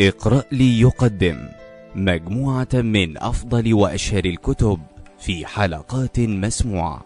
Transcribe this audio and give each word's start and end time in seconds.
اقرأ 0.00 0.42
لي 0.52 0.80
يقدم 0.80 1.48
مجموعة 1.94 2.68
من 2.74 3.18
أفضل 3.18 3.74
وأشهر 3.74 4.24
الكتب 4.24 4.80
في 5.18 5.46
حلقات 5.46 6.20
مسموعة. 6.20 7.04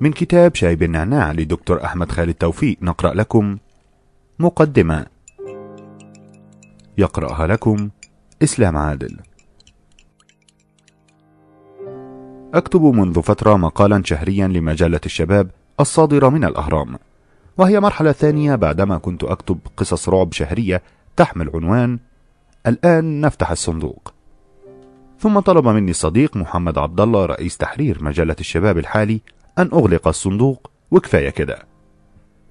من 0.00 0.12
كتاب 0.12 0.54
شاي 0.54 0.76
بالنعناع 0.76 1.32
لدكتور 1.32 1.84
أحمد 1.84 2.12
خالد 2.12 2.34
توفيق 2.34 2.76
نقرأ 2.82 3.14
لكم 3.14 3.58
مقدمة. 4.38 5.06
يقرأها 6.98 7.46
لكم 7.46 7.90
إسلام 8.42 8.76
عادل. 8.76 9.16
أكتب 12.54 12.82
منذ 12.82 13.22
فترة 13.22 13.56
مقالا 13.56 14.02
شهريا 14.04 14.48
لمجلة 14.48 15.00
الشباب 15.06 15.50
الصادرة 15.80 16.28
من 16.28 16.44
الأهرام. 16.44 16.98
وهي 17.58 17.80
مرحلة 17.80 18.12
ثانية 18.12 18.54
بعدما 18.54 18.98
كنت 18.98 19.24
أكتب 19.24 19.58
قصص 19.76 20.08
رعب 20.08 20.32
شهرية 20.32 20.82
تحمل 21.16 21.50
عنوان 21.54 21.98
الآن 22.66 23.20
نفتح 23.20 23.50
الصندوق. 23.50 24.12
ثم 25.18 25.40
طلب 25.40 25.68
مني 25.68 25.90
الصديق 25.90 26.36
محمد 26.36 26.78
عبد 26.78 27.00
الله 27.00 27.26
رئيس 27.26 27.56
تحرير 27.56 28.04
مجلة 28.04 28.36
الشباب 28.40 28.78
الحالي 28.78 29.20
أن 29.58 29.70
أغلق 29.72 30.08
الصندوق 30.08 30.70
وكفاية 30.90 31.30
كده. 31.30 31.58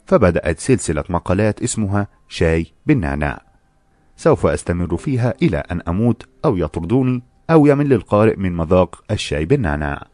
فبدأت 0.06 0.60
سلسلة 0.60 1.04
مقالات 1.10 1.64
اسمها 1.64 2.08
شاي 2.28 2.66
بالنعناع. 2.86 3.42
سوف 4.18 4.46
أستمر 4.46 4.98
فيها 4.98 5.34
إلى 5.42 5.58
أن 5.58 5.82
أموت 5.88 6.24
أو 6.46 6.58
يطردوني 6.58 7.24
أو 7.50 7.66
يمل 7.66 7.94
القارئ 7.94 8.36
من 8.36 8.56
مذاق 8.58 9.04
الشاي 9.12 9.46
بالنعناع. 9.46 10.08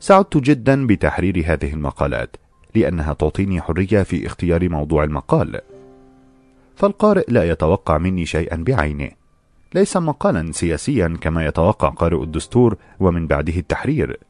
سعدت 0.00 0.36
جدا 0.36 0.86
بتحرير 0.86 1.42
هذه 1.46 1.72
المقالات. 1.72 2.36
لأنها 2.74 3.12
تعطيني 3.12 3.62
حرية 3.62 4.02
في 4.02 4.26
اختيار 4.26 4.68
موضوع 4.68 5.04
المقال. 5.04 5.60
فالقارئ 6.76 7.24
لا 7.28 7.50
يتوقع 7.50 7.98
مني 7.98 8.26
شيئا 8.26 8.56
بعينه. 8.56 9.10
ليس 9.74 9.96
مقالا 9.96 10.52
سياسيا 10.52 11.18
كما 11.20 11.46
يتوقع 11.46 11.88
قارئ 11.88 12.22
الدستور 12.22 12.76
ومن 13.00 13.26
بعده 13.26 13.56
التحرير. 13.56 14.20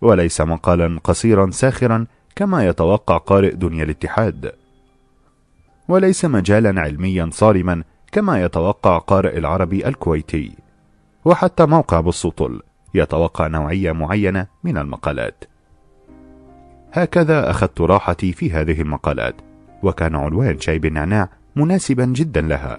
وليس 0.00 0.40
مقالا 0.40 1.00
قصيرا 1.04 1.50
ساخرا 1.50 2.06
كما 2.36 2.66
يتوقع 2.66 3.16
قارئ 3.16 3.54
دنيا 3.54 3.84
الاتحاد. 3.84 4.52
وليس 5.88 6.24
مجالا 6.24 6.80
علميا 6.80 7.30
صارما 7.32 7.82
كما 8.12 8.44
يتوقع 8.44 8.98
قارئ 8.98 9.38
العربي 9.38 9.88
الكويتي. 9.88 10.52
وحتى 11.24 11.66
موقع 11.66 12.00
بصوطل 12.00 12.62
يتوقع 12.94 13.46
نوعية 13.46 13.92
معينة 13.92 14.46
من 14.64 14.78
المقالات. 14.78 15.44
هكذا 16.92 17.50
أخذت 17.50 17.80
راحتي 17.80 18.32
في 18.32 18.52
هذه 18.52 18.80
المقالات 18.80 19.34
وكان 19.82 20.14
عنوان 20.14 20.60
شاي 20.60 20.78
بالنعناع 20.78 21.28
مناسبا 21.56 22.04
جدا 22.04 22.40
لها. 22.40 22.78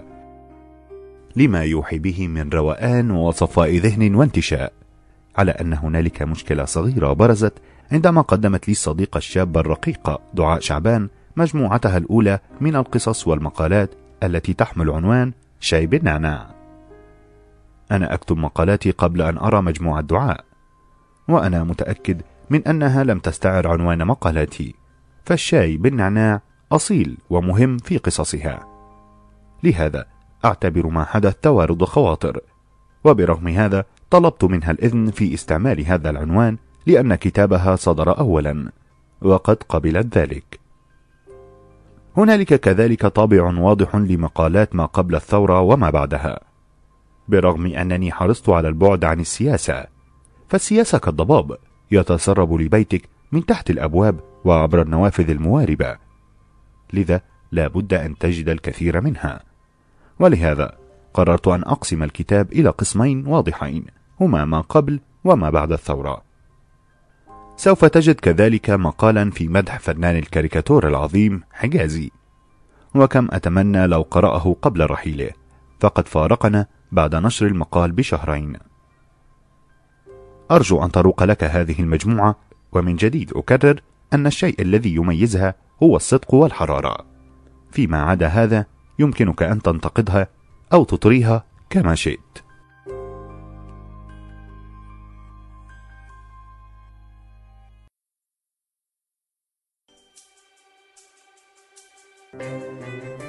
لما 1.36 1.64
يوحي 1.64 1.98
به 1.98 2.28
من 2.28 2.50
روقان 2.50 3.10
وصفاء 3.10 3.76
ذهن 3.76 4.14
وانتشاء 4.14 4.72
على 5.36 5.50
أن 5.50 5.72
هنالك 5.72 6.22
مشكلة 6.22 6.64
صغيرة 6.64 7.12
برزت 7.12 7.52
عندما 7.92 8.20
قدمت 8.20 8.68
لي 8.68 8.72
الصديقة 8.72 9.18
الشابة 9.18 9.60
الرقيقة 9.60 10.18
دعاء 10.34 10.60
شعبان 10.60 11.08
مجموعتها 11.36 11.96
الأولى 11.96 12.38
من 12.60 12.76
القصص 12.76 13.28
والمقالات 13.28 13.90
التي 14.22 14.52
تحمل 14.52 14.90
عنوان 14.90 15.32
شاي 15.60 15.86
بالنعناع 15.86 16.46
أنا 17.90 18.14
أكتب 18.14 18.36
مقالاتي 18.36 18.90
قبل 18.90 19.22
أن 19.22 19.38
أرى 19.38 19.62
مجموعة 19.62 20.00
دعاء 20.00 20.44
وأنا 21.28 21.64
متأكد 21.64 22.22
من 22.50 22.68
أنها 22.68 23.04
لم 23.04 23.18
تستعر 23.18 23.68
عنوان 23.68 24.06
مقالاتي 24.06 24.74
فالشاي 25.24 25.76
بالنعناع 25.76 26.42
أصيل 26.72 27.18
ومهم 27.30 27.78
في 27.78 27.98
قصصها. 27.98 28.66
لهذا 29.62 30.06
أعتبر 30.44 30.86
ما 30.86 31.04
حدث 31.04 31.34
توارد 31.34 31.84
خواطر 31.84 32.40
وبرغم 33.04 33.48
هذا 33.48 33.84
طلبت 34.10 34.44
منها 34.44 34.70
الإذن 34.70 35.10
في 35.10 35.34
استعمال 35.34 35.86
هذا 35.86 36.10
العنوان 36.10 36.56
لأن 36.86 37.14
كتابها 37.14 37.76
صدر 37.76 38.18
أولا 38.18 38.72
وقد 39.22 39.56
قبلت 39.68 40.18
ذلك. 40.18 40.60
هنالك 42.16 42.60
كذلك 42.60 43.06
طابع 43.06 43.58
واضح 43.58 43.96
لمقالات 43.96 44.74
ما 44.74 44.86
قبل 44.86 45.14
الثورة 45.14 45.60
وما 45.60 45.90
بعدها. 45.90 46.40
برغم 47.28 47.66
أنني 47.66 48.12
حرصت 48.12 48.48
على 48.48 48.68
البعد 48.68 49.04
عن 49.04 49.20
السياسة 49.20 49.86
فالسياسة 50.48 50.98
كالضباب 50.98 51.56
يتسرب 51.90 52.52
لبيتك 52.52 53.08
من 53.32 53.46
تحت 53.46 53.70
الأبواب 53.70 54.20
وعبر 54.44 54.82
النوافذ 54.82 55.30
المواربة. 55.30 55.96
لذا 56.92 57.20
لا 57.52 57.68
بد 57.68 57.94
أن 57.94 58.18
تجد 58.18 58.48
الكثير 58.48 59.00
منها. 59.00 59.42
ولهذا 60.18 60.78
قررت 61.14 61.48
أن 61.48 61.62
أقسم 61.62 62.02
الكتاب 62.02 62.52
إلى 62.52 62.68
قسمين 62.68 63.26
واضحين 63.26 63.84
هما 64.20 64.44
ما 64.44 64.60
قبل 64.60 65.00
وما 65.24 65.50
بعد 65.50 65.72
الثورة. 65.72 66.22
سوف 67.56 67.84
تجد 67.84 68.14
كذلك 68.14 68.70
مقالا 68.70 69.30
في 69.30 69.48
مدح 69.48 69.78
فنان 69.78 70.16
الكاريكاتور 70.16 70.88
العظيم 70.88 71.42
حجازي. 71.52 72.10
وكم 72.94 73.28
أتمنى 73.30 73.86
لو 73.86 74.02
قرأه 74.02 74.56
قبل 74.62 74.90
رحيله 74.90 75.30
فقد 75.80 76.08
فارقنا 76.08 76.66
بعد 76.92 77.14
نشر 77.14 77.46
المقال 77.46 77.92
بشهرين. 77.92 78.69
أرجو 80.50 80.84
أن 80.84 80.90
تروق 80.90 81.22
لك 81.22 81.44
هذه 81.44 81.80
المجموعة 81.80 82.36
ومن 82.72 82.96
جديد 82.96 83.32
أكرر 83.36 83.80
أن 84.12 84.26
الشيء 84.26 84.62
الذي 84.62 84.94
يميزها 84.94 85.54
هو 85.82 85.96
الصدق 85.96 86.34
والحرارة. 86.34 87.06
فيما 87.70 88.02
عدا 88.02 88.26
هذا 88.26 88.66
يمكنك 88.98 89.42
أن 89.42 89.62
تنتقدها 89.62 90.28
أو 90.72 90.84
تطريها 90.84 91.44
كما 91.70 91.94
شئت. 91.94 92.20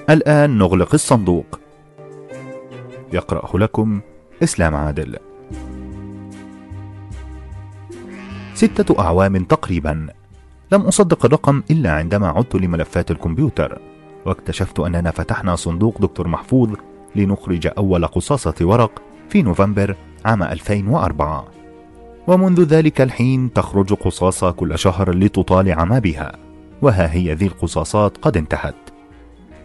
الآن 0.10 0.58
نغلق 0.58 0.94
الصندوق. 0.94 1.60
يقرأه 3.14 3.58
لكم 3.58 4.02
إسلام 4.44 4.76
عادل. 4.76 5.31
ستة 8.62 9.00
أعوام 9.00 9.44
تقريبا. 9.44 10.08
لم 10.72 10.82
أصدق 10.82 11.26
الرقم 11.26 11.64
إلا 11.72 11.92
عندما 11.92 12.28
عدت 12.28 12.56
لملفات 12.56 13.12
الكمبيوتر. 13.12 13.80
واكتشفت 14.26 14.80
أننا 14.80 15.12
فتحنا 15.12 15.56
صندوق 15.56 16.02
دكتور 16.02 16.28
محفوظ 16.28 16.70
لنخرج 17.16 17.70
أول 17.78 18.08
قصاصة 18.08 18.54
ورق 18.62 19.02
في 19.30 19.42
نوفمبر 19.42 19.96
عام 20.26 20.44
2004 20.44 21.46
ومنذ 22.28 22.64
ذلك 22.64 23.02
الحين 23.02 23.54
تخرج 23.54 23.94
قصاصة 23.94 24.52
كل 24.52 24.80
شهر 24.80 25.16
لتطالع 25.16 25.84
ما 25.84 26.00
بها. 26.00 26.32
وها 26.82 27.14
هي 27.14 27.34
ذي 27.34 27.46
القصاصات 27.46 28.18
قد 28.18 28.38
انتهت. 28.38 28.76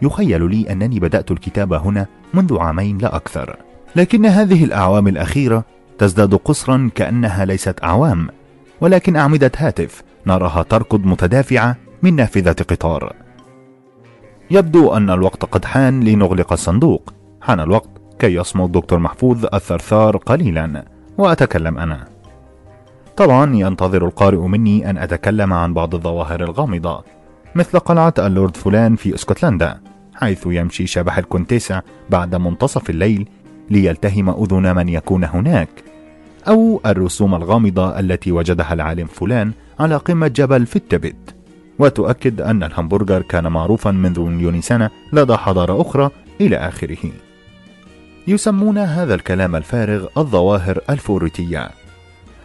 يخيل 0.01 0.49
لي 0.49 0.71
أنني 0.71 0.99
بدأت 0.99 1.31
الكتابة 1.31 1.77
هنا 1.77 2.05
منذ 2.33 2.59
عامين 2.59 2.97
لا 2.97 3.15
أكثر. 3.15 3.55
لكن 3.95 4.25
هذه 4.25 4.63
الأعوام 4.63 5.07
الأخيرة 5.07 5.63
تزداد 5.97 6.35
قصرا 6.35 6.89
كأنها 6.95 7.45
ليست 7.45 7.83
أعوام. 7.83 8.27
ولكن 8.81 9.15
أعمدة 9.15 9.51
هاتف 9.57 10.03
نراها 10.27 10.63
تركض 10.63 11.05
متدافعة 11.05 11.77
من 12.03 12.15
نافذة 12.15 12.55
قطار. 12.69 13.13
يبدو 14.51 14.93
أن 14.93 15.09
الوقت 15.09 15.45
قد 15.45 15.65
حان 15.65 16.03
لنغلق 16.03 16.53
الصندوق. 16.53 17.13
حان 17.41 17.59
الوقت 17.59 17.89
كي 18.19 18.33
يصمت 18.33 18.69
دكتور 18.69 18.99
محفوظ 18.99 19.45
الثرثار 19.53 20.17
قليلا. 20.17 20.85
وأتكلم 21.17 21.77
أنا. 21.77 22.07
طبعا 23.17 23.55
ينتظر 23.55 24.05
القارئ 24.05 24.37
مني 24.37 24.89
أن 24.89 24.97
أتكلم 24.97 25.53
عن 25.53 25.73
بعض 25.73 25.95
الظواهر 25.95 26.43
الغامضة 26.43 27.03
مثل 27.55 27.79
قلعة 27.79 28.13
اللورد 28.19 28.57
فلان 28.57 28.95
في 28.95 29.15
إسكتلندا 29.15 29.79
حيث 30.15 30.43
يمشي 30.45 30.87
شبح 30.87 31.17
الكونتيسا 31.17 31.81
بعد 32.09 32.35
منتصف 32.35 32.89
الليل 32.89 33.29
ليلتهم 33.69 34.29
أذن 34.29 34.75
من 34.75 34.89
يكون 34.89 35.23
هناك. 35.23 35.69
أو 36.47 36.81
الرسوم 36.85 37.35
الغامضة 37.35 37.99
التي 37.99 38.31
وجدها 38.31 38.73
العالم 38.73 39.07
فلان 39.07 39.51
على 39.79 39.95
قمة 39.95 40.27
جبل 40.27 40.65
في 40.65 40.75
التبت. 40.75 41.35
وتؤكد 41.79 42.41
أن 42.41 42.63
الهمبرجر 42.63 43.21
كان 43.21 43.47
معروفا 43.47 43.91
منذ 43.91 44.19
مليون 44.19 44.61
سنة 44.61 44.89
لدى 45.13 45.37
حضارة 45.37 45.81
أخرى 45.81 46.09
إلى 46.41 46.57
آخره. 46.57 47.11
يسمون 48.27 48.77
هذا 48.77 49.15
الكلام 49.15 49.55
الفارغ 49.55 50.07
الظواهر 50.17 50.79
الفوريتية. 50.89 51.69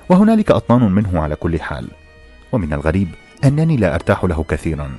وهنالك 0.08 0.50
أطنان 0.50 0.93
منه 0.93 1.20
على 1.20 1.37
كل 1.37 1.60
حال. 1.60 1.88
ومن 2.52 2.72
الغريب 2.72 3.08
أنني 3.44 3.76
لا 3.76 3.94
أرتاح 3.94 4.25
له 4.25 4.43
كثيرا. 4.43 4.90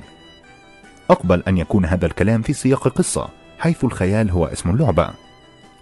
أقبل 1.10 1.42
أن 1.48 1.58
يكون 1.58 1.84
هذا 1.84 2.06
الكلام 2.06 2.42
في 2.42 2.52
سياق 2.52 2.88
قصة 2.88 3.28
حيث 3.58 3.84
الخيال 3.84 4.30
هو 4.30 4.46
اسم 4.46 4.70
اللعبة. 4.70 5.10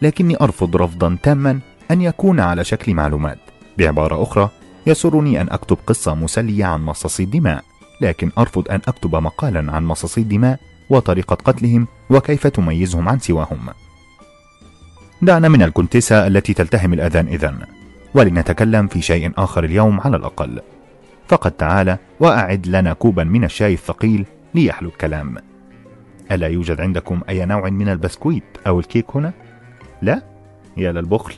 لكني 0.03 0.37
أرفض 0.41 0.77
رفضا 0.77 1.17
تاما 1.23 1.61
أن 1.93 2.01
يكون 2.01 2.41
على 2.41 2.65
شكل 2.65 2.95
معلومات. 2.95 3.39
بعبارة 3.79 4.23
أخرى 4.23 4.49
يسرني 4.87 5.41
أن 5.41 5.49
أكتب 5.51 5.79
قصة 5.87 6.15
مسلية 6.15 6.65
عن 6.65 6.83
مصاصي 6.83 7.23
الدماء 7.23 7.65
لكن 8.01 8.31
أرفض 8.39 8.71
أن 8.71 8.81
أكتب 8.89 9.17
مقالا 9.17 9.73
عن 9.73 9.85
مصاصي 9.85 10.21
الدماء 10.21 10.61
وطريقة 10.91 11.35
قتلهم 11.35 11.87
وكيف 12.11 12.47
تميزهم 12.47 13.09
عن 13.09 13.19
سواهم. 13.19 13.69
دعنا 15.23 15.49
من 15.49 15.63
الكونتيسا 15.63 16.27
التي 16.27 16.55
تلتهم 16.55 16.93
الآذان 16.93 17.27
إذن. 17.27 17.59
ولنتكلم 18.15 18.87
في 18.87 19.03
شيء 19.03 19.33
آخر 19.37 19.65
اليوم 19.65 20.01
على 20.01 20.17
الأقل. 20.17 20.61
فقد 21.29 21.53
تعال 21.53 21.99
وأعد 22.21 22.67
لنا 22.67 22.93
كوبا 22.93 23.25
من 23.25 23.45
الشاي 23.45 23.73
الثقيل 23.73 24.27
ليحلو 24.55 24.89
الكلام. 24.89 25.37
ألا 26.33 26.47
يوجد 26.47 26.81
عندكم 26.81 27.21
أي 27.29 27.45
نوع 27.45 27.71
من 27.71 27.89
البسكويت 27.89 28.45
أو 28.67 28.81
الكيك 28.81 29.07
هنا؟ 29.15 29.33
لا؟ 30.03 30.23
يا 30.77 30.93
للبخل. 30.93 31.35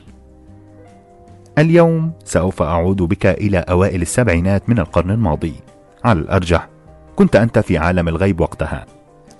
اليوم 1.57 2.11
سوف 2.25 2.61
أعود 2.61 3.01
بك 3.01 3.25
إلى 3.25 3.57
أوائل 3.57 4.01
السبعينات 4.01 4.69
من 4.69 4.79
القرن 4.79 5.11
الماضي. 5.11 5.53
على 6.03 6.19
الأرجح 6.19 6.69
كنت 7.15 7.35
أنت 7.35 7.59
في 7.59 7.77
عالم 7.77 8.07
الغيب 8.07 8.41
وقتها. 8.41 8.85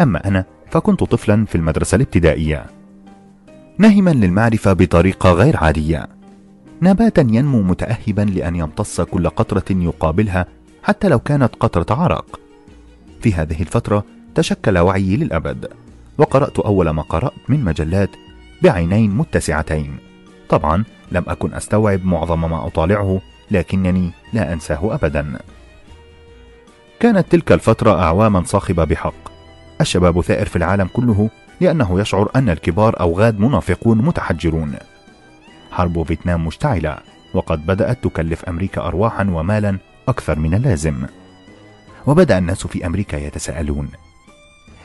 أما 0.01 0.27
أنا 0.27 0.45
فكنت 0.71 1.03
طفلا 1.03 1.45
في 1.45 1.55
المدرسة 1.55 1.95
الابتدائية. 1.95 2.65
نهما 3.77 4.11
للمعرفة 4.11 4.73
بطريقة 4.73 5.31
غير 5.31 5.57
عادية. 5.57 6.07
نباتا 6.81 7.21
ينمو 7.21 7.61
متأهبا 7.61 8.21
لأن 8.21 8.55
يمتص 8.55 9.01
كل 9.01 9.29
قطرة 9.29 9.65
يقابلها 9.69 10.45
حتى 10.83 11.07
لو 11.07 11.19
كانت 11.19 11.55
قطرة 11.59 11.95
عرق. 11.95 12.39
في 13.21 13.33
هذه 13.33 13.61
الفترة 13.61 14.03
تشكل 14.35 14.77
وعيي 14.77 15.17
للأبد 15.17 15.67
وقرأت 16.17 16.59
أول 16.59 16.89
ما 16.89 17.01
قرأت 17.01 17.49
من 17.49 17.63
مجلات 17.63 18.09
بعينين 18.61 19.11
متسعتين. 19.11 19.97
طبعا 20.49 20.83
لم 21.11 21.23
أكن 21.27 21.53
أستوعب 21.53 22.05
معظم 22.05 22.41
ما 22.41 22.67
أطالعه 22.67 23.21
لكنني 23.51 24.11
لا 24.33 24.53
أنساه 24.53 24.95
أبدا. 24.95 25.39
كانت 26.99 27.31
تلك 27.31 27.51
الفترة 27.51 28.01
أعواما 28.01 28.43
صاخبة 28.43 28.83
بحق. 28.83 29.13
الشباب 29.81 30.21
ثائر 30.21 30.45
في 30.45 30.55
العالم 30.55 30.87
كله 30.93 31.29
لأنه 31.61 31.99
يشعر 31.99 32.29
أن 32.35 32.49
الكبار 32.49 32.99
أوغاد 32.99 33.39
منافقون 33.39 33.97
متحجرون. 33.97 34.75
حرب 35.71 36.03
فيتنام 36.03 36.47
مشتعلة 36.47 36.97
وقد 37.33 37.65
بدأت 37.65 38.03
تكلف 38.03 38.45
أمريكا 38.45 38.81
أرواحا 38.81 39.23
ومالا 39.29 39.77
أكثر 40.07 40.39
من 40.39 40.53
اللازم. 40.53 41.05
وبدأ 42.07 42.37
الناس 42.37 42.67
في 42.67 42.85
أمريكا 42.85 43.17
يتساءلون 43.17 43.89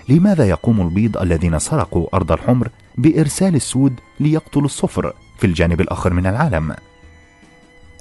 لماذا 0.09 0.49
يقوم 0.49 0.81
البيض 0.81 1.17
الذين 1.17 1.59
سرقوا 1.59 2.07
أرض 2.15 2.33
الحمر 2.33 2.69
بإرسال 2.99 3.55
السود 3.55 4.01
ليقتلوا 4.21 4.65
الصفر؟ 4.65 5.13
في 5.41 5.47
الجانب 5.47 5.81
الآخر 5.81 6.13
من 6.13 6.27
العالم؟ 6.27 6.75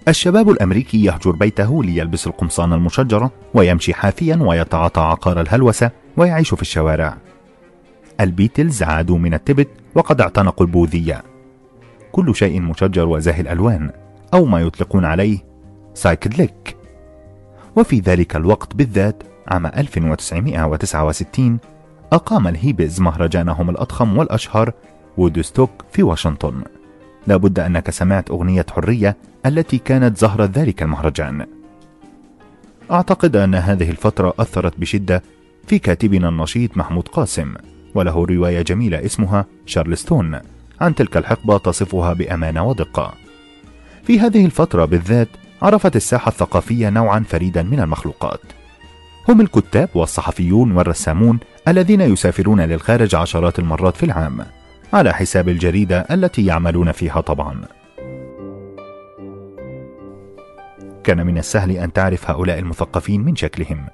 الشباب 0.08 0.50
الأمريكي 0.50 1.04
يهجر 1.04 1.32
بيته 1.32 1.84
ليلبس 1.84 2.28
القمصان 2.28 2.74
المشجرة 2.74 3.32
ويمشي 3.54 3.94
حافيا 3.94 4.36
ويتعاطى 4.42 5.02
عقار 5.02 5.42
الهلوسة 5.42 5.92
ويعيش 6.18 6.54
في 6.54 6.62
الشوارع. 6.62 7.18
البيتلز 8.20 8.84
عادوا 8.84 9.18
من 9.18 9.34
التبت 9.34 9.68
وقد 9.96 10.22
اعتنقوا 10.22 10.66
البوذية. 10.66 11.24
كل 12.12 12.36
شيء 12.36 12.62
مشجر 12.62 13.08
وزاهي 13.08 13.42
الألوان 13.42 13.92
أو 14.34 14.46
ما 14.46 14.62
يطلقون 14.62 15.06
عليه 15.06 15.40
psychedelic. 15.94 16.78
وفي 17.76 18.00
ذلك 18.00 18.36
الوقت 18.36 18.76
بالذات 18.76 19.24
عام 19.48 19.66
1969 19.66 21.60
أقام 22.14 22.48
الهيبيز 22.48 23.02
مهرجانهم 23.02 23.70
الأضخم 23.70 24.18
والأشهر 24.18 24.74
وودستوك 25.18 25.86
في 25.92 26.04
واشنطن. 26.04 26.64
لابد 27.28 27.60
أنك 27.60 27.90
سمعت 27.90 28.30
أغنية 28.30 28.66
حرية 28.72 29.18
التي 29.46 29.78
كانت 29.78 30.18
زهرة 30.18 30.52
ذلك 30.54 30.84
المهرجان. 30.84 31.46
أعتقد 32.92 33.36
أن 33.36 33.56
هذه 33.56 33.90
الفترة 33.90 34.34
أثرت 34.40 34.80
بشدة 34.80 35.24
في 35.68 35.80
كاتبنا 35.80 36.30
النشيط 36.30 36.78
محمود 36.78 37.08
قاسم 37.08 37.54
وله 37.96 38.26
رواية 38.26 38.62
جميلة 38.62 39.06
اسمها 39.06 39.46
شارلستون 39.66 40.40
عن 40.82 40.96
تلك 40.96 41.18
الحقبة 41.18 41.58
تصفها 41.58 42.14
بأمانة 42.14 42.64
ودقة 42.64 43.14
في 44.04 44.20
هذه 44.20 44.46
الفترة 44.46 44.86
بالذات 44.86 45.28
عرفت 45.62 45.96
الساحة 45.96 46.30
الثقافية 46.30 46.90
نوعا 46.90 47.20
فريدا 47.30 47.64
من 47.64 47.80
المخلوقات. 47.80 48.40
هم 49.30 49.42
الكتاب 49.42 49.90
والصحفيون 49.96 50.72
والرسامون 50.72 51.40
الذين 51.68 52.02
يسافرون 52.02 52.62
للخارج 52.62 53.16
عشرات 53.16 53.60
المرات 53.60 53.98
في 53.98 54.04
العام. 54.04 54.46
على 54.94 55.14
حساب 55.14 55.50
الجريدة 55.50 56.06
التي 56.12 56.46
يعملون 56.46 56.92
فيها 56.92 57.22
طبعا. 57.22 57.62
كان 61.04 61.26
من 61.26 61.38
السهل 61.38 61.72
أن 61.72 61.94
تعرف 61.94 62.30
هؤلاء 62.32 62.60
المثقفين 62.60 63.22
من 63.22 63.36
شكلهم. 63.36 63.86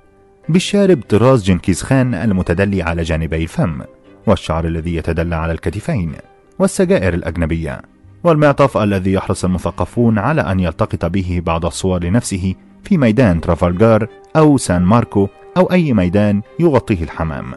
بالشارب 0.50 1.02
طراز 1.10 1.44
جنكيز 1.44 1.82
خان 1.82 2.14
المتدلي 2.14 2.82
على 2.82 3.04
جانبي 3.04 3.44
الفم 3.44 3.82
والشعر 4.28 4.66
الذي 4.66 4.96
يتدلى 4.96 5.36
على 5.36 5.52
الكتفين 5.52 6.12
والسجائر 6.60 7.14
الأجنبية 7.14 7.82
والمعطف 8.24 8.78
الذي 8.78 9.14
يحرص 9.14 9.46
المثقفون 9.46 10.20
على 10.20 10.42
أن 10.42 10.60
يلتقط 10.60 11.06
به 11.06 11.42
بعض 11.46 11.66
الصور 11.66 12.04
لنفسه 12.04 12.56
في 12.84 12.98
ميدان 12.98 13.42
ترافالجار 13.42 14.08
أو 14.36 14.58
سان 14.58 14.82
ماركو 14.82 15.28
أو 15.58 15.72
أي 15.72 15.94
ميدان 15.94 16.42
يغطيه 16.60 17.04
الحمام. 17.04 17.54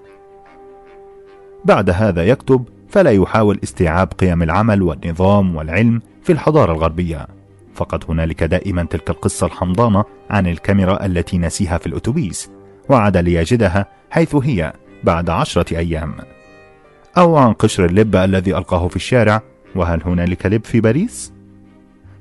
بعد 1.65 1.91
هذا 1.91 2.25
يكتب 2.25 2.65
فلا 2.89 3.11
يحاول 3.11 3.61
استيعاب 3.63 4.09
قيم 4.13 4.43
العمل 4.43 4.83
والنظام 4.83 5.57
والعلم 5.57 6.01
في 6.23 6.33
الحضارة 6.33 6.73
الغربية. 6.73 7.27
فقد 7.75 8.05
هنالك 8.09 8.45
دائما 8.45 8.85
تلك 8.85 9.11
القصة 9.11 9.47
الحمضانة 9.47 10.05
عن 10.31 10.47
الكاميرا 10.47 11.07
التي 11.07 11.39
نسيها 11.39 11.79
في 11.79 11.87
الأتوبيس 11.87 12.51
وعاد 12.89 13.17
ليجدها 13.17 13.87
حيث 14.11 14.35
هي 14.35 14.73
بعد 15.05 15.31
عشرة 15.31 15.79
أيام. 15.79 16.15
أو 17.19 17.37
عن 17.37 17.53
قشر 17.53 17.85
اللب 17.85 18.17
الذي 18.17 18.57
ألقاه 18.57 18.89
في 18.89 18.97
الشارع 18.97 19.43
وهل 19.77 20.03
هنالك 20.05 20.47
لب 20.47 20.65
في 20.65 20.81
باريس؟ 20.81 21.33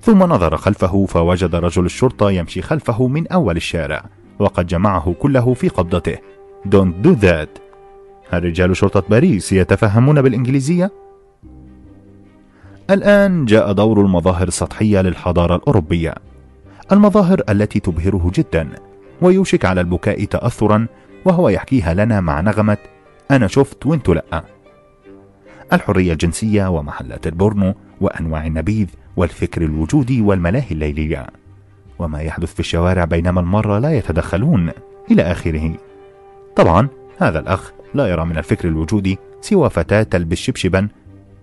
ثم 0.01 0.23
نظر 0.23 0.57
خلفه 0.57 1.05
فوجد 1.05 1.55
رجل 1.55 1.85
الشرطة 1.85 2.31
يمشي 2.31 2.61
خلفه 2.61 3.07
من 3.07 3.27
أول 3.27 3.57
الشارع 3.57 4.05
وقد 4.39 4.67
جمعه 4.67 5.13
كله 5.19 5.53
في 5.53 5.69
قبضته. 5.69 6.17
Don't 6.69 7.07
do 7.07 7.15
that. 7.23 7.66
هل 8.29 8.43
رجال 8.43 8.77
شرطة 8.77 9.03
باريس 9.09 9.53
يتفهمون 9.53 10.21
بالإنجليزية؟ 10.21 10.91
الآن 12.89 13.45
جاء 13.45 13.71
دور 13.71 14.01
المظاهر 14.01 14.47
السطحية 14.47 15.01
للحضارة 15.01 15.55
الأوروبية. 15.55 16.15
المظاهر 16.91 17.41
التي 17.49 17.79
تبهره 17.79 18.31
جدا 18.33 18.69
ويوشك 19.21 19.65
على 19.65 19.81
البكاء 19.81 20.25
تأثرا 20.25 20.87
وهو 21.25 21.49
يحكيها 21.49 21.93
لنا 21.93 22.21
مع 22.21 22.41
نغمة 22.41 22.77
أنا 23.31 23.47
شفت 23.47 23.85
وانتو 23.85 24.13
لأ. 24.13 24.43
الحرية 25.73 26.11
الجنسية 26.11 26.67
ومحلات 26.67 27.27
البورنو 27.27 27.73
وأنواع 28.01 28.45
النبيذ 28.45 28.87
والفكر 29.17 29.61
الوجودي 29.61 30.21
والملاهي 30.21 30.71
الليلية. 30.71 31.27
وما 31.99 32.21
يحدث 32.21 32.53
في 32.53 32.59
الشوارع 32.59 33.05
بينما 33.05 33.41
المرة 33.41 33.79
لا 33.79 33.97
يتدخلون 33.97 34.71
إلى 35.11 35.21
آخره. 35.21 35.73
طبعا 36.55 36.87
هذا 37.17 37.39
الأخ 37.39 37.71
لا 37.93 38.07
يرى 38.07 38.25
من 38.25 38.37
الفكر 38.37 38.67
الوجودي 38.67 39.17
سوى 39.41 39.69
فتاة 39.69 40.03
تلبس 40.03 40.37
شبشبا 40.37 40.87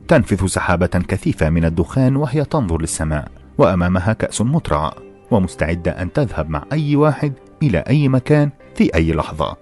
تنفث 0.09 0.45
سحابة 0.45 0.87
كثيفة 0.87 1.51
من 1.51 1.65
الدخان 1.65 2.17
وهي 2.17 2.45
تنظر 2.45 2.81
للسماء 2.81 3.29
وأمامها 3.59 4.13
كأس 4.13 4.41
مترعة 4.41 4.95
ومستعدة 5.31 5.91
أن 6.03 6.13
تذهب 6.13 6.51
مع 6.51 6.65
أي 6.73 6.97
واحد 6.97 7.33
إلى 7.63 7.79
أي 7.79 8.09
مكان 8.09 8.51
في 8.75 8.95
أي 8.95 9.13
لحظة. 9.13 9.57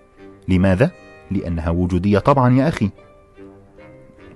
لماذا؟ 0.48 0.90
لأنها 1.30 1.70
وجودية 1.70 2.18
طبعا 2.18 2.54
يا 2.54 2.68
أخي. 2.68 2.90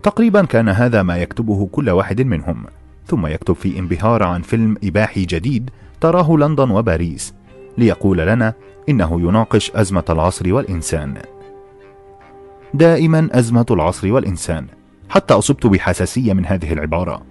تقريبا 0.03 0.45
كان 0.45 0.69
هذا 0.69 1.03
ما 1.03 1.17
يكتبه 1.17 1.67
كل 1.73 1.91
واحد 1.91 2.23
منهم 2.23 2.65
ثم 3.07 3.27
يكتب 3.27 3.55
في 3.55 3.79
انبهار 3.79 4.23
عن 4.23 4.43
فيلم 4.43 4.77
إباحي 4.85 5.25
جديد 5.25 5.71
تراه 6.01 6.37
لندن 6.37 6.71
وباريس 6.71 7.35
ليقول 7.79 8.19
لنا 8.19 8.55
إنه 8.89 9.21
يناقش 9.21 9.71
أزمة 9.71 10.05
العصر 10.11 10.55
والإنسان. 10.55 11.15
دائما 12.75 13.29
أزمة 13.33 13.67
العصر 13.71 14.13
والإنسان 14.13 14.67
حتى 15.09 15.35
أصبت 15.35 15.67
بحساسية 15.67 16.33
من 16.33 16.47
هذه 16.47 16.73
العبارة. 16.73 17.23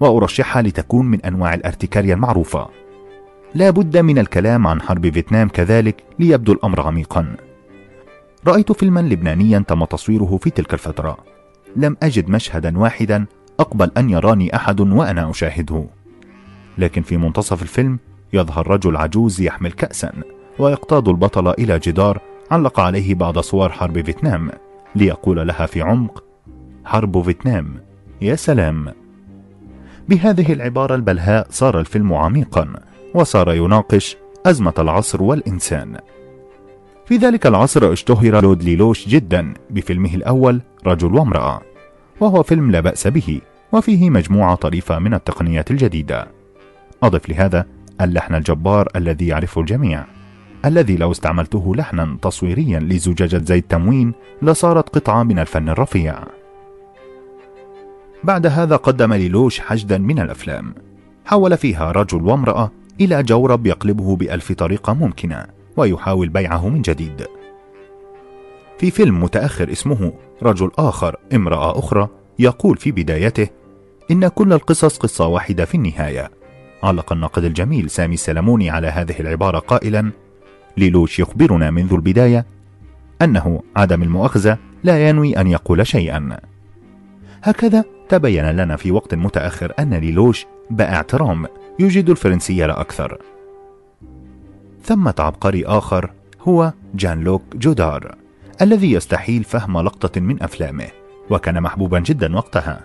وأرشحها 0.00 0.62
لتكون 0.62 1.06
من 1.06 1.20
أنواع 1.20 1.54
الارتكارية 1.54 2.14
المعروفة. 2.14 2.68
لا 3.54 3.70
بد 3.70 3.96
من 3.96 4.18
الكلام 4.18 4.66
عن 4.66 4.80
حرب 4.80 5.10
فيتنام 5.10 5.48
كذلك 5.48 6.04
ليبدو 6.18 6.52
الأمر 6.52 6.80
عميقا. 6.80 7.36
رأيت 8.46 8.72
فيلما 8.72 9.00
لبنانيا 9.00 9.64
تم 9.68 9.84
تصويره 9.84 10.38
في 10.42 10.50
تلك 10.50 10.74
الفترة. 10.74 11.16
لم 11.76 11.96
أجد 12.02 12.28
مشهدا 12.28 12.78
واحدا 12.78 13.26
أقبل 13.60 13.90
أن 13.96 14.10
يراني 14.10 14.56
أحد 14.56 14.80
وأنا 14.80 15.30
أشاهده. 15.30 15.84
لكن 16.78 17.02
في 17.02 17.16
منتصف 17.16 17.62
الفيلم 17.62 17.98
يظهر 18.32 18.70
رجل 18.70 18.96
عجوز 18.96 19.40
يحمل 19.40 19.72
كأسا 19.72 20.12
ويقتاد 20.58 21.08
البطل 21.08 21.48
إلى 21.48 21.78
جدار 21.78 22.20
علق 22.50 22.80
عليه 22.80 23.14
بعض 23.14 23.38
صور 23.38 23.72
حرب 23.72 24.00
فيتنام 24.04 24.50
ليقول 24.94 25.48
لها 25.48 25.66
في 25.66 25.82
عمق 25.82 26.24
حرب 26.84 27.22
فيتنام 27.22 27.74
يا 28.20 28.34
سلام. 28.34 28.92
بهذه 30.08 30.52
العبارة 30.52 30.94
البلهاء 30.94 31.46
صار 31.50 31.80
الفيلم 31.80 32.14
عميقا 32.14 32.74
وصار 33.14 33.54
يناقش 33.54 34.16
أزمة 34.46 34.74
العصر 34.78 35.22
والإنسان. 35.22 35.96
في 37.06 37.16
ذلك 37.16 37.46
العصر 37.46 37.92
اشتهر 37.92 38.42
لود 38.42 38.62
ليلوش 38.62 39.08
جدا 39.08 39.54
بفيلمه 39.70 40.14
الأول 40.14 40.60
رجل 40.86 41.14
وامرأة 41.14 41.60
وهو 42.20 42.42
فيلم 42.42 42.70
لا 42.70 42.80
بأس 42.80 43.06
به 43.06 43.40
وفيه 43.72 44.10
مجموعة 44.10 44.54
طريفة 44.54 44.98
من 44.98 45.14
التقنيات 45.14 45.70
الجديدة. 45.70 46.28
أضف 47.02 47.28
لهذا 47.28 47.66
اللحن 48.00 48.34
الجبار 48.34 48.88
الذي 48.96 49.26
يعرفه 49.26 49.60
الجميع. 49.60 50.17
الذي 50.68 50.96
لو 50.96 51.10
استعملته 51.10 51.74
لحنا 51.76 52.18
تصويريا 52.22 52.80
لزجاجة 52.80 53.42
زيت 53.44 53.70
تموين 53.70 54.12
لصارت 54.42 54.88
قطعة 54.88 55.22
من 55.22 55.38
الفن 55.38 55.68
الرفيع. 55.68 56.18
بعد 58.24 58.46
هذا 58.46 58.76
قدم 58.76 59.14
ليلوش 59.14 59.60
حشدا 59.60 59.98
من 59.98 60.18
الأفلام. 60.18 60.74
حول 61.24 61.56
فيها 61.56 61.92
رجل 61.92 62.22
وامرأة 62.22 62.70
إلى 63.00 63.22
جورب 63.22 63.66
يقلبه 63.66 64.16
بألف 64.16 64.52
طريقة 64.52 64.92
ممكنة 64.92 65.46
ويحاول 65.76 66.28
بيعه 66.28 66.68
من 66.68 66.82
جديد. 66.82 67.26
في 68.78 68.90
فيلم 68.90 69.22
متأخر 69.22 69.72
اسمه 69.72 70.12
رجل 70.42 70.70
آخر 70.78 71.16
امرأة 71.34 71.78
أخرى 71.78 72.08
يقول 72.38 72.76
في 72.76 72.92
بدايته 72.92 73.48
إن 74.10 74.28
كل 74.28 74.52
القصص 74.52 74.98
قصة 74.98 75.26
واحدة 75.26 75.64
في 75.64 75.74
النهاية. 75.74 76.30
علق 76.82 77.12
الناقد 77.12 77.44
الجميل 77.44 77.90
سامي 77.90 78.14
السلموني 78.14 78.70
على 78.70 78.86
هذه 78.86 79.20
العبارة 79.20 79.58
قائلا 79.58 80.10
ليلوش 80.78 81.18
يخبرنا 81.18 81.70
منذ 81.70 81.92
البداية 81.92 82.46
أنه 83.22 83.62
عدم 83.76 84.02
المؤاخذة 84.02 84.58
لا 84.84 85.08
ينوي 85.08 85.40
أن 85.40 85.46
يقول 85.46 85.86
شيئا. 85.86 86.36
هكذا 87.42 87.84
تبين 88.08 88.50
لنا 88.50 88.76
في 88.76 88.90
وقت 88.90 89.14
متأخر 89.14 89.72
أن 89.78 89.94
ليلوش 89.94 90.46
بائع 90.70 91.02
ترام 91.02 91.46
يجيد 91.78 92.10
الفرنسية 92.10 92.66
لا 92.66 92.80
أكثر. 92.80 93.18
ثمة 94.84 95.14
عبقري 95.18 95.66
آخر 95.66 96.10
هو 96.40 96.72
جان 96.94 97.20
لوك 97.20 97.42
جودار 97.56 98.14
الذي 98.62 98.92
يستحيل 98.92 99.44
فهم 99.44 99.78
لقطة 99.78 100.20
من 100.20 100.42
أفلامه 100.42 100.88
وكان 101.30 101.62
محبوبا 101.62 101.98
جدا 101.98 102.36
وقتها. 102.36 102.80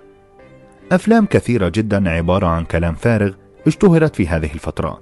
أفلام 0.92 1.26
كثيرة 1.26 1.72
جدا 1.76 2.10
عبارة 2.10 2.48
عن 2.48 2.66
كلام 2.66 2.96
فارغ 2.96 3.34
اشتهرت 3.68 4.16
في 4.16 4.28
هذه 4.28 4.54
الفترة. 4.54 5.02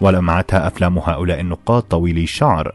ولمعتها 0.00 0.66
أفلام 0.66 0.98
هؤلاء 0.98 1.40
النقاد 1.40 1.82
طويلي 1.82 2.22
الشعر 2.22 2.72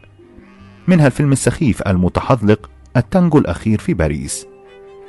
منها 0.88 1.06
الفيلم 1.06 1.32
السخيف 1.32 1.82
المتحذلق 1.82 2.70
التانجو 2.96 3.38
الأخير 3.38 3.78
في 3.78 3.94
باريس. 3.94 4.46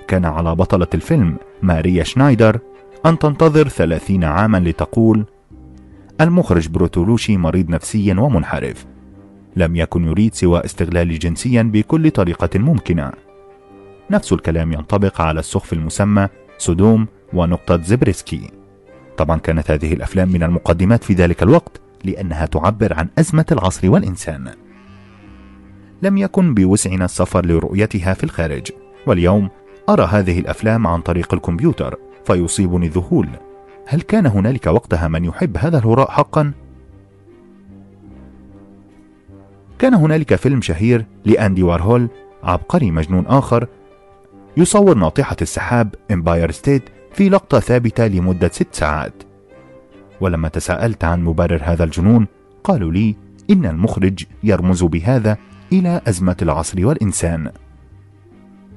كان 0.08 0.26
على 0.26 0.56
بطلة 0.56 0.88
الفيلم 0.94 1.38
ماريا 1.62 2.04
شنايدر 2.04 2.60
أن 3.06 3.20
تنتظر 3.20 3.68
ثلاثين 3.68 4.24
عاما 4.24 4.58
لتقول 4.58 5.26
المخرج 6.22 6.68
برتولوتشي 6.68 7.38
مريض 7.38 7.70
نفسيا 7.70 8.16
ومنحرف. 8.20 8.86
لم 9.56 9.76
يكن 9.76 10.06
يريد 10.06 10.34
سوى 10.34 10.66
استغلالي 10.66 11.20
جنسيا 11.20 11.64
بكل 11.64 12.12
طريقة 12.12 12.60
ممكنة. 12.60 13.12
نفس 14.12 14.34
الكلام 14.34 14.74
ينطبق 14.74 15.22
على 15.22 15.40
السخف 15.40 15.74
المسمى 15.74 16.28
سودوم 16.58 17.08
ونقطة 17.34 17.82
زبريسكي. 17.82 18.50
طبعا 19.18 19.38
كانت 19.40 19.72
هذه 19.72 19.94
الأفلام 19.94 20.30
من 20.30 20.44
المقدسات 20.44 21.04
في 21.04 21.14
ذلك 21.14 21.44
الوقت. 21.44 21.82
لأنها 22.06 22.46
تعبر 22.46 22.94
عن 22.94 23.08
أزمة 23.20 23.46
العصر 23.52 23.90
والإنسان. 23.90 24.52
لم 26.02 26.18
يكن 26.18 26.54
بوسعنا 26.54 27.06
السفر 27.06 27.46
لرؤيتها 27.46 28.14
في 28.14 28.24
الخارج. 28.24 28.72
واليوم 29.08 29.50
أرى 29.90 30.04
هذه 30.04 30.40
الأفلام 30.40 30.88
عن 30.88 31.02
طريق 31.02 31.34
الكمبيوتر 31.34 31.98
فيصيبني 32.26 32.86
الذهول. 32.86 33.30
هل 33.88 34.02
كان 34.02 34.26
هنالك 34.26 34.68
وقتها 34.68 35.08
من 35.08 35.26
يحب 35.26 35.58
هذا 35.58 35.78
الهراء 35.78 36.12
حقا؟ 36.12 36.52
كان 39.80 39.94
هنالك 39.94 40.36
فيلم 40.36 40.62
شهير 40.62 41.06
لأندي 41.26 41.64
وارهول 41.64 42.10
عبقري 42.44 42.92
مجنون 42.92 43.26
آخر 43.28 43.68
يصور 44.58 44.98
ناطحة 44.98 45.36
السحاب 45.42 45.96
امباير 46.12 46.52
ستيت 46.52 46.84
في 47.14 47.30
لقطة 47.30 47.60
ثابتة 47.60 48.08
لمدة 48.08 48.48
ست 48.48 48.68
ساعات. 48.72 49.24
ولما 50.22 50.48
تساءلت 50.48 51.04
عن 51.04 51.24
مبرر 51.24 51.62
هذا 51.64 51.84
الجنون 51.84 52.28
قالوا 52.64 52.92
لي 52.92 53.16
إن 53.50 53.66
المخرج 53.66 54.24
يرمز 54.44 54.84
بهذا 54.84 55.38
إلى 55.72 56.02
أزمة 56.08 56.38
العصر 56.42 56.86
والإنسان. 56.86 57.52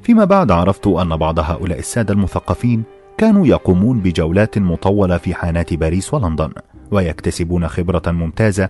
فيما 0.02 0.25
بعد 0.25 0.50
عرفت 0.50 0.87
أن 0.87 1.16
بعض 1.16 1.38
هؤلاء 1.38 1.78
السادة 1.78 2.14
المثقفين 2.14 2.83
كانوا 3.18 3.47
يقومون 3.47 4.00
بجولات 4.00 4.59
مطولة 4.59 5.16
في 5.16 5.35
حانات 5.35 5.75
باريس 5.75 6.14
ولندن 6.14 6.50
ويكتسبون 6.90 7.68
خبرة 7.68 8.02
ممتازة 8.07 8.68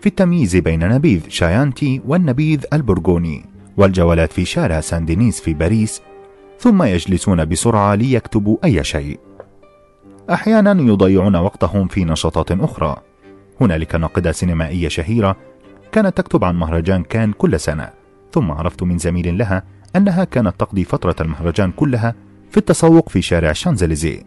في 0.00 0.06
التمييز 0.06 0.56
بين 0.56 0.88
نبيذ 0.88 1.20
شايانتي 1.28 2.00
والنبيذ 2.06 2.64
البرغوني 2.72 3.44
والجولات 3.76 4.32
في 4.32 4.44
شارع 4.44 4.80
سان 4.80 5.04
دينيس 5.04 5.40
في 5.40 5.54
باريس 5.54 6.02
ثم 6.58 6.82
يجلسون 6.82 7.44
بسرعة 7.44 7.94
ليكتبوا 7.94 8.56
أي 8.64 8.84
شيء. 8.84 9.27
أحيانا 10.30 10.82
يضيعون 10.82 11.36
وقتهم 11.36 11.88
في 11.88 12.04
نشاطات 12.04 12.52
أخرى. 12.52 12.96
هنالك 13.60 13.94
ناقدة 13.94 14.32
سينمائية 14.32 14.88
شهيرة 14.88 15.36
كانت 15.92 16.16
تكتب 16.16 16.44
عن 16.44 16.56
مهرجان 16.56 17.02
كان 17.02 17.32
كل 17.32 17.60
سنة 17.60 17.90
ثم 18.32 18.50
عرفت 18.50 18.82
من 18.82 18.98
زميل 18.98 19.38
لها 19.38 19.62
أنها 19.96 20.24
كانت 20.24 20.60
تقضي 20.60 20.84
فترة 20.84 21.16
المهرجان 21.20 21.70
كلها 21.70 22.14
في 22.50 22.56
التسوق 22.56 23.08
في 23.08 23.22
شارع 23.22 23.52
شانزليزيه. 23.52 24.22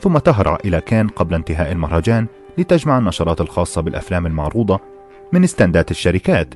ثم 0.00 0.18
تهرع 0.18 0.58
إلى 0.64 0.80
كان 0.80 1.08
قبل 1.08 1.34
انتهاء 1.34 1.72
المهرجان 1.72 2.26
لتجمع 2.58 2.98
النشرات 2.98 3.40
الخاصة 3.40 3.80
بالأفلام 3.80 4.26
المعروضة 4.26 4.80
من 5.32 5.44
استندات 5.44 5.90
الشركات 5.90 6.54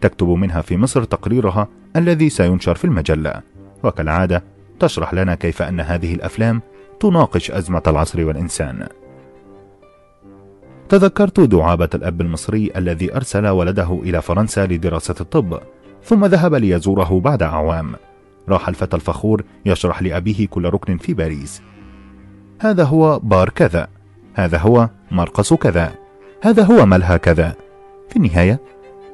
تكتب 0.00 0.28
منها 0.28 0.60
في 0.60 0.76
مصر 0.76 1.04
تقريرها 1.04 1.68
الذي 1.96 2.30
سينشر 2.30 2.74
في 2.74 2.84
المجلة. 2.84 3.40
وكالعادة 3.84 4.42
تشرح 4.80 5.14
لنا 5.14 5.34
كيف 5.34 5.62
أن 5.62 5.80
هذه 5.80 6.14
الأفلام 6.14 6.62
تناقش 7.00 7.50
أزمة 7.50 7.82
العصر 7.86 8.24
والإنسان. 8.24 8.86
تذكرت 10.88 11.40
دعابة 11.40 11.88
الأب 11.94 12.20
المصري 12.20 12.70
الذي 12.76 13.16
أرسل 13.16 13.46
ولده 13.46 14.00
إلى 14.02 14.22
فرنسا 14.22 14.66
لدراسة 14.66 15.14
الطب 15.20 15.60
ثم 16.04 16.26
ذهب 16.26 16.54
ليزوره 16.54 17.20
بعد 17.20 17.42
أعوام. 17.42 17.94
راح 18.48 18.68
الفتى 18.68 18.96
الفخور 18.96 19.44
يشرح 19.66 20.02
لأبيه 20.02 20.46
كل 20.46 20.64
ركن 20.64 20.96
في 20.96 21.14
باريس. 21.14 21.62
هذا 22.60 22.84
هو 22.84 23.18
بار 23.18 23.48
كذا 23.48 23.88
هذا 24.34 24.58
هو 24.58 24.88
مرقص 25.10 25.54
كذا 25.54 25.92
هذا 26.42 26.62
هو 26.64 26.86
ملهى 26.86 27.18
كذا. 27.18 27.54
في 28.08 28.16
النهاية 28.16 28.60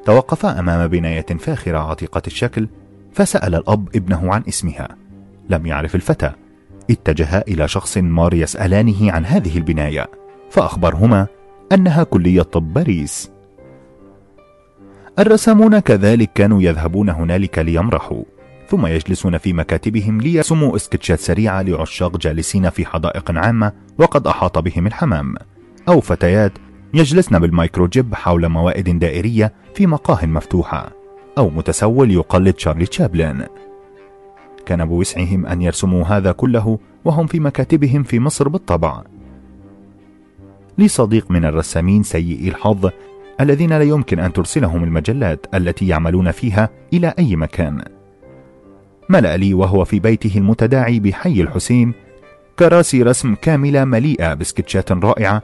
توقفا 0.05 0.59
أمام 0.59 0.87
بناية 0.87 1.25
فاخرة 1.25 1.77
عتيقة 1.77 2.21
الشكل 2.27 2.67
فسأل 3.13 3.55
الأب 3.55 3.89
ابنه 3.95 4.33
عن 4.33 4.43
اسمها. 4.47 4.87
لم 5.49 5.65
يعرف 5.65 5.95
الفتى. 5.95 6.31
اتجه 6.91 7.43
إلى 7.47 7.67
شخص 7.67 7.97
مار 7.97 8.33
يسألانه 8.33 9.11
عن 9.11 9.25
هذه 9.25 9.57
البناية 9.57 10.07
فأخبرهما 10.49 11.27
أنها 11.71 12.03
كلية 12.03 12.41
طب 12.41 12.73
باريس. 12.73 13.31
الرسامون 15.19 15.79
كذلك 15.79 16.29
كانوا 16.35 16.61
يذهبون 16.61 17.09
هنالك 17.09 17.59
ليمرحوا 17.59 18.23
ثم 18.69 18.85
يجلسون 18.85 19.37
في 19.37 19.53
مكاتبهم 19.53 20.21
ليرسموا 20.21 20.75
اسكتشات 20.75 21.19
سريعة 21.19 21.61
لعشاق 21.61 22.17
جالسين 22.17 22.69
في 22.69 22.85
حدائق 22.85 23.31
عامة 23.31 23.71
وقد 23.97 24.27
أحاط 24.27 24.57
بهم 24.57 24.87
الحمام 24.87 25.35
أو 25.89 26.01
فتيات 26.01 26.51
يجلسن 26.93 27.39
بالمايكروجيب 27.39 28.15
حول 28.15 28.49
موائد 28.49 28.99
دائرية 28.99 29.53
في 29.75 29.87
مقاه 29.87 30.25
مفتوحة 30.25 30.91
أو 31.37 31.49
متسول 31.49 32.11
يقلد 32.11 32.59
شارلي 32.59 32.85
تشابلن. 32.85 33.45
كان 34.67 34.85
بوسعهم 34.85 35.45
أن 35.45 35.61
يرسموا 35.61 36.03
هذا 36.03 36.31
كله 36.31 36.79
وهم 37.05 37.27
في 37.27 37.39
مكاتبهم 37.39 38.03
في 38.03 38.19
مصر 38.19 38.49
بالطبع. 38.49 39.03
لي 40.77 40.87
صديق 40.87 41.31
من 41.31 41.45
الرسامين 41.45 42.03
سيئي 42.03 42.49
الحظ 42.49 42.89
الذين 43.41 43.69
لا 43.69 43.83
يمكن 43.83 44.19
أن 44.19 44.33
ترسلهم 44.33 44.83
المجلات 44.83 45.45
التي 45.53 45.87
يعملون 45.87 46.31
فيها 46.31 46.69
إلى 46.93 47.13
أي 47.19 47.35
مكان. 47.35 47.83
ملأ 49.09 49.37
لي 49.37 49.53
وهو 49.53 49.85
في 49.85 49.99
بيته 49.99 50.37
المتداعي 50.37 50.99
بحي 50.99 51.41
الحسين 51.41 51.93
كراسي 52.59 53.03
رسم 53.03 53.35
كاملة 53.35 53.85
مليئة 53.85 54.33
بسكتشات 54.33 54.91
رائعة 54.91 55.41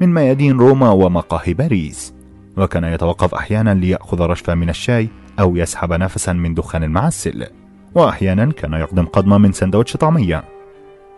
من 0.00 0.14
ميادين 0.14 0.58
روما 0.58 0.90
ومقاهي 0.90 1.54
باريس. 1.54 2.14
وكان 2.56 2.84
يتوقف 2.84 3.34
أحيانا 3.34 3.74
ليأخذ 3.74 4.20
رشفة 4.20 4.54
من 4.54 4.68
الشاي 4.68 5.08
أو 5.40 5.56
يسحب 5.56 5.92
نفسا 5.92 6.32
من 6.32 6.54
دخان 6.54 6.84
المعسل. 6.84 7.46
وأحيانا 7.96 8.52
كان 8.52 8.72
يقدم 8.72 9.04
قضمة 9.04 9.38
من 9.38 9.52
سندوتش 9.52 9.96
طعمية. 9.96 10.44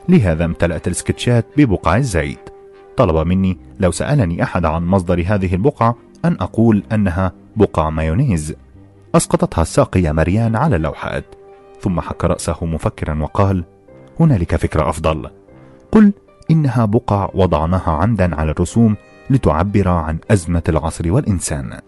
لهذا 0.09 0.45
امتلأت 0.45 0.89
السكتشات 0.89 1.47
ببقع 1.57 1.97
الزيت. 1.97 2.51
طلب 2.97 3.27
مني 3.27 3.59
لو 3.81 3.91
سألني 3.91 4.43
أحد 4.43 4.65
عن 4.65 4.87
مصدر 4.87 5.25
هذه 5.27 5.55
البقعة 5.55 5.97
أن 6.25 6.37
أقول 6.41 6.83
أنها 6.93 7.33
بقع 7.57 7.91
مايونيز. 7.91 8.55
أسقطتها 9.15 9.63
الساقية 9.63 10.13
مريان 10.13 10.57
على 10.57 10.77
اللوحات. 10.77 11.25
ثم 11.81 12.01
حك 12.01 12.25
رأسه 12.25 12.57
مفكرا 12.63 13.23
وقال 13.23 13.65
هنالك 14.21 14.57
فكرة 14.57 14.89
أفضل. 14.89 15.31
قل 15.93 16.13
إنها 16.51 16.85
بقع 16.85 17.31
وضعناها 17.35 17.91
عمدا 17.91 18.37
على 18.37 18.51
الرسوم 18.51 18.97
لتعبر 19.31 19.89
عن 19.89 20.19
أزمة 20.31 20.63
العصر 20.69 21.13
والإنسان. 21.13 21.79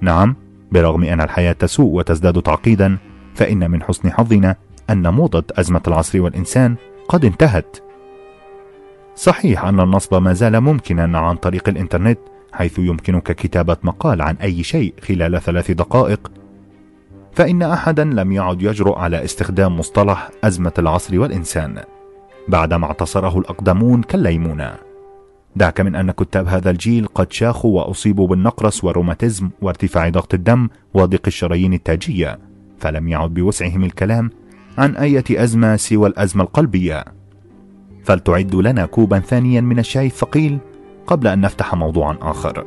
نعم 0.00 0.36
برغم 0.72 1.04
أن 1.04 1.20
الحياة 1.20 1.52
تسوء 1.52 1.94
وتزداد 1.94 2.42
تعقيدا 2.42 2.98
فإن 3.40 3.70
من 3.70 3.82
حسن 3.82 4.12
حظنا 4.12 4.56
أن 4.90 5.14
موضة 5.14 5.44
أزمة 5.52 5.82
العصر 5.88 6.20
والإنسان 6.20 6.76
قد 7.08 7.24
انتهت. 7.24 7.76
صحيح 9.14 9.64
أن 9.64 9.80
النصب 9.80 10.22
ما 10.22 10.32
زال 10.32 10.60
ممكنا 10.60 11.18
عن 11.18 11.36
طريق 11.36 11.68
الإنترنت 11.68 12.18
حيث 12.52 12.78
يمكنك 12.78 13.32
كتابة 13.32 13.76
مقال 13.82 14.22
عن 14.22 14.36
أي 14.36 14.62
شيء 14.62 14.94
خلال 15.02 15.40
ثلاث 15.40 15.70
دقائق. 15.70 16.32
فإن 17.32 17.62
أحدا 17.62 18.04
لم 18.04 18.32
يعد 18.32 18.62
يجرؤ 18.62 18.98
على 18.98 19.24
استخدام 19.24 19.78
مصطلح 19.78 20.30
أزمة 20.44 20.72
العصر 20.78 21.20
والإنسان 21.20 21.82
بعدما 22.48 22.86
اعتصره 22.86 23.38
الأقدمون 23.38 24.02
كالليمونة. 24.02 24.74
دعك 25.56 25.80
من 25.80 25.94
أن 25.94 26.10
كتاب 26.10 26.48
هذا 26.48 26.70
الجيل 26.70 27.06
قد 27.06 27.32
شاخوا 27.32 27.80
وأصيبوا 27.80 28.26
بالنقرس 28.26 28.84
والروماتيزم 28.84 29.50
وارتفاع 29.62 30.08
ضغط 30.08 30.34
الدم 30.34 30.68
وضيق 30.94 31.22
الشرايين 31.26 31.72
التاجية. 31.72 32.49
فلم 32.80 33.08
يعد 33.08 33.34
بوسعهم 33.34 33.84
الكلام 33.84 34.30
عن 34.78 34.96
أية 34.96 35.24
أزمة 35.30 35.76
سوى 35.76 36.08
الأزمة 36.08 36.44
القلبية. 36.44 37.04
فلتعدوا 38.04 38.62
لنا 38.62 38.86
كوبا 38.86 39.18
ثانيا 39.18 39.60
من 39.60 39.78
الشاي 39.78 40.06
الثقيل 40.06 40.58
قبل 41.06 41.26
أن 41.26 41.40
نفتح 41.40 41.74
موضوعا 41.74 42.18
آخر. 42.20 42.66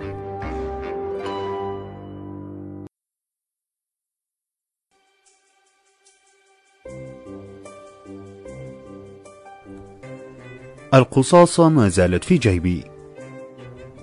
القصاصة 10.93 11.70
ما 11.70 11.89
زالت 11.89 12.24
في 12.24 12.38
جيبي. 12.38 12.84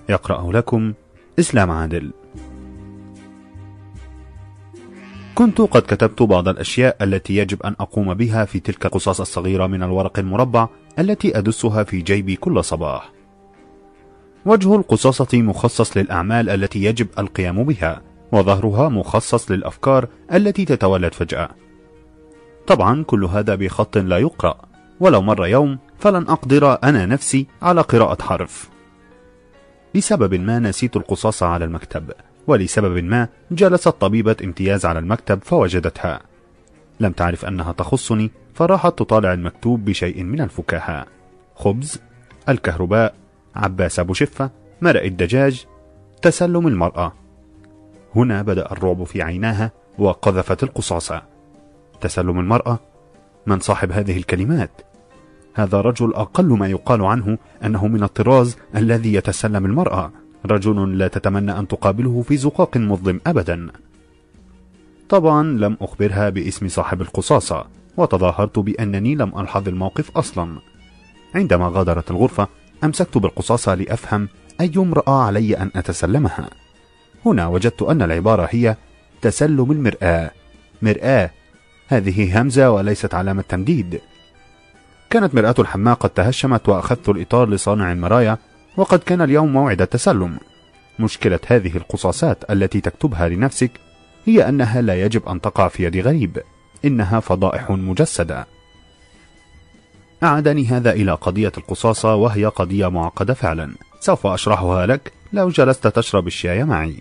يقرأ 0.09 0.52
لكم 0.52 0.93
إسلام 1.38 1.71
عادل. 1.71 2.12
كنت 5.35 5.61
قد 5.61 5.83
كتبت 5.83 6.23
بعض 6.23 6.49
الأشياء 6.49 6.97
التي 7.05 7.37
يجب 7.37 7.63
أن 7.63 7.77
أقوم 7.81 8.15
بها 8.15 8.45
في 8.45 8.61
تلك 8.61 8.87
القصاص 8.87 9.21
الصغيرة 9.21 9.67
من 9.67 9.83
الورق 9.83 10.19
المربع 10.19 10.69
التي 10.99 11.39
أدسها 11.39 11.85
في 11.85 12.01
جيبي 12.01 12.37
كل 12.37 12.65
صباح. 12.65 13.13
وجه 14.47 14.77
القصاصة 14.77 15.29
مخصص 15.33 15.97
للأعمال 15.97 16.51
التي 16.51 16.85
يجب 16.85 17.07
القيام 17.19 17.65
بها 17.65 18.03
وظهرها 18.33 18.89
مخصص 18.89 19.51
للأفكار 19.51 20.09
التي 20.33 20.65
تتولد 20.65 21.15
فجأة. 21.15 21.49
طبعا 22.67 23.05
كل 23.05 23.25
هذا 23.25 23.55
بخط 23.55 23.99
لا 23.99 24.19
يقرأ 24.19 24.61
ولو 25.01 25.23
مر 25.23 25.47
يوم 25.47 25.79
فلن 25.99 26.29
أقدر 26.29 26.79
أنا 26.85 27.07
نفسي 27.07 27.47
على 27.63 27.81
قراءة 27.81 28.23
حرف. 28.23 28.71
لسبب 29.95 30.35
ما 30.35 30.59
نسيت 30.59 30.97
القصاص 30.97 31.43
على 31.43 31.65
المكتب. 31.65 32.13
ولسبب 32.47 33.05
ما 33.05 33.29
جلست 33.51 33.89
طبيبة 33.89 34.37
امتياز 34.45 34.87
على 34.87 34.99
المكتب 34.99 35.43
فوجدتها. 35.43 36.21
لم 37.01 37.13
تعرف 37.13 37.45
أنها 37.45 37.73
تخصني 37.73 38.31
فراحت 38.55 38.99
تطالع 38.99 39.33
المكتوب 39.33 39.85
بشيء 39.85 40.23
من 40.23 40.41
الفكاهة. 40.41 41.07
خبز 41.55 42.01
الكهرباء 42.49 43.15
عباس 43.57 43.99
أبو 43.99 44.13
شفة 44.13 44.51
مرق 44.81 45.03
الدجاج 45.03 45.67
تسلم 46.23 46.67
المرأة. 46.67 47.13
هنا 48.17 48.43
بدأ 48.43 48.73
الرعب 48.73 49.05
في 49.05 49.23
عيناها 49.23 49.73
وقذفت 49.99 50.63
القصاصة 50.63 51.23
تسلم 52.01 52.41
المرأة؟ 52.41 52.79
من 53.47 53.61
صاحب 53.61 53.93
هذه 53.93 54.17
الكلمات؟ 54.17 54.71
هذا 55.55 55.81
رجل 55.81 56.15
أقل 56.15 56.49
ما 56.49 56.69
يقال 56.69 57.03
عنه 57.05 57.39
أنه 57.65 57.87
من 57.87 58.03
الطراز 58.03 58.57
الذي 58.77 59.15
يتسلم 59.15 59.67
المرأة. 59.67 60.13
رجل 60.47 60.99
لا 60.99 61.09
تتمنى 61.09 61.59
أن 61.59 61.69
تقابله 61.69 62.23
في 62.23 62.37
زقاق 62.37 62.77
مظلم 62.77 63.21
أبدا. 63.27 63.69
طبعا 65.09 65.43
لم 65.43 65.76
أخبرها 65.81 66.29
باسم 66.29 66.69
صاحب 66.69 67.00
القصاصة 67.00 67.65
وتظاهرت 67.97 68.59
بأنني 68.59 69.15
لم 69.15 69.39
ألحظ 69.39 69.69
الموقف 69.69 70.17
أصلا. 70.17 70.59
عندما 71.35 71.69
غادرت 71.69 72.11
الغرفة 72.11 72.49
أمسكت 72.85 73.19
بالقصاصة 73.19 73.75
لأفهم 73.75 74.29
أي 74.61 74.73
امرأة 74.76 75.23
علي 75.23 75.57
أن 75.57 75.71
أتسلمها. 75.76 76.50
هنا 77.26 77.47
وجدت 77.47 77.83
أن 77.83 78.03
العبارة 78.03 78.49
هي 78.50 78.76
تسلم 79.23 79.73
المرآة. 79.73 80.31
مرآة 80.83 81.31
هذه 81.89 82.41
همزة 82.41 82.71
وليست 82.71 83.15
علامة 83.15 83.45
تمديد. 83.49 84.00
كانت 85.11 85.35
مرآة 85.35 85.55
الحماة 85.59 85.95
قد 85.95 86.11
تهشمت 86.11 86.69
وأخذت 86.69 87.09
الإطار 87.09 87.49
لصانع 87.49 87.93
المرايا 87.93 88.39
وقد 88.76 88.99
كان 88.99 89.23
اليوم 89.23 89.52
موعد 89.52 89.83
التسلم. 89.83 90.39
مشكلة 90.99 91.41
هذه 91.47 91.76
القصاصات 91.76 92.50
التي 92.50 92.80
تكتبها 92.80 93.28
لنفسك 93.28 93.71
هي 94.25 94.49
أنها 94.49 94.83
لا 94.83 95.02
يجب 95.04 95.28
أن 95.28 95.41
تقع 95.41 95.69
في 95.69 95.85
يد 95.85 95.97
غريب 95.97 96.43
إنها 96.85 97.21
فضائح 97.21 97.71
مجسدة. 97.71 98.47
أعادني 100.23 100.67
هذا 100.67 100.93
إلى 100.93 101.13
قضية 101.13 101.52
القصاصة 101.59 102.15
وهي 102.15 102.45
قضية 102.45 102.89
معقدة 102.89 103.35
فعلا. 103.35 103.75
سوف 104.00 104.26
أشرحها 104.26 104.87
لك 104.87 105.13
لو 105.33 105.49
جلست 105.49 105.87
تشرب 105.87 106.26
الشاي 106.26 106.65
معي. 106.65 106.97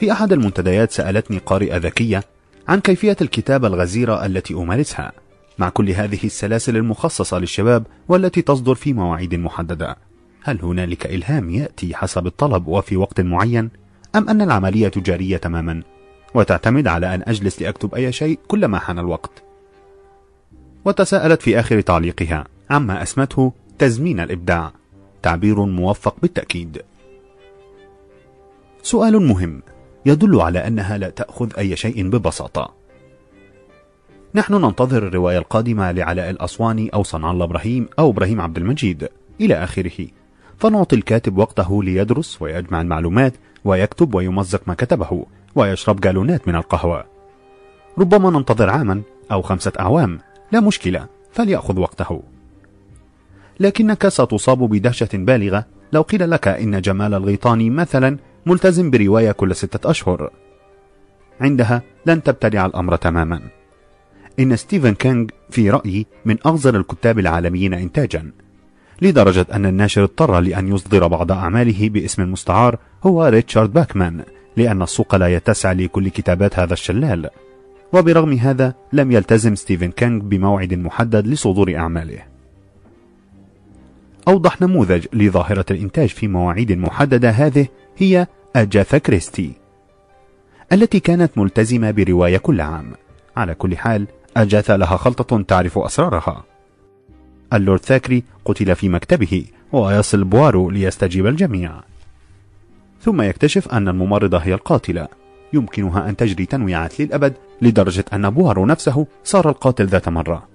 في 0.00 0.12
أحد 0.12 0.32
المنتديات 0.32 0.90
سألتني 0.90 1.38
قارئة 1.38 1.76
ذكية 1.76 2.24
عن 2.68 2.80
كيفية 2.80 3.16
الكتابة 3.20 3.68
الغزيرة 3.68 4.26
التي 4.26 4.54
أمارسها. 4.54 5.12
مع 5.60 5.68
كل 5.68 5.90
هذه 5.90 6.24
السلاسل 6.24 6.76
المخصصة 6.76 7.38
للشباب 7.38 7.86
والتي 8.08 8.42
تصدر 8.42 8.74
في 8.74 8.92
مواعيد 8.92 9.34
محددة. 9.34 9.96
هل 10.42 10.62
هنالك 10.62 11.06
إلهام 11.06 11.50
يأتي 11.50 11.94
حسب 11.94 12.26
الطلب 12.26 12.66
وفي 12.66 12.96
وقت 12.96 13.20
معين؟ 13.20 13.70
أم 14.16 14.28
أن 14.28 14.42
العملية 14.42 14.88
تجارية 14.88 15.36
تماما؟ 15.36 15.82
وتعتمد 16.34 16.86
على 16.86 17.14
أن 17.14 17.22
أجلس 17.26 17.62
لأكتب 17.62 17.94
أي 17.94 18.12
شيء 18.12 18.38
كلما 18.48 18.78
حان 18.78 18.98
الوقت. 18.98 19.42
وتساءلت 20.84 21.42
في 21.42 21.60
آخر 21.60 21.80
تعليقها 21.80 22.44
عما 22.70 23.02
أسمته 23.02 23.52
تزمين 23.78 24.20
الإبداع. 24.20 24.72
تعبير 25.22 25.64
موفق 25.64 26.16
بالتأكيد. 26.22 26.82
سؤال 28.82 29.26
مهم 29.26 29.62
يدل 30.06 30.40
على 30.40 30.66
أنها 30.66 30.98
لا 30.98 31.10
تأخذ 31.10 31.52
أي 31.58 31.76
شيء 31.76 32.08
ببساطة. 32.08 32.79
نحن 34.34 34.54
ننتظر 34.54 35.06
الرواية 35.06 35.38
القادمة 35.38 35.92
لعلاء 35.92 36.30
الأسواني 36.30 36.88
أو 36.88 37.02
صنع 37.02 37.30
الله 37.30 37.44
إبراهيم 37.44 37.88
أو 37.98 38.10
إبراهيم 38.10 38.40
عبد 38.40 38.56
المجيد. 38.56 39.08
إلى 39.40 39.54
آخره. 39.64 40.06
فنعطي 40.58 40.96
الكاتب 40.96 41.38
وقته 41.38 41.82
ليدرس 41.82 42.42
ويجمع 42.42 42.80
المعلومات 42.80 43.34
ويكتب 43.64 44.14
ويمزق 44.14 44.62
ما 44.66 44.74
كتبه 44.74 45.26
ويشرب 45.54 46.00
جالونات 46.00 46.48
من 46.48 46.56
القهوة. 46.56 47.04
ربما 47.98 48.30
ننتظر 48.30 48.70
عاما 48.70 49.02
أو 49.32 49.42
خمسة 49.42 49.72
أعوام. 49.80 50.18
لا 50.52 50.60
مشكلة 50.60 51.06
فليأخذ 51.32 51.78
وقته. 51.78 52.22
لكنك 53.60 54.08
ستصاب 54.08 54.58
بدهشة 54.58 55.08
بالغة. 55.14 55.64
لو 55.92 56.02
قيل 56.02 56.30
لك 56.30 56.48
إن 56.48 56.80
جمال 56.80 57.14
الغيطاني 57.14 57.70
مثلا 57.70 58.16
ملتزم 58.46 58.90
برواية 58.90 59.32
كل 59.32 59.54
ستة 59.54 59.90
أشهر. 59.90 60.30
عندها 61.40 61.82
لن 62.06 62.22
تبتلع 62.22 62.66
الأمر 62.66 62.96
تماما. 62.96 63.59
إن 64.38 64.56
ستيفن 64.56 64.94
كينغ 64.94 65.26
في 65.50 65.70
رأيي 65.70 66.06
من 66.24 66.36
أغزر 66.46 66.76
الكتاب 66.76 67.18
العالميين 67.18 67.74
إنتاجا 67.74 68.30
لدرجة 69.02 69.46
أن 69.52 69.66
الناشر 69.66 70.04
اضطر 70.04 70.40
لأن 70.40 70.68
يصدر 70.68 71.06
بعض 71.06 71.32
أعماله 71.32 71.88
باسم 71.88 72.32
مستعار 72.32 72.78
هو 73.04 73.26
ريتشارد 73.26 73.72
باكمان 73.72 74.24
لأن 74.56 74.82
السوق 74.82 75.14
لا 75.14 75.34
يتسع 75.34 75.72
لكل 75.72 76.08
كتابات 76.08 76.58
هذا 76.58 76.72
الشلال. 76.72 77.30
وبرغم 77.92 78.32
هذا 78.32 78.74
لم 78.92 79.12
يلتزم 79.12 79.54
ستيفن 79.54 79.90
كينغ 79.90 80.22
بموعد 80.22 80.74
محدد 80.74 81.26
لصدور 81.26 81.76
أعماله. 81.76 82.18
أوضح 84.28 84.62
نموذج 84.62 85.06
لظاهرة 85.12 85.64
الإنتاج 85.70 86.08
في 86.08 86.28
مواعيد 86.28 86.72
محددة 86.72 87.30
هذه 87.30 87.66
هي 87.96 88.26
أجاثا 88.56 88.98
كريستي 88.98 89.52
التي 90.72 91.00
كانت 91.00 91.38
ملتزمة 91.38 91.90
برواية 91.90 92.38
كل 92.38 92.60
عام. 92.60 92.92
على 93.36 93.54
كل 93.54 93.76
حال 93.76 94.06
أجاثا 94.36 94.76
لها 94.76 94.96
خلطة 94.96 95.42
تعرف 95.42 95.78
أسرارها. 95.78 96.44
اللورد 97.52 97.80
ثاكري 97.80 98.22
قتل 98.44 98.74
في 98.74 98.88
مكتبه 98.88 99.44
ويصل 99.72 100.24
بوارو 100.24 100.70
ليستجوب 100.70 101.26
الجميع. 101.26 101.72
ثم 103.02 103.22
يكتشف 103.22 103.68
أن 103.68 103.88
الممرضة 103.88 104.38
هي 104.38 104.54
القاتلة. 104.54 105.08
يمكنها 105.52 106.08
أن 106.08 106.16
تجري 106.16 106.46
تنويعات 106.46 107.00
للأبد 107.00 107.34
لدرجة 107.62 108.04
أن 108.12 108.30
بوارو 108.30 108.66
نفسه 108.66 109.06
صار 109.24 109.48
القاتل 109.48 109.86
ذات 109.86 110.08
مرة. 110.08 110.48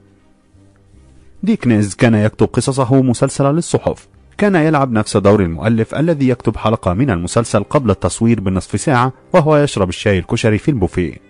ديكنز 1.43 1.95
كان 1.95 2.15
يكتب 2.15 2.47
قصصه 2.47 3.01
مسلسلة 3.01 3.51
للصحف. 3.51 4.07
كان 4.37 4.55
يلعب 4.55 4.91
نفس 4.91 5.17
دور 5.17 5.41
المؤلف 5.41 5.95
الذي 5.95 6.29
يكتب 6.29 6.57
حلقة 6.57 6.93
من 6.93 7.09
المسلسل 7.09 7.63
قبل 7.63 7.91
التصوير 7.91 8.39
بنصف 8.39 8.81
ساعة 8.81 9.13
وهو 9.33 9.57
يشرب 9.57 9.89
الشاي 9.89 10.19
الكشري 10.19 10.57
في 10.57 10.71
البوفيه. 10.71 11.24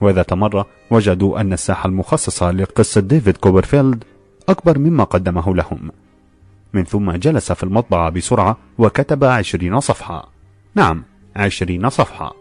وذات 0.00 0.32
مرة 0.32 0.66
وجدوا 0.90 1.40
أن 1.40 1.52
المساحة 1.52 1.86
المخصصة 1.86 2.50
لقصة 2.50 3.00
ديفيد 3.00 3.36
كوبرفيلد 3.36 4.04
أكبر 4.48 4.78
مما 4.78 5.04
قدمه 5.04 5.54
لهم. 5.54 5.90
من 6.72 6.84
ثم 6.84 7.12
جلس 7.12 7.52
في 7.52 7.62
المطبعة 7.64 8.10
بسرعة 8.10 8.56
وكتب 8.78 9.24
عشرين 9.24 9.80
صفحة. 9.80 10.28
نعم 10.74 11.02
عشرين 11.36 11.90
صفحة. 11.90 12.34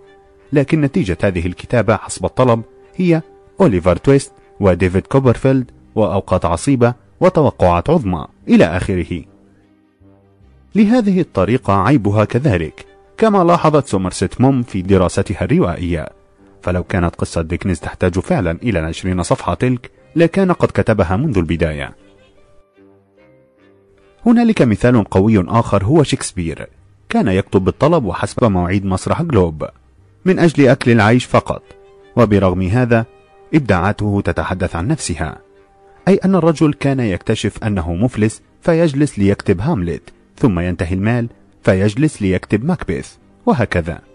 لكن 0.54 0.82
نتيجة 0.82 1.18
هذه 1.24 1.48
الكتابة 1.48 1.96
حسب 1.96 2.26
الطلب 2.26 2.62
هي 2.96 3.22
أوليفر 3.62 3.96
تويست 3.96 4.32
وديفيد 4.60 5.08
كوبرفيلد 5.08 5.72
وأوقات 5.96 6.46
عصيبة 6.46 6.94
وتوقعات 7.20 7.90
عظمى 7.90 8.26
إلى 8.48 8.66
آخره. 8.66 9.24
لهذه 10.76 11.22
الطريقة 11.22 11.74
عيبها 11.74 12.26
كذلك 12.26 12.86
كما 13.18 13.44
لاحظ 13.44 13.88
سومرست 13.88 14.42
موم 14.42 14.64
في 14.64 14.82
دراسته 14.82 15.44
الروائية. 15.44 16.19
فلو 16.62 16.84
كانت 16.84 17.16
قصة 17.16 17.42
ديكنز 17.42 17.80
تحتاج 17.80 18.20
فعلا 18.20 18.52
إلى 18.52 18.80
العشرين 18.80 19.24
صفحة 19.24 19.54
تلك 19.54 19.92
لكان 20.16 20.52
قد 20.52 20.68
كتبها 20.68 21.18
منذ 21.18 21.38
البداية. 21.38 21.96
هنالك 24.26 24.62
مثال 24.62 25.04
قوي 25.04 25.44
آخر 25.48 25.84
هو 25.84 26.04
شكسبير 26.04 26.68
كان 27.10 27.28
يكتب 27.28 27.62
بالطلب 27.62 28.06
وحسب 28.06 28.44
مواعيد 28.44 28.86
مسرح 28.86 29.22
جلوب. 29.22 29.66
من 30.26 30.40
أجل 30.40 30.68
أكل 30.68 30.92
العيش 30.92 31.26
فقط. 31.26 31.64
وبرغم 32.16 32.62
هذا 32.62 33.06
إبداعاته 33.54 34.22
تتحدث 34.26 34.76
عن 34.76 34.88
نفسها. 34.88 35.38
أي 36.08 36.16
أن 36.16 36.36
الرجل 36.36 36.74
كان 36.74 37.00
يكتشف 37.00 37.64
أنه 37.64 37.94
مفلس 37.94 38.42
فيجلس 38.62 39.20
ليكتب 39.20 39.62
هاملت 39.62 40.02
ثم 40.38 40.60
ينتهي 40.60 40.94
المال 40.94 41.30
فيجلس 41.64 42.22
ليكتب 42.22 42.66
ماكبيث 42.66 43.10
وهكذا. 43.46 44.09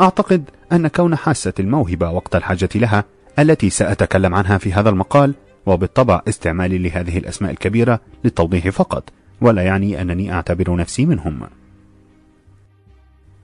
أعتقد 0.00 0.50
أن 0.72 0.88
كون 0.88 1.16
حاسة 1.16 1.52
الموهبة 1.60 2.10
وقت 2.10 2.36
الحاجة 2.36 2.68
لها 2.74 3.04
التي 3.38 3.70
سأتكلم 3.70 4.34
عنها 4.34 4.58
في 4.58 4.72
هذا 4.72 4.90
المقال 4.90 5.34
وبالطبع 5.66 6.22
استعمالي 6.28 6.78
لهذه 6.78 7.18
الأسماء 7.18 7.50
الكبيرة 7.50 8.00
للتوضيح 8.24 8.68
فقط 8.68 9.10
ولا 9.40 9.62
يعني 9.62 10.02
أنني 10.02 10.32
أعتبر 10.32 10.76
نفسي 10.76 11.06
منهم. 11.06 11.40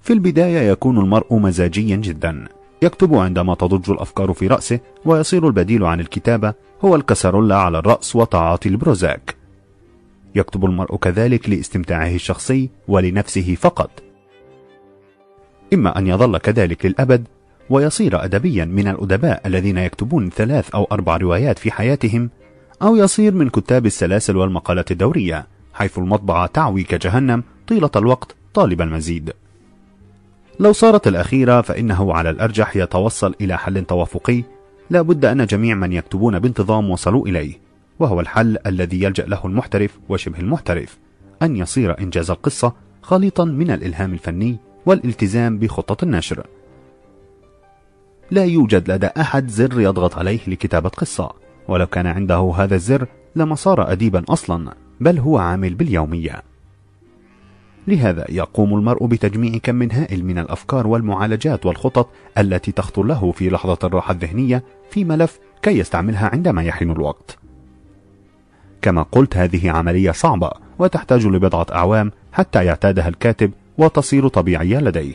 في 0.03 0.13
البداية 0.13 0.71
يكون 0.71 0.99
المرء 0.99 1.35
مزاجيا 1.35 1.97
جدا. 1.97 2.45
يكتب 2.83 3.15
عندما 3.15 3.55
تضج 3.55 3.91
الأفكار 3.91 4.33
في 4.33 4.47
رأسه 4.47 4.81
ويصير 5.05 5.47
البديل 5.47 5.85
عن 5.85 6.01
الكتابة 6.01 6.55
هو 6.85 6.97
الكسرولة 6.97 7.55
على 7.55 7.79
الرأس 7.79 8.17
وتعاطي 8.17 8.69
البروزاك. 8.69 9.37
يكتب 10.35 10.65
المرء 10.65 10.97
كذلك 10.97 11.49
لاستمتاعه 11.49 12.15
الشخصي 12.15 12.71
ولنفسه 12.89 13.55
فقط. 13.55 14.02
إما 15.73 15.99
أن 15.99 16.07
يظل 16.07 16.39
كذلك 16.39 16.87
للأبد 16.87 17.29
ويصير 17.71 18.25
أدبيا 18.25 18.65
من 18.65 18.89
الأدباء 18.89 19.47
الذين 19.47 19.79
يكتبون 19.79 20.31
ثلاث 20.31 20.71
أو 20.75 20.89
أربع 20.93 21.17
روايات 21.17 21.59
في 21.59 21.71
حياتهم 21.71 22.31
أو 22.83 22.97
يصير 22.97 23.35
من 23.35 23.49
كتاب 23.49 23.87
السلاسل 23.87 24.37
والمقالات 24.37 24.91
الدورية 24.91 25.47
حيث 25.75 25.99
المطبعة 25.99 26.47
تعوي 26.47 26.83
كجهنم 26.83 27.43
طيلة 27.67 27.91
الوقت 27.97 28.37
طالب 28.55 28.81
المزيد. 28.81 29.33
لو 30.61 30.73
صارت 30.73 31.09
الأخيرة 31.09 31.61
فإنه 31.61 32.15
على 32.15 32.31
الأرجح 32.31 32.77
يتوصل 32.77 33.35
إلى 33.41 33.59
حل 33.59 33.85
توافقي 33.85 34.43
لا 34.91 35.03
بد 35.03 35.25
أن 35.25 35.47
جميع 35.47 35.75
من 35.75 35.93
يكتبون 35.93 36.39
بانتظام 36.39 36.91
وصلوا 36.91 37.27
إليه 37.27 37.59
وهو 37.99 38.21
الحل 38.21 38.59
الذي 38.67 39.03
يلجأ 39.03 39.27
له 39.27 39.41
المحترف 39.45 39.99
وشبه 40.09 40.39
المحترف 40.39 40.99
أن 41.43 41.57
يصير 41.57 41.99
إنجاز 42.01 42.31
القصة 42.31 42.73
خليطا 43.03 43.45
من 43.45 43.71
الإلهام 43.71 44.13
الفني 44.13 44.57
والالتزام 44.87 45.59
بخطة 45.59 46.05
النشر 46.05 46.47
لا 48.31 48.45
يوجد 48.45 48.91
لدى 48.91 49.07
أحد 49.07 49.49
زر 49.49 49.81
يضغط 49.81 50.19
عليه 50.19 50.41
لكتابة 50.47 50.89
قصة. 50.89 51.33
ولو 51.69 51.87
كان 51.87 52.07
عنده 52.07 52.53
هذا 52.57 52.75
الزر 52.75 53.07
لما 53.37 53.55
صار 53.55 53.93
أديبا 53.93 54.25
أصلا 54.29 54.75
بل 55.01 55.19
هو 55.19 55.39
عامل 55.39 55.75
باليومية. 55.75 56.43
لهذا 57.89 58.27
يقوم 58.29 58.75
المرء 58.75 59.07
بتجميع 59.07 59.59
كم 59.63 59.75
من 59.75 59.93
هائل 59.93 60.25
من 60.25 60.39
الأفكار 60.39 60.87
والمعالجات 60.87 61.67
والخطط 61.67 62.09
التي 62.39 62.73
تخطر 62.73 63.03
له 63.03 63.33
في 63.33 63.51
لحظة 63.51 63.79
الراحة 63.85 64.13
الذهنية 64.13 64.65
في 64.91 65.05
ملف 65.05 65.39
كي 65.63 65.79
يستعملها 65.79 66.31
عندما 66.33 66.63
يحين 66.63 66.91
الوقت. 66.91 67.39
كما 68.83 69.03
قلت 69.03 69.37
هذه 69.37 69.71
عملية 69.71 70.11
صعبة 70.11 70.51
وتحتاج 70.79 71.27
لبضعة 71.27 71.67
أعوام 71.73 72.13
حتى 72.33 72.65
يعتادها 72.65 73.09
الكاتب 73.09 73.51
وتصير 73.79 74.29
طبيعية 74.29 74.79
لديه. 74.79 75.15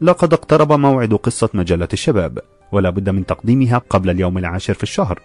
لقد 0.00 0.32
اقترب 0.32 0.72
موعد 0.72 1.14
قصة 1.14 1.48
مجلة 1.54 1.88
الشباب 1.92 2.38
ولا 2.72 2.90
بد 2.90 3.08
من 3.08 3.26
تقديمها 3.26 3.78
قبل 3.78 4.10
اليوم 4.10 4.38
العاشر 4.38 4.74
في 4.74 4.82
الشهر. 4.82 5.20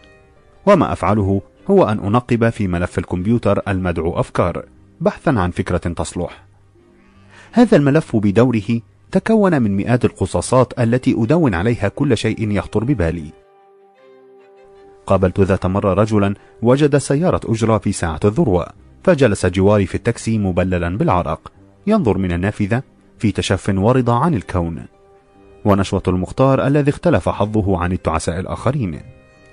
وما 0.66 0.94
أفعله 0.94 1.42
هو 1.70 1.84
أن 1.84 2.00
أنقب 2.00 2.50
في 2.50 2.68
ملف 2.68 2.98
الكمبيوتر 2.98 3.62
المدعو 3.68 4.20
أفكار 4.20 4.66
بحثا 5.02 5.30
عن 5.30 5.52
فكرة 5.52 5.78
تصلح. 5.78 6.46
هذا 7.52 7.78
الملف 7.78 8.16
بدوره 8.16 8.82
تكون 9.12 9.62
من 9.62 9.78
مئات 9.78 10.06
القصاصات 10.06 10.80
التي 10.80 11.16
أدون 11.18 11.56
عليها 11.56 11.88
كل 11.88 12.18
شيء 12.18 12.52
يخطر 12.52 12.84
ببالي. 12.84 13.32
قابلت 15.08 15.40
ذات 15.40 15.66
مرة 15.66 15.94
رجلا 15.94 16.34
وجد 16.62 16.98
سيارة 16.98 17.42
أجرة 17.46 17.78
في 17.78 17.92
ساعة 17.92 18.20
الذروة 18.26 18.68
فجلس 19.04 19.46
جواري 19.46 19.86
في 19.86 19.96
التاكسي 19.96 20.38
مبللا 20.38 20.98
بالعرق. 20.98 21.52
ينظر 21.88 22.18
من 22.18 22.32
النافذة 22.32 22.84
في 23.20 23.32
تشف 23.32 23.70
ورضا 23.76 24.20
عن 24.20 24.34
الكون. 24.34 24.86
ونشوة 25.66 26.04
المختار 26.08 26.68
الذي 26.68 26.90
اختلف 26.90 27.30
حظه 27.30 27.78
عن 27.78 27.92
التعساء 27.92 28.40
الآخرين. 28.40 29.00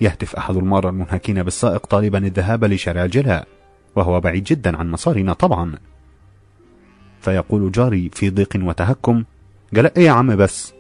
يهتف 0.01 0.37
أحد 0.37 0.57
المارة 0.57 0.89
المنهكين 0.89 1.43
بالسائق 1.43 1.87
طالبا 1.87 2.19
الذهاب 2.19 2.65
لشارع 2.65 3.05
الجلاء 3.05 3.47
وهو 3.97 4.21
بعيد 4.21 4.45
جدا 4.45 4.77
عن 4.77 4.91
مسارنا 4.91 5.33
طبعا. 5.33 5.75
فيقول 7.21 7.73
جاري 7.73 8.11
في 8.13 8.31
ضيق 8.31 8.59
وتهكم 8.63 9.25
جلاء 9.73 9.93
إيه 9.97 10.07
يا 10.07 10.11
عم 10.11 10.37
بس؟ 10.37 10.73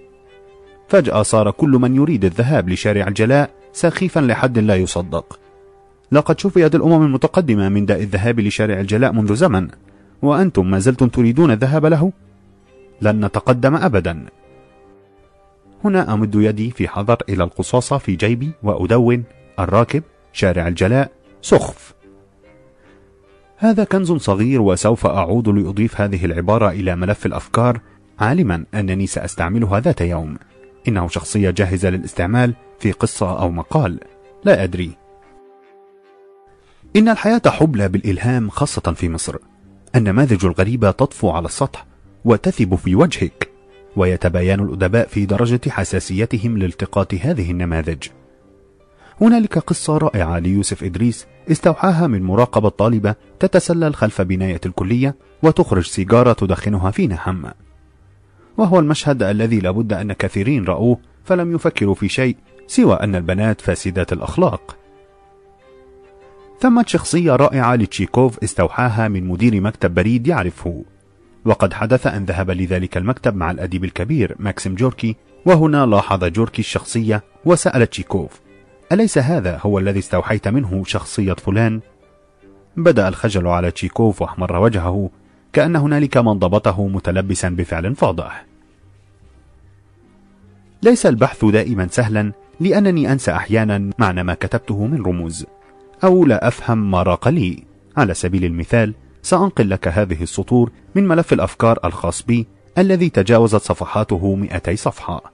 فجأة 0.89 1.23
صار 1.23 1.51
كل 1.51 1.71
من 1.71 1.97
يريد 1.97 2.25
الذهاب 2.25 2.69
لشارع 2.69 3.09
الجلاء 3.09 3.51
سخيفا 3.73 4.21
لحد 4.21 4.59
لا 4.59 4.77
يصدق. 4.77 5.41
لقد 6.13 6.41
شفيت 6.41 6.75
الأمم 6.75 7.03
المتقدمة 7.03 7.69
من 7.69 7.87
داء 7.87 8.03
الذهاب 8.03 8.41
لشارع 8.41 8.81
الجلاء 8.81 9.13
منذ 9.13 9.35
زمن. 9.35 9.69
وأنتم 10.25 10.71
ما 10.71 10.79
زلتم 10.79 11.09
تريدون 11.09 11.51
الذهاب 11.51 11.87
له؟ 11.87 12.13
لن 13.01 13.25
نتقدم 13.25 13.77
أبدا. 13.77 14.27
هنا 15.85 16.15
أمد 16.15 16.35
يدي 16.35 16.71
في 16.71 16.89
حذر 16.89 17.17
إلى 17.29 17.45
القصاصة 17.45 17.99
في 17.99 18.17
جيبي 18.17 18.53
وأدون 18.63 19.25
الراكب 19.59 20.03
شارع 20.33 20.69
الجلاء 20.69 21.13
سخف. 21.43 21.95
هذا 23.57 23.85
كنز 23.85 24.13
صغير 24.13 24.63
وسوف 24.63 25.07
أعود 25.07 25.49
لأضيف 25.49 26.01
هذه 26.01 26.25
العبارة 26.25 26.71
إلى 26.71 26.97
ملف 26.97 27.27
الأفكار 27.27 27.81
عالما 28.21 28.65
أنني 28.75 29.07
سأستعملها 29.07 29.81
ذات 29.81 30.01
يوم. 30.01 30.37
إنه 30.89 31.09
شخصية 31.09 31.51
جاهزة 31.51 31.91
للاستعمال 31.91 32.55
في 32.79 32.93
قصة 32.93 33.41
أو 33.41 33.51
مقال. 33.51 34.01
لا 34.45 34.65
أدري. 34.65 34.93
إن 36.97 37.09
الحياة 37.09 37.43
حبلى 37.47 37.89
بالإلهام 37.89 38.51
خاصة 38.51 38.93
في 38.93 39.09
مصر. 39.09 39.37
النماذج 39.97 40.45
الغريبة 40.45 40.91
تطفو 40.91 41.31
على 41.31 41.47
السطح 41.47 41.87
وتثب 42.25 42.75
في 42.75 42.95
وجهك 42.95 43.51
ويتباين 43.97 44.61
الأدباء 44.61 45.07
في 45.07 45.27
درجة 45.27 45.61
حساسيتهم 45.69 46.59
لالتقاط 46.59 47.15
هذه 47.15 47.51
النماذج. 47.51 48.09
هنالك 49.21 49.59
قصة 49.59 49.99
رائعة 49.99 50.39
ليوسف 50.39 50.85
إدريس 50.85 51.27
استوحاها 51.51 52.07
من 52.07 52.23
مراقبة 52.23 52.69
طالبة 52.69 53.15
تتسلل 53.41 53.95
خلف 53.95 54.21
بناية 54.21 54.61
الكلية 54.67 55.15
وتخرج 55.43 55.87
سيجارة 55.87 56.33
تدخنها 56.33 56.91
في 56.91 57.07
نهم. 57.07 57.45
وهو 58.59 58.79
المشهد 58.79 59.23
الذي 59.23 59.61
لابد 59.61 59.93
أن 59.93 60.13
كثيرين 60.13 60.65
رأوه 60.65 60.99
فلم 61.25 61.55
يفكروا 61.55 61.95
في 61.95 62.09
شيء 62.09 62.37
سوى 62.67 62.95
أن 62.95 63.15
البنات 63.15 63.61
فاسدات 63.61 64.13
الأخلاق. 64.13 64.77
ثمة 66.61 66.85
شخصية 66.87 67.37
رائعة 67.37 67.75
لتشيكوف 67.75 68.39
استوحاها 68.45 69.09
من 69.09 69.29
مدير 69.29 69.61
مكتب 69.61 69.95
بريد 69.95 70.27
يعرفه. 70.27 70.85
وقد 71.45 71.73
حدث 71.73 72.07
أن 72.07 72.25
ذهب 72.25 72.51
لذلك 72.51 72.97
المكتب 72.97 73.37
مع 73.37 73.51
الأديب 73.51 73.85
الكبير 73.85 74.37
ماكسيم 74.39 74.75
جوركي 74.75 75.17
وهنا 75.47 75.87
لاحظ 75.87 76.25
جوركي 76.25 76.61
الشخصية 76.61 77.23
وسأل 77.45 77.87
تشيكوف 77.87 78.41
أليس 78.93 79.19
هذا 79.19 79.61
هو 79.63 79.79
الذي 79.79 79.99
استوحيت 79.99 80.49
منه 80.49 80.85
شخصية 80.87 81.33
فلان؟ 81.33 81.81
بدا 82.77 83.09
الخجل 83.09 83.47
على 83.47 83.71
تشيكوف 83.71 84.23
واحمر 84.23 84.57
وجهه 84.57 85.11
كأن 85.53 85.77
هنالك 85.77 86.17
من 86.17 86.33
ضبطه 86.33 86.87
متلبسا 86.87 87.49
بفعل 87.49 87.95
فاضح. 87.95 88.45
ليس 90.83 91.07
البحث 91.07 91.45
دائما 91.45 91.89
سهلا 91.91 92.33
لأنني 92.61 93.13
أنسى 93.13 93.33
أحيانا 93.33 93.91
معنى 93.99 94.23
ما 94.23 94.35
كتبته 94.35 94.87
من 94.87 95.03
رموز. 95.03 95.47
أو 96.05 96.25
لا 96.25 96.49
أفهم 96.49 96.91
ما 96.91 97.03
راق 97.03 97.29
لي. 97.29 97.65
على 97.97 98.15
سبيل 98.15 98.45
المثال 98.45 98.95
سأنقل 99.23 99.71
لك 99.71 99.89
هذه 99.89 100.23
السطور 100.23 100.71
من 100.95 101.09
ملف 101.09 101.33
الأفكار 101.33 101.79
الخاص 101.85 102.23
بي 102.23 102.47
الذي 102.79 103.11
تجاوزت 103.11 103.63
صفحاته 103.63 104.35
200 104.35 104.77
صفحة. 104.77 105.33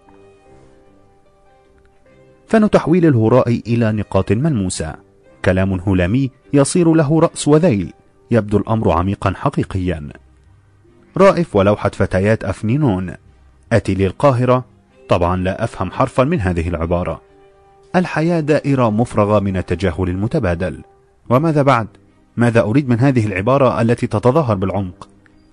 فن 2.47 2.71
تحويل 2.71 3.07
الهراء 3.07 3.61
إلى 3.67 3.93
نقاط 3.93 4.33
ملموسة. 4.33 4.95
كلام 5.45 5.73
هلامي 5.73 6.31
يصير 6.53 6.95
له 6.95 7.21
رأس 7.21 7.49
وذيل. 7.49 7.93
يبدو 8.31 8.59
الأمر 8.59 8.91
عميقا 8.91 9.33
حقيقيا. 9.37 10.09
رائف 11.17 11.57
ولوحة 11.57 11.91
فتيات 11.91 12.45
أفنينون. 12.45 13.15
أتي 13.73 13.95
للقاهرة. 13.95 14.65
طبعا 15.09 15.37
لا 15.37 15.65
أفهم 15.65 15.91
حرفا 15.91 16.25
من 16.25 16.41
هذه 16.41 16.69
العبارة. 16.69 17.30
الحياة 17.97 18.41
دائرة 18.41 18.91
مفرغة 18.91 19.41
من 19.41 19.57
التجاهل 19.57 20.09
المتبادل. 20.09 20.83
وماذا 21.31 21.63
بعد؟ 21.63 21.87
ماذا 22.37 22.61
أريد 22.61 22.89
من 22.89 22.99
هذه 22.99 23.27
العبارة 23.27 23.81
التي 23.81 24.07
تتظاهر 24.07 24.55
بالعمق؟ 24.55 25.09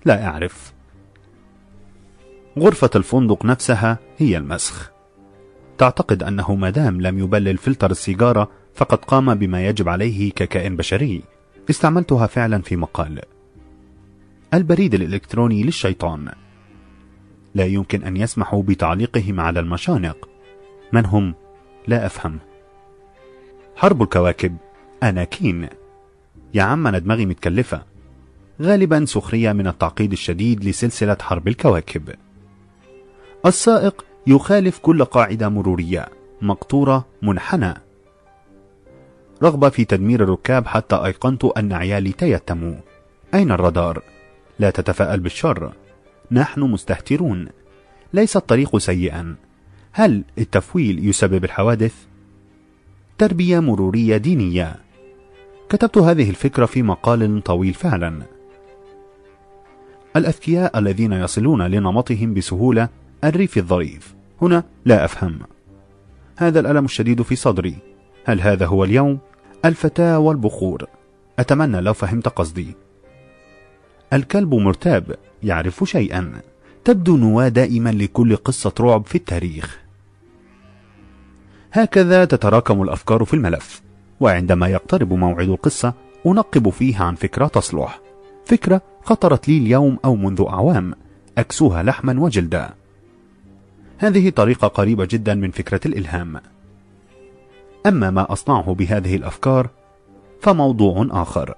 لا 0.06 0.28
أعرف. 0.28 0.74
غرفة 2.60 2.90
الفندق 2.96 3.46
نفسها 3.46 3.98
هي 4.18 4.38
المسخ. 4.38 4.92
تعتقد 5.78 6.24
أنه 6.24 6.56
مادام 6.56 7.02
لم 7.02 7.20
يبلل 7.20 7.58
فلتر 7.58 7.92
السيجارة 7.92 8.50
فقد 8.76 8.98
قام 8.98 9.36
بما 9.36 9.68
يجب 9.68 9.90
عليه 9.90 10.32
ككائن 10.32 10.76
بشري. 10.76 11.24
استعملتها 11.70 12.28
فعلا 12.28 12.62
في 12.62 12.76
مقال. 12.76 13.22
البريد 14.54 14.94
الإلكتروني 14.94 15.64
للشيطان. 15.64 16.32
لا 17.56 17.66
يمكن 17.66 18.04
أن 18.04 18.18
يسمحوا 18.18 18.64
بتعليقهم 18.64 19.40
على 19.40 19.60
المشانق. 19.60 20.30
من 20.94 21.06
هم؟ 21.06 21.34
لا 21.88 22.06
أفهم. 22.06 22.40
حرب 23.76 24.02
الكواكب 24.02 24.58
أناكين. 25.04 25.70
يا 26.54 26.64
عم 26.64 26.88
أنا 26.88 27.00
دماغي 27.00 27.26
متكلفة. 27.26 27.84
غالبا 28.62 29.06
سخرية 29.06 29.52
من 29.52 29.68
التعقيد 29.68 30.12
الشديد 30.12 30.66
لسلسلة 30.66 31.18
حرب 31.22 31.48
الكواكب. 31.48 32.16
السائق 33.46 34.06
يخالف 34.28 34.80
كل 34.80 35.06
قاعدة 35.06 35.50
مرورية 35.50 36.10
مقطورة 36.42 37.06
منحنى. 37.22 37.74
رغبة 39.44 39.70
في 39.70 39.86
تدمير 39.86 40.24
الركاب 40.24 40.68
حتى 40.68 40.96
أيقنت 40.96 41.46
أن 41.46 41.74
عيالي 41.74 42.12
تيتموا. 42.12 42.76
أين 43.34 43.52
الرادار؟ 43.52 44.04
لا 44.60 44.70
تتفائل 44.70 45.20
بالشر. 45.20 45.72
نحن 46.32 46.62
مستهترون. 46.62 47.48
ليس 48.14 48.38
الطريق 48.38 48.78
سيئا. 48.78 49.36
هل 50.00 50.24
التفويل 50.38 51.10
يسبب 51.10 51.44
الحوادث؟ 51.44 51.94
تربية 53.18 53.60
مرورية 53.60 54.18
دينية. 54.18 54.76
كتبت 55.70 55.98
هذه 55.98 56.30
الفكرة 56.30 56.66
في 56.66 56.84
مقال 56.84 57.44
طويل 57.44 57.74
فعلا. 57.74 58.22
الأذكياء 60.16 60.80
الذين 60.80 61.14
يصلون 61.14 61.62
لنمطهم 61.62 62.34
بسهولة 62.34 62.90
الريف 63.24 63.58
الظريف. 63.58 64.16
هنا 64.42 64.64
لا 64.86 65.06
أفهم. 65.06 65.40
هذا 66.38 66.60
الألم 66.60 66.86
الشديد 66.86 67.22
في 67.22 67.36
صدري. 67.36 67.76
هل 68.26 68.42
هذا 68.42 68.66
هو 68.66 68.84
اليوم؟ 68.84 69.20
الفتاة 69.66 70.20
والبخور. 70.20 70.86
أتمنى 71.40 71.82
لو 71.82 71.94
فهمت 71.94 72.28
قصدي. 72.28 72.76
الكلب 74.14 74.54
مرتاب 74.54 75.16
يعرف 75.44 75.84
شيئا. 75.84 76.42
تبدو 76.84 77.18
نواة 77.18 77.48
دائما 77.48 77.90
لكل 77.90 78.36
قصة 78.36 78.74
رعب 78.80 79.06
في 79.06 79.16
التاريخ. 79.16 79.87
هكذا 81.78 82.26
تتراكم 82.26 82.82
الأفكار 82.82 83.26
في 83.26 83.34
الملف 83.34 83.82
وعندما 84.20 84.68
يقترب 84.68 85.14
موعد 85.14 85.50
القصة 85.50 85.94
أنقب 86.26 86.70
فيها 86.70 87.04
عن 87.04 87.16
فكرة 87.16 87.48
تصلح. 87.48 88.00
فكرة 88.46 88.82
خطرت 89.04 89.48
لي 89.48 89.58
اليوم 89.58 89.98
أو 90.06 90.16
منذ 90.16 90.46
أعوام 90.50 90.94
أكسوها 91.38 91.84
لحما 91.84 92.20
وجلدا. 92.20 92.74
هذه 93.98 94.30
طريقة 94.30 94.68
قريبة 94.68 95.06
جدا 95.06 95.36
من 95.36 95.52
فكرة 95.52 95.80
الإلهام. 95.86 96.42
أما 97.86 98.10
ما 98.10 98.32
أصنعه 98.32 98.74
بهذه 98.74 99.16
الأفكار 99.16 99.70
فموضوع 100.42 101.08
آخر. 101.12 101.56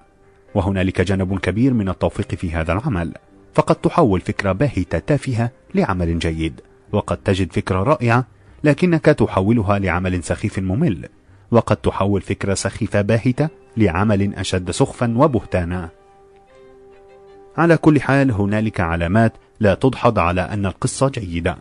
وهنالك 0.56 1.02
جانب 1.02 1.40
كبير 1.40 1.74
من 1.74 1.90
التوفيق 1.90 2.36
في 2.36 2.52
هذا 2.52 2.74
العمل 2.74 3.14
فقد 3.54 3.76
تحول 3.76 4.22
فكرة 4.22 4.52
باهتة 4.52 5.00
تافهة 5.00 5.52
لعمل 5.76 6.20
جيد 6.20 6.62
وقد 6.92 7.18
تجد 7.18 7.52
فكرة 7.52 7.84
رائعة 7.84 8.26
لكنك 8.64 9.06
تحولها 9.06 9.80
لعمل 9.80 10.24
سخيف 10.24 10.60
ممل 10.60 11.10
وقد 11.52 11.78
تحول 11.78 12.22
فكرة 12.22 12.54
سخيفة 12.54 13.02
باهتة 13.02 13.50
لعمل 13.78 14.36
أشد 14.36 14.72
سخفا 14.72 15.14
وبهتانا. 15.18 15.90
على 17.58 17.78
كل 17.78 18.02
حال 18.02 18.32
هنالك 18.32 18.80
علامات 18.80 19.34
لا 19.60 19.74
تدحض 19.74 20.20
على 20.20 20.42
أن 20.42 20.66
القصة 20.66 21.10
جيدة. 21.10 21.58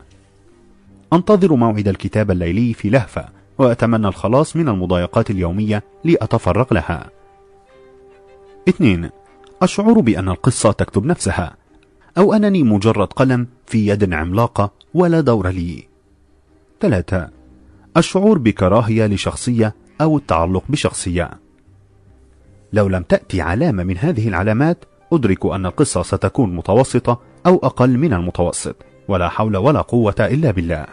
أنتظر 1.12 1.54
موعد 1.54 1.88
الكتاب 1.88 2.30
الليلي 2.30 2.74
في 2.74 2.90
لهفة 2.90 3.28
وأتمنى 3.58 4.08
الخلاص 4.08 4.56
من 4.56 4.68
المضايقات 4.68 5.30
اليومية 5.30 5.82
لأتفرغ 6.04 6.74
لها. 6.74 7.11
2. 8.68 9.11
الشعور 9.62 10.00
بأن 10.00 10.28
القصة 10.28 10.72
تكتب 10.72 11.04
نفسها 11.04 11.56
أو 12.18 12.32
أنني 12.32 12.62
مجرد 12.62 13.06
قلم 13.06 13.46
في 13.66 13.88
يد 13.88 14.12
عملاقة 14.12 14.72
ولا 14.94 15.20
دور 15.20 15.48
لي. 15.48 15.88
3. 16.80 17.28
الشعور 17.96 18.38
بكراهية 18.38 19.06
لشخصية 19.06 19.74
أو 20.00 20.16
التعلق 20.16 20.64
بشخصية. 20.68 21.30
لو 22.72 22.88
لم 22.88 23.02
تأتي 23.02 23.40
علامة 23.40 23.84
من 23.84 23.98
هذه 23.98 24.28
العلامات 24.28 24.84
أدرك 25.12 25.46
أن 25.46 25.66
القصة 25.66 26.02
ستكون 26.02 26.56
متوسطة 26.56 27.20
أو 27.46 27.56
أقل 27.56 27.98
من 27.98 28.14
المتوسط 28.14 28.76
ولا 29.08 29.28
حول 29.28 29.56
ولا 29.56 29.80
قوة 29.80 30.14
إلا 30.20 30.50
بالله. 30.50 30.86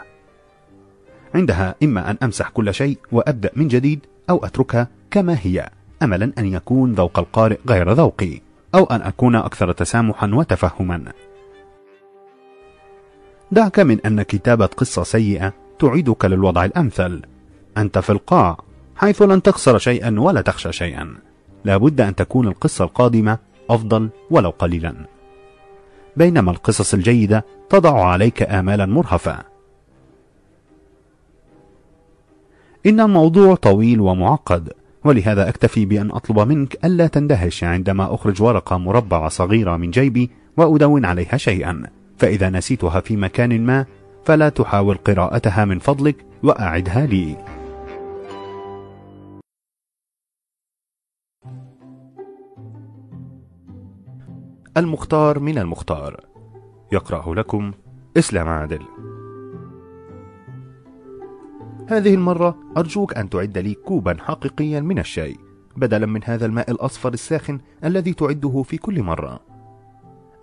عندها 1.36 1.76
إما 1.84 2.12
أن 2.12 2.18
أمسح 2.24 2.50
كل 2.50 2.74
شيء 2.74 2.98
وأبدأ 3.12 3.52
من 3.56 3.68
جديد 3.68 4.00
أو 4.30 4.46
أتركها 4.46 4.88
كما 5.12 5.38
هي 5.42 5.70
أملا 6.04 6.32
أن 6.38 6.46
يكون 6.46 6.94
ذوق 6.94 7.20
القارئ 7.20 7.58
غير 7.70 7.92
ذوقي 7.92 8.42
أو 8.76 8.84
أن 8.84 9.02
أكون 9.02 9.36
أكثر 9.36 9.72
تسامحا 9.72 10.32
وتفهما. 10.34 11.12
دعك 13.52 13.80
من 13.80 14.00
أن 14.06 14.22
كتابة 14.22 14.66
قصة 14.66 15.04
سيئة 15.04 15.65
تعيدك 15.80 16.26
للوضع 16.26 16.66
الأمثل. 16.66 17.22
أنت 17.78 17.98
في 17.98 18.10
القاع 18.10 18.58
حيث 18.96 19.22
لن 19.22 19.42
تخسر 19.42 19.78
شيئا 19.78 20.20
ولا 20.20 20.42
تخشى 20.42 20.72
شيئا. 20.72 21.16
لابد 21.66 22.02
أن 22.02 22.16
تكون 22.16 22.48
القصة 22.48 22.86
القادمة 22.86 23.38
أفضل 23.70 24.10
ولو 24.32 24.50
قليلا. 24.50 24.96
بينما 26.18 26.52
القصص 26.52 26.94
الجيدة 26.94 27.46
تضع 27.70 28.06
عليك 28.06 28.44
آمالا 28.44 28.86
مرهفة. 28.86 29.40
إن 32.86 33.00
الموضوع 33.00 33.56
طويل 33.56 34.02
ومعقد 34.02 34.74
ولهذا 35.04 35.50
أكتفي 35.50 35.86
بأن 35.86 36.12
أطلب 36.12 36.40
منك 36.40 36.86
ألا 36.86 37.08
تندهش 37.08 37.64
عندما 37.64 38.14
أخرج 38.14 38.42
ورقة 38.42 38.78
مربعة 38.78 39.30
صغيرة 39.30 39.78
من 39.78 39.92
جيبي 39.92 40.30
وأدون 40.58 41.06
عليها 41.06 41.38
شيئا. 41.38 41.84
فإذا 42.18 42.50
نسيتها 42.50 43.00
في 43.00 43.16
مكان 43.18 43.62
ما 43.66 43.86
فلا 44.26 44.50
تحاول 44.50 44.98
قراءتها 44.98 45.66
من 45.66 45.80
فضلك 45.80 46.26
وأعدها 46.44 47.06
لي. 47.06 47.38
المختار 54.78 55.40
من 55.40 55.58
المختار. 55.58 56.26
يقرأ 56.92 57.36
لكم 57.36 57.72
إسلام 58.18 58.50
عادل. 58.50 58.82
هذه 61.90 62.14
المرة 62.14 62.60
أرجوك 62.78 63.18
أن 63.18 63.30
تعد 63.30 63.58
لي 63.58 63.74
كوبا 63.74 64.18
حقيقيا 64.20 64.80
من 64.80 65.00
الشاي 65.00 65.36
بدلا 65.78 66.06
من 66.06 66.22
هذا 66.24 66.46
الماء 66.46 66.72
الأصفر 66.72 67.14
الساخن 67.14 67.60
الذي 67.84 68.14
تعده 68.14 68.64
في 68.64 68.78
كل 68.78 69.04
مرة. 69.04 69.40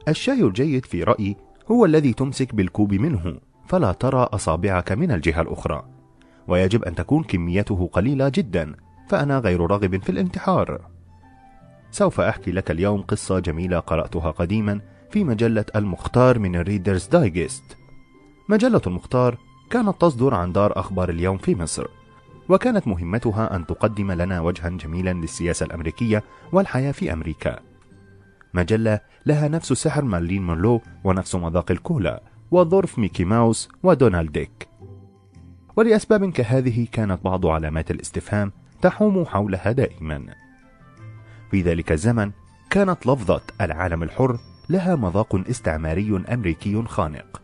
الشاي 0.08 0.42
الجيد 0.42 0.86
في 0.86 1.02
رأيي 1.02 1.36
هو 1.70 1.84
الذي 1.84 2.12
تمسك 2.12 2.54
بالكوب 2.54 2.94
منه. 2.94 3.51
فلا 3.72 3.92
ترى 3.92 4.28
أصابعك 4.32 4.92
من 4.92 5.12
الجهة 5.12 5.40
الأخرى. 5.42 5.84
ويجب 6.48 6.84
أن 6.84 6.94
تكون 6.94 7.22
كميته 7.24 7.90
قليلة 7.92 8.28
جدا 8.28 8.74
فأنا 9.08 9.38
غير 9.38 9.66
راغب 9.66 10.02
في 10.02 10.10
الانتحار. 10.10 10.80
سوف 11.90 12.20
أحكي 12.20 12.52
لك 12.52 12.70
اليوم 12.70 13.02
قصة 13.02 13.38
جميلة 13.38 13.78
قرأتها 13.78 14.30
قديما 14.30 14.80
في 15.10 15.24
مجلة 15.24 15.64
المختار 15.76 16.38
من 16.38 16.56
الريدرز 16.56 17.06
دايجست 17.06 17.76
مجلة 18.48 18.80
المختار 18.86 19.38
كانت 19.70 20.00
تصدر 20.00 20.34
عن 20.34 20.52
دار 20.52 20.78
أخبار 20.78 21.10
اليوم 21.10 21.38
في 21.38 21.54
مصر 21.54 21.86
وكانت 22.48 22.88
مهمتها 22.88 23.56
أن 23.56 23.66
تقدم 23.66 24.12
لنا 24.12 24.40
وجها 24.40 24.68
جميلا 24.68 25.12
للسياسة 25.12 25.66
الأمريكية 25.66 26.22
والحياة 26.52 26.92
في 26.92 27.12
أمريكا. 27.12 27.58
مجلة 28.54 29.00
لها 29.26 29.48
نفس 29.48 29.72
سحر 29.72 30.04
مارلين 30.04 30.46
مونرو 30.46 30.80
ونفس 31.04 31.34
مذاق 31.34 31.70
الكولا. 31.70 32.31
وظرف 32.52 32.98
ميكي 32.98 33.24
ماوس 33.24 33.68
ودونالد 33.82 34.32
ديك. 34.32 34.68
ولأسباب 35.76 36.30
كهذه 36.30 36.86
كانت 36.92 37.24
بعض 37.24 37.46
علامات 37.46 37.90
الاستفهام 37.90 38.52
تحوم 38.82 39.24
حولها 39.24 39.72
دائما. 39.72 40.26
في 41.50 41.62
ذلك 41.62 41.92
الزمن 41.92 42.30
كانت 42.70 43.06
لفظة 43.06 43.40
العالم 43.60 44.02
الحر 44.02 44.38
لها 44.68 44.96
مذاق 44.96 45.42
استعماري 45.50 46.24
أمريكي 46.32 46.82
خانق 46.82 47.42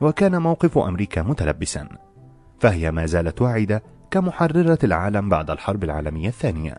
وكان 0.00 0.42
موقف 0.42 0.78
أمريكا 0.78 1.22
متلبسا 1.22 1.88
فهي 2.60 2.90
ما 2.90 3.06
زالت 3.06 3.42
واعدة 3.42 3.82
كمحررة 4.10 4.78
العالم 4.84 5.28
بعد 5.28 5.50
الحرب 5.50 5.84
العالمية 5.84 6.28
الثانية. 6.28 6.78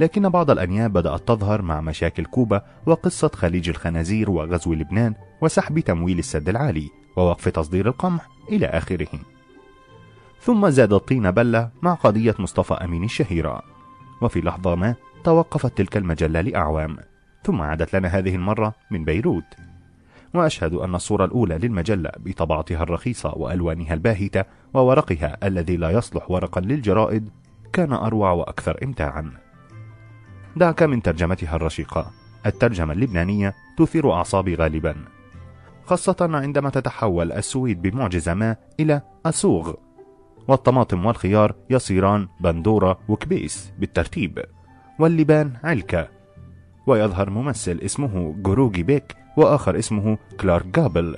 لكن 0.00 0.28
بعض 0.28 0.50
الأنياب 0.50 0.92
بدأت 0.92 1.28
تظهر 1.28 1.62
مع 1.62 1.80
مشاكل 1.80 2.24
كوبا 2.24 2.62
وقصة 2.86 3.28
خليج 3.28 3.68
الخنازير 3.68 4.30
وغزو 4.30 4.74
لبنان 4.74 5.14
وسحب 5.44 5.80
تمويل 5.80 6.18
السد 6.18 6.48
العالي 6.48 6.90
ووقف 7.16 7.48
تصدير 7.48 7.88
القمح 7.88 8.28
إلى 8.48 8.66
آخره. 8.66 9.08
ثم 10.40 10.68
زاد 10.68 10.92
الطين 10.92 11.30
بلة 11.30 11.70
مع 11.82 11.94
قضية 11.94 12.34
مصطفى 12.38 12.74
أمين 12.74 13.04
الشهيرة. 13.04 13.62
وفي 14.20 14.40
لحظة 14.40 14.74
ما 14.74 14.94
توقفت 15.24 15.78
تلك 15.78 15.96
المجلة 15.96 16.40
لأعوام. 16.40 16.96
ثم 17.44 17.60
عادت 17.60 17.96
لنا 17.96 18.08
هذه 18.08 18.34
المرة 18.34 18.74
من 18.90 19.04
بيروت. 19.04 19.44
وأشهد 20.34 20.74
أن 20.74 20.94
الصورة 20.94 21.24
الأولى 21.24 21.58
للمجلة 21.58 22.10
بطبعتها 22.16 22.82
الرخيصة 22.82 23.32
وألوانها 23.36 23.94
الباهتة 23.94 24.44
وورقها 24.74 25.46
الذي 25.46 25.76
لا 25.76 25.90
يصلح 25.90 26.30
ورقا 26.30 26.60
للجرائد 26.60 27.30
كان 27.72 27.92
أروع 27.92 28.30
وأكثر 28.32 28.78
إمتاعا. 28.82 29.32
دعك 30.56 30.82
من 30.82 31.02
ترجمتها 31.02 31.56
الرشيقة. 31.56 32.10
الترجمة 32.46 32.92
اللبنانية 32.92 33.54
تثير 33.78 34.12
أعصابي 34.12 34.54
غالبا. 34.54 35.13
خاصة 35.86 36.16
عندما 36.20 36.70
تتحول 36.70 37.32
السويد 37.32 37.82
بمعجزة 37.82 38.34
ما 38.34 38.56
إلى 38.80 39.02
أسوغ 39.26 39.74
والطماطم 40.48 41.06
والخيار 41.06 41.54
يصيران 41.70 42.28
بندورة 42.40 42.98
وكبيس 43.08 43.72
بالترتيب. 43.78 44.44
واللبان 44.98 45.52
علكة. 45.64 46.08
ويظهر 46.86 47.30
ممثل 47.30 47.80
اسمه 47.84 48.34
جروجي 48.38 48.82
بيك 48.82 49.16
وآخر 49.36 49.78
اسمه 49.78 50.18
كلارك 50.40 50.66
جابل. 50.66 51.16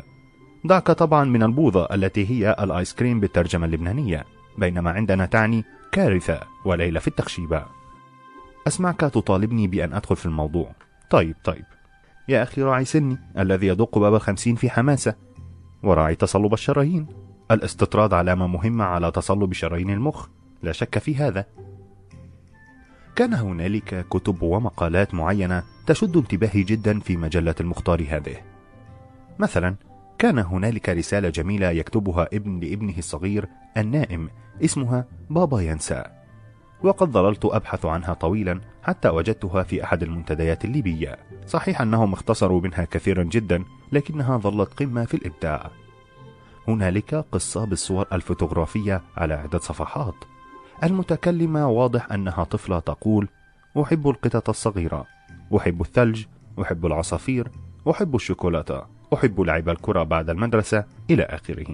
دعك 0.64 0.90
طبعا 0.90 1.24
من 1.24 1.42
البوظة 1.42 1.88
التي 1.92 2.31
هي 2.31 2.57
الآيس 2.61 2.94
كريم 2.94 3.20
بالترجمة 3.20 3.66
اللبنانية 3.66 4.24
بينما 4.59 4.90
عندنا 4.90 5.26
تعني 5.26 5.64
كارثة 5.92 6.40
وليلة 6.64 7.00
في 7.00 7.09
التخشيبة 7.09 7.66
أسمعك 8.66 9.00
تطالبني 9.00 9.66
بأن 9.66 9.92
أدخل 9.92 10.16
في 10.16 10.26
الموضوع. 10.26 10.72
طيب 11.11 11.37
طيب. 11.44 11.64
يا 12.29 12.43
أخي 12.43 12.62
راع 12.62 12.85
سني 12.85 13.19
الذي 13.39 13.67
يدق 13.67 13.99
باب 13.99 14.15
الخمسين 14.15 14.55
في 14.55 14.71
حماسة. 14.71 15.15
وراعي 15.83 16.15
تصلب 16.15 16.53
الشرايين. 16.53 17.07
الاستطراد 17.51 18.15
علامة 18.15 18.47
مهمة 18.47 18.85
على 18.85 19.11
تصلب 19.11 19.53
شرايين 19.53 19.91
المخ. 19.91 20.29
لا 20.62 20.73
شك 20.73 20.99
في 20.99 21.17
هذا. 21.17 21.45
كان 23.17 23.35
هنالك 23.35 24.07
كتب 24.09 24.43
ومقالات 24.43 25.15
معينة 25.15 25.62
تشد 25.87 26.17
انتباهي 26.17 26.62
جدا 26.62 27.01
في 27.01 27.17
مجلة 27.17 27.55
المختار 27.61 28.07
هذه. 28.09 28.37
مثلا 29.39 29.77
كان 30.19 30.39
هنالك 30.39 30.89
رسالة 30.89 31.29
جميلة 31.29 31.71
يكتبها 31.71 32.29
ابن 32.33 32.61
لابنه 32.61 32.99
الصغير 32.99 33.49
النائم 33.77 34.29
اسمها 34.65 35.05
بابا 35.31 35.61
ينسى. 35.61 36.05
وقد 36.87 37.11
ظللت 37.11 37.44
أبحث 37.44 37.85
عنها 37.87 38.14
طويلا 38.14 38.61
حتى 38.83 39.09
وجدتها 39.09 39.62
في 39.62 39.85
أحد 39.85 40.03
المنتديات 40.03 40.64
الليبية. 40.64 41.18
صحيح 41.46 41.81
أنهم 41.81 42.12
اختصروا 42.12 42.61
منها 42.61 42.85
كثيرا 42.85 43.22
جدا 43.22 43.64
لكنها 43.92 44.38
ظلت 44.38 44.83
قمة 44.83 45.05
في 45.05 45.14
الإبداع. 45.14 45.70
هنالك 46.68 47.14
قصة 47.14 47.64
بالصور 47.64 48.07
الفوتوغرافية 48.12 49.03
على 49.16 49.35
عدة 49.35 49.59
صفحات. 49.59 50.14
المتكلمة 50.85 51.68
واضح 51.68 52.12
أنها 52.12 52.44
طفلة 52.44 52.79
تقول 52.79 53.29
أحب 53.83 54.09
القطط 54.09 54.49
الصغيرة 54.49 55.07
أحب 55.57 55.81
الثلج 55.81 56.25
أحب 56.62 56.87
العصافير 56.87 57.51
أحب 57.90 58.14
الشوكولاتة 58.14 58.83
أحب 59.14 59.40
لعب 59.40 59.68
الكرة 59.68 60.03
بعد 60.03 60.31
المدرسة 60.31 60.85
إلى 61.11 61.22
آخره. 61.22 61.66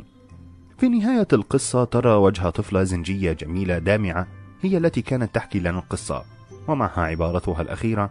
في 0.79 0.88
نهاية 0.88 1.29
القصة 1.33 1.85
ترى 1.85 2.14
وجه 2.14 2.51
طفلة 2.51 2.83
زنجية 2.83 3.33
جميلة 3.33 3.79
دامعة 3.79 4.27
هي 4.62 4.77
التي 4.77 5.03
كانت 5.03 5.35
تحكي 5.35 5.59
لنا 5.59 5.79
القصة 5.79 6.25
ومعها 6.68 7.01
عبارتها 7.03 7.62
الأخيرة 7.62 8.11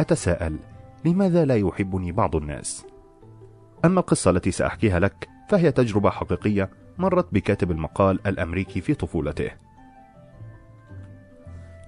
أتساءل 0.00 0.56
لماذا 1.04 1.44
لا 1.44 1.56
يحبني 1.56 2.12
بعض 2.12 2.36
الناس؟ 2.36 2.86
أما 3.84 4.00
القصة 4.00 4.30
التي 4.30 4.50
سأحكيها 4.50 5.00
لك 5.00 5.28
فهي 5.48 5.72
تجربة 5.72 6.10
حقيقية 6.10 6.70
مرت 6.98 7.26
بكاتب 7.32 7.70
المقال 7.70 8.26
الأمريكي 8.26 8.80
في 8.80 8.94
طفولته. 8.94 9.50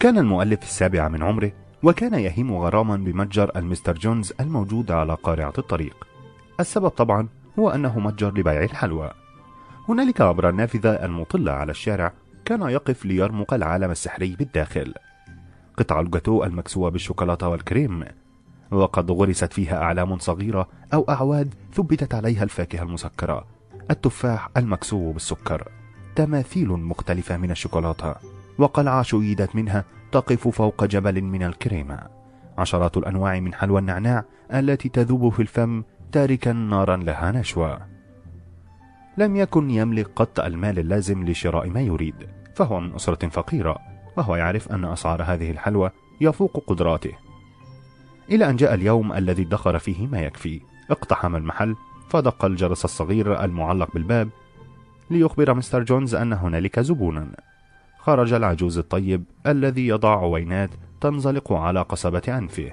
كان 0.01 0.19
المؤلف 0.19 0.63
السابع 0.63 1.09
من 1.09 1.23
عمره 1.23 1.53
وكان 1.83 2.15
يهيم 2.15 2.57
غراما 2.57 2.97
بمتجر 2.97 3.51
المستر 3.57 3.95
جونز 3.99 4.33
الموجود 4.41 4.91
على 4.91 5.15
قارعة 5.15 5.53
الطريق. 5.59 6.07
السبب 6.61 6.89
طبعا 6.89 7.29
هو 7.59 7.71
أنه 7.71 7.99
متجر 7.99 8.39
لبيع 8.39 8.63
الحلوى. 8.63 9.11
هنالك 9.89 10.21
عبر 10.21 10.49
النافذة 10.49 10.91
المطلة 11.05 11.53
على 11.53 11.71
الشارع 11.71 12.13
كان 12.45 12.63
يقف 12.63 13.05
ليرمق 13.05 13.55
العالم 13.55 13.91
السحري 13.91 14.37
بالداخل. 14.37 14.95
قطع 15.79 16.01
الجاتو 16.01 16.45
المكسوة 16.45 16.91
بالشوكولاتة 16.91 17.49
والكريم. 17.49 18.05
وقد 18.71 19.11
غرست 19.11 19.53
فيها 19.53 19.83
أعلام 19.83 20.19
صغيرة 20.19 20.69
أو 20.95 21.07
أعواد 21.09 21.55
ثبتت 21.73 22.15
عليها 22.15 22.45
الفاكهة 22.45 22.83
المسكرة. 22.83 23.47
التفاح 23.91 24.49
المكسو 24.57 25.13
بالسكر. 25.13 25.69
تماثيل 26.17 26.69
مختلفة 26.69 27.37
من 27.37 27.51
الشوكولاتة. 27.51 28.15
وقلعة 28.59 29.03
شيدت 29.03 29.57
منها 29.57 29.85
تقف 30.13 30.49
فوق 30.49 30.85
جبل 30.85 31.23
من 31.23 31.43
الكريمة 31.43 31.99
عشرات 32.59 32.97
الأنواع 32.97 33.41
من 33.41 33.55
حلوى 33.55 33.81
النعناع 33.81 34.25
التي 34.53 34.89
تذوب 34.89 35.33
في 35.33 35.43
الفم 35.43 35.83
تاركا 36.13 36.53
نارا 36.53 36.97
لها 36.97 37.33
نشوى. 37.33 37.94
لم 39.17 39.37
يكن 39.37 39.71
يملك 39.71 40.11
قط 40.17 40.41
المال 40.41 40.79
اللازم 40.79 41.25
لشراء 41.25 41.71
ما 41.71 41.81
يريد 41.81 42.15
فهو 42.55 42.81
من 42.81 42.95
أسرة 42.95 43.29
فقيرة 43.29 43.79
وهو 44.17 44.37
يعرف 44.37 44.73
أن 44.73 44.85
أسعار 44.85 45.23
هذه 45.23 45.51
الحلوى 45.51 45.91
يفوق 46.21 46.65
قدراته. 46.67 47.13
إلى 48.31 48.51
أن 48.51 48.57
جاء 48.57 48.75
اليوم 48.75 49.13
الذي 49.13 49.43
ادخر 49.43 49.79
فيه 49.79 50.07
ما 50.07 50.21
يكفي 50.21 50.61
اقتحم 50.91 51.37
المحل 51.37 51.77
فدق 52.09 52.45
الجرس 52.45 52.85
الصغير 52.85 53.45
المعلق 53.45 53.95
بالباب 53.95 54.29
ليخبر 55.11 55.55
مستر 55.55 55.83
جونز 55.83 56.15
أن 56.15 56.33
هنالك 56.33 56.81
زبونا 56.81 57.37
خرج 57.99 58.33
العجوز 58.33 58.79
الطيب 58.79 59.25
الذي 59.47 59.89
يضع 59.89 60.21
عوينات 60.21 60.71
تنزلق 61.01 61.53
على 61.53 61.83
قصبة 61.83 62.23
أنفه. 62.29 62.73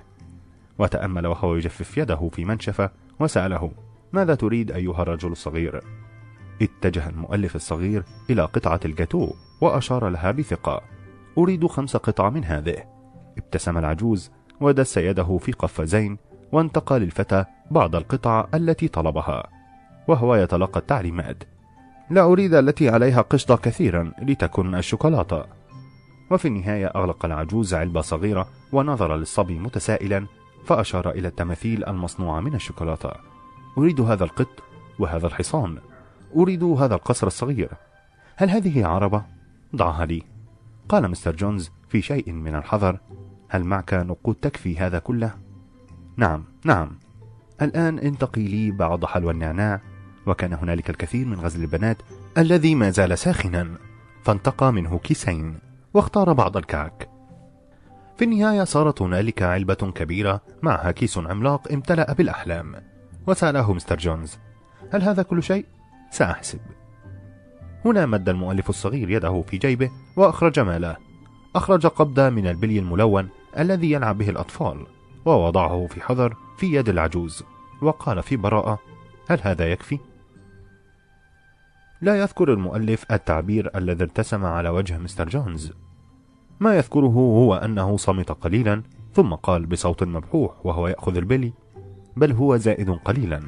وتأمل 0.80 1.28
وهو 1.28 1.56
يجفف 1.56 1.98
يده 1.98 2.30
في 2.34 2.46
منشفة 2.46 2.90
وسأله 3.20 3.72
ماذا 4.14 4.36
تريد 4.36 4.72
أيها 4.72 5.02
الرجل 5.02 5.32
الصغير؟ 5.32 5.82
اتجه 6.62 7.10
المؤلف 7.10 7.56
الصغير 7.56 8.04
إلى 8.30 8.42
قطعة 8.42 8.80
الجاتو 8.86 9.34
وأشار 9.62 10.10
لها 10.10 10.32
بثقة. 10.32 10.82
أريد 11.38 11.68
خمس 11.68 11.98
قطع 11.98 12.30
من 12.30 12.44
هذه. 12.44 12.84
ابتسم 13.38 13.78
العجوز 13.78 14.32
ودس 14.62 14.98
يده 14.98 15.38
في 15.38 15.52
قفازين 15.52 16.18
وانتقى 16.52 17.00
للفتى 17.00 17.46
بعض 17.72 17.96
القطع 17.96 18.48
التي 18.54 18.88
طلبها 18.88 19.48
وهو 20.08 20.36
يتلقى 20.36 20.80
التعليمات. 20.80 21.44
لا 22.10 22.24
أريد 22.24 22.54
التي 22.54 22.90
عليها 22.90 23.22
قشطة 23.22 23.56
كثيرا 23.56 24.12
لتكن 24.22 24.76
الشوكولاتة. 24.76 25.46
وفي 26.32 26.48
النهاية 26.48 26.88
أغلق 26.88 27.26
العجوز 27.26 27.74
علبة 27.74 28.02
صغيرة 28.02 28.48
ونظر 28.72 29.16
للصبي 29.16 29.60
متسائلا 29.60 30.28
فأشار 30.66 31.10
إلى 31.10 31.28
التماثيل 31.28 31.86
المصنوعة 31.86 32.40
من 32.40 32.56
الشوكولاتة. 32.56 33.12
أريد 33.78 34.02
هذا 34.02 34.24
القط 34.24 34.64
وهذا 35.00 35.28
الحصان. 35.28 35.78
أريد 36.36 36.64
هذا 36.64 36.96
القصر 36.96 37.28
الصغير. 37.28 37.70
هل 38.36 38.50
هذه 38.50 38.86
عربة؟ 38.86 39.24
ضعها 39.76 40.06
لي. 40.06 40.24
قال 40.90 41.12
مستر 41.12 41.36
جونز 41.36 41.72
في 41.90 42.02
شيء 42.02 42.32
من 42.32 42.56
الحذر. 42.56 43.00
هل 43.50 43.64
معك 43.64 43.94
نقود 43.94 44.36
تكفي 44.36 44.78
هذا 44.78 45.00
كله؟ 45.00 45.34
نعم 46.18 46.44
نعم. 46.66 47.00
الآن 47.62 48.00
انتقي 48.00 48.48
لي 48.48 48.72
بعض 48.72 49.06
حلوى 49.06 49.34
النعناع 49.34 49.82
وكان 50.28 50.54
هنالك 50.54 50.90
الكثير 50.90 51.28
من 51.28 51.40
غزل 51.40 51.62
البنات 51.62 51.98
الذي 52.38 52.76
ما 52.76 52.90
زال 52.90 53.18
ساخنا. 53.18 53.78
فانتقى 54.24 54.74
منه 54.74 55.00
كيسين 55.00 55.60
واختار 55.94 56.34
بعض 56.34 56.58
الكعك. 56.58 57.10
في 58.18 58.26
النهاية 58.26 58.64
صارت 58.64 59.02
هنالك 59.02 59.42
علبة 59.42 59.74
كبيرة 59.74 60.42
معها 60.62 60.92
كيس 60.92 61.18
عملاق 61.18 61.72
امتلأ 61.72 62.14
بالأحلام. 62.14 62.76
وسأله 63.28 63.74
مستر 63.74 63.98
جونز 63.98 64.38
هل 64.94 65.02
هذا 65.04 65.24
كل 65.24 65.44
شيء؟ 65.44 65.66
سأحسب. 66.12 66.60
هنا 67.86 68.06
مد 68.06 68.30
المؤلف 68.30 68.70
الصغير 68.70 69.10
يده 69.10 69.42
في 69.42 69.58
جيبه 69.58 69.92
وأخرج 70.18 70.60
ماله. 70.60 70.98
أخرج 71.56 71.88
قبضة 71.88 72.30
من 72.30 72.48
البلي 72.48 72.80
الملون 72.80 73.30
الذي 73.58 73.92
يلعب 73.92 74.18
به 74.18 74.30
الأطفال 74.30 74.86
ووضعه 75.26 75.88
في 75.88 76.02
حذر 76.02 76.36
في 76.58 76.74
يد 76.74 76.90
العجوز 76.90 77.44
وقال 77.82 78.24
في 78.24 78.36
براءة 78.36 78.80
هل 79.30 79.40
هذا 79.42 79.72
يكفي؟ 79.72 80.00
لا 82.02 82.20
يذكر 82.20 82.54
المؤلف 82.54 83.12
التعبير 83.12 83.72
الذي 83.76 84.04
ارتسم 84.04 84.46
على 84.46 84.70
وجه 84.70 84.98
مستر 84.98 85.30
جونز. 85.30 85.74
ما 86.60 86.76
يذكره 86.76 87.08
هو 87.08 87.56
أنه 87.56 87.98
صمت 87.98 88.32
قليلا 88.32 88.84
ثم 89.14 89.34
قال 89.34 89.66
بصوت 89.66 90.04
مبحوح 90.04 90.66
وهو 90.66 90.88
يأخذ 90.88 91.18
البلي 91.18 91.54
بل 92.18 92.32
هو 92.32 92.58
زائد 92.58 92.90
قليلا 92.90 93.42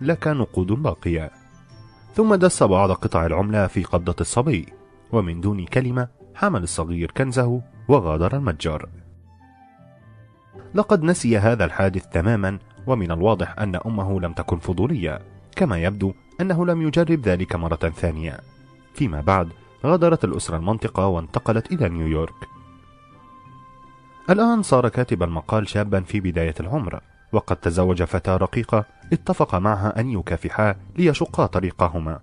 لك 0.00 0.28
نقود 0.28 0.66
باقية. 0.66 1.43
ثم 2.14 2.34
دس 2.34 2.62
بعض 2.62 2.92
قطع 2.92 3.26
العملة 3.26 3.66
في 3.66 3.84
قبضة 3.84 4.16
الصبي 4.20 4.66
ومن 5.12 5.40
دون 5.40 5.64
كلمة 5.64 6.08
حمل 6.34 6.62
الصغير 6.62 7.10
كنزه 7.10 7.60
وغادر 7.88 8.36
المتجر. 8.36 8.88
لقد 10.74 11.02
نسي 11.02 11.38
هذا 11.38 11.64
الحادث 11.64 12.06
تماما 12.06 12.58
ومن 12.86 13.10
الواضح 13.10 13.58
أن 13.58 13.76
أمه 13.86 14.20
لم 14.20 14.32
تكن 14.32 14.58
فضولية 14.58 15.20
كما 15.56 15.78
يبدو 15.78 16.12
أنه 16.40 16.66
لم 16.66 16.82
يجرب 16.82 17.20
ذلك 17.20 17.56
مرة 17.56 17.92
ثانية. 17.96 18.40
فيما 18.94 19.20
بعد 19.20 19.48
غادرت 19.86 20.24
الأسرة 20.24 20.56
المنطقة 20.56 21.06
وانتقلت 21.06 21.72
إلى 21.72 21.88
نيويورك. 21.88 22.48
الآن 24.30 24.62
صار 24.62 24.88
كاتب 24.88 25.22
المقال 25.22 25.68
شابا 25.68 26.00
في 26.00 26.20
بداية 26.20 26.54
العمر 26.60 27.00
وقد 27.32 27.56
تزوج 27.56 28.02
فتاة 28.02 28.36
رقيقة 28.36 28.84
اتفق 29.14 29.54
معها 29.54 30.00
أن 30.00 30.10
يكافحا 30.10 30.76
ليشقا 30.96 31.46
طريقهما. 31.46 32.20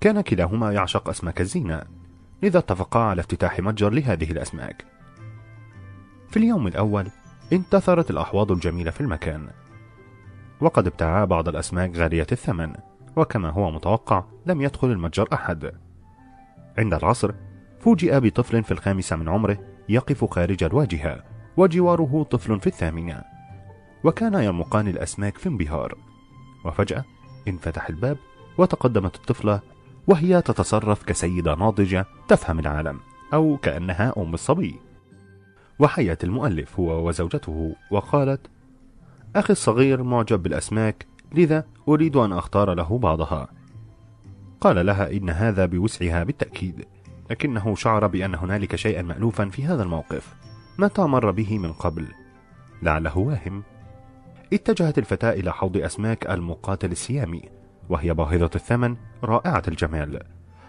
كان 0.00 0.20
كلاهما 0.20 0.72
يعشق 0.72 1.08
أسماك 1.08 1.40
الزينة 1.40 1.82
لذا 2.42 2.58
اتفقا 2.58 3.00
على 3.00 3.20
افتتاح 3.20 3.60
متجر 3.60 3.90
لهذه 3.90 4.30
الأسماك. 4.30 4.84
في 6.28 6.36
اليوم 6.36 6.66
الأول 6.66 7.08
انتثرت 7.52 8.10
الأحواض 8.10 8.52
الجميلة 8.52 8.90
في 8.90 9.00
المكان 9.00 9.48
وقد 10.60 10.86
ابتاعا 10.86 11.24
بعض 11.24 11.48
الأسماك 11.48 11.96
غالية 11.96 12.26
الثمن 12.32 12.72
وكما 13.16 13.50
هو 13.50 13.70
متوقع 13.70 14.24
لم 14.46 14.60
يدخل 14.60 14.90
المتجر 14.90 15.28
أحد. 15.32 15.72
عند 16.78 16.94
العصر 16.94 17.32
فوجئ 17.80 18.20
بطفل 18.20 18.64
في 18.64 18.70
الخامسة 18.70 19.16
من 19.16 19.28
عمره 19.28 19.58
يقف 19.88 20.24
خارج 20.24 20.64
الواجهة 20.64 21.24
وجواره 21.56 22.26
طفل 22.30 22.60
في 22.60 22.66
الثامنة. 22.66 23.35
وكان 24.06 24.34
يرمقان 24.34 24.88
الأسماك 24.88 25.38
في 25.38 25.48
انبهار. 25.48 25.94
وفجأة 26.64 27.04
انفتح 27.48 27.88
الباب 27.88 28.18
وتقدمت 28.58 29.16
الطفلة 29.16 29.60
وهي 30.06 30.42
تتصرف 30.42 31.04
كسيدة 31.04 31.54
ناضجة 31.54 32.06
تفهم 32.28 32.58
العالم 32.58 33.00
أو 33.34 33.56
كأنها 33.56 34.12
أم 34.16 34.34
الصبي. 34.34 34.80
وحيت 35.78 36.24
المؤلف 36.24 36.80
هو 36.80 37.08
وزوجته 37.08 37.74
وقالت 37.90 38.40
أخي 39.36 39.52
الصغير 39.52 40.02
معجب 40.02 40.42
بالأسماك 40.42 41.06
لذا 41.34 41.64
أريد 41.88 42.16
أن 42.16 42.32
أختار 42.32 42.74
له 42.74 42.98
بعضها. 42.98 43.48
قال 44.60 44.86
لها 44.86 45.10
إن 45.10 45.30
هذا 45.30 45.66
بوسعها 45.66 46.24
بالتأكيد 46.24 46.84
لكنه 47.30 47.74
شعر 47.74 48.06
بأن 48.06 48.34
هنالك 48.34 48.76
شيئا 48.76 49.02
مألوفا 49.02 49.48
في 49.48 49.64
هذا 49.64 49.82
الموقف 49.82 50.34
متى 50.78 51.02
مر 51.02 51.30
به 51.30 51.58
من 51.58 51.72
قبل. 51.72 52.06
لعله 52.82 53.18
واهم 53.18 53.62
اتجهت 54.52 54.98
الفتاة 54.98 55.32
إلى 55.32 55.52
حوض 55.52 55.76
أسماك 55.76 56.30
المقاتل 56.30 56.92
السيامي 56.92 57.42
وهي 57.88 58.14
باهظة 58.14 58.50
الثمن 58.54 58.96
رائعة 59.24 59.62
الجمال 59.68 60.22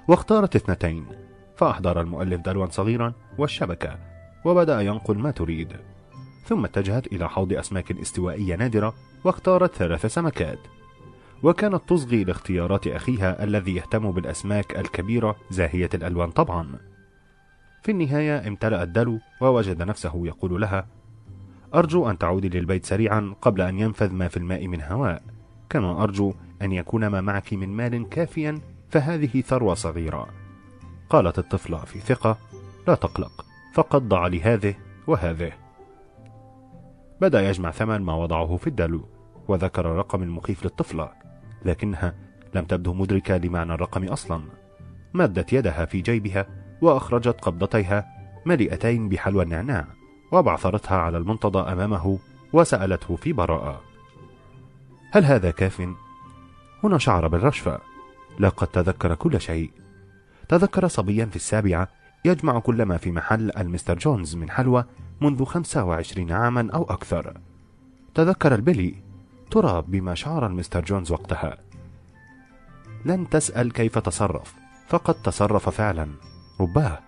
واختارت 0.07 0.55
اثنتين 0.55 1.05
فأحضر 1.55 2.01
المؤلف 2.01 2.41
دلوا 2.41 2.65
صغيرا 2.65 3.13
والشبكة 3.37 3.97
وبدأ 4.45 4.81
ينقل 4.81 5.17
ما 5.17 5.31
تريد 5.31 5.73
ثم 6.45 6.65
اتجهت 6.65 7.07
إلى 7.07 7.29
حوض 7.29 7.53
أسماك 7.53 7.91
استوائية 7.91 8.55
نادرة 8.55 8.93
واختارت 9.23 9.75
ثلاث 9.75 10.05
سمكات 10.05 10.59
وكانت 11.43 11.81
تصغي 11.89 12.23
لاختيارات 12.23 12.87
أخيها 12.87 13.43
الذي 13.43 13.75
يهتم 13.75 14.11
بالأسماك 14.11 14.79
الكبيرة 14.79 15.35
زاهية 15.49 15.89
الألوان 15.93 16.31
طبعا. 16.31 16.79
في 17.83 17.91
النهاية 17.91 18.47
امتلأ 18.47 18.83
الدلو 18.83 19.19
ووجد 19.41 19.83
نفسه 19.83 20.27
يقول 20.27 20.61
لها 20.61 20.87
أرجو 21.75 22.09
أن 22.09 22.17
تعودي 22.17 22.49
للبيت 22.49 22.85
سريعا 22.85 23.35
قبل 23.41 23.61
أن 23.61 23.79
ينفذ 23.79 24.13
ما 24.13 24.27
في 24.27 24.37
الماء 24.37 24.67
من 24.67 24.81
هواء. 24.81 25.23
كما 25.69 26.03
أرجو 26.03 26.33
أن 26.61 26.71
يكون 26.71 27.07
ما 27.07 27.21
معك 27.21 27.53
من 27.53 27.69
مال 27.69 28.09
كافيا 28.09 28.61
فهذه 28.89 29.41
ثروة 29.41 29.73
صغيرة. 29.73 30.27
قالت 31.09 31.39
الطفلة 31.39 31.77
في 31.77 31.99
ثقة 31.99 32.37
لا 32.87 32.95
تقلق 32.95 33.45
فقد 33.73 34.09
ضع 34.09 34.27
لي 34.27 34.41
هذه 34.41 34.75
وهذه. 35.07 35.51
بدأ 37.21 37.49
يجمع 37.49 37.71
ثمن 37.71 38.01
ما 38.01 38.15
وضعه 38.15 38.57
في 38.57 38.67
الدلو 38.67 39.05
وذكر 39.47 39.91
الرقم 39.91 40.23
المخيف 40.23 40.63
للطفلة 40.63 41.09
لكنها 41.65 42.15
لم 42.55 42.65
تبدو 42.65 42.93
مدركة 42.93 43.37
لمعنى 43.37 43.73
الرقم 43.73 44.03
أصلا. 44.03 44.41
مدت 45.13 45.53
يدها 45.53 45.85
في 45.85 46.01
جيبها 46.01 46.45
وأخرجت 46.81 47.41
قبضتيها 47.41 48.07
مليئتين 48.45 49.09
بحلوى 49.09 49.43
النعناع. 49.43 49.96
وبعثرتها 50.31 50.97
على 50.97 51.17
المنتضى 51.17 51.71
أمامه 51.71 52.19
وسألته 52.53 53.15
في 53.15 53.33
براءة. 53.33 53.81
هل 55.11 55.25
هذا 55.25 55.51
كاف؟ 55.51 55.87
هنا 56.83 56.97
شعر 56.97 57.27
بالرشفة. 57.27 57.79
لقد 58.39 58.67
تذكر 58.67 59.15
كل 59.15 59.41
شيء. 59.41 59.71
تذكر 60.49 60.87
صبيا 60.87 61.25
في 61.25 61.35
السابعة 61.35 61.87
يجمع 62.25 62.59
كل 62.59 62.83
ما 62.83 62.97
في 62.97 63.11
محل 63.11 63.51
المستر 63.57 63.97
جونز 63.97 64.35
من 64.35 64.49
حلوى 64.49 64.85
منذ 65.21 65.43
25 65.43 66.31
عاما 66.31 66.69
أو 66.73 66.83
أكثر. 66.83 67.37
تذكر 68.15 68.55
البيلي 68.55 68.95
ترى 69.51 69.83
بما 69.87 70.15
شعر 70.15 70.45
المستر 70.45 70.81
جونز 70.81 71.11
وقتها. 71.11 71.57
لن 73.05 73.29
تسأل 73.29 73.73
كيف 73.73 73.97
تصرف. 73.97 74.53
فقد 74.87 75.13
تصرف 75.13 75.69
فعلا. 75.69 76.07
رباه. 76.61 77.06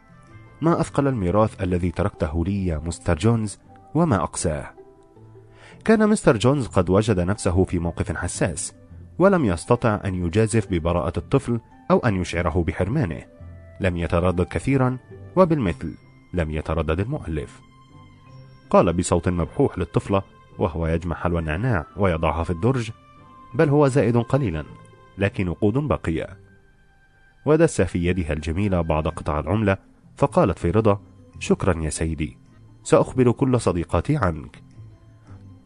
ما 0.62 0.82
أثقل 0.82 1.08
الميراث 1.08 1.62
الذي 1.64 1.92
تركته 1.92 2.46
لي 2.46 2.66
يا 2.66 2.82
مستر 2.86 3.18
جونز 3.18 3.60
وما 3.96 4.24
أقساه. 4.24 4.72
كان 5.86 6.10
مستر 6.10 6.38
جونز 6.38 6.68
قد 6.68 6.90
وجد 6.90 7.20
نفسه 7.20 7.64
في 7.64 7.80
موقف 7.80 8.12
حساس 8.12 8.74
ولم 9.20 9.46
يستطع 9.46 10.00
أن 10.06 10.26
يجازف 10.26 10.68
ببراءة 10.72 11.20
الطفل 11.20 11.60
أو 11.92 12.00
أن 12.00 12.22
يشعره 12.22 12.64
بحرمانه. 12.68 13.22
لم 13.80 13.98
يتردد 13.98 14.46
كثيرا 14.46 14.98
وبالمثل 15.36 15.94
لم 16.34 16.52
يتردد 16.52 17.00
المؤلف. 17.00 17.62
قال 18.70 18.94
بصوت 18.94 19.30
مبحوح 19.30 19.78
للطفلة 19.78 20.22
وهو 20.60 20.88
يجمع 20.88 21.16
حلوى 21.16 21.40
النعناع 21.40 21.86
ويضعها 21.98 22.44
في 22.44 22.50
الدرج 22.50 22.92
بل 23.54 23.70
هو 23.70 23.88
زائد 23.88 24.18
قليلا 24.18 24.64
لكن 25.18 25.46
نقود 25.46 25.74
بقية 25.74 26.28
ودس 27.46 27.82
في 27.82 28.06
يدها 28.06 28.34
الجميلة 28.34 28.82
بعض 28.82 29.08
قطع 29.08 29.40
العملة 29.40 29.78
فقالت 30.20 30.60
في 30.60 30.72
رضا 30.72 31.00
شكرا 31.40 31.84
يا 31.84 31.90
سيدي 31.90 32.38
سأخبر 32.84 33.32
كل 33.32 33.62
صديقاتي 33.62 34.18
عنك. 34.18 34.64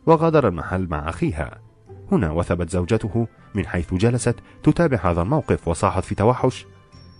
وغادر 0.06 0.48
المحل 0.48 0.88
مع 0.90 1.10
أخيها. 1.10 1.60
هنا 2.12 2.32
وثبت 2.32 2.70
زوجته 2.70 3.28
من 3.56 3.66
حيث 3.66 3.94
جلست 3.94 4.36
تتابع 4.64 4.98
هذا 5.04 5.22
الموقف 5.22 5.68
وصاحت 5.68 6.04
في 6.04 6.16
توحش. 6.16 6.66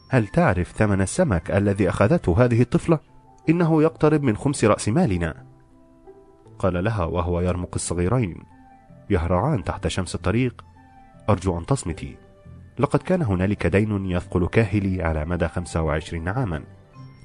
هل 0.10 0.28
تعرف 0.28 0.72
ثمن 0.72 1.02
السمك 1.02 1.52
الذي 1.52 1.90
أخذته 1.90 2.46
هذه 2.46 2.62
الطفلة؟ 2.62 3.00
إنه 3.50 3.84
يقترب 3.84 4.24
من 4.24 4.38
خمس 4.38 4.66
رأس 4.66 4.90
مالنا. 4.90 5.46
قال 6.60 6.84
لها 6.84 7.06
وهو 7.06 7.42
يرمق 7.42 7.72
الصغيرين. 7.76 8.44
يهرعان 9.10 9.64
تحت 9.64 9.88
شمس 9.88 10.16
الطريق. 10.16 10.66
أرجو 11.30 11.60
أن 11.60 11.66
تصمتي. 11.66 12.18
لقد 12.80 13.00
كان 13.00 13.22
هنالك 13.22 13.68
دين 13.68 14.06
يثقل 14.06 14.48
كاهلي 14.48 15.04
على 15.04 15.26
مدى 15.26 15.48
25 15.48 16.28
عاما. 16.28 16.64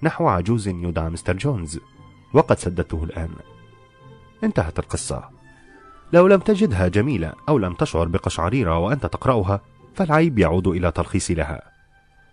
نحو 0.02 0.28
عجوز 0.28 0.68
يدعى 0.68 1.10
مستر 1.10 1.36
جونز 1.36 1.80
وقد 2.32 2.58
سددته 2.58 3.04
الآن. 3.04 3.30
انتهت 4.44 4.78
القصة. 4.78 5.28
لو 6.12 6.26
لم 6.26 6.40
تجدها 6.40 6.88
جميلة 6.88 7.32
أو 7.48 7.58
لم 7.58 7.74
تشعر 7.74 8.08
بقشعريرة 8.08 8.78
وأنت 8.78 9.06
تقرأها 9.06 9.60
فالعيب 9.94 10.38
يعود 10.38 10.66
إلى 10.68 10.90
تلخيص 10.90 11.30
لها. 11.30 11.62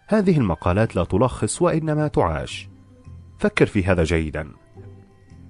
هذه 0.07 0.38
المقالات 0.38 0.95
لا 0.95 1.03
تلخص 1.03 1.61
وإنما 1.61 2.07
تعاش. 2.07 2.70
فكر 3.39 3.66
في 3.66 3.84
هذا 3.84 4.03
جيدا. 4.03 4.51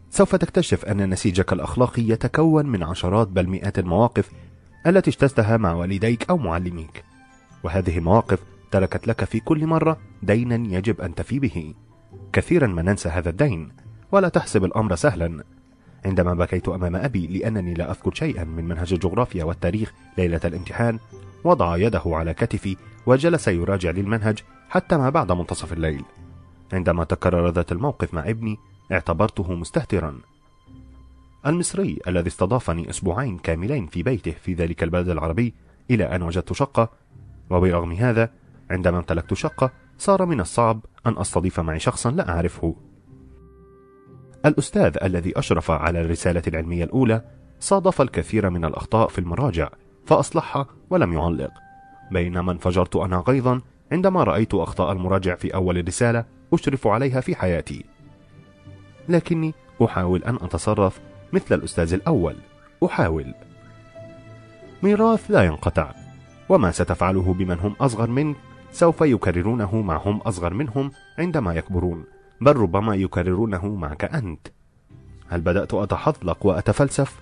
سوف 0.10 0.36
تكتشف 0.36 0.86
أن 0.86 1.10
نسيجك 1.10 1.54
الأخلاقي 1.54 2.02
يتكون 2.02 2.66
من 2.66 2.84
عشرات 2.84 3.28
بل 3.28 3.48
مئات 3.48 3.80
المواقف 3.80 4.32
التي 4.88 5.10
اجتزتها 5.10 5.58
مع 5.58 5.74
والديك 5.74 6.30
أو 6.30 6.38
معلميك. 6.38 7.04
وهذه 7.64 7.98
المواقف 7.98 8.40
تركت 8.72 9.08
لك 9.08 9.24
في 9.24 9.40
كل 9.40 9.68
مرة 9.68 9.98
دينا 10.24 10.78
يجب 10.78 11.02
أن 11.02 11.16
تفي 11.16 11.40
به. 11.40 11.74
كثيرا 12.34 12.68
ما 12.68 12.82
ننسى 12.82 13.10
هذا 13.10 13.30
الدين 13.30 13.72
ولا 14.12 14.30
تحسب 14.30 14.64
الأمر 14.64 14.96
سهلا. 14.96 15.44
عندما 16.06 16.34
بكيت 16.34 16.70
أمام 16.70 16.96
أبي 16.96 17.28
لأنني 17.28 17.74
لا 17.74 17.92
أذكر 17.92 18.14
شيئا 18.14 18.44
من 18.44 18.66
منهج 18.66 18.94
الجغرافيا 18.94 19.44
والتاريخ 19.44 19.94
ليلة 20.18 20.40
الامتحان 20.46 21.00
وضع 21.44 21.78
يده 21.78 22.02
على 22.06 22.34
كتفي 22.34 22.78
وجلس 23.06 23.48
يراجع 23.48 23.90
لي 23.90 24.02
المنهج 24.02 24.40
حتى 24.70 24.98
ما 24.98 25.10
بعد 25.10 25.32
منتصف 25.32 25.74
الليل. 25.74 26.04
عندما 26.74 27.04
تكرر 27.04 27.50
ذات 27.50 27.72
الموقف 27.72 28.14
مع 28.14 28.30
ابني 28.30 28.58
اعتبرته 28.92 29.54
مستهترا. 29.54 30.20
المصري 31.46 32.00
الذي 32.08 32.28
استضافني 32.28 32.90
أسبوعين 32.90 33.38
كاملين 33.38 33.88
في 33.88 34.04
بيته 34.04 34.32
في 34.32 34.54
ذلك 34.54 34.84
البلد 34.84 35.10
العربي 35.10 35.54
إلى 35.92 36.16
أن 36.16 36.22
وجدت 36.22 36.54
شقة 36.54 36.90
وبرغم 37.50 37.92
هذا 37.92 38.30
عندما 38.72 38.98
امتلكت 38.98 39.34
شقة 39.34 39.72
صار 39.98 40.26
من 40.26 40.40
الصعب 40.40 40.86
أن 41.08 41.18
أستضيف 41.18 41.60
معي 41.60 41.80
شخصا 41.80 42.12
لا 42.12 42.30
أعرفه. 42.30 42.76
الأستاذ 44.46 44.98
الذي 45.04 45.40
أشرف 45.40 45.72
على 45.72 46.02
الرسالة 46.02 46.42
العلمية 46.48 46.84
الأولى 46.84 47.22
صادف 47.60 48.02
الكثير 48.02 48.50
من 48.50 48.66
الأخطاء 48.66 49.08
في 49.08 49.20
المراجع 49.20 49.70
فأصلحها 50.06 50.68
ولم 50.90 51.14
يعلق. 51.14 51.52
بينما 52.12 52.52
انفجرت 52.52 52.96
أنا 52.96 53.24
غيظا 53.28 53.62
عندما 53.92 54.24
رأيت 54.24 54.54
أخطاء 54.54 54.92
المراجع 54.92 55.36
في 55.36 55.56
أول 55.56 55.78
الرسالة 55.78 56.26
أشرف 56.54 56.88
عليها 56.88 57.22
في 57.22 57.36
حياتي. 57.36 57.86
لكني 59.10 59.54
أحاول 59.84 60.24
أن 60.24 60.36
أتصرف 60.36 61.00
مثل 61.34 61.56
الأستاذ 61.56 61.94
الأول. 61.94 62.36
أحاول. 62.86 63.34
ميراث 64.84 65.32
لا 65.32 65.44
ينقطع 65.44 65.92
وما 66.50 66.72
ستفعله 66.72 67.34
بمن 67.34 67.60
هم 67.60 67.76
أصغر 67.82 68.10
منك 68.10 68.36
سوف 68.76 69.02
يكررونه 69.02 69.82
مع 69.82 69.98
هم 69.98 70.18
أصغر 70.18 70.54
منهم 70.54 70.92
عندما 71.18 71.54
يكبرون 71.54 72.04
بل 72.42 72.56
ربما 72.56 72.96
يكررونه 72.96 73.68
معك 73.68 74.04
أنت. 74.04 74.48
هل 75.28 75.42
بدأت 75.42 75.74
أتحضلق 75.74 76.46
وأتفلسف؟ 76.46 77.20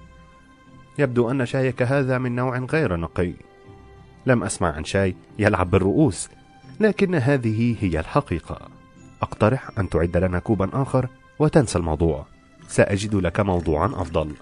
يبدو 0.99 1.32
أن 1.32 1.45
شايك 1.45 1.82
هذا 1.82 2.18
من 2.18 2.36
نوع 2.36 2.60
غير 2.60 2.95
نقي. 2.95 3.34
لم 4.26 4.43
أسمع 4.43 4.72
عن 4.72 4.84
شاي 4.84 5.16
يلعب 5.39 5.72
بالرؤوس 5.72 6.30
لكن 6.80 7.16
هذه 7.16 7.76
هي 7.80 7.99
الحقيقة. 7.99 8.70
أقترح 9.22 9.70
أن 9.80 9.89
تعد 9.89 10.18
لنا 10.18 10.39
كوبا 10.39 10.70
آخر 10.74 11.08
وتنسى 11.39 11.80
الموضوع. 11.80 12.26
سأجد 12.68 13.16
لك 13.16 13.39
موضوعا 13.39 13.88
أفضل. 13.88 14.34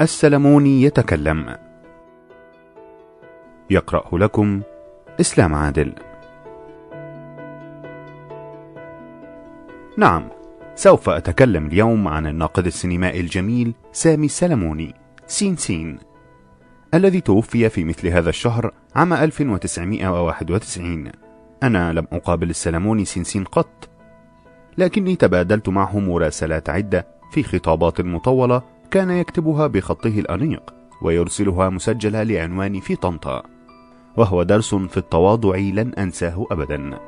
السلموني 0.00 0.82
يتكلم. 0.82 1.56
يقرأ 3.70 4.18
لكم 4.18 4.60
إسلام 5.20 5.54
عادل. 5.54 5.92
نعم 9.96 10.28
سوف 10.74 11.08
أتكلم 11.08 11.66
اليوم 11.66 12.08
عن 12.08 12.26
الناقد 12.26 12.66
السينمائي 12.66 13.20
الجميل 13.20 13.74
سامي 13.92 14.26
السلموني 14.26 14.94
سين 15.26 15.56
سين 15.56 15.98
الذي 16.94 17.20
توفي 17.20 17.68
في 17.68 17.84
مثل 17.84 18.08
هذا 18.08 18.28
الشهر 18.28 18.72
عام 18.96 19.12
1991 19.12 21.12
أنا 21.62 21.92
لم 21.92 22.06
أقابل 22.12 22.50
السلموني 22.50 23.04
سين 23.04 23.24
سين 23.24 23.44
قط 23.44 23.88
لكني 24.78 25.16
تبادلت 25.16 25.68
معه 25.68 25.98
مراسلات 25.98 26.70
عدة 26.70 27.06
في 27.32 27.42
خطابات 27.42 28.00
مطولة 28.00 28.62
كان 28.90 29.10
يكتبها 29.10 29.66
بخطه 29.66 30.18
الأنيق 30.18 30.74
ويرسلها 31.02 31.68
مسجلة 31.68 32.22
لعنوان 32.22 32.80
في 32.80 32.96
طنطا 32.96 33.42
وهو 34.16 34.42
درس 34.42 34.74
في 34.74 34.96
التواضع 34.96 35.56
لن 35.56 35.94
أنساه 35.94 36.46
أبدا. 36.50 36.98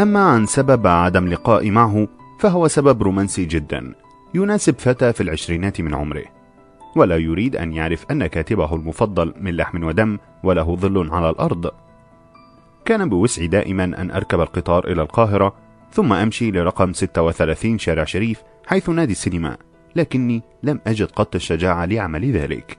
أما 0.00 0.20
عن 0.20 0.46
سبب 0.46 0.86
عدم 0.86 1.28
لقائي 1.28 1.70
معه 1.70 2.08
فهو 2.40 2.68
سبب 2.68 3.02
رومانسي 3.02 3.44
جدا 3.44 3.94
يناسب 4.34 4.74
فتى 4.78 5.12
في 5.12 5.20
العشرينات 5.20 5.80
من 5.80 5.94
عمره 5.94 6.24
ولا 6.96 7.16
يريد 7.16 7.56
أن 7.56 7.72
يعرف 7.72 8.06
أن 8.10 8.26
كاتبه 8.26 8.74
المفضل 8.74 9.34
من 9.40 9.56
لحم 9.56 9.84
ودم 9.84 10.18
وله 10.42 10.76
ظل 10.76 11.10
على 11.12 11.30
الأرض. 11.30 11.70
كان 12.84 13.08
بوسعي 13.08 13.46
دائما 13.46 13.84
أن 13.84 14.10
أركب 14.10 14.40
القطار 14.40 14.86
إلى 14.86 15.02
القاهرة 15.02 15.54
ثم 15.92 16.12
أمشي 16.12 16.50
لرقم 16.50 16.92
36 16.92 17.78
شارع 17.78 18.04
شريف 18.04 18.42
حيث 18.68 18.88
نادي 18.88 19.12
السينما 19.12 19.56
لكني 19.96 20.42
لم 20.62 20.80
أجد 20.86 21.06
قط 21.06 21.34
الشجاعة 21.34 21.84
لعمل 21.84 22.32
ذلك. 22.32 22.78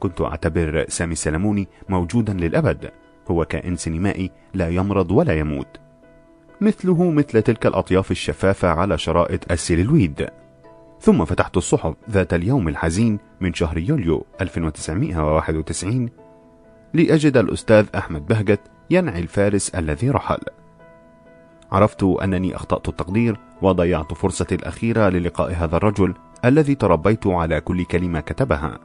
كنت 0.00 0.20
أعتبر 0.20 0.84
سامي 0.88 1.12
السلموني 1.12 1.68
موجودا 1.88 2.32
للأبد. 2.32 2.90
هو 3.30 3.44
كائن 3.44 3.76
سينمائي 3.76 4.30
لا 4.54 4.68
يمرض 4.68 5.10
ولا 5.10 5.38
يموت. 5.38 5.80
مثله 6.60 7.10
مثل 7.10 7.42
تلك 7.42 7.66
الأطياف 7.66 8.10
الشفافة 8.10 8.68
على 8.68 8.98
شرائط 8.98 9.52
السيلويد 9.52 10.26
ثم 11.00 11.24
فتحت 11.24 11.56
الصحف 11.56 11.94
ذات 12.10 12.34
اليوم 12.34 12.68
الحزين 12.68 13.18
من 13.40 13.54
شهر 13.54 13.78
يوليو 13.78 14.26
1991 14.40 16.10
لأجد 16.94 17.36
الأستاذ 17.36 17.86
أحمد 17.94 18.26
بهجت 18.26 18.60
ينعي 18.90 19.20
الفارس 19.20 19.68
الذي 19.68 20.10
رحل. 20.10 20.40
عرفت 21.72 22.02
أنني 22.02 22.56
أخطأت 22.56 22.88
التقدير 22.88 23.40
وضيعت 23.62 24.14
فرصتي 24.14 24.54
الأخيرة 24.54 25.08
للقاء 25.08 25.52
هذا 25.52 25.76
الرجل 25.76 26.14
الذي 26.44 26.74
تربيت 26.74 27.26
على 27.26 27.60
كل 27.60 27.84
كلمة 27.84 28.20
كتبها. 28.20 28.78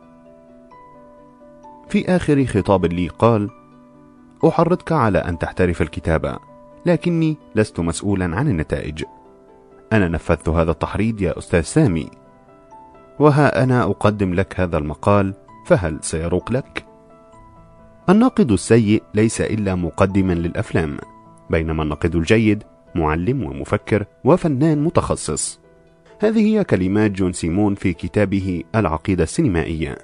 في 1.89 2.15
آخر 2.15 2.45
خطاب 2.45 2.85
لي 2.85 3.07
قال 3.07 3.49
أحرضك 4.47 4.91
على 4.91 5.17
أن 5.17 5.37
تحترف 5.37 5.81
الكتابة 5.81 6.37
لكني 6.85 7.37
لست 7.55 7.79
مسؤولا 7.79 8.35
عن 8.35 8.47
النتائج. 8.47 9.03
أنا 9.93 10.07
نفذت 10.07 10.49
هذا 10.49 10.71
التحريض 10.71 11.21
يا 11.21 11.37
أستاذ 11.37 11.61
سامي. 11.61 12.09
وها 13.19 13.63
أنا 13.63 13.83
أقدم 13.83 14.33
لك 14.33 14.59
هذا 14.59 14.77
المقال 14.77 15.33
فهل 15.65 15.99
سيروق 16.01 16.51
لك؟ 16.51 16.85
الناقد 18.09 18.51
السيء 18.51 19.03
ليس 19.13 19.41
إلا 19.41 19.75
مقدما 19.75 20.33
للأفلام 20.33 20.97
بينما 21.49 21.83
الناقد 21.83 22.15
الجيد 22.15 22.63
معلم 22.95 23.43
ومفكر 23.43 24.05
وفنان 24.23 24.83
متخصص. 24.83 25.59
هذه 26.19 26.39
هي 26.39 26.63
كلمات 26.63 27.11
جون 27.11 27.33
سيمون 27.33 27.75
في 27.75 27.93
كتابه 27.93 28.63
العقيدة 28.75 29.23
السينمائية. 29.23 29.97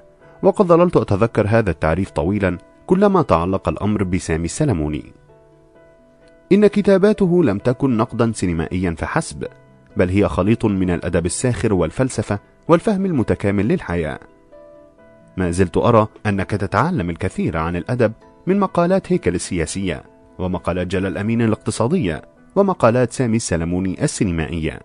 وقد 0.44 0.66
ظللت 0.66 0.98
أتذكر 0.98 1.48
هذا 1.48 1.72
التعريف 1.72 2.10
طويلا 2.10 2.58
كلما 2.88 3.22
تعلق 3.22 3.70
الأمر 3.70 4.04
بسامي 4.04 4.46
السلموني. 4.46 5.04
إن 6.52 6.68
كتاباته 6.68 7.44
لم 7.44 7.58
تكن 7.58 7.98
نقدا 7.98 8.32
سينمائيا 8.36 8.96
فحسب 8.98 9.48
بل 9.98 10.10
هي 10.10 10.28
خليط 10.28 10.66
من 10.66 10.90
الأدب 10.90 11.26
الساخر 11.26 11.74
والفلسفة 11.74 12.40
والفهم 12.68 13.06
المتكامل 13.06 13.68
للحياة. 13.68 14.20
ما 15.38 15.52
زلت 15.52 15.78
أرى 15.78 16.08
أنك 16.26 16.52
تتعلم 16.52 17.10
الكثير 17.10 17.58
عن 17.58 17.76
الأدب 17.76 18.14
من 18.48 18.60
مقالات 18.60 19.12
هيكل 19.12 19.36
السياسية 19.36 20.04
ومقالات 20.40 20.88
جلال 20.88 21.18
أمين 21.18 21.42
الاقتصادية. 21.42 22.37
ومقالات 22.58 23.14
سامي 23.14 23.36
السلموني 23.36 24.04
السينمائية. 24.04 24.80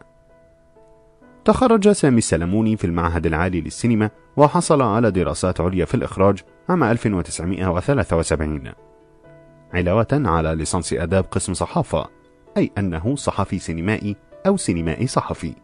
تخرج 1.44 1.88
سامي 1.88 2.18
السلموني 2.18 2.76
في 2.76 2.84
المعهد 2.86 3.26
العالي 3.26 3.60
للسينما 3.60 4.10
وحصل 4.36 4.82
على 4.82 5.10
دراسات 5.10 5.60
عليا 5.60 5.84
في 5.84 5.94
الإخراج 5.94 6.38
عام 6.68 6.84
1973 6.84 8.72
علاوة 9.74 10.06
على 10.12 10.54
ليسانس 10.54 10.92
آداب 10.92 11.24
قسم 11.24 11.54
صحافة 11.54 12.06
أي 12.56 12.70
أنه 12.78 13.16
صحفي 13.16 13.58
سينمائي 13.58 14.16
أو 14.46 14.56
سينمائي 14.56 15.06
صحفي. 15.06 15.54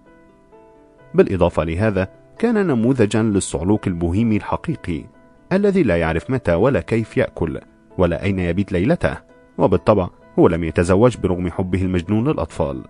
بالإضافة 1.15 1.65
لهذا 1.65 2.09
كان 2.39 2.67
نموذجا 2.67 3.23
للصعلوك 3.23 3.87
البوهيمي 3.87 4.37
الحقيقي 4.37 5.05
الذي 5.53 5.83
لا 5.83 5.97
يعرف 5.97 6.31
متى 6.31 6.55
ولا 6.55 6.81
كيف 6.81 7.17
يأكل 7.17 7.61
ولا 7.99 8.23
أين 8.23 8.39
يبيت 8.39 8.73
ليلته 8.73 9.17
وبالطبع 9.59 10.09
هو 10.39 10.49
لم 10.49 10.65
يتزوج 10.65 11.17
برغم 11.17 11.51
حبه 11.51 11.83
المجنون 11.83 12.29
للأطفال. 12.29 12.83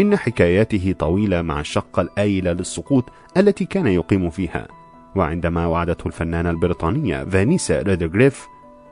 إن 0.00 0.16
حكاياته 0.16 0.94
طويلة 0.98 1.42
مع 1.42 1.60
الشقة 1.60 2.02
الآيلة 2.02 2.52
للسقوط 2.52 3.04
التي 3.36 3.64
كان 3.64 3.86
يقيم 3.86 4.30
فيها. 4.30 4.68
وعندما 5.16 5.66
وعدته 5.66 6.06
الفنانة 6.06 6.50
البريطانية 6.50 7.24
فانيسا 7.24 7.82
ريدغريف 7.82 8.48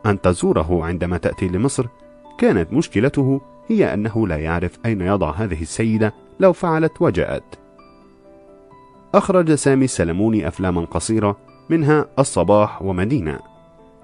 أن 0.07 0.21
تزوره 0.21 0.85
عندما 0.85 1.17
تأتي 1.17 1.49
لمصر 1.49 1.87
كانت 2.39 2.73
مشكلته 2.73 3.41
هي 3.69 3.95
أنه 3.95 4.29
لا 4.29 4.37
يعرف 4.37 4.79
أين 4.87 5.01
يضع 5.01 5.31
هذه 5.31 5.63
السيدة 5.63 6.15
لو 6.41 6.53
فعلت 6.53 7.03
وجاءت. 7.03 7.59
أخرج 9.15 9.55
سامي 9.55 9.85
السلموني 9.85 10.49
أفلاما 10.49 10.81
قصيرة 10.81 11.37
منها 11.71 12.07
الصباح 12.19 12.83
ومدينة. 12.83 13.52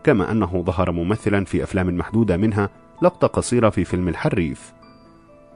كما 0.08 0.32
أنه 0.32 0.62
ظهر 0.66 0.92
ممثلا 0.92 1.44
في 1.44 1.62
أفلام 1.62 1.96
محدودة 1.96 2.36
منها 2.36 2.70
لقطة 3.02 3.26
قصيرة 3.26 3.70
في 3.70 3.84
فيلم 3.84 4.08
الحريف. 4.08 4.72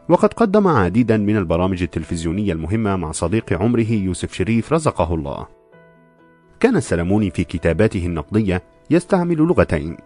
وقد 0.08 0.32
قدم 0.34 0.68
عديدا 0.68 1.16
من 1.16 1.36
البرامج 1.36 1.82
التلفزيونية 1.82 2.52
المهمة 2.52 2.96
مع 2.96 3.12
صديق 3.12 3.52
عمره 3.52 3.92
يوسف 3.92 4.32
شريف 4.32 4.72
رزقه 4.72 5.14
الله. 5.14 5.46
كان 6.60 6.76
السلموني 6.76 7.30
في 7.30 7.44
كتاباته 7.44 8.06
النقدية 8.06 8.62
يستعمل 8.90 9.36
لغتين 9.36 9.96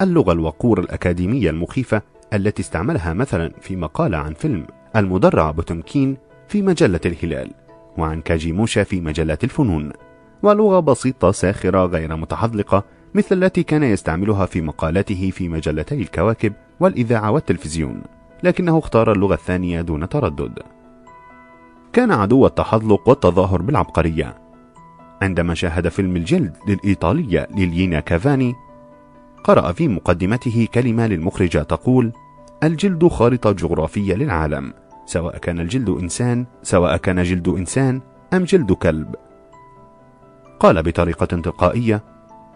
اللغة 0.00 0.32
الوقور 0.32 0.80
الأكاديمية 0.80 1.50
المخيفة 1.50 2.02
التي 2.32 2.62
استعملها 2.62 3.12
مثلا 3.12 3.52
في 3.60 3.76
مقالة 3.76 4.18
عن 4.18 4.34
فيلم 4.34 4.66
المدرع 4.96 5.50
بوتمكين 5.50 6.16
في 6.48 6.62
مجلة 6.62 7.00
الهلال 7.06 7.50
وعن 7.98 8.20
كاجيموشا 8.20 8.84
في 8.84 9.00
مجلات 9.00 9.44
الفنون 9.44 9.92
ولغة 10.42 10.80
بسيطة 10.80 11.30
ساخرة 11.30 11.86
غير 11.86 12.16
متحذلقة 12.16 12.84
مثل 13.14 13.42
التي 13.42 13.62
كان 13.62 13.82
يستعملها 13.82 14.46
في 14.46 14.60
مقالاته 14.60 15.30
في 15.30 15.48
مجلتي 15.48 15.94
الكواكب 15.94 16.52
والإذاعة 16.80 17.30
والتلفزيون 17.30 18.02
لكنه 18.42 18.78
اختار 18.78 19.12
اللغة 19.12 19.34
الثانية 19.34 19.80
دون 19.80 20.08
تردد. 20.08 20.58
كان 21.92 22.12
عدو 22.12 22.46
التحذلق 22.46 23.08
والتظاهر 23.08 23.62
بالعبقرية. 23.62 24.38
عندما 25.22 25.54
شاهد 25.54 25.88
فيلم 25.88 26.16
الجلد 26.16 26.56
للإيطالية 26.68 27.48
ليلينا 27.54 28.00
كافاني 28.00 28.54
قرأ 29.44 29.72
في 29.72 29.88
مقدمته 29.88 30.68
كلمة 30.74 31.06
للمخرجة 31.06 31.58
تقول 31.58 32.12
الجلد 32.62 33.06
خارطة 33.06 33.52
جغرافية 33.52 34.14
للعالم 34.14 34.72
سواء 35.06 35.38
كان 35.38 35.60
الجلد 35.60 35.88
إنسان 35.88 36.46
سواء 36.62 36.96
كان 36.96 37.22
جلد 37.22 37.48
إنسان 37.48 38.00
أم 38.32 38.44
جلد 38.44 38.72
كلب. 38.72 39.14
قال 40.60 40.82
بطريقة 40.82 41.26
تلقائية 41.26 42.02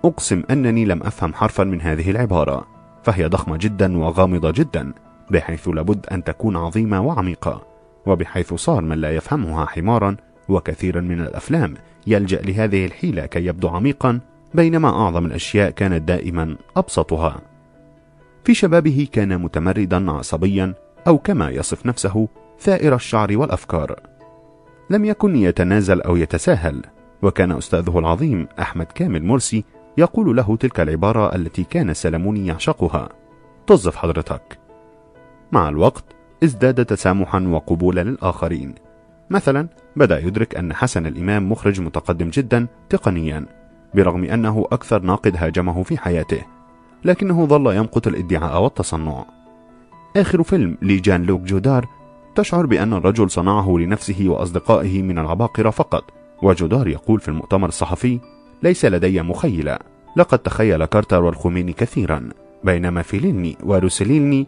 أقسم 0.05 0.43
أنني 0.51 0.85
لم 0.85 1.03
أفهم 1.03 1.35
حرفا 1.35 1.65
من 1.65 1.81
هذه 1.81 2.11
العبارة 2.11 2.67
فهي 3.03 3.27
ضخمة 3.27 3.57
جدا 3.57 3.99
وغامضة 3.99 4.51
جدا 4.51 4.93
بحيث 5.31 5.69
لابد 5.69 6.07
أن 6.07 6.25
تكون 6.25 6.57
عظيمة 6.57 7.01
وعميقة 7.01 7.63
وبحيث 8.07 8.55
صار 8.55 8.83
من 8.83 8.99
لا 8.99 9.17
يفهمها 9.17 9.67
حمارا 9.67 10.17
وكثيرا 10.49 11.01
من 11.01 11.21
الأفلام 11.21 11.75
يلجأ 12.07 12.43
لهذه 12.43 12.87
الحيلة 12.87 13.27
كي 13.27 13.47
يبدو 13.47 13.69
عميقا 13.69 14.21
بينما 14.55 14.89
أعظم 14.89 15.27
الأشياء 15.27 15.71
كانت 15.71 16.09
دائما 16.09 16.57
أبسطها. 16.77 17.41
في 18.45 18.55
شبابه 18.55 19.09
كان 19.13 19.39
متمردا 19.39 20.11
عصبيا 20.11 20.75
أو 21.07 21.19
كما 21.19 21.51
يصف 21.51 21.87
نفسه 21.87 22.29
ثائر 22.61 22.95
الشعر 22.95 23.37
والأفكار. 23.37 24.01
لم 24.91 25.05
يكن 25.05 25.37
يتنازل 25.37 26.01
أو 26.01 26.17
يتساهل 26.17 26.83
وكان 27.23 27.53
أستاذه 27.53 27.99
العظيم 27.99 28.49
أحمد 28.61 28.87
كامل 28.87 29.25
مرسي 29.25 29.65
يقول 29.99 30.37
له 30.37 30.57
تلك 30.57 30.81
العبارة 30.81 31.35
التي 31.35 31.65
كان 31.65 31.95
سلموني 31.95 32.47
يعشقها. 32.47 33.09
طز 33.67 33.89
حضرتك. 33.89 34.59
مع 35.53 35.69
الوقت 35.69 36.05
ازداد 36.45 36.85
تسامحا 36.85 37.41
وقبولا 37.41 38.05
للآخرين. 38.05 38.75
مثلا 39.31 39.69
بدأ 39.97 40.19
يدرك 40.19 40.57
أن 40.57 40.73
حسن 40.73 41.07
الإمام 41.07 41.53
مخرج 41.53 41.81
متقدم 41.81 42.31
جدا 42.31 42.67
تقنيا 42.89 43.47
برغم 43.95 44.25
أنه 44.25 44.67
أكثر 44.73 45.03
ناقد 45.03 45.37
هاجمه 45.37 45.83
في 45.83 45.99
حياته 45.99 46.43
لكنه 47.05 47.47
ظل 47.47 47.77
يمقت 47.77 48.07
الإدعاء 48.07 48.63
والتصنع. 48.63 49.25
آخر 50.17 50.43
فيلم 50.43 50.79
لجان 50.83 51.23
لوك 51.23 51.41
جودار 51.41 51.87
تشعر 52.35 52.67
بأن 52.67 52.93
الرجل 52.93 53.31
صنعه 53.31 53.77
لنفسه 53.79 54.25
وأصدقائه 54.29 55.03
من 55.03 55.19
العباقرة 55.19 55.71
فقط. 55.71 56.05
وجودار 56.43 56.89
يقول 56.89 57.21
في 57.21 57.29
المؤتمر 57.29 57.69
الصحفي 57.69 58.21
ليس 58.63 58.85
لدي 58.85 59.23
مخيلة 59.23 59.79
لقد 60.17 60.39
تخيل 60.39 60.85
كارتر 60.85 61.23
والخميني 61.23 61.73
كثيرا 61.73 62.29
بينما 62.65 63.03
فيليني 63.03 63.57
وروسيليني 63.63 64.47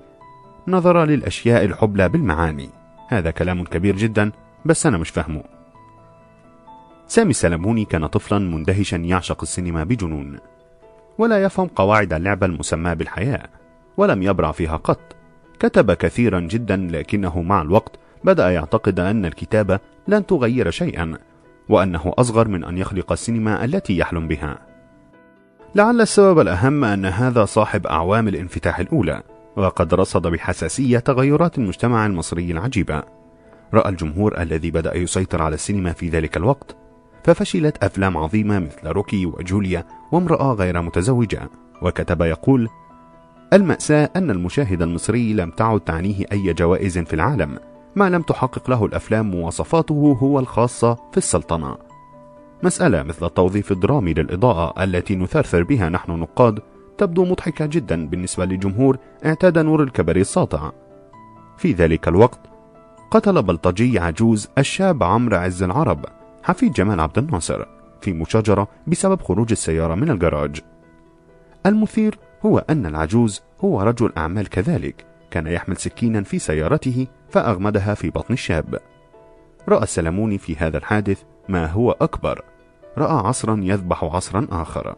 نظر 0.69 1.05
للأشياء 1.05 1.65
الحبلى 1.65 2.09
بالمعاني. 2.09 2.69
هذا 3.09 3.31
كلام 3.31 3.65
كبير 3.65 3.97
جدا 3.97 4.33
بس 4.65 4.87
أنا 4.87 4.99
مش 4.99 5.11
فاهمه. 5.11 5.43
سامي 7.07 7.31
السلموني 7.31 7.85
كان 7.85 8.07
طفلا 8.07 8.39
مندهشا 8.39 8.97
يعشق 8.97 9.43
السينما 9.43 9.85
بجنون. 9.85 10.39
ولا 11.19 11.43
يفهم 11.43 11.67
قواعد 11.67 12.13
اللعبة 12.13 12.47
المسماة 12.47 12.95
بالحياة 12.95 13.49
ولم 13.97 14.23
يبرع 14.23 14.53
فيها 14.53 14.77
قط. 14.77 15.17
كتب 15.61 15.93
كثيرا 15.93 16.41
جدا 16.41 16.77
لكنه 16.77 17.43
مع 17.43 17.63
الوقت 17.63 17.93
بدأ 18.25 18.51
يعتقد 18.51 19.01
أن 19.01 19.25
الكتابة 19.25 19.81
لن 20.09 20.27
تغير 20.27 20.71
شيئا. 20.71 21.19
وأنه 21.69 22.13
أصغر 22.19 22.49
من 22.49 22.65
أن 22.65 22.79
يخلق 22.79 23.13
السينما 23.13 23.65
التي 23.65 23.99
يحلم 23.99 24.29
بها. 24.29 24.59
لعل 25.75 26.01
السبب 26.01 26.39
الأهم 26.39 26.85
أن 26.85 27.07
هذا 27.07 27.45
صاحب 27.45 27.87
أعوام 27.87 28.29
الانفتاح 28.29 28.79
الأولى 28.79 29.23
وقد 29.57 29.95
رصد 29.95 30.27
بحساسية 30.27 30.99
تغيرات 30.99 31.59
المجتمع 31.59 32.07
المصري 32.07 32.51
العجيبة. 32.51 33.03
رأى 33.75 33.89
الجمهور 33.89 34.41
الذي 34.41 34.71
بدأ 34.71 34.97
يسيطر 34.97 35.43
على 35.43 35.55
السينما 35.55 35.93
في 35.93 36.09
ذلك 36.09 36.37
الوقت 36.37 36.77
ففشلت 37.25 37.85
أفلام 37.85 38.17
عظيمة 38.17 38.59
مثل 38.59 38.89
روكي 38.89 39.27
وجوليا 39.27 39.85
وامرأة 40.13 40.53
غير 40.53 40.83
متزوجة. 40.83 41.51
وكتب 41.83 42.23
يقول 42.23 42.69
المأساة 43.53 44.11
أن 44.17 44.31
المشاهد 44.31 44.83
المصري 44.83 45.35
لم 45.35 45.51
تعد 45.51 45.81
تعنيه 45.81 46.25
أي 46.33 46.53
جوائز 46.53 46.99
في 46.99 47.15
العالم 47.15 47.59
ما 47.99 48.11
لم 48.11 48.23
تحقق 48.23 48.71
له 48.71 48.85
الأفلام 48.85 49.31
مواصفاته 49.31 50.17
هو 50.23 50.39
الخاصة 50.39 50.95
في 50.95 51.17
السلطنة. 51.17 51.77
مسألة 52.63 53.03
مثل 53.03 53.27
التوظيف 53.27 53.73
الدرامي 53.73 54.15
للإضاءة 54.15 54.85
التي 54.85 55.17
نثرثر 55.17 55.63
بها 55.63 55.89
نحن 55.89 56.13
نقاد 56.13 56.61
تبدو 56.99 57.25
مضحكة 57.25 57.67
جدا 57.67 58.07
بالنسبة 58.09 58.45
لجمهور 58.45 58.99
اعتاد 59.27 59.59
نور 59.59 59.83
الكبري 59.83 60.21
الساطع. 60.21 60.73
في 61.57 61.73
ذلك 61.73 62.09
الوقت 62.09 62.41
قتل 63.11 63.43
بلطجي 63.43 63.99
عجوز 63.99 64.49
الشاب 64.59 65.03
عمرو 65.03 65.37
عز 65.37 65.63
العرب 65.63 66.05
حفيد 66.43 66.73
جمال 66.73 67.01
عبد 67.01 67.19
الناصر 67.19 67.65
في 68.01 68.13
مشاجرة 68.13 68.69
بسبب 68.87 69.23
خروج 69.23 69.51
السيارة 69.51 69.95
من 69.95 70.11
الجراج. 70.11 70.61
المثير 71.67 72.19
هو 72.47 72.59
أن 72.71 72.87
العجوز 72.87 73.43
هو 73.61 73.83
رجل 73.83 74.13
أعمال 74.17 74.49
كذلك. 74.49 75.07
كان 75.39 75.47
يحمل 75.47 75.77
سكينا 75.77 76.23
في 76.23 76.39
سيارته 76.39 77.07
فأغمدها 77.31 77.95
في 77.95 78.11
بطن 78.11 78.35
الشاب. 78.35 78.79
رأى 79.69 79.83
السلموني 79.83 80.39
في 80.39 80.57
هذا 80.57 80.79
الحادث 80.79 81.23
ما 81.49 81.67
هو 81.67 81.91
أكبر. 81.91 82.45
رأى 82.99 83.27
عصرا 83.27 83.61
يذبح 83.63 84.05
عصرا 84.05 84.47
آخر. 84.51 84.97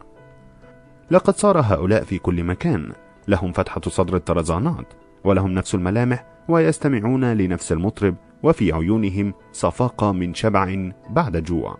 لقد 1.11 1.35
صار 1.35 1.59
هؤلاء 1.59 2.03
في 2.03 2.17
كل 2.17 2.43
مكان. 2.43 2.91
لهم 3.27 3.51
فتحة 3.51 3.81
صدر 3.87 4.15
الطرزانات 4.15 4.85
ولهم 5.23 5.51
نفس 5.51 5.75
الملامح 5.75 6.25
ويستمعون 6.49 7.33
لنفس 7.33 7.71
المطرب 7.71 8.15
وفي 8.43 8.73
عيونهم 8.73 9.33
صفاقة 9.51 10.11
من 10.11 10.33
شبع 10.33 10.91
بعد 11.09 11.37
جوع. 11.37 11.77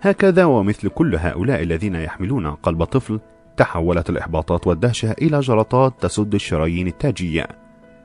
هكذا 0.00 0.44
ومثل 0.44 0.88
كل 0.88 1.16
هؤلاء 1.16 1.62
الذين 1.62 1.94
يحملون 1.94 2.46
قلب 2.46 2.84
طفل 2.84 3.20
تحولت 3.58 4.10
الإحباطات 4.10 4.66
والدهشة 4.66 5.12
إلى 5.12 5.40
جلطات 5.40 5.94
تسد 6.00 6.34
الشرايين 6.34 6.86
التاجية 6.86 7.48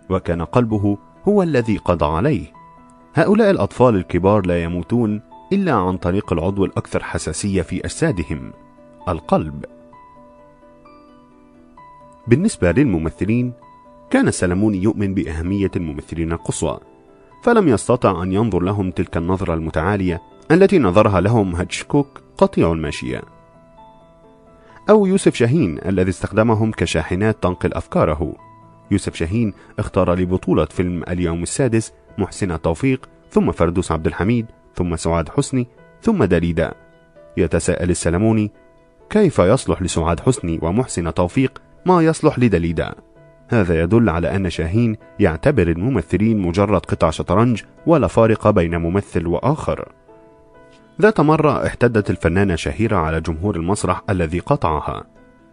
وكان 0.10 0.42
قلبه 0.42 0.98
هو 1.28 1.44
الذي 1.44 1.78
قضى 1.78 2.06
عليه. 2.06 2.46
هؤلاء 3.14 3.52
الأطفال 3.52 3.96
الكبار 3.96 4.46
لا 4.46 4.64
يموتون 4.64 5.22
إلا 5.54 5.74
عن 5.74 5.98
طريق 5.98 6.34
العضو 6.34 6.66
الأكثر 6.66 7.04
حساسية 7.04 7.62
في 7.62 7.86
أجسادهم 7.86 8.54
القلب. 9.10 9.66
بالنسبة 12.28 12.72
للممثلين 12.72 13.54
كان 14.10 14.32
سلموني 14.32 14.78
يؤمن 14.84 15.14
بأهمية 15.14 15.72
الممثلين 15.76 16.32
القصوى 16.32 16.80
فلم 17.44 17.68
يستطع 17.68 18.24
أن 18.24 18.34
ينظر 18.34 18.60
لهم 18.60 18.92
تلك 18.92 19.18
النظرة 19.18 19.54
المتعالية 19.54 20.22
التي 20.52 20.80
نظرها 20.80 21.22
لهم 21.22 21.56
هاتشكوك 21.56 22.22
قطيع 22.38 22.72
الماشية. 22.72 23.22
أو 24.90 25.06
يوسف 25.06 25.36
شاهين 25.36 25.80
الذي 25.86 26.10
استخدمهم 26.10 26.72
كشاحنات 26.72 27.44
تنقل 27.44 27.74
أفكاره. 27.74 28.34
يوسف 28.92 29.16
شاهين 29.16 29.54
اختار 29.80 30.14
لبطولة 30.14 30.66
فيلم 30.66 31.04
اليوم 31.10 31.44
السادس 31.44 31.94
محسن 32.18 32.62
توفيق 32.62 33.10
ثم 33.32 33.52
فردوس 33.52 33.92
عبد 33.92 34.08
الحميد 34.08 34.46
ثم 34.76 34.96
سعاد 34.96 35.30
حسني 35.30 35.68
ثم 36.02 36.24
دليدا 36.24 36.74
يتساءل 37.38 37.90
السلموني 37.90 38.52
كيف 39.10 39.40
يصلح 39.40 39.82
لسعاد 39.82 40.20
حسني 40.20 40.60
ومحسن 40.62 41.14
توفيق 41.14 41.62
ما 41.86 42.02
يصلح 42.02 42.40
لدليدا 42.40 42.96
هذا 43.50 43.82
يدل 43.82 44.10
على 44.10 44.36
أن 44.36 44.50
شاهين 44.50 44.96
يعتبر 45.20 45.68
الممثلين 45.68 46.38
مجرد 46.38 46.86
قطع 46.86 47.10
شطرنج 47.10 47.64
ولا 47.86 48.08
فارق 48.08 48.50
بين 48.50 48.78
ممثل 48.78 49.28
وآخر. 49.28 49.92
ذات 51.02 51.22
مرة 51.22 51.66
احتدت 51.68 52.10
الفنانة 52.10 52.56
شهيرة 52.56 52.98
على 52.98 53.22
جمهور 53.22 53.56
المسرح 53.56 54.02
الذي 54.10 54.40
قطعها 54.40 55.04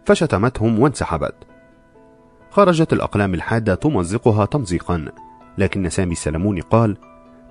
فشتمتهم 0.05 0.79
وانسحبت. 0.79 1.35
خرجت 2.51 2.93
الأقلام 2.93 3.33
الحادة 3.33 3.75
تمزقها 3.75 4.45
تمزيقا 4.45 5.05
لكن 5.57 5.89
سامي 5.89 6.11
السلموني 6.11 6.61
قال 6.61 6.97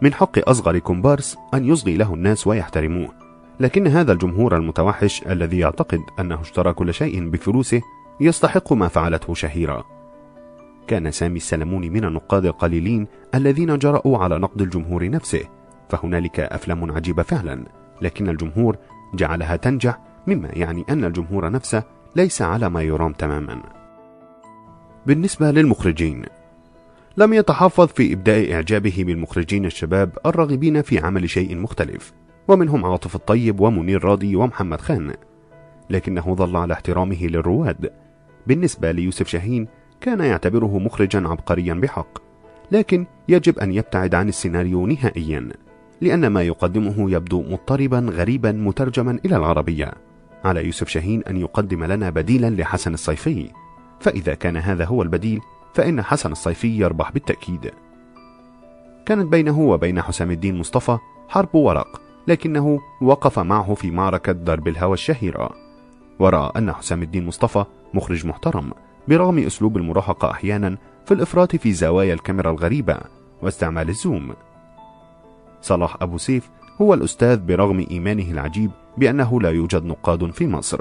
من 0.03 0.15
حق 0.15 0.49
أصغر 0.49 0.79
كومبارس 0.79 1.37
أن 1.55 1.65
يصغي 1.65 1.97
له 1.97 2.15
الناس 2.15 2.47
ويحترموه 2.47 3.09
لكن 3.61 3.87
هذا 3.87 4.13
الجمهور 4.13 4.57
المتوحش 4.57 5.23
الذي 5.27 5.59
يعتقد 5.59 6.01
أنه 6.21 6.41
اشترى 6.41 6.73
كل 6.73 6.95
شيء 6.95 7.31
بفلوسه 7.31 7.83
يستحق 8.21 8.73
ما 8.73 8.89
فعلته 8.89 9.35
شهيرة. 9.35 9.85
كان 10.87 11.11
سامي 11.11 11.37
السلموني 11.37 11.91
من 11.91 12.05
النقاد 12.05 12.47
القليلين 12.47 13.07
الذين 13.35 13.79
جرأوا 13.79 14.19
على 14.19 14.39
نقد 14.39 14.61
الجمهور 14.61 15.11
نفسه 15.11 15.45
فهنالك 15.89 16.41
أفلام 16.41 16.93
عجيبة 16.93 17.23
فعلا. 17.23 17.80
لكن 18.03 18.29
الجمهور 18.29 18.77
جعلها 19.15 19.57
تنجح 19.57 19.99
مما 20.27 20.49
يعني 20.53 20.85
أن 20.91 21.05
الجمهور 21.05 21.51
نفسه 21.51 21.83
ليس 22.17 22.43
على 22.43 22.71
ما 22.71 22.83
يرام 22.83 23.13
تماما. 23.13 23.63
بالنسبة 25.07 25.51
للمخرجين 25.51 26.25
لم 27.17 27.33
يتحفظ 27.33 27.87
في 27.87 28.13
إبداء 28.13 28.53
إعجابه 28.53 28.95
بالمخرجين 28.99 29.65
الشباب 29.65 30.19
الراغبين 30.27 30.83
في 30.83 30.99
عمل 30.99 31.31
شيء 31.31 31.57
مختلف 31.57 32.13
ومنهم 32.49 32.85
عاطف 32.85 33.15
الطيب 33.15 33.61
ومنير 33.61 34.05
راضي 34.05 34.37
ومحمد 34.37 34.81
خان. 34.81 35.15
لكنه 35.91 36.35
ظل 36.35 36.57
على 36.57 36.73
احترامه 36.73 37.27
للرواد. 37.27 37.91
بالنسبة 38.47 38.91
ليوسف 38.91 39.29
شاهين 39.29 39.69
كان 40.01 40.21
يعتبره 40.21 40.79
مخرجا 40.79 41.29
عبقريا 41.29 41.75
بحق 41.75 42.19
لكن 42.73 43.07
يجب 43.29 43.59
أن 43.59 43.73
يبتعد 43.73 44.15
عن 44.15 44.29
السيناريو 44.29 44.87
نهائيا. 44.87 45.49
لأن 46.01 46.27
ما 46.27 46.43
يقدمه 46.43 47.11
يبدو 47.11 47.43
مضطربا 47.43 47.99
غريبا 47.99 48.53
مترجما 48.53 49.19
إلى 49.25 49.37
العربية. 49.37 49.93
على 50.45 50.65
يوسف 50.67 50.89
شاهين 50.89 51.23
أن 51.25 51.37
يقدم 51.37 51.85
لنا 51.85 52.11
بديلا 52.11 52.51
لحسن 52.51 52.95
الصيفي. 52.95 53.51
فإذا 54.01 54.35
كان 54.35 54.57
هذا 54.57 54.85
هو 54.85 55.03
البديل 55.03 55.41
فإن 55.75 56.03
حسن 56.03 56.33
الصيفي 56.33 56.79
يربح 56.79 57.13
بالتأكيد. 57.13 57.71
كانت 59.07 59.27
بينه 59.27 59.61
وبين 59.61 60.03
حسام 60.03 60.31
الدين 60.31 60.59
مصطفى 60.59 60.99
حرب 61.29 61.55
ورق 61.55 62.01
لكنه 62.29 62.81
وقف 63.03 63.39
معه 63.39 63.75
في 63.75 63.91
معركة 63.91 64.33
ضرب 64.33 64.69
الهوى 64.69 64.95
الشهيرة. 64.95 65.51
وأرى 66.19 66.53
أن 66.57 66.73
حسام 66.73 67.03
الدين 67.03 67.27
مصطفى 67.27 67.65
مخرج 67.95 68.27
محترم 68.27 68.73
برغم 69.09 69.39
أسلوب 69.39 69.77
المراهقة 69.77 70.31
أحيانا 70.31 70.77
في 71.05 71.15
الإفراط 71.15 71.57
في 71.57 71.73
زوايا 71.73 72.15
الكاميرا 72.15 72.51
الغريبة 72.51 72.99
واستعمال 73.43 73.89
الزوم. 73.89 74.33
صلاح 75.61 75.97
أبو 76.03 76.19
سيف 76.19 76.51
هو 76.81 76.95
الأستاذ 76.95 77.39
برغم 77.39 77.87
إيمانه 77.91 78.31
العجيب 78.31 78.71
بأنه 78.99 79.41
لا 79.41 79.51
يوجد 79.51 79.85
نقاد 79.85 80.31
في 80.31 80.47
مصر. 80.47 80.81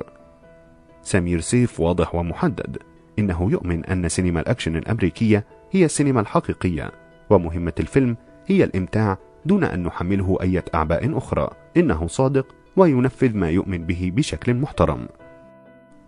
سمير 1.02 1.40
سيف 1.40 1.80
واضح 1.80 2.16
ومحدد 2.16 2.78
إنه 3.20 3.52
يؤمن 3.52 3.86
أن 3.86 4.10
سينما 4.10 4.40
الأكشن 4.40 4.76
الأمريكية 4.76 5.46
هي 5.72 5.86
السينما 5.86 6.22
الحقيقية 6.22 6.92
ومهمة 7.30 7.74
الفيلم 7.80 8.18
هي 8.48 8.64
الإمتاع 8.64 9.18
دون 9.46 9.64
أن 9.64 9.84
نحمله 9.84 10.38
أي 10.42 10.64
أعباء 10.76 11.18
أخرى 11.18 11.50
إنه 11.78 12.08
صادق 12.08 12.56
وينفذ 12.76 13.38
ما 13.38 13.50
يؤمن 13.50 13.86
به 13.86 14.12
بشكل 14.16 14.54
محترم. 14.54 15.08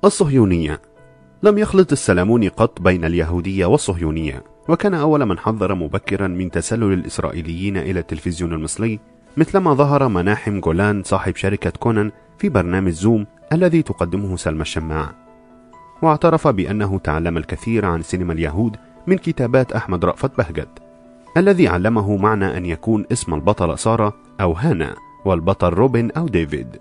الصهيونية. 0.06 0.82
لم 1.44 1.58
يخلط 1.58 1.92
السلموني 1.92 2.48
قط 2.48 2.82
بين 2.82 3.06
اليهودية 3.06 3.66
والصهيونية. 3.66 4.44
وكان 4.70 4.94
أول 4.94 5.26
من 5.26 5.40
حذر 5.40 5.76
مبكرا 5.76 6.28
من 6.28 6.52
تسلل 6.52 6.94
الإسرائيليين 6.94 7.78
إلى 7.78 8.00
التلفزيون 8.00 8.54
المصري 8.54 9.00
مثلما 9.38 9.74
ظهر 9.74 10.08
مناحم 10.08 10.60
جولان 10.60 11.04
صاحب 11.04 11.36
شركة 11.36 11.70
كونان 11.70 12.12
في 12.38 12.50
برنامج 12.50 12.92
زوم 12.92 13.26
الذي 13.54 13.82
تقدمه 13.82 14.38
سلمى 14.38 14.62
الشماع 14.62 15.12
واعترف 16.02 16.48
بأنه 16.48 17.00
تعلم 17.00 17.38
الكثير 17.38 17.86
عن 17.86 18.02
سينما 18.02 18.34
اليهود 18.34 18.78
من 19.08 19.18
كتابات 19.18 19.72
أحمد 19.72 20.06
رأفت 20.06 20.38
بهجت 20.38 20.70
الذي 21.38 21.68
علمه 21.68 22.18
معنى 22.18 22.58
أن 22.58 22.66
يكون 22.66 23.06
اسم 23.12 23.34
البطل 23.34 23.80
سارة 23.80 24.14
أو 24.42 24.52
هانا 24.52 24.96
والبطل 25.26 25.70
روبن 25.70 26.12
أو 26.18 26.28
ديفيد. 26.28 26.78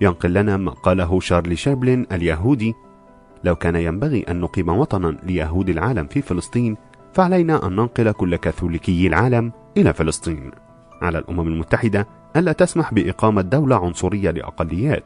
ينقل 0.00 0.34
لنا 0.34 0.56
ما 0.56 0.70
قاله 0.70 1.20
شارلي 1.20 1.56
شابلين 1.56 2.06
اليهودي 2.12 2.74
لو 3.44 3.56
كان 3.56 3.76
ينبغي 3.76 4.24
أن 4.28 4.40
نقيم 4.40 4.68
وطنا 4.68 5.16
ليهود 5.22 5.68
العالم 5.68 6.06
في 6.06 6.22
فلسطين 6.22 6.76
فعلينا 7.12 7.66
أن 7.66 7.76
ننقل 7.76 8.12
كل 8.12 8.36
كاثوليكي 8.36 9.06
العالم 9.06 9.52
إلى 9.76 9.92
فلسطين. 9.92 10.50
على 11.02 11.18
الأمم 11.18 11.48
المتحدة 11.48 12.06
ألا 12.36 12.52
تسمح 12.52 12.94
بإقامة 12.94 13.42
دولة 13.42 13.76
عنصرية 13.76 14.30
لأقليات 14.30 15.04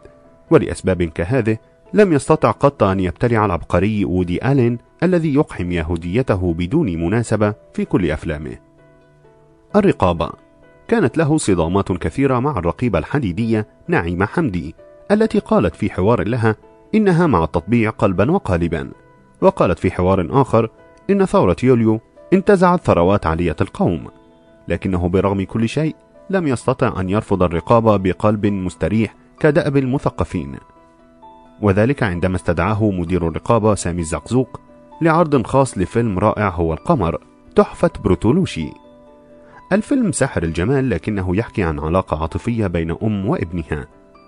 ولأسباب 0.50 1.02
كهذه 1.02 1.58
لم 1.92 2.12
يستطع 2.12 2.50
قط 2.50 2.82
أن 2.82 3.00
يبتلع 3.00 3.44
العبقري 3.44 4.04
وودي 4.04 4.52
آلين 4.52 4.78
الذي 5.02 5.34
يقحم 5.34 5.72
يهوديته 5.72 6.54
بدون 6.54 6.86
مناسبة 6.86 7.54
في 7.74 7.84
كل 7.84 8.10
أفلامه. 8.10 8.56
الرقابة. 9.76 10.30
كانت 10.88 11.18
له 11.18 11.38
صدامات 11.38 11.92
كثيرة 11.92 12.38
مع 12.38 12.58
الرقيبة 12.58 12.98
الحديدية 12.98 13.66
نعيمة 13.88 14.26
حمدي 14.26 14.74
التي 15.10 15.38
قالت 15.38 15.76
في 15.76 15.90
حوار 15.90 16.28
لها 16.28 16.56
إنها 16.94 17.26
مع 17.26 17.44
التطبيع 17.44 17.90
قلبا 17.90 18.30
وقالبا. 18.30 18.90
وقالت 19.40 19.78
في 19.78 19.90
حوار 19.90 20.28
آخر 20.30 20.70
إن 21.10 21.24
ثورة 21.24 21.56
يوليو 21.62 22.00
انتزعت 22.32 22.80
ثروات 22.80 23.26
عالية 23.26 23.56
القوم 23.60 24.06
لكنه 24.68 25.08
برغم 25.08 25.44
كل 25.44 25.68
شيء 25.68 25.96
لم 26.30 26.48
يستطع 26.48 27.00
أن 27.00 27.10
يرفض 27.10 27.42
الرقابة 27.42 27.96
بقلب 27.96 28.46
مستريح 28.46 29.14
كدأب 29.40 29.76
المثقفين. 29.76 30.56
وذلك 31.62 32.02
عندما 32.02 32.36
استدعاه 32.36 32.90
مدير 32.90 33.28
الرقابة 33.28 33.74
سامي 33.74 34.00
الزقزوق 34.00 34.60
لعرض 35.02 35.46
خاص 35.46 35.78
لفيلم 35.78 36.18
رائع 36.18 36.48
هو 36.48 36.72
القمر 36.72 37.18
تحفة 37.54 37.90
بروتولوشي. 38.04 38.70
الفيلم 39.72 40.12
ساحر 40.12 40.42
الجمال 40.42 40.90
لكنه 40.90 41.36
يحكي 41.36 41.62
عن 41.62 41.78
علاقة 41.78 42.22
عاطفية 42.22 42.66
بين 42.66 42.90
أم 43.02 43.28
وابنها 43.28 43.86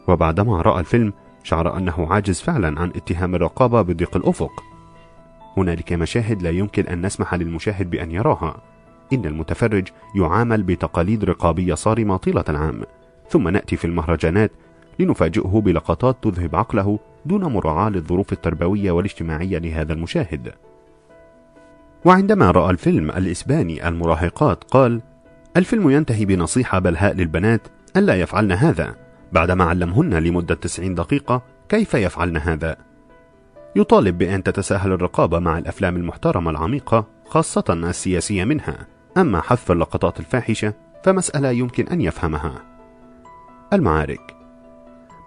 وبعدما 0.08 0.62
رأى 0.62 0.80
الفيلم 0.80 1.12
شعر 1.42 1.76
أنه 1.76 2.06
عاجز 2.10 2.40
فعلا 2.40 2.80
عن 2.80 2.88
اتهام 2.88 3.34
الرقابة 3.34 3.82
بضيق 3.82 4.16
الأفق. 4.16 4.62
هنالك 5.56 5.92
مشاهد 5.92 6.42
لا 6.42 6.50
يمكن 6.50 6.86
أن 6.86 7.06
نسمح 7.06 7.34
للمشاهد 7.34 7.90
بأن 7.90 8.10
يراها. 8.10 8.62
إن 9.12 9.26
المتفرج 9.26 9.88
يعامل 10.14 10.62
بتقاليد 10.62 11.24
رقابية 11.24 11.74
صارمة 11.74 12.16
طيلة 12.16 12.44
العام. 12.48 12.82
ثم 13.28 13.48
نأتي 13.48 13.76
في 13.76 13.84
المهرجانات 13.84 14.52
لنفاجئه 14.98 15.62
بلقطات 15.64 16.16
تذهب 16.22 16.56
عقله 16.56 16.98
دون 17.26 17.44
مراعاة 17.44 17.90
للظروف 17.90 18.32
التربوية 18.32 18.90
والاجتماعية 18.90 19.58
لهذا 19.58 19.92
المشاهد. 19.92 20.52
وعندما 22.04 22.50
رأى 22.50 22.70
الفيلم 22.70 23.10
الإسباني 23.10 23.88
المراهقات 23.88 24.64
قال 24.64 25.00
الفيلم 25.56 25.90
ينتهي 25.90 26.24
بنصيحة 26.24 26.78
بلهاء 26.78 27.14
للبنات 27.14 27.60
ألا 27.96 28.14
يفعلن 28.20 28.52
هذا. 28.52 29.07
بعدما 29.32 29.64
علمهن 29.64 30.14
لمدة 30.14 30.54
90 30.54 30.94
دقيقة 30.94 31.42
كيف 31.68 31.94
يفعلن 31.94 32.36
هذا. 32.36 32.76
يطالب 33.76 34.18
بأن 34.18 34.42
تتساهل 34.42 34.92
الرقابة 34.92 35.38
مع 35.38 35.58
الأفلام 35.58 35.96
المحترمة 35.96 36.50
العميقة 36.50 37.06
خاصة 37.26 37.64
السياسية 37.70 38.44
منها. 38.44 38.86
أما 39.16 39.40
حذف 39.40 39.72
اللقطات 39.72 40.20
الفاحشة 40.20 40.74
فمسألة 41.04 41.50
يمكن 41.50 41.88
أن 41.88 42.00
يفهمها. 42.00 42.62
المعارك. 43.72 44.36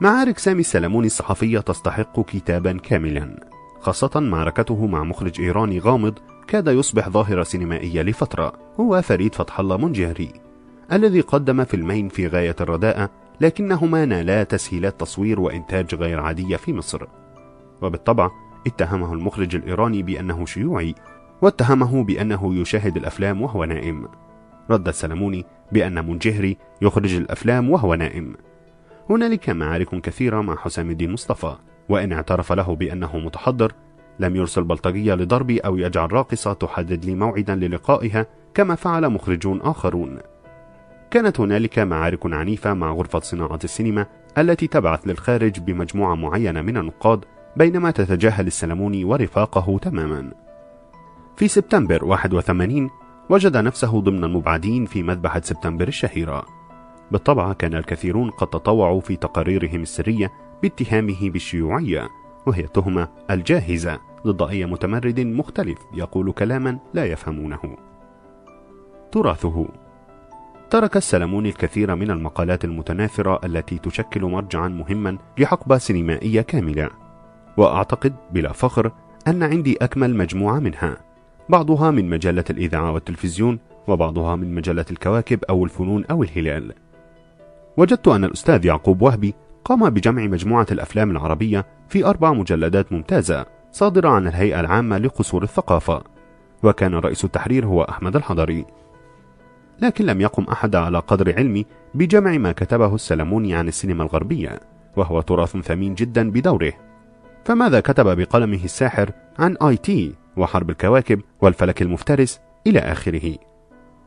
معارك 0.02 0.38
سامي 0.38 0.60
السلموني 0.60 1.08
الصحفية 1.08 1.60
تستحق 1.60 2.20
كتابا 2.20 2.78
كاملا. 2.78 3.36
خاصة 3.80 4.20
معركته 4.20 4.88
مع 4.88 5.04
مخرج 5.04 5.42
إيراني 5.42 5.80
غامض 5.80 6.14
كاد 6.48 6.68
يصبح 6.68 7.10
ظاهرة 7.10 7.44
سينمائية 7.44 8.02
لفترة. 8.02 8.54
هو 8.80 9.02
فريد 9.02 9.36
فتح 9.36 9.60
الله 9.60 9.78
منجهري 9.78 10.34
الذي 10.92 11.22
قدم 11.22 11.64
فيلمين 11.64 12.10
في 12.10 12.28
غاية 12.28 12.56
الرداءة 12.62 13.10
لكنهما 13.42 14.06
نالا 14.06 14.44
تسهيلات 14.44 15.00
تصوير 15.00 15.40
وإنتاج 15.40 15.96
غير 15.96 16.20
عادية 16.20 16.58
في 16.58 16.74
مصر. 16.74 17.08
وبالطبع 17.82 18.30
اتهمه 18.68 19.14
المخرج 19.14 19.56
الإيراني 19.56 20.04
بأنه 20.04 20.46
شيوعي 20.46 20.96
واتهمه 21.42 22.04
بأنه 22.04 22.56
يشاهد 22.56 22.98
الأفلام 22.98 23.42
وهو 23.42 23.66
نائم. 23.66 24.08
رد 24.70 24.88
السلموني 24.88 25.46
بأن 25.72 26.08
منجهري 26.10 26.58
يخرج 26.82 27.14
الأفلام 27.14 27.70
وهو 27.70 27.96
نائم. 27.96 28.36
هنالك 29.10 29.50
معارك 29.50 30.02
كثيرة 30.02 30.42
مع 30.42 30.56
حسام 30.56 30.90
الدين 30.90 31.12
مصطفى 31.12 31.56
وإن 31.90 32.14
اعترف 32.14 32.54
له 32.54 32.76
بأنه 32.76 33.18
متحضر 33.18 33.74
لم 34.20 34.36
يرسل 34.36 34.64
بلطجية 34.64 35.14
لضربي 35.14 35.60
أو 35.60 35.78
يجعل 35.78 36.14
راقصة 36.14 36.54
تحدد 36.54 37.06
لي 37.06 37.16
موعدا 37.16 37.56
للقائها 37.56 38.26
كما 38.54 38.76
فعل 38.76 39.10
مخرجون 39.10 39.62
آخرون. 39.62 40.20
كانت 41.12 41.40
هنالك 41.40 41.80
معارك 41.80 42.34
عنيفة 42.34 42.74
مع 42.74 42.92
غرفة 42.92 43.20
صناعة 43.20 43.60
السينما 43.64 44.06
التي 44.38 44.68
تبعث 44.68 45.08
للخارج 45.08 45.60
بمجموعة 45.60 46.16
معينة 46.16 46.62
من 46.62 46.78
النقاد 46.78 47.26
بينما 47.56 47.92
تتجاهل 47.92 48.48
السلموني 48.48 49.04
ورفاقه 49.06 49.78
تماما. 49.78 50.32
في 51.36 51.48
سبتمبر 51.48 52.06
81 52.06 52.90
وجد 53.30 53.58
نفسه 53.58 54.02
ضمن 54.02 54.24
المبعدين 54.24 54.86
في 54.86 55.04
مذبحة 55.04 55.42
سبتمبر 55.44 55.88
الشهيرة. 55.88 56.46
بالطبع 57.12 57.54
كان 57.54 57.74
الكثيرون 57.74 58.30
قد 58.30 58.48
تطوعوا 58.48 59.02
في 59.02 59.16
تقاريرهم 59.16 59.82
السرية 59.82 60.32
باتهامه 60.62 61.30
بالشيوعية 61.30 62.08
وهي 62.46 62.64
التهمة 62.64 63.08
الجاهزة 63.32 64.00
ضد 64.28 64.50
أي 64.50 64.66
متمرد 64.66 65.20
مختلف 65.20 65.78
يقول 65.94 66.32
كلاما 66.32 66.78
لا 66.94 67.06
يفهمونه. 67.06 67.78
تراثه 69.12 69.68
ترك 70.72 70.98
السلموني 70.98 71.50
الكثير 71.50 71.96
من 71.96 72.12
المقالات 72.12 72.66
المتناثرة 72.66 73.40
التي 73.46 73.78
تشكل 73.78 74.22
مرجعا 74.22 74.68
مهما 74.68 75.18
لحقبة 75.38 75.78
سينمائية 75.78 76.42
كاملة. 76.42 76.90
وأعتقد 77.58 78.14
بلا 78.32 78.52
فخر 78.52 78.92
أن 79.28 79.44
عندي 79.44 79.78
أكمل 79.82 80.16
مجموعة 80.16 80.60
منها. 80.60 80.98
بعضها 81.50 81.92
من 81.92 82.10
مجلة 82.10 82.44
الإذاعة 82.50 82.92
والتلفزيون 82.92 83.60
وبعضها 83.88 84.36
من 84.36 84.56
مجلة 84.56 84.86
الكواكب 84.92 85.44
أو 85.50 85.66
الفنون 85.66 86.06
أو 86.06 86.24
الهلال. 86.24 86.74
وجدت 87.78 88.08
أن 88.08 88.24
الأستاذ 88.24 88.66
يعقوب 88.66 89.02
وهبي 89.02 89.34
قام 89.66 89.90
بجمع 89.90 90.24
مجموعة 90.24 90.68
الأفلام 90.72 91.12
العربية 91.12 91.66
في 91.90 92.06
أربع 92.06 92.34
مجلدات 92.34 92.94
ممتازة 92.94 93.46
صادرة 93.72 94.10
عن 94.10 94.28
الهيئة 94.28 94.60
العامة 94.60 94.98
لقصور 94.98 95.44
الثقافة. 95.44 96.04
وكان 96.64 96.96
رئيس 96.96 97.26
التحرير 97.26 97.66
هو 97.66 97.84
أحمد 97.84 98.16
الحضري. 98.16 98.66
لكن 99.82 100.06
لم 100.06 100.22
يقم 100.22 100.44
أحد 100.44 100.76
على 100.76 101.00
قدر 101.00 101.36
علمي 101.38 101.66
بجمع 101.94 102.38
ما 102.38 102.52
كتبه 102.52 102.96
السلموني 102.96 103.56
عن 103.56 103.68
السينما 103.68 104.04
الغربية 104.04 104.60
وهو 104.98 105.22
تراث 105.22 105.58
ثمين 105.58 105.96
جدا 105.96 106.32
بدوره. 106.32 106.74
فماذا 107.46 107.80
كتب 107.80 108.18
بقلمه 108.18 108.64
الساحر 108.64 109.12
عن 109.40 109.58
آي 109.58 109.78
تي 109.78 110.16
وحرب 110.38 110.70
الكواكب 110.70 111.22
والفلك 111.42 111.82
المفترس 111.82 112.40
إلى 112.68 112.80
آخره؟ 112.80 113.36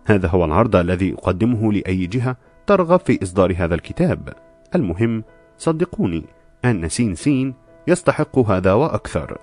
هذا 0.07 0.29
هو 0.29 0.45
العرض 0.45 0.77
الذي 0.77 1.14
أقدمه 1.14 1.72
لأي 1.72 2.07
جهة 2.07 2.37
ترغب 2.66 3.01
في 3.01 3.22
إصدار 3.22 3.55
هذا 3.59 3.75
الكتاب. 3.75 4.35
المهم 4.75 5.25
صدقوني 5.59 6.25
أن 6.64 6.89
سين 6.89 7.14
سين 7.14 7.55
يستحق 7.89 8.39
هذا 8.39 8.72
وأكثر. 8.72 9.39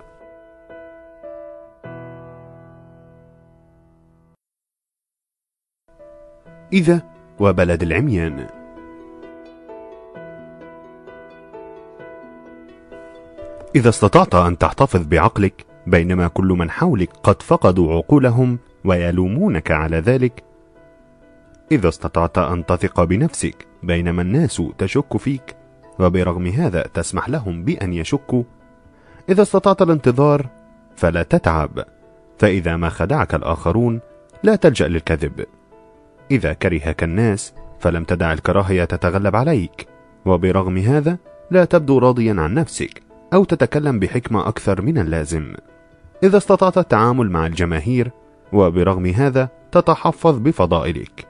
إذا 6.72 7.02
وبلد 7.40 7.82
العميان. 7.82 8.46
إذا 13.74 13.88
استطعت 13.88 14.34
أن 14.34 14.58
تحتفظ 14.58 15.06
بعقلك 15.06 15.66
بينما 15.86 16.28
كل 16.28 16.46
من 16.46 16.70
حولك 16.70 17.10
قد 17.22 17.42
فقدوا 17.42 17.92
عقولهم 17.92 18.58
ويلومونك 18.84 19.70
على 19.70 19.96
ذلك 19.96 20.44
إذا 21.72 21.88
استطعت 21.88 22.38
أن 22.38 22.66
تثق 22.66 23.04
بنفسك 23.04 23.66
بينما 23.82 24.22
الناس 24.22 24.62
تشك 24.78 25.16
فيك 25.16 25.56
وبرغم 25.98 26.46
هذا 26.46 26.82
تسمح 26.94 27.28
لهم 27.28 27.64
بأن 27.64 27.92
يشكوا 27.92 28.42
إذا 29.28 29.42
استطعت 29.42 29.82
الانتظار 29.82 30.46
فلا 30.96 31.22
تتعب 31.22 31.84
فإذا 32.38 32.76
ما 32.76 32.88
خدعك 32.88 33.34
الآخرون 33.34 34.00
لا 34.42 34.56
تلجأ 34.56 34.88
للكذب. 34.88 35.46
إذا 36.32 36.52
كرهك 36.52 37.02
الناس 37.02 37.54
فلم 37.80 38.04
تدع 38.04 38.32
الكراهية 38.32 38.84
تتغلب 38.84 39.36
عليك. 39.36 39.86
وبرغم 40.26 40.78
هذا 40.78 41.18
لا 41.50 41.64
تبدو 41.64 41.98
راضيا 41.98 42.34
عن 42.38 42.54
نفسك 42.54 43.02
أو 43.34 43.44
تتكلم 43.44 43.98
بحكمة 43.98 44.48
أكثر 44.48 44.82
من 44.82 44.98
اللازم. 44.98 45.54
إذا 46.22 46.36
استطعت 46.36 46.78
التعامل 46.78 47.30
مع 47.30 47.46
الجماهير 47.46 48.10
وبرغم 48.52 49.06
هذا 49.06 49.48
تتحفظ 49.72 50.38
بفضائلك. 50.38 51.26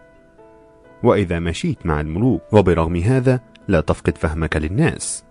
وإذا 1.03 1.39
مشيت 1.39 1.87
مع 1.87 2.01
الملوك 2.01 2.43
وبرغم 2.53 2.97
هذا 2.97 3.41
لا 3.69 3.81
تفقد 3.81 4.19
فهمك 4.19 4.57
للناس. 4.57 5.25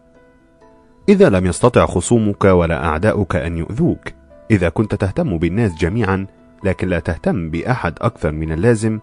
إذا 1.09 1.29
لم 1.29 1.45
يستطع 1.45 1.85
خصومك 1.85 2.43
ولا 2.43 2.85
أعداؤك 2.85 3.35
أن 3.35 3.57
يؤذوك. 3.57 4.07
إذا 4.51 4.69
كنت 4.69 4.95
تهتم 4.95 5.37
بالناس 5.37 5.75
جميعا 5.75 6.27
لكن 6.63 6.87
لا 6.87 6.99
تهتم 6.99 7.49
بأحد 7.49 7.93
أكثر 8.01 8.31
من 8.31 8.51
اللازم 8.51 8.99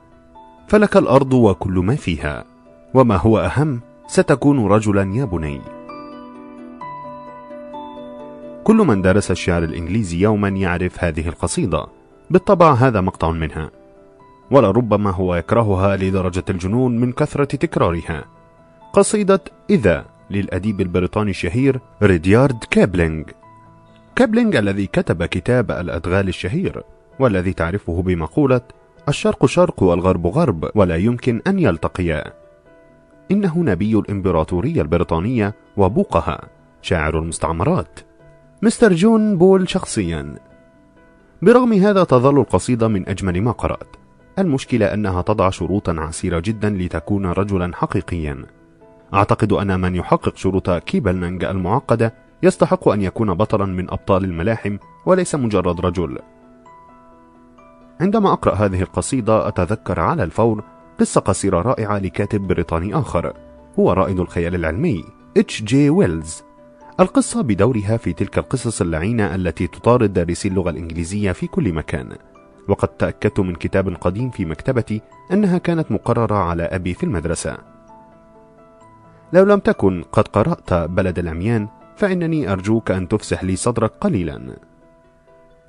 فلك 0.69 0.97
الأرض 0.97 1.33
وكل 1.33 1.73
ما 1.73 1.97
فيها 1.97 2.45
وما 2.95 3.16
هو 3.16 3.39
أهم 3.39 3.81
ستكون 4.07 4.66
رجلا 4.66 5.14
يا 5.14 5.25
بني. 5.25 5.61
كل 8.64 8.77
من 8.77 9.03
درس 9.03 9.31
الشعر 9.31 9.64
الإنجليزي 9.64 10.21
يوما 10.21 10.49
يعرف 10.49 11.05
هذه 11.05 11.29
القصيدة 11.29 11.87
بالطبع 12.31 12.73
هذا 12.73 13.01
مقطع 13.01 13.31
منها. 13.31 13.71
ولربما 14.51 15.11
هو 15.11 15.35
يكرهها 15.35 15.97
لدرجة 15.97 16.45
الجنون 16.51 16.99
من 16.99 17.12
كثرة 17.12 17.45
تكرارها. 17.45 18.25
قصيدة 18.93 19.41
إذا 19.71 20.05
للأديب 20.31 20.81
البريطاني 20.81 21.31
الشهير 21.31 21.81
ريديارد 22.03 22.64
كابلينج 22.71 23.31
كابلينج 24.16 24.57
الذي 24.57 24.87
كتب 24.87 25.25
كتاب 25.25 25.71
الأدغال 25.71 26.29
الشهير 26.29 26.83
والذي 27.19 27.53
تعرفه 27.53 28.03
بمقولة 28.03 28.61
الشرق 29.09 29.46
شرق 29.46 29.82
والغرب 29.82 30.26
غرب 30.26 30.70
ولا 30.74 30.96
يمكن 30.96 31.42
أن 31.46 31.59
يلتقيا. 31.59 32.24
إنه 33.30 33.59
نبي 33.59 33.98
الإمبراطورية 33.98 34.82
البريطانية 34.82 35.54
وبوقها 35.76 36.48
شاعر 36.82 37.18
المستعمرات. 37.18 38.00
مستر 38.62 38.92
جون 38.92 39.38
بول 39.38 39.68
شخصيا. 39.68 40.34
برغم 41.42 41.72
هذا 41.72 42.04
تظل 42.04 42.40
القصيدة 42.40 42.88
من 42.88 43.09
أجمل 43.09 43.42
ما 43.42 43.50
قرأت. 43.50 43.96
المشكلة 44.38 44.94
أنها 44.94 45.22
تضع 45.22 45.50
شروطا 45.50 45.96
عسيرة 45.98 46.38
جدا 46.38 46.70
لتكون 46.70 47.26
رجلا 47.26 47.76
حقيقيا. 47.76 48.44
أعتقد 49.14 49.52
أن 49.52 49.80
من 49.80 49.94
يحقق 49.94 50.36
شروط 50.36 50.70
كيبلنج 50.70 51.45
المعقدة 51.44 52.14
يستحق 52.42 52.88
أن 52.88 53.02
يكون 53.02 53.34
بطلا 53.34 53.64
من 53.64 53.90
أبطال 53.90 54.24
الملاحم 54.24 54.76
وليس 55.06 55.34
مجرد 55.34 55.80
رجل. 55.80 56.18
عندما 58.01 58.32
أقرأ 58.32 58.55
هذه 58.55 58.82
القصيدة 58.82 59.49
أتذكر 59.49 60.01
على 60.01 60.24
الفور 60.24 60.64
قصة 61.01 61.20
قصيرة 61.20 61.62
رائعة 61.62 61.99
لكاتب 61.99 62.40
بريطاني 62.40 62.94
آخر 62.94 63.32
هو 63.78 63.92
رائد 63.92 64.20
الخيال 64.20 64.55
العلمي 64.55 65.05
اتش 65.36 65.62
جي 65.62 65.90
ويلز 65.90 66.42
القصة 67.01 67.42
بدورها 67.42 67.96
في 67.96 68.12
تلك 68.12 68.38
القصص 68.38 68.80
اللعينة 68.80 69.34
التي 69.34 69.66
تطارد 69.66 70.12
دارسي 70.12 70.49
اللغة 70.49 70.70
الإنجليزية 70.70 71.32
في 71.32 71.46
كل 71.46 71.72
مكان. 71.72 72.16
وقد 72.68 72.88
تأكدت 72.88 73.40
من 73.40 73.55
كتاب 73.55 73.88
قديم 74.01 74.30
في 74.30 74.44
مكتبتي 74.44 75.01
أنها 75.32 75.59
كانت 75.59 75.92
مقررة 75.92 76.34
على 76.34 76.62
أبي 76.62 76.94
في 76.94 77.05
المدرسة. 77.05 77.59
لو 79.32 79.44
لم 79.44 79.59
تكن 79.59 80.05
قد 80.12 80.28
قرأت 80.28 80.74
بلد 80.74 81.18
العميان 81.18 81.68
فإنني 81.96 82.53
أرجوك 82.53 82.90
أن 82.90 83.09
تفسح 83.09 83.44
لي 83.44 83.57
صدرك 83.57 83.92
قليلا. 84.01 84.57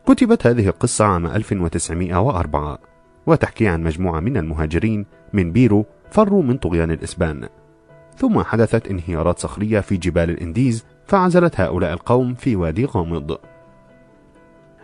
كتبت 0.10 0.48
هذه 0.48 0.68
القصة 0.68 1.06
عام 1.06 1.26
1904 1.28 2.80
وتحكي 3.28 3.68
عن 3.68 3.84
مجموعة 3.84 4.20
من 4.20 4.38
المهاجرين 4.38 5.06
من 5.34 5.52
بيرو 5.52 5.86
فروا 6.12 6.44
من 6.44 6.58
طغيان 6.58 6.92
الإسبان. 6.92 7.48
ثم 8.18 8.44
حدثت 8.44 8.88
انهيارات 8.88 9.40
صخرية 9.40 9.80
في 9.80 9.98
جبال 9.98 10.30
الإنديز 10.30 10.86
فعزلت 11.06 11.62
هؤلاء 11.62 11.94
القوم 11.94 12.34
في 12.34 12.56
وادي 12.56 12.86
غامض. 12.86 13.38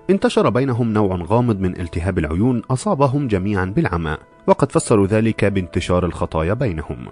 انتشر 0.09 0.49
بينهم 0.49 0.93
نوع 0.93 1.15
غامض 1.15 1.59
من 1.59 1.79
التهاب 1.79 2.19
العيون 2.19 2.61
أصابهم 2.71 3.27
جميعا 3.27 3.65
بالعمى 3.65 4.17
وقد 4.47 4.71
فسروا 4.71 5.07
ذلك 5.07 5.45
بانتشار 5.45 6.05
الخطايا 6.05 6.53
بينهم. 6.53 7.07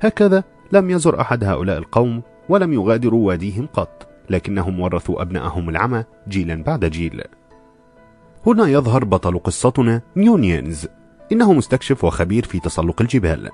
هكذا 0.00 0.44
لم 0.72 0.90
يزر 0.90 1.20
أحد 1.20 1.44
هؤلاء 1.44 1.78
القوم 1.78 2.22
ولم 2.48 2.72
يغادروا 2.72 3.26
واديهم 3.26 3.66
قط. 3.66 4.09
لكنهم 4.30 4.80
ورثوا 4.80 5.22
أبنائهم 5.22 5.68
العمى 5.68 6.04
جيلا 6.28 6.62
بعد 6.62 6.84
جيل. 6.84 7.22
هنا 8.46 8.66
يظهر 8.66 9.04
بطل 9.04 9.38
قصتنا 9.38 10.02
نيونينز 10.16 10.88
إنه 11.32 11.52
مستكشف 11.52 12.04
وخبير 12.04 12.44
في 12.44 12.60
تسلق 12.60 13.00
الجبال. 13.00 13.50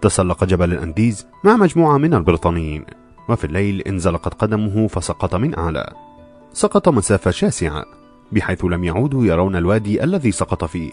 تسلق 0.00 0.44
جبل 0.44 0.72
الأنديز 0.72 1.26
مع 1.44 1.56
مجموعة 1.56 1.98
من 1.98 2.14
البريطانيين. 2.14 2.84
وفي 3.28 3.44
الليل 3.44 3.80
انزلقت 3.80 4.34
قدمه 4.34 4.86
فسقط 4.86 5.34
من 5.34 5.58
أعلى. 5.58 5.92
سقط 6.52 6.88
مسافة 6.88 7.30
شاسعة 7.30 7.84
بحيث 8.32 8.64
لم 8.64 8.84
يعودوا 8.84 9.24
يرون 9.24 9.56
الوادي 9.56 10.04
الذي 10.04 10.32
سقط 10.32 10.64
فيه. 10.64 10.92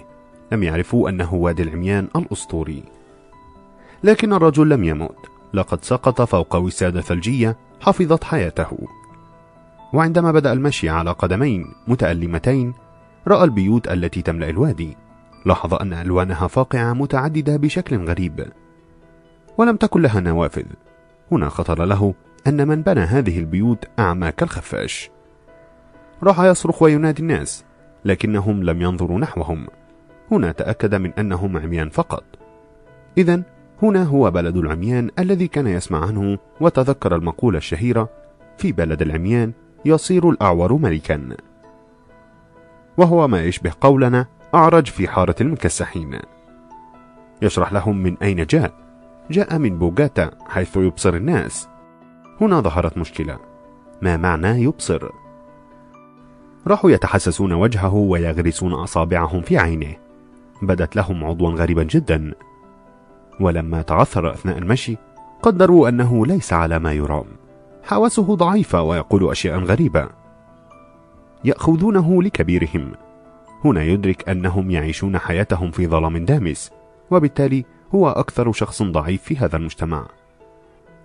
لم 0.52 0.64
يعرفوا 0.64 1.10
أنه 1.10 1.34
وادي 1.34 1.64
العميان 1.64 2.08
الأسطوري. 2.16 2.84
لكن 4.04 4.34
الرجل 4.34 4.70
لم 4.70 4.84
يمت 4.84 5.18
لقد 5.54 5.84
سقط 5.84 6.22
فوق 6.22 6.56
وسادة 6.56 7.02
ثلجية 7.02 7.58
حفظت 7.82 8.24
حياته. 8.24 8.78
وعندما 9.94 10.32
بدأ 10.32 10.54
المشي 10.54 10.90
على 10.90 11.12
قدمين 11.12 11.66
متألمتين 11.88 12.74
رأى 13.28 13.44
البيوت 13.44 13.88
التي 13.88 14.22
تملأ 14.22 14.50
الوادي. 14.50 14.98
لاحظ 15.46 15.74
أن 15.74 15.94
ألوانها 15.94 16.48
فاقعة 16.48 16.94
متعددة 16.94 17.58
بشكل 17.58 18.06
غريب. 18.06 18.48
ولم 19.58 19.76
تكن 19.76 20.02
لها 20.02 20.20
نوافذ. 20.20 20.66
هنا 21.32 21.50
خطر 21.50 21.86
له 21.86 22.14
أن 22.48 22.68
من 22.68 22.82
بنى 22.82 23.00
هذه 23.00 23.40
البيوت 23.40 23.86
أعمى 24.00 24.32
كالخفاش. 24.32 25.10
راح 26.24 26.40
يصرخ 26.40 26.82
وينادي 26.82 27.22
الناس 27.22 27.66
لكنهم 28.06 28.64
لم 28.64 28.82
ينظروا 28.82 29.20
نحوهم. 29.20 29.68
هنا 30.32 30.52
تأكد 30.52 30.96
من 30.96 31.14
أنهم 31.14 31.58
عميان 31.58 31.90
فقط. 31.90 32.24
إذا 33.18 33.42
هنا 33.84 34.04
هو 34.04 34.32
بلد 34.32 34.58
العميان 34.58 35.10
الذي 35.20 35.48
كان 35.48 35.68
يسمع 35.68 36.06
عنه 36.06 36.38
وتذكر 36.62 37.16
المقولة 37.16 37.58
الشهيرة 37.58 38.10
في 38.58 38.72
بلد 38.72 39.02
العميان 39.02 39.52
يصير 39.86 40.30
الأعور 40.30 40.74
ملكا. 40.74 41.38
وهو 42.98 43.28
ما 43.28 43.44
يشبه 43.44 43.72
قولنا 43.82 44.26
أعرج 44.56 44.88
في 44.88 45.08
حارة 45.08 45.36
المكسحين. 45.42 46.20
يشرح 47.42 47.74
لهم 47.74 48.04
من 48.04 48.18
أين 48.22 48.46
جاء. 48.46 48.74
جاء 49.32 49.58
من 49.58 49.78
بوغاتا 49.78 50.32
حيث 50.48 50.78
يبصر 50.78 51.14
الناس. 51.14 51.68
هنا 52.42 52.62
ظهرت 52.62 52.98
مشكلة. 52.98 53.38
ما 54.02 54.18
معنى 54.18 54.64
يبصر؟ 54.64 55.10
راحوا 56.68 56.92
يتحسسون 56.92 57.54
وجهه 57.54 57.94
ويغرسون 57.94 58.74
أصابعهم 58.74 59.42
في 59.42 59.58
عينه. 59.58 59.96
بدت 60.62 60.96
لهم 60.96 61.24
عضوا 61.24 61.50
غريبا 61.52 61.84
جدا. 61.84 62.34
ولما 63.40 63.82
تعثر 63.82 64.32
أثناء 64.32 64.58
المشي 64.58 64.98
قدروا 65.42 65.90
أنه 65.90 66.26
ليس 66.26 66.54
على 66.54 66.80
ما 66.80 66.94
يرام. 66.94 67.26
حواسه 67.86 68.36
ضعيفة 68.36 68.82
ويقول 68.82 69.32
أشياء 69.32 69.60
غريبة. 69.60 70.10
يأخذونه 71.44 72.24
لكبيرهم. 72.24 72.92
هنا 73.66 73.84
يدرك 73.84 74.30
أنهم 74.30 74.72
يعيشون 74.72 75.18
حياتهم 75.18 75.72
في 75.72 75.88
ظلام 75.88 76.26
دامس 76.26 76.72
وبالتالي 77.12 77.66
هو 77.96 78.10
أكثر 78.10 78.52
شخص 78.52 78.84
ضعيف 78.84 79.24
في 79.24 79.38
هذا 79.38 79.58
المجتمع. 79.58 80.06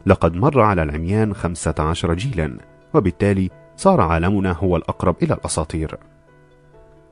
لقد 0.07 0.35
مر 0.35 0.61
على 0.61 0.83
العميان 0.83 1.35
خمسة 1.35 1.74
عشر 1.78 2.14
جيلا 2.14 2.57
وبالتالي 2.95 3.51
صار 3.76 4.01
عالمنا 4.01 4.53
هو 4.53 4.76
الأقرب 4.76 5.16
إلى 5.22 5.35
الأساطير. 5.35 5.99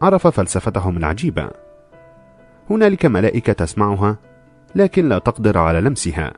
عرف 0.03 0.27
فلسفتهم 0.27 0.97
العجيبة. 0.97 1.51
هنالك 2.71 3.07
ملائكة 3.07 3.53
تسمعها 3.53 4.16
لكن 4.75 5.09
لا 5.09 5.19
تقدر 5.19 5.59
على 5.59 5.81
لمسها. 5.81 6.33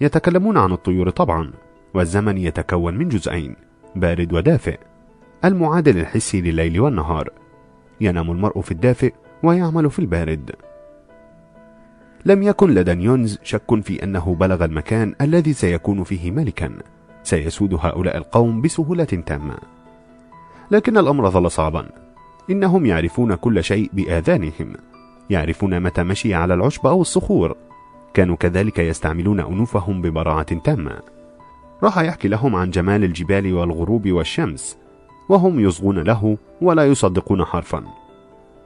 يتكلمون 0.00 0.56
عن 0.56 0.72
الطيور 0.72 1.10
طبعا. 1.10 1.52
والزمن 1.94 2.38
يتكون 2.38 2.94
من 2.94 3.08
جزئين 3.08 3.56
بارد 3.96 4.32
ودافئ. 4.32 4.78
المعادل 5.44 5.98
الحسي 5.98 6.40
لليل 6.40 6.80
والنهار. 6.80 7.30
ينام 8.00 8.30
المرء 8.30 8.60
في 8.60 8.70
الدافئ 8.70 9.12
ويعمل 9.42 9.90
في 9.90 9.98
البارد. 9.98 10.50
لم 12.24 12.42
يكن 12.42 12.70
لدى 12.70 12.94
نيونز 12.94 13.38
شك 13.42 13.80
في 13.80 14.04
أنه 14.04 14.34
بلغ 14.34 14.64
المكان 14.64 15.14
الذي 15.20 15.52
سيكون 15.52 16.04
فيه 16.04 16.30
ملكا 16.30 16.72
سيسود 17.22 17.74
هؤلاء 17.74 18.16
القوم 18.16 18.60
بسهولة 18.60 19.04
تامة. 19.04 19.56
لكن 20.70 20.98
الأمر 20.98 21.30
ظل 21.30 21.50
صعبا. 21.50 21.88
إنهم 22.50 22.86
يعرفون 22.86 23.34
كل 23.34 23.64
شيء 23.64 23.90
بآذانهم. 23.92 24.72
يعرفون 25.30 25.80
متى 25.80 26.02
مشي 26.02 26.34
على 26.34 26.54
العشب 26.54 26.86
أو 26.86 27.00
الصخور. 27.00 27.56
كانوا 28.14 28.36
كذلك 28.36 28.78
يستعملون 28.78 29.40
أنوفهم 29.40 30.02
ببراعة 30.02 30.58
تامة. 30.58 31.00
راح 31.82 31.98
يحكي 31.98 32.28
لهم 32.28 32.56
عن 32.56 32.70
جمال 32.70 33.04
الجبال 33.04 33.54
والغروب 33.54 34.08
والشمس 34.08 34.76
وهم 35.28 35.60
يصغون 35.60 35.98
له 35.98 36.38
ولا 36.60 36.86
يصدقون 36.86 37.44
حرفا. 37.44 37.84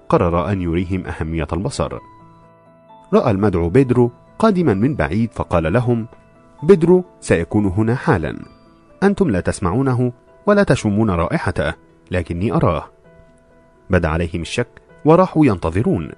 قرر 0.09 0.53
أن 0.53 0.63
يريهم 0.63 1.07
أهمية 1.07 1.47
البصر. 1.53 1.99
رأى 3.13 3.31
المدعو 3.31 3.69
بيدرو 3.69 4.11
قادما 4.39 4.75
من 4.75 4.95
بعيد 4.95 5.31
فقال 5.33 5.73
لهم 5.73 6.07
بيدرو 6.63 7.05
سيكون 7.21 7.67
هنا 7.67 7.95
حالا. 7.95 8.37
أنتم 9.03 9.31
لا 9.31 9.41
تسمعونه 9.41 10.13
ولا 10.47 10.63
تشمون 10.63 11.11
رائحته 11.11 11.75
لكني 12.11 12.53
أراه. 12.53 12.85
بدا 13.91 14.09
عليهم 14.09 14.41
الشك 14.41 14.69
وراحوا 15.05 15.47
ينتظرون. 15.47 16.11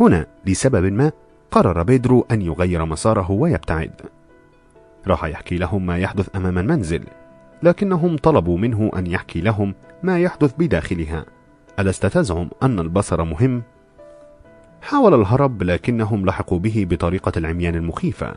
هنا 0.00 0.26
لسبب 0.46 0.92
ما 0.92 1.12
قرر 1.50 1.82
بيدرو 1.82 2.26
أن 2.30 2.42
يغير 2.42 2.84
مساره 2.84 3.30
ويبتعد. 3.30 4.00
راح 5.06 5.24
يحكي 5.24 5.56
لهم 5.56 5.86
ما 5.86 5.98
يحدث 5.98 6.36
أمام 6.36 6.58
المنزل 6.58 7.04
لكنهم 7.62 8.16
طلبوا 8.16 8.58
منه 8.58 8.90
أن 8.96 9.06
يحكي 9.06 9.40
لهم 9.40 9.74
ما 10.02 10.18
يحدث 10.18 10.54
بداخلها. 10.58 11.24
ألست 11.78 12.06
تزعم 12.06 12.50
أن 12.62 12.78
البصر 12.80 13.24
مهم؟ 13.24 13.62
حاول 14.82 15.14
الهرب 15.14 15.62
لكنهم 15.62 16.26
لحقوا 16.26 16.58
به 16.58 16.86
بطريقة 16.90 17.32
العميان 17.36 17.74
المخيفة. 17.74 18.34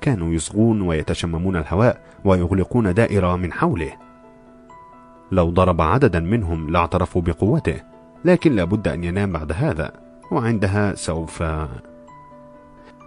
كانوا 0.00 0.34
يصغون 0.34 0.82
ويتشممون 0.82 1.56
الهواء 1.56 2.00
ويغلقون 2.24 2.94
دائرة 2.94 3.36
من 3.36 3.52
حوله. 3.52 3.92
لو 5.32 5.50
ضرب 5.50 5.80
عددا 5.80 6.20
منهم 6.20 6.70
لاعترفوا 6.70 7.22
بقوته 7.22 7.80
لكن 8.24 8.52
لابد 8.52 8.88
أن 8.88 9.04
ينام 9.04 9.32
بعد 9.32 9.52
هذا 9.52 9.92
وعندها 10.30 10.94
سوف 10.94 11.42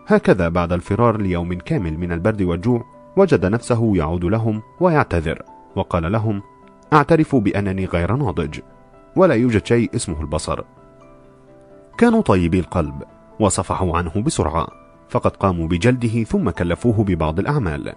هكذا 0.07 0.49
بعد 0.49 0.73
الفرار 0.73 1.21
ليوم 1.21 1.53
كامل 1.53 1.97
من 1.97 2.11
البرد 2.11 2.41
والجوع 2.41 2.85
وجد 3.17 3.45
نفسه 3.45 3.97
يعود 3.97 4.25
لهم 4.25 4.61
ويعتذر 4.79 5.41
وقال 5.75 6.11
لهم 6.11 6.41
أعترف 6.93 7.35
بأنني 7.35 7.85
غير 7.85 8.15
ناضج 8.15 8.59
ولا 9.15 9.35
يوجد 9.35 9.65
شيء 9.65 9.89
اسمه 9.95 10.21
البصر. 10.21 10.63
كانوا 11.97 12.21
طيبي 12.21 12.59
القلب 12.59 13.03
وصفحوا 13.39 13.97
عنه 13.97 14.11
بسرعة 14.21 14.67
فقد 15.09 15.31
قاموا 15.31 15.67
بجلده 15.67 16.23
ثم 16.23 16.49
كلفوه 16.49 17.03
ببعض 17.03 17.39
الأعمال. 17.39 17.93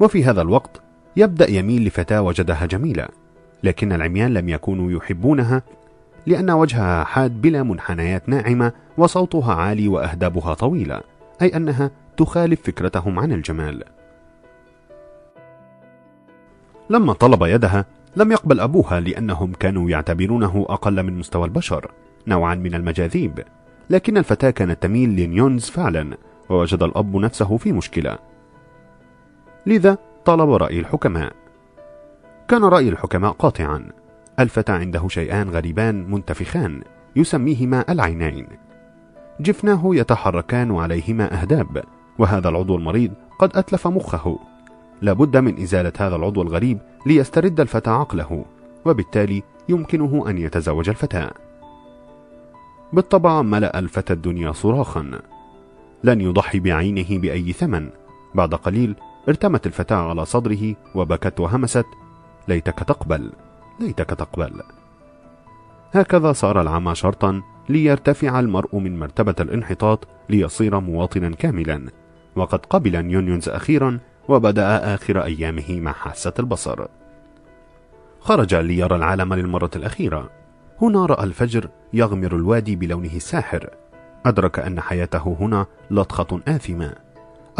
وفي 0.00 0.24
هذا 0.24 0.42
الوقت 0.42 0.80
يبدأ 1.16 1.50
يميل 1.50 1.84
لفتاة 1.84 2.22
وجدها 2.22 2.66
جميلة 2.66 3.08
لكن 3.62 3.92
العميان 3.92 4.34
لم 4.34 4.48
يكونوا 4.48 4.90
يحبونها 4.90 5.62
لأن 6.26 6.50
وجهها 6.50 7.04
حاد 7.04 7.40
بلا 7.40 7.62
منحنيات 7.62 8.28
ناعمة 8.28 8.72
وصوتها 8.98 9.54
عالي 9.54 9.88
وأهدابها 9.88 10.54
طويلة. 10.54 11.11
أي 11.42 11.56
أنها 11.56 11.90
تخالف 12.16 12.62
فكرتهم 12.62 13.18
عن 13.18 13.32
الجمال. 13.32 13.84
لما 16.90 17.12
طلب 17.12 17.42
يدها 17.42 17.86
لم 18.16 18.32
يقبل 18.32 18.60
أبوها 18.60 19.00
لأنهم 19.00 19.52
كانوا 19.52 19.90
يعتبرونه 19.90 20.66
أقل 20.68 21.02
من 21.02 21.18
مستوى 21.18 21.44
البشر 21.44 21.90
نوعا 22.26 22.54
من 22.54 22.74
المجاذيب. 22.74 23.44
لكن 23.90 24.18
الفتاة 24.18 24.50
كانت 24.50 24.82
تميل 24.82 25.16
لنيونز 25.16 25.70
فعلا 25.70 26.16
ووجد 26.50 26.82
الأب 26.82 27.16
نفسه 27.16 27.56
في 27.56 27.72
مشكلة. 27.72 28.18
لذا 29.66 29.98
طلب 30.24 30.50
رأي 30.50 30.80
الحكماء. 30.80 31.32
كان 32.48 32.64
رأي 32.64 32.88
الحكماء 32.88 33.32
قاطعا. 33.32 33.88
الفتى 34.40 34.72
عنده 34.72 35.08
شيئان 35.08 35.50
غريبان 35.50 36.10
منتفخان 36.10 36.82
يسميهما 37.16 37.84
العينين. 37.88 38.46
جفناه 39.42 39.82
يتحركان 39.84 40.70
وعليهما 40.70 41.40
أهداب 41.40 41.84
وهذا 42.18 42.48
العضو 42.48 42.76
المريض 42.76 43.12
قد 43.38 43.56
أتلف 43.56 43.86
مخه. 43.86 44.38
لابد 45.02 45.36
من 45.36 45.62
إزالة 45.62 45.92
هذا 45.98 46.16
العضو 46.16 46.42
الغريب 46.42 46.78
ليسترد 47.06 47.60
الفتى 47.60 47.90
عقله 47.90 48.44
وبالتالي 48.84 49.42
يمكنه 49.68 50.24
أن 50.28 50.38
يتزوج 50.38 50.88
الفتاة 50.88 51.30
بالطبع 52.92 53.42
ملأ 53.42 53.78
الفتى 53.78 54.12
الدنيا 54.12 54.52
صراخا. 54.52 55.20
لن 56.04 56.20
يضحي 56.20 56.60
بعينه 56.60 57.18
بأي 57.18 57.52
ثمن. 57.52 57.90
بعد 58.34 58.54
قليل 58.54 58.96
ارتمت 59.28 59.66
الفتاة 59.66 59.96
على 59.96 60.24
صدره 60.24 60.74
وبكت 60.94 61.40
وهمست. 61.40 61.86
ليتك 62.48 62.78
تقبل 62.78 63.32
ليتك 63.80 64.10
تقبل. 64.10 64.62
هكذا 65.92 66.32
صار 66.32 66.60
العمى 66.60 66.94
شرطا 66.94 67.42
ليرتفع 67.68 68.40
المرء 68.40 68.78
من 68.78 68.98
مرتبة 68.98 69.34
الانحطاط 69.40 70.08
ليصير 70.28 70.80
مواطنا 70.80 71.30
كاملا. 71.30 71.88
وقد 72.36 72.66
قبل 72.66 73.02
نيونيونز 73.02 73.48
أخيرا 73.48 73.98
وبدأ 74.28 74.94
آخر 74.94 75.24
أيامه 75.24 75.80
مع 75.80 75.92
حاسة 75.92 76.32
البصر. 76.38 76.86
خرج 78.20 78.54
ليرى 78.54 78.96
العالم 78.96 79.34
للمرة 79.34 79.70
الأخيرة. 79.76 80.30
هنا 80.82 81.06
رأى 81.06 81.24
الفجر 81.24 81.68
يغمر 81.92 82.36
الوادي 82.36 82.76
بلونه 82.76 83.16
الساحر 83.16 83.70
أدرك 84.26 84.58
أن 84.58 84.80
حياته 84.80 85.36
هنا 85.40 85.66
لطخة 85.90 86.40
آثمة. 86.48 86.94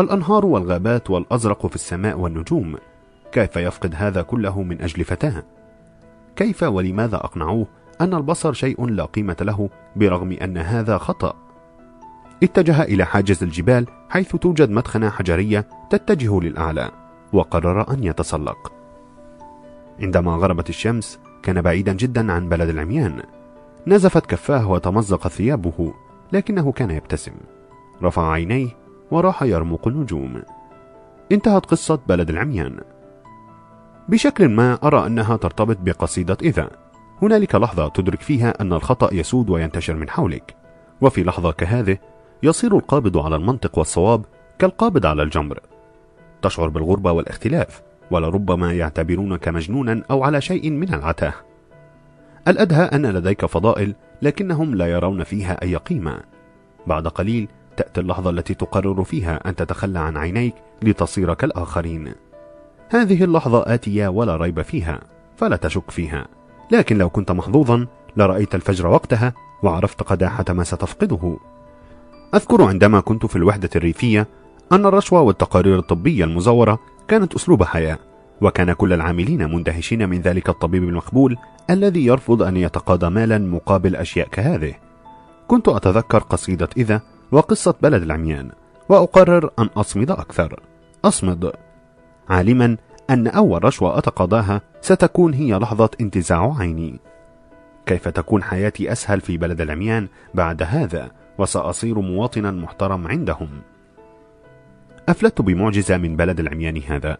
الأنهار 0.01 0.47
والغابات 0.47 1.11
والأزرق 1.11 1.67
في 1.67 1.75
السماء 1.75 2.19
والنجوم. 2.19 2.77
كيف 3.33 3.57
يفقد 3.57 3.95
هذا 3.95 4.23
كله 4.23 4.63
من 4.63 4.83
أجل 4.83 5.05
فتاة؟ 5.05 5.43
كيف 6.37 6.63
ولماذا 6.63 7.17
أقنعوه 7.17 7.67
أن 8.03 8.15
البصر 8.15 8.53
شيء 8.53 8.87
لا 8.87 9.05
قيمة 9.05 9.37
له 9.41 9.71
برغم 9.97 10.33
أن 10.33 10.59
هذا 10.59 10.99
خطأ؟ 10.99 11.35
اتجه 12.43 12.83
إلى 12.83 13.05
حاجز 13.05 13.43
الجبال 13.43 13.87
حيث 14.09 14.37
توجد 14.37 14.71
مدخنة 14.71 15.11
حجرية 15.11 15.69
تتجه 15.91 16.41
للأعلى 16.41 16.91
وقرر 17.33 17.93
أن 17.93 18.05
يتسلق. 18.05 18.73
عندما 20.01 20.33
غربت 20.33 20.69
الشمس 20.69 21.19
كان 21.43 21.63
بعيدا 21.63 21.93
جدا 21.93 22.33
عن 22.33 22.49
بلد 22.49 22.69
العميان. 22.69 23.23
نزفت 23.87 24.27
كفاه 24.27 24.71
وتمزق 24.71 25.29
ثيابه 25.29 25.95
لكنه 26.33 26.73
كان 26.73 26.91
يبتسم. 26.91 27.33
رفع 28.03 28.31
عينيه 28.31 28.69
وراح 29.11 29.43
يرمق 29.43 29.89
النجوم. 29.89 30.43
انتهت 31.33 31.67
قصة 31.67 31.99
بلد 32.07 32.31
العميان. 32.31 32.81
بشكل 34.09 34.49
ما 34.49 34.79
أرى 34.85 35.07
أنها 35.07 35.37
ترتبط 35.37 35.77
بقصيدة 35.81 36.37
إذا. 36.43 36.82
هنالك 37.23 37.55
لحظة 37.55 37.89
تدرك 37.89 38.21
فيها 38.21 38.55
أن 38.61 38.73
الخطأ 38.73 39.15
يسود 39.15 39.51
وينتشر 39.51 39.95
من 39.95 40.11
حولك. 40.11 40.55
وفي 41.01 41.25
لحظة 41.25 41.53
كهذه 41.53 41.99
يصير 42.43 42.77
القابض 42.77 43.19
على 43.19 43.37
المنطق 43.37 43.79
والصواب 43.79 44.25
كالقابض 44.59 45.07
على 45.07 45.23
الجمر. 45.23 45.61
تشعر 46.43 46.69
بالغربة 46.69 47.13
والاختلاف 47.13 47.83
ولربما 48.11 48.73
يعتبرونك 48.73 49.49
مجنونا 49.49 50.03
أو 50.11 50.25
على 50.25 50.41
شيء 50.41 50.71
من 50.71 50.95
العته 50.95 51.33
الأدهى 52.49 52.85
أن 52.85 53.07
لديك 53.07 53.47
فضائل 53.47 53.95
لكنهم 54.23 54.75
لا 54.75 54.87
يرون 54.87 55.25
فيها 55.25 55.63
أي 55.63 55.77
قيمة. 55.77 56.21
بعد 56.87 57.09
قليل 57.09 57.49
تأتي 57.77 58.01
اللحظة 58.01 58.31
التي 58.31 58.55
تقرر 58.55 59.05
فيها 59.05 59.49
أن 59.49 59.57
تتخلى 59.57 59.99
عن 59.99 60.17
عينيك 60.17 60.55
لتصير 60.83 61.35
كالآخرين. 61.35 62.13
هذه 62.89 63.25
اللحظة 63.25 63.75
آتية 63.75 64.09
ولا 64.09 64.37
ريب 64.37 64.63
فيها 64.63 65.01
فلا 65.37 65.57
تشك 65.57 65.91
فيها. 65.91 66.27
لكن 66.73 66.99
لو 66.99 67.11
كنت 67.11 67.33
محظوظا 67.33 67.87
لرأيت 68.17 68.55
الفجر 68.55 68.87
وقتها 68.87 69.33
وعرفت 69.63 70.03
قداحة 70.03 70.45
ما 70.49 70.65
ستفقده. 70.65 71.37
أذكر 72.35 72.63
عندما 72.63 73.01
كنت 73.01 73.27
في 73.27 73.37
الوحدة 73.37 73.71
الريفية 73.77 74.29
أن 74.73 74.87
الرشوة 74.87 75.21
والتقارير 75.21 75.79
الطبية 75.79 76.25
المزورة 76.25 76.79
كانت 77.09 77.35
أسلوب 77.35 77.65
حياة 77.65 77.99
وكان 78.41 78.73
كل 78.73 78.93
العاملين 78.93 79.55
مندهشين 79.55 80.09
من 80.09 80.21
ذلك 80.21 80.49
الطبيب 80.49 80.85
المقبول 80.85 81.37
الذي 81.71 82.07
يرفض 82.07 82.43
أن 82.43 82.57
يتقاضى 82.57 83.09
مالا 83.09 83.39
مقابل 83.39 83.97
أشياء 83.97 84.29
كهذه. 84.29 84.75
كنت 85.49 85.69
أتذكر 85.69 86.19
قصيدة 86.19 86.69
إذا 86.77 87.01
وقصة 87.33 87.75
بلد 87.83 88.03
العميان 88.03 88.51
وأقرر 88.89 89.51
أن 89.59 89.67
أصمد 89.77 90.11
أكثر. 90.11 90.61
أصمد. 91.05 91.53
عالما 92.29 92.77
أن 93.11 93.27
أول 93.27 93.65
رشوة 93.65 93.99
أتقاضاها 93.99 94.61
ستكون 94.83 95.35
هي 95.35 95.55
لحظة 95.55 95.91
انتزاع 96.01 96.55
عيني. 96.59 97.01
كيف 97.87 98.09
تكون 98.09 98.43
حياتي 98.43 98.93
أسهل 98.93 99.21
في 99.21 99.37
بلد 99.37 99.61
العميان 99.61 100.09
بعد 100.35 100.63
هذا؟ 100.63 101.11
وسأصير 101.39 102.01
مواطنا 102.01 102.51
محترم 102.51 103.09
عندهم. 103.09 103.49
أفلت 105.09 105.43
بمعجزة 105.43 105.97
من 105.97 106.17
بلد 106.17 106.41
العميان 106.41 106.83
هذا 106.89 107.17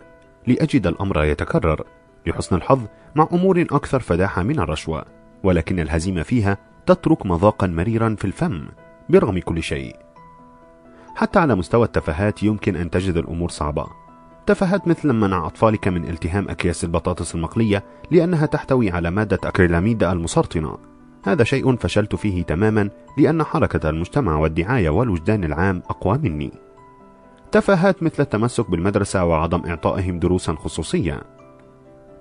لأجد 0.47 0.87
الأمر 0.87 1.25
يتكرر 1.25 1.85
لحسن 2.27 2.57
الحظ 2.57 2.81
مع 3.15 3.29
أمور 3.33 3.61
أكثر 3.61 4.01
فداحة 4.01 4.43
من 4.43 4.61
الرشوة. 4.61 5.05
ولكن 5.43 5.81
الهزيمة 5.81 6.23
فيها 6.23 6.59
تترك 6.87 7.27
مذاقا 7.27 7.67
مريرا 7.67 8.17
في 8.19 8.25
الفم 8.25 8.65
برغم 9.09 9.39
كل 9.39 9.63
شيء. 9.63 9.97
حتى 11.15 11.39
على 11.39 11.55
مستوى 11.55 11.85
التفاهات 11.85 12.43
يمكن 12.43 12.77
أن 12.77 12.91
تجد 12.91 13.17
الأمور 13.17 13.49
صعبة. 13.49 14.02
تفاهات 14.47 14.89
مثل 14.89 15.13
منع 15.13 15.47
أطفالك 15.47 15.89
من 15.89 16.09
التهام 16.09 16.49
أكياس 16.49 16.85
البطاطس 16.85 17.35
المقلية 17.35 17.85
لأنها 18.11 18.47
تحتوي 18.47 18.91
على 18.91 19.11
مادة 19.11 19.39
أكريلاميد 19.45 20.03
المسرطنة. 20.03 20.79
هذا 21.25 21.45
شيء 21.45 21.77
فشلت 21.77 22.15
فيه 22.15 22.43
تماما 22.43 22.91
لأن 23.19 23.43
حركة 23.43 23.91
المجتمع 23.91 24.37
والدعاية 24.37 24.91
والوجدان 24.91 25.45
العام 25.45 25.83
أقوى 25.91 26.19
مني. 26.19 26.53
تفاهات 27.53 28.03
مثل 28.03 28.23
التمسك 28.23 28.71
بالمدرسة 28.71 29.25
وعدم 29.25 29.63
إعطائهم 29.67 30.19
دروسا 30.19 30.55
خصوصية. 30.55 31.21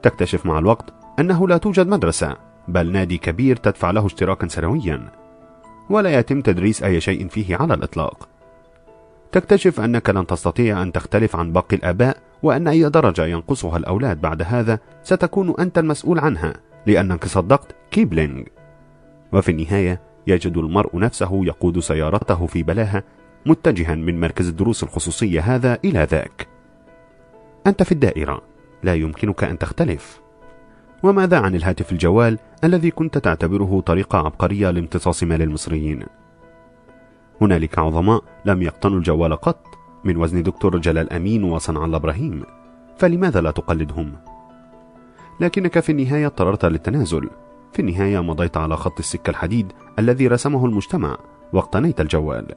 تكتشف 0.03 0.45
مع 0.45 0.59
الوقت 0.59 0.93
أنه 1.19 1.47
لا 1.47 1.57
توجد 1.57 1.87
مدرسة 1.87 2.35
بل 2.67 2.91
نادي 2.91 3.17
كبير 3.17 3.55
تدفع 3.55 3.91
له 3.91 4.05
اشتراكا 4.05 4.47
سنويا. 4.47 5.11
ولا 5.89 6.19
يتم 6.19 6.41
تدريس 6.41 6.83
أي 6.83 7.01
شيء 7.01 7.27
فيه 7.27 7.55
على 7.55 7.73
الإطلاق. 7.73 8.29
تكتشف 9.31 9.79
أنك 9.79 10.09
لن 10.09 10.27
تستطيع 10.27 10.81
أن 10.81 10.91
تختلف 10.91 11.35
عن 11.35 11.53
باقي 11.53 11.75
الآباء 11.75 12.17
وأن 12.43 12.67
أي 12.67 12.89
درجة 12.89 13.25
ينقصها 13.25 13.77
الأولاد 13.77 14.21
بعد 14.21 14.41
هذا 14.41 14.79
ستكون 15.03 15.53
أنت 15.59 15.77
المسؤول 15.77 16.19
عنها 16.19 16.53
لأنك 16.87 17.25
صدقت 17.25 17.75
كيبلينغ. 17.91 18.43
وفي 19.33 19.51
النهاية 19.51 20.01
يجد 20.27 20.57
المرء 20.57 20.99
نفسه 20.99 21.45
يقود 21.45 21.79
سيارته 21.79 22.45
في 22.45 22.63
بلاهة 22.63 23.03
متجها 23.45 23.95
من 23.95 24.19
مركز 24.19 24.47
الدروس 24.47 24.83
الخصوصية 24.83 25.41
هذا 25.41 25.77
إلى 25.85 26.03
ذاك. 26.03 26.47
أنت 27.67 27.83
في 27.83 27.91
الدائرة 27.91 28.41
لا 28.83 28.95
يمكنك 28.95 29.43
أن 29.43 29.57
تختلف. 29.57 30.21
وماذا 31.03 31.39
عن 31.39 31.55
الهاتف 31.55 31.91
الجوال 31.91 32.37
الذي 32.63 32.91
كنت 32.91 33.17
تعتبره 33.17 33.83
طريقة 33.85 34.17
عبقرية 34.17 34.71
لامتصاص 34.71 35.23
مال 35.23 35.41
المصريين؟ 35.41 36.03
هنالك 37.41 37.79
عظماء 37.79 38.23
لم 38.45 38.61
يقتنوا 38.61 38.97
الجوال 38.97 39.35
قط 39.35 39.65
من 40.03 40.17
وزن 40.17 40.43
دكتور 40.43 40.77
جلال 40.77 41.13
أمين 41.13 41.43
وصنع 41.43 41.85
الله 41.85 41.97
إبراهيم. 41.97 42.43
فلماذا 42.97 43.41
لا 43.41 43.51
تقلدهم؟ 43.51 44.11
لكنك 45.39 45.79
في 45.79 45.91
النهاية 45.91 46.25
اضطررت 46.25 46.65
للتنازل. 46.65 47.29
في 47.73 47.79
النهاية 47.79 48.19
مضيت 48.19 48.57
على 48.57 48.77
خط 48.77 48.99
السكة 48.99 49.29
الحديد 49.29 49.71
الذي 49.99 50.27
رسمه 50.27 50.65
المجتمع 50.65 51.17
واقتنيت 51.53 52.01
الجوال. 52.01 52.47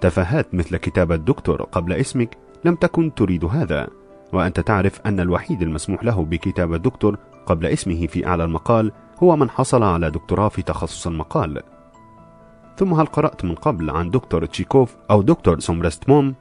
تفاهات 0.00 0.54
مثل 0.54 0.76
كتابة 0.76 1.16
دكتور 1.16 1.62
قبل 1.62 1.92
اسمك 1.92 2.36
لم 2.64 2.74
تكن 2.74 3.14
تريد 3.14 3.44
هذا 3.44 3.88
وأنت 4.32 4.60
تعرف 4.60 5.00
أن 5.06 5.20
الوحيد 5.20 5.62
المسموح 5.62 6.04
له 6.04 6.24
بكتابة 6.24 6.76
دكتور 6.76 7.18
قبل 7.46 7.66
اسمه 7.66 8.06
في 8.06 8.26
أعلى 8.26 8.44
المقال 8.44 8.92
هو 9.22 9.36
من 9.36 9.50
حصل 9.50 9.82
على 9.82 10.10
دكتوراه 10.10 10.48
في 10.48 10.62
تخصص 10.62 11.06
المقال. 11.06 11.62
ثم 12.76 12.94
هل 12.94 13.06
قرأت 13.06 13.44
من 13.44 13.54
قبل 13.54 13.90
عن 13.90 14.10
دكتور 14.10 14.46
تشيكوف 14.46 14.96
أو 15.10 15.22
دكتور 15.22 15.60
سومرست 15.60 16.08
موم؟ 16.08 16.34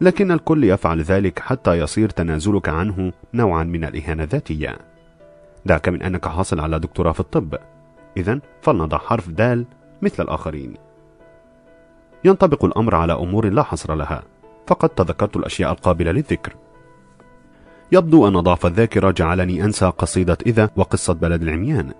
لكن 0.00 0.30
الكل 0.32 0.64
يفعل 0.64 1.02
ذلك 1.02 1.38
حتى 1.38 1.78
يصير 1.78 2.08
تنازلك 2.08 2.68
عنه 2.68 3.12
نوعا 3.34 3.64
من 3.64 3.84
الإهانة 3.84 4.22
الذاتية 4.22 4.78
دعك 5.66 5.88
من 5.88 6.02
أنك 6.02 6.28
حاصل 6.28 6.60
على 6.60 6.78
دكتوراه 6.78 7.12
في 7.12 7.20
الطب. 7.20 7.54
إذا 8.16 8.40
فلنضع 8.62 8.98
حرف 8.98 9.28
دال 9.28 9.64
مثل 10.02 10.22
الآخرين. 10.22 10.74
ينطبق 12.24 12.64
الأمر 12.64 12.94
على 12.94 13.12
أمور 13.12 13.48
لا 13.48 13.62
حصر 13.62 13.94
لها 13.94 14.22
فقد 14.66 14.88
تذكرت 14.88 15.36
الأشياء 15.36 15.72
القابلة 15.72 16.12
للذكر. 16.12 16.56
يبدو 17.92 18.28
أن 18.28 18.40
ضعف 18.40 18.66
الذاكرة 18.66 19.10
جعلني 19.10 19.64
أنسى 19.64 19.86
قصيدة 19.86 20.38
إذا 20.46 20.70
وقصة 20.76 21.12
بلد 21.12 21.42
العميان. 21.42 21.92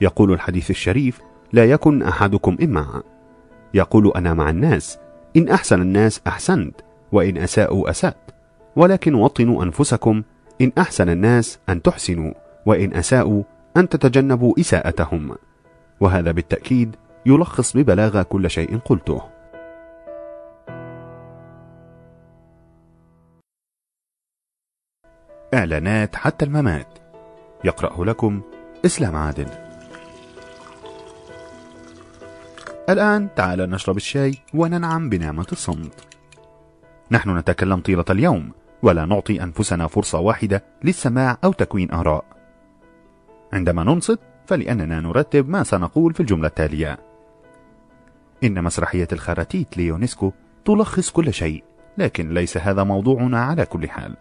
يقول 0.00 0.32
الحديث 0.32 0.70
الشريف 0.70 1.20
لا 1.54 1.64
يكن 1.64 2.02
أحدكم 2.02 2.56
إمعا 2.62 3.02
يقول 3.74 4.12
أنا 4.16 4.34
مع 4.34 4.50
الناس 4.50 4.98
إن 5.36 5.48
أحسن 5.48 5.82
الناس 5.82 6.20
أحسنت 6.26 6.80
وإن 7.12 7.36
أساءوا 7.36 7.90
أسأت 7.90 8.30
ولكن 8.76 9.14
وطنوا 9.14 9.64
أنفسكم 9.64 10.22
إن 10.60 10.72
أحسن 10.78 11.08
الناس 11.08 11.58
أن 11.68 11.82
تحسنوا 11.82 12.32
وإن 12.66 12.94
أساءوا 12.94 13.42
أن 13.76 13.88
تتجنبوا 13.88 14.54
إساءتهم. 14.60 15.34
وهذا 16.00 16.32
بالتأكيد 16.32 16.96
يلخص 17.26 17.76
ببلاغة 17.76 18.22
كل 18.22 18.50
شيء 18.50 18.78
قلته. 18.78 19.22
إعلانات 25.54 26.16
حتى 26.16 26.44
الممات. 26.44 26.98
يقرأه 27.64 28.04
لكم 28.04 28.42
إسلام 28.84 29.16
عادل. 29.16 29.63
الآن 32.88 33.28
تعال 33.34 33.70
نشرب 33.70 33.96
الشاي 33.96 34.34
وننعم 34.54 35.08
بنعمة 35.08 35.46
الصمت. 35.52 36.06
نحن 37.10 37.38
نتكلم 37.38 37.80
طيلة 37.80 38.04
اليوم 38.10 38.50
ولا 38.82 39.04
نعطي 39.04 39.42
أنفسنا 39.42 39.86
فرصة 39.86 40.18
واحدة 40.18 40.64
للسماع 40.84 41.38
أو 41.44 41.52
تكوين 41.52 41.90
آراء. 41.90 42.24
عندما 43.52 43.84
ننصت 43.84 44.18
فلأننا 44.46 45.00
نرتب 45.00 45.48
ما 45.48 45.62
سنقول 45.62 46.14
في 46.14 46.20
الجملة 46.20 46.46
التالية. 46.46 46.98
إن 48.44 48.64
مسرحية 48.64 49.08
الخراتيت 49.12 49.76
ليونسكو 49.76 50.32
تلخص 50.64 51.10
كل 51.10 51.32
شيء 51.32 51.64
لكن 51.98 52.34
ليس 52.34 52.56
هذا 52.56 52.84
موضوعنا 52.84 53.44
على 53.44 53.66
كل 53.66 53.88
حال. 53.88 54.16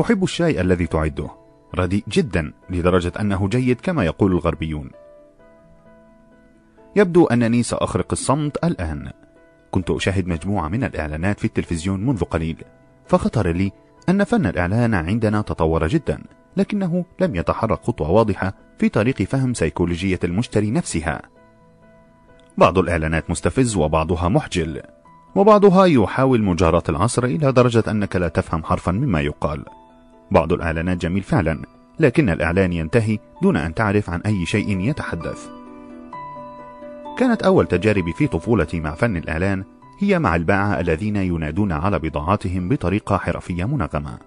أحب 0.00 0.24
الشاي 0.24 0.60
الذي 0.60 0.86
تعده. 0.86 1.30
رديء 1.74 2.04
جدا 2.08 2.52
لدرجة 2.70 3.12
أنه 3.20 3.48
جيد 3.48 3.80
كما 3.80 4.04
يقول 4.04 4.32
الغربيون. 4.32 4.90
يبدو 6.96 7.26
أنني 7.26 7.62
سأخرق 7.62 8.06
الصمت 8.12 8.64
الآن. 8.64 9.10
كنت 9.70 9.90
أشاهد 9.90 10.26
مجموعة 10.26 10.68
من 10.68 10.84
الإعلانات 10.84 11.38
في 11.38 11.44
التلفزيون 11.44 12.06
منذ 12.06 12.24
قليل 12.24 12.64
فخطر 13.06 13.48
لي 13.52 13.72
أن 14.08 14.24
فن 14.24 14.46
الإعلان 14.46 14.94
عندنا 14.94 15.42
تطور 15.42 15.86
جدا 15.86 16.22
لكنه 16.56 17.04
لم 17.20 17.36
يتحرك 17.36 17.82
خطوة 17.82 18.10
واضحة 18.10 18.54
في 18.78 18.88
طريق 18.88 19.22
فهم 19.22 19.54
سيكولوجية 19.54 20.18
المشتري 20.24 20.70
نفسها. 20.70 21.22
بعض 22.58 22.78
الإعلانات 22.78 23.30
مستفز 23.30 23.76
وبعضها 23.76 24.28
محجل 24.28 24.82
وبعضها 25.34 25.84
يحاول 25.84 26.42
مجاراة 26.42 26.82
العصر 26.88 27.24
إلى 27.24 27.52
درجة 27.52 27.84
أنك 27.88 28.16
لا 28.16 28.28
تفهم 28.28 28.64
حرفا 28.64 28.92
مما 28.92 29.20
يقال. 29.20 29.64
بعض 30.30 30.52
الإعلانات 30.52 30.96
جميل 30.96 31.22
فعلا 31.22 31.62
لكن 32.00 32.30
الإعلان 32.30 32.72
ينتهي 32.72 33.18
دون 33.42 33.56
أن 33.56 33.74
تعرف 33.74 34.10
عن 34.10 34.20
أي 34.20 34.46
شيء 34.46 34.80
يتحدث. 34.80 35.61
كانت 37.18 37.42
أول 37.42 37.66
تجاربي 37.66 38.12
في 38.12 38.26
طفولتي 38.26 38.80
مع 38.80 38.94
فن 38.94 39.16
الإعلان 39.16 39.64
هي 39.98 40.18
مع 40.18 40.36
الباعة 40.36 40.80
الذين 40.80 41.16
ينادون 41.16 41.72
على 41.72 41.98
بضاعتهم 41.98 42.68
بطريقة 42.68 43.16
حرفية 43.16 43.64
منغمة. 43.64 44.18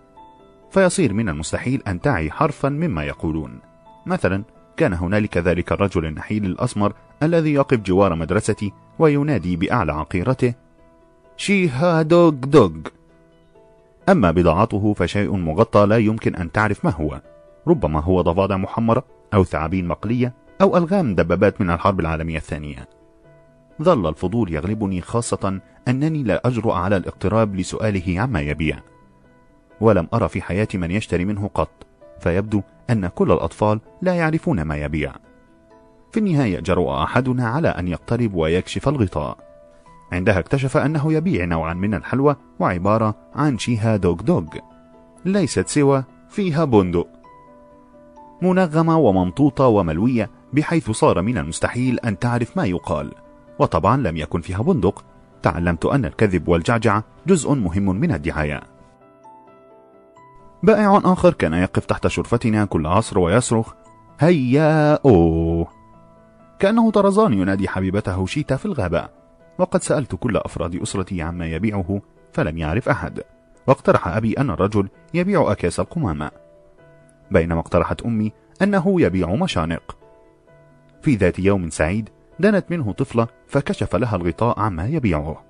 فيصير 0.72 1.14
من 1.14 1.30
المستحيل 1.30 1.82
أن 1.88 2.02
تعي 2.02 2.32
حرفا 2.32 2.70
مما 2.70 3.04
يقولون. 3.04 3.60
مثلا 4.06 4.44
كان 4.78 4.94
هنالك 4.94 5.38
ذلك 5.38 5.72
الرجل 5.72 6.06
النحيل 6.06 6.46
الأسمر 6.46 6.94
الذي 7.24 7.54
يقف 7.54 7.78
جوار 7.78 8.16
مدرستي 8.16 8.74
وينادي 9.00 9.56
بأعلى 9.56 9.94
عقيرته 9.94 10.54
شيها 11.38 12.02
دوغ 12.02 12.30
دوغ. 12.30 12.72
أما 14.10 14.32
بضاعته 14.32 14.94
فشيء 14.94 15.36
مغطى 15.36 15.86
لا 15.86 15.98
يمكن 15.98 16.36
أن 16.36 16.52
تعرف 16.52 16.86
ما 16.86 16.92
هو. 16.92 17.22
ربما 17.68 18.00
هو 18.00 18.22
ضفادع 18.22 18.58
محمرة 18.58 19.04
أو 19.34 19.44
ثعابين 19.44 19.88
مقلية 19.88 20.34
أو 20.62 20.78
ألغام 20.78 21.16
دبابات 21.16 21.62
من 21.62 21.70
الحرب 21.70 22.00
العالمية 22.00 22.38
الثانية. 22.38 22.90
ظل 23.82 24.10
الفضول 24.10 24.54
يغلبني 24.54 25.02
خاصة 25.02 25.60
أنني 25.88 26.24
لا 26.24 26.48
أجرؤ 26.48 26.72
على 26.72 26.98
الاقتراب 26.98 27.56
لسؤاله 27.56 28.22
عما 28.22 28.42
يبيع. 28.42 28.80
ولم 29.82 30.08
أرى 30.14 30.28
في 30.28 30.42
حياتي 30.42 30.78
من 30.78 30.92
يشتري 30.92 31.26
منه 31.26 31.50
قط 31.54 31.70
فيبدو 32.20 32.62
أن 32.90 33.08
كل 33.08 33.32
الأطفال 33.32 33.80
لا 34.02 34.16
يعرفون 34.16 34.62
ما 34.62 34.78
يبيع. 34.78 35.14
في 36.12 36.20
النهاية 36.20 36.60
جرؤ 36.60 36.92
أحدنا 36.92 37.48
على 37.48 37.68
أن 37.68 37.88
يقترب 37.88 38.34
ويكشف 38.34 38.88
الغطاء. 38.88 39.38
عندها 40.12 40.40
اكتشف 40.40 40.78
أنه 40.78 41.14
يبيع 41.14 41.46
نوعا 41.46 41.74
من 41.74 41.94
الحلوى 41.94 42.36
وعبارة 42.60 43.16
عن 43.36 43.58
شيها 43.58 43.96
دوغ 43.96 44.16
دوغ. 44.16 44.46
ليست 45.26 45.68
سوى 45.68 46.04
فيها 46.30 46.66
بندق. 46.66 47.08
منغمة 48.42 48.98
وممطوطة 48.98 49.68
وملوية 49.68 50.30
بحيث 50.54 50.92
صار 50.92 51.22
من 51.22 51.38
المستحيل 51.38 52.00
أن 52.00 52.20
تعرف 52.20 52.58
ما 52.58 52.66
يقال. 52.66 53.12
وطبعا 53.60 53.98
لم 53.98 54.18
يكن 54.18 54.42
فيها 54.42 54.62
بندق. 54.62 55.06
تعلمت 55.42 55.86
أن 55.86 56.06
الكذب 56.06 56.48
والجعجعة 56.48 57.04
جزء 57.28 57.54
مهم 57.54 57.86
من 57.86 58.12
الدعاية. 58.12 58.62
بائع 60.64 61.02
آخر 61.06 61.34
كان 61.34 61.54
يقف 61.54 61.86
تحت 61.86 62.08
شرفتنا 62.08 62.66
كل 62.66 62.88
عصر 62.88 63.20
ويصرخ 63.20 63.74
هيا 64.20 64.94
أوه 65.06 65.68
كأنه 66.60 66.92
طرزان 66.92 67.34
ينادي 67.34 67.68
حبيبته 67.68 68.26
شيتا 68.26 68.56
في 68.56 68.66
الغابة. 68.66 69.10
وقد 69.60 69.84
سألت 69.84 70.16
كل 70.16 70.38
أفراد 70.38 70.76
أسرتي 70.76 71.22
عما 71.22 71.46
يبيعه 71.46 72.02
فلم 72.34 72.58
يعرف 72.58 72.90
أحد. 72.90 73.22
واقترح 73.68 74.08
أبي 74.08 74.34
أن 74.34 74.50
الرجل 74.50 74.90
يبيع 75.14 75.52
أكياس 75.52 75.80
القمامة. 75.80 76.32
بينما 77.32 77.60
اقترحت 77.60 78.02
أمي 78.02 78.32
أنه 78.62 79.02
يبيع 79.02 79.36
مشانق. 79.36 79.98
في 81.06 81.16
ذات 81.16 81.40
يوم 81.40 81.70
سعيد 81.70 82.10
دنت 82.40 82.66
منه 82.72 82.92
طفلة 82.92 83.28
فكشف 83.48 83.96
لها 83.96 84.16
الغطاء 84.16 84.60
عما 84.60 84.88
يبيعه. 84.88 85.44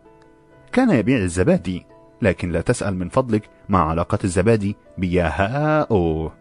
كان 0.72 0.90
يبيع 0.90 1.18
الزبادي 1.18 1.86
لكن 2.22 2.52
لا 2.52 2.62
تسأل 2.62 2.98
من 2.98 3.10
فضلك 3.10 3.50
ما 3.70 3.80
علاقة 3.80 4.20
الزبادي 4.24 4.76
بيا 4.98 5.32
هاو 5.36 6.32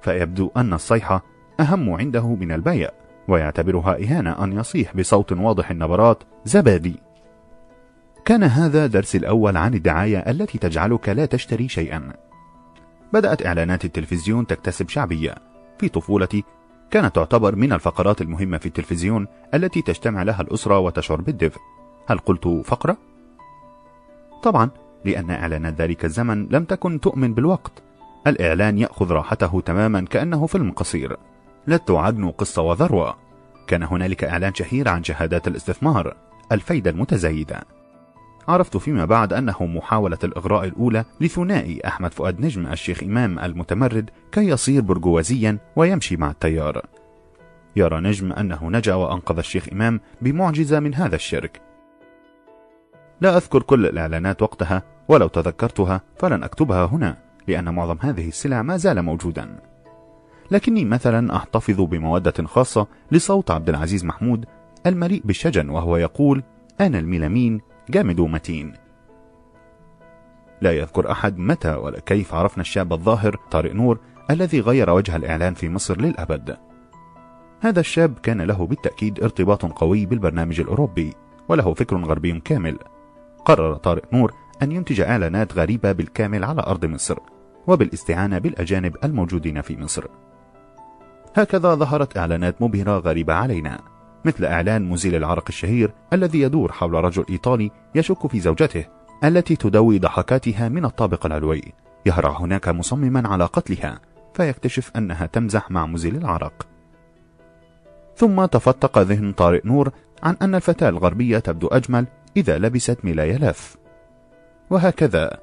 فيبدو 0.00 0.50
أن 0.56 0.72
الصيحة 0.72 1.24
أهم 1.60 1.90
عنده 1.90 2.26
من 2.34 2.52
البيع 2.52 2.90
ويعتبرها 3.28 4.04
إهانة 4.04 4.44
أن 4.44 4.52
يصيح 4.52 4.96
بصوت 4.96 5.32
واضح 5.32 5.70
النبرات 5.70 6.22
زبادي 6.44 6.96
كان 8.24 8.42
هذا 8.42 8.86
درس 8.86 9.16
الأول 9.16 9.56
عن 9.56 9.74
الدعاية 9.74 10.18
التي 10.18 10.58
تجعلك 10.58 11.08
لا 11.08 11.26
تشتري 11.26 11.68
شيئا. 11.68 12.12
بدأت 13.12 13.46
إعلانات 13.46 13.84
التلفزيون 13.84 14.46
تكتسب 14.46 14.88
شعبية 14.88 15.34
في 15.78 15.88
طفولتي 15.88 16.44
كانت 16.90 17.14
تعتبر 17.14 17.56
من 17.56 17.72
الفقرات 17.72 18.20
المهمة 18.20 18.58
في 18.58 18.66
التلفزيون 18.66 19.26
التي 19.54 19.82
تجتمع 19.82 20.22
لها 20.22 20.40
الأسرة 20.40 20.78
وتشعر 20.78 21.20
بالدفء. 21.20 21.60
هل 22.06 22.18
قلت 22.18 22.62
فقرة؟ 22.64 22.96
طبعا 24.42 24.70
لأن 25.04 25.30
إعلانات 25.30 25.74
ذلك 25.74 26.04
الزمن 26.04 26.46
لم 26.50 26.64
تكن 26.64 27.00
تؤمن 27.00 27.34
بالوقت. 27.34 27.82
الإعلان 28.26 28.78
يأخذ 28.78 29.10
راحته 29.12 29.60
تماما 29.60 30.00
كأنه 30.00 30.46
فيلم 30.46 30.70
قصير. 30.70 31.16
لا 31.66 31.76
تعجن 31.76 32.30
قصة 32.30 32.62
وذروة. 32.62 33.16
كان 33.66 33.82
هنالك 33.82 34.24
إعلان 34.24 34.54
شهير 34.54 34.88
عن 34.88 35.04
شهادات 35.04 35.48
الاستثمار 35.48 36.16
الفايدة 36.52 36.90
المتزايدة. 36.90 37.77
عرفت 38.48 38.76
فيما 38.76 39.04
بعد 39.04 39.32
أنه 39.32 39.56
محاولة 39.60 40.18
الإغراء 40.24 40.64
الأولى 40.64 41.04
لثنائي 41.20 41.80
أحمد 41.86 42.14
فؤاد 42.14 42.40
نجم 42.40 42.66
الشيخ 42.66 43.02
إمام 43.02 43.38
المتمرد 43.38 44.10
كي 44.32 44.48
يصير 44.48 44.82
برجوازيا 44.82 45.58
ويمشي 45.76 46.16
مع 46.16 46.30
التيار. 46.30 46.82
يرى 47.76 48.00
نجم 48.00 48.32
أنه 48.32 48.70
نجا 48.70 48.94
وأنقذ 48.94 49.38
الشيخ 49.38 49.68
إمام 49.72 50.00
بمعجزة 50.22 50.80
من 50.80 50.94
هذا 50.94 51.14
الشرك. 51.16 51.60
لا 53.20 53.36
أذكر 53.36 53.62
كل 53.62 53.86
الإعلانات 53.86 54.42
وقتها 54.42 54.82
ولو 55.08 55.28
تذكرتها 55.28 56.00
فلن 56.18 56.42
أكتبها 56.42 56.84
هنا 56.84 57.16
لأن 57.48 57.74
معظم 57.74 57.96
هذه 58.00 58.28
السلع 58.28 58.62
ما 58.62 58.76
زال 58.76 59.02
موجودا. 59.02 59.58
لكني 60.50 60.84
مثلا 60.84 61.36
أحتفظ 61.36 61.80
بمودة 61.80 62.44
خاصة 62.44 62.86
لصوت 63.12 63.50
عبد 63.50 63.68
العزيز 63.68 64.04
محمود 64.04 64.44
المليء 64.86 65.22
بالشجن 65.24 65.68
وهو 65.68 65.96
يقول 65.96 66.42
أنا 66.80 66.98
الميلامين 66.98 67.60
جامد 67.90 68.20
ومتين. 68.20 68.74
لا 70.60 70.72
يذكر 70.72 71.10
أحد 71.10 71.38
متى 71.38 71.74
ولا 71.74 72.00
كيف 72.00 72.34
عرفنا 72.34 72.60
الشاب 72.60 72.92
الظاهر 72.92 73.36
طارق 73.50 73.74
نور 73.74 74.00
الذي 74.30 74.60
غير 74.60 74.90
وجه 74.90 75.16
الإعلان 75.16 75.54
في 75.54 75.68
مصر 75.68 76.00
للأبد. 76.00 76.56
هذا 77.60 77.80
الشاب 77.80 78.18
كان 78.18 78.42
له 78.42 78.66
بالتأكيد 78.66 79.22
ارتباط 79.22 79.64
قوي 79.64 80.06
بالبرنامج 80.06 80.60
الأوروبي 80.60 81.12
وله 81.48 81.74
فكر 81.74 81.96
غربي 81.96 82.40
كامل. 82.40 82.78
قرر 83.44 83.74
طارق 83.74 84.14
نور 84.14 84.32
أن 84.62 84.72
ينتج 84.72 85.00
إعلانات 85.00 85.54
غريبة 85.54 85.92
بالكامل 85.92 86.44
على 86.44 86.62
أرض 86.62 86.84
مصر 86.84 87.18
وبالاستعانة 87.66 88.38
بالأجانب 88.38 88.96
الموجودين 89.04 89.60
في 89.60 89.76
مصر. 89.76 90.06
هكذا 91.36 91.74
ظهرت 91.74 92.16
إعلانات 92.16 92.62
مبهرة 92.62 92.98
غريبة 92.98 93.34
علينا. 93.34 93.97
مثل 94.24 94.44
إعلان 94.44 94.88
مزيل 94.88 95.14
العرق 95.14 95.44
الشهير 95.48 95.92
الذي 96.12 96.40
يدور 96.40 96.72
حول 96.72 96.94
رجل 96.94 97.24
إيطالي 97.30 97.70
يشك 97.94 98.26
في 98.26 98.40
زوجته 98.40 98.84
التي 99.24 99.56
تدوي 99.56 99.98
ضحكاتها 99.98 100.68
من 100.68 100.84
الطابق 100.84 101.26
العلوي. 101.26 101.62
يهرع 102.06 102.40
هناك 102.40 102.68
مصمما 102.68 103.28
على 103.28 103.44
قتلها 103.44 104.00
فيكتشف 104.34 104.90
أنها 104.96 105.26
تمزح 105.26 105.70
مع 105.70 105.86
مزيل 105.86 106.16
العرق. 106.16 106.66
ثم 108.16 108.44
تفتق 108.44 108.98
ذهن 108.98 109.32
طارق 109.32 109.66
نور 109.66 109.90
عن 110.22 110.36
أن 110.42 110.54
الفتاة 110.54 110.88
الغربية 110.88 111.38
تبدو 111.38 111.66
أجمل 111.66 112.06
إذا 112.36 112.58
لبست 112.58 113.04
ملاية 113.04 113.36
لف. 113.36 113.76
وهكذا 114.70 115.38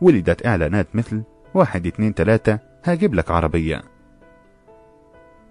ولدت 0.00 0.46
إعلانات 0.46 0.86
مثل 0.94 1.22
واحد 1.54 1.86
اتنين 1.86 2.14
تلاتة 2.14 2.58
هاجيب 2.84 3.14
لك 3.14 3.30
عربية. 3.30 3.82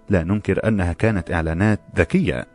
لا 0.09 0.23
ننكر 0.23 0.67
أنها 0.67 0.93
كانت 0.93 1.31
إعلانات 1.31 1.79
ذكية. 1.95 2.47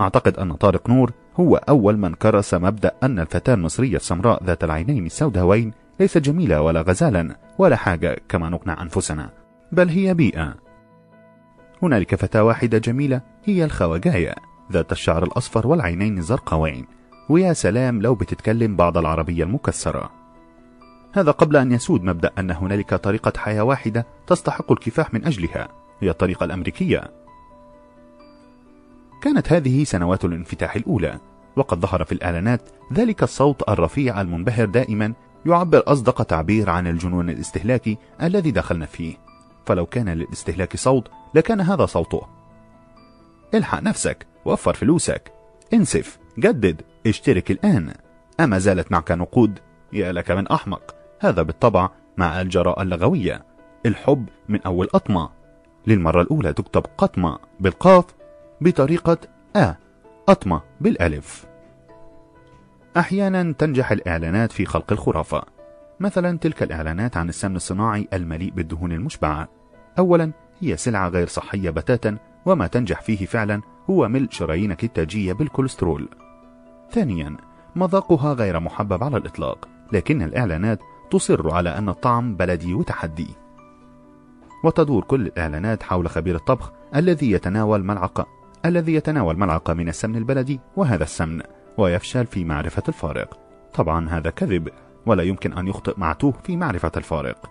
أعتقد 0.00 0.38
أن 0.38 0.52
طارق 0.52 0.90
نور 0.90 1.12
هو 1.40 1.56
أول 1.56 1.96
من 1.96 2.14
كرس 2.14 2.54
مبدأ 2.54 2.92
أن 3.02 3.18
الفتاة 3.18 3.54
المصرية 3.54 3.96
السمراء 3.96 4.44
ذات 4.44 4.64
العينين 4.64 5.06
السوداوين 5.06 5.72
ليست 6.00 6.18
جميلة 6.18 6.60
ولا 6.60 6.80
غزالا 6.80 7.36
ولا 7.58 7.76
حاجة 7.76 8.18
كما 8.28 8.48
نقنع 8.48 8.82
أنفسنا 8.82 9.30
بل 9.72 9.88
هي 9.88 10.14
بيئة. 10.14 10.54
هنالك 11.82 12.14
فتاة 12.14 12.44
واحدة 12.44 12.78
جميلة 12.78 13.20
هي 13.44 13.64
الخواجاية 13.64 14.34
ذات 14.72 14.92
الشعر 14.92 15.22
الأصفر 15.22 15.66
والعينين 15.66 16.18
الزرقاوين. 16.18 16.86
ويا 17.28 17.52
سلام 17.52 18.02
لو 18.02 18.14
بتتكلم 18.14 18.76
بعض 18.76 18.98
العربية 18.98 19.44
المكسرة. 19.44 20.10
هذا 21.12 21.30
قبل 21.30 21.56
أن 21.56 21.72
يسود 21.72 22.02
مبدأ 22.02 22.30
أن 22.38 22.50
هنالك 22.50 22.94
طريقة 22.94 23.32
حياة 23.36 23.62
واحدة 23.62 24.06
تستحق 24.26 24.72
الكفاح 24.72 25.14
من 25.14 25.24
أجلها. 25.24 25.68
هي 26.02 26.10
الطريقة 26.10 26.44
الأمريكية. 26.44 27.10
كانت 29.22 29.52
هذه 29.52 29.84
سنوات 29.84 30.24
الانفتاح 30.24 30.76
الأولى 30.76 31.18
وقد 31.56 31.80
ظهر 31.80 32.04
في 32.04 32.12
الإعلانات 32.12 32.68
ذلك 32.92 33.22
الصوت 33.22 33.68
الرفيع 33.68 34.20
المنبهر 34.20 34.64
دائما 34.64 35.12
يعبر 35.46 35.82
أصدق 35.86 36.22
تعبير 36.22 36.70
عن 36.70 36.86
الجنون 36.86 37.30
الاستهلاكي 37.30 37.98
الذي 38.22 38.50
دخلنا 38.50 38.86
فيه. 38.86 39.16
فلو 39.66 39.86
كان 39.86 40.08
للاستهلاك 40.08 40.76
صوت 40.76 41.08
لكان 41.34 41.60
هذا 41.60 41.86
صوته. 41.86 42.22
إلحق 43.54 43.82
نفسك 43.82 44.26
وفر 44.44 44.74
فلوسك. 44.74 45.32
انسف 45.74 46.18
جدد 46.38 46.82
اشترك 47.06 47.50
الآن. 47.50 47.92
أما 48.40 48.58
زالت 48.58 48.92
معك 48.92 49.12
نقود 49.12 49.58
يا 49.92 50.12
لك 50.12 50.30
من 50.30 50.48
أحمق. 50.48 50.94
هذا 51.20 51.42
بالطبع 51.42 51.88
مع 52.16 52.40
الجراءة 52.40 52.82
اللغوية. 52.82 53.44
الحب 53.86 54.28
من 54.48 54.62
أول 54.62 54.88
أطمة. 54.94 55.41
للمرة 55.86 56.22
الأولى 56.22 56.52
تكتب 56.52 56.82
قطمة 56.98 57.38
بالقاف 57.60 58.04
بطريقة 58.60 59.18
أ 59.56 59.74
أطمة 60.28 60.60
بالألف. 60.80 61.46
أحيانا 62.96 63.52
تنجح 63.52 63.92
الإعلانات 63.92 64.52
في 64.52 64.64
خلق 64.64 64.92
الخرافة. 64.92 65.42
مثلا 66.00 66.38
تلك 66.38 66.62
الإعلانات 66.62 67.16
عن 67.16 67.28
السمن 67.28 67.56
الصناعي 67.56 68.08
المليء 68.12 68.50
بالدهون 68.50 68.92
المشبعة. 68.92 69.48
أولا 69.98 70.32
هي 70.60 70.76
سلعة 70.76 71.08
غير 71.08 71.26
صحية 71.26 71.70
بتاتا 71.70 72.16
وما 72.46 72.66
تنجح 72.66 73.00
فيه 73.00 73.26
فعلا 73.26 73.62
هو 73.90 74.08
ملء 74.08 74.30
شرايينك 74.30 74.84
التاجية 74.84 75.32
بالكوليسترول. 75.32 76.08
ثانيا 76.90 77.36
مذاقها 77.76 78.32
غير 78.32 78.60
محبب 78.60 79.04
على 79.04 79.16
الإطلاق 79.16 79.68
لكن 79.92 80.22
الإعلانات 80.22 80.80
تصر 81.10 81.54
على 81.54 81.78
أن 81.78 81.88
الطعم 81.88 82.36
بلدي 82.36 82.74
وتحدي. 82.74 83.28
وتدور 84.62 85.04
كل 85.04 85.26
الإعلانات 85.26 85.82
حول 85.82 86.08
خبير 86.08 86.34
الطبخ 86.34 86.72
الذي 86.96 87.30
يتناول 87.30 87.84
ملعقة 87.84 88.26
الذي 88.64 88.94
يتناول 88.94 89.38
ملعقة 89.38 89.74
من 89.74 89.88
السمن 89.88 90.16
البلدي 90.16 90.60
وهذا 90.76 91.04
السمن 91.04 91.40
ويفشل 91.78 92.26
في 92.26 92.44
معرفة 92.44 92.82
الفارق. 92.88 93.38
طبعا 93.74 94.08
هذا 94.08 94.30
كذب 94.30 94.68
ولا 95.06 95.22
يمكن 95.22 95.52
أن 95.52 95.68
يخطئ 95.68 95.94
معتوه 95.96 96.32
في 96.32 96.56
معرفة 96.56 96.92
الفارق. 96.96 97.50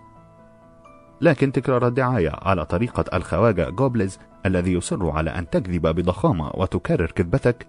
لكن 1.20 1.52
تكرار 1.52 1.86
الدعاية 1.86 2.32
على 2.42 2.64
طريقة 2.64 3.04
الخواجة 3.16 3.70
جوبلز 3.70 4.18
الذي 4.46 4.72
يصر 4.72 5.10
على 5.10 5.30
أن 5.30 5.50
تكذب 5.50 5.86
بضخامة 5.86 6.50
وتكرر 6.54 7.06
كذبتك 7.10 7.66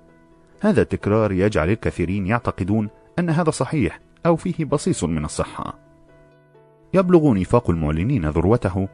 هذا 0.61 0.81
التكرار 0.81 1.31
يجعل 1.31 1.69
الكثيرين 1.69 2.27
يعتقدون 2.27 2.89
أن 3.19 3.29
هذا 3.29 3.49
صحيح 3.49 3.99
أو 4.25 4.35
فيه 4.35 4.65
بصيص 4.65 5.03
من 5.03 5.25
الصحة. 5.25 5.79
يبلغ 6.93 7.33
نفاق 7.33 7.69
المعلنين 7.69 8.29
ذروته 8.29 8.87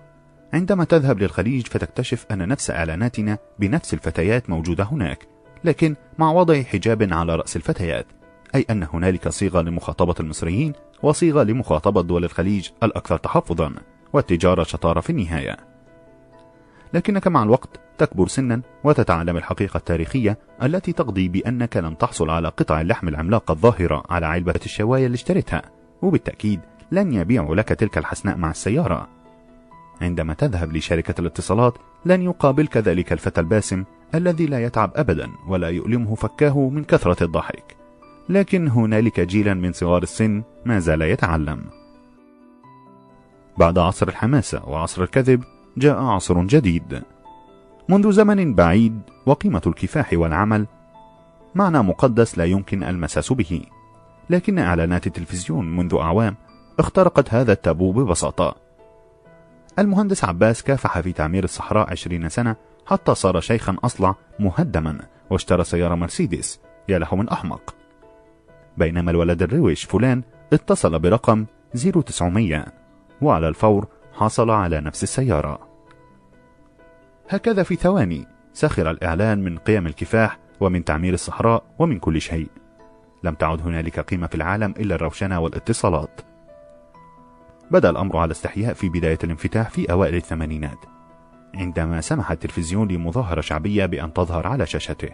عندما 0.54 0.84
تذهب 0.84 1.20
للخليج 1.20 1.68
فتكتشف 1.68 2.26
أن 2.32 2.48
نفس 2.48 2.72
إعلاناتنا 2.72 3.38
بنفس 3.60 3.94
الفتيات 3.94 4.50
موجودة 4.50 4.84
هناك 4.84 5.28
لكن 5.64 5.96
مع 6.18 6.32
وضع 6.32 6.62
حجاب 6.62 7.14
على 7.14 7.36
رأس 7.36 7.56
الفتيات 7.56 8.06
أي 8.56 8.66
أن 8.70 8.88
هنالك 8.94 9.30
صيغة 9.30 9.62
لمخاطبة 9.62 10.16
المصريين 10.20 10.74
وصيغة 11.04 11.44
لمخاطبة 11.44 12.02
دول 12.02 12.24
الخليج 12.24 12.70
الأكثر 12.84 13.18
تحفظا 13.18 13.74
والتجارة 14.14 14.64
شطارة 14.64 15.00
في 15.00 15.10
النهاية. 15.10 15.58
لكنك 16.94 17.28
مع 17.28 17.44
الوقت 17.44 17.80
تكبر 17.98 18.28
سنا 18.28 18.62
وتتعلم 18.84 19.38
الحقيقة 19.38 19.78
التاريخية 19.78 20.38
التي 20.64 20.94
تقضي 20.94 21.28
بأنك 21.28 21.78
لم 21.78 21.94
تحصل 21.94 22.30
على 22.30 22.48
قطع 22.48 22.82
اللحم 22.82 23.08
العملاقة 23.08 23.52
الظاهرة 23.52 24.04
على 24.10 24.26
علبة 24.26 24.60
الشواية 24.66 25.06
اللي 25.06 25.16
اشتريتها 25.16 25.62
وبالتأكيد 26.02 26.60
لن 26.92 27.14
يبيعوا 27.14 27.56
لك 27.56 27.68
تلك 27.68 27.98
الحسناء 27.98 28.38
مع 28.38 28.52
السيارة. 28.52 29.19
عندما 30.02 30.34
تذهب 30.34 30.74
لشركة 30.74 31.22
الاتصالات 31.22 31.74
لن 32.06 32.22
يقابلك 32.22 32.78
ذلك 32.78 33.14
الفتى 33.14 33.42
الباسم 33.42 33.84
الذي 34.16 34.46
لا 34.46 34.64
يتعب 34.64 34.92
أبدا 34.96 35.30
ولا 35.48 35.70
يؤلمه 35.70 36.16
فكاه 36.16 36.70
من 36.70 36.84
كثرة 36.84 37.24
الضحك. 37.24 37.76
لكن 38.30 38.68
هنالك 38.68 39.20
جيلا 39.20 39.54
من 39.54 39.74
صغار 39.74 40.04
السن 40.04 40.44
ما 40.66 40.80
زال 40.80 41.02
يتعلم. 41.02 41.66
بعد 43.58 43.78
عصر 43.78 44.08
الحماسة 44.08 44.70
وعصر 44.70 45.04
الكذب 45.04 45.44
جاء 45.78 45.98
عصر 46.04 46.44
جديد. 46.44 47.02
منذ 47.90 48.12
زمن 48.12 48.56
بعيد 48.56 49.02
وقيمة 49.26 49.62
الكفاح 49.68 50.10
والعمل 50.14 50.68
معنى 51.56 51.84
مقدس 51.84 52.38
لا 52.38 52.46
يمكن 52.46 52.84
المساس 52.84 53.34
به. 53.34 53.62
لكن 54.30 54.60
إعلانات 54.60 55.08
التلفزيون 55.08 55.76
منذ 55.76 55.96
أعوام 55.96 56.36
اخترقت 56.80 57.34
هذا 57.34 57.52
التابو 57.52 57.92
ببساطة. 57.92 58.69
المهندس 59.80 60.24
عباس 60.24 60.64
كافح 60.64 61.00
في 61.00 61.12
تعمير 61.12 61.44
الصحراء 61.44 61.92
عشرين 61.92 62.30
سنة 62.30 62.56
حتى 62.86 63.16
صار 63.16 63.40
شيخا 63.40 63.76
أصلع 63.84 64.16
مهدما 64.40 65.00
واشترى 65.30 65.64
سيارة 65.64 65.96
مرسيدس 65.96 66.60
يا 66.90 67.00
له 67.00 67.16
من 67.16 67.30
أحمق. 67.30 67.76
بينما 68.78 69.12
الولد 69.12 69.42
الروش 69.42 69.84
فلان 69.84 70.24
اتصل 70.54 71.00
برقم 71.00 71.46
0900 71.76 72.66
وعلى 73.22 73.48
الفور 73.48 73.88
حصل 74.14 74.50
على 74.50 74.82
نفس 74.82 75.04
السيارة. 75.04 75.60
هكذا 77.30 77.64
في 77.64 77.76
ثواني 77.76 78.28
سخر 78.54 78.92
الإعلان 78.92 79.44
من 79.44 79.58
قيم 79.58 79.88
الكفاح 79.88 80.40
ومن 80.60 80.86
تعمير 80.86 81.14
الصحراء 81.14 81.64
ومن 81.80 82.00
كل 82.00 82.22
شيء. 82.22 82.48
لم 83.24 83.34
تعد 83.34 83.62
هنالك 83.62 84.00
قيمة 84.00 84.28
في 84.28 84.36
العالم 84.36 84.72
إلا 84.72 84.96
الروشنة 84.96 85.40
والاتصالات. 85.40 86.29
بدأ 87.72 87.90
الأمر 87.90 88.18
على 88.18 88.32
استحياء 88.32 88.74
في 88.74 88.90
بداية 88.90 89.18
الانفتاح 89.24 89.70
في 89.70 89.92
أوائل 89.92 90.16
الثمانينات 90.16 90.86
عندما 91.56 92.02
سمح 92.02 92.32
التلفزيون 92.32 92.88
لمظاهرة 92.88 93.42
شعبية 93.42 93.86
بأن 93.86 94.14
تظهر 94.14 94.48
على 94.48 94.66
شاشته. 94.66 95.10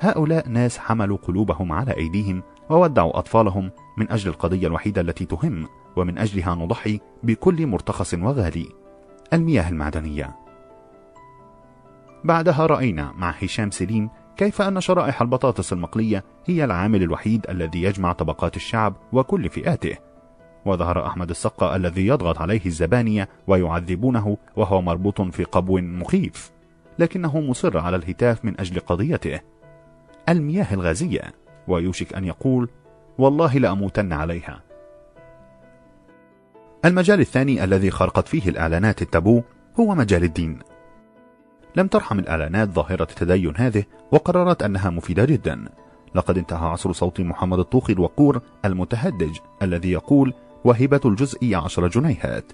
هؤلاء 0.00 0.48
ناس 0.48 0.78
حملوا 0.78 1.16
قلوبهم 1.16 1.72
على 1.72 1.96
أيديهم 1.96 2.42
وودعوا 2.70 3.18
أطفالهم 3.18 3.70
من 3.96 4.10
أجل 4.10 4.30
القضية 4.30 4.66
الوحيدة 4.66 5.00
التي 5.00 5.24
تهم 5.24 5.68
ومن 5.96 6.18
أجلها 6.18 6.54
نضحي 6.54 7.00
بكل 7.22 7.66
مرتخص 7.66 8.14
وغالي 8.14 8.68
المياه 9.32 9.68
المعدنية. 9.68 10.36
بعدها 12.24 12.66
رأينا 12.66 13.12
مع 13.16 13.30
هشام 13.30 13.70
سليم 13.70 14.10
كيف 14.36 14.62
أن 14.62 14.80
شرائح 14.80 15.22
البطاطس 15.22 15.72
المقلية 15.72 16.24
هي 16.46 16.64
العامل 16.64 17.02
الوحيد 17.02 17.46
الذي 17.48 17.82
يجمع 17.82 18.12
طبقات 18.12 18.56
الشعب 18.56 18.96
وكل 19.12 19.48
فئاته. 19.48 20.09
وظهر 20.64 21.06
أحمد 21.06 21.30
السقا 21.30 21.76
الذي 21.76 22.06
يضغط 22.06 22.38
عليه 22.38 22.66
الزبانية 22.66 23.28
ويعذبونه 23.46 24.36
وهو 24.56 24.82
مربوط 24.82 25.20
في 25.20 25.44
قبو 25.44 25.78
مخيف 25.78 26.50
لكنه 26.98 27.40
مصر 27.40 27.78
على 27.78 27.96
الهتاف 27.96 28.44
من 28.44 28.60
أجل 28.60 28.80
قضيته. 28.80 29.40
المياه 30.28 30.74
الغازية 30.74 31.22
ويوشك 31.68 32.14
أن 32.14 32.24
يقول 32.24 32.68
والله 33.18 33.58
لأموتن 33.58 34.12
عليها. 34.12 34.60
المجال 36.84 37.20
الثاني 37.20 37.64
الذي 37.64 37.90
خرقت 37.90 38.28
فيه 38.28 38.48
الإعلانات 38.48 39.02
التابو 39.02 39.42
هو 39.80 39.94
مجال 39.94 40.24
الدين. 40.24 40.58
لم 41.76 41.86
ترحم 41.86 42.18
الإعلانات 42.18 42.68
ظاهرة 42.68 43.02
التدين 43.10 43.56
هذه 43.56 43.84
وقررت 44.12 44.62
أنها 44.62 44.90
مفيدة 44.90 45.24
جدا. 45.24 45.68
لقد 46.14 46.38
انتهى 46.38 46.68
عصر 46.68 46.92
صوت 46.92 47.20
محمد 47.20 47.58
الطوخي 47.58 47.92
الوقور 47.92 48.40
المتهدج 48.64 49.38
الذي 49.62 49.90
يقول 49.92 50.34
وهبة 50.64 51.00
الجزء 51.04 51.54
عشر 51.54 51.88
جنيهات. 51.88 52.52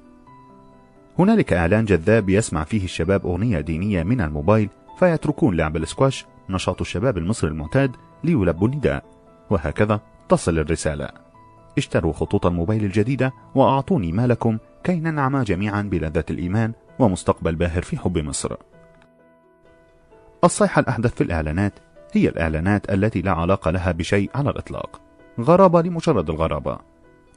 هنالك 1.18 1.52
إعلان 1.52 1.84
جذاب 1.84 2.28
يسمع 2.28 2.64
فيه 2.64 2.84
الشباب 2.84 3.26
أغنية 3.26 3.60
دينية 3.60 4.02
من 4.02 4.20
الموبايل 4.20 4.68
فيتركون 4.98 5.56
لعب 5.56 5.76
السكواش 5.76 6.26
نشاط 6.50 6.80
الشباب 6.80 7.18
المصري 7.18 7.50
المعتاد 7.50 7.96
ليلبوا 8.24 8.68
النداء. 8.68 9.04
وهكذا 9.50 10.00
تصل 10.28 10.58
الرسالة. 10.58 11.08
اشتروا 11.78 12.12
خطوط 12.12 12.46
الموبايل 12.46 12.84
الجديدة 12.84 13.32
وأعطوني 13.54 14.12
مالكم 14.12 14.58
كي 14.84 15.00
ننعم 15.00 15.42
جميعا 15.42 15.82
بلذة 15.82 16.24
الإيمان 16.30 16.72
ومستقبل 16.98 17.54
باهر 17.54 17.82
في 17.82 17.98
حب 17.98 18.18
مصر. 18.18 18.56
الصيحة 20.44 20.80
الأحدث 20.80 21.14
في 21.14 21.20
الإعلانات 21.20 21.72
هي 22.12 22.28
الإعلانات 22.28 22.90
التي 22.90 23.20
لا 23.22 23.32
علاقة 23.32 23.70
لها 23.70 23.92
بشيء 23.92 24.30
على 24.34 24.50
الإطلاق. 24.50 25.00
غرابة 25.40 25.82
لمجرد 25.82 26.30
الغرابة. 26.30 26.78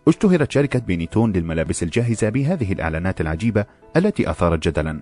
اشتهرت 0.07 0.51
شركة 0.51 0.79
بينيتون 0.79 1.31
للملابس 1.31 1.83
الجاهزة 1.83 2.29
بهذه 2.29 2.71
الإعلانات 2.73 3.21
العجيبة 3.21 3.65
التي 3.97 4.29
أثارت 4.29 4.67
جدلا. 4.67 4.99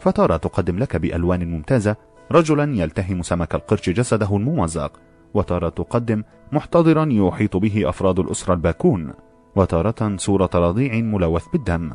فتارة 0.00 0.36
تقدم 0.36 0.78
لك 0.78 0.96
بألوان 0.96 1.50
ممتازة 1.50 1.96
رجلا 2.32 2.76
يلتهم 2.76 3.22
سمك 3.22 3.54
القرش 3.54 3.90
جسده 3.90 4.36
الممزق. 4.36 4.92
وتارة 5.34 5.68
تقدم 5.68 6.22
محتضرا 6.52 7.08
يحيط 7.10 7.56
به 7.56 7.88
أفراد 7.88 8.18
الأسرة 8.18 8.54
الباكون. 8.54 9.12
وتارة 9.56 10.16
صورة 10.16 10.50
رضيع 10.54 10.94
ملوث 10.94 11.44
بالدم. 11.52 11.92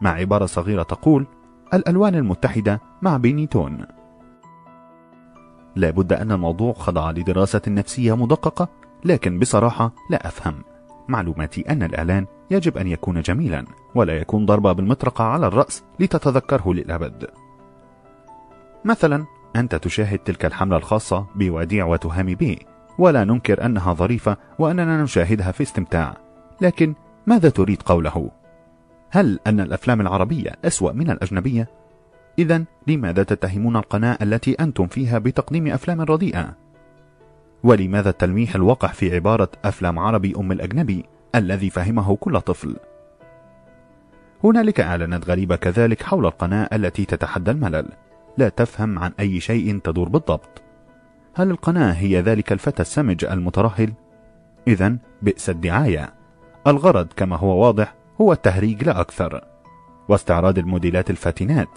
مع 0.00 0.10
عبارة 0.10 0.46
صغيرة 0.46 0.82
تقول 0.82 1.26
الألوان 1.74 2.14
المتحدة 2.14 2.80
مع 3.02 3.16
بينيتون 3.16 3.86
لا 5.76 5.90
بد 5.90 6.12
أن 6.12 6.32
الموضوع 6.32 6.72
خضع 6.72 7.10
لدراسة 7.10 7.62
نفسية 7.68 8.16
مدققة 8.16 8.68
لكن 9.04 9.38
بصراحة 9.38 9.92
لا 10.10 10.28
أفهم. 10.28 10.54
معلوماتي 11.08 11.60
أن 11.60 11.82
الإعلان 11.82 12.26
يجب 12.50 12.78
أن 12.78 12.86
يكون 12.86 13.20
جميلا 13.20 13.64
ولا 13.94 14.16
يكون 14.16 14.46
ضربة 14.46 14.72
بالمطرقة 14.72 15.24
على 15.24 15.46
الرأس 15.46 15.84
لتتذكره 16.00 16.74
للأبد 16.74 17.26
مثلا 18.84 19.24
أنت 19.56 19.74
تشاهد 19.74 20.18
تلك 20.18 20.44
الحملة 20.44 20.76
الخاصة 20.76 21.26
بوديع 21.34 21.86
وتهامي 21.86 22.34
بي 22.34 22.58
ولا 22.98 23.24
ننكر 23.24 23.64
أنها 23.66 23.92
ظريفة 23.92 24.36
وأننا 24.58 25.02
نشاهدها 25.02 25.52
في 25.52 25.62
استمتاع 25.62 26.16
لكن 26.60 26.94
ماذا 27.26 27.48
تريد 27.48 27.82
قوله؟ 27.82 28.30
هل 29.10 29.38
أن 29.46 29.60
الأفلام 29.60 30.00
العربية 30.00 30.52
أسوأ 30.64 30.92
من 30.92 31.10
الأجنبية؟ 31.10 31.68
إذا 32.38 32.64
لماذا 32.86 33.22
تتهمون 33.22 33.76
القناة 33.76 34.18
التي 34.22 34.52
أنتم 34.52 34.86
فيها 34.86 35.18
بتقديم 35.18 35.66
أفلام 35.66 36.00
رديئة؟ 36.00 36.56
ولماذا 37.64 38.10
التلميح 38.10 38.54
الوقح 38.54 38.92
في 38.92 39.14
عبارة 39.14 39.48
أفلام 39.64 39.98
عربي 39.98 40.34
أم 40.38 40.52
الأجنبي 40.52 41.04
الذي 41.34 41.70
فهمه 41.70 42.16
كل 42.16 42.40
طفل؟ 42.40 42.76
هنالك 44.44 44.80
إعلانات 44.80 45.28
غريبة 45.28 45.56
كذلك 45.56 46.02
حول 46.02 46.26
القناة 46.26 46.68
التي 46.72 47.04
تتحدى 47.04 47.50
الملل. 47.50 47.88
لا 48.38 48.48
تفهم 48.48 48.98
عن 48.98 49.12
أي 49.20 49.40
شيء 49.40 49.78
تدور 49.78 50.08
بالضبط. 50.08 50.62
هل 51.34 51.50
القناة 51.50 51.92
هي 51.92 52.20
ذلك 52.20 52.52
الفتى 52.52 52.82
السمج 52.82 53.24
المترهل؟ 53.24 53.92
إذا 54.68 54.96
بئس 55.22 55.50
الدعاية. 55.50 56.14
الغرض 56.66 57.06
كما 57.16 57.36
هو 57.36 57.64
واضح 57.66 57.94
هو 58.20 58.32
التهريج 58.32 58.84
لا 58.84 59.00
أكثر. 59.00 59.44
واستعراض 60.08 60.58
الموديلات 60.58 61.10
الفاتنات 61.10 61.68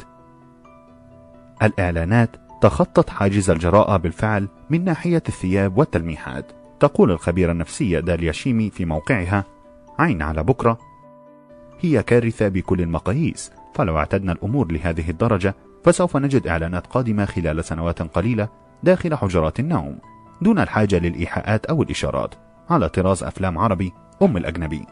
الإعلانات 1.64 2.30
تخطت 2.62 3.10
حاجز 3.10 3.50
الجراءة 3.50 3.98
بالفعل 3.98 4.48
من 4.70 4.84
ناحية 4.84 5.24
الثياب 5.28 5.78
والتلميحات. 5.78 6.52
تقول 6.80 7.12
الخبيرة 7.12 7.52
النفسية 7.52 8.00
داليا 8.00 8.32
شيمي 8.32 8.70
في 8.70 8.86
موقعها 8.86 9.44
عين 10.00 10.22
على 10.22 10.44
بكرة. 10.44 10.78
هي 11.80 12.04
كارثة 12.04 12.48
بكل 12.48 12.82
المقاييس 12.82 13.52
فلو 13.74 13.98
اعتدنا 13.98 14.32
الأمور 14.32 14.72
لهذه 14.72 15.10
الدرجة 15.10 15.56
فسوف 15.84 16.18
نجد 16.18 16.48
إعلانات 16.48 16.88
قادمة 16.88 17.26
خلال 17.26 17.66
سنوات 17.66 18.02
قليلة 18.02 18.50
داخل 18.84 19.16
حجرات 19.16 19.60
النوم 19.60 20.00
دون 20.42 20.60
الحاجة 20.60 21.00
للإيحاءات 21.00 21.66
أو 21.66 21.84
الإشارات. 21.84 22.36
على 22.70 22.90
طراز 22.90 23.24
أفلام 23.24 23.58
عربي 23.58 23.94
أم 24.22 24.38
الأجنبي. 24.38 24.86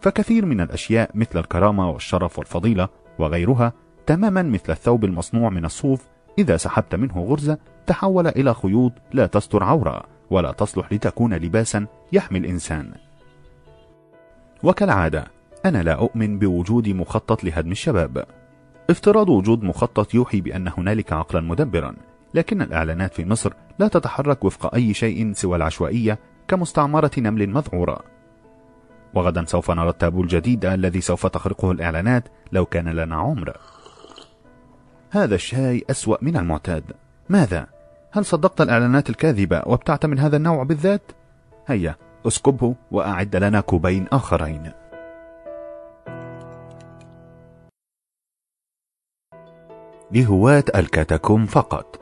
فكثير 0.00 0.46
من 0.46 0.60
الأشياء 0.60 1.10
مثل 1.14 1.38
الكرامة 1.38 1.90
والشرف 1.90 2.38
والفضيلة 2.38 2.88
وغيرها 3.18 3.72
تماما 4.06 4.42
مثل 4.42 4.72
الثوب 4.72 5.04
المصنوع 5.04 5.50
من 5.50 5.64
الصوف 5.64 6.02
إذا 6.40 6.56
سحبت 6.56 6.94
منه 6.94 7.20
غرزة 7.20 7.58
تحول 7.86 8.26
إلى 8.26 8.54
خيوط 8.54 8.92
لا 9.12 9.26
تستر 9.26 9.62
عورة 9.62 10.02
ولا 10.30 10.52
تصلح 10.52 10.92
لتكون 10.92 11.34
لباسا 11.34 11.86
يحمي 12.12 12.38
الإنسان. 12.38 12.92
وكالعادة 14.62 15.24
أنا 15.64 15.82
لا 15.82 15.92
أؤمن 15.92 16.38
بوجود 16.38 16.88
مخطط 16.88 17.44
لهدم 17.44 17.72
الشباب. 17.72 18.24
افتراض 18.90 19.28
وجود 19.28 19.62
مخطط 19.62 20.14
يوحي 20.14 20.40
بأن 20.40 20.68
هنالك 20.78 21.12
عقلا 21.12 21.40
مدبرا 21.40 21.94
لكن 22.34 22.62
الإعلانات 22.62 23.14
في 23.14 23.24
مصر 23.24 23.52
لا 23.78 23.88
تتحرك 23.88 24.44
وفق 24.44 24.74
أي 24.74 24.94
شيء 24.94 25.32
سوى 25.32 25.56
العشوائية 25.56 26.18
كمستعمرة 26.48 27.10
نمل 27.18 27.50
مذعورة. 27.50 28.00
وغدا 29.14 29.44
سوف 29.44 29.70
نرى 29.70 29.88
التابو 29.88 30.22
الجديد 30.22 30.64
الذي 30.64 31.00
سوف 31.00 31.26
تخرقه 31.26 31.70
الإعلانات 31.70 32.28
لو 32.52 32.66
كان 32.66 32.88
لنا 32.88 33.16
عمر. 33.16 33.56
هذا 35.12 35.34
الشاي 35.34 35.84
أسوأ 35.90 36.16
من 36.22 36.36
المعتاد. 36.36 36.84
ماذا؟ 37.28 37.66
هل 38.12 38.24
صدقت 38.24 38.60
الإعلانات 38.60 39.10
الكاذبة 39.10 39.62
وابتعت 39.66 40.06
من 40.06 40.18
هذا 40.18 40.36
النوع 40.36 40.62
بالذات؟ 40.62 41.02
هيا 41.66 41.96
اسكبه 42.26 42.74
وأعد 42.90 43.36
لنا 43.36 43.60
كوبين 43.60 44.06
آخرين. 44.12 44.72
لهواة 50.12 50.64
الكاتاكوم 50.74 51.46
فقط. 51.46 52.00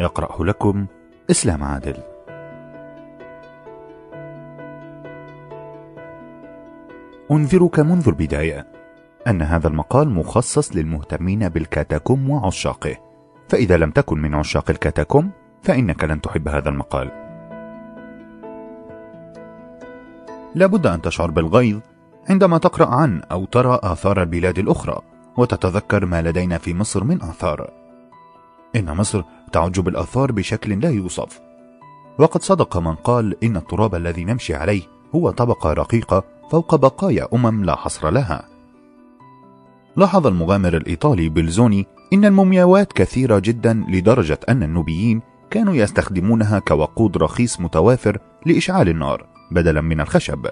يقرأه 0.00 0.44
لكم 0.44 0.86
إسلام 1.30 1.64
عادل. 1.64 1.96
أنذرك 7.30 7.80
منذ 7.80 8.08
البداية. 8.08 8.77
أن 9.26 9.42
هذا 9.42 9.68
المقال 9.68 10.10
مخصص 10.10 10.76
للمهتمين 10.76 11.48
بالكاتاكوم 11.48 12.30
وعشاقه. 12.30 12.96
فإذا 13.48 13.76
لم 13.76 13.90
تكن 13.90 14.18
من 14.18 14.34
عشاق 14.34 14.70
الكاتاكوم 14.70 15.30
فإنك 15.62 16.04
لن 16.04 16.20
تحب 16.20 16.48
هذا 16.48 16.68
المقال. 16.68 17.10
لابد 20.54 20.86
أن 20.86 21.02
تشعر 21.02 21.30
بالغيظ 21.30 21.80
عندما 22.28 22.58
تقرأ 22.58 22.86
عن 22.86 23.22
أو 23.22 23.44
ترى 23.44 23.78
آثار 23.82 24.22
البلاد 24.22 24.58
الأخرى 24.58 24.98
وتتذكر 25.36 26.06
ما 26.06 26.22
لدينا 26.22 26.58
في 26.58 26.74
مصر 26.74 27.04
من 27.04 27.22
آثار. 27.22 27.70
إن 28.76 28.96
مصر 28.96 29.22
تعج 29.52 29.80
بالآثار 29.80 30.32
بشكل 30.32 30.80
لا 30.80 30.90
يوصف. 30.90 31.40
وقد 32.18 32.42
صدق 32.42 32.76
من 32.76 32.94
قال 32.94 33.44
إن 33.44 33.56
التراب 33.56 33.94
الذي 33.94 34.24
نمشي 34.24 34.54
عليه 34.54 34.82
هو 35.14 35.30
طبقة 35.30 35.72
رقيقة 35.72 36.24
فوق 36.50 36.74
بقايا 36.74 37.28
أمم 37.34 37.64
لا 37.64 37.76
حصر 37.76 38.10
لها. 38.10 38.57
لاحظ 39.98 40.26
المغامر 40.26 40.76
الإيطالي 40.76 41.28
بلزوني 41.28 41.86
إن 42.12 42.24
المومياوات 42.24 42.92
كثيرة 42.92 43.38
جدا 43.38 43.84
لدرجة 43.88 44.38
أن 44.48 44.62
النوبيين 44.62 45.22
كانوا 45.50 45.74
يستخدمونها 45.74 46.58
كوقود 46.58 47.16
رخيص 47.16 47.60
متوافر 47.60 48.18
لإشعال 48.46 48.88
النار 48.88 49.26
بدلا 49.50 49.80
من 49.80 50.00
الخشب. 50.00 50.46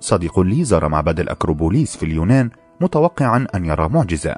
صديق 0.00 0.40
لي 0.40 0.64
زار 0.64 0.88
معبد 0.88 1.20
الأكروبوليس 1.20 1.96
في 1.96 2.02
اليونان 2.02 2.50
متوقعا 2.80 3.46
أن 3.54 3.64
يرى 3.64 3.88
معجزة. 3.88 4.36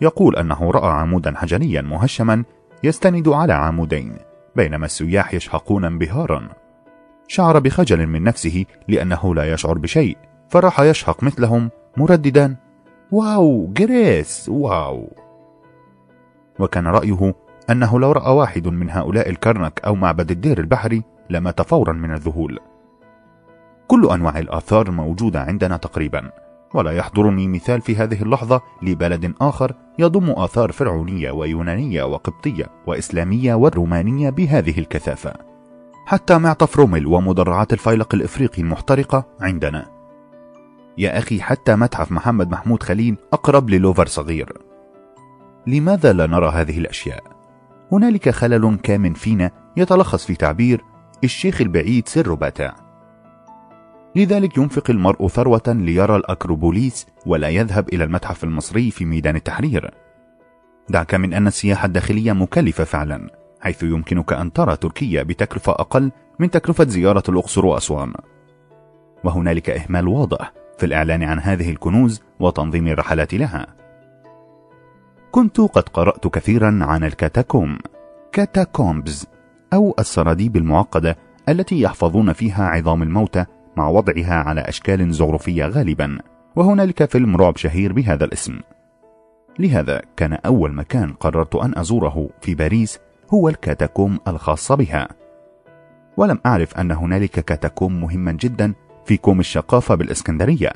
يقول 0.00 0.36
أنه 0.36 0.70
رأى 0.70 0.90
عمودا 0.90 1.34
حجريا 1.36 1.82
مهشما 1.82 2.44
يستند 2.84 3.28
على 3.28 3.52
عمودين 3.52 4.16
بينما 4.56 4.86
السياح 4.86 5.34
يشهقون 5.34 5.84
انبهارا. 5.84 6.48
شعر 7.28 7.58
بخجل 7.58 8.06
من 8.06 8.22
نفسه 8.22 8.64
لأنه 8.88 9.34
لا 9.34 9.52
يشعر 9.52 9.78
بشيء 9.78 10.16
فراح 10.48 10.80
يشهق 10.80 11.22
مثلهم 11.22 11.70
مرددا. 11.96 12.67
واو 13.12 13.72
جريس 13.72 14.48
واو. 14.48 15.12
وكان 16.60 16.86
رأيه 16.86 17.34
أنه 17.70 18.00
لو 18.00 18.12
رأى 18.12 18.32
واحد 18.32 18.68
من 18.68 18.90
هؤلاء 18.90 19.28
الكرنك 19.30 19.80
أو 19.86 19.94
معبد 19.94 20.30
الدير 20.30 20.58
البحري 20.58 21.02
لمات 21.30 21.62
فورا 21.62 21.92
من 21.92 22.12
الذهول. 22.12 22.58
كل 23.88 24.10
أنواع 24.10 24.38
الآثار 24.38 24.90
موجودة 24.90 25.40
عندنا 25.40 25.76
تقريبا 25.76 26.30
ولا 26.74 26.90
يحضرني 26.90 27.48
مثال 27.48 27.80
في 27.80 27.96
هذه 27.96 28.22
اللحظة 28.22 28.60
لبلد 28.82 29.34
آخر 29.40 29.74
يضم 29.98 30.30
آثار 30.30 30.72
فرعونية 30.72 31.30
ويونانية 31.30 32.02
وقبطية 32.02 32.66
وإسلامية 32.86 33.54
والرومانية 33.54 34.30
بهذه 34.30 34.78
الكثافة. 34.78 35.32
حتى 36.06 36.38
معطف 36.38 36.76
رومل 36.76 37.06
ومدرعات 37.06 37.72
الفيلق 37.72 38.14
الإفريقي 38.14 38.62
المحترقة 38.62 39.24
عندنا. 39.40 39.97
يا 40.98 41.18
أخي 41.18 41.40
حتى 41.40 41.76
متحف 41.76 42.12
محمد 42.12 42.50
محمود 42.50 42.82
خليل 42.82 43.16
أقرب 43.32 43.70
للوفر 43.70 44.06
صغير. 44.06 44.52
لماذا 45.66 46.12
لا 46.12 46.26
نرى 46.26 46.48
هذه 46.48 46.78
الأشياء؟ 46.78 47.22
هنالك 47.92 48.30
خلل 48.30 48.78
كامن 48.82 49.12
فينا 49.12 49.50
يتلخص 49.76 50.26
في 50.26 50.34
تعبير 50.34 50.84
الشيخ 51.24 51.60
البعيد 51.60 52.08
سر 52.08 52.34
باتع 52.34 52.72
لذلك 54.16 54.58
ينفق 54.58 54.90
المرء 54.90 55.28
ثروة 55.28 55.62
ليرى 55.66 56.16
الأكروبوليس 56.16 57.06
ولا 57.26 57.48
يذهب 57.48 57.88
إلى 57.88 58.04
المتحف 58.04 58.44
المصري 58.44 58.90
في 58.90 59.04
ميدان 59.04 59.36
التحرير. 59.36 59.90
دعك 60.88 61.14
من 61.14 61.34
أن 61.34 61.46
السياحة 61.46 61.86
الداخلية 61.86 62.32
مكلفة 62.32 62.84
فعلا 62.84 63.30
حيث 63.60 63.82
يمكنك 63.82 64.32
أن 64.32 64.52
ترى 64.52 64.76
تركيا 64.76 65.22
بتكلفة 65.22 65.72
أقل 65.72 66.12
من 66.38 66.50
تكلفة 66.50 66.84
زيارة 66.84 67.22
الأقصر 67.28 67.66
وأسوان. 67.66 68.12
وهنالك 69.24 69.70
إهمال 69.70 70.08
واضح 70.08 70.57
في 70.78 70.86
الإعلان 70.86 71.22
عن 71.22 71.38
هذه 71.38 71.70
الكنوز 71.70 72.22
وتنظيم 72.40 72.88
الرحلات 72.88 73.34
لها. 73.34 73.66
كنت 75.30 75.60
قد 75.60 75.88
قرأت 75.88 76.26
كثيرا 76.26 76.78
عن 76.82 77.04
الكاتاكوم 77.04 77.78
catacombs 78.32 79.26
أو 79.72 79.94
السراديب 79.98 80.56
المعقدة 80.56 81.16
التي 81.48 81.80
يحفظون 81.80 82.32
فيها 82.32 82.68
عظام 82.68 83.02
الموتى 83.02 83.44
مع 83.76 83.88
وضعها 83.88 84.34
على 84.34 84.60
أشكال 84.60 85.12
زخرفية 85.12 85.66
غالبا 85.66 86.18
وهنالك 86.56 87.04
فيلم 87.04 87.36
رعب 87.36 87.56
شهير 87.56 87.92
بهذا 87.92 88.24
الاسم. 88.24 88.58
لهذا 89.58 90.02
كان 90.16 90.32
أول 90.32 90.74
مكان 90.74 91.12
قررت 91.12 91.54
أن 91.54 91.78
أزوره 91.78 92.28
في 92.40 92.54
باريس 92.54 92.98
هو 93.34 93.48
الكاتاكوم 93.48 94.18
الخاصة 94.28 94.74
بها. 94.74 95.08
ولم 96.16 96.38
أعرف 96.46 96.78
أن 96.78 96.90
هنالك 96.90 97.30
كاتاكوم 97.30 98.00
مهما 98.00 98.32
جدا 98.32 98.74
في 99.08 99.16
كوم 99.16 99.40
الشقافة 99.40 99.94
بالإسكندرية 99.94 100.72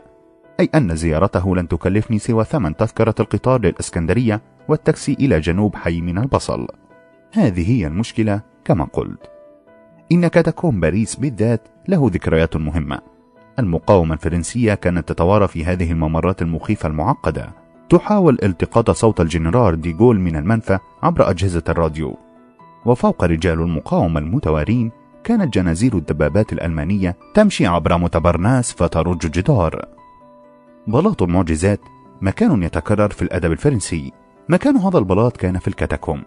أي 0.60 0.70
أن 0.74 0.96
زيارته 0.96 1.56
لن 1.56 1.68
تكلفني 1.68 2.18
سوى 2.18 2.44
ثمن 2.44 2.76
تذكرة 2.76 3.14
القطار 3.20 3.60
للإسكندرية 3.60 4.40
والتاكسي 4.68 5.12
إلى 5.12 5.40
جنوب 5.40 5.76
حي 5.76 6.00
مينا 6.00 6.18
البصل. 6.18 6.66
هذه 7.32 7.70
هي 7.70 7.86
المشكلة 7.86 8.40
كما 8.64 8.84
قلت. 8.84 9.30
إن 10.12 10.26
كاتاكوم 10.26 10.80
باريس 10.80 11.16
بالذات 11.16 11.68
له 11.88 12.10
ذكريات 12.12 12.56
مهمة. 12.56 13.00
المقاومة 13.58 14.14
الفرنسية 14.14 14.74
كانت 14.74 15.08
تتوارى 15.08 15.48
في 15.48 15.64
هذه 15.64 15.92
الممرات 15.92 16.42
المخيفة 16.42 16.88
المعقدة. 16.88 17.50
تحاول 17.88 18.38
التقاط 18.42 18.90
صوت 18.90 19.20
الجنرال 19.20 19.80
ديغول 19.80 20.20
من 20.20 20.36
المنفى 20.36 20.78
عبر 21.02 21.30
أجهزة 21.30 21.64
الراديو. 21.68 22.16
وفوق 22.86 23.24
رجال 23.24 23.60
المقاومة 23.60 24.20
المتوارين 24.20 25.01
كانت 25.24 25.54
جنازير 25.54 25.96
الدبابات 25.96 26.52
الألمانية 26.52 27.16
تمشي 27.34 27.66
عبر 27.66 27.98
مونبارناس 27.98 28.72
فترج 28.72 29.18
جدار. 29.18 29.84
بلاط 30.86 31.22
المعجزات 31.22 31.80
مكان 32.20 32.62
يتكرر 32.62 33.08
في 33.08 33.22
الأدب 33.22 33.52
الفرنسي. 33.52 34.12
مكان 34.48 34.76
هذا 34.76 34.98
البلاط 34.98 35.36
كان 35.36 35.58
في 35.58 35.68
الكاتاكوم. 35.68 36.22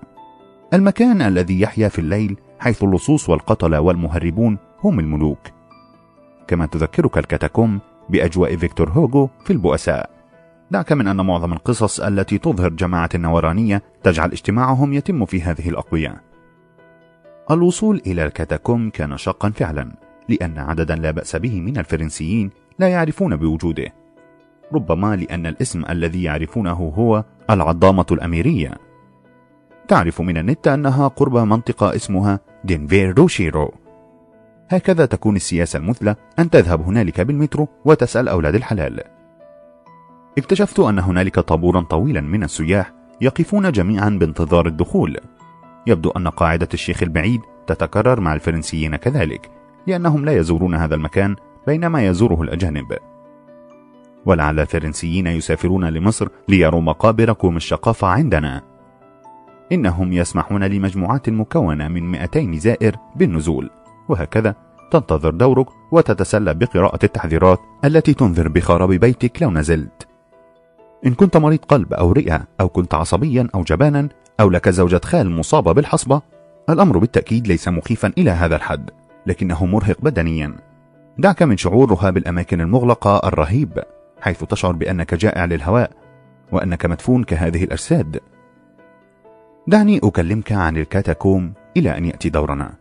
المكان 0.74 1.22
الذي 1.22 1.62
يحيا 1.62 1.88
في 1.88 2.00
الليل 2.00 2.38
حيث 2.60 2.84
اللصوص 2.84 3.30
والقتلة 3.30 3.82
والمهربون 3.82 4.58
هم 4.84 5.00
الملوك. 5.00 5.40
كما 6.48 6.66
تذكرك 6.66 7.18
الكاتاكوم 7.18 7.80
بأجواء 8.10 8.56
فيكتور 8.56 8.90
هوغو 8.90 9.30
في 9.46 9.54
البؤساء. 9.54 10.10
دعك 10.72 10.92
من 10.92 11.08
أن 11.08 11.26
معظم 11.26 11.54
القصص 11.54 12.00
التي 12.00 12.38
تظهر 12.38 12.70
جماعة 12.70 13.10
النورانية 13.16 13.84
تجعل 14.04 14.32
اجتماعهم 14.32 14.94
يتم 14.94 15.26
في 15.26 15.42
هذه 15.42 15.70
الأقبية. 15.70 16.35
الوصول 17.52 18.02
إلى 18.08 18.26
الكاتاكوم 18.26 18.90
كان 18.90 19.18
شاقا 19.18 19.50
فعلا 19.50 19.92
لأن 20.30 20.58
عددا 20.58 20.96
لا 20.96 21.12
بأس 21.12 21.36
به 21.36 21.62
من 21.62 21.78
الفرنسيين 21.78 22.50
لا 22.80 22.88
يعرفون 22.88 23.36
بوجوده. 23.36 23.94
ربما 24.74 25.16
لأن 25.16 25.46
الاسم 25.46 25.84
الذي 25.90 26.24
يعرفونه 26.24 26.94
هو 26.98 27.24
العظامة 27.50 28.06
الأميرية. 28.12 28.74
تعرف 29.88 30.22
من 30.22 30.38
النت 30.38 30.68
أنها 30.68 31.08
قرب 31.08 31.38
منطقة 31.38 31.96
اسمها 31.96 32.40
دينفير 32.64 33.18
روشيرو 33.18 33.74
هكذا 34.70 35.06
تكون 35.06 35.36
السياسة 35.36 35.80
المثلى 35.80 36.16
أن 36.40 36.50
تذهب 36.50 36.82
هنالك 36.82 37.22
بالمترو 37.22 37.68
وتسأل 37.86 38.28
أولاد 38.28 38.56
الحلال. 38.56 39.04
اكتشفت 40.38 40.80
أن 40.80 41.00
هنالك 41.00 41.40
طابورا 41.40 41.82
طويلا 41.82 42.22
من 42.22 42.44
السياح 42.44 42.94
يقفون 43.22 43.72
جميعا 43.72 44.10
بانتظار 44.10 44.68
الدخول. 44.68 45.18
يبدو 45.88 46.10
أن 46.10 46.28
قاعدة 46.28 46.70
الشيخ 46.74 47.04
البعيد 47.04 47.42
تتكرر 47.68 48.20
مع 48.20 48.34
الفرنسيين 48.34 48.96
كذلك 48.96 49.50
لأنهم 49.88 50.26
لا 50.26 50.38
يزورون 50.38 50.76
هذا 50.76 50.96
المكان 50.96 51.36
بينما 51.68 52.08
يزوره 52.08 52.42
الأجانب. 52.42 52.98
ولعل 54.26 54.60
الفرنسيين 54.60 55.28
يسافرون 55.28 55.86
لمصر 55.86 56.28
ليروا 56.50 56.82
مقابر 56.82 57.34
كوم 57.34 57.58
الشقافة 57.58 58.08
عندنا. 58.08 58.62
إنهم 59.72 60.14
يسمحون 60.14 60.64
لمجموعات 60.64 61.30
مكونة 61.30 61.88
من 61.88 62.12
200 62.12 62.58
زائر 62.58 62.96
بالنزول 63.16 63.70
وهكذا 64.10 64.56
تنتظر 64.92 65.30
دورك 65.30 65.68
وتتسلى 65.92 66.54
بقراءة 66.54 67.00
التحذيرات 67.06 67.60
التي 67.86 68.14
تنذر 68.14 68.48
بخراب 68.48 68.90
بيتك 68.90 69.44
لو 69.44 69.52
نزلت. 69.52 70.08
إن 71.06 71.14
كنت 71.14 71.38
مريض 71.38 71.60
قلب 71.60 71.94
أو 71.94 72.12
رئة 72.12 72.48
أو 72.60 72.70
كنت 72.70 72.94
عصبيا 72.94 73.48
أو 73.56 73.64
جبانا 73.64 74.10
أو 74.40 74.50
لك 74.50 74.70
زوجة 74.70 75.02
خال 75.06 75.32
مصابة 75.32 75.72
بالحصبة؟ 75.72 76.22
الأمر 76.70 76.98
بالتأكيد 76.98 77.48
ليس 77.48 77.68
مخيفا 77.68 78.14
إلى 78.18 78.32
هذا 78.32 78.56
الحد 78.56 78.90
لكنه 79.26 79.66
مرهق 79.66 79.98
بدنيا. 80.02 80.56
دعك 81.18 81.44
من 81.44 81.58
شعور 81.58 81.92
رهاب 81.92 82.18
الأماكن 82.18 82.62
المغلقة 82.62 83.22
الرهيب 83.28 83.84
حيث 84.22 84.44
تشعر 84.44 84.72
بأنك 84.72 85.14
جائع 85.14 85.46
للهواء 85.46 85.92
وأنك 86.52 86.86
مدفون 86.86 87.24
كهذه 87.24 87.64
الأجساد. 87.64 88.20
دعني 89.68 90.00
أكلمك 90.04 90.52
عن 90.52 90.78
الكاتاكوم 90.78 91.54
إلى 91.78 91.98
أن 91.98 92.06
يأتي 92.06 92.30
دورنا. 92.30 92.74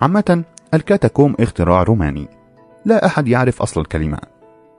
عامة 0.00 0.44
الكاتاكوم 0.74 1.34
اختراع 1.40 1.82
روماني. 1.82 2.28
لا 2.84 3.06
أحد 3.06 3.28
يعرف 3.28 3.62
أصل 3.62 3.80
الكلمة 3.80 4.18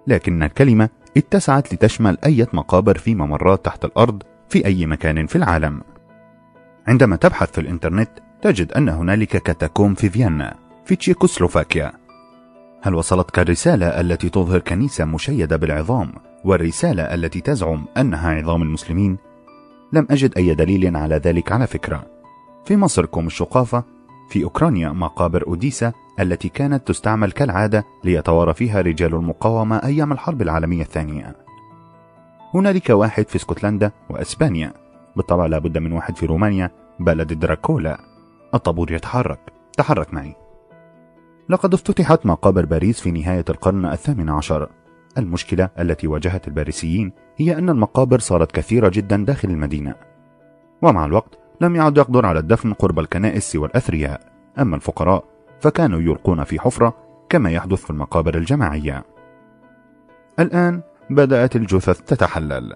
لكن 0.07 0.43
الكلمة 0.43 0.89
اتسعت 1.17 1.73
لتشمل 1.73 2.17
أي 2.25 2.47
مقابر 2.53 2.97
في 2.97 3.15
ممرات 3.15 3.65
تحت 3.65 3.85
الأرض 3.85 4.23
في 4.49 4.65
أي 4.65 4.85
مكان 4.85 5.27
في 5.27 5.35
العالم. 5.35 5.81
عندما 6.89 7.15
تبحث 7.15 7.51
في 7.51 7.61
الإنترنت 7.61 8.09
تجد 8.41 8.71
أن 8.71 8.89
هنالك 8.89 9.37
كاتاكوم 9.37 9.93
في 9.93 10.09
فيينا 10.09 10.55
في 10.85 10.95
تشيكوسلوفاكيا. 10.95 11.91
هل 12.81 12.95
وصلتك 12.95 13.39
الرسالة 13.39 13.85
التي 13.87 14.29
تظهر 14.29 14.59
كنيسة 14.59 15.05
مشيدة 15.05 15.57
بالعظام 15.57 16.13
والرسالة 16.45 17.03
التي 17.03 17.41
تزعم 17.41 17.85
أنها 17.97 18.31
عظام 18.31 18.61
المسلمين؟ 18.61 19.17
لم 19.93 20.07
أجد 20.11 20.37
أي 20.37 20.53
دليل 20.55 20.97
على 20.97 21.15
ذلك 21.15 21.51
على 21.51 21.67
فكرة. 21.67 22.05
في 22.65 22.77
مصر 22.77 23.05
كوم 23.05 23.27
الشقافة 23.27 23.83
في 24.29 24.43
أوكرانيا 24.43 24.89
مقابر 24.89 25.47
أوديسا 25.47 25.93
التي 26.19 26.49
كانت 26.49 26.87
تستعمل 26.87 27.31
كالعادة 27.31 27.85
ليتوارى 28.03 28.53
فيها 28.53 28.81
رجال 28.81 29.15
المقاومة 29.15 29.77
أيام 29.77 30.11
الحرب 30.11 30.41
العالمية 30.41 30.81
الثانية. 30.81 31.35
هنالك 32.53 32.89
واحد 32.89 33.27
في 33.27 33.35
اسكتلندا 33.35 33.91
وأسبانيا. 34.09 34.88
بالطبع 35.19 35.45
لابد 35.45 35.77
من 35.77 35.91
واحد 35.91 36.17
في 36.17 36.25
رومانيا. 36.25 36.71
بلد 36.99 37.33
دراكولا. 37.33 37.99
الطابور 38.53 38.91
يتحرك. 38.91 39.39
تحرك 39.77 40.13
معي. 40.13 40.35
لقد 41.49 41.73
افتتحت 41.73 42.25
مقابر 42.25 42.65
باريس 42.65 43.01
في 43.01 43.11
نهاية 43.11 43.45
القرن 43.49 43.85
الثامن 43.85 44.29
عشر. 44.29 44.69
المشكلة 45.17 45.69
التي 45.79 46.07
واجهت 46.07 46.47
الباريسيين 46.47 47.11
هي 47.37 47.57
أن 47.57 47.69
المقابر 47.69 48.19
صارت 48.19 48.51
كثيرة 48.51 48.89
جدا 48.89 49.17
داخل 49.17 49.49
المدينة. 49.49 49.95
ومع 50.81 51.05
الوقت 51.05 51.39
لم 51.61 51.75
يعد 51.75 51.97
يقدر 51.97 52.25
على 52.25 52.39
الدفن 52.39 52.73
قرب 52.73 52.99
الكنائس 52.99 53.51
سوى 53.51 53.67
الأثرياء. 53.67 54.21
أما 54.59 54.75
الفقراء 54.75 55.23
فكانوا 55.59 56.01
يلقون 56.01 56.43
في 56.43 56.59
حفرة 56.59 56.93
كما 57.29 57.51
يحدث 57.51 57.83
في 57.83 57.89
المقابر 57.89 58.35
الجماعية. 58.35 59.03
الآن 60.39 60.81
بدأت 61.09 61.55
الجثث 61.55 62.01
تتحلل. 62.01 62.75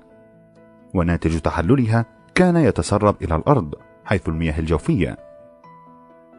وناتج 0.93 1.39
تحللها 1.39 2.05
كان 2.35 2.55
يتسرب 2.55 3.15
إلى 3.21 3.35
الأرض 3.35 3.75
حيث 4.05 4.29
المياه 4.29 4.59
الجوفية. 4.59 5.17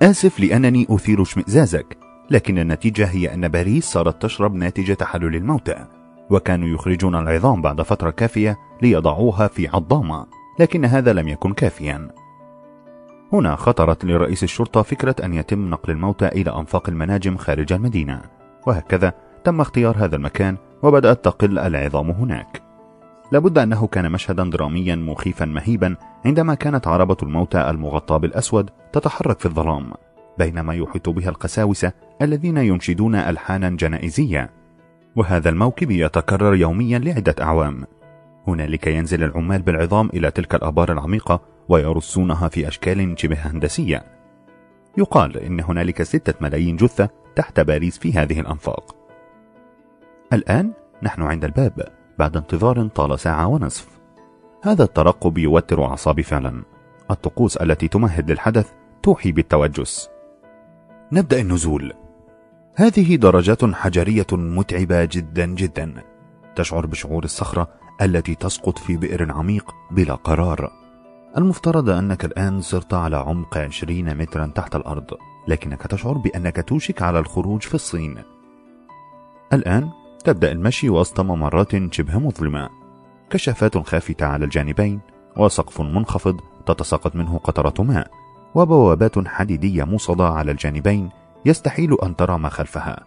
آسف 0.03 0.41
لأنني 0.41 0.87
أثير 0.91 1.23
اشمئزازك 1.23 1.99
لكن 2.31 2.59
النتيجة 2.59 3.07
هي 3.07 3.35
أن 3.35 3.49
باريس 3.49 3.85
صارت 3.85 4.23
تشرب 4.23 4.55
ناتج 4.55 4.95
تحلل 4.95 5.37
الموتى 5.37 5.87
وكانوا 6.31 6.69
يخرجون 6.69 7.15
العظام 7.15 7.63
بعد 7.63 7.83
فترة 7.83 8.11
كافية 8.11 8.59
ليضعوها 8.83 9.47
في 9.47 9.69
عظامة 9.69 10.27
لكن 10.59 10.85
هذا 10.85 11.13
لم 11.13 11.29
يكن 11.29 11.53
كافيا. 11.53 12.11
هنا 13.33 13.57
خطرت 13.57 14.05
لرئيس 14.05 14.43
الشرطة 14.43 14.83
فكرة 14.83 15.17
أن 15.25 15.35
يتم 15.35 15.71
نقل 15.71 15.93
الموتى 15.93 16.29
إلى 16.29 16.51
أنفاق 16.59 16.89
المناجم 16.89 17.37
خارج 17.37 17.73
المدينة 17.73 18.23
وهكذا 18.67 19.13
تم 19.45 19.61
اختيار 19.61 20.05
هذا 20.05 20.17
المكان 20.17 20.57
وبدأت 20.83 21.25
تقل 21.25 21.59
العظام 21.59 22.11
هناك. 22.11 22.64
لابد 23.33 23.59
أنه 23.59 23.87
كان 23.87 24.13
مشهدا 24.13 24.45
دراميا 24.45 24.97
مخيفا 24.97 25.45
مهيبا 25.45 25.97
عندما 26.25 26.55
كانت 26.55 26.87
عربة 26.87 27.17
الموتى 27.23 27.71
المغطاة 27.71 28.17
بالأسود 28.17 28.71
تتحرك 28.93 29.39
في 29.39 29.47
الظلام 29.47 29.93
بينما 30.39 30.75
يحيط 30.75 31.09
بها 31.09 31.29
القساوسة 31.29 31.93
الذين 32.23 32.57
ينشدون 32.57 33.15
ألحانا 33.15 33.71
جنائزية. 33.71 34.51
وهذا 35.17 35.49
الموكب 35.51 35.91
يتكرر 35.91 36.55
يوميا 36.55 36.99
لعدة 36.99 37.35
أعوام. 37.41 37.85
هنالك 38.49 38.87
ينزل 38.87 39.25
العمال 39.25 39.63
بالعظام 39.63 40.11
إلى 40.15 40.31
تلك 40.31 40.55
الآبار 40.55 40.93
العميقة 40.93 41.41
ويرصونها 41.69 42.49
في 42.49 42.69
أشكال 42.69 43.15
شبه 43.19 43.37
هندسية. 43.37 44.05
يقال 44.99 45.37
إن 45.37 45.61
هنالك 45.61 46.03
ستة 46.03 46.35
ملايين 46.41 46.77
جثة 46.77 47.09
تحت 47.37 47.61
باريس 47.61 47.99
في 47.99 48.13
هذه 48.13 48.41
الأنفاق. 48.41 48.97
الآن 50.33 50.73
نحن 51.03 51.23
عند 51.23 51.45
الباب. 51.45 52.04
بعد 52.19 52.37
انتظار 52.37 52.89
طال 52.89 53.21
ساعة 53.21 53.47
ونصف. 53.47 53.89
هذا 54.63 54.85
الترقب 54.85 55.39
يوتر 55.39 55.85
أعصابي 55.85 56.23
فعلا. 56.23 56.63
الطقوس 57.11 57.57
التي 57.57 57.89
تمهد 57.89 58.31
للحدث 58.31 58.73
توحي 59.03 59.33
بالتوجس. 59.33 60.09
نبدأ 61.13 61.41
النزول. 61.41 61.93
هذه 62.75 63.17
درجات 63.17 63.65
حجرية 63.65 64.27
متعبة 64.33 65.05
جدا 65.05 65.47
جدا. 65.47 65.95
تشعر 66.57 66.87
بشعور 66.87 67.25
الصخرة 67.25 67.69
التي 68.03 68.35
تسقط 68.35 68.79
في 68.79 68.97
بئر 68.97 69.33
عميق 69.33 69.75
بلا 69.91 70.15
قرار. 70.15 70.73
المفترض 71.37 71.91
أنك 71.91 72.25
الآن 72.25 72.61
صرت 72.61 72.95
على 72.95 73.17
عمق 73.17 73.59
20 73.59 74.15
مترا 74.15 74.47
تحت 74.47 74.77
الأرض 74.77 75.07
لكنك 75.49 75.83
تشعر 75.83 76.13
بأنك 76.13 76.69
توشك 76.69 77.03
على 77.03 77.19
الخروج 77.19 77.63
في 77.63 77.75
الصين. 77.75 78.23
الآن 79.53 79.91
تبدأ 80.25 80.53
المشي 80.53 80.91
وسط 80.91 81.21
ممرات 81.21 81.95
شبه 81.95 82.19
مظلمة. 82.19 82.69
كشافات 83.31 83.79
خافتة 83.79 84.27
على 84.27 84.45
الجانبين 84.45 85.01
وسقف 85.37 85.81
منخفض 85.81 86.41
تتساقط 86.67 87.17
منه 87.17 87.39
قطرة 87.39 87.85
ماء 87.85 88.11
وبوابات 88.55 89.29
حديدية 89.29 89.85
موصدة 89.85 90.29
على 90.29 90.51
الجانبين 90.51 91.09
يستحيل 91.45 91.97
أن 92.03 92.17
ترى 92.17 92.39
ما 92.39 92.49
خلفها. 92.49 93.05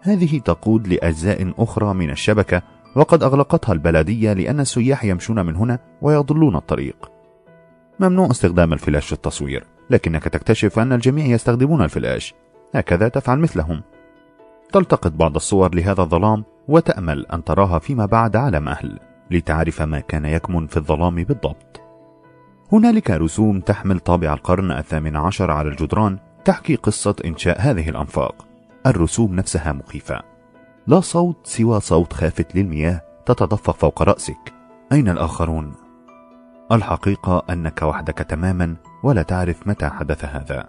هذه 0.00 0.38
تقود 0.38 0.88
لأجزاء 0.88 1.54
أخرى 1.58 1.94
من 1.94 2.10
الشبكة 2.10 2.62
وقد 2.96 3.22
أغلقتها 3.22 3.72
البلدية 3.72 4.32
لأن 4.32 4.60
السياح 4.60 5.04
يمشون 5.04 5.46
من 5.46 5.56
هنا 5.56 5.78
ويضلون 6.02 6.56
الطريق. 6.56 7.10
ممنوع 8.00 8.30
استخدام 8.30 8.72
الفلاش 8.72 9.06
في 9.06 9.12
التصوير 9.12 9.64
لكنك 9.90 10.24
تكتشف 10.24 10.78
أن 10.78 10.92
الجميع 10.92 11.26
يستخدمون 11.26 11.82
الفلاش. 11.82 12.34
هكذا 12.74 13.08
تفعل 13.08 13.38
مثلهم. 13.38 13.82
تلتقط 14.72 15.12
بعض 15.12 15.34
الصور 15.34 15.74
لهذا 15.74 16.02
الظلام 16.02 16.44
وتأمل 16.68 17.26
أن 17.26 17.44
تراها 17.44 17.78
فيما 17.78 18.06
بعد 18.06 18.36
على 18.36 18.60
مهل 18.60 18.98
لتعرف 19.30 19.82
ما 19.82 20.00
كان 20.00 20.24
يكمن 20.24 20.66
في 20.66 20.76
الظلام 20.76 21.14
بالضبط. 21.14 21.80
هنالك 22.72 23.10
رسوم 23.10 23.60
تحمل 23.60 24.00
طابع 24.00 24.34
القرن 24.34 24.70
الثامن 24.70 25.16
عشر 25.16 25.50
على 25.50 25.68
الجدران 25.68 26.18
تحكي 26.44 26.74
قصة 26.74 27.14
إنشاء 27.24 27.60
هذه 27.60 27.88
الأنفاق. 27.88 28.46
الرسوم 28.86 29.34
نفسها 29.34 29.72
مخيفة. 29.72 30.22
لا 30.86 31.00
صوت 31.00 31.36
سوى 31.46 31.80
صوت 31.80 32.12
خافت 32.12 32.56
للمياه 32.56 33.00
تتدفق 33.26 33.76
فوق 33.76 34.02
رأسك. 34.02 34.52
أين 34.92 35.08
الآخرون؟ 35.08 35.72
الحقيقة 36.72 37.42
أنك 37.50 37.82
وحدك 37.82 38.18
تماما 38.18 38.76
ولا 39.02 39.22
تعرف 39.22 39.66
متى 39.66 39.88
حدث 39.88 40.24
هذا. 40.24 40.66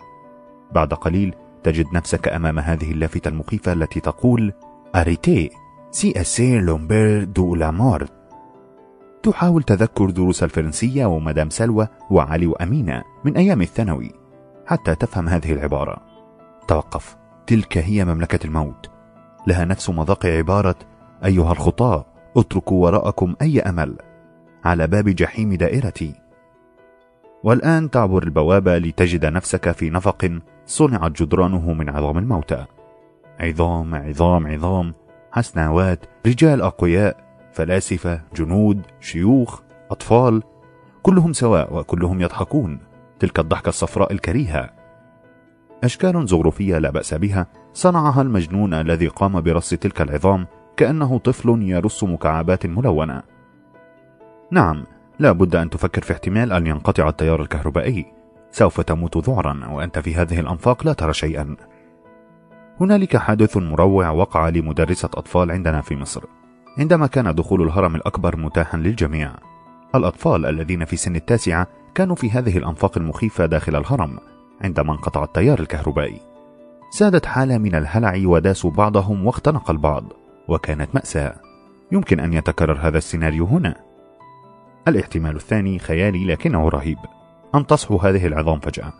بعد 0.71 0.93
قليل 0.93 1.35
تجد 1.63 1.85
نفسك 1.93 2.27
أمام 2.27 2.59
هذه 2.59 2.91
اللافتة 2.91 3.29
المخيفة 3.29 3.73
التي 3.73 3.99
تقول 3.99 4.53
Arrête 4.95 5.49
c'est 5.91 6.21
ici 6.21 6.61
l'empire 6.61 7.23
de 7.23 7.55
la 7.55 7.71
mort 7.71 8.17
تحاول 9.23 9.63
تذكر 9.63 10.09
دروس 10.09 10.43
الفرنسية 10.43 11.05
ومدام 11.05 11.49
سلوى 11.49 11.87
وعلي 12.11 12.47
وأمينة 12.47 13.03
من 13.25 13.37
أيام 13.37 13.61
الثانوي 13.61 14.11
حتى 14.65 14.95
تفهم 14.95 15.29
هذه 15.29 15.53
العبارة. 15.53 16.01
توقف 16.67 17.17
تلك 17.47 17.77
هي 17.77 18.05
مملكة 18.05 18.45
الموت. 18.45 18.89
لها 19.47 19.65
نفس 19.65 19.89
مذاق 19.89 20.25
عبارة 20.25 20.75
أيها 21.25 21.51
الخطاة 21.51 22.05
اتركوا 22.37 22.85
وراءكم 22.85 23.35
أي 23.41 23.59
أمل. 23.59 23.97
على 24.65 24.87
باب 24.87 25.09
جحيم 25.09 25.53
دائرتي. 25.53 26.13
والآن 27.43 27.89
تعبر 27.89 28.23
البوابة 28.23 28.77
لتجد 28.77 29.25
نفسك 29.25 29.71
في 29.71 29.89
نفق 29.89 30.39
صنعت 30.65 31.21
جدرانه 31.21 31.73
من 31.73 31.89
عظام 31.89 32.17
الموتى. 32.17 32.65
عظام 33.39 33.95
عظام 33.95 34.47
عظام. 34.47 34.93
حسناوات 35.31 36.05
رجال 36.27 36.61
أقوياء 36.61 37.17
فلاسفة 37.53 38.21
جنود 38.35 38.81
شيوخ 38.99 39.61
أطفال 39.91 40.43
كلهم 41.03 41.33
سواء 41.33 41.73
وكلهم 41.73 42.21
يضحكون. 42.21 42.79
تلك 43.19 43.39
الضحكة 43.39 43.69
الصفراء 43.69 44.13
الكريهة. 44.13 44.69
أشكال 45.83 46.27
زخرفية 46.27 46.77
لا 46.77 46.89
بأس 46.89 47.13
بها 47.13 47.47
صنعها 47.73 48.21
المجنون 48.21 48.73
الذي 48.73 49.07
قام 49.07 49.41
برص 49.41 49.69
تلك 49.69 50.01
العظام 50.01 50.47
كأنه 50.77 51.17
طفل 51.17 51.61
يرص 51.61 52.03
مكعبات 52.03 52.65
ملونة. 52.65 53.23
نعم 54.51 54.85
لا 55.19 55.31
بد 55.31 55.55
أن 55.55 55.69
تفكر 55.69 56.01
في 56.01 56.13
احتمال 56.13 56.51
أن 56.53 56.67
ينقطع 56.67 57.09
التيار 57.09 57.41
الكهربائي. 57.41 58.05
سوف 58.51 58.81
تموت 58.81 59.29
ذعرا 59.29 59.67
وأنت 59.69 59.99
في 59.99 60.15
هذه 60.15 60.39
الأنفاق 60.39 60.85
لا 60.85 60.93
ترى 60.93 61.13
شيئا. 61.13 61.55
هنالك 62.81 63.17
حادث 63.17 63.57
مروع 63.57 64.09
وقع 64.09 64.49
لمدرسة 64.49 65.09
أطفال 65.13 65.51
عندنا 65.51 65.81
في 65.81 65.95
مصر. 65.95 66.23
عندما 66.77 67.07
كان 67.07 67.35
دخول 67.35 67.61
الهرم 67.61 67.95
الأكبر 67.95 68.37
متاحا 68.37 68.77
للجميع 68.77 69.31
الأطفال 69.95 70.45
الذين 70.45 70.85
في 70.85 70.97
سن 70.97 71.15
التاسعة 71.15 71.67
كانوا 71.95 72.15
في 72.15 72.31
هذه 72.31 72.57
الأنفاق 72.57 72.97
المخيفة 72.97 73.45
داخل 73.45 73.75
الهرم 73.75 74.19
عندما 74.61 74.91
انقطع 74.93 75.23
التيار 75.23 75.59
الكهربائي. 75.59 76.21
سادت 76.89 77.25
حالة 77.25 77.57
من 77.57 77.75
الهلع 77.75 78.21
وداسوا 78.25 78.71
بعضهم 78.71 79.25
واختنق 79.25 79.71
البعض 79.71 80.03
وكانت 80.47 80.95
مأساة. 80.95 81.35
يمكن 81.91 82.19
أن 82.19 82.33
يتكرر 82.33 82.77
هذا 82.81 82.97
السيناريو 82.97 83.45
هنا. 83.45 83.75
الاحتمال 84.87 85.35
الثاني 85.35 85.79
خيالي 85.79 86.25
لكنه 86.25 86.69
رهيب. 86.69 86.97
أن 87.55 87.67
تصحو 87.67 87.97
هذه 87.97 88.27
العظام 88.27 88.59
فجأة. 88.59 88.93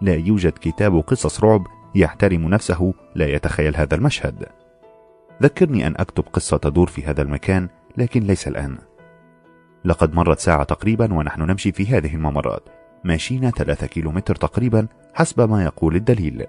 لا 0.00 0.14
يوجد 0.14 0.52
كتاب 0.60 1.00
قصص 1.00 1.44
رعب 1.44 1.66
يحترم 1.98 2.48
نفسه 2.48 2.94
لا 3.14 3.26
يتخيل 3.26 3.76
هذا 3.76 3.94
المشهد. 3.94 4.46
ذكرني 5.42 5.86
أن 5.86 5.94
أكتب 5.96 6.24
قصة 6.32 6.56
تدور 6.56 6.86
في 6.86 7.04
هذا 7.04 7.22
المكان 7.22 7.68
لكن 7.96 8.20
ليس 8.20 8.48
الآن. 8.48 8.78
لقد 9.84 10.14
مرت 10.14 10.38
ساعة 10.38 10.64
تقريبا 10.64 11.14
ونحن 11.14 11.42
نمشي 11.42 11.72
في 11.72 11.86
هذه 11.86 12.14
الممرات. 12.14 12.62
ماشينا 13.04 13.50
ثلاثة 13.50 13.86
كيلومتر 13.86 14.34
تقريبا 14.34 14.86
حسب 15.14 15.50
ما 15.50 15.64
يقول 15.64 15.96
الدليل. 15.96 16.46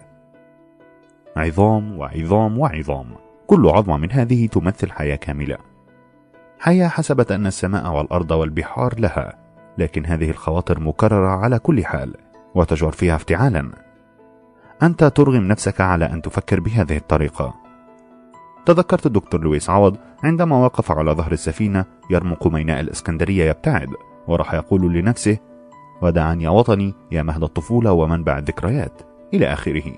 عظام 1.37 1.97
وعظام 1.97 2.59
وعظام. 2.59 3.07
كل 3.47 3.69
عظمة 3.69 3.97
من 3.97 4.11
هذه 4.11 4.47
تمثل 4.47 4.91
حياة 4.91 5.15
كاملة. 5.15 5.57
حياة 6.59 6.87
حسبت 6.87 7.31
أن 7.31 7.47
السماء 7.47 7.91
والأرض 7.91 8.31
والبحار 8.31 8.99
لها 8.99 9.37
لكن 9.77 10.05
هذه 10.05 10.29
الخواطر 10.29 10.79
مكررة 10.79 11.27
على 11.27 11.59
كل 11.59 11.85
حال 11.85 12.15
وتجر 12.55 12.91
فيها 12.91 13.15
افتعالا. 13.15 13.88
أنت 14.83 15.03
ترغم 15.03 15.43
نفسك 15.43 15.81
على 15.81 16.05
أن 16.05 16.21
تفكر 16.21 16.59
بهذه 16.59 16.97
الطريقة. 16.97 17.53
تذكرت 18.65 19.05
الدكتور 19.05 19.41
لويس 19.41 19.69
عوض 19.69 19.97
عندما 20.23 20.55
وقف 20.55 20.91
على 20.91 21.11
ظهر 21.11 21.31
السفينة 21.31 21.85
يرمق 22.09 22.47
ميناء 22.47 22.79
الإسكندرية 22.79 23.49
يبتعد 23.49 23.87
وراح 24.27 24.53
يقول 24.53 24.93
لنفسه 24.93 25.37
ودعني 26.01 26.43
يا 26.43 26.49
وطني 26.49 26.93
يا 27.11 27.23
مهد 27.23 27.43
الطفولة 27.43 27.91
ومنبع 27.91 28.37
الذكريات. 28.37 29.01
إلى 29.33 29.53
آخره. 29.53 29.93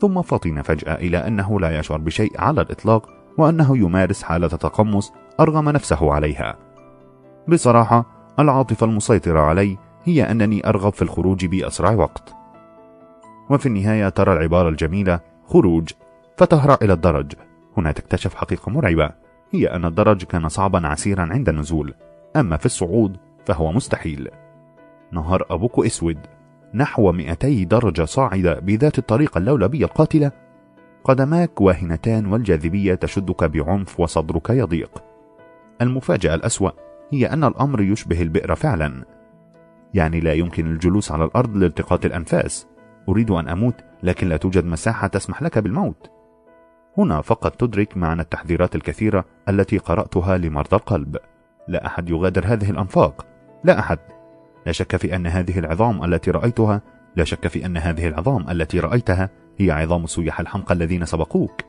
ثم 0.00 0.22
فطن 0.22 0.62
فجأة 0.62 0.94
إلى 0.94 1.18
أنه 1.18 1.60
لا 1.60 1.78
يشعر 1.78 1.98
بشيء 1.98 2.40
على 2.40 2.60
الإطلاق 2.60 3.08
وأنه 3.38 3.78
يمارس 3.78 4.22
حالة 4.22 4.48
تقمص 4.48 5.12
أرغم 5.40 5.68
نفسه 5.68 6.12
عليها. 6.12 6.56
بصراحة 7.48 8.06
العاطفة 8.38 8.86
المسيطرة 8.86 9.40
علي 9.40 9.78
هي 10.04 10.30
أنني 10.30 10.68
أرغب 10.68 10.92
في 10.92 11.02
الخروج 11.02 11.46
بأسرع 11.46 11.90
وقت. 11.90 12.43
وفي 13.50 13.66
النهاية 13.66 14.08
ترى 14.08 14.32
العبارة 14.32 14.68
الجميلة 14.68 15.20
خروج 15.46 15.90
فتهرع 16.36 16.78
إلى 16.82 16.92
الدرج. 16.92 17.32
هنا 17.76 17.92
تكتشف 17.92 18.34
حقيقة 18.34 18.70
مرعبة 18.70 19.10
هي 19.52 19.66
أن 19.66 19.84
الدرج 19.84 20.24
كان 20.24 20.48
صعبا 20.48 20.86
عسيرا 20.86 21.28
عند 21.30 21.48
النزول. 21.48 21.94
أما 22.36 22.56
في 22.56 22.66
الصعود 22.66 23.16
فهو 23.46 23.72
مستحيل. 23.72 24.28
نهار 25.12 25.46
أبوك 25.50 25.86
أسود 25.86 26.18
نحو 26.74 27.12
200 27.12 27.64
درجة 27.64 28.04
صاعدة 28.04 28.60
بذات 28.60 28.98
الطريقة 28.98 29.38
اللولبية 29.38 29.84
القاتلة. 29.84 30.32
قدماك 31.04 31.60
واهنتان 31.60 32.26
والجاذبية 32.26 32.94
تشدك 32.94 33.44
بعنف 33.44 34.00
وصدرك 34.00 34.50
يضيق. 34.50 35.02
المفاجأة 35.82 36.34
الأسوأ 36.34 36.70
هي 37.12 37.26
أن 37.26 37.44
الأمر 37.44 37.80
يشبه 37.80 38.22
البئر 38.22 38.54
فعلا. 38.54 39.04
يعني 39.94 40.20
لا 40.20 40.32
يمكن 40.32 40.66
الجلوس 40.66 41.12
على 41.12 41.24
الأرض 41.24 41.56
لالتقاط 41.56 42.04
الأنفاس. 42.04 42.66
أريد 43.08 43.30
أن 43.30 43.48
أموت 43.48 43.74
لكن 44.02 44.28
لا 44.28 44.36
توجد 44.36 44.64
مساحة 44.64 45.06
تسمح 45.06 45.42
لك 45.42 45.58
بالموت. 45.58 46.10
هنا 46.98 47.20
فقط 47.20 47.54
تدرك 47.54 47.96
معنى 47.96 48.22
التحذيرات 48.22 48.74
الكثيرة 48.74 49.24
التي 49.48 49.78
قرأتها 49.78 50.38
لمرضى 50.38 50.76
القلب. 50.76 51.16
لا 51.68 51.86
أحد 51.86 52.10
يغادر 52.10 52.44
هذه 52.46 52.70
الأنفاق. 52.70 53.26
لا 53.64 53.78
أحد. 53.78 53.98
لا 54.66 54.72
شك 54.72 54.96
في 54.96 55.16
أن 55.16 55.26
هذه 55.26 55.58
العظام 55.58 56.04
التي 56.04 56.30
رأيتها 56.30 56.80
لا 57.16 57.24
شك 57.24 57.48
في 57.48 57.66
أن 57.66 57.76
هذه 57.76 58.08
العظام 58.08 58.50
التي 58.50 58.80
رأيتها 58.80 59.30
هي 59.58 59.70
عظام 59.70 60.04
السياح 60.04 60.40
الحمقى 60.40 60.74
الذين 60.74 61.04
سبقوك. 61.04 61.60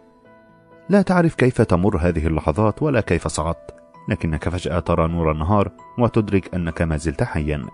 لا 0.90 1.02
تعرف 1.02 1.36
كيف 1.36 1.62
تمر 1.62 1.98
هذه 1.98 2.28
اللحظات 2.28 2.84
ولا 2.84 3.02
كيف 3.02 3.28
صعدت 3.28 3.76
لكنك 4.10 4.50
فجأة 4.50 4.80
ترى 4.80 5.08
نور 5.08 5.32
النهار 5.32 5.72
وتدرك 6.00 6.56
أنك 6.56 6.82
ما 6.82 6.98
زلت 6.98 7.24
حيا. 7.24 7.66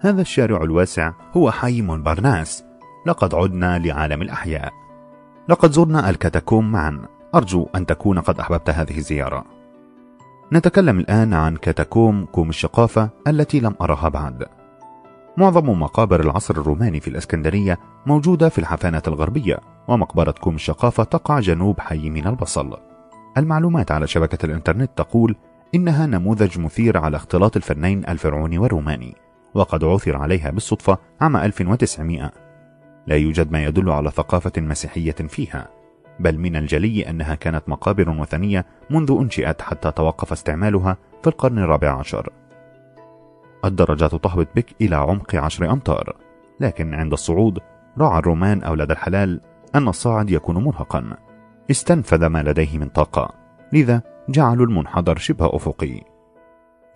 هذا 0.00 0.20
الشارع 0.20 0.62
الواسع 0.62 1.12
هو 1.32 1.50
حي 1.50 1.82
مونبارناس 1.82 2.64
لقد 3.06 3.34
عدنا 3.34 3.78
لعالم 3.78 4.22
الأحياء. 4.22 4.72
لقد 5.48 5.72
زرنا 5.72 6.10
الكاتاكوم 6.10 6.72
معا. 6.72 7.00
أرجو 7.34 7.66
أن 7.74 7.86
تكون 7.86 8.18
قد 8.18 8.40
أحببت 8.40 8.70
هذه 8.70 8.98
الزيارة. 8.98 9.44
نتكلم 10.52 10.98
الآن 10.98 11.34
عن 11.34 11.56
كاتاكوم 11.56 12.24
كوم 12.24 12.48
الشقافة 12.48 13.10
التي 13.28 13.60
لم 13.60 13.74
أرها 13.80 14.08
بعد. 14.08 14.44
معظم 15.36 15.70
مقابر 15.80 16.20
العصر 16.20 16.54
الروماني 16.54 17.00
في 17.00 17.08
الإسكندرية 17.08 17.78
موجودة 18.06 18.48
في 18.48 18.58
الجبانة 18.58 19.02
الغربية 19.06 19.58
ومقبرة 19.88 20.34
كوم 20.40 20.54
الشقافة 20.54 21.04
تقع 21.04 21.40
جنوب 21.40 21.80
حي 21.80 22.10
مينا 22.10 22.26
البصل. 22.26 22.76
المعلومات 23.38 23.92
على 23.92 24.06
شبكة 24.06 24.46
الإنترنت 24.46 24.90
تقول 24.96 25.36
إنها 25.74 26.06
نموذج 26.06 26.58
مثير 26.58 26.98
على 26.98 27.16
اختلاط 27.16 27.56
الفنين 27.56 28.04
الفرعوني 28.08 28.58
والروماني 28.58 29.16
وقد 29.54 29.84
عثر 29.84 30.16
عليها 30.16 30.50
بالصدفة 30.50 30.98
عام 31.20 31.36
1900 31.36 32.43
لا 33.06 33.16
يوجد 33.16 33.52
ما 33.52 33.64
يدل 33.64 33.90
على 33.90 34.10
ثقافة 34.10 34.52
مسيحية 34.60 35.12
فيها 35.12 35.68
بل 36.20 36.38
من 36.38 36.56
الجلي 36.56 37.10
أنها 37.10 37.34
كانت 37.34 37.68
مقابر 37.68 38.10
وثنية 38.10 38.66
منذ 38.90 39.16
أنشئت 39.20 39.62
حتى 39.62 39.90
توقف 39.90 40.32
استعمالها 40.32 40.96
في 41.22 41.26
القرن 41.26 41.58
الرابع 41.58 41.98
عشر. 41.98 42.28
الدرجات 43.64 44.14
تهبط 44.14 44.48
بك 44.56 44.74
إلى 44.80 44.96
عمق 44.96 45.34
عشر 45.34 45.72
أمتار 45.72 46.16
لكن 46.60 46.94
عند 46.94 47.12
الصعود 47.12 47.58
راعى 47.98 48.18
الرومان 48.18 48.62
أولاد 48.62 48.90
الحلال 48.90 49.40
أن 49.74 49.88
الصاعد 49.88 50.30
يكون 50.30 50.64
مرهقا. 50.64 51.16
استنفذ 51.70 52.26
ما 52.26 52.42
لديه 52.42 52.78
من 52.78 52.88
طاقة 52.88 53.34
لذا 53.72 54.02
جعلوا 54.28 54.66
المنحدر 54.66 55.16
شبه 55.16 55.56
أفقي. 55.56 56.00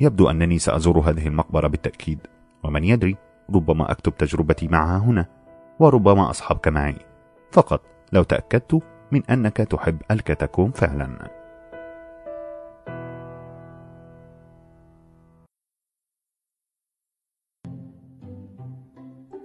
يبدو 0.01 0.31
أنني 0.31 0.59
سأزور 0.59 0.99
هذه 0.99 1.27
المقبرة 1.27 1.69
بالتأكيد 1.69 2.19
ومن 2.65 2.85
يدري 2.85 3.17
ربما 3.55 3.91
أكتب 3.91 4.17
تجربتي 4.17 4.69
معها 4.69 4.99
هنا. 4.99 5.38
وربما 5.81 6.31
أصحبك 6.31 6.69
معي. 6.69 6.99
فقط 7.53 7.83
لو 8.13 8.23
تأكدت 8.23 8.83
من 9.13 9.25
أنك 9.25 9.57
تحب 9.57 9.99
الكتاكوم 10.11 10.71
فعلا. 10.71 11.39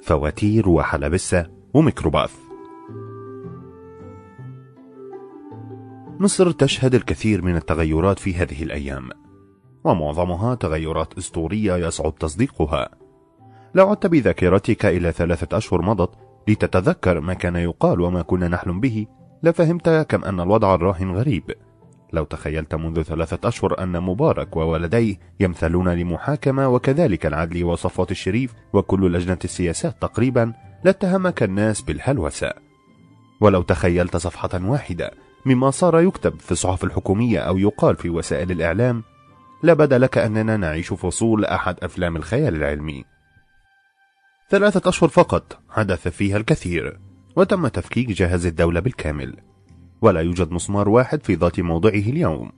فواتير 0.04 0.70
وحلبسة 0.70 1.52
وميكروباث. 1.74 2.36
مصر 6.20 6.52
تشهد 6.52 6.96
الكثير 6.96 7.42
من 7.42 7.56
التغيرات 7.56 8.20
في 8.20 8.36
هذه 8.36 8.64
الأيام 8.64 9.10
ومعظمها 9.84 10.56
تغيرات 10.56 11.18
أسطورية 11.18 11.76
يصعب 11.76 12.16
تصديقها. 12.16 13.03
لو 13.76 13.90
عدت 13.90 14.08
بذاكرتك 14.08 14.86
إلى 14.86 15.12
ثلاثة 15.12 15.58
أشهر 15.58 15.82
مضت 15.82 16.10
لتتذكر 16.48 17.20
ما 17.20 17.34
كان 17.34 17.56
يقال 17.56 18.02
وما 18.02 18.22
كنا 18.22 18.48
نحلم 18.48 18.80
به. 18.80 19.08
لفهمت 19.44 19.90
كم 19.90 20.24
أن 20.24 20.40
الوضع 20.40 20.76
الراهن 20.76 21.12
غريب. 21.12 21.44
لو 22.14 22.24
تخيلت 22.24 22.76
منذ 22.76 23.02
ثلاثة 23.02 23.48
أشهر 23.48 23.84
أن 23.84 24.02
مبارك 24.02 24.56
وولديه 24.58 25.20
يمثلون 25.40 25.90
لمحاكمة 25.90 26.68
وكذلك 26.68 27.26
العدل 27.26 27.64
وصفوة 27.64 28.08
الشريف 28.12 28.54
وكل 28.74 29.14
لجنة 29.14 29.40
السياسات 29.44 30.02
تقريبا 30.02 30.54
لاتهمك 30.84 31.44
الناس 31.44 31.82
بالهلوسة. 31.82 32.54
ولو 33.42 33.62
تخيلت 33.62 34.18
صفحة 34.18 34.50
واحدة 34.64 35.12
مما 35.46 35.72
صار 35.72 36.00
يكتب 36.00 36.40
في 36.40 36.52
الصحف 36.52 36.84
الحكومية 36.84 37.40
أو 37.40 37.58
يقال 37.58 37.96
في 37.96 38.10
وسائل 38.10 38.52
الإعلام 38.52 39.04
لبدا 39.64 39.98
لك 39.98 40.18
أننا 40.18 40.58
نعيش 40.58 40.94
فصول 40.94 41.46
أحد 41.46 41.76
أفلام 41.84 42.16
الخيال 42.16 42.56
العلمي. 42.56 43.13
ثلاثة 44.54 44.90
أشهر 44.90 45.10
فقط 45.10 45.60
حدث 45.70 46.08
فيها 46.08 46.38
الكثير 46.38 47.00
وتم 47.36 47.68
تفكيك 47.68 48.10
جهاز 48.10 48.46
الدولة 48.46 48.80
بالكامل 48.80 49.36
ولا 50.02 50.22
يوجد 50.22 50.52
مسمار 50.52 50.90
واحد 50.90 51.24
في 51.24 51.36
ذات 51.36 51.60
موضعه 51.60 51.90
اليوم. 51.92 52.52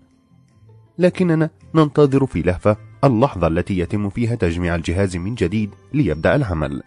لكننا 0.97 1.49
ننتظر 1.75 2.25
في 2.25 2.41
لهفة 2.41 2.77
اللحظة 3.03 3.47
التي 3.47 3.79
يتم 3.79 4.09
فيها 4.09 4.35
تجميع 4.35 4.75
الجهاز 4.75 5.17
من 5.17 5.35
جديد 5.35 5.69
ليبدأ 5.93 6.35
العمل. 6.35 6.83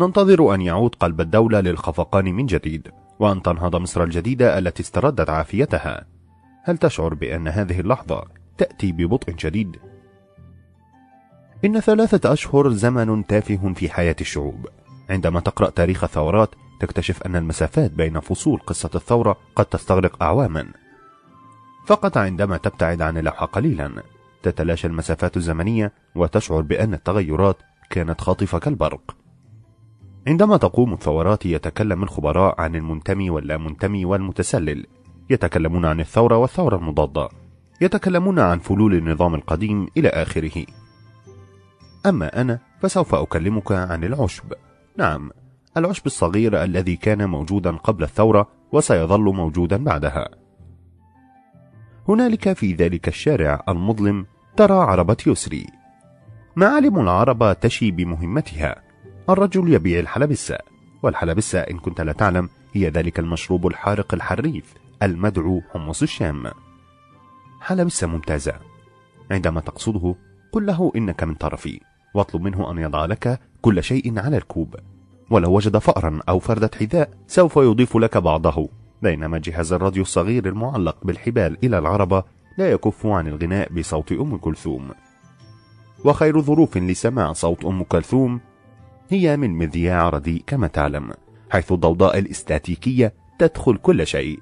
ننتظر 0.00 0.54
أن 0.54 0.60
يعود 0.60 0.94
قلب 0.94 1.20
الدولة 1.20 1.60
للخفقان 1.60 2.24
من 2.24 2.46
جديد 2.46 2.88
وأن 3.18 3.42
تنهض 3.42 3.76
مصر 3.76 4.02
الجديدة 4.02 4.58
التي 4.58 4.82
استردت 4.82 5.30
عافيتها. 5.30 6.06
هل 6.62 6.78
تشعر 6.78 7.14
بأن 7.14 7.48
هذه 7.48 7.80
اللحظة 7.80 8.24
تأتي 8.58 8.92
ببطء 8.92 9.34
شديد؟ 9.36 9.76
إن 11.64 11.80
ثلاثة 11.80 12.32
أشهر 12.32 12.70
زمن 12.70 13.26
تافه 13.26 13.72
في 13.76 13.90
حياة 13.90 14.16
الشعوب. 14.20 14.68
عندما 15.10 15.40
تقرأ 15.40 15.70
تاريخ 15.70 16.04
الثورات 16.04 16.50
تكتشف 16.80 17.22
أن 17.22 17.36
المسافات 17.36 17.90
بين 17.90 18.20
فصول 18.20 18.60
قصة 18.66 18.90
الثورة 18.94 19.36
قد 19.56 19.64
تستغرق 19.64 20.22
أعواما. 20.22 20.66
فقط 21.86 22.16
عندما 22.16 22.56
تبتعد 22.56 23.02
عن 23.02 23.18
اللوحة 23.18 23.46
قليلا 23.46 24.02
تتلاشى 24.42 24.86
المسافات 24.86 25.36
الزمنية 25.36 25.92
وتشعر 26.14 26.60
بأن 26.60 26.94
التغيرات 26.94 27.56
كانت 27.90 28.20
خاطفة 28.20 28.58
كالبرق. 28.58 29.16
عندما 30.26 30.56
تقوم 30.56 30.92
الثورات 30.92 31.46
يتكلم 31.46 32.02
الخبراء 32.02 32.60
عن 32.60 32.76
المنتمي 32.76 33.30
واللامنتمي 33.30 34.04
والمتسلل. 34.04 34.86
يتكلمون 35.30 35.84
عن 35.84 36.00
الثورة 36.00 36.36
والثورة 36.36 36.76
المضادة. 36.76 37.28
يتكلمون 37.80 38.38
عن 38.38 38.58
فلول 38.58 38.94
النظام 38.94 39.34
القديم 39.34 39.88
إلى 39.96 40.08
آخره. 40.08 40.66
أما 42.06 42.40
أنا 42.40 42.58
فسوف 42.80 43.14
أكلمك 43.14 43.72
عن 43.72 44.04
العشب. 44.04 44.52
نعم 44.96 45.30
العشب 45.76 46.06
الصغير 46.06 46.62
الذي 46.64 46.96
كان 46.96 47.28
موجودا 47.28 47.76
قبل 47.76 48.02
الثورة 48.02 48.48
وسيظل 48.72 49.20
موجودا 49.20 49.84
بعدها. 49.84 50.28
هنالك 52.08 52.52
في 52.52 52.72
ذلك 52.72 53.08
الشارع 53.08 53.64
المظلم 53.68 54.26
ترى 54.56 54.74
عربة 54.74 55.16
يسري. 55.26 55.66
معالم 56.56 56.98
العربة 56.98 57.52
تشي 57.52 57.90
بمهمتها. 57.90 58.82
الرجل 59.30 59.72
يبيع 59.72 60.00
الحلبسة 60.00 60.58
والحلبسة 61.02 61.60
إن 61.60 61.78
كنت 61.78 62.00
لا 62.00 62.12
تعلم 62.12 62.48
هي 62.72 62.88
ذلك 62.88 63.18
المشروب 63.18 63.66
الحارق 63.66 64.14
الحريف 64.14 64.74
المدعو 65.02 65.62
حمص 65.72 66.02
الشام. 66.02 66.50
حلبسة 67.60 68.06
ممتازة. 68.06 68.54
عندما 69.30 69.60
تقصده 69.60 70.14
قل 70.52 70.66
له 70.66 70.92
إنك 70.96 71.24
من 71.24 71.34
طرفي. 71.34 71.80
واطلب 72.14 72.42
منه 72.42 72.70
أن 72.70 72.78
يضع 72.78 73.04
لك 73.04 73.40
كل 73.60 73.82
شيء 73.82 74.18
على 74.18 74.36
الكوب. 74.36 74.76
ولو 75.30 75.52
وجد 75.52 75.78
فأرا 75.78 76.20
أو 76.28 76.38
فردة 76.38 76.70
حذاء 76.80 77.10
سوف 77.26 77.56
يضيف 77.56 77.96
لك 77.96 78.16
بعضه. 78.16 78.68
بينما 79.02 79.38
جهاز 79.38 79.72
الراديو 79.72 80.02
الصغير 80.02 80.48
المعلق 80.48 80.96
بالحبال 81.04 81.58
إلى 81.64 81.78
العربة 81.78 82.24
لا 82.58 82.70
يكف 82.70 83.06
عن 83.06 83.26
الغناء 83.26 83.72
بصوت 83.72 84.12
أم 84.12 84.36
كلثوم. 84.36 84.90
وخير 86.04 86.40
ظروف 86.40 86.76
لسماع 86.76 87.32
صوت 87.32 87.64
أم 87.64 87.82
كلثوم 87.82 88.40
هي 89.08 89.36
من 89.36 89.58
مذياع 89.58 90.08
رديء 90.08 90.42
كما 90.46 90.66
تعلم 90.66 91.12
حيث 91.50 91.72
الضوضاء 91.72 92.18
الإستاتيكية 92.18 93.14
تدخل 93.38 93.76
كل 93.76 94.06
شيء. 94.06 94.40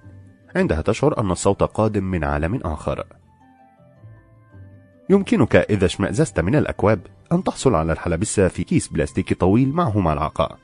عندها 0.56 0.80
تشعر 0.80 1.20
أن 1.20 1.30
الصوت 1.30 1.62
قادم 1.62 2.04
من 2.04 2.24
عالم 2.24 2.60
آخر. 2.64 3.04
يمكنك 5.12 5.56
إذا 5.56 5.86
اشمأززت 5.86 6.40
من 6.40 6.56
الأكواب 6.56 7.00
أن 7.32 7.44
تحصل 7.44 7.74
على 7.74 7.92
الحلبسة 7.92 8.48
في 8.48 8.64
كيس 8.64 8.88
بلاستيكي 8.88 9.34
طويل 9.34 9.72
معه 9.72 10.00
ملعقة 10.00 10.58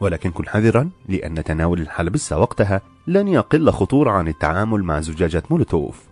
ولكن 0.00 0.30
كن 0.30 0.48
حذرا 0.48 0.90
لأن 1.08 1.44
تناول 1.44 1.80
الحلبسة 1.80 2.38
وقتها 2.38 2.80
لن 3.06 3.28
يقل 3.28 3.70
خطورة 3.70 4.10
عن 4.10 4.28
التعامل 4.28 4.82
مع 4.82 5.00
زجاجة 5.00 5.42
مولوتوف. 5.50 6.08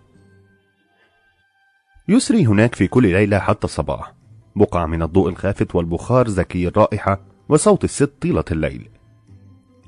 يسري 2.07 2.45
هناك 2.45 2.75
في 2.75 2.87
كل 2.87 3.11
ليلة 3.11 3.39
حتى 3.39 3.65
الصباح 3.65 4.13
بقع 4.55 4.85
من 4.85 5.01
الضوء 5.01 5.29
الخافت 5.29 5.75
والبخار 5.75 6.27
زكي 6.27 6.67
الرائحة 6.67 7.19
وصوت 7.49 7.83
الست 7.83 8.11
طيلة 8.21 8.45
الليل. 8.51 8.89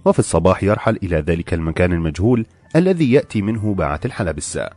وفي 0.06 0.20
الصباح 0.20 0.64
يرحل 0.64 1.00
إلى 1.04 1.18
ذلك 1.18 1.54
المكان 1.54 1.94
المجهول 1.94 2.46
الذي 2.76 3.12
يأتي 3.12 3.42
منه 3.42 3.74
باعة 3.74 4.00
الحلبسة 4.06 4.70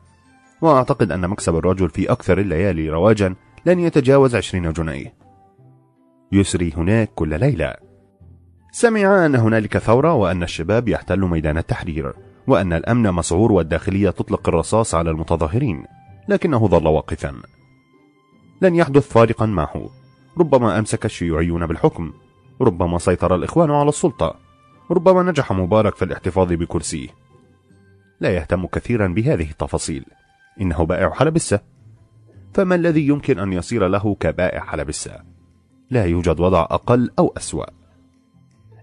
وأعتقد 0.62 1.12
أن 1.12 1.28
مكسب 1.28 1.56
الرجل 1.56 1.90
في 1.90 2.12
أكثر 2.12 2.38
الليالي 2.38 2.90
رواجا 2.90 3.34
لن 3.66 3.78
يتجاوز 3.78 4.36
عشرين 4.36 4.72
جنيه. 4.72 5.14
يسري 6.32 6.72
هناك 6.76 7.10
كل 7.14 7.40
ليلة. 7.40 7.74
سمع 8.72 9.26
أن 9.26 9.34
هنالك 9.34 9.78
ثورة 9.78 10.14
وأن 10.14 10.42
الشباب 10.42 10.88
يحتل 10.88 11.20
ميدان 11.20 11.58
التحرير 11.58 12.14
وأن 12.46 12.72
الأمن 12.72 13.12
مسعور 13.12 13.52
والداخلية 13.52 14.10
تطلق 14.10 14.48
الرصاص 14.48 14.94
على 14.94 15.10
المتظاهرين 15.10 15.84
لكنه 16.28 16.68
ظل 16.68 16.86
واقفا. 16.86 17.34
لن 18.62 18.74
يحدث 18.74 19.08
فارقا 19.08 19.46
معه 19.46 19.90
ربما 20.38 20.78
أمسك 20.78 21.04
الشيوعيون 21.04 21.66
بالحكم. 21.66 22.12
ربما 22.60 22.98
سيطر 22.98 23.34
الإخوان 23.34 23.70
على 23.70 23.88
السلطة. 23.88 24.34
ربما 24.90 25.22
نجح 25.22 25.52
مبارك 25.52 25.94
في 25.94 26.04
الاحتفاظ 26.04 26.52
بكرسيه. 26.52 27.08
لا 28.20 28.34
يهتم 28.34 28.66
كثيرا 28.66 29.06
بهذه 29.06 29.50
التفاصيل. 29.50 30.04
إنه 30.60 30.86
بائع 30.86 31.10
حلبسة. 31.10 31.60
فما 32.54 32.74
الذي 32.74 33.08
يمكن 33.08 33.38
أن 33.38 33.52
يصير 33.52 33.88
له 33.88 34.16
كبائع 34.20 34.60
حلبسة؟ 34.60 35.12
لا 35.90 36.04
يوجد 36.04 36.40
وضع 36.40 36.60
أقل 36.60 37.10
أو 37.18 37.32
أسوأ. 37.36 37.64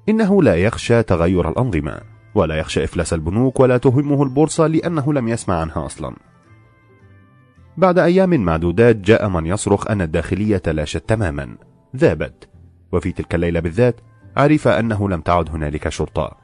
إنه 0.09 0.43
لا 0.43 0.55
يخشى 0.55 1.03
تغير 1.03 1.49
الأنظمة 1.49 2.01
ولا 2.35 2.55
يخشى 2.55 2.83
إفلاس 2.83 3.13
البنوك 3.13 3.59
ولا 3.59 3.77
تهمه 3.77 4.23
البورصة 4.23 4.67
لأنه 4.67 5.13
لم 5.13 5.27
يسمع 5.27 5.55
عنها 5.55 5.85
أصلا. 5.85 6.15
بعد 7.77 7.99
أيام 7.99 8.29
معدودات 8.29 8.95
جاء 8.95 9.29
من 9.29 9.45
يصرخ 9.45 9.87
أن 9.87 10.01
الداخلية 10.01 10.57
تلاشت 10.57 11.09
تماما. 11.09 11.57
ذابت. 11.95 12.49
وفي 12.91 13.11
تلك 13.11 13.35
الليلة 13.35 13.59
بالذات 13.59 13.95
عرف 14.37 14.67
أنه 14.67 15.09
لم 15.09 15.21
تعد 15.21 15.49
هنالك 15.49 15.89
شرطة. 15.89 16.37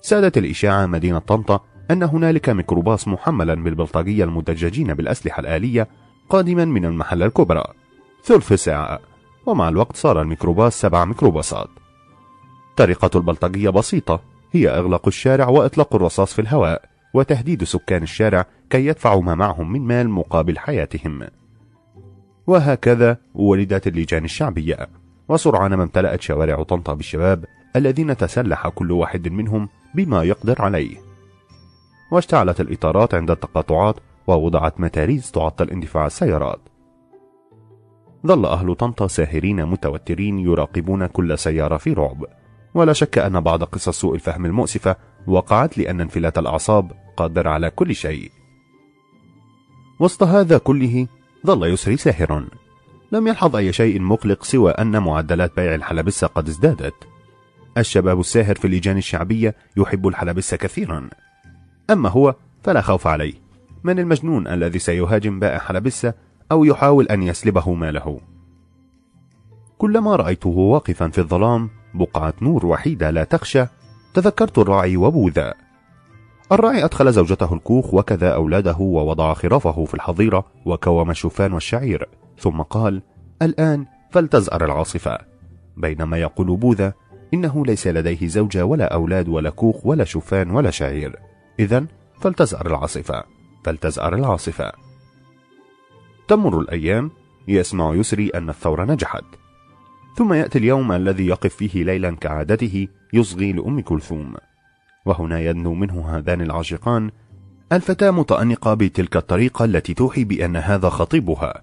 سادت 0.00 0.38
الإشاعة 0.38 0.86
مدينة 0.86 1.18
طنطا 1.18 1.60
أن 1.90 2.02
هنالك 2.02 2.48
ميكروباص 2.48 3.08
محملا 3.08 3.54
بالبلطجية 3.54 4.24
المدججين 4.24 4.94
بالأسلحة 4.94 5.40
الآلية 5.40 5.88
قادما 6.28 6.64
من 6.64 6.84
المحلة 6.84 7.26
الكبرى. 7.26 7.64
ثلث 8.24 8.52
ساعة. 8.52 9.00
ومع 9.46 9.68
الوقت 9.68 9.96
صار 9.96 10.22
الميكروباص 10.22 10.80
سبع 10.80 11.04
ميكروباصات. 11.04 11.68
طريقة 12.76 13.10
البلطجية 13.18 13.70
بسيطة. 13.70 14.20
هي 14.52 14.68
إغلاق 14.68 15.06
الشارع 15.06 15.48
وإطلاق 15.48 15.94
الرصاص 15.94 16.32
في 16.32 16.38
الهواء 16.38 16.84
وتهديد 17.14 17.64
سكان 17.64 18.02
الشارع 18.02 18.46
كي 18.70 18.86
يدفعوا 18.86 19.22
ما 19.22 19.34
معهم 19.34 19.72
من 19.72 19.80
مال 19.80 20.10
مقابل 20.10 20.58
حياتهم. 20.58 21.26
وهكذا 22.46 23.18
ولدت 23.34 23.86
اللجان 23.86 24.24
الشعبية. 24.24 24.88
وسرعان 25.28 25.74
ما 25.74 25.82
امتلأت 25.82 26.22
شوارع 26.22 26.62
طنطا 26.62 26.94
بالشباب 26.94 27.44
الذين 27.76 28.16
تسلح 28.16 28.68
كل 28.68 28.92
واحد 28.92 29.28
منهم 29.28 29.68
بما 29.94 30.22
يقدر 30.22 30.62
عليه. 30.62 31.07
واشتعلت 32.10 32.60
الإطارات 32.60 33.14
عند 33.14 33.30
التقاطعات 33.30 33.96
ووضعت 34.26 34.80
متاريس 34.80 35.30
تعطل 35.30 35.70
اندفاع 35.70 36.06
السيارات. 36.06 36.60
ظل 38.26 38.46
أهل 38.46 38.74
طنطا 38.74 39.06
ساهرين 39.06 39.66
متوترين 39.66 40.38
يراقبون 40.38 41.06
كل 41.06 41.38
سيارة 41.38 41.76
في 41.76 41.92
رعب. 41.92 42.26
ولا 42.74 42.92
شك 42.92 43.18
أن 43.18 43.40
بعض 43.40 43.64
قصص 43.64 44.00
سوء 44.00 44.14
الفهم 44.14 44.46
المؤسفة 44.46 44.96
وقعت 45.26 45.78
لأن 45.78 46.00
انفلات 46.00 46.38
الأعصاب 46.38 46.92
قادر 47.16 47.48
على 47.48 47.70
كل 47.70 47.94
شيء. 47.94 48.30
وسط 50.00 50.22
هذا 50.22 50.58
كله 50.58 51.06
ظل 51.46 51.72
يسري 51.72 51.96
ساهرا 51.96 52.48
لم 53.12 53.28
يلحظ 53.28 53.56
أي 53.56 53.72
شيء 53.72 54.00
مقلق 54.00 54.44
سوى 54.44 54.70
أن 54.70 55.02
معدلات 55.02 55.56
بيع 55.56 55.74
الحلبسة 55.74 56.26
قد 56.26 56.48
ازدادت. 56.48 56.94
الشباب 57.78 58.20
الساهر 58.20 58.54
في 58.54 58.64
اللجان 58.64 58.96
الشعبية 58.96 59.54
يحب 59.76 60.08
الحلبسة 60.08 60.56
كثيرا. 60.56 61.10
أما 61.90 62.08
هو 62.08 62.34
فلا 62.62 62.80
خوف 62.80 63.06
عليه. 63.06 63.34
من 63.84 63.98
المجنون 63.98 64.48
الذي 64.48 64.78
سيهاجم 64.78 65.40
بائع 65.40 65.58
حلبسة 65.58 66.14
أو 66.52 66.64
يحاول 66.64 67.06
أن 67.06 67.22
يسلبه 67.22 67.74
ماله. 67.74 68.20
كلما 69.78 70.16
رأيته 70.16 70.48
واقفا 70.48 71.08
في 71.08 71.18
الظلام 71.18 71.70
بقعة 71.94 72.34
نور 72.42 72.66
وحيدة 72.66 73.10
لا 73.10 73.24
تخشى 73.24 73.64
تذكرت 74.14 74.58
الراعي 74.58 74.96
وبوذا. 74.96 75.54
الراعي 76.52 76.84
أدخل 76.84 77.12
زوجته 77.12 77.54
الكوخ 77.54 77.94
وكذا 77.94 78.34
أولاده 78.34 78.76
ووضع 78.78 79.34
خرافه 79.34 79.84
في 79.84 79.94
الحظيرة 79.94 80.44
وكوم 80.66 81.10
الشوفان 81.10 81.52
والشعير 81.52 82.08
ثم 82.38 82.62
قال 82.62 83.02
الآن 83.42 83.86
فلتزأر 84.10 84.64
العاصفة. 84.64 85.18
بينما 85.76 86.18
يقول 86.18 86.56
بوذا 86.56 86.92
إنه 87.34 87.66
ليس 87.66 87.86
لديه 87.86 88.26
زوجة 88.26 88.64
ولا 88.64 88.94
أولاد 88.94 89.28
ولا 89.28 89.50
كوخ 89.50 89.86
ولا 89.86 90.04
شوفان 90.04 90.50
ولا 90.50 90.70
شعير. 90.70 91.27
إذا 91.58 91.86
فلتزأر 92.20 92.66
العاصفة 92.66 93.24
فلتزأر 93.64 94.14
العاصفة. 94.14 94.72
تمر 96.28 96.60
الأيام 96.60 97.10
يسمع 97.48 97.94
يسري 97.94 98.28
أن 98.28 98.48
الثورة 98.48 98.84
نجحت. 98.84 99.24
ثم 100.16 100.32
يأتي 100.32 100.58
اليوم 100.58 100.92
الذي 100.92 101.26
يقف 101.26 101.54
فيه 101.54 101.84
ليلا 101.84 102.10
كعادته 102.10 102.88
يصغي 103.12 103.52
لأم 103.52 103.80
كلثوم. 103.80 104.34
وهنا 105.06 105.40
يدنو 105.40 105.74
منه 105.74 106.16
هذان 106.16 106.40
العاشقان 106.40 107.10
الفتاة 107.72 108.10
متأنقة 108.10 108.74
بتلك 108.74 109.16
الطريقة 109.16 109.64
التي 109.64 109.94
توحي 109.94 110.24
بأن 110.24 110.56
هذا 110.56 110.88
خطيبها. 110.88 111.62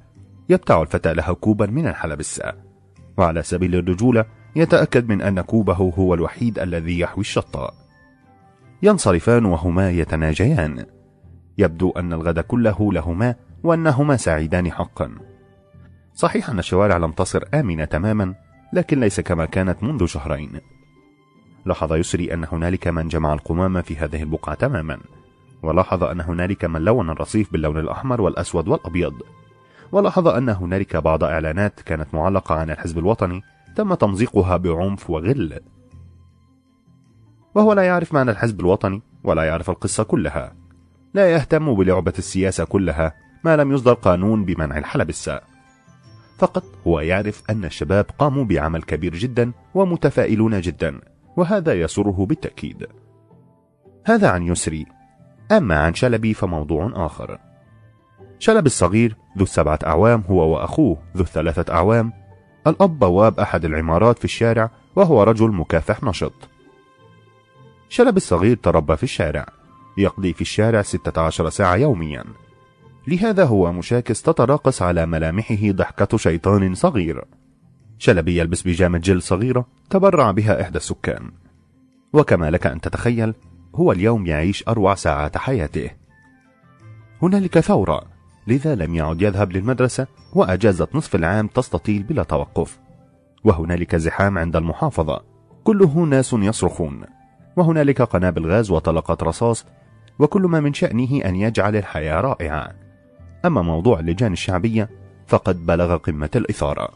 يبتع 0.50 0.82
الفتى 0.82 1.14
لها 1.14 1.34
كوبا 1.34 1.66
من 1.66 1.88
الحلبسة 1.88 2.54
وعلى 3.18 3.44
سبيل 3.44 3.76
الرجولة 3.76 4.26
يتأكد 4.56 5.10
من 5.10 5.22
أن 5.22 5.42
كوبه 5.42 5.74
هو 5.74 6.14
الوحيد 6.14 6.60
الذي 6.60 7.00
يحوي 7.00 7.22
الشطة 7.22 7.85
ينصرفان 8.82 9.46
وهما 9.46 9.92
يتناجيان. 9.92 10.86
يبدو 11.58 11.92
أن 11.92 12.14
الغد 12.14 12.40
كله 12.40 12.94
لهما 12.94 13.36
وأنهما 13.64 14.18
سعيدان 14.18 14.72
حقا. 14.72 15.12
صحيح 16.14 16.50
أن 16.50 16.60
الشوارع 16.60 16.98
لم 16.98 17.12
تصر 17.12 17.44
آمنة 17.54 17.86
تماما 17.86 18.36
لكن 18.74 19.00
ليس 19.00 19.20
كما 19.20 19.46
كانت 19.46 19.84
منذ 19.84 20.06
شهرين. 20.06 20.60
لاحظ 21.66 21.94
يسري 21.94 22.34
أن 22.34 22.46
هنالك 22.52 22.88
من 22.88 23.08
جمع 23.08 23.34
القمامة 23.34 23.82
في 23.82 23.98
هذه 23.98 24.24
البقعة 24.24 24.56
تماما 24.56 25.00
ولاحظ 25.64 26.04
أن 26.04 26.22
هنالك 26.22 26.66
من 26.66 26.82
لون 26.82 27.10
الرصيف 27.10 27.52
باللون 27.52 27.78
الأحمر 27.78 28.22
والأسود 28.22 28.68
والأبيض. 28.68 29.14
ولاحظ 29.92 30.28
أن 30.28 30.50
هنالك 30.50 30.96
بعض 30.96 31.24
إعلانات 31.24 31.82
كانت 31.82 32.14
معلقة 32.14 32.56
عن 32.56 32.70
الحزب 32.70 32.98
الوطني 32.98 33.42
تم 33.76 33.94
تمزيقها 33.94 34.58
بعنف 34.58 35.10
وغل. 35.10 35.60
وهو 37.56 37.74
لا 37.74 37.84
يعرف 37.84 38.14
معنى 38.14 38.32
الحزب 38.32 38.60
الوطني 38.60 39.02
ولا 39.24 39.44
يعرف 39.44 39.70
القصة 39.70 40.04
كلها. 40.04 40.56
لا 41.14 41.32
يهتم 41.32 41.76
بلعبة 41.76 42.14
السياسة 42.18 42.64
كلها 42.64 43.16
ما 43.44 43.58
لم 43.58 43.72
يصدر 43.72 43.94
قانون 43.94 44.46
بمنع 44.46 44.78
الحلبسة 44.78 45.42
فقط 46.38 46.64
هو 46.88 47.00
يعرف 47.00 47.44
أن 47.50 47.66
الشباب 47.66 48.06
قاموا 48.20 48.44
بعمل 48.44 48.84
كبير 48.84 49.16
جدا 49.16 49.52
ومتفائلون 49.74 50.62
جدا 50.62 51.02
وهذا 51.38 51.74
يسره 51.74 52.26
بالتأكيد. 52.26 52.88
هذا 54.06 54.30
عن 54.30 54.44
يسري. 54.44 54.86
أما 55.52 55.80
عن 55.80 55.94
شلبي 55.94 56.34
فموضوع 56.34 56.92
آخر. 57.06 57.40
شلبي 58.40 58.68
الصغير 58.68 59.16
ذو 59.38 59.44
السبعة 59.44 59.80
أعوام 59.86 60.24
هو 60.30 60.54
وأخوه 60.54 60.98
ذو 61.18 61.24
الثلاثة 61.24 61.74
أعوام. 61.74 62.14
الأب 62.68 63.00
بواب 63.00 63.40
أحد 63.40 63.66
العمارات 63.66 64.20
في 64.20 64.26
الشارع 64.26 64.70
وهو 64.96 65.24
رجل 65.24 65.52
مكافح 65.52 66.04
نشط. 66.04 66.50
شلبي 67.90 68.18
الصغير 68.18 68.58
تربى 68.58 68.96
في 68.96 69.04
الشارع 69.04 69.46
يقضي 69.98 70.34
في 70.34 70.42
الشارع 70.42 70.82
16 70.82 71.50
ساعة 71.50 71.76
يوميا. 71.76 72.24
لهذا 73.08 73.46
هو 73.46 73.72
مشاكس 73.72 74.22
تتراقص 74.22 74.82
على 74.82 75.06
ملامحه 75.06 75.72
ضحكة 75.72 76.18
شيطان 76.18 76.76
صغير. 76.76 77.26
شلبي 78.00 78.40
يلبس 78.40 78.62
بيجامة 78.62 78.98
جلد 78.98 79.22
صغيرة 79.22 79.68
تبرع 79.90 80.32
بها 80.32 80.62
إحدى 80.62 80.78
السكان. 80.78 81.32
وكما 82.14 82.52
لك 82.52 82.68
أن 82.68 82.82
تتخيل 82.82 83.34
هو 83.76 83.92
اليوم 83.92 84.26
يعيش 84.26 84.64
أروع 84.68 84.96
ساعات 84.96 85.38
حياته. 85.38 85.90
هنالك 87.22 87.60
ثورة 87.60 88.02
لذا 88.48 88.76
لم 88.76 88.96
يعد 88.96 89.22
يذهب 89.22 89.52
للمدرسة 89.52 90.08
وأجازة 90.34 90.88
نصف 90.94 91.16
العام 91.16 91.48
تستطيل 91.48 92.04
بلا 92.04 92.24
توقف. 92.24 92.80
وهنالك 93.44 93.96
زحام 93.96 94.38
عند 94.38 94.56
المحافظة 94.56 95.24
كله 95.64 96.06
ناس 96.06 96.34
يصرخون. 96.34 97.06
وهنالك 97.56 98.02
قنابل 98.02 98.52
غاز 98.52 98.72
وطلقات 98.72 99.24
رصاص 99.24 99.66
وكل 100.20 100.42
ما 100.42 100.60
من 100.60 100.74
شأنه 100.74 101.22
أن 101.26 101.36
يجعل 101.36 101.76
الحياة 101.76 102.22
رائعة. 102.22 102.72
أما 103.46 103.62
موضوع 103.62 104.00
اللجان 104.00 104.34
الشعبية 104.34 104.90
فقد 105.28 105.66
بلغ 105.66 105.98
قمة 105.98 106.30
الإثارة. 106.36 106.90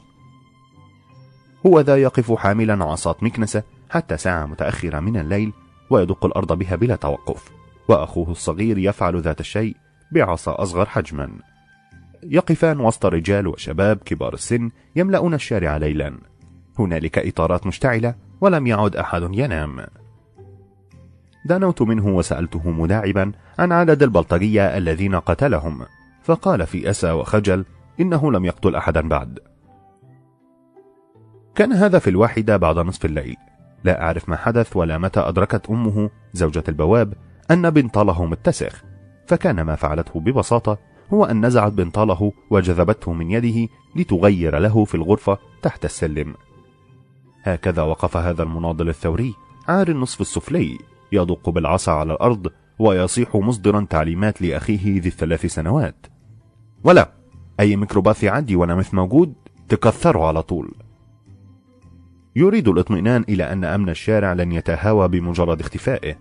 هو 1.65 1.79
ذا 1.79 1.97
يقف 1.97 2.31
حاملا 2.31 2.85
عصاة 2.85 3.15
مكنسة 3.21 3.63
حتى 3.89 4.17
ساعة 4.17 4.45
متأخرة 4.45 4.99
من 4.99 5.17
الليل 5.17 5.53
ويدق 5.89 6.25
الأرض 6.25 6.53
بها 6.53 6.75
بلا 6.75 6.95
توقف. 6.95 7.51
وأخوه 7.87 8.31
الصغير 8.31 8.77
يفعل 8.77 9.21
ذات 9.21 9.39
الشيء 9.39 9.75
بعصا 10.11 10.63
أصغر 10.63 10.85
حجما. 10.85 11.29
يقفان 12.23 12.79
وسط 12.79 13.05
رجال 13.05 13.47
وشباب 13.47 13.97
كبار 13.97 14.33
السن 14.33 14.71
يملؤون 14.95 15.33
الشارع 15.33 15.77
ليلا. 15.77 16.17
هنالك 16.79 17.19
إطارات 17.19 17.67
مشتعلة 17.67 18.15
ولم 18.41 18.67
يعد 18.67 18.95
أحد 18.95 19.21
ينام. 19.33 19.85
دانوت 21.49 21.81
منه 21.81 22.07
وسألته 22.07 22.69
مداعبا 22.69 23.31
عن 23.59 23.71
عدد 23.71 24.03
البلطجية 24.03 24.77
الذين 24.77 25.15
قتلهم 25.15 25.85
فقال 26.23 26.67
في 26.67 26.89
أسى 26.89 27.11
وخجل 27.11 27.65
إنه 27.99 28.31
لم 28.31 28.45
يقتل 28.45 28.75
أحدا 28.75 29.07
بعد. 29.07 29.39
كان 31.55 31.73
هذا 31.73 31.99
في 31.99 32.09
الواحدة 32.09 32.57
بعد 32.57 32.79
نصف 32.79 33.05
الليل. 33.05 33.35
لا 33.83 34.01
أعرف 34.01 34.29
ما 34.29 34.35
حدث 34.35 34.77
ولا 34.77 34.97
متى 34.97 35.19
أدركت 35.19 35.69
أمه 35.69 36.09
زوجة 36.33 36.63
البواب 36.69 37.13
أن 37.51 37.69
بنطاله 37.69 38.25
متسخ. 38.25 38.83
فكان 39.27 39.61
ما 39.61 39.75
فعلته 39.75 40.19
ببساطة 40.19 40.77
هو 41.13 41.25
أن 41.25 41.45
نزعت 41.45 41.71
بنطاله 41.71 42.31
وجذبته 42.49 43.13
من 43.13 43.31
يده 43.31 43.71
لتغير 43.95 44.57
له 44.57 44.85
في 44.85 44.95
الغرفة 44.95 45.37
تحت 45.61 45.85
السلم. 45.85 46.35
هكذا 47.43 47.81
وقف 47.81 48.17
هذا 48.17 48.43
المناضل 48.43 48.89
الثوري 48.89 49.33
عار 49.67 49.87
النصف 49.87 50.21
السفلي. 50.21 50.77
يدق 51.11 51.49
بالعصا 51.49 51.91
على 51.91 52.13
الأرض 52.13 52.47
ويصيح 52.79 53.35
مصدرا 53.35 53.87
تعليمات 53.89 54.41
لأخيه 54.41 55.01
ذي 55.01 55.07
الثلاث 55.07 55.45
سنوات. 55.45 56.05
ولا 56.83 57.11
أي 57.59 57.75
ميكروباث 57.75 58.23
يعدي 58.23 58.55
وأنا 58.55 58.75
مثل 58.75 58.95
موجود 58.95 59.33
تكثره 59.69 60.27
على 60.27 60.41
طول. 60.41 60.73
يريد 62.35 62.67
الاطمئنان 62.67 63.25
إلى 63.29 63.53
أن 63.53 63.65
أمن 63.65 63.89
الشارع 63.89 64.33
لن 64.33 64.51
يتهاوى 64.51 65.07
بمجرد 65.07 65.59
اختفائه. 65.59 66.15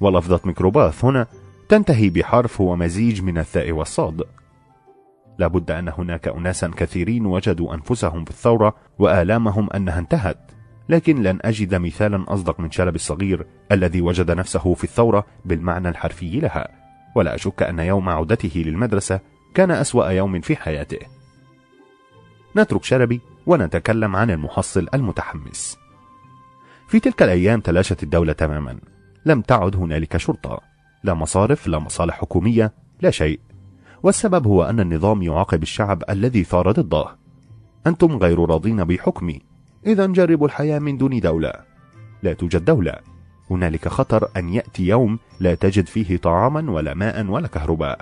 ولفظة 0.00 0.40
ميكروباث 0.44 1.04
هنا 1.04 1.26
تنتهي 1.68 2.10
بحرف 2.10 2.60
هو 2.60 2.76
مزيج 2.76 3.22
من 3.22 3.38
الثاء 3.38 3.72
والصاد. 3.72 4.22
لابد 5.38 5.70
أن 5.70 5.88
هناك 5.88 6.28
أناسا 6.28 6.70
كثيرين 6.76 7.26
وجدوا 7.26 7.74
أنفسهم 7.74 8.24
بالثورة 8.24 8.74
وآلامهم 8.98 9.68
أنها 9.74 9.98
انتهت. 9.98 10.50
لكن 10.88 11.22
لن 11.22 11.38
أجد 11.42 11.74
مثالا 11.74 12.24
أصدق 12.34 12.60
من 12.60 12.70
شلبي 12.70 12.96
الصغير 12.96 13.46
الذي 13.72 14.00
وجد 14.00 14.30
نفسه 14.30 14.74
في 14.74 14.84
الثورة 14.84 15.26
بالمعنى 15.44 15.88
الحرفي 15.88 16.40
لها 16.40 16.68
ولا 17.14 17.34
أشك 17.34 17.62
أن 17.62 17.78
يوم 17.78 18.08
عودته 18.08 18.62
للمدرسة 18.66 19.20
كان 19.54 19.70
أسوأ 19.70 20.06
يوم 20.06 20.40
في 20.40 20.56
حياته. 20.56 20.98
نترك 22.56 22.84
شلبي 22.84 23.20
ونتكلم 23.46 24.16
عن 24.16 24.30
المحصل 24.30 24.86
المتحمس. 24.94 25.78
في 26.88 27.00
تلك 27.00 27.22
الأيام 27.22 27.60
تلاشت 27.60 28.02
الدولة 28.02 28.32
تماما. 28.32 28.78
لم 29.26 29.40
تعد 29.40 29.76
هنالك 29.76 30.16
شرطة 30.16 30.60
لا 31.04 31.14
مصارف 31.14 31.66
لا 31.66 31.78
مصالح 31.78 32.20
حكومية 32.20 32.72
لا 33.00 33.10
شيء. 33.10 33.40
والسبب 34.02 34.46
هو 34.46 34.64
أن 34.64 34.80
النظام 34.80 35.22
يعاقب 35.22 35.62
الشعب 35.62 36.02
الذي 36.10 36.44
ثار 36.44 36.72
ضده. 36.72 37.16
أنتم 37.86 38.16
غير 38.16 38.50
راضين 38.50 38.84
بحكمي. 38.84 39.40
إذا 39.86 40.06
جربوا 40.06 40.46
الحياة 40.46 40.78
من 40.78 40.98
دون 40.98 41.20
دولة. 41.20 41.52
لا 42.22 42.32
توجد 42.32 42.64
دولة. 42.64 42.94
هنالك 43.50 43.88
خطر 43.88 44.28
أن 44.36 44.48
يأتي 44.48 44.86
يوم 44.86 45.18
لا 45.40 45.54
تجد 45.54 45.86
فيه 45.86 46.16
طعاما 46.16 46.70
ولا 46.70 46.94
ماء 46.94 47.26
ولا 47.26 47.48
كهرباء. 47.48 48.00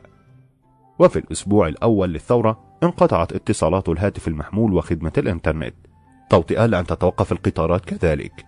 وفي 0.98 1.19
الأسبوع 1.19 1.69
الأول 1.69 2.12
للثورة 2.12 2.59
انقطعت 2.82 3.32
اتصالات 3.32 3.89
الهاتف 3.89 4.28
المحمول 4.28 4.74
وخدمة 4.74 5.12
الإنترنت. 5.19 5.74
توطئة 6.31 6.66
لأن 6.66 6.86
تتوقف 6.86 7.32
القطارات 7.32 7.85
كذلك. 7.85 8.47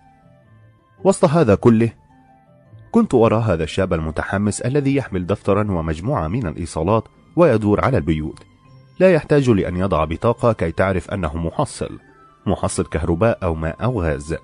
وسط 1.03 1.25
هذا 1.25 1.55
كله 1.55 1.89
كنت 2.91 3.13
أرى 3.15 3.35
هذا 3.35 3.63
الشاب 3.63 3.93
المتحمس 3.93 4.61
الذي 4.61 4.95
يحمل 4.95 5.25
دفترا 5.25 5.71
ومجموعة 5.71 6.27
من 6.27 6.47
الإيصالات 6.47 7.03
ويدور 7.35 7.85
على 7.85 7.97
البيوت. 7.97 8.43
لا 8.99 9.13
يحتاج 9.13 9.49
لأن 9.49 9.77
يضع 9.77 10.03
بطاقة 10.03 10.53
كي 10.53 10.71
تعرف 10.71 11.11
أنه 11.11 11.37
محصل. 11.37 11.99
محصل 12.49 12.85
كهرباء 12.85 13.39
أو 13.43 13.55
ماء 13.55 13.83
أو 13.83 14.01
غاز. 14.01 14.35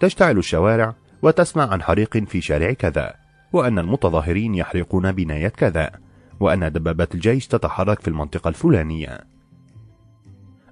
تشتعل 0.00 0.38
الشوارع 0.38 0.94
وتسمع 1.22 1.70
عن 1.70 1.82
حريق 1.82 2.16
في 2.18 2.40
شارع 2.40 2.72
كذا 2.72 3.14
وأن 3.52 3.78
المتظاهرين 3.78 4.54
يحرقون 4.54 5.12
بناية 5.12 5.48
كذا 5.48 5.90
وأن 6.40 6.72
دبابات 6.72 7.14
الجيش 7.14 7.46
تتحرك 7.46 8.00
في 8.00 8.08
المنطقة 8.08 8.48
الفلانية. 8.48 9.20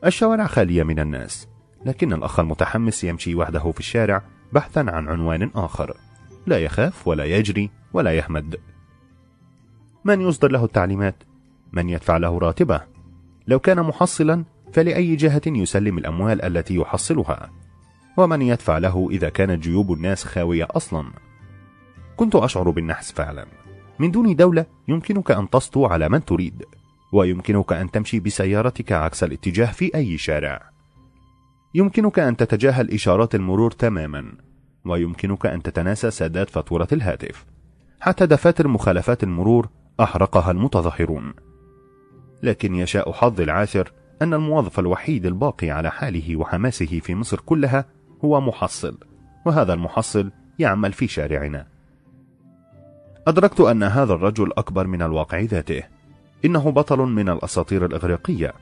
الشوارع 0.04 0.46
خالية 0.46 0.82
من 0.82 0.98
الناس 0.98 1.48
لكن 1.84 2.12
الأخ 2.12 2.40
المتحمس 2.40 3.04
يمشي 3.04 3.34
وحده 3.34 3.72
في 3.72 3.80
الشارع 3.80 4.22
بحثا 4.52 4.80
عن 4.80 5.08
عنوان 5.08 5.50
آخر. 5.54 5.96
لا 6.46 6.58
يخاف 6.58 7.08
ولا 7.08 7.24
يجري 7.24 7.70
ولا 7.92 8.12
يهمد. 8.12 8.56
من 10.04 10.20
يصدر 10.20 10.50
له 10.50 10.64
التعليمات؟ 10.64 11.14
من 11.72 11.88
يدفع 11.88 12.16
له 12.16 12.38
راتبه؟ 12.38 12.80
لو 13.46 13.58
كان 13.58 13.80
محصلا 13.80 14.44
فلأي 14.72 15.16
جهة 15.16 15.42
يسلم 15.46 15.98
الأموال 15.98 16.42
التي 16.42 16.74
يحصلها؟ 16.74 17.50
ومن 18.16 18.42
يدفع 18.42 18.78
له 18.78 19.08
إذا 19.10 19.28
كانت 19.28 19.62
جيوب 19.62 19.92
الناس 19.92 20.24
خاوية 20.24 20.68
أصلا؟ 20.70 21.12
كنت 22.16 22.36
أشعر 22.36 22.70
بالنحس 22.70 23.12
فعلا. 23.12 23.46
من 23.98 24.10
دون 24.10 24.36
دولة 24.36 24.66
يمكنك 24.88 25.30
أن 25.30 25.50
تسطو 25.50 25.86
على 25.86 26.08
من 26.08 26.24
تريد 26.24 26.64
ويمكنك 27.12 27.72
أن 27.72 27.90
تمشي 27.90 28.20
بسيارتك 28.20 28.92
عكس 28.92 29.24
الاتجاه 29.24 29.72
في 29.72 29.94
أي 29.94 30.18
شارع. 30.18 30.70
يمكنك 31.74 32.18
أن 32.18 32.36
تتجاهل 32.36 32.90
إشارات 32.90 33.34
المرور 33.34 33.70
تماما 33.70 34.32
ويمكنك 34.84 35.46
أن 35.46 35.62
تتناسى 35.62 36.10
سداد 36.10 36.50
فاتورة 36.50 36.88
الهاتف. 36.92 37.46
حتى 38.00 38.26
دفاتر 38.26 38.68
مخالفات 38.68 39.22
المرور 39.22 39.68
أحرقها 40.00 40.50
المتظاهرون. 40.50 41.34
لكن 42.42 42.74
يشاء 42.74 43.12
حظ 43.12 43.40
العاثر 43.40 43.92
أن 44.22 44.34
الموظف 44.34 44.78
الوحيد 44.78 45.26
الباقي 45.26 45.70
على 45.70 45.90
حاله 45.90 46.36
وحماسه 46.36 47.00
في 47.00 47.14
مصر 47.14 47.40
كلها 47.40 47.84
هو 48.24 48.40
محصل 48.40 48.98
وهذا 49.46 49.72
المحصل 49.72 50.30
يعمل 50.58 50.92
في 50.92 51.08
شارعنا. 51.08 51.66
أدركت 53.26 53.60
أن 53.60 53.82
هذا 53.82 54.12
الرجل 54.12 54.52
أكبر 54.56 54.86
من 54.86 55.02
الواقع 55.02 55.40
ذاته. 55.40 55.82
إنه 56.44 56.70
بطل 56.70 56.98
من 56.98 57.28
الأساطير 57.28 57.84
الإغريقية. 57.84 58.52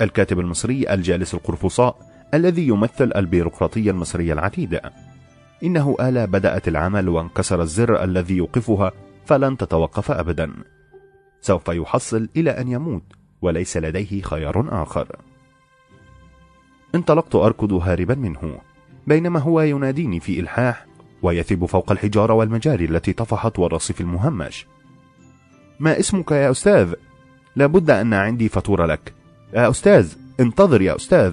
الكاتب 0.00 0.40
المصري 0.40 0.94
الجالس 0.94 1.34
القرفصاء 1.34 1.96
الذي 2.34 2.68
يمثل 2.68 3.12
البيروقراطية 3.16 3.90
المصرية 3.90 4.32
العتيدة. 4.32 4.92
إنه 5.64 5.96
آلة 6.00 6.24
بدأت 6.24 6.68
العمل 6.68 7.08
وانكسر 7.08 7.62
الزر 7.62 8.04
الذي 8.04 8.36
يوقفها 8.36 8.92
فلن 9.26 9.56
تتوقف 9.56 10.10
أبدا. 10.10 10.52
سوف 11.40 11.68
يحصل 11.68 12.28
إلى 12.36 12.50
أن 12.50 12.68
يموت. 12.68 13.21
وليس 13.42 13.76
لديه 13.76 14.22
خيار 14.22 14.82
آخر. 14.82 15.16
انطلقت 16.94 17.34
أركض 17.34 17.72
هاربا 17.72 18.14
منه 18.14 18.58
بينما 19.06 19.40
هو 19.40 19.60
يناديني 19.60 20.20
في 20.20 20.40
إلحاح 20.40 20.86
ويثب 21.22 21.64
فوق 21.64 21.92
الحجارة 21.92 22.32
والمجاري 22.32 22.84
التي 22.84 23.12
طفحت 23.12 23.58
والرصيف 23.58 24.00
المهمش. 24.00 24.66
ما 25.80 25.98
اسمك 25.98 26.30
يا 26.30 26.50
أستاذ؟ 26.50 26.94
لابد 27.56 27.90
أن 27.90 28.14
عندي 28.14 28.48
فاتورة 28.48 28.86
لك. 28.86 29.14
يا 29.54 29.70
أستاذ 29.70 30.14
انتظر 30.40 30.82
يا 30.82 30.96
أستاذ. 30.96 31.32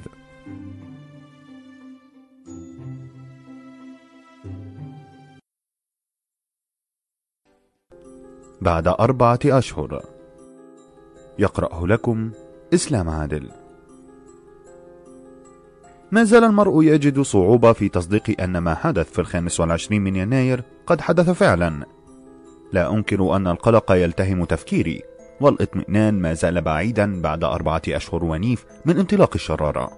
بعد 8.61 8.87
أربعة 8.87 9.39
أشهر 9.45 10.18
يقرأه 11.39 11.87
لكم 11.87 12.31
إسلام 12.73 13.09
عادل. 13.09 13.49
ما 16.11 16.23
زال 16.23 16.43
المرء 16.43 16.83
يجد 16.83 17.21
صعوبة 17.21 17.73
في 17.73 17.89
تصديق 17.89 18.41
أن 18.41 18.57
ما 18.57 18.75
حدث 18.75 19.11
في 19.11 19.19
الخامس 19.19 19.59
والعشرين 19.59 20.01
من 20.01 20.15
يناير 20.15 20.63
قد 20.87 21.01
حدث 21.01 21.29
فعلا. 21.29 21.85
لا 22.73 22.93
أنكر 22.93 23.35
أن 23.35 23.47
القلق 23.47 23.91
يلتهم 23.91 24.45
تفكيري 24.45 25.01
والإطمئنان 25.41 26.19
ما 26.19 26.33
زال 26.33 26.61
بعيدا 26.61 27.21
بعد 27.21 27.43
أربعة 27.43 27.81
أشهر 27.87 28.23
ونيف 28.25 28.65
من 28.85 28.97
انطلاق 28.97 29.31
الشرارة. 29.35 29.91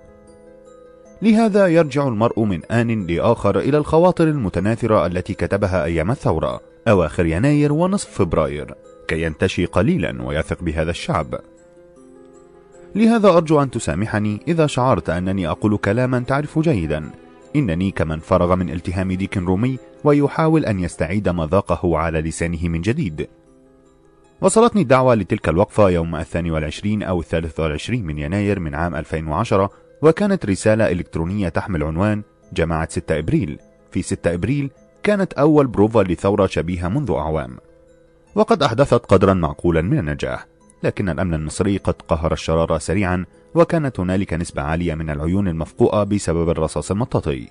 لهذا 1.21 1.67
يرجع 1.67 2.07
المرء 2.07 2.43
من 2.43 2.65
آن 2.65 3.07
لآخر 3.07 3.59
إلى 3.59 3.77
الخواطر 3.77 4.23
المتناثرة 4.27 5.05
التي 5.05 5.33
كتبها 5.33 5.83
أيام 5.83 6.11
الثورة 6.11 6.61
أواخر 6.87 7.25
يناير 7.25 7.73
ونصف 7.73 8.09
فبراير. 8.09 8.75
كي 9.11 9.21
ينتشي 9.21 9.65
قليلا 9.65 10.23
ويثق 10.23 10.63
بهذا 10.63 10.91
الشعب. 10.91 11.39
لهذا 12.95 13.29
أرجو 13.29 13.61
أن 13.61 13.71
تسامحني 13.71 14.39
إذا 14.47 14.67
شعرت 14.67 15.09
أنني 15.09 15.47
أقول 15.47 15.77
كلاما 15.77 16.19
تعرف 16.19 16.59
جيدا. 16.59 17.09
إنني 17.55 17.91
كمن 17.91 18.19
فرغ 18.19 18.55
من 18.55 18.69
التهام 18.69 19.11
ديك 19.11 19.37
رومي 19.37 19.79
ويحاول 20.03 20.65
أن 20.65 20.79
يستعيد 20.79 21.29
مذاقه 21.29 21.97
على 21.97 22.21
لسانه 22.21 22.69
من 22.69 22.81
جديد. 22.81 23.27
وصلتني 24.41 24.81
الدعوة 24.81 25.15
لتلك 25.15 25.49
الوقفة 25.49 25.89
يوم 25.89 26.15
الثاني 26.15 26.51
والعشرين 26.51 27.03
أو 27.03 27.19
الثالث 27.19 27.59
والعشرين 27.59 28.05
من 28.05 28.17
يناير 28.17 28.59
من 28.59 28.75
عام 28.75 28.95
2010 28.95 29.69
وكانت 30.01 30.45
رسالة 30.45 30.91
إلكترونية 30.91 31.49
تحمل 31.49 31.83
عنوان 31.83 32.23
جماعة 32.53 32.87
6 32.89 33.17
إبريل. 33.17 33.59
في 33.91 34.01
6 34.01 34.33
إبريل 34.33 34.71
كانت 35.03 35.33
أول 35.33 35.67
بروفا 35.67 35.99
لثورة 35.99 36.47
شبيهة 36.47 36.87
منذ 36.87 37.11
أعوام. 37.11 37.57
وقد 38.35 38.63
أحدثت 38.63 39.05
قدرا 39.05 39.33
معقولا 39.33 39.81
من 39.81 39.99
النجاح 39.99 40.45
لكن 40.83 41.09
الأمن 41.09 41.33
المصري 41.33 41.77
قد 41.77 41.95
قهر 42.07 42.33
الشرارة 42.33 42.77
سريعا 42.77 43.25
وكانت 43.55 43.99
هنالك 43.99 44.33
نسبة 44.33 44.61
عالية 44.61 44.95
من 44.95 45.09
العيون 45.09 45.47
المفقوءة 45.47 46.03
بسبب 46.03 46.49
الرصاص 46.49 46.91
المطاطي. 46.91 47.47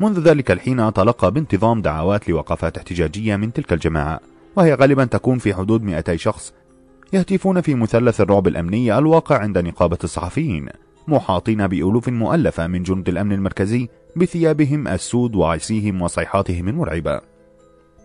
منذ 0.00 0.20
ذلك 0.20 0.50
الحين 0.50 0.92
تلقى 0.92 1.30
بانتظام 1.30 1.82
دعوات 1.82 2.28
لوقفات 2.28 2.76
احتجاجية 2.76 3.36
من 3.36 3.52
تلك 3.52 3.72
الجماعة 3.72 4.20
وهي 4.56 4.74
غالبا 4.74 5.04
تكون 5.04 5.38
في 5.38 5.54
حدود 5.54 5.82
200 5.82 6.16
شخص 6.16 6.52
يهتفون 7.12 7.60
في 7.60 7.74
مثلث 7.74 8.20
الرعب 8.20 8.46
الأمني 8.46 8.98
الواقع 8.98 9.38
عند 9.38 9.58
نقابة 9.58 9.98
الصحفيين 10.04 10.68
محاطين 11.08 11.66
بألوف 11.66 12.08
مؤلفة 12.08 12.66
من 12.66 12.82
جند 12.82 13.08
الأمن 13.08 13.32
المركزي 13.32 13.88
بثيابهم 14.16 14.88
السود 14.88 15.34
وعصيهم 15.34 16.02
وصيحاتهم 16.02 16.68
المرعبة. 16.68 17.35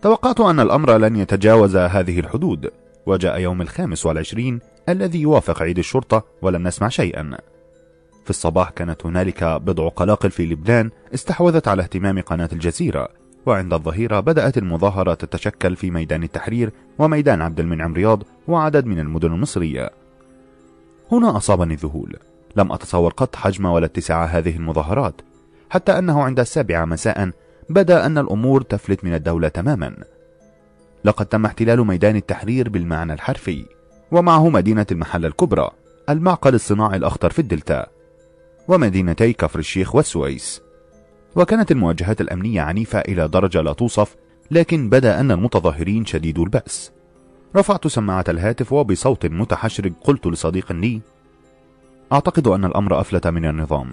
توقعت 0.02 0.40
أن 0.40 0.60
الأمر 0.60 0.96
لن 0.96 1.16
يتجاوز 1.16 1.76
هذه 1.76 2.20
الحدود. 2.20 2.70
وجاء 3.06 3.40
يوم 3.40 3.62
الخامس 3.62 4.06
والعشرين 4.06 4.60
الذي 4.88 5.20
يوافق 5.20 5.62
عيد 5.62 5.78
الشرطة 5.78 6.24
ولم 6.42 6.68
نسمع 6.68 6.88
شيئا. 6.88 7.36
في 8.24 8.30
الصباح 8.30 8.70
كانت 8.70 9.06
هنالك 9.06 9.44
بضع 9.44 9.88
قلاقل 9.88 10.30
في 10.30 10.46
لبنان 10.46 10.90
استحوذت 11.14 11.68
على 11.68 11.82
اهتمام 11.82 12.20
قناة 12.20 12.48
الجزيرة. 12.52 13.08
وعند 13.46 13.72
الظهيرة 13.72 14.20
بدأت 14.20 14.58
المظاهرة 14.58 15.14
تتشكل 15.14 15.76
في 15.76 15.90
ميدان 15.90 16.22
التحرير 16.22 16.70
وميدان 16.98 17.42
عبد 17.42 17.60
المنعم 17.60 17.94
رياض 17.94 18.22
وعدد 18.48 18.86
من 18.86 18.98
المدن 18.98 19.32
المصرية. 19.32 19.90
هنا 21.12 21.36
أصابني 21.36 21.74
الذهول. 21.74 22.16
لم 22.56 22.72
أتصور 22.72 23.12
قط 23.12 23.36
حجم 23.36 23.64
ولا 23.64 23.86
اتساع 23.86 24.24
هذه 24.24 24.56
المظاهرات. 24.56 25.14
حتى 25.70 25.98
أنه 25.98 26.22
عند 26.22 26.40
السابعة 26.40 26.84
مساء 26.84 27.30
بدأ 27.68 28.06
أن 28.06 28.18
الأمور 28.18 28.62
تفلت 28.62 29.04
من 29.04 29.14
الدولة 29.14 29.48
تماما. 29.48 29.96
لقد 31.04 31.26
تم 31.26 31.46
احتلال 31.46 31.86
ميدان 31.86 32.16
التحرير 32.16 32.68
بالمعنى 32.68 33.12
الحرفي 33.12 33.64
ومعه 34.12 34.48
مدينة 34.48 34.86
المحلة 34.92 35.28
الكبرى 35.28 35.70
المعقل 36.08 36.54
الصناعي 36.54 36.96
الأخطر 36.96 37.30
في 37.30 37.38
الدلتا 37.38 37.86
ومدينتي 38.68 39.32
كفر 39.32 39.58
الشيخ 39.58 39.94
والسويس. 39.94 40.62
وكانت 41.36 41.72
المواجهات 41.72 42.20
الأمنية 42.20 42.60
عنيفة 42.60 42.98
إلى 42.98 43.28
درجة 43.28 43.60
لا 43.60 43.72
توصف 43.72 44.16
لكن 44.50 44.88
بدأ 44.88 45.20
أن 45.20 45.30
المتظاهرين 45.30 46.06
شديد 46.06 46.38
البأس. 46.38 46.92
رفعت 47.56 47.86
سماعة 47.86 48.24
الهاتف 48.28 48.72
وبصوت 48.72 49.26
متحشرج 49.26 49.92
قلت 50.04 50.26
لصديق 50.26 50.72
لي 50.72 51.00
أعتقد 52.12 52.46
أن 52.46 52.64
الأمر 52.64 53.00
أفلت 53.00 53.26
من 53.26 53.44
النظام 53.44 53.92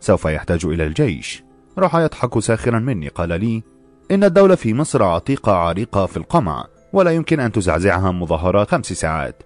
سوف 0.00 0.24
يحتاج 0.24 0.64
إلى 0.64 0.86
الجيش. 0.86 1.47
راح 1.78 1.94
يضحك 1.94 2.38
ساخرا 2.38 2.78
مني 2.78 3.08
قال 3.08 3.28
لي 3.28 3.62
إن 4.10 4.24
الدولة 4.24 4.54
في 4.54 4.74
مصر 4.74 5.02
عتيقة 5.02 5.52
عريقة 5.52 6.06
في 6.06 6.16
القمع 6.16 6.64
ولا 6.92 7.10
يمكن 7.10 7.40
أن 7.40 7.52
تزعزعها 7.52 8.10
مظاهرات 8.10 8.70
خمس 8.70 8.92
ساعات. 8.92 9.42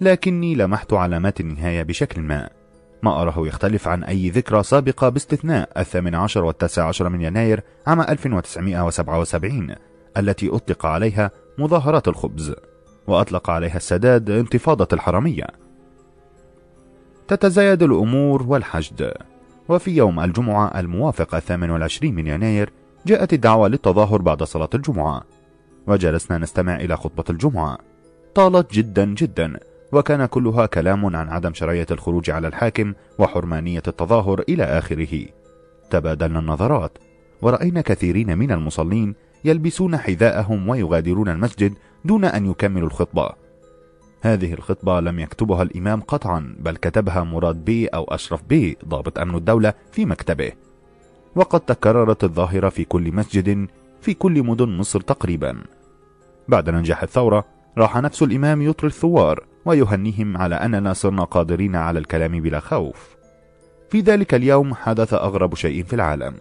لكني 0.00 0.54
لمحت 0.54 0.92
علامات 0.92 1.40
النهاية 1.40 1.82
بشكل 1.82 2.22
ما. 2.22 2.48
ما 3.02 3.22
أراه 3.22 3.46
يختلف 3.46 3.88
عن 3.88 4.04
أي 4.04 4.30
ذكرى 4.30 4.62
سابقة 4.62 5.08
باستثناء 5.08 5.80
الثامن 5.80 6.14
عشر 6.14 6.44
والتاسع 6.44 6.88
عشر 6.88 7.08
من 7.08 7.20
يناير 7.20 7.62
عام 7.86 8.00
1977 8.00 9.74
التي 10.16 10.48
أطلق 10.48 10.86
عليها 10.86 11.30
مظاهرات 11.58 12.08
الخبز 12.08 12.54
وأطلق 13.06 13.50
عليها 13.50 13.76
السداد 13.76 14.30
انتفاضة 14.30 14.88
الحرمية 14.92 15.46
تتزايد 17.28 17.82
الأمور 17.82 18.42
والحشد. 18.42 19.12
وفي 19.68 19.90
يوم 19.90 20.20
الجمعة 20.20 20.80
الموافق 20.80 21.34
الثامن 21.34 21.70
والعشرين 21.70 22.14
من 22.14 22.26
يناير 22.26 22.72
جاءت 23.06 23.32
الدعوة 23.32 23.68
للتظاهر 23.68 24.22
بعد 24.22 24.42
صلاة 24.42 24.70
الجمعة. 24.74 25.24
وجلسنا 25.86 26.38
نستمع 26.38 26.76
إلى 26.76 26.96
خطبة 26.96 27.24
الجمعة. 27.30 27.78
طالت 28.34 28.72
جدا 28.72 29.04
جدا 29.04 29.60
وكان 29.92 30.26
كلها 30.26 30.66
كلام 30.66 31.16
عن 31.16 31.28
عدم 31.28 31.54
شرعية 31.54 31.86
الخروج 31.90 32.30
على 32.30 32.48
الحاكم 32.48 32.94
وحرمانية 33.18 33.82
التظاهر 33.88 34.44
إلى 34.48 34.64
آخره. 34.64 35.26
تبادلنا 35.90 36.38
النظرات 36.38 36.98
ورأينا 37.42 37.80
كثيرين 37.80 38.38
من 38.38 38.52
المصلين 38.52 39.14
يلبسون 39.44 39.96
حذاءهم 39.96 40.68
ويغادرون 40.68 41.28
المسجد 41.28 41.74
دون 42.04 42.24
أن 42.24 42.50
يكملوا 42.50 42.88
الخطبة. 42.88 43.41
هذه 44.22 44.52
الخطبة 44.52 45.00
لم 45.00 45.18
يكتبها 45.18 45.62
الإمام 45.62 46.00
قطعا 46.00 46.56
بل 46.58 46.76
كتبها 46.76 47.22
مراد 47.24 47.64
بي 47.64 47.86
أو 47.86 48.04
أشرف 48.04 48.42
بي 48.42 48.76
ضابط 48.88 49.18
أمن 49.18 49.34
الدولة 49.34 49.74
في 49.92 50.06
مكتبه. 50.06 50.52
وقد 51.34 51.60
تكررت 51.60 52.24
الظاهرة 52.24 52.68
في 52.68 52.84
كل 52.84 53.12
مسجد 53.12 53.66
في 54.00 54.14
كل 54.14 54.42
مدن 54.42 54.68
مصر 54.68 55.00
تقريبا. 55.00 55.56
بعد 56.48 56.70
نجاح 56.70 57.02
الثورة 57.02 57.44
راح 57.78 57.96
نفس 57.96 58.22
الإمام 58.22 58.62
يطري 58.62 58.86
الثوار 58.86 59.44
ويهنيهم 59.64 60.36
على 60.36 60.54
أننا 60.54 60.92
صرنا 60.92 61.24
قادرين 61.24 61.76
على 61.76 61.98
الكلام 61.98 62.40
بلا 62.40 62.60
خوف. 62.60 63.16
في 63.90 64.00
ذلك 64.00 64.34
اليوم 64.34 64.74
حدث 64.74 65.14
أغرب 65.14 65.54
شيء 65.54 65.84
في 65.84 65.92
العالم. 65.92 66.34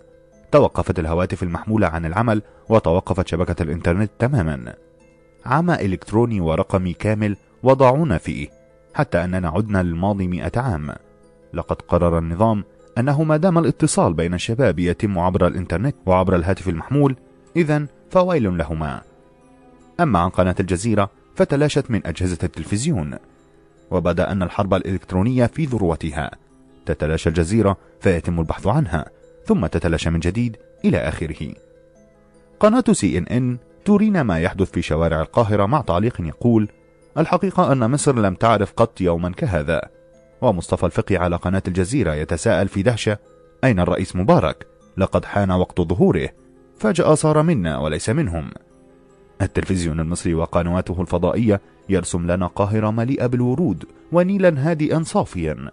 توقفت 0.52 0.99
الهواتف 0.99 1.44
المحمولة 1.44 1.88
عن 1.88 2.06
العمل 2.06 2.41
وتوقفت 2.70 3.28
شبكة 3.28 3.64
الإنترنت 3.64 4.12
تماما. 4.20 4.74
عمى 5.45 5.74
إلكتروني 5.74 6.41
ورقمي 6.41 6.94
كامل 6.94 7.38
وضعونا 7.63 8.17
فيه 8.17 8.47
حتى 8.93 9.23
أننا 9.23 9.49
عدنا 9.49 9.83
للماضي 9.83 10.27
مئة 10.27 10.59
عام. 10.59 10.93
لقد 11.53 11.81
قرر 11.81 12.17
النظام 12.17 12.63
أنه 12.97 13.23
ما 13.23 13.38
دام 13.38 13.57
الاتصال 13.57 14.13
بين 14.13 14.33
الشباب 14.33 14.79
يتم 14.79 15.19
عبر 15.19 15.47
الإنترنت 15.47 15.95
وعبر 16.05 16.35
الهاتف 16.35 16.69
المحمول 16.69 17.15
إذا 17.55 17.85
فويل 18.11 18.57
لهما. 18.57 19.01
أما 19.99 20.19
عن 20.19 20.29
قناة 20.29 20.55
الجزيرة 20.59 21.09
فتلاشت 21.35 21.91
من 21.91 22.07
أجهزة 22.07 22.38
التلفزيون 22.43 23.15
وبدأ 23.91 24.31
أن 24.31 24.43
الحرب 24.43 24.73
الإلكترونية 24.73 25.45
في 25.45 25.65
ذروتها. 25.65 26.31
تتلاشى 26.85 27.29
الجزيرة 27.29 27.77
فيتم 28.01 28.39
البحث 28.39 28.67
عنها 28.67 29.05
ثم 29.45 29.65
تتلاشى 29.65 30.09
من 30.09 30.19
جديد 30.19 30.57
إلى 30.85 30.97
آخره. 30.97 31.53
قناة 32.59 32.83
سي 32.91 33.17
إن 33.17 33.23
إن 33.23 33.57
ترينا 33.85 34.23
ما 34.23 34.39
يحدث 34.39 34.71
في 34.71 34.81
شوارع 34.81 35.21
القاهرة 35.21 35.65
مع 35.65 35.81
تعليق 35.81 36.21
يقول 36.21 36.67
الحقيقة 37.17 37.71
أن 37.71 37.91
مصر 37.91 38.15
لم 38.15 38.33
تعرف 38.33 38.73
قط 38.73 39.01
يوما 39.01 39.29
كهذا. 39.31 39.81
ومصطفى 40.41 40.85
الفقي 40.85 41.17
على 41.17 41.35
قناة 41.35 41.63
الجزيرة 41.67 42.13
يتساءل 42.13 42.67
في 42.67 42.83
دهشة 42.83 43.17
أين 43.63 43.79
الرئيس 43.79 44.15
مبارك؟ 44.15 44.67
لقد 44.97 45.25
حان 45.25 45.51
وقت 45.51 45.81
ظهوره 45.81 46.29
فجأة 46.79 47.13
صار 47.13 47.41
منا 47.41 47.77
وليس 47.77 48.09
منهم. 48.09 48.51
التلفزيون 49.41 49.99
المصري 49.99 50.33
وقنواته 50.33 51.01
الفضائية 51.01 51.61
يرسم 51.89 52.31
لنا 52.31 52.47
قاهرة 52.47 52.91
مليئة 52.91 53.25
بالورود 53.25 53.85
ونيلا 54.11 54.69
هادئا 54.69 55.03
صافيا. 55.03 55.71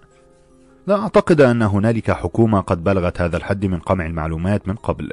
لا 0.86 1.02
أعتقد 1.02 1.40
أن 1.40 1.62
هنالك 1.62 2.10
حكومة 2.10 2.60
قد 2.60 2.85
بلغت 2.85 3.20
هذا 3.20 3.36
الحد 3.36 3.66
من 3.66 3.78
قمع 3.78 4.06
المعلومات 4.06 4.69
من 4.69 4.74
قبل. 4.74 5.10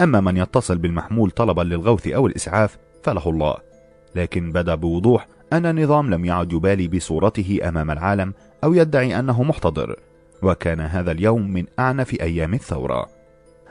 أما 0.00 0.20
من 0.20 0.36
يتصل 0.36 0.78
بالمحمول 0.78 1.30
طلبا 1.30 1.62
للغوث 1.62 2.06
أو 2.06 2.26
الإسعاف 2.26 2.78
فله 3.02 3.30
الله. 3.30 3.73
لكن 4.14 4.52
بدا 4.52 4.74
بوضوح 4.74 5.26
أن 5.52 5.66
النظام 5.66 6.10
لم 6.10 6.24
يعد 6.24 6.52
يبالي 6.52 6.88
بصورته 6.88 7.58
أمام 7.64 7.90
العالم 7.90 8.34
أو 8.64 8.74
يدعي 8.74 9.18
أنه 9.18 9.42
محتضر 9.42 9.96
وكان 10.42 10.80
هذا 10.80 11.12
اليوم 11.12 11.50
من 11.50 11.64
أعنف 11.78 12.20
أيام 12.20 12.54
الثورة. 12.54 13.06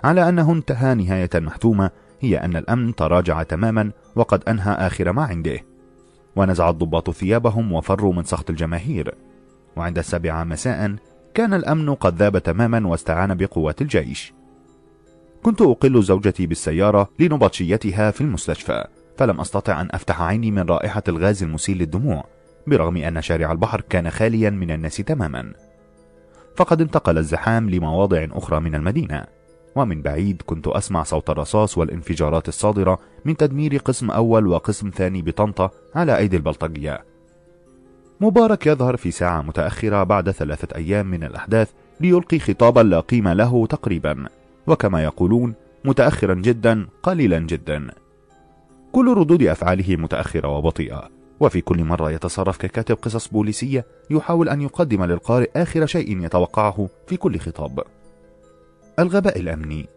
على 0.04 0.30
أنه 0.30 0.52
انتهى 0.52 0.96
نهاية 0.96 1.30
محتومة 1.36 1.90
هي 2.22 2.38
أن 2.38 2.56
الأمن 2.56 2.96
تراجع 2.96 3.44
تماما 3.44 3.92
وقد 4.16 4.44
أنهى 4.50 4.72
آخر 4.72 5.12
ما 5.12 5.24
عنده. 5.24 5.60
ونزع 6.36 6.70
الضباط 6.70 7.10
ثيابهم 7.10 7.74
وفروا 7.74 8.14
من 8.14 8.24
سخط 8.24 8.50
الجماهير. 8.50 9.16
وعند 9.76 9.98
السابعة 9.98 10.44
مساء 10.44 10.96
كان 11.34 11.54
الأمن 11.54 11.94
قد 11.94 12.16
ذاب 12.16 12.38
تماما 12.38 12.88
واستعان 12.88 13.36
بقوات 13.36 13.82
الجيش. 13.82 14.34
كنت 15.44 15.62
أقل 15.62 16.04
زوجتي 16.04 16.46
بالسيارة 16.46 17.10
لنبطشيتها 17.20 18.12
في 18.12 18.22
المستشفى. 18.22 18.84
فلم 19.18 19.40
أستطع 19.40 19.82
أن 19.82 19.88
أفتح 19.92 20.22
عيني 20.22 20.52
من 20.52 20.62
رائحة 20.62 21.04
الغاز 21.08 21.44
المسيل 21.44 21.78
للدموع 21.78 22.24
برغم 22.68 22.98
أن 22.98 23.22
شارع 23.22 23.52
البحر 23.52 23.82
كان 23.82 24.10
خاليا 24.10 24.50
من 24.50 24.72
الناس 24.72 24.98
تماما. 24.98 25.54
فقد 26.56 26.82
انتقل 26.82 27.18
الزحام 27.18 27.70
لمواضع 27.70 28.28
أخرى 28.32 28.60
من 28.60 28.76
المدينة 28.76 29.26
ومن 29.76 30.02
بعيد 30.02 30.42
كنت 30.46 30.68
أسمع 30.68 31.04
صوت 31.04 31.30
الرصاص 31.30 31.78
والانفجارات 31.78 32.48
الصادرة 32.48 33.00
من 33.26 33.38
تدمير 33.38 33.78
قسم 33.78 34.12
أول 34.12 34.48
وقسم 34.48 34.90
ثاني 34.90 35.22
بطنطا 35.22 35.70
على 35.96 36.18
أيدي 36.18 36.38
البلطجية. 36.38 37.04
مبارك 38.22 38.68
يظهر 38.68 38.98
في 38.98 39.12
ساعة 39.12 39.42
متأخرة 39.42 40.04
بعد 40.04 40.32
ثلاثة 40.32 40.76
أيام 40.76 41.06
من 41.06 41.24
الأحداث 41.24 41.70
ليلقي 42.00 42.40
خطابا 42.40 42.80
لا 42.80 43.00
قيمة 43.00 43.34
له 43.34 43.68
تقريبا 43.68 44.26
وكما 44.68 45.04
يقولون 45.04 45.54
متأخرا 45.86 46.34
جدا 46.34 46.88
قليلا 47.04 47.40
جدا. 47.40 47.88
كل 48.94 49.14
ردود 49.18 49.44
أفعاله 49.44 49.96
متأخرة 49.96 50.48
وبطيئة. 50.48 51.10
وفي 51.40 51.62
كل 51.62 51.84
مرة 51.84 52.12
يتصرف 52.12 52.58
ككاتب 52.58 52.96
قصص 52.96 53.28
بوليسية 53.28 53.86
يحاول 54.10 54.50
أن 54.50 54.62
يقدم 54.62 55.04
للقارئ 55.04 55.50
آخر 55.56 55.86
شيء 55.86 56.26
يتوقعه 56.26 56.90
في 57.08 57.18
كل 57.18 57.40
خطاب. 57.40 57.84
الغباء 59.00 59.40
الأمني. 59.40 59.88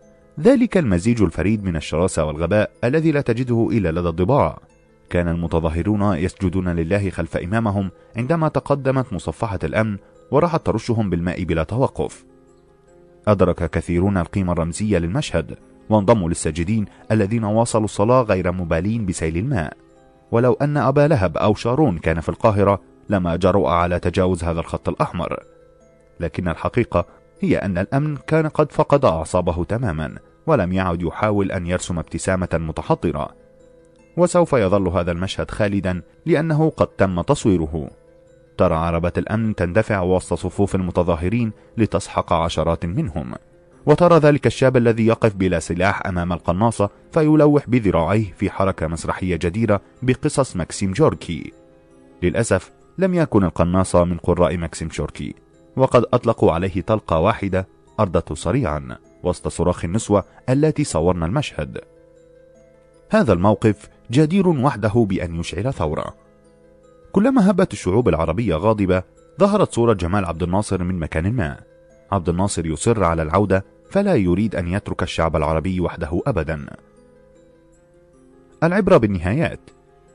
ذلك 0.40 0.77
المزيج 0.77 1.23
الفريد 1.23 1.64
من 1.64 1.77
الشراسة 1.77 2.24
والغباء 2.24 2.70
الذي 2.85 3.12
لا 3.12 3.20
تجده 3.20 3.68
إلا 3.73 4.01
لدى 4.01 4.09
الضباع. 4.09 4.59
كان 5.10 5.28
المتظاهرون 5.28 6.02
يسجدون 6.02 6.68
لله 6.68 7.10
خلف 7.10 7.36
إمامهم 7.36 7.90
عندما 8.16 8.48
تقدمت 8.48 9.12
مصفحة 9.12 9.59
الأمن 9.64 9.97
وراحت 10.31 10.66
ترشهم 10.66 11.10
بالماء 11.10 11.44
بلا 11.44 11.64
توقف. 11.64 12.24
أدرك 13.28 13.70
كثيرون 13.70 14.18
القيمة 14.18 14.52
الرمزية 14.52 14.98
للمشهد. 14.98 15.56
وانضموا 15.91 16.29
للساجدين 16.29 16.85
الذين 17.11 17.45
واصلوا 17.45 17.85
الصلاة 17.85 18.23
غير 18.23 18.53
مبالين 18.53 19.07
بسيل 19.07 19.37
الماء. 19.37 19.73
ولو 20.31 20.53
أن 20.53 20.77
أبا 20.77 21.09
لهب 21.09 21.37
أو 21.37 21.55
شارون 21.55 21.99
كان 21.99 22.21
في 22.21 22.29
القاهرة 22.29 22.81
لما 23.09 23.37
جرؤ 23.37 23.67
على 23.67 24.01
تجاوز 24.01 24.45
هذا 24.45 24.61
الخط 24.61 24.89
الأحمر. 24.89 25.43
لكن 26.21 26.49
الحقيقة 26.49 27.07
هي 27.41 27.57
أن 27.57 27.79
الأمن 27.79 28.17
كان 28.17 28.49
قد 28.49 28.73
فقد 28.73 29.05
أعصابه 29.05 29.65
تماما 29.65 30.19
ولم 30.47 30.73
يعد 30.73 31.03
يحاول 31.03 31.53
أن 31.53 31.67
يرسم 31.67 31.99
ابتسامة 31.99 32.49
متحضرة. 32.53 33.29
وسوف 34.17 34.53
يظل 34.53 34.89
هذا 34.89 35.13
المشهد 35.13 35.51
خالدا 35.51 36.03
لأنه 36.27 36.71
قد 36.71 36.87
تم 36.87 37.21
تصويره. 37.21 37.91
ترى 38.59 38.75
عربات 38.75 39.19
الأمن 39.19 39.55
تندفع 39.55 40.01
وسط 40.01 40.35
صفوف 40.35 40.75
المتظاهرين 40.75 41.53
لتسحق 41.77 42.33
عشرات 42.33 42.87
منهم. 42.87 43.35
وترى 43.87 44.19
ذلك 44.19 44.47
الشاب 44.47 44.77
الذي 44.77 45.07
يقف 45.07 45.35
بلا 45.35 45.59
سلاح 45.59 46.07
أمام 46.07 46.33
القناصة 46.33 46.91
فيلوح 47.13 47.71
بذراعيه 47.71 48.33
في 48.33 48.51
حركة 48.51 48.87
مسرحية 48.87 49.37
جديرة 49.37 49.81
بقصص 50.03 50.57
ماكسيم 50.57 50.93
جوركي. 50.93 51.53
للأسف 52.23 52.71
لم 52.99 53.15
يكن 53.15 53.45
القناصة 53.45 54.05
من 54.05 54.17
قراء 54.17 54.57
ماكسيم 54.57 54.89
جوركي 54.89 55.35
وقد 55.77 56.05
أطلقوا 56.13 56.53
عليه 56.53 56.81
طلقة 56.81 57.19
واحدة 57.19 57.69
أردته 58.01 58.35
صريعا 58.35 58.99
وسط 59.23 59.49
صراخ 59.49 59.85
النسوة 59.85 60.25
التي 60.49 60.85
صورن 60.85 61.23
المشهد. 61.23 61.79
هذا 63.11 63.33
الموقف 63.33 63.89
جدير 64.11 64.49
وحده 64.49 65.07
بأن 65.09 65.41
يشعل 65.41 65.73
ثورة. 65.73 66.15
كلما 67.13 67.51
هبت 67.51 67.73
الشعوب 67.73 68.09
العربية 68.09 68.55
غاضبة 68.55 69.03
ظهرت 69.41 69.73
صورة 69.73 69.93
جمال 69.93 70.25
عبد 70.25 70.43
الناصر 70.43 70.83
من 70.83 70.99
مكان 70.99 71.33
ما. 71.33 71.61
عبد 72.13 72.29
الناصر 72.29 72.67
يصر 72.67 73.05
على 73.05 73.23
العودة 73.23 73.65
فلا 73.91 74.15
يريد 74.15 74.57
أن 74.57 74.69
يترك 74.69 75.03
الشعب 75.03 75.37
العربي 75.37 75.81
وحده 75.81 76.23
أبدا. 76.27 76.67
العبرة 78.63 78.97
بالنهايات. 78.97 79.61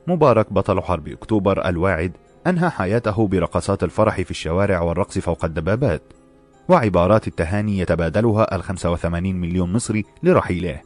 مبارك 0.07 0.53
بطل 0.53 0.81
حرب 0.81 1.07
أكتوبر 1.07 1.69
الواعد 1.69 2.11
أنهى 2.47 2.69
حياته 2.69 3.27
برقصات 3.27 3.83
الفرح 3.83 4.21
في 4.21 4.31
الشوارع 4.31 4.81
والرقص 4.81 5.19
فوق 5.19 5.45
الدبابات. 5.45 6.01
وعبارات 6.69 7.27
التهاني 7.27 7.79
يتبادلها 7.79 8.55
ال 8.55 8.63
85 8.63 9.35
مليون 9.35 9.73
مصري 9.73 10.05
لرحيله. 10.23 10.81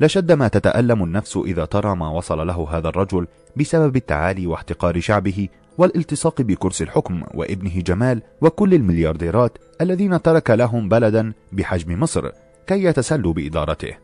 لشد 0.00 0.32
ما 0.32 0.48
تتألم 0.48 1.04
النفس 1.04 1.36
إذا 1.36 1.64
ترى 1.64 1.96
ما 1.96 2.08
وصل 2.08 2.46
له 2.46 2.68
هذا 2.70 2.88
الرجل 2.88 3.26
بسبب 3.56 3.96
التعالي 3.96 4.46
واحتقار 4.46 5.00
شعبه 5.00 5.48
والالتصاق 5.78 6.42
بكرسي 6.42 6.84
الحكم 6.84 7.22
وابنه 7.34 7.80
جمال 7.80 8.22
وكل 8.40 8.74
المليارديرات 8.74 9.58
الذين 9.80 10.22
ترك 10.22 10.50
لهم 10.50 10.88
بلدا 10.88 11.32
بحجم 11.52 12.00
مصر 12.00 12.30
كي 12.66 12.84
يتسلوا 12.84 13.32
بإدارته. 13.32 13.94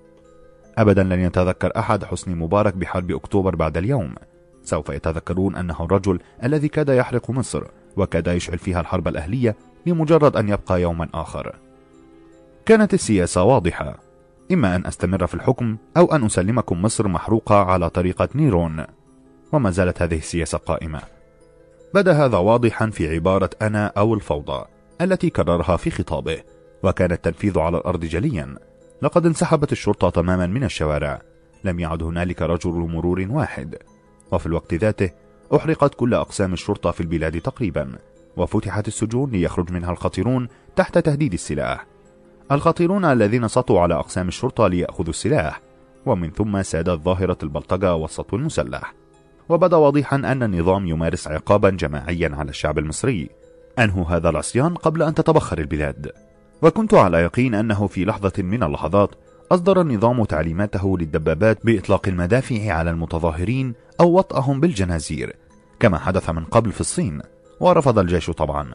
أبدا 0.79 1.03
لن 1.03 1.21
يتذكر 1.21 1.73
أحد 1.79 2.05
حسني 2.05 2.35
مبارك 2.35 2.77
بحرب 2.77 3.11
أكتوبر 3.11 3.57
بعد 3.57 3.77
اليوم. 3.77 4.15
سوف 4.65 4.89
يتذكرون 4.89 5.57
أنه 5.57 5.77
الرجل 5.81 6.21
الذي 6.45 6.69
كاد 6.69 6.89
يحرق 6.89 7.31
مصر 7.31 7.65
وكاد 7.97 8.27
يشعل 8.27 8.59
فيها 8.59 8.81
الحرب 8.81 9.09
الأهلية 9.09 9.57
لمجرد 9.87 10.37
أن 10.37 10.49
يبقى 10.49 10.83
يوما 10.83 11.09
آخر. 11.15 11.57
كانت 12.67 12.95
السياسة 12.95 13.43
واضحة. 13.43 13.99
إما 14.53 14.77
أن 14.77 14.87
أستمر 14.87 15.27
في 15.27 15.35
الحكم 15.35 15.77
أو 15.97 16.15
أن 16.15 16.25
أسلمكم 16.25 16.83
مصر 16.83 17.09
محروقة 17.09 17.57
على 17.57 17.91
طريقة 17.91 18.29
نيرون. 18.35 18.85
وما 19.53 19.71
زالت 19.71 20.03
هذه 20.03 20.19
السياسة 20.19 20.59
قائمة. 20.59 21.14
بدا 21.95 22.12
هذا 22.25 22.39
واضحا 22.39 22.91
في 22.91 23.15
عبارة 23.15 23.51
أنا 23.62 23.87
أو 23.87 24.15
الفوضى 24.15 24.65
التي 25.01 25.31
كررها 25.31 25.77
في 25.77 25.91
خطابه 25.91 26.43
وكان 26.83 27.12
التنفيذ 27.12 27.59
على 27.59 27.79
الأرض 27.79 28.05
جليا. 28.05 28.55
لقد 29.03 29.27
انسحبت 29.27 29.73
الشرطة 29.73 30.11
تماما 30.11 30.47
من 30.47 30.65
الشوارع. 30.65 31.23
لم 31.65 31.81
يعد 31.81 32.03
هنالك 32.03 32.43
رجل 32.43 32.71
مرور 32.71 33.27
واحد. 33.31 33.77
وفي 34.33 34.47
الوقت 34.47 34.75
ذاته 34.75 35.11
أحرقت 35.57 35.95
كل 35.95 36.15
أقسام 36.15 36.53
الشرطة 36.53 36.91
في 36.91 37.01
البلاد 37.01 37.41
تقريبا 37.41 37.93
وفتحت 38.37 38.89
السجون 38.89 39.31
ليخرج 39.31 39.73
منها 39.73 39.91
الخطيرون 39.93 40.49
تحت 40.77 40.99
تهديد 40.99 41.33
السلاح. 41.33 41.87
الخطيرون 42.53 43.05
الذين 43.05 43.49
سطوا 43.49 43.81
على 43.81 43.95
أقسام 43.95 44.29
الشرطة 44.29 44.69
ليأخذوا 44.69 45.11
السلاح 45.11 45.61
ومن 46.07 46.31
ثم 46.31 46.62
سادت 46.62 47.01
ظاهرة 47.05 47.39
البلطجة 47.43 47.95
والسطو 47.95 48.37
المسلح. 48.37 49.03
وبدأ 49.49 49.77
واضحا 49.77 50.16
أن 50.16 50.43
النظام 50.43 50.87
يمارس 50.87 51.29
عقابا 51.29 51.71
جماعيا 51.71 52.31
على 52.35 52.51
الشعب 52.51 52.79
المصري. 52.79 53.29
أنهوا 53.79 54.05
هذا 54.05 54.29
العصيان 54.29 54.75
قبل 54.75 55.03
أن 55.03 55.15
تتبخر 55.15 55.59
البلاد. 55.59 56.12
وكنت 56.62 56.95
على 56.95 57.19
يقين 57.19 57.55
أنه 57.55 57.87
في 57.87 58.05
لحظة 58.05 58.33
من 58.39 58.62
اللحظات 58.62 59.11
أصدر 59.53 59.81
النظام 59.81 60.25
تعليماته 60.25 60.99
للدبابات 60.99 61.66
بإطلاق 61.66 62.09
المدافع 62.09 62.73
على 62.73 62.91
المتظاهرين 62.91 63.75
أو 64.01 64.19
وطأهم 64.19 64.61
بالجنازير 64.61 65.37
كما 65.81 65.99
حدث 65.99 66.31
من 66.31 66.45
قبل 66.45 66.73
في 66.73 66.81
الصين 66.81 67.21
ورفض 67.61 67.99
الجيش 67.99 68.31
طبعا. 68.31 68.75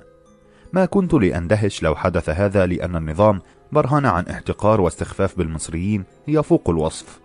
ما 0.73 0.85
كنت 0.85 1.13
لأندهش 1.13 1.83
لو 1.83 1.95
حدث 1.95 2.29
هذا 2.29 2.65
لأن 2.65 2.95
النظام 2.95 3.41
برهن 3.71 4.05
عن 4.05 4.23
احتقار 4.23 4.81
واستخفاف 4.81 5.37
بالمصريين 5.37 6.03
يفوق 6.27 6.69
الوصف. 6.69 7.19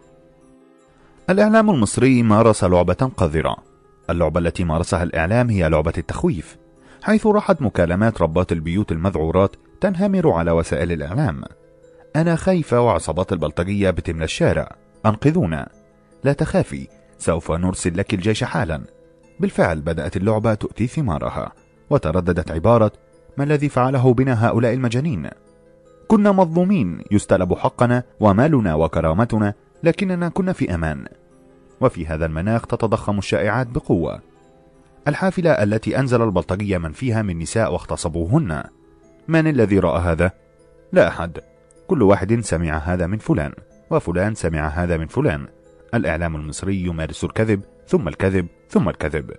الإعلام 1.30 1.70
المصري 1.70 2.22
مارس 2.22 2.64
لعبة 2.64 3.10
قذرة. 3.16 3.56
اللعبة 4.10 4.40
التي 4.40 4.64
مارسها 4.64 5.02
الإعلام 5.02 5.50
هي 5.50 5.68
لعبة 5.68 5.92
التخويف 5.98 6.56
حيث 7.02 7.26
راحت 7.26 7.62
مكالمات 7.62 8.22
ربات 8.22 8.52
البيوت 8.52 8.92
المذعورات 8.92 9.56
تنهمر 9.80 10.30
على 10.30 10.50
وسائل 10.50 10.92
الإعلام. 10.92 11.42
أنا 12.16 12.36
خايفة 12.36 12.80
وعصابات 12.80 13.32
البلطجية 13.32 13.90
بتملى 13.90 14.24
الشارع. 14.24 14.76
أنقذونا. 15.06 15.68
لا 16.24 16.32
تخافي 16.32 16.88
سوف 17.18 17.52
نرسل 17.52 17.98
لك 17.98 18.14
الجيش 18.14 18.44
حالا. 18.44 18.80
بالفعل 19.40 19.80
بدأت 19.80 20.16
اللعبة 20.16 20.54
تؤتي 20.54 20.86
ثمارها 20.86 21.52
وترددت 21.90 22.50
عبارة 22.50 22.92
ما 23.38 23.44
الذي 23.44 23.68
فعله 23.68 24.14
بنا 24.14 24.48
هؤلاء 24.48 24.72
المجانين؟ 24.74 25.30
كنا 26.08 26.32
مظلومين 26.32 27.00
يستلب 27.10 27.54
حقنا 27.54 28.02
ومالنا 28.20 28.74
وكرامتنا 28.74 29.54
لكننا 29.84 30.28
كنا 30.28 30.52
في 30.52 30.74
أمان. 30.74 31.04
وفي 31.80 32.06
هذا 32.06 32.26
المناخ 32.26 32.66
تتضخم 32.66 33.18
الشائعات 33.18 33.66
بقوة. 33.66 34.20
الحافلة 35.08 35.50
التي 35.50 35.98
أنزل 35.98 36.22
البلطجية 36.22 36.78
من 36.78 36.92
فيها 36.92 37.22
من 37.22 37.38
نساء 37.38 37.72
واغتصبوهن. 37.72 38.64
من 39.28 39.46
الذي 39.46 39.78
رأى 39.78 40.00
هذا؟ 40.00 40.30
لا 40.92 41.08
أحد. 41.08 41.38
كل 41.86 42.02
واحد 42.02 42.40
سمع 42.40 42.78
هذا 42.78 43.06
من 43.06 43.18
فلان 43.18 43.52
وفلان 43.90 44.34
سمع 44.34 44.68
هذا 44.68 44.96
من 44.96 45.06
فلان. 45.06 45.46
الإعلام 45.94 46.36
المصري 46.36 46.80
يمارس 46.80 47.24
الكذب 47.24 47.62
ثم 47.88 48.08
الكذب 48.08 48.46
ثم 48.68 48.88
الكذب. 48.88 49.30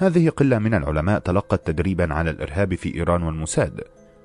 هذه 0.00 0.28
قلة 0.28 0.58
من 0.58 0.74
العلماء 0.74 1.18
تلقت 1.18 1.66
تدريبا 1.66 2.14
على 2.14 2.30
الإرهاب 2.30 2.74
في 2.74 2.94
إيران 2.94 3.22
والموساد. 3.22 3.80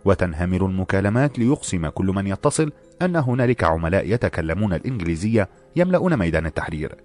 وتنهمر 0.05 0.65
المكالمات 0.65 1.39
ليقسم 1.39 1.87
كل 1.87 2.05
من 2.05 2.27
يتصل 2.27 2.71
أن 3.01 3.15
هنالك 3.15 3.63
عملاء 3.63 4.13
يتكلمون 4.13 4.73
الإنجليزية 4.73 5.49
يملؤون 5.75 6.17
ميدان 6.17 6.45
التحرير. 6.45 6.95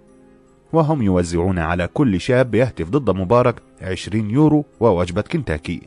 وهم 0.73 1.01
يوزعون 1.01 1.59
على 1.59 1.87
كل 1.87 2.21
شاب 2.21 2.55
يهتف 2.55 2.89
ضد 2.89 3.09
مبارك 3.09 3.61
20 3.81 4.29
يورو 4.29 4.65
ووجبة 4.79 5.21
كنتاكي. 5.21 5.81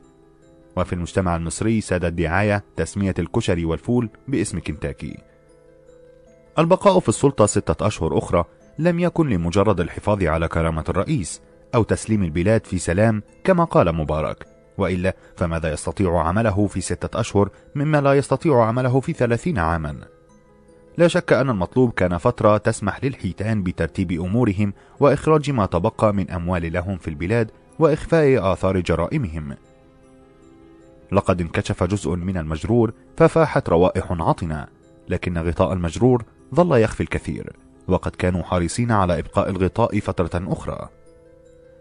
وفي 0.77 0.93
المجتمع 0.93 1.37
المصري 1.37 1.81
سادت 1.81 2.13
دعاية 2.13 2.65
تسمية 2.77 3.15
الكشري 3.19 3.65
والفول 3.65 4.09
باسم 4.29 4.61
كنتاكي. 4.61 5.19
البقاء 6.59 7.01
في 7.01 7.09
السلطة 7.09 7.47
ستة 7.47 7.87
أشهر 7.87 8.19
أخرى 8.19 8.45
لم 8.79 9.01
يكن 9.01 9.29
لمجرد 9.29 9.81
الحفاظ 9.81 10.25
على 10.25 10.49
كرامة 10.49 10.85
الرئيس 10.89 11.41
أو 11.75 11.83
تسليم 11.83 12.23
البلاد 12.23 12.67
في 12.67 12.79
سلام 12.79 13.23
كما 13.45 13.65
قال 13.65 13.95
مبارك. 13.95 14.52
وإلا 14.83 15.17
فماذا 15.37 15.73
يستطيع 15.73 16.21
عمله 16.21 16.67
في 16.67 16.81
ستة 16.81 17.21
أشهر 17.21 17.49
مما 17.75 18.01
لا 18.01 18.15
يستطيع 18.15 18.65
عمله 18.65 19.01
في 19.01 19.13
ثلاثين 19.13 19.59
عاما؟ 19.59 19.97
لا 20.99 21.09
شك 21.09 21.33
أن 21.33 21.51
المطلوب 21.51 21.93
كان 21.93 22.19
فترة 22.19 22.57
تسمح 22.57 23.05
للحيتان 23.05 23.63
بترتيب 23.63 24.13
أمورهم 24.13 24.73
وإخراج 25.01 25.51
ما 25.51 25.67
تبقى 25.67 26.15
من 26.15 26.31
أموال 26.31 26.73
لهم 26.73 26.99
في 26.99 27.09
البلاد 27.09 27.51
وإخفاء 27.79 28.53
آثار 28.53 28.81
جرائمهم. 28.81 29.57
لقد 31.13 31.41
انكشف 31.41 31.85
جزء 31.85 32.11
من 32.11 32.37
المجرور 32.37 32.93
ففاحت 33.17 33.69
روائح 33.69 34.13
عطنة 34.13 34.67
لكن 35.09 35.39
غطاء 35.39 35.73
المجرور 35.73 36.25
ظل 36.55 36.81
يخفي 36.81 37.03
الكثير 37.03 37.53
وقد 37.89 38.11
كانوا 38.11 38.43
حريصين 38.43 38.93
على 38.93 39.19
إبقاء 39.19 39.51
الغطاء 39.51 40.01
فترة 40.01 40.53
أخرى. 40.53 40.89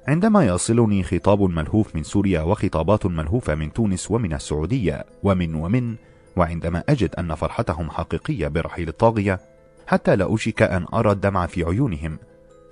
عندما 0.07 0.45
يصلني 0.45 1.03
خطاب 1.03 1.41
ملهوف 1.41 1.95
من 1.95 2.03
سوريا 2.03 2.41
وخطابات 2.41 3.05
ملهوفة 3.05 3.55
من 3.55 3.73
تونس 3.73 4.11
ومن 4.11 4.33
السعودية 4.33 5.05
ومن 5.23 5.55
ومن 5.55 5.95
وعندما 6.35 6.83
أجد 6.89 7.15
أن 7.15 7.35
فرحتهم 7.35 7.89
حقيقية 7.89 8.47
برحيل 8.47 8.87
الطاغية 8.87 9.39
حتى 9.87 10.15
لا 10.15 10.25
أوشك 10.25 10.61
أن 10.61 10.85
أرى 10.93 11.11
الدمع 11.11 11.45
في 11.45 11.63
عيونهم 11.63 12.17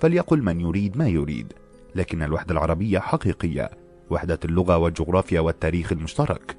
فليقل 0.01 0.41
من 0.41 0.61
يريد 0.61 0.97
ما 0.97 1.07
يريد. 1.07 1.53
لكن 1.95 2.23
الوحدة 2.23 2.51
العربية 2.51 2.99
حقيقية 2.99 3.69
وحدة 4.09 4.39
اللغة 4.45 4.77
والجغرافيا 4.77 5.39
والتاريخ 5.39 5.91
المشترك. 5.91 6.57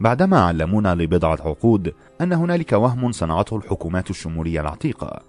بعدما 0.00 0.40
علمونا 0.40 0.94
لبضعة 0.94 1.38
عقود 1.40 1.94
أن 2.20 2.32
هنالك 2.32 2.72
وهم 2.72 3.12
صنعته 3.12 3.56
الحكومات 3.56 4.10
الشمولية 4.10 4.60
العتيقة. 4.60 5.22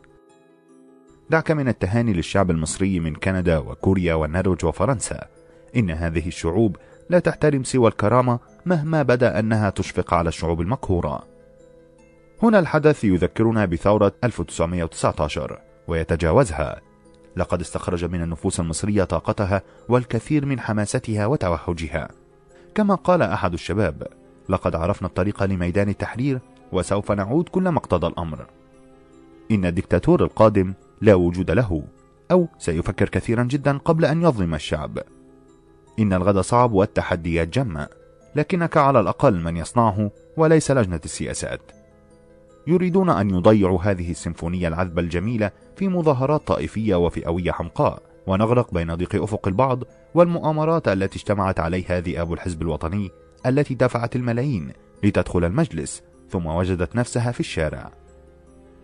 دعك 1.29 1.51
من 1.51 1.67
التهاني 1.67 2.13
للشعب 2.13 2.51
المصري 2.51 2.99
من 2.99 3.15
كندا 3.15 3.57
وكوريا 3.57 4.13
والنرويج 4.13 4.65
وفرنسا. 4.65 5.27
إن 5.75 5.91
هذه 5.91 6.27
الشعوب 6.27 6.77
لا 7.09 7.19
تحترم 7.19 7.63
سوى 7.63 7.87
الكرامة 7.87 8.39
مهما 8.65 9.03
بدأ 9.03 9.39
أنها 9.39 9.69
تشفق 9.69 10.13
على 10.13 10.29
الشعوب 10.29 10.61
المقهورة. 10.61 11.23
هنا 12.43 12.59
الحدث 12.59 13.03
يذكرنا 13.03 13.65
بثورة 13.65 14.13
1919 14.23 15.61
ويتجاوزها. 15.87 16.81
لقد 17.37 17.61
استخرج 17.61 18.05
من 18.05 18.21
النفوس 18.21 18.59
المصرية 18.59 19.03
طاقتها 19.03 19.61
والكثير 19.89 20.45
من 20.45 20.59
حماستها 20.59 21.25
وتوهجها 21.25 22.09
كما 22.75 22.95
قال 22.95 23.21
أحد 23.21 23.53
الشباب 23.53 24.07
لقد 24.49 24.75
عرفنا 24.75 25.07
الطريق 25.07 25.43
لميدان 25.43 25.89
التحرير 25.89 26.39
وسوف 26.71 27.11
نعود 27.11 27.49
كلما 27.49 27.77
اقتضى 27.77 28.07
الأمر. 28.07 28.45
إن 29.51 29.65
الدكتاتور 29.65 30.23
القادم 30.23 30.73
لا 31.01 31.15
وجود 31.15 31.51
له 31.51 31.83
أو 32.31 32.47
سيفكر 32.57 33.09
كثيرا 33.09 33.43
جدا 33.43 33.77
قبل 33.77 34.05
أن 34.05 34.21
يظلم 34.21 34.55
الشعب. 34.55 34.99
إن 35.99 36.13
الغد 36.13 36.39
صعب 36.39 36.71
والتحديات 36.71 37.47
جمة 37.47 37.87
لكنك 38.35 38.77
على 38.77 38.99
الأقل 38.99 39.39
من 39.39 39.57
يصنعه 39.57 40.11
وليس 40.37 40.71
لجنة 40.71 41.01
السياسات. 41.05 41.61
يريدون 42.67 43.09
أن 43.09 43.29
يضيعوا 43.29 43.81
هذه 43.81 44.11
السيمفونية 44.11 44.67
العذبة 44.67 45.01
الجميلة 45.01 45.51
في 45.75 45.87
مظاهرات 45.87 46.47
طائفية 46.47 46.95
وفئوية 46.95 47.51
حمقاء 47.51 48.01
ونغرق 48.27 48.73
بين 48.73 48.95
ضيق 48.95 49.23
أفق 49.23 49.47
البعض 49.47 49.83
والمؤامرات 50.13 50.87
التي 50.87 51.19
اجتمعت 51.19 51.59
عليها 51.59 51.99
ذئاب 51.99 52.33
الحزب 52.33 52.61
الوطني 52.61 53.11
التي 53.45 53.73
دفعت 53.73 54.15
الملايين 54.15 54.71
لتدخل 55.03 55.45
المجلس 55.45 56.01
ثم 56.29 56.45
وجدت 56.45 56.95
نفسها 56.95 57.31
في 57.31 57.39
الشارع. 57.39 57.98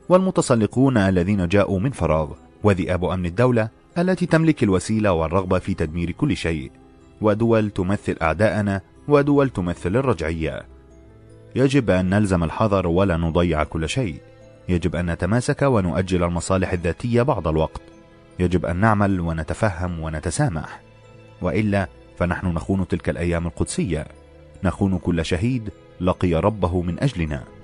والمتسلقون 0.09 0.97
الذين 0.97 1.47
جاءوا 1.47 1.79
من 1.79 1.91
فراغ 1.91 2.31
وذئاب 2.63 3.05
أمن 3.05 3.25
الدولة 3.25 3.69
التي 3.97 4.25
تملك 4.25 4.63
الوسيلة 4.63 5.11
والرغبة 5.11 5.59
في 5.59 5.73
تدمير 5.73 6.11
كل 6.11 6.37
شيء. 6.37 6.71
ودول 7.21 7.69
تمثل 7.69 8.17
أعداءنا 8.21 8.81
ودول 9.07 9.49
تمثل 9.49 9.95
الرجعية. 9.95 10.61
يجب 11.55 11.89
أن 11.89 12.09
نلزم 12.09 12.43
الحذر 12.43 12.87
ولا 12.87 13.17
نضيع 13.17 13.63
كل 13.63 13.89
شيء. 13.89 14.15
يجب 14.69 14.95
أن 14.95 15.11
نتماسك 15.11 15.61
ونؤجل 15.61 16.23
المصالح 16.23 16.73
الذاتية 16.73 17.21
بعض 17.21 17.47
الوقت. 17.47 17.81
يجب 18.39 18.65
أن 18.65 18.75
نعمل 18.75 19.19
ونتفهم 19.19 19.99
ونتسامح. 19.99 20.81
وإلا 21.41 21.87
فنحن 22.17 22.47
نخون 22.47 22.87
تلك 22.87 23.09
الأيام 23.09 23.47
القدسية. 23.47 24.07
نخون 24.63 24.97
كل 24.97 25.25
شهيد 25.25 25.69
لقي 26.01 26.33
ربه 26.33 26.81
من 26.81 26.99
أجلنا. 26.99 27.54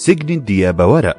سجن 0.00 0.34
الديابة 0.34 0.86
ورق 0.86 1.16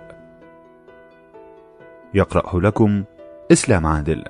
يقرأه 2.13 2.59
لكم 2.61 3.03
إسلام 3.51 3.85
عادل. 3.85 4.23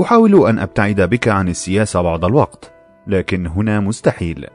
أحاول 0.00 0.48
أن 0.48 0.58
أبتعد 0.58 1.00
بك 1.00 1.28
عن 1.28 1.48
السياسة 1.48 2.02
بعض 2.02 2.24
الوقت 2.24 2.72
لكن 3.06 3.46
هنا 3.46 3.80
مستحيل. 3.80 4.46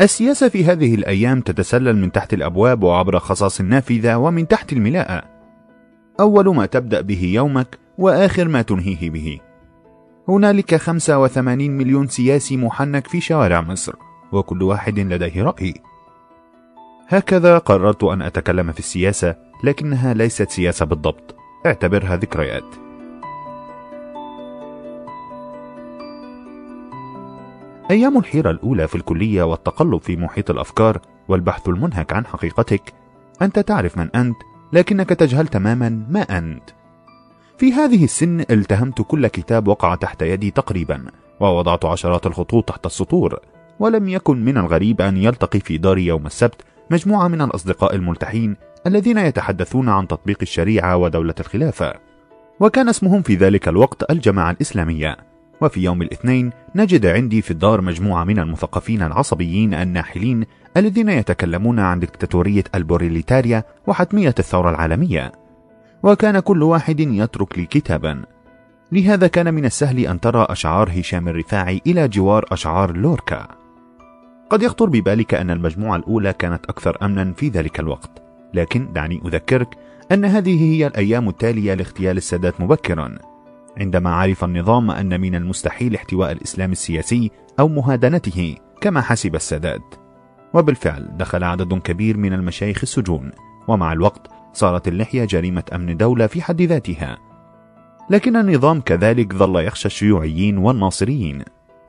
السياسة 0.00 0.48
في 0.48 0.64
هذه 0.64 0.94
الأيام 0.94 1.40
تتسلل 1.40 1.96
من 1.96 2.12
تحت 2.12 2.34
الأبواب 2.34 2.82
وعبر 2.82 3.18
خصاص 3.18 3.60
النافذة 3.60 4.16
ومن 4.16 4.48
تحت 4.48 4.72
الملاءة 4.72 5.22
أول 6.20 6.54
ما 6.54 6.66
تبدأ 6.66 7.00
به 7.00 7.32
يومك 7.34 7.78
وآخر 7.98 8.48
ما 8.48 8.62
تنهيه 8.62 9.10
به. 9.10 9.40
هنالك 10.28 10.74
85 10.74 11.70
مليون 11.70 12.08
سياسي 12.08 12.56
محنك 12.56 13.06
في 13.06 13.20
شوارع 13.20 13.60
مصر. 13.60 13.94
وكل 14.34 14.62
واحد 14.62 14.98
لديه 14.98 15.42
رأي. 15.42 15.74
هكذا 17.08 17.58
قررت 17.58 18.04
أن 18.04 18.22
أتكلم 18.22 18.72
في 18.72 18.78
السياسة 18.78 19.36
لكنها 19.64 20.14
ليست 20.14 20.50
سياسة 20.50 20.86
بالضبط. 20.86 21.34
اعتبرها 21.66 22.16
ذكريات. 22.16 22.64
أيام 27.90 28.18
الحيرة 28.18 28.50
الأولى 28.50 28.88
في 28.88 28.94
الكلية 28.94 29.42
والتقلب 29.42 30.00
في 30.00 30.16
محيط 30.16 30.50
الأفكار 30.50 30.98
والبحث 31.28 31.68
المنهك 31.68 32.12
عن 32.12 32.26
حقيقتك 32.26 32.94
أنت 33.42 33.58
تعرف 33.58 33.98
من 33.98 34.08
أنت 34.14 34.36
لكنك 34.72 35.08
تجهل 35.08 35.48
تماما 35.48 36.06
ما 36.08 36.20
أنت. 36.20 36.70
في 37.58 37.72
هذه 37.72 38.04
السن 38.04 38.40
التهمت 38.40 39.02
كل 39.02 39.26
كتاب 39.26 39.68
وقع 39.68 39.94
تحت 39.94 40.22
يدي 40.22 40.50
تقريبا 40.50 41.04
ووضعت 41.40 41.84
عشرات 41.84 42.26
الخطوط 42.26 42.68
تحت 42.68 42.86
السطور. 42.86 43.38
ولم 43.78 44.08
يكن 44.08 44.44
من 44.44 44.58
الغريب 44.58 45.00
أن 45.00 45.16
يلتقي 45.16 45.60
في 45.60 45.78
داري 45.78 46.06
يوم 46.06 46.26
السبت 46.26 46.62
مجموعة 46.90 47.28
من 47.28 47.42
الأصدقاء 47.42 47.94
الملتحين 47.94 48.56
الذين 48.86 49.18
يتحدثون 49.18 49.88
عن 49.88 50.08
تطبيق 50.08 50.38
الشريعة 50.42 50.96
ودولة 50.96 51.34
الخلافة. 51.40 51.94
وكان 52.60 52.88
اسمهم 52.88 53.22
في 53.22 53.34
ذلك 53.34 53.68
الوقت 53.68 54.10
الجماعة 54.10 54.50
الإسلامية. 54.50 55.16
وفي 55.60 55.80
يوم 55.80 56.02
الاثنين 56.02 56.50
نجد 56.74 57.06
عندي 57.06 57.42
في 57.42 57.50
الدار 57.50 57.80
مجموعة 57.80 58.24
من 58.24 58.38
المثقفين 58.38 59.02
العصبيين 59.02 59.74
الناحلين 59.74 60.46
الذين 60.76 61.08
يتكلمون 61.08 61.78
عن 61.78 62.00
دكتاتورية 62.00 62.64
البوريليتاريا 62.74 63.64
وحتمية 63.86 64.34
الثورة 64.38 64.70
العالمية. 64.70 65.32
وكان 66.02 66.40
كل 66.40 66.62
واحد 66.62 67.00
يترك 67.00 67.58
لي 67.58 67.66
كتابا. 67.66 68.22
لهذا 68.92 69.26
كان 69.26 69.54
من 69.54 69.64
السهل 69.64 69.98
أن 69.98 70.20
ترى 70.20 70.46
أشعار 70.50 71.00
هشام 71.00 71.28
الرفاعي 71.28 71.80
إلى 71.86 72.08
جوار 72.08 72.44
أشعار 72.52 72.96
لوركا. 72.96 73.63
قد 74.50 74.62
يخطر 74.62 74.86
ببالك 74.86 75.34
أن 75.34 75.50
المجموعة 75.50 75.96
الأولى 75.96 76.32
كانت 76.32 76.66
أكثر 76.66 76.98
أمنا 77.02 77.32
في 77.32 77.48
ذلك 77.48 77.80
الوقت 77.80 78.22
لكن 78.54 78.92
دعني 78.92 79.20
أذكرك 79.26 79.76
أن 80.12 80.24
هذه 80.24 80.74
هي 80.74 80.86
الأيام 80.86 81.28
التالية 81.28 81.74
لاغتيال 81.74 82.16
السادات 82.16 82.60
مبكرا. 82.60 83.18
عندما 83.78 84.10
عرف 84.14 84.44
النظام 84.44 84.90
أن 84.90 85.20
من 85.20 85.34
المستحيل 85.34 85.94
احتواء 85.94 86.32
الإسلام 86.32 86.72
السياسي 86.72 87.30
أو 87.60 87.68
مهادنته 87.68 88.56
كما 88.80 89.00
حسب 89.00 89.34
السادات. 89.34 89.94
وبالفعل 90.54 91.16
دخل 91.16 91.44
عدد 91.44 91.74
كبير 91.74 92.16
من 92.16 92.32
المشايخ 92.32 92.78
السجون 92.82 93.30
ومع 93.68 93.92
الوقت 93.92 94.28
صارت 94.52 94.88
اللحية 94.88 95.24
جريمة 95.24 95.64
أمن 95.72 95.96
دولة 95.96 96.26
في 96.26 96.42
حد 96.42 96.62
ذاتها. 96.62 97.18
لكن 98.10 98.36
النظام 98.36 98.80
كذلك 98.80 99.34
ظل 99.34 99.64
يخشى 99.64 99.86
الشيوعيين 99.86 100.58
والناصريين. 100.58 101.42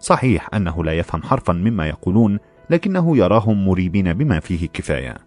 صحيح 0.06 0.50
أنه 0.54 0.84
لا 0.84 0.94
يفهم 0.94 1.24
حرفا 1.24 1.54
مما 1.54 1.88
يقولون 1.88 2.40
لكنه 2.70 3.18
يراهم 3.18 3.68
مريبين 3.68 4.14
بما 4.14 4.40
فيه 4.40 4.68
كفاية. 4.68 5.18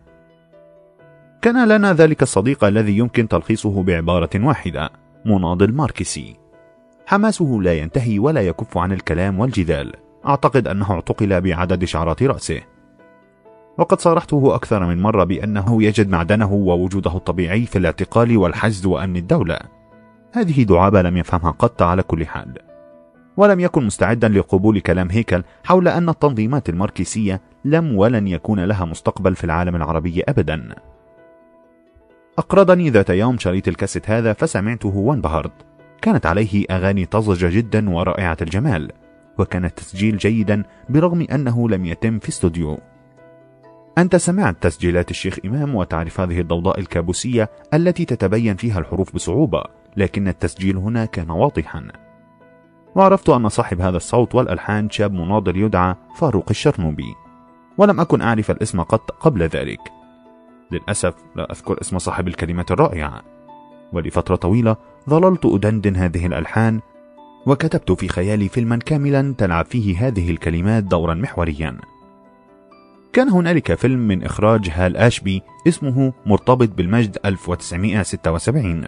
كان 1.42 1.68
لنا 1.68 1.92
ذلك 1.92 2.22
الصديق 2.22 2.64
الذي 2.64 2.98
يمكن 2.98 3.28
تلخيصه 3.28 3.82
بعبارة 3.82 4.30
واحدة 4.34 4.90
مناضل 5.24 5.72
ماركسي 5.72 6.36
حماسه 7.06 7.58
لا 7.62 7.78
ينتهي 7.78 8.18
ولا 8.18 8.40
يكف 8.40 8.78
عن 8.78 8.92
الكلام 8.92 9.40
والجدال. 9.40 9.92
أعتقد 10.26 10.68
أنه 10.68 10.92
اعتقل 10.92 11.40
بعدد 11.40 11.84
شعرات 11.84 12.22
رأسه. 12.22 12.60
وقد 13.78 14.00
صارحته 14.00 14.54
أكثر 14.54 14.86
من 14.86 15.02
مرة 15.02 15.24
بأنه 15.24 15.82
يجد 15.82 16.08
معدنه 16.08 16.52
ووجوده 16.52 17.16
الطبيعي 17.16 17.66
في 17.66 17.78
الاعتقال 17.78 18.36
والحجز 18.36 18.86
وأمن 18.86 19.16
الدولة. 19.16 19.58
هذه 20.32 20.62
دعابة 20.62 21.02
لم 21.02 21.16
يفهمها 21.16 21.50
قط 21.50 21.82
على 21.82 22.02
كل 22.02 22.26
حال. 22.26 22.67
ولم 23.38 23.60
يكن 23.60 23.84
مستعدا 23.84 24.28
لقبول 24.28 24.80
كلام 24.80 25.10
هيكل 25.10 25.42
حول 25.64 25.88
أن 25.88 26.08
التنظيمات 26.08 26.68
الماركسية 26.68 27.40
لم 27.64 27.96
ولن 27.96 28.28
يكون 28.28 28.60
لها 28.60 28.84
مستقبل 28.84 29.34
في 29.34 29.44
العالم 29.44 29.76
العربي 29.76 30.22
أبدا. 30.28 30.74
أقرضني 32.38 32.90
ذات 32.90 33.10
يوم 33.10 33.38
شريط 33.38 33.68
الكاسيت 33.68 34.10
هذا 34.10 34.32
فسمعته 34.32 34.96
وانبهرت. 34.96 35.52
كانت 36.02 36.26
عليه 36.26 36.64
أغاني 36.70 37.06
طازجة 37.06 37.56
جدا 37.56 37.90
ورائعة 37.90 38.36
الجمال 38.42 38.92
وكان 39.38 39.64
التسجيل 39.64 40.16
جيدا 40.16 40.62
برغم 40.88 41.26
أنه 41.32 41.68
لم 41.68 41.84
يتم 41.84 42.18
في 42.18 42.28
استوديو. 42.28 42.78
أنت 43.98 44.16
سمعت 44.16 44.56
تسجيلات 44.60 45.10
الشيخ 45.10 45.38
إمام 45.44 45.74
وتعرف 45.74 46.20
هذه 46.20 46.40
الضوضاء 46.40 46.80
الكابوسية 46.80 47.50
التي 47.74 48.04
تتبين 48.04 48.56
فيها 48.56 48.78
الحروف 48.78 49.14
بصعوبة 49.14 49.62
لكن 49.96 50.28
التسجيل 50.28 50.76
هنا 50.76 51.04
كان 51.04 51.30
واضحا. 51.30 52.07
وعرفت 52.94 53.28
أن 53.28 53.48
صاحب 53.48 53.80
هذا 53.80 53.96
الصوت 53.96 54.34
والألحان 54.34 54.90
شاب 54.90 55.12
مناضل 55.12 55.56
يدعى 55.56 55.94
فاروق 56.16 56.46
الشرنوبي 56.50 57.14
ولم 57.78 58.00
أكن 58.00 58.20
أعرف 58.20 58.50
الاسم 58.50 58.82
قط 58.82 59.10
قبل 59.10 59.42
ذلك. 59.42 59.80
للأسف 60.70 61.14
لا 61.36 61.52
أذكر 61.52 61.80
اسم 61.80 61.98
صاحب 61.98 62.28
الكلمات 62.28 62.70
الرائعة. 62.70 63.22
ولفترة 63.92 64.36
طويلة 64.36 64.76
ظللت 65.10 65.46
أدندن 65.46 65.96
هذه 65.96 66.26
الألحان 66.26 66.80
وكتبت 67.46 67.92
في 67.92 68.08
خيالي 68.08 68.48
فيلما 68.48 68.76
كاملا 68.76 69.34
تلعب 69.38 69.64
فيه 69.64 70.06
هذه 70.06 70.30
الكلمات 70.30 70.84
دورا 70.84 71.14
محوريا. 71.14 71.78
كان 73.12 73.28
هنالك 73.28 73.74
فيلم 73.74 74.08
من 74.08 74.24
إخراج 74.24 74.70
هال 74.70 74.96
أشبي 74.96 75.42
اسمه 75.68 76.12
مرتبط 76.26 76.68
بالمجد 76.68 77.18
1976 77.24 78.84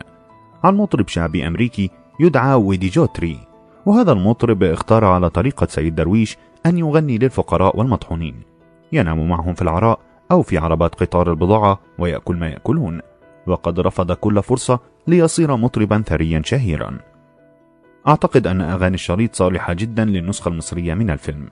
عن 0.64 0.76
مطرب 0.76 1.08
شعبي 1.08 1.46
أمريكي 1.46 1.90
يدعى 2.20 2.54
ويدي 2.54 2.88
جوتري. 2.88 3.49
وهذا 3.86 4.12
المطرب 4.12 4.62
اختار 4.62 5.04
على 5.04 5.30
طريقة 5.30 5.66
سيد 5.66 5.94
درويش 5.94 6.36
أن 6.66 6.78
يغني 6.78 7.18
للفقراء 7.18 7.78
والمطحونين. 7.78 8.34
ينام 8.92 9.28
معهم 9.28 9.54
في 9.54 9.62
العراء 9.62 10.00
أو 10.30 10.42
في 10.42 10.58
عربات 10.58 10.94
قطار 10.94 11.30
البضاعة 11.30 11.80
ويأكل 11.98 12.36
ما 12.36 12.48
يأكلون. 12.48 13.00
وقد 13.46 13.80
رفض 13.80 14.12
كل 14.12 14.42
فرصة 14.42 14.80
ليصير 15.06 15.56
مطربا 15.56 16.02
ثريا 16.06 16.42
شهيرا. 16.44 16.98
أعتقد 18.08 18.46
أن 18.46 18.60
أغاني 18.60 18.94
الشريط 18.94 19.34
صالحة 19.34 19.72
جدا 19.72 20.04
للنسخة 20.04 20.48
المصرية 20.48 20.94
من 20.94 21.10
الفيلم. 21.10 21.48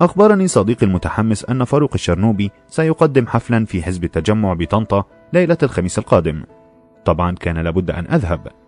أخبرني 0.00 0.48
صديقي 0.48 0.86
المتحمس 0.86 1.44
أن 1.44 1.64
فاروق 1.64 1.90
الشرنوبي 1.94 2.50
سيقدم 2.68 3.26
حفلا 3.26 3.64
في 3.64 3.82
حزب 3.82 4.04
التجمع 4.04 4.52
بطنطا 4.52 5.04
ليلة 5.32 5.58
الخميس 5.62 5.98
القادم. 5.98 6.42
طبعا 7.04 7.34
كان 7.34 7.58
لابد 7.58 7.90
أن 7.90 8.06
أذهب. 8.06 8.61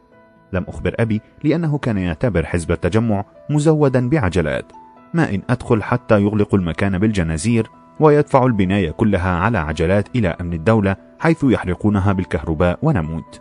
لم 0.53 0.65
أخبر 0.69 0.95
أبي 0.99 1.21
لأنه 1.45 1.79
كان 1.79 1.99
يعتبر 1.99 2.47
حزب 2.47 2.73
التجمع 2.73 3.25
مزودا 3.51 4.09
بعجلات. 4.09 4.73
ما 5.15 5.35
إن 5.35 5.43
أدخل 5.51 5.83
حتى 5.83 6.23
يغلق 6.23 6.55
المكان 6.55 6.99
بالجنازير 6.99 7.71
ويدفع 8.01 8.47
البناية 8.47 8.91
كلها 8.91 9.31
على 9.31 9.59
عجلات 9.59 10.09
إلى 10.17 10.29
أمن 10.29 10.53
الدولة 10.53 10.97
حيث 11.19 11.45
يحرقونها 11.45 12.13
بالكهرباء 12.13 12.79
ونموت. 12.83 13.41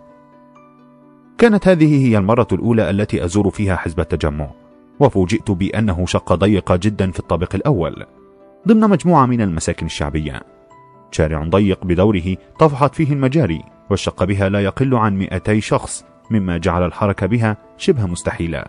كانت 1.38 1.67
هذه 1.67 2.07
هي 2.07 2.17
المرة 2.17 2.47
الأولى 2.51 2.89
التي 2.89 3.25
أزور 3.25 3.49
فيها 3.49 3.75
حزب 3.75 3.99
التجمع 3.99 4.51
وفوجئت 4.99 5.51
بأنه 5.51 6.05
شقة 6.05 6.35
ضيقة 6.35 6.75
جدا 6.75 7.11
في 7.11 7.19
الطابق 7.19 7.55
الأول 7.55 8.05
ضمن 8.67 8.89
مجموعة 8.89 9.25
من 9.25 9.41
المساكن 9.41 9.85
الشعبية. 9.85 10.41
شارع 11.11 11.43
ضيق 11.43 11.85
بدوره 11.85 12.38
طفحت 12.59 12.95
فيه 12.95 13.13
المجاري 13.13 13.63
والشقة 13.89 14.25
بها 14.25 14.49
لا 14.49 14.59
يقل 14.59 14.95
عن 14.95 15.17
200 15.17 15.59
شخص 15.59 16.05
مما 16.30 16.58
جعل 16.58 16.84
الحركة 16.84 17.28
بها 17.28 17.58
شبه 17.78 18.06
مستحيلة. 18.06 18.64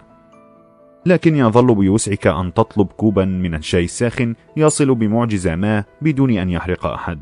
لكن 1.07 1.37
يظل 1.37 1.75
بوسعك 1.75 2.27
أن 2.27 2.55
تطلب 2.55 2.87
كوبا 2.87 3.25
من 3.25 3.55
الشاي 3.55 3.85
الساخن 3.85 4.35
يصل 4.57 4.95
بمعجزة 4.95 5.55
ما 5.55 5.85
بدون 6.03 6.31
أن 6.31 6.51
يحرق 6.51 6.87
أحد. 6.87 7.21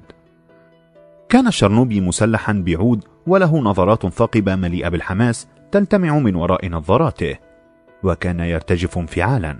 كان 1.28 1.46
الشرنوبي 1.46 2.00
مسلحا 2.00 2.52
بعود 2.52 3.04
وله 3.26 3.58
نظرات 3.58 4.06
ثاقبة 4.06 4.56
مليئة 4.56 4.88
بالحماس 4.88 5.48
تلتمع 5.72 6.18
من 6.18 6.34
وراء 6.34 6.68
نظاراته 6.68 7.36
وكان 8.02 8.40
يرتجف 8.40 8.98
انفعالا. 8.98 9.56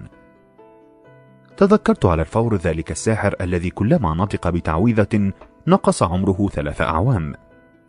تذكرت 1.57 2.07
على 2.07 2.23
الفور 2.23 2.57
ذلك 2.57 2.91
الساحر 2.91 3.35
الذي 3.41 3.71
كلما 3.71 4.15
نطق 4.15 4.49
بتعويذة 4.49 5.33
نقص 5.67 6.03
عمره 6.03 6.49
ثلاث 6.53 6.81
أعوام. 6.81 7.33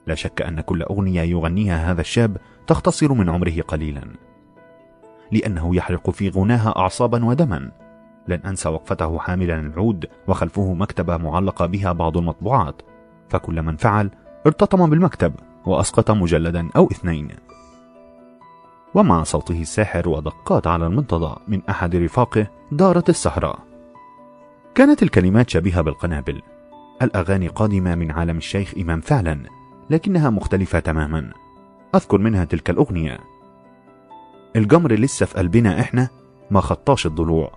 لا 0.07 0.15
شك 0.15 0.41
أن 0.41 0.61
كل 0.61 0.83
أغنية 0.83 1.21
يغنيها 1.21 1.91
هذا 1.91 2.01
الشاب 2.01 2.37
تختصر 2.67 3.13
من 3.13 3.29
عمره 3.29 3.61
قليلا. 3.67 4.03
لأنه 5.31 5.75
يحرق 5.75 6.09
في 6.09 6.29
غناها 6.29 6.73
أعصابا 6.77 7.25
ودما. 7.25 7.71
لن 8.27 8.39
أنسى 8.45 8.69
وقفته 8.69 9.19
حاملا 9.19 9.59
العود 9.59 10.05
وخلفه 10.27 10.73
مكتبة 10.73 11.17
معلقة 11.17 11.65
بها 11.65 11.91
بعض 11.91 12.17
المطبوعات. 12.17 12.81
فكل 13.29 13.61
من 13.61 13.75
فعل 13.75 14.09
ارتطم 14.45 14.89
بالمكتب 14.89 15.33
وأسقط 15.65 16.11
مجلدا 16.11 16.69
أو 16.75 16.87
اثنين. 16.91 17.29
ومع 18.95 19.23
صوته 19.23 19.61
الساحر 19.61 20.09
ودقات 20.09 20.67
على 20.67 20.87
المنتضى 20.87 21.35
من 21.47 21.61
أحد 21.69 21.95
رفاقه 21.95 22.47
دارت 22.71 23.09
السهرة. 23.09 23.57
كانت 24.75 25.03
الكلمات 25.03 25.49
شبيهة 25.49 25.81
بالقنابل. 25.81 26.41
الأغاني 27.01 27.47
قادمة 27.47 27.95
من 27.95 28.11
عالم 28.11 28.37
الشيخ 28.37 28.73
إمام 28.77 29.01
فعلا 29.01 29.43
لكنها 29.89 30.29
مختلفة 30.29 30.79
تماما. 30.79 31.42
أذكر 31.95 32.17
منها 32.17 32.45
تلك 32.45 32.69
الأغنية. 32.69 33.19
الجمر 34.55 34.91
لسه 34.93 35.25
في 35.25 35.37
قلبنا 35.37 35.79
إحنا 35.79 36.09
ما 36.51 36.61
خطاش 36.61 37.05
الضلوع. 37.05 37.51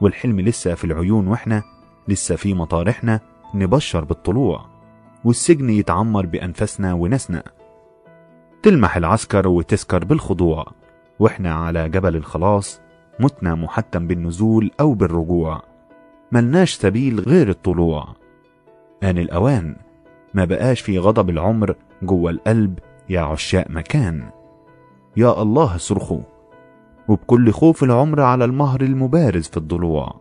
والحلم 0.00 0.40
لسه 0.40 0.74
في 0.74 0.84
العيون 0.84 1.26
وإحنا 1.26 1.62
لسه 2.08 2.36
في 2.36 2.54
مطارحنا 2.54 3.20
نبشر 3.54 4.04
بالطلوع. 4.04 4.66
والسجن 5.24 5.70
يتعمر 5.70 6.26
بأنفاسنا 6.26 6.94
ونسنا 6.94 7.42
تلمح 8.62 8.96
العسكر 8.96 9.48
وتسكر 9.48 10.04
بالخضوع. 10.04 10.66
وإحنا 11.18 11.54
على 11.54 11.88
جبل 11.88 12.16
الخلاص 12.16 12.80
متنا 13.20 13.54
محتم 13.54 14.06
بالنزول 14.06 14.70
أو 14.80 14.94
بالرجوع. 14.94 15.62
ملناش 16.32 16.74
سبيل 16.74 17.20
غير 17.20 17.48
الطلوع. 17.48 18.08
آن 19.02 19.18
الأوان 19.18 19.76
ما 20.34 20.44
بقاش 20.44 20.80
في 20.80 20.98
غضب 20.98 21.30
العمر 21.30 21.74
جوه 22.02 22.30
القلب 22.30 22.78
يا 23.08 23.20
عشاق 23.20 23.66
مكان. 23.70 24.30
يا 25.16 25.42
الله 25.42 25.76
اصرخوا 25.76 26.20
وبكل 27.08 27.52
خوف 27.52 27.84
العمر 27.84 28.20
على 28.20 28.44
المهر 28.44 28.80
المبارز 28.80 29.48
في 29.48 29.56
الضلوع. 29.56 30.20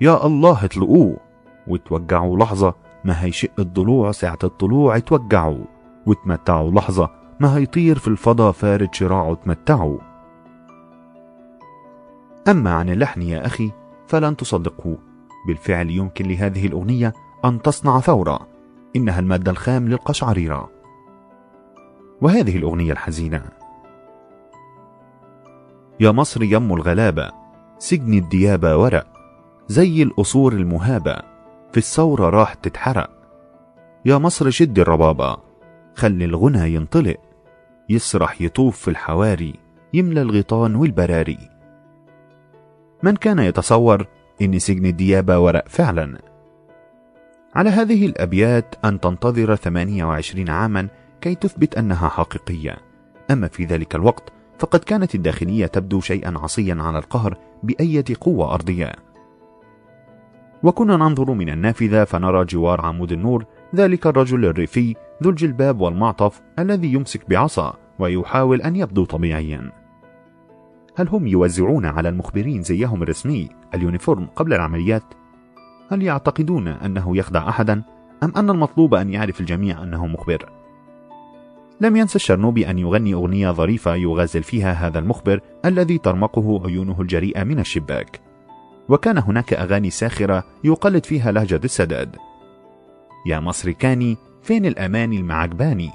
يا 0.00 0.26
الله 0.26 0.64
اطلقوه. 0.64 1.16
وتوجعوا 1.66 2.38
لحظة 2.38 2.74
ما 3.04 3.24
هيشق 3.24 3.50
الضلوع 3.58 4.12
ساعة 4.12 4.38
الطلوع 4.44 4.96
اتوجعوا. 4.96 5.64
وتمتعوا 6.06 6.70
لحظة 6.70 7.10
ما 7.40 7.56
هيطير 7.56 7.98
في 7.98 8.08
الفضا 8.08 8.52
فارد 8.52 8.94
شراعه 8.94 9.34
تمتعوا 9.34 9.98
أما 12.48 12.74
عن 12.74 12.88
اللحن 12.90 13.22
يا 13.22 13.46
أخي 13.46 13.70
فلن 14.06 14.36
تصدقه 14.36 14.98
بالفعل 15.46 15.90
يمكن 15.90 16.28
لهذه 16.28 16.66
الأغنية 16.66 17.12
أن 17.44 17.62
تصنع 17.62 18.00
ثورة. 18.00 18.48
إنها 18.96 19.20
المادة 19.20 19.50
الخام 19.50 19.88
للقشعريرة. 19.88 20.70
وهذه 22.22 22.56
الأغنية 22.56 22.92
الحزينة. 22.92 23.42
يا 26.00 26.10
مصر 26.10 26.42
يم 26.42 26.72
الغلابة 26.72 27.30
سجن 27.78 28.14
الديابة 28.14 28.76
ورق 28.76 29.06
زي 29.68 30.02
القصور 30.02 30.52
المهابة 30.52 31.16
في 31.72 31.76
الثورة 31.76 32.30
راح 32.30 32.54
تتحرق. 32.54 33.10
يا 34.04 34.18
مصر 34.18 34.50
شد 34.50 34.78
الربابة 34.78 35.36
خلي 35.94 36.24
الغنى 36.24 36.74
ينطلق 36.74 37.16
يسرح 37.88 38.40
يطوف 38.40 38.78
في 38.78 38.88
الحواري 38.88 39.54
يملى 39.94 40.22
الغيطان 40.22 40.74
والبراري. 40.74 41.38
من 43.02 43.16
كان 43.16 43.38
يتصور 43.38 44.06
إن 44.42 44.58
سجن 44.58 44.86
الديابة 44.86 45.38
ورق 45.38 45.68
فعلا؟ 45.68 46.18
على 47.54 47.70
هذه 47.70 48.06
الأبيات 48.06 48.74
أن 48.84 49.00
تنتظر 49.00 49.56
28 49.56 50.48
عاما 50.48 50.88
كي 51.20 51.34
تثبت 51.34 51.78
أنها 51.78 52.08
حقيقية 52.08 52.76
أما 53.30 53.48
في 53.48 53.64
ذلك 53.64 53.94
الوقت 53.94 54.32
فقد 54.58 54.80
كانت 54.80 55.14
الداخلية 55.14 55.66
تبدو 55.66 56.00
شيئا 56.00 56.38
عصيا 56.38 56.76
على 56.80 56.98
القهر 56.98 57.38
بأية 57.62 58.04
قوة 58.20 58.54
أرضية 58.54 58.92
وكنا 60.62 60.96
ننظر 60.96 61.32
من 61.32 61.48
النافذة 61.48 62.04
فنرى 62.04 62.44
جوار 62.44 62.80
عمود 62.80 63.12
النور 63.12 63.44
ذلك 63.74 64.06
الرجل 64.06 64.44
الريفي 64.44 64.94
ذو 65.22 65.30
الجلباب 65.30 65.80
والمعطف 65.80 66.40
الذي 66.58 66.92
يمسك 66.92 67.30
بعصا 67.30 67.76
ويحاول 67.98 68.62
أن 68.62 68.76
يبدو 68.76 69.04
طبيعيا 69.04 69.72
هل 70.96 71.08
هم 71.08 71.26
يوزعون 71.26 71.86
على 71.86 72.08
المخبرين 72.08 72.62
زيهم 72.62 73.02
الرسمي 73.02 73.48
اليونيفورم 73.74 74.26
قبل 74.26 74.54
العمليات؟ 74.54 75.02
هل 75.90 76.02
يعتقدون 76.02 76.68
أنه 76.68 77.16
يخدع 77.16 77.48
أحدا؟ 77.48 77.82
أم 78.22 78.32
أن 78.36 78.50
المطلوب 78.50 78.94
أن 78.94 79.10
يعرف 79.10 79.40
الجميع 79.40 79.82
أنه 79.82 80.06
مخبر؟ 80.06 80.55
لم 81.80 81.96
ينسى 81.96 82.16
الشرنوبي 82.16 82.70
أن 82.70 82.78
يغني 82.78 83.14
أغنية 83.14 83.50
ظريفة 83.50 83.94
يغازل 83.94 84.42
فيها 84.42 84.72
هذا 84.72 84.98
المخبر 84.98 85.40
الذي 85.64 85.98
ترمقه 85.98 86.66
عيونه 86.66 87.00
الجريئة 87.00 87.44
من 87.44 87.58
الشباك. 87.58 88.20
وكان 88.88 89.18
هناك 89.18 89.52
أغاني 89.52 89.90
ساخرة 89.90 90.44
يقلد 90.64 91.06
فيها 91.06 91.32
لهجة 91.32 91.60
السداد. 91.64 92.16
يا 93.26 93.40
مصري 93.40 93.72
كاني 93.72 94.16
فين 94.42 94.66
الأماني 94.66 95.16
المعجباني؟ 95.16 95.90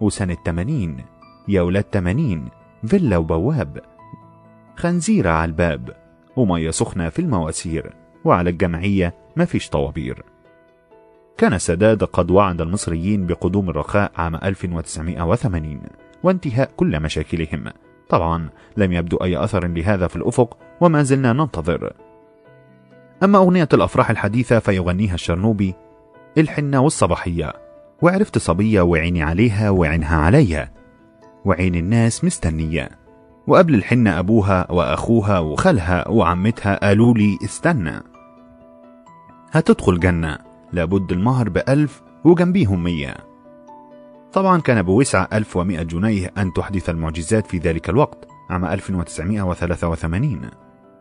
وسنة 0.00 0.36
تمانين 0.44 1.04
يا 1.48 1.62
ولاد 1.62 1.84
تمانين 1.84 2.48
فيلا 2.86 3.16
وبواب. 3.16 3.80
خنزيرة 4.76 5.30
على 5.30 5.48
الباب 5.48 5.96
ومية 6.36 6.70
سخنة 6.70 7.08
في 7.08 7.18
المواسير 7.18 7.94
وعلى 8.24 8.50
الجمعية 8.50 9.14
مفيش 9.36 9.68
طوابير. 9.68 10.22
كان 11.38 11.54
السداد 11.54 12.04
قد 12.04 12.30
وعد 12.30 12.60
المصريين 12.60 13.26
بقدوم 13.26 13.70
الرخاء 13.70 14.12
عام 14.16 14.34
1980 14.36 15.80
وانتهاء 16.22 16.70
كل 16.76 17.00
مشاكلهم. 17.00 17.64
طبعا 18.08 18.48
لم 18.76 18.92
يبدو 18.92 19.16
أي 19.16 19.44
أثر 19.44 19.66
لهذا 19.66 20.06
في 20.06 20.16
الأفق 20.16 20.56
وما 20.80 21.02
زلنا 21.02 21.32
ننتظر. 21.32 21.92
أما 23.22 23.38
أغنية 23.38 23.68
الأفراح 23.72 24.10
الحديثة 24.10 24.58
فيغنيها 24.58 25.14
الشرنوبي 25.14 25.74
الحنة 26.38 26.80
والصباحية 26.80 27.52
وعرفت 28.02 28.38
صبية 28.38 28.80
وعيني 28.80 29.22
عليها 29.22 29.70
وعينها 29.70 30.16
عليا 30.16 30.72
وعين 31.44 31.74
الناس 31.74 32.24
مستنية. 32.24 32.90
وقبل 33.46 33.74
الحنة 33.74 34.18
أبوها 34.18 34.72
وأخوها 34.72 35.38
وخالها 35.38 36.08
وعمتها 36.08 36.86
قالوا 36.86 37.14
لي 37.14 37.38
استنى. 37.44 38.02
هتدخل 39.52 40.00
جنة. 40.00 40.45
لابد 40.76 41.12
المهر 41.12 41.48
بألف 41.48 42.02
وجنبيهم 42.24 42.82
مية. 42.82 43.16
طبعا 44.32 44.60
كان 44.60 44.82
بوسع 44.82 45.26
1100 45.32 45.82
جنيه 45.82 46.32
أن 46.38 46.52
تحدث 46.52 46.90
المعجزات 46.90 47.46
في 47.46 47.58
ذلك 47.58 47.88
الوقت 47.88 48.28
عام 48.50 48.64
1983 48.64 50.50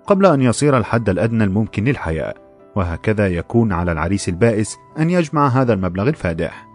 قبل 0.08 0.26
أن 0.26 0.42
يصير 0.42 0.78
الحد 0.78 1.10
الأدنى 1.10 1.44
الممكن 1.44 1.84
للحياة 1.84 2.34
وهكذا 2.76 3.28
يكون 3.28 3.72
على 3.72 3.92
العريس 3.92 4.30
البائس 4.30 4.78
أن 5.00 5.10
يجمع 5.10 5.48
هذا 5.48 5.74
المبلغ 5.74 6.10
الفادح. 6.10 6.68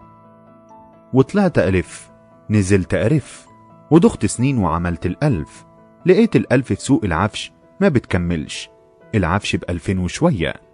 وطلعت 1.13 1.59
ألف 1.59 2.09
نزلت 2.49 2.93
أرف 2.93 3.45
ودخت 3.91 4.25
سنين 4.25 4.57
وعملت 4.57 5.05
الألف. 5.05 5.65
لقيت 6.05 6.35
الألف 6.35 6.67
في 6.67 6.75
سوق 6.75 7.05
العفش 7.05 7.51
ما 7.81 7.89
بتكملش 7.89 8.69
العفش 9.15 9.55
بألفين 9.55 9.99
وشوية. 9.99 10.70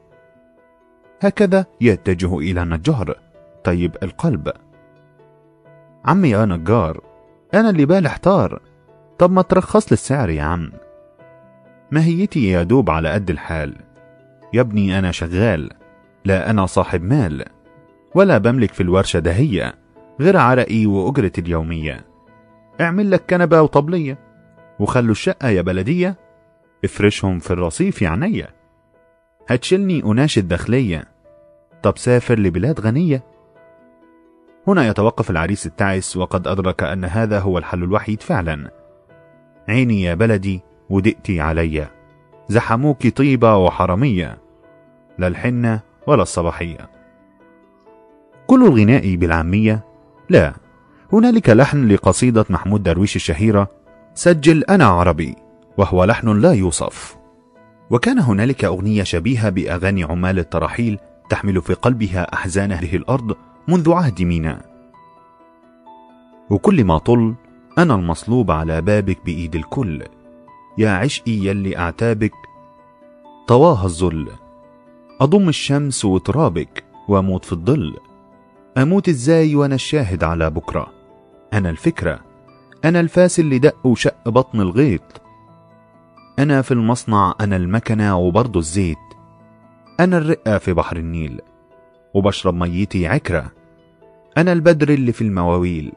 هكذا 1.20 1.66
يتجه 1.82 2.38
إلى 2.38 2.64
النجار 2.64 3.16
طيب 3.64 3.98
القلب. 4.04 4.52
عمي 6.06 6.30
يا 6.30 6.46
نجار. 6.46 7.02
أنا 7.54 7.70
اللي 7.70 7.86
بالي 7.86 8.08
احتار. 8.08 8.62
طب 9.18 9.32
ما 9.32 9.42
ترخص 9.42 9.92
للسعر 9.92 10.30
يا 10.30 10.44
عم. 10.44 10.72
ماهيتي 11.92 12.50
يا 12.52 12.64
دوب 12.64 12.90
على 12.90 13.10
قد 13.10 13.30
الحال. 13.30 13.76
يا 14.54 14.62
ابني 14.62 15.00
أنا 15.00 15.12
شغال. 15.12 15.70
لا 16.26 16.50
أنا 16.50 16.66
صاحب 16.66 17.04
مال. 17.04 17.46
ولا 18.16 18.38
بملك 18.38 18.74
في 18.74 18.82
الورشة 18.82 19.20
دهية 19.20 19.74
غير 20.20 20.38
عرقي 20.38 20.86
وأجرتي 20.86 21.42
اليومية. 21.42 22.06
اعمل 22.82 23.12
لك 23.12 23.24
كنبة 23.30 23.62
وطبلية. 23.62 24.18
وخلوا 24.80 25.12
الشقة 25.12 25.50
يا 25.50 25.62
بلدية. 25.62 26.16
افرشهم 26.86 27.40
في 27.40 27.52
الرصيف 27.52 28.02
يا 28.02 28.10
هتشلني 29.48 30.04
أناشد 30.04 30.48
داخلية 30.48 31.04
طب 31.84 31.98
سافر 31.98 32.40
لبلاد 32.40 32.80
غنية. 32.80 33.24
هنا 34.68 34.88
يتوقف 34.88 35.32
العريس 35.32 35.66
التعس 35.66 36.18
وقد 36.18 36.48
أدرك 36.48 36.84
أن 36.84 37.06
هذا 37.06 37.40
هو 37.40 37.58
الحل 37.58 37.84
الوحيد 37.84 38.22
فعلا. 38.22 38.72
عيني 39.70 40.02
يا 40.02 40.14
بلدي 40.14 40.62
ودقتي 40.90 41.42
عليا 41.42 41.90
زحموك 42.48 43.08
طيبة 43.08 43.58
وحرمية 43.58 44.38
لا 45.18 45.28
الحنة 45.28 45.80
ولا 46.08 46.22
الصباحية. 46.22 46.90
كل 48.48 48.66
الغناء 48.66 49.16
بالعامية؟ 49.16 49.86
لا. 50.30 50.54
هنالك 51.14 51.50
لحن 51.50 51.88
لقصيدة 51.88 52.46
محمود 52.50 52.84
درويش 52.84 53.16
الشهيرة 53.16 53.68
سجل 54.14 54.64
أنا 54.64 54.86
عربي 54.86 55.36
وهو 55.78 56.04
لحن 56.04 56.40
لا 56.40 56.54
يوصف. 56.54 57.17
وكان 57.90 58.20
هنالك 58.20 58.66
أغنية 58.66 59.04
شبيهة 59.04 59.50
بأغاني 59.50 60.04
عمال 60.04 60.40
التراحيل 60.40 61.00
تحمل 61.30 61.62
في 61.62 61.74
قلبها 61.74 62.34
أحزان 62.34 62.72
أهله 62.72 62.96
الأرض 62.96 63.36
منذ 63.68 63.92
عهد 63.92 64.22
مينا 64.22 64.62
وكل 66.50 66.84
ما 66.84 66.98
طل 66.98 67.36
أنا 67.78 67.96
المصلوب 67.96 68.52
على 68.52 68.82
بابك 68.82 69.26
بإيد 69.26 69.56
الكل. 69.56 70.04
يا 70.78 70.90
عشقي 70.90 71.32
يلي 71.32 71.78
أعتابك 71.78 72.34
طواها 73.48 73.86
الذل. 73.86 74.28
أضم 75.22 75.50
الشمس 75.50 76.06
وترابك 76.06 76.84
وأموت 77.08 77.46
في 77.46 77.54
الظل. 77.54 77.98
أموت 78.78 79.10
إزاي 79.10 79.56
وأنا 79.56 79.76
الشاهد 79.76 80.24
على 80.24 80.50
بكرة؟ 80.50 80.88
أنا 81.54 81.70
الفكرة 81.70 82.20
أنا 82.86 83.00
الفاس 83.00 83.40
اللي 83.40 83.60
دق 83.60 83.86
وشق 83.88 84.30
بطن 84.30 84.62
الغيط. 84.62 85.22
أنا 86.40 86.62
في 86.62 86.72
المصنع 86.72 87.36
أنا 87.42 87.56
المكنة 87.56 88.18
وبرضه 88.18 88.60
الزيت. 88.60 88.98
أنا 90.00 90.18
الرقة 90.18 90.58
في 90.58 90.74
بحر 90.74 90.98
النيل 90.98 91.42
وبشرب 92.14 92.54
ميتي 92.54 93.08
عكرة. 93.08 93.52
أنا 94.38 94.54
البدر 94.54 94.90
اللي 94.90 95.12
في 95.12 95.22
المواويل 95.22 95.94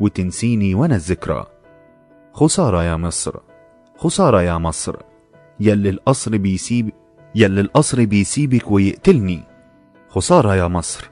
وتنسيني 0.00 0.74
وأنا 0.74 0.94
الذكرى. 0.94 1.46
خسارة 2.32 2.84
يا 2.84 2.96
مصر 2.96 3.36
خسارة 3.96 4.42
يا 4.42 4.58
مصر. 4.58 4.96
يلي 5.60 5.90
القصر 5.90 6.36
بيسيب 6.36 6.90
يلي 7.34 7.60
القصر 7.60 8.04
بيسيبك 8.04 8.70
ويقتلني. 8.70 9.42
خسارة 10.08 10.54
يا 10.54 10.68
مصر 10.68 11.10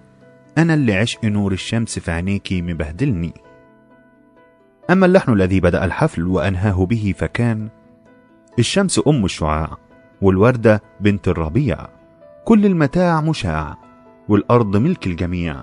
أنا 0.59 0.75
اللي 0.75 0.95
عشق 0.95 1.25
نور 1.25 1.53
الشمس 1.53 1.99
في 1.99 2.11
عينيكي 2.11 2.63
مبهدلني. 2.63 3.33
أما 4.91 5.07
اللحن 5.07 5.33
الذي 5.33 5.61
بدأ 5.61 5.85
الحفل 5.85 6.27
وأنهاه 6.27 6.87
به 6.87 7.15
فكان 7.17 7.69
الشمس 8.59 9.01
أم 9.07 9.25
الشعاع 9.25 9.77
والوردة 10.23 10.83
بنت 11.01 11.29
الربيع. 11.29 11.79
كل 12.45 12.67
المتاع 12.67 13.21
مشاع 13.21 13.77
والأرض 14.29 14.77
ملك 14.77 15.07
الجميع. 15.07 15.57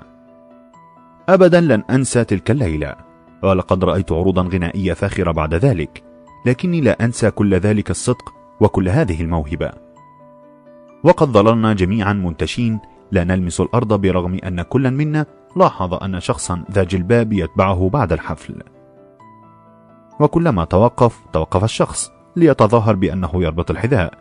أبدا 1.29 1.61
لن 1.61 1.83
أنسى 1.89 2.23
تلك 2.23 2.51
الليلة. 2.51 2.95
ولقد 3.43 3.83
رأيت 3.83 4.11
عروضا 4.11 4.41
غنائية 4.41 4.93
فاخرة 4.93 5.31
بعد 5.31 5.53
ذلك 5.53 6.03
لكني 6.45 6.81
لا 6.81 7.05
أنسى 7.05 7.31
كل 7.31 7.55
ذلك 7.55 7.89
الصدق 7.89 8.33
وكل 8.59 8.89
هذه 8.89 9.21
الموهبة. 9.21 9.71
وقد 11.03 11.27
ظللنا 11.27 11.73
جميعا 11.73 12.13
منتشين 12.13 12.79
لا 13.11 13.23
نلمس 13.23 13.61
الأرض 13.61 14.01
برغم 14.01 14.39
أن 14.43 14.61
كل 14.61 14.91
منا 14.91 15.25
لاحظ 15.55 15.93
أن 15.93 16.19
شخصا 16.19 16.63
ذا 16.71 16.83
جلباب 16.83 17.33
يتبعه 17.33 17.89
بعد 17.89 18.13
الحفل. 18.13 18.63
وكلما 20.19 20.65
توقف 20.65 21.19
توقف 21.33 21.63
الشخص. 21.63 22.18
ليتظاهر 22.39 22.95
بأنه 22.95 23.31
يربط 23.33 23.71
الحذاء. 23.71 24.13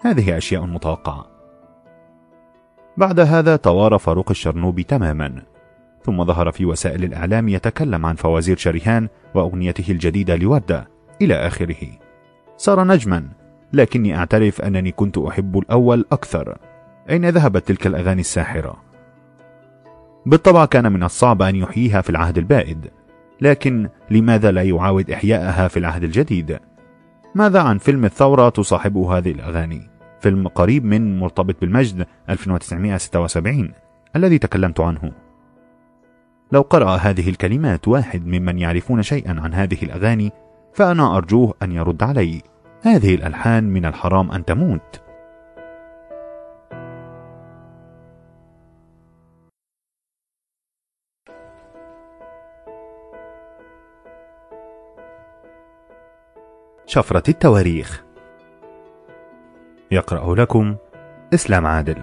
هذه 0.00 0.36
أشياء 0.36 0.66
متوقعة 0.66 1.26
بعد 2.96 3.20
هذا 3.20 3.56
توارى 3.56 3.98
فاروق 3.98 4.30
الشرنوبي 4.30 4.82
تماما. 4.82 5.42
ثم 6.04 6.24
ظهر 6.24 6.50
في 6.50 6.64
وسائل 6.64 7.04
الإعلام 7.04 7.48
يتكلم 7.48 8.06
عن 8.06 8.14
فوازير 8.14 8.56
شريهان 8.56 9.08
وأغنيته 9.34 9.92
الجديدة 9.92 10.36
لوردة 10.36 10.88
إلى 11.22 11.34
آخره. 11.34 11.86
صار 12.56 12.84
نجما 12.84 13.28
لكني 13.72 14.16
أعترف 14.16 14.60
أنني 14.62 14.92
كنت 14.92 15.18
أحب 15.18 15.58
الأول 15.58 16.04
أكثر. 16.12 16.58
أين 17.10 17.28
ذهبت 17.28 17.68
تلك 17.68 17.86
الأغاني 17.86 18.20
الساحرة؟ 18.20 18.76
بالطبع 20.26 20.64
كان 20.64 20.92
من 20.92 21.02
الصعب 21.02 21.42
أن 21.42 21.56
يحييها 21.56 22.00
في 22.00 22.10
العهد 22.10 22.38
البائد. 22.38 22.90
لكن 23.40 23.88
لماذا 24.10 24.50
لا 24.50 24.62
يعاود 24.62 25.10
إحياءها 25.10 25.68
في 25.68 25.76
العهد 25.76 26.04
الجديد؟ 26.04 26.58
ماذا 27.36 27.60
عن 27.60 27.78
فيلم 27.78 28.04
الثورة 28.04 28.48
تصاحبه 28.48 29.18
هذه 29.18 29.30
الأغاني؟ 29.30 29.88
فيلم 30.20 30.48
قريب 30.48 30.84
من 30.84 31.18
مرتبط 31.18 31.60
بالمجد 31.60 32.06
1976 32.30 33.72
الذي 34.16 34.38
تكلمت 34.38 34.80
عنه. 34.80 35.12
لو 36.52 36.60
قرأ 36.60 36.96
هذه 36.96 37.28
الكلمات 37.28 37.88
واحد 37.88 38.26
ممن 38.26 38.58
يعرفون 38.58 39.02
شيئا 39.02 39.40
عن 39.40 39.54
هذه 39.54 39.82
الأغاني 39.82 40.32
فأنا 40.74 41.16
أرجوه 41.16 41.54
أن 41.62 41.72
يرد 41.72 42.02
علي. 42.02 42.42
هذه 42.82 43.14
الألحان 43.14 43.64
من 43.64 43.84
الحرام 43.84 44.32
أن 44.32 44.44
تموت. 44.44 45.00
شفرة 56.96 57.22
التواريخ. 57.28 58.04
يقرأ 59.90 60.34
لكم 60.34 60.76
إسلام 61.34 61.66
عادل. 61.66 62.02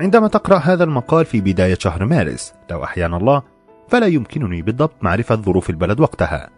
عندما 0.00 0.28
تقرأ 0.28 0.56
هذا 0.56 0.84
المقال 0.84 1.24
في 1.24 1.40
بداية 1.40 1.74
شهر 1.74 2.04
مارس 2.04 2.54
لو 2.70 2.84
أحيانا 2.84 3.16
الله 3.16 3.42
فلا 3.88 4.06
يمكنني 4.06 4.62
بالضبط 4.62 4.94
معرفة 5.02 5.34
ظروف 5.34 5.70
البلد 5.70 6.00
وقتها. 6.00 6.50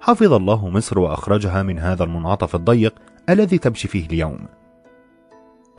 حفظ 0.00 0.32
الله 0.32 0.68
مصر 0.68 0.98
وأخرجها 0.98 1.62
من 1.62 1.78
هذا 1.78 2.04
المنعطف 2.04 2.54
الضيق 2.54 2.94
الذي 3.28 3.58
تمشي 3.58 3.88
فيه 3.88 4.06
اليوم. 4.06 4.38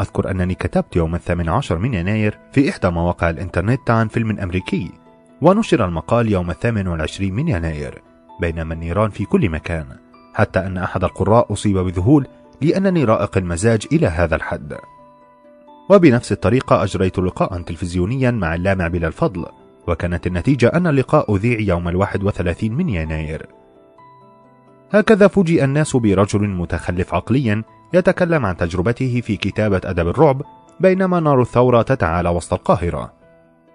أذكر 0.01 0.31
أنني 0.31 0.55
كتبت 0.55 0.95
يوم 0.95 1.15
الثامن 1.15 1.49
عشر 1.49 1.77
من 1.77 1.93
يناير 1.93 2.39
في 2.51 2.69
إحدى 2.69 2.89
مواقع 2.89 3.29
الإنترنت 3.29 3.91
عن 3.91 4.07
فيلم 4.07 4.39
أمريكي. 4.39 5.04
ونشر 5.41 5.85
المقال 5.85 6.31
يوم 6.31 6.49
الثامن 6.49 6.87
والعشرين 6.87 7.33
من 7.33 7.47
يناير 7.47 8.01
بينما 8.41 8.73
النيران 8.73 9.09
في 9.09 9.25
كل 9.25 9.49
مكان 9.49 9.85
حتى 10.33 10.59
أن 10.59 10.77
أحد 10.77 11.03
القراء 11.03 11.53
أصيب 11.53 11.77
بذهول 11.77 12.27
لأنني 12.61 13.03
رائق 13.03 13.37
المزاج 13.37 13.87
إلى 13.91 14.07
هذا 14.07 14.35
الحد. 14.35 14.77
وبنفس 15.89 16.31
الطريقة 16.31 16.83
أجريت 16.83 17.19
لقاء 17.19 17.61
تلفزيونيا 17.61 18.31
مع 18.31 18.55
اللامع 18.55 18.87
بلا 18.87 19.07
الفضل 19.07 19.45
وكانت 19.87 20.27
النتيجة 20.27 20.67
أن 20.67 20.87
اللقاء 20.87 21.35
أذيع 21.35 21.59
يوم 21.59 21.87
الواحد 21.87 22.23
وثلاثين 22.23 22.73
من 22.73 22.89
يناير. 22.89 23.45
هكذا 24.91 25.27
فوجئ 25.27 25.63
الناس 25.63 25.95
برجل 25.95 26.47
متخلف 26.47 27.13
عقليا 27.13 27.63
يتكلم 27.93 28.45
عن 28.45 28.57
تجربته 28.57 29.21
في 29.21 29.37
كتابة 29.37 29.81
أدب 29.83 30.07
الرعب 30.07 30.41
بينما 30.79 31.19
نار 31.19 31.41
الثورة 31.41 31.81
تتعالى 31.81 32.29
وسط 32.29 32.53
القاهرة. 32.53 33.24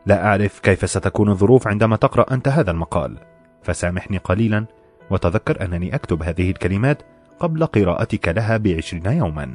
لا 0.07 0.27
أعرف 0.27 0.61
كيف 0.61 0.91
ستكون 0.91 1.29
الظروف 1.29 1.69
عندما 1.69 1.97
تقرأ 1.97 2.35
أنت 2.35 2.49
هذا 2.49 2.71
المقال. 2.71 3.17
فسامحني 3.63 4.19
قليلا 4.19 4.67
وتذكر 5.11 5.65
أنني 5.65 5.95
أكتب 5.95 6.23
هذه 6.23 6.51
الكلمات 6.51 7.03
قبل 7.41 7.67
قراءتك 7.67 8.29
لها 8.29 8.57
بعشرين 8.57 9.07
يوما. 9.07 9.55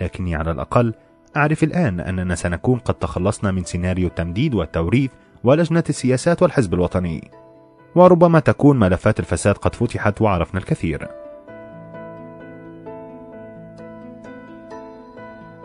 لكني 0.00 0.34
على 0.34 0.50
الأقل 0.50 0.94
أعرف 1.36 1.62
الآن 1.62 2.00
أننا 2.00 2.34
سنكون 2.34 2.78
قد 2.78 2.94
تخلصنا 2.94 3.50
من 3.50 3.64
سيناريو 3.64 4.06
التمديد 4.06 4.54
والتوريث 4.54 5.10
ولجنة 5.44 5.84
السياسات 5.88 6.42
والحزب 6.42 6.74
الوطني. 6.74 7.30
وربما 7.94 8.40
تكون 8.40 8.78
ملفات 8.78 9.20
الفساد 9.20 9.54
قد 9.54 9.74
فتحت 9.74 10.22
وعرفنا 10.22 10.60
الكثير. 10.60 11.08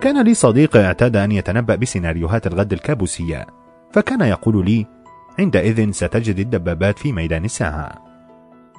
كان 0.01 0.23
لي 0.23 0.33
صديق 0.33 0.77
اعتاد 0.77 1.15
أن 1.15 1.31
يتنبأ 1.31 1.75
بسيناريوهات 1.75 2.47
الغد 2.47 2.73
الكابوسية. 2.73 3.60
فكان 3.93 4.21
يقول 4.21 4.65
لي 4.65 4.85
عندئذ 5.39 5.91
ستجد 5.91 6.39
الدبابات 6.39 6.99
في 6.99 7.11
ميدان 7.11 7.45
الساعة. 7.45 7.91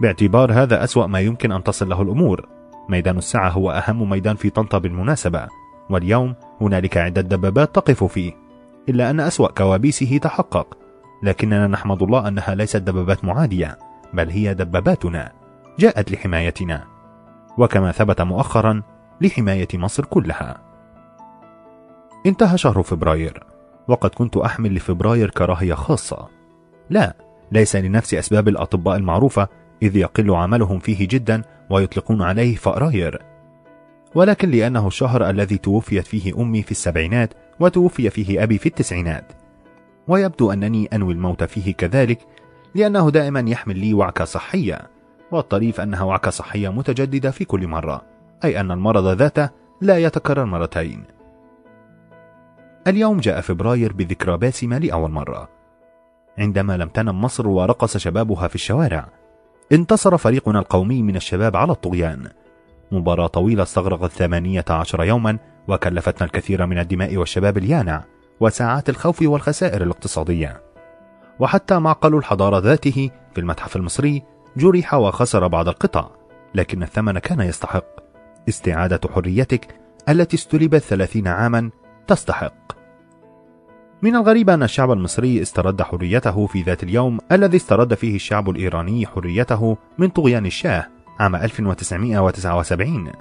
باعتبار 0.01 0.53
هذا 0.53 0.85
أسوأ 0.85 1.07
ما 1.07 1.21
يمكن 1.21 1.53
أن 1.53 1.63
تصل 1.63 1.89
له 1.89 2.03
الأمور. 2.03 2.49
ميدان 2.89 3.19
الساعة 3.19 3.49
هو 3.49 3.71
أهم 3.71 4.11
ميدان 4.11 4.37
في 4.37 4.51
طنطا 4.51 4.79
بالمناسبة 4.79 5.49
واليوم 5.91 6.35
هنالك 6.61 6.97
عدة 6.97 7.21
دبابات 7.21 7.75
تقف 7.75 8.05
فيه 8.05 8.33
إلا 8.89 9.11
أن 9.11 9.21
أسوأ 9.21 9.49
كوابيسه 9.49 10.19
تحقق. 10.19 10.79
لكننا 11.23 11.67
نحمد 11.67 12.03
الله 12.03 12.29
أنها 12.29 12.55
ليست 12.55 12.77
دبابات 12.77 13.25
معادية 13.25 13.79
بل 14.13 14.31
هي 14.31 14.55
دباباتنا 14.55 15.33
جاءت 15.79 16.13
لحمايتنا. 16.13 16.85
وكما 17.59 17.93
ثبت 17.93 18.21
مؤخرا 18.21 18.83
لحماية 19.21 19.69
مصر 19.75 20.05
كلها. 20.05 20.59
انتهى 22.27 22.59
شهر 22.59 22.83
فبراير. 22.83 23.52
وقد 23.89 24.11
كنت 24.11 24.37
أحمل 24.37 24.75
لفبراير 24.75 25.31
كراهية 25.31 25.75
خاصة. 25.75 26.29
لا 26.91 27.17
ليس 27.53 27.77
لنفس 27.77 28.15
أسباب 28.15 28.49
الأطباء 28.49 28.97
المعروفة 28.97 29.49
إذ 29.83 29.97
يقل 29.97 30.31
عملهم 30.31 30.79
فيه 30.79 31.09
جدا 31.09 31.43
ويطلقون 31.71 32.23
عليه 32.23 32.57
فأراير. 32.57 33.23
ولكن 34.15 34.51
لأنه 34.51 34.87
الشهر 34.87 35.31
الذي 35.31 35.59
توفيت 35.59 36.07
فيه 36.07 36.43
أمي 36.43 36.63
في 36.63 36.71
السبعينات 36.71 37.35
وتوفي 37.61 38.11
فيه 38.11 38.43
أبي 38.43 38.59
في 38.59 38.67
التسعينات. 38.67 39.33
ويبدو 40.09 40.53
أنني 40.53 40.89
أنوي 40.93 41.13
الموت 41.13 41.45
فيه 41.45 41.75
كذلك 41.75 42.19
لأنه 42.75 43.11
دائما 43.11 43.45
يحمل 43.51 43.79
لي 43.79 43.95
وعكة 43.95 44.25
صحية 44.25 44.91
والطريف 45.33 45.81
أنها 45.81 46.03
وعكة 46.03 46.31
صحية 46.31 46.69
متجددة 46.69 47.31
في 47.31 47.45
كل 47.45 47.67
مرة 47.67 48.03
أي 48.45 48.61
أن 48.61 48.71
المرض 48.71 49.07
ذاته 49.07 49.51
لا 49.81 49.99
يتكرر 49.99 50.45
مرتين. 50.45 51.05
اليوم 52.87 53.21
جاء 53.21 53.41
فبراير 53.41 53.93
بذكرى 53.93 54.37
باسمة 54.37 54.79
لأول 54.79 55.11
مرة. 55.11 55.49
عندما 56.39 56.77
لم 56.77 56.89
تنم 56.89 57.21
مصر 57.21 57.49
ورقص 57.49 57.97
شبابها 57.97 58.49
في 58.49 58.55
الشوارع 58.55 59.09
انتصر 59.73 60.17
فريقنا 60.17 60.59
القومي 60.59 61.03
من 61.03 61.17
الشباب 61.17 61.57
على 61.57 61.73
الطغيان. 61.73 62.29
مباراة 62.93 63.27
طويلة 63.27 63.63
استغرقت 63.63 64.11
ثمانية 64.11 64.65
عشر 64.71 65.05
يوما 65.05 65.39
وكلفتنا 65.69 66.27
الكثير 66.27 66.67
من 66.67 66.79
الدماء 66.79 67.17
والشباب 67.17 67.59
اليانع 67.59 68.05
وساعات 68.41 68.89
الخوف 68.89 69.23
والخسائر 69.23 69.83
الاقتصادية. 69.83 70.63
وحتى 71.41 71.79
معقل 71.79 72.15
الحضارة 72.15 72.59
ذاته 72.59 73.11
في 73.35 73.41
المتحف 73.41 73.77
المصري 73.77 74.23
جرح 74.57 74.95
وخسر 74.95 75.47
بعض 75.47 75.69
القطع 75.69 76.11
لكن 76.55 76.83
الثمن 76.83 77.19
كان 77.19 77.41
يستحق. 77.41 77.85
استعادة 78.49 79.01
حريتك 79.15 79.75
التي 80.09 80.37
استلبت 80.37 80.83
ثلاثين 80.83 81.29
عاما 81.29 81.71
تستحق. 82.07 82.73
من 84.03 84.17
الغريب 84.17 84.51
أن 84.51 84.63
الشعب 84.63 84.91
المصري 84.93 85.43
استرد 85.43 85.83
حريته 85.83 86.47
في 86.47 86.63
ذات 86.63 86.83
اليوم 86.83 87.19
الذي 87.33 87.57
استرد 87.57 87.95
فيه 87.95 88.15
الشعب 88.15 88.51
الإيراني 88.51 89.07
حريته 89.07 89.77
من 89.99 90.09
طغيان 90.09 90.47
الشاه 90.47 90.87
عام 91.21 91.37
1979 91.37 93.13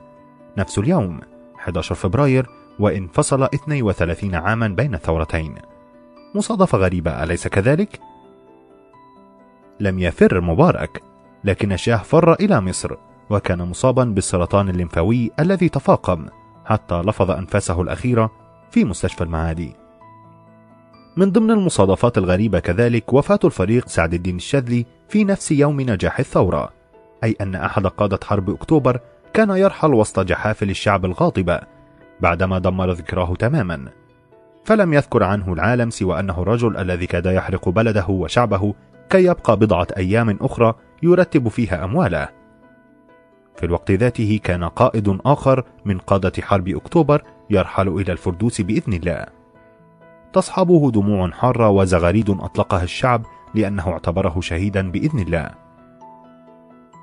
نفس 0.58 0.80
اليوم 0.80 1.20
11 1.60 1.95
فبراير 1.95 2.49
وإن 2.80 3.08
فصل 3.08 3.44
32 3.44 4.36
عاما 4.36 4.68
بين 4.68 4.94
الثورتين. 4.94 5.56
مصادفة 6.36 6.78
غريبة 6.78 7.24
أليس 7.24 7.48
كذلك؟ 7.48 7.99
لم 9.80 9.99
يفر 9.99 10.41
مبارك 10.41 11.02
لكن 11.44 11.72
الشاه 11.72 11.98
فر 11.98 12.34
إلى 12.34 12.62
مصر 12.62 12.95
وكان 13.30 13.62
مصابا 13.62 14.03
بالسرطان 14.03 14.70
الليمفاوي 14.70 15.32
الذي 15.40 15.70
تفاقم 15.70 16.26
حتى 16.66 17.02
لفظ 17.02 17.32
أنفاسه 17.32 17.82
الأخيرة 17.82 18.32
في 18.72 18.85
مستشفى 18.85 19.23
المعادي. 19.23 19.76
من 21.18 21.31
ضمن 21.31 21.52
المصادفات 21.52 22.18
الغريبة 22.18 22.60
كذلك 22.60 23.14
وفاة 23.14 23.39
الفريق 23.43 23.88
سعد 23.88 24.14
الدين 24.14 24.35
الشاذلي 24.35 24.85
في 25.10 25.23
نفس 25.23 25.52
يوم 25.52 25.81
نجاح 25.81 26.19
الثورة 26.19 26.69
أي 27.23 27.35
أن 27.41 27.56
أحد 27.56 27.88
قادة 27.88 28.19
حرب 28.23 28.49
أكتوبر 28.49 28.99
كان 29.34 29.49
يرحل 29.49 29.93
وسط 29.93 30.19
جحافل 30.19 30.69
الشعب 30.69 31.06
الغاضبة 31.06 31.60
بعدما 32.19 32.60
دمر 32.60 32.91
ذكراه 32.91 33.34
تماما. 33.35 33.89
فلم 34.65 34.93
يذكر 34.93 35.23
عنه 35.23 35.53
العالم 35.53 35.89
سوى 35.89 36.19
أنه 36.19 36.41
الرجل 36.41 36.77
الذي 36.77 37.07
كاد 37.07 37.26
يحرق 37.26 37.69
بلده 37.69 38.06
وشعبه 38.10 38.73
كي 39.10 39.26
يبقى 39.26 39.57
بضعة 39.57 39.88
أيام 39.98 40.38
أخرى 40.41 40.73
يرتب 41.03 41.48
فيها 41.48 41.84
أمواله. 41.84 42.40
في 43.56 43.65
الوقت 43.65 43.91
ذاته 43.91 44.40
كان 44.44 44.64
قائد 44.64 45.19
آخر 45.26 45.64
من 45.86 45.98
قادة 45.98 46.32
حرب 46.41 46.68
أكتوبر 46.68 47.23
يرحل 47.49 47.88
إلى 47.88 48.11
الفردوس 48.11 48.61
بإذن 48.61 48.94
الله. 48.94 49.26
تصحبه 50.34 50.91
دموع 50.91 51.32
حارة 51.32 51.69
وزغاريد 51.69 52.30
أطلقها 52.30 52.84
الشعب 52.84 53.26
لأنه 53.56 53.90
اعتبره 53.90 54.41
شهيدا 54.41 54.91
بإذن 54.91 55.19
الله. 55.19 55.52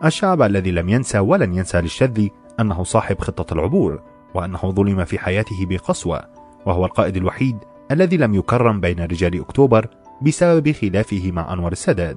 الشعب 0.04 0.42
الذي 0.42 0.70
لم 0.70 0.88
ينسى 0.88 1.18
ولن 1.18 1.54
ينسى 1.54 1.80
للشذ 1.80 2.28
أنه 2.60 2.84
صاحب 2.84 3.20
خطة 3.20 3.54
العبور 3.54 4.02
وأنه 4.34 4.58
ظلم 4.58 5.04
في 5.04 5.18
حياته 5.18 5.66
بقسوة 5.66 6.24
وهو 6.66 6.84
القائد 6.84 7.16
الوحيد 7.16 7.56
الذي 7.90 8.16
لم 8.16 8.34
يكرم 8.34 8.80
بين 8.80 9.00
رجال 9.00 9.40
أكتوبر 9.40 9.86
بسبب 10.22 10.72
خلافه 10.72 11.30
مع 11.32 11.52
أنور 11.52 11.72
السادات 11.72 12.16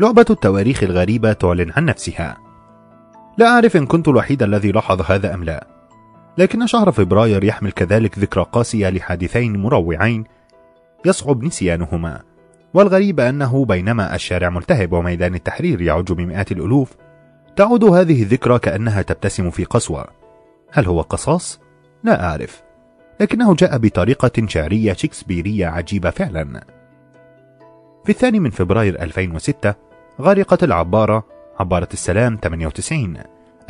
لعبة 0.00 0.26
التواريخ 0.30 0.82
الغريبة 0.82 1.32
تعلن 1.32 1.72
عن 1.76 1.84
نفسها. 1.84 2.36
لا 3.38 3.46
أعرف 3.46 3.76
إن 3.76 3.86
كنت 3.86 4.08
الوحيد 4.08 4.42
الذي 4.42 4.72
لاحظ 4.72 5.02
هذا 5.10 5.34
أم 5.34 5.44
لا. 5.44 5.66
لكن 6.38 6.66
شهر 6.66 6.92
فبراير 6.92 7.44
يحمل 7.44 7.72
كذلك 7.72 8.18
ذكرى 8.18 8.46
قاسية 8.52 8.90
لحادثين 8.90 9.56
مروعين 9.56 10.24
يصعب 11.06 11.44
نسيانهما. 11.44 12.22
والغريب 12.74 13.20
أنه 13.20 13.64
بينما 13.64 14.14
الشارع 14.14 14.48
ملتهب 14.48 14.92
وميدان 14.92 15.34
التحرير 15.34 15.80
يعج 15.80 16.12
بمئات 16.12 16.52
الألوف 16.52 16.96
تعود 17.56 17.84
هذه 17.84 18.22
الذكرى 18.22 18.58
كأنها 18.58 19.02
تبتسم 19.02 19.50
في 19.50 19.64
قسوة. 19.64 20.04
هل 20.70 20.86
هو 20.86 21.00
قصاص؟ 21.00 21.60
لا 22.04 22.24
أعرف. 22.24 22.62
لكنه 23.20 23.54
جاء 23.54 23.78
بطريقة 23.78 24.46
شعرية 24.46 24.92
شكسبيرية 24.92 25.66
عجيبة 25.66 26.10
فعلا. 26.10 26.64
في 28.04 28.10
الثاني 28.10 28.40
من 28.40 28.50
فبراير 28.50 29.02
2006 29.02 29.87
غرقت 30.20 30.64
العبارة 30.64 31.24
عبارة 31.60 31.88
السلام 31.92 32.38
98 32.42 33.16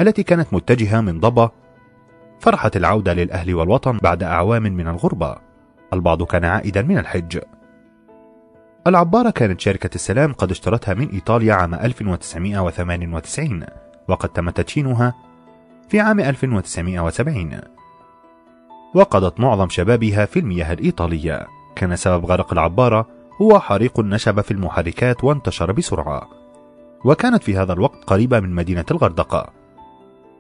التي 0.01 0.23
كانت 0.23 0.55
متجهة 0.55 1.01
من 1.01 1.21
ضبا 1.21 1.51
فرحت 2.41 2.77
العودة 2.77 3.13
للأهل 3.13 3.55
والوطن 3.55 3.99
بعد 4.03 4.23
أعوام 4.23 4.63
من 4.63 4.89
الغربة. 4.89 5.37
البعض 5.93 6.23
كان 6.23 6.45
عائدا 6.45 6.83
من 6.83 6.99
الحج. 6.99 7.41
العبارة 8.87 9.31
كانت 9.31 9.61
شركة 9.61 9.95
السلام 9.95 10.33
قد 10.33 10.51
اشترتها 10.51 10.95
من 10.95 11.09
إيطاليا 11.09 11.55
عام 11.55 11.75
1998 11.75 13.65
وقد 14.09 14.29
تم 14.29 14.51
تدشينها 14.51 15.15
في 15.89 16.01
عام 16.01 16.21
1970 16.21 17.61
وقضت 18.95 19.41
معظم 19.41 19.69
شبابها 19.69 20.25
في 20.25 20.39
المياه 20.39 20.73
الإيطالية. 20.73 21.47
كان 21.77 21.97
سبب 21.97 22.27
غرق 22.27 22.53
العبارة 22.53 23.09
هو 23.43 23.61
حريق 23.61 24.01
نشب 24.01 24.41
في 24.41 24.51
المحركات 24.51 25.25
وانتشر 25.25 25.73
بسرعة. 25.73 26.38
وكانت 27.05 27.43
في 27.43 27.57
هذا 27.57 27.73
الوقت 27.73 28.05
قريبة 28.05 28.41
من 28.41 28.55
مدينة 28.55 28.85
الغردقة 28.91 29.51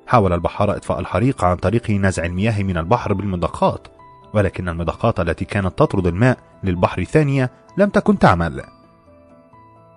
حاول 0.07 0.33
البحارة 0.33 0.77
إطفاء 0.77 1.01
الحريق 1.01 1.45
عن 1.45 1.57
طريق 1.57 1.91
نزع 1.91 2.25
المياه 2.25 2.63
من 2.63 2.79
البحر 2.79 3.13
بالمضخات 3.13 3.89
ولكن 4.35 4.69
المضخات 4.69 5.21
التي 5.21 5.45
كانت 5.45 5.79
تطرد 5.79 6.07
الماء 6.07 6.39
للبحر 6.65 7.05
ثانية 7.05 7.51
لم 7.77 7.89
تكن 7.89 8.19
تعمل. 8.19 8.63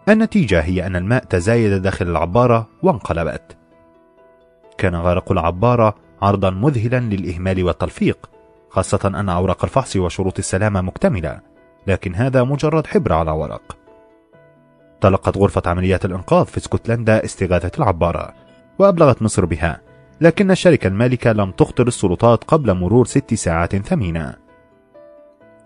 النتيجة 0.10 0.62
هي 0.62 0.86
أن 0.86 0.96
الماء 0.96 1.24
تزايد 1.24 1.82
داخل 1.82 2.08
العبارة 2.08 2.68
وانقلبت. 2.84 3.58
كان 4.78 4.96
غرق 4.96 5.32
العبارة 5.32 5.96
عرضا 6.22 6.50
مذهلا 6.50 7.00
للإهمال 7.00 7.64
والتلفيق 7.64 8.30
خاصة 8.70 9.00
أن 9.06 9.30
أوراق 9.30 9.64
الفحص 9.64 9.96
وشروط 9.96 10.40
السلامة 10.40 10.82
مكتملة 10.82 11.40
لكن 11.88 12.16
هذا 12.16 12.44
مجرد 12.44 12.88
حبر 12.88 13.14
على 13.14 13.32
ورق. 13.32 13.78
تلقت 15.02 15.38
غرفة 15.38 15.62
عمليات 15.66 16.06
الإنقاذ 16.06 16.46
في 16.46 16.58
اسكتلندا 16.58 17.26
استغاثة 17.26 17.72
العبارة 17.78 18.34
وأبلغت 18.80 19.22
مصر 19.22 19.46
بها 19.46 19.82
لكن 20.22 20.52
الشركة 20.52 20.88
المالكة 20.88 21.32
لم 21.32 21.52
تخطر 21.52 21.88
السلطات 21.88 22.44
قبل 22.44 22.74
مرور 22.74 23.06
ست 23.06 23.34
ساعات 23.34 23.76
ثمينة. 23.76 24.34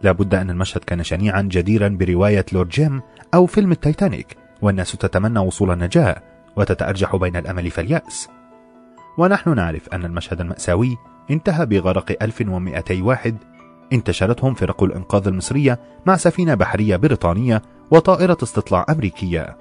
لابد 0.02 0.36
أن 0.36 0.50
المشهد 0.50 0.84
كان 0.84 1.04
شنيعا 1.04 1.42
جديرا 1.42 1.88
برواية 1.88 2.46
لورد 2.54 2.70
جيم 2.70 3.02
أو 3.34 3.46
فيلم 3.46 3.72
التايتانيك 3.72 4.38
والناس 4.62 4.92
تتمنى 4.92 5.40
وصول 5.40 5.72
النجاة 5.72 6.22
وتتأرجح 6.56 7.16
بين 7.16 7.36
الأمل 7.36 7.72
واليأس. 7.72 8.30
ونحن 9.18 9.56
نعرف 9.56 9.90
أن 9.90 10.06
المشهد 10.06 10.42
المأساوي 10.42 10.98
انتهى 11.32 11.66
بغرق 11.66 12.24
1200 12.24 13.02
واحد 13.02 13.38
انتشلتهم 13.94 14.54
فرق 14.54 14.84
الإنقاذ 14.84 15.28
المصرية 15.28 15.80
مع 16.06 16.16
سفينة 16.18 16.56
بحرية 16.56 16.96
بريطانية 16.96 17.62
وطائرة 17.92 18.38
استطلاع 18.44 18.86
أمريكية. 18.90 19.58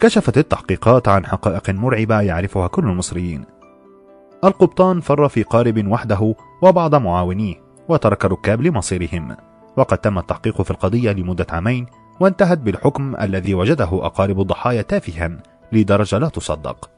كشفت 0.00 0.38
التحقيقات 0.38 1.08
عن 1.08 1.26
حقائق 1.26 1.70
مرعبة 1.70 2.20
يعرفها 2.20 2.66
كل 2.66 2.84
المصريين. 2.84 3.44
القبطان 4.44 5.00
فر 5.00 5.28
في 5.28 5.42
قارب 5.42 5.86
وحده 5.86 6.34
وبعض 6.62 6.94
معاونيه 6.94 7.54
وترك 7.88 8.24
الركاب 8.24 8.62
لمصيرهم 8.62 9.36
وقد 9.76 9.98
تم 9.98 10.18
التحقيق 10.18 10.62
في 10.62 10.70
القضية 10.70 11.12
لمدة 11.12 11.46
عامين 11.50 11.86
وانتهت 12.20 12.58
بالحكم 12.58 13.16
الذي 13.20 13.54
وجده 13.54 13.88
أقارب 13.92 14.40
الضحايا 14.40 14.82
تافها 14.82 15.38
لدرجة 15.72 16.18
لا 16.18 16.28
تصدق. 16.28 16.90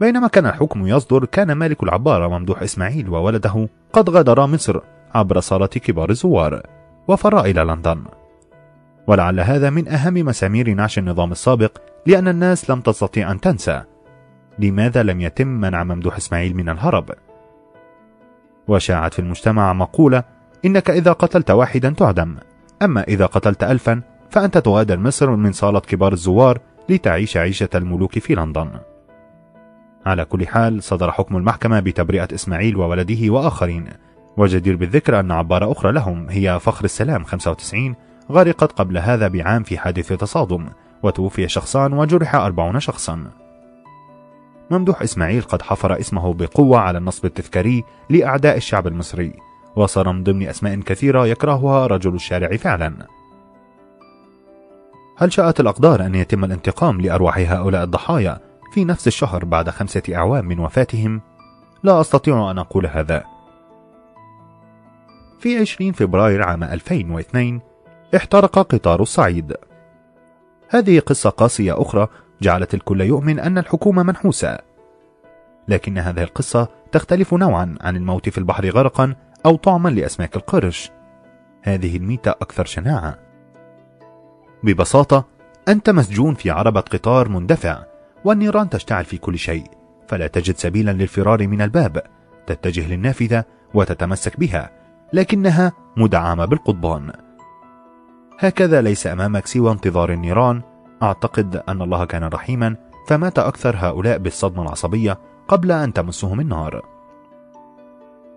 بينما 0.00 0.28
كان 0.28 0.46
الحكم 0.46 0.86
يصدر 0.86 1.24
كان 1.24 1.52
مالك 1.52 1.82
العبارة 1.82 2.28
ممدوح 2.28 2.62
إسماعيل 2.62 3.08
وولده 3.08 3.68
قد 3.92 4.10
غادرا 4.10 4.46
مصر 4.46 4.80
عبر 5.14 5.40
صالة 5.40 5.66
كبار 5.66 6.10
الزوار 6.10 6.62
وفر 7.08 7.40
إلى 7.40 7.60
لندن. 7.64 8.04
ولعل 9.06 9.40
هذا 9.40 9.70
من 9.70 9.88
أهم 9.88 10.14
مسامير 10.14 10.74
نعش 10.74 10.98
النظام 10.98 11.32
السابق 11.32 11.78
لأن 12.06 12.28
الناس 12.28 12.70
لم 12.70 12.80
تستطيع 12.80 13.32
أن 13.32 13.40
تنسى. 13.40 13.82
لماذا 14.58 15.02
لم 15.02 15.20
يتم 15.20 15.46
منع 15.46 15.84
ممدوح 15.84 16.16
إسماعيل 16.16 16.56
من 16.56 16.68
الهرب؟ 16.68 17.10
وشاعت 18.68 19.14
في 19.14 19.18
المجتمع 19.18 19.72
مقولة 19.72 20.22
إنك 20.64 20.90
إذا 20.90 21.12
قتلت 21.12 21.50
واحدا 21.50 21.90
تعدم. 21.90 22.36
أما 22.82 23.02
إذا 23.02 23.26
قتلت 23.26 23.64
ألفا 23.64 24.02
فأنت 24.30 24.58
تغادر 24.58 24.98
مصر 24.98 25.30
من 25.30 25.52
صالة 25.52 25.80
كبار 25.80 26.12
الزوار 26.12 26.58
لتعيش 26.88 27.36
عيشة 27.36 27.68
الملوك 27.74 28.18
في 28.18 28.34
لندن. 28.34 28.70
على 30.06 30.24
كل 30.24 30.46
حال 30.46 30.82
صدر 30.82 31.12
حكم 31.12 31.36
المحكمة 31.36 31.80
بتبرئة 31.80 32.28
إسماعيل 32.34 32.76
وولده 32.76 33.30
وآخرين. 33.32 33.84
وجدير 34.36 34.76
بالذكر 34.76 35.20
أن 35.20 35.30
عبارة 35.30 35.72
أخرى 35.72 35.92
لهم 35.92 36.28
هي 36.30 36.60
فخر 36.60 36.84
السلام 36.84 37.24
95 37.24 37.94
غرقت 38.30 38.72
قبل 38.72 38.98
هذا 38.98 39.28
بعام 39.28 39.62
في 39.62 39.78
حادث 39.78 40.12
تصادم 40.12 40.68
وتوفي 41.02 41.48
شخصان 41.48 41.92
وجرح 41.92 42.34
أربعون 42.34 42.80
شخصا. 42.80 43.30
ممدوح 44.70 45.02
إسماعيل 45.02 45.42
قد 45.42 45.62
حفر 45.62 46.00
اسمه 46.00 46.34
بقوة 46.34 46.78
على 46.78 46.98
النصب 46.98 47.24
التذكاري 47.24 47.84
لأعداء 48.10 48.56
الشعب 48.56 48.86
المصري 48.86 49.32
وصار 49.76 50.12
من 50.12 50.24
ضمن 50.24 50.48
أسماء 50.48 50.80
كثيرة 50.80 51.26
يكرهها 51.26 51.86
رجل 51.86 52.14
الشارع 52.14 52.56
فعلا. 52.56 53.06
هل 55.16 55.32
شاءت 55.32 55.60
الأقدار 55.60 56.06
أن 56.06 56.14
يتم 56.14 56.44
الانتقام 56.44 57.00
لأرواح 57.00 57.38
هؤلاء 57.38 57.84
الضحايا 57.84 58.40
في 58.72 58.84
نفس 58.84 59.06
الشهر 59.06 59.44
بعد 59.44 59.70
خمسة 59.70 60.02
أعوام 60.14 60.44
من 60.44 60.58
وفاتهم؟ 60.58 61.20
لا 61.82 62.00
أستطيع 62.00 62.50
أن 62.50 62.58
أقول 62.58 62.86
هذا. 62.86 63.24
في 65.38 65.58
20 65.58 65.92
فبراير 65.92 66.42
عام 66.42 66.64
2002 66.64 67.60
احترق 68.16 68.58
قطار 68.58 69.02
الصعيد. 69.02 69.54
هذه 70.68 71.00
قصة 71.00 71.30
قاسية 71.30 71.82
أخرى 71.82 72.08
جعلت 72.42 72.74
الكل 72.74 73.00
يؤمن 73.00 73.40
أن 73.40 73.58
الحكومة 73.58 74.02
منحوسة. 74.02 74.58
لكن 75.68 75.98
هذه 75.98 76.22
القصة 76.22 76.68
تختلف 76.92 77.34
نوعا 77.34 77.74
عن 77.80 77.96
الموت 77.96 78.28
في 78.28 78.38
البحر 78.38 78.70
غرقا 78.70 79.14
أو 79.46 79.56
طعما 79.56 79.88
لأسماك 79.88 80.36
القرش. 80.36 80.90
هذه 81.62 81.96
الميتة 81.96 82.30
أكثر 82.30 82.64
شناعة. 82.64 83.18
ببساطة 84.62 85.24
أنت 85.68 85.90
مسجون 85.90 86.34
في 86.34 86.50
عربة 86.50 86.80
قطار 86.80 87.28
مندفع 87.28 87.84
والنيران 88.24 88.70
تشتعل 88.70 89.04
في 89.04 89.18
كل 89.18 89.38
شيء 89.38 89.64
فلا 90.08 90.26
تجد 90.26 90.56
سبيلا 90.56 90.90
للفرار 90.90 91.46
من 91.46 91.62
الباب. 91.62 92.02
تتجه 92.46 92.88
للنافذة 92.88 93.44
وتتمسك 93.74 94.40
بها 94.40 94.70
لكنها 95.12 95.72
مدعمة 95.96 96.44
بالقضبان. 96.44 97.12
هكذا 98.42 98.82
ليس 98.82 99.06
أمامك 99.06 99.46
سوى 99.46 99.72
انتظار 99.72 100.12
النيران. 100.12 100.62
أعتقد 101.02 101.62
أن 101.68 101.82
الله 101.82 102.04
كان 102.04 102.24
رحيما 102.24 102.76
فمات 103.08 103.38
أكثر 103.38 103.76
هؤلاء 103.78 104.18
بالصدمة 104.18 104.62
العصبية 104.62 105.18
قبل 105.48 105.72
أن 105.72 105.92
تمسهم 105.92 106.40
النار. 106.40 106.82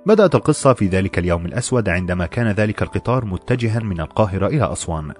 بدأت 0.06 0.36
القصة 0.36 0.74
في 0.74 0.88
ذلك 0.88 1.20
اليوم 1.20 1.46
الأسود 1.46 1.90
عندما 1.90 2.26
كان 2.26 2.48
ذلك 2.48 2.82
القطار 2.82 3.26
متجها 3.26 3.80
من 3.80 4.02
القاهرة 4.02 4.48
إلى 4.48 4.72
أسوان. 4.72 5.14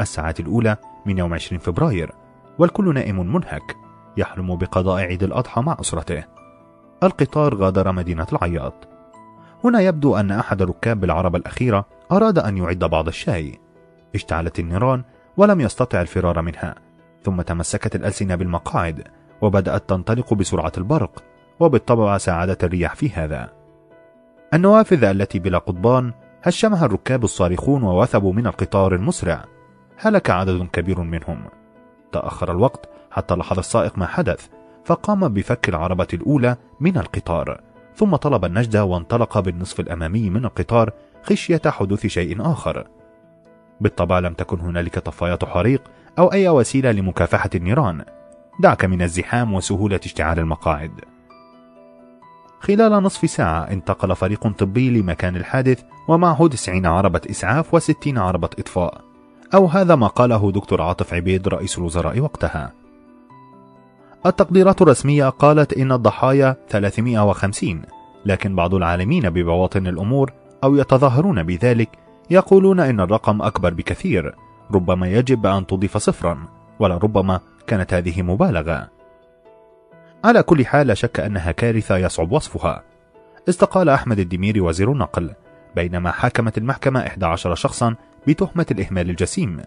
الساعات 0.00 0.40
الأولى 0.40 0.76
من 1.06 1.18
يوم 1.18 1.34
20 1.34 1.58
فبراير 1.58 2.12
والكل 2.58 2.94
نائم 2.94 3.34
منهك 3.34 3.76
يحلم 4.16 4.56
بقضاء 4.56 5.02
عيد 5.02 5.22
الأضحى 5.22 5.60
مع 5.60 5.76
أسرته. 5.80 6.24
القطار 7.02 7.54
غادر 7.54 7.92
مدينة 7.92 8.26
العياط. 8.32 8.88
هنا 9.64 9.80
يبدو 9.80 10.16
أن 10.16 10.30
أحد 10.30 10.62
ركاب 10.62 11.04
العربة 11.04 11.38
الأخيرة 11.38 11.86
أراد 12.12 12.38
أن 12.38 12.56
يعد 12.56 12.78
بعض 12.78 13.08
الشاي. 13.08 13.58
اشتعلت 14.14 14.58
النيران 14.58 15.02
ولم 15.36 15.60
يستطع 15.60 16.00
الفرار 16.00 16.42
منها 16.42 16.74
ثم 17.22 17.40
تمسكت 17.40 17.96
الألسنة 17.96 18.34
بالمقاعد 18.34 19.04
وبدأت 19.42 19.88
تنطلق 19.88 20.34
بسرعة 20.34 20.72
البرق 20.78 21.22
وبالطبع 21.60 22.18
ساعدت 22.18 22.64
الرياح 22.64 22.94
في 22.94 23.10
هذا. 23.10 23.52
النوافذ 24.54 25.04
التي 25.04 25.38
بلا 25.38 25.58
قضبان 25.58 26.12
هشمها 26.42 26.86
الركاب 26.86 27.24
الصارخون 27.24 27.82
ووثبوا 27.82 28.32
من 28.32 28.46
القطار 28.46 28.94
المسرع. 28.94 29.44
هلك 29.96 30.30
عدد 30.30 30.68
كبير 30.72 31.00
منهم. 31.00 31.44
تأخر 32.12 32.50
الوقت 32.50 32.88
حتى 33.10 33.34
لاحظ 33.34 33.58
السائق 33.58 33.98
ما 33.98 34.06
حدث 34.06 34.46
فقام 34.84 35.28
بفك 35.28 35.68
العربة 35.68 36.06
الأولى 36.14 36.56
من 36.80 36.98
القطار 36.98 37.60
ثم 37.96 38.16
طلب 38.16 38.44
النجدة 38.44 38.84
وانطلق 38.84 39.38
بالنصف 39.38 39.80
الأمامي 39.80 40.30
من 40.30 40.44
القطار 40.44 40.90
خشية 41.22 41.62
حدوث 41.66 42.06
شيء 42.06 42.52
آخر. 42.52 42.86
بالطبع 43.82 44.18
لم 44.18 44.34
تكن 44.34 44.60
هنالك 44.60 44.98
طفايات 44.98 45.44
حريق 45.44 45.82
أو 46.18 46.32
أي 46.32 46.48
وسيلة 46.48 46.92
لمكافحة 46.92 47.50
النيران. 47.54 48.04
دعك 48.60 48.84
من 48.84 49.02
الزحام 49.02 49.54
وسهولة 49.54 50.00
اشتعال 50.04 50.38
المقاعد. 50.38 51.00
خلال 52.60 52.92
نصف 52.92 53.30
ساعة 53.30 53.62
انتقل 53.62 54.16
فريق 54.16 54.48
طبي 54.48 54.90
لمكان 55.00 55.36
الحادث 55.36 55.82
ومعه 56.08 56.48
90 56.48 56.86
عربة 56.86 57.20
إسعاف 57.30 57.76
و60 57.76 58.18
عربة 58.18 58.50
إطفاء. 58.58 59.00
أو 59.54 59.66
هذا 59.66 59.94
ما 59.94 60.06
قاله 60.06 60.52
دكتور 60.52 60.82
عاطف 60.82 61.14
عبيد 61.14 61.48
رئيس 61.48 61.78
الوزراء 61.78 62.20
وقتها. 62.20 62.72
التقديرات 64.26 64.82
الرسمية 64.82 65.28
قالت 65.28 65.72
إن 65.72 65.92
الضحايا 65.92 66.56
350 66.68 67.82
لكن 68.26 68.56
بعض 68.56 68.74
العالمين 68.74 69.30
ببواطن 69.30 69.86
الأمور 69.86 70.32
أو 70.64 70.76
يتظاهرون 70.76 71.42
بذلك 71.42 71.88
يقولون 72.32 72.80
إن 72.80 73.00
الرقم 73.00 73.42
أكبر 73.42 73.74
بكثير 73.74 74.34
ربما 74.74 75.08
يجب 75.08 75.46
أن 75.46 75.66
تضيف 75.66 75.96
صفرا 75.96 76.38
ولربما 76.78 77.40
كانت 77.66 77.94
هذه 77.94 78.22
مبالغة. 78.22 78.88
على 80.24 80.42
كل 80.42 80.66
حال 80.66 80.86
لا 80.86 80.94
شك 80.94 81.20
أنها 81.20 81.52
كارثة 81.52 81.96
يصعب 81.96 82.32
وصفها. 82.32 82.82
استقال 83.48 83.88
أحمد 83.88 84.18
الدميري 84.18 84.60
وزير 84.60 84.92
النقل 84.92 85.30
بينما 85.76 86.10
حاكمت 86.10 86.58
المحكمة 86.58 87.00
11 87.00 87.54
شخصا 87.54 87.94
بتهمة 88.26 88.66
الإهمال 88.70 89.10
الجسيم. 89.10 89.60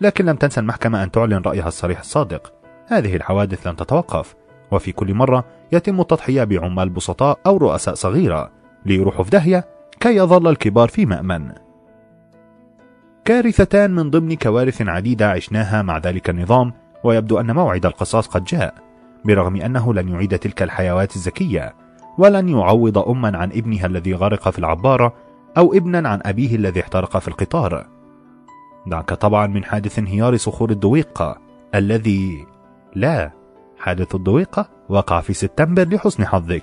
لكن 0.00 0.24
لم 0.24 0.36
تنسى 0.36 0.60
المحكمة 0.60 1.02
أن 1.02 1.10
تعلن 1.10 1.42
رأيها 1.46 1.68
الصريح 1.68 1.98
الصادق. 1.98 2.52
هذه 2.86 3.16
الحوادث 3.16 3.66
لن 3.66 3.76
تتوقف 3.76 4.34
وفي 4.70 4.92
كل 4.92 5.14
مرة 5.14 5.44
يتم 5.72 6.00
التضحية 6.00 6.44
بعمال 6.44 6.88
بسطاء 6.88 7.38
أو 7.46 7.56
رؤساء 7.56 7.94
صغيرة 7.94 8.50
ليروحوا 8.86 9.24
في 9.24 9.30
داهية 9.30 9.64
كي 10.00 10.16
يظل 10.16 10.48
الكبار 10.48 10.88
في 10.88 11.06
مأمن. 11.06 11.71
كارثتان 13.24 13.90
من 13.90 14.10
ضمن 14.10 14.36
كوارث 14.36 14.82
عديدة 14.82 15.30
عشناها 15.30 15.82
مع 15.82 15.98
ذلك 15.98 16.30
النظام 16.30 16.72
ويبدو 17.04 17.40
أن 17.40 17.54
موعد 17.54 17.86
القصاص 17.86 18.26
قد 18.26 18.44
جاء 18.44 18.74
برغم 19.24 19.56
أنه 19.56 19.94
لن 19.94 20.08
يعيد 20.08 20.38
تلك 20.38 20.62
الحيوات 20.62 21.16
الذكية 21.16 21.74
ولن 22.18 22.48
يعوض 22.48 22.98
أما 22.98 23.38
عن 23.38 23.50
ابنها 23.50 23.86
الذي 23.86 24.14
غرق 24.14 24.50
في 24.50 24.58
العبارة 24.58 25.14
أو 25.56 25.72
ابنا 25.74 26.08
عن 26.08 26.20
أبيه 26.24 26.56
الذي 26.56 26.80
احترق 26.80 27.18
في 27.18 27.28
القطار. 27.28 27.86
دعك 28.86 29.12
طبعا 29.12 29.46
من 29.46 29.64
حادث 29.64 29.98
انهيار 29.98 30.36
صخور 30.36 30.70
الدويقة 30.70 31.38
الذي 31.74 32.46
لا 32.94 33.30
حادث 33.78 34.14
الدويقة 34.14 34.68
وقع 34.88 35.20
في 35.20 35.32
سبتمبر 35.32 35.88
لحسن 35.88 36.26
حظك. 36.26 36.62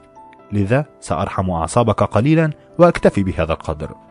لذا 0.51 0.85
سأرحم 0.99 1.49
أعصابك 1.49 2.03
قليلا 2.03 2.51
وأكتفي 2.79 3.23
بهذا 3.23 3.53
القدر. 3.53 4.08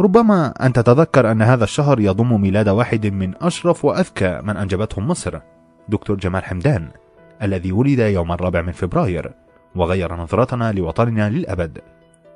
ربما 0.00 0.66
أن 0.66 0.72
تتذكر 0.72 1.30
أن 1.30 1.42
هذا 1.42 1.64
الشهر 1.64 2.00
يضم 2.00 2.40
ميلاد 2.40 2.68
واحد 2.68 3.06
من 3.06 3.34
أشرف 3.40 3.84
وأذكى 3.84 4.40
من 4.42 4.56
أنجبتهم 4.56 5.08
مصر 5.08 5.40
دكتور 5.88 6.16
جمال 6.16 6.44
حمدان 6.44 6.88
الذي 7.42 7.72
ولد 7.72 7.98
يوم 7.98 8.32
الرابع 8.32 8.62
من 8.62 8.72
فبراير 8.72 9.32
وغير 9.76 10.16
نظرتنا 10.16 10.72
لوطننا 10.72 11.30
للأبد. 11.30 11.78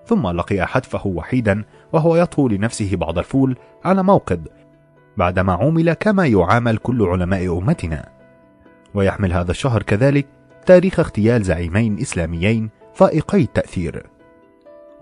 ثم 0.06 0.28
لقي 0.28 0.66
حتفه 0.66 1.06
وحيدا 1.06 1.64
وهو 1.92 2.16
يطهو 2.16 2.48
لنفسه 2.48 2.96
بعض 2.96 3.18
الفول 3.18 3.56
على 3.84 4.02
موقد 4.02 4.48
بعدما 5.16 5.52
عومل 5.52 5.92
كما 5.92 6.26
يعامل 6.26 6.76
كل 6.76 7.02
علماء 7.02 7.58
أمتنا. 7.58 8.08
ويحمل 8.94 9.32
هذا 9.32 9.50
الشهر 9.50 9.82
كذلك 9.82 10.26
تاريخ 10.66 11.00
اغتيال 11.00 11.42
زعيمين 11.42 11.98
إسلاميين 11.98 12.70
فائقي 12.94 13.42
التأثير. 13.42 14.06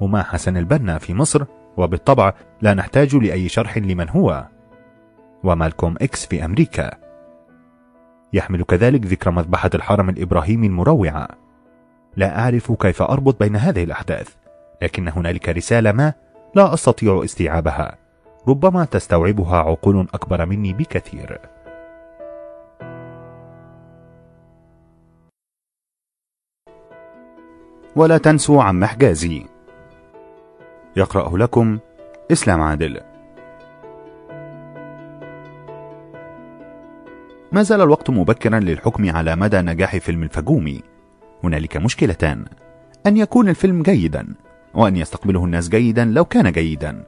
هما 0.00 0.23
حسن 0.23 0.57
البنا 0.57 0.99
في 0.99 1.15
مصر 1.15 1.44
وبالطبع 1.76 2.33
لا 2.62 2.75
نحتاج 2.75 3.17
لأي 3.17 3.49
شرح 3.49 3.78
لمن 3.78 4.09
هو. 4.09 4.47
ومالكوم 5.44 5.94
إكس 6.02 6.26
في 6.26 6.44
أمريكا. 6.44 6.91
يحمل 8.33 8.62
كذلك 8.62 9.07
ذكرى 9.07 9.33
مذبحة 9.33 9.70
الحرم 9.75 10.09
الإبراهيمي 10.09 10.67
المروعة. 10.67 11.28
لا 12.17 12.39
أعرف 12.39 12.73
كيف 12.73 13.02
أربط 13.02 13.41
بين 13.41 13.57
هذه 13.57 13.84
الأحداث 13.84 14.28
لكن 14.83 15.09
هنالك 15.09 15.49
رسالة 15.49 15.92
ما 15.92 16.12
لا 16.55 16.75
أستطيع 16.75 17.25
استيعابها. 17.25 17.99
ربما 18.49 18.84
تستوعبها 18.84 19.57
عقول 19.57 20.09
أكبر 20.15 20.47
مني 20.47 20.73
بكثير. 20.73 21.41
ولا 27.97 28.18
تنسوا 28.18 28.62
عم 28.62 28.84
حجازي 28.84 29.47
يقرأه 30.96 31.38
لكم 31.38 31.78
إسلام 32.32 32.60
عادل. 32.60 33.00
ما 37.52 37.62
زال 37.62 37.80
الوقت 37.80 38.10
مبكرا 38.10 38.60
للحكم 38.60 39.10
على 39.10 39.36
مدى 39.36 39.60
نجاح 39.60 39.96
فيلم 39.96 40.22
الفجومي 40.22 40.82
هنالك 41.44 41.76
مشكلتان. 41.76 42.44
أن 43.06 43.16
يكون 43.16 43.48
الفيلم 43.48 43.82
جيدا 43.82 44.34
وأن 44.74 44.96
يستقبله 44.96 45.44
الناس 45.44 45.68
جيدا 45.68 46.04
لو 46.04 46.24
كان 46.24 46.52
جيدا. 46.52 47.04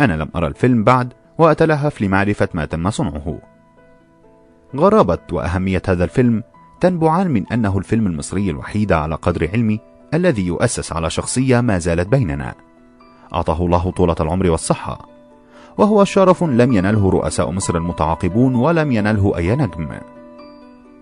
أنا 0.00 0.12
لم 0.12 0.28
أرى 0.36 0.46
الفيلم 0.46 0.84
بعد 0.84 1.12
وأتلهف 1.38 2.02
لمعرفة 2.02 2.48
ما 2.54 2.64
تم 2.64 2.90
صنعه. 2.90 3.38
غرابة 4.76 5.18
وأهمية 5.32 5.82
هذا 5.88 6.04
الفيلم 6.04 6.42
تنبعان 6.80 7.30
من 7.30 7.46
أنه 7.46 7.78
الفيلم 7.78 8.06
المصري 8.06 8.50
الوحيد 8.50 8.92
على 8.92 9.14
قدر 9.14 9.50
علمي 9.52 9.80
الذي 10.14 10.46
يؤسس 10.46 10.92
على 10.92 11.10
شخصية 11.10 11.60
ما 11.60 11.78
زالت 11.78 12.08
بيننا. 12.08 12.65
أعطاه 13.34 13.66
الله 13.66 13.90
طولة 13.90 14.16
العمر 14.20 14.50
والصحة. 14.50 15.08
وهو 15.78 16.04
شرف 16.04 16.44
لم 16.44 16.72
ينله 16.72 17.10
رؤساء 17.10 17.50
مصر 17.50 17.76
المتعاقبون 17.76 18.54
ولم 18.54 18.92
ينله 18.92 19.36
أي 19.36 19.56
نجم. 19.56 19.88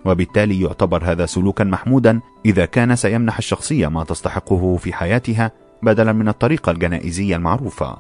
وبالتالي 0.05 0.61
يعتبر 0.61 1.05
هذا 1.05 1.27
سلوكا 1.27 1.65
محمودا 1.65 2.21
إذا 2.47 2.65
كان 2.65 2.97
سيمنح 2.97 3.39
الشخصية 3.39 3.89
ما 3.89 4.05
تستحقه 4.05 4.77
في 4.77 4.93
حياتها 4.93 5.51
بدلا 5.83 6.13
من 6.13 6.29
الطريقة 6.29 6.71
الجنائزية 6.71 7.37
المعروفة. 7.37 7.97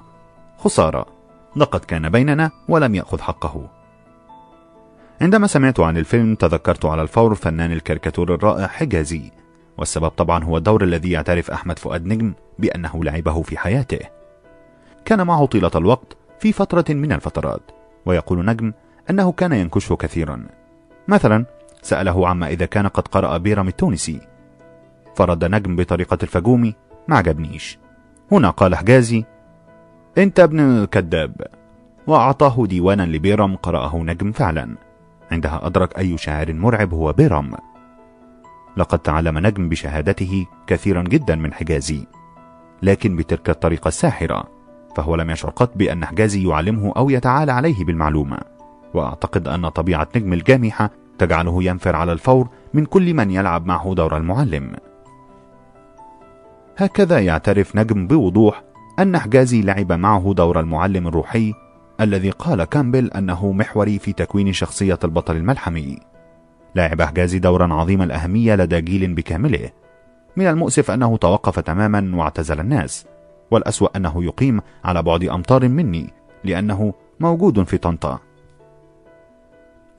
خسارة. 0.58 1.06
لقد 1.56 1.80
كان 1.80 2.08
بيننا 2.08 2.50
ولم 2.68 2.94
يأخذ 2.94 3.20
حقه. 3.20 3.68
عندما 5.20 5.46
سمعت 5.46 5.80
عن 5.80 5.96
الفيلم 5.96 6.34
تذكرت 6.34 6.84
على 6.84 7.02
الفور 7.02 7.34
فنان 7.34 7.72
الكاريكاتور 7.72 8.34
الرائع 8.34 8.66
حجازي 8.66 9.30
والسبب 9.78 10.08
طبعا 10.08 10.44
هو 10.44 10.56
الدور 10.56 10.84
الذي 10.84 11.10
يعترف 11.10 11.50
أحمد 11.50 11.78
فؤاد 11.78 12.06
نجم 12.06 12.32
بأنه 12.58 13.04
لعبه 13.04 13.42
في 13.42 13.58
حياته. 13.58 13.98
كان 15.04 15.26
معه 15.26 15.46
طيلة 15.46 15.70
الوقت 15.76 16.16
في 16.38 16.52
فترة 16.52 16.84
من 16.94 17.12
الفترات 17.12 17.62
ويقول 18.06 18.44
نجم 18.44 18.72
أنه 19.10 19.32
كان 19.32 19.52
ينكشه 19.52 19.96
كثيرا. 19.96 20.46
مثلا 21.08 21.44
سأله 21.82 22.28
عما 22.28 22.48
إذا 22.48 22.66
كان 22.66 22.86
قد 22.86 23.08
قرأ 23.08 23.36
بيرم 23.36 23.68
التونسي. 23.68 24.20
فرد 25.16 25.44
نجم 25.44 25.76
بطريقة 25.76 26.18
الفاجومي 26.22 26.74
ما 27.08 27.16
عجبنيش 27.16 27.78
هنا 28.32 28.50
قال 28.50 28.74
حجازي 28.74 29.24
أنت 30.18 30.40
ابن 30.40 30.84
كذاب. 30.84 31.46
وأعطاه 32.06 32.66
ديوانا 32.66 33.02
لبيرم 33.02 33.56
قرأه 33.56 33.96
نجم 33.96 34.32
فعلا. 34.32 34.76
عندها 35.32 35.66
أدرك 35.66 35.98
أي 35.98 36.18
شاعر 36.18 36.52
مرعب 36.52 36.94
هو 36.94 37.12
بيرم 37.12 37.54
لقد 38.76 38.98
تعلم 38.98 39.38
نجم 39.38 39.68
بشهادته 39.68 40.46
كثيرا 40.66 41.02
جدا 41.02 41.34
من 41.36 41.52
حجازي. 41.52 42.06
لكن 42.82 43.16
بتلك 43.16 43.50
الطريقة 43.50 43.88
الساحرة 43.88 44.44
فهو 44.96 45.14
لم 45.14 45.30
يشعر 45.30 45.50
قط 45.50 45.70
بأن 45.76 46.04
حجازي 46.04 46.48
يعلمه 46.48 46.92
أو 46.96 47.10
يتعالى 47.10 47.52
عليه 47.52 47.84
بالمعلومة. 47.84 48.38
وأعتقد 48.94 49.48
أن 49.48 49.68
طبيعة 49.68 50.08
نجم 50.16 50.32
الجامحة 50.32 50.90
تجعله 51.18 51.62
ينفر 51.62 51.96
على 51.96 52.12
الفور 52.12 52.48
من 52.74 52.84
كل 52.84 53.14
من 53.14 53.30
يلعب 53.30 53.66
معه 53.66 53.94
دور 53.94 54.16
المعلم. 54.16 54.72
هكذا 56.76 57.18
يعترف 57.18 57.76
نجم 57.76 58.06
بوضوح 58.06 58.62
أن 58.98 59.18
حجازي 59.18 59.62
لعب 59.62 59.92
معه 59.92 60.32
دور 60.36 60.60
المعلم 60.60 61.08
الروحي 61.08 61.52
الذي 62.00 62.30
قال 62.30 62.64
كامبل 62.64 63.10
أنه 63.10 63.52
محوري 63.52 63.98
في 63.98 64.12
تكوين 64.12 64.52
شخصية 64.52 64.98
البطل 65.04 65.36
الملحمي. 65.36 65.98
لعب 66.76 67.02
حجازي 67.02 67.38
دورا 67.38 67.74
عظيم 67.74 68.02
الأهمية 68.02 68.54
لدى 68.54 68.80
جيل 68.80 69.14
بكامله. 69.14 69.70
من 70.36 70.46
المؤسف 70.46 70.90
أنه 70.90 71.16
توقف 71.16 71.60
تماما 71.60 72.10
واعتزل 72.14 72.60
الناس 72.60 73.06
والأسوأ 73.50 73.96
أنه 73.96 74.24
يقيم 74.24 74.60
على 74.84 75.02
بعد 75.02 75.24
أمتار 75.24 75.68
مني 75.68 76.10
لأنه 76.44 76.94
موجود 77.20 77.62
في 77.62 77.78
طنطا. 77.78 78.18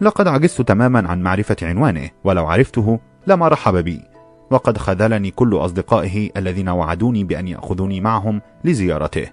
لقد 0.02 0.28
عجزت 0.28 0.62
تماما 0.62 1.10
عن 1.10 1.22
معرفة 1.22 1.56
عنوانه 1.62 2.10
ولو 2.24 2.46
عرفته 2.46 3.00
لما 3.28 3.48
رحب 3.48 3.76
بي 3.76 4.02
وقد 4.52 4.78
خذلني 4.78 5.32
كل 5.32 5.56
أصدقائه 5.56 6.30
الذين 6.38 6.70
وعدوني 6.70 7.24
بأن 7.24 7.48
يأخذوني 7.48 8.02
معهم 8.02 8.42
لزيارته. 8.64 9.28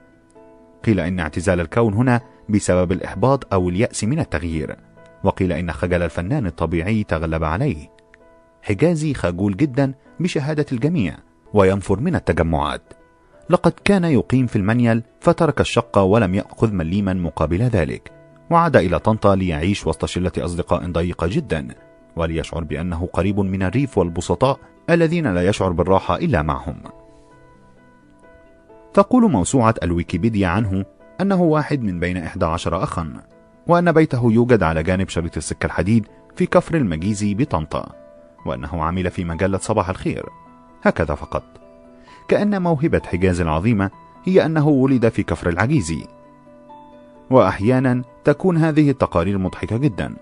قيل 0.84 1.00
إن 1.00 1.20
اعتزال 1.20 1.60
الكون 1.60 1.94
هنا 1.94 2.20
بسبب 2.48 2.92
الإحباط 2.92 3.54
أو 3.54 3.68
اليأس 3.68 4.04
من 4.04 4.18
التغيير. 4.18 4.76
وقيل 5.24 5.52
إن 5.52 5.72
خجل 5.72 6.02
الفنان 6.02 6.46
الطبيعي 6.46 7.04
تغلب 7.04 7.44
عليه. 7.44 7.90
حجازي 8.62 9.14
خجول 9.14 9.56
جدا 9.56 9.94
بشهادة 10.20 10.66
الجميع 10.72 11.16
وينفر 11.54 12.00
من 12.00 12.14
التجمعات. 12.14 12.82
لقد 13.50 13.72
كان 13.84 14.04
يقيم 14.04 14.46
في 14.46 14.56
المنيل 14.56 15.02
فترك 15.20 15.60
الشقة 15.60 16.02
ولم 16.02 16.34
يأخذ 16.34 16.72
مليما 16.72 17.14
مقابل 17.14 17.62
ذلك 17.62 18.12
وعاد 18.50 18.76
إلى 18.76 18.98
طنطا 18.98 19.34
ليعيش 19.34 19.86
وسط 19.86 20.04
شلة 20.04 20.32
أصدقاء 20.38 20.90
ضيقة 20.90 21.26
جدا 21.26 21.68
وليشعر 22.16 22.64
بأنه 22.64 23.08
قريب 23.12 23.40
من 23.40 23.62
الريف 23.62 23.98
والبسطاء 23.98 24.58
الذين 24.90 25.34
لا 25.34 25.48
يشعر 25.48 25.72
بالراحة 25.72 26.16
إلا 26.16 26.42
معهم. 26.42 26.76
تقول 28.94 29.30
موسوعة 29.30 29.74
الويكيبيديا 29.82 30.48
عنه 30.48 30.84
أنه 31.20 31.42
واحد 31.42 31.82
من 31.82 32.00
بين 32.00 32.16
11 32.16 32.82
أخا. 32.82 33.31
وأن 33.66 33.92
بيته 33.92 34.32
يوجد 34.32 34.62
على 34.62 34.82
جانب 34.82 35.08
شريط 35.08 35.36
السكة 35.36 35.66
الحديد 35.66 36.06
في 36.36 36.46
كفر 36.46 36.74
المجيزي 36.74 37.34
بطنطا 37.34 37.92
وأنه 38.46 38.84
عمل 38.84 39.10
في 39.10 39.24
مجلة 39.24 39.58
صباح 39.58 39.88
الخير. 39.88 40.26
هكذا 40.82 41.14
فقط. 41.14 41.42
كأن 42.28 42.62
موهبة 42.62 43.02
حجاز 43.06 43.40
العظيمة 43.40 43.90
هي 44.24 44.46
أنه 44.46 44.68
ولد 44.68 45.08
في 45.08 45.22
كفر 45.22 45.48
العجيزي. 45.48 46.06
وأحيانا 47.30 48.02
تكون 48.24 48.56
هذه 48.56 48.90
التقارير 48.90 49.38
مضحكة 49.38 49.76
جدا. 49.76 50.14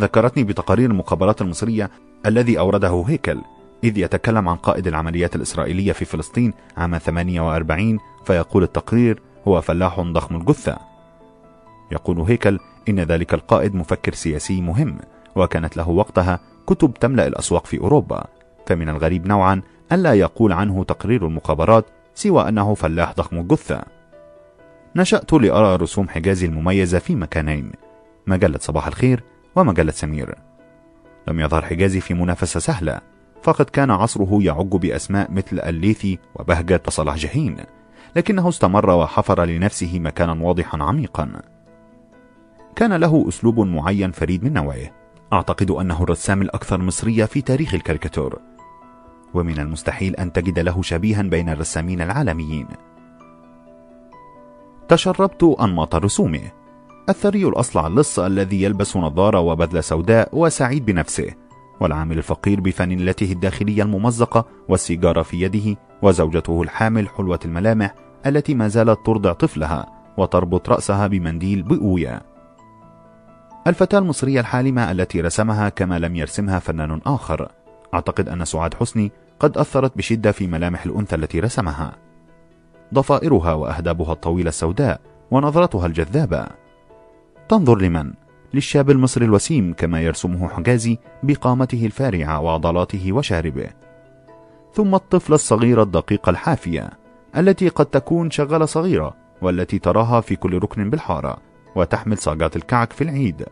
ذكرتني 0.00 0.44
بتقارير 0.44 0.90
المخابرات 0.90 1.42
المصرية 1.42 1.90
الذي 2.26 2.58
أورده 2.58 3.04
هيكل 3.08 3.40
إذ 3.84 3.98
يتكلم 3.98 4.48
عن 4.48 4.56
قائد 4.56 4.86
العمليات 4.86 5.36
الإسرائيلية 5.36 5.92
في 5.92 6.04
فلسطين 6.04 6.52
عام 6.76 6.98
48 6.98 7.98
فيقول 8.24 8.62
التقرير 8.62 9.22
هو 9.48 9.60
فلاح 9.60 10.00
ضخم 10.00 10.36
الجثة 10.36 10.78
يقول 11.92 12.20
هيكل 12.20 12.58
إن 12.90 13.00
ذلك 13.00 13.34
القائد 13.34 13.74
مفكر 13.74 14.14
سياسي 14.14 14.60
مهم 14.60 14.98
وكانت 15.36 15.76
له 15.76 15.88
وقتها 15.88 16.40
كتب 16.66 16.94
تملأ 16.94 17.26
الأسواق 17.26 17.66
في 17.66 17.78
أوروبا. 17.78 18.24
فمن 18.66 18.88
الغريب 18.88 19.26
نوعا 19.26 19.62
ألا 19.92 20.14
يقول 20.14 20.52
عنه 20.52 20.84
تقرير 20.84 21.26
المخابرات 21.26 21.86
سوى 22.14 22.48
أنه 22.48 22.74
فلاح 22.74 23.14
ضخم 23.14 23.38
الجثة 23.38 23.82
نشأت 24.96 25.32
لأرى 25.32 25.76
رسوم 25.76 26.08
حجازي 26.08 26.46
المميزة 26.46 26.98
في 26.98 27.14
مكانين 27.14 27.72
مجلة 28.26 28.58
صباح 28.58 28.86
الخير 28.86 29.22
ومجلة 29.56 29.92
سمير. 29.92 30.34
لم 31.28 31.40
يظهر 31.40 31.64
حجازي 31.64 32.00
في 32.00 32.14
منافسة 32.14 32.60
سهلة 32.60 33.00
فقد 33.42 33.64
كان 33.64 33.90
عصره 33.90 34.38
يعج 34.42 34.76
بأسماء 34.76 35.30
مثل 35.30 35.60
الليثي 35.60 36.18
وبهجة 36.34 36.82
وصلاح 36.86 37.16
جاهين 37.16 37.56
لكنه 38.16 38.48
استمر 38.48 38.90
وحفر 38.90 39.44
لنفسه 39.44 39.98
مكانا 39.98 40.44
واضحا 40.44 40.82
عميقا. 40.82 41.42
كان 42.76 42.92
له 42.92 43.24
أسلوب 43.28 43.60
معين 43.60 44.12
فريد 44.12 44.44
من 44.44 44.52
نوعه. 44.52 44.90
أعتقد 45.32 45.70
أنه 45.70 46.02
الرسام 46.02 46.42
الأكثر 46.42 46.82
مصرية 46.82 47.24
في 47.24 47.40
تاريخ 47.42 47.74
الكاريكاتور. 47.74 48.38
ومن 49.34 49.58
المستحيل 49.58 50.16
أن 50.16 50.32
تجد 50.32 50.58
له 50.58 50.82
شبيها 50.82 51.22
بين 51.22 51.48
الرسامين 51.48 52.00
العالميين. 52.00 52.66
تشربت 54.88 55.56
أنماط 55.60 55.94
رسومه. 55.94 56.50
الثري 57.08 57.44
الأصلع 57.44 57.86
اللص 57.86 58.18
الذي 58.18 58.62
يلبس 58.62 58.96
نظارة 58.96 59.40
وبدلة 59.40 59.80
سوداء 59.80 60.28
وسعيد 60.32 60.84
بنفسه. 60.84 61.30
والعامل 61.80 62.18
الفقير 62.18 62.60
بفانيلته 62.60 63.32
الداخلية 63.32 63.82
الممزقة 63.82 64.46
والسيجارة 64.68 65.22
في 65.22 65.40
يده 65.40 65.76
وزوجته 66.02 66.62
الحامل 66.62 67.08
حلوة 67.08 67.40
الملامح 67.44 67.94
التي 68.26 68.54
ما 68.54 68.68
زالت 68.68 68.98
ترضع 69.06 69.32
طفلها 69.32 69.86
وتربط 70.18 70.70
رأسها 70.70 71.06
بمنديل 71.06 71.62
بؤوية 71.62 72.29
الفتاة 73.66 73.98
المصرية 73.98 74.40
الحالمة 74.40 74.90
التي 74.90 75.20
رسمها 75.20 75.68
كما 75.68 75.98
لم 75.98 76.16
يرسمها 76.16 76.58
فنان 76.58 77.00
آخر. 77.06 77.48
أعتقد 77.94 78.28
أن 78.28 78.44
سعاد 78.44 78.74
حسني 78.74 79.12
قد 79.40 79.58
أثرت 79.58 79.96
بشدة 79.96 80.32
في 80.32 80.46
ملامح 80.46 80.84
الأنثى 80.84 81.16
التي 81.16 81.40
رسمها. 81.40 81.96
ضفائرها 82.94 83.52
وأهدابها 83.52 84.12
الطويلة 84.12 84.48
السوداء 84.48 85.00
ونظرتها 85.30 85.86
الجذابة. 85.86 86.46
تنظر 87.48 87.78
لمن؟ 87.78 88.12
للشاب 88.54 88.90
المصري 88.90 89.24
الوسيم 89.24 89.74
كما 89.76 90.00
يرسمه 90.00 90.48
حجازي 90.48 90.98
بقامته 91.22 91.86
الفارعة 91.86 92.40
وعضلاته 92.40 93.12
وشاربه. 93.12 93.70
ثم 94.74 94.94
الطفلة 94.94 95.34
الصغيرة 95.34 95.82
الدقيقة 95.82 96.30
الحافية 96.30 96.90
التي 97.36 97.68
قد 97.68 97.86
تكون 97.86 98.30
شغالة 98.30 98.64
صغيرة 98.64 99.16
والتي 99.42 99.78
تراها 99.78 100.20
في 100.20 100.36
كل 100.36 100.58
ركن 100.58 100.90
بالحارة. 100.90 101.49
وتحمل 101.76 102.18
صاجات 102.18 102.56
الكعك 102.56 102.92
في 102.92 103.04
العيد. 103.04 103.46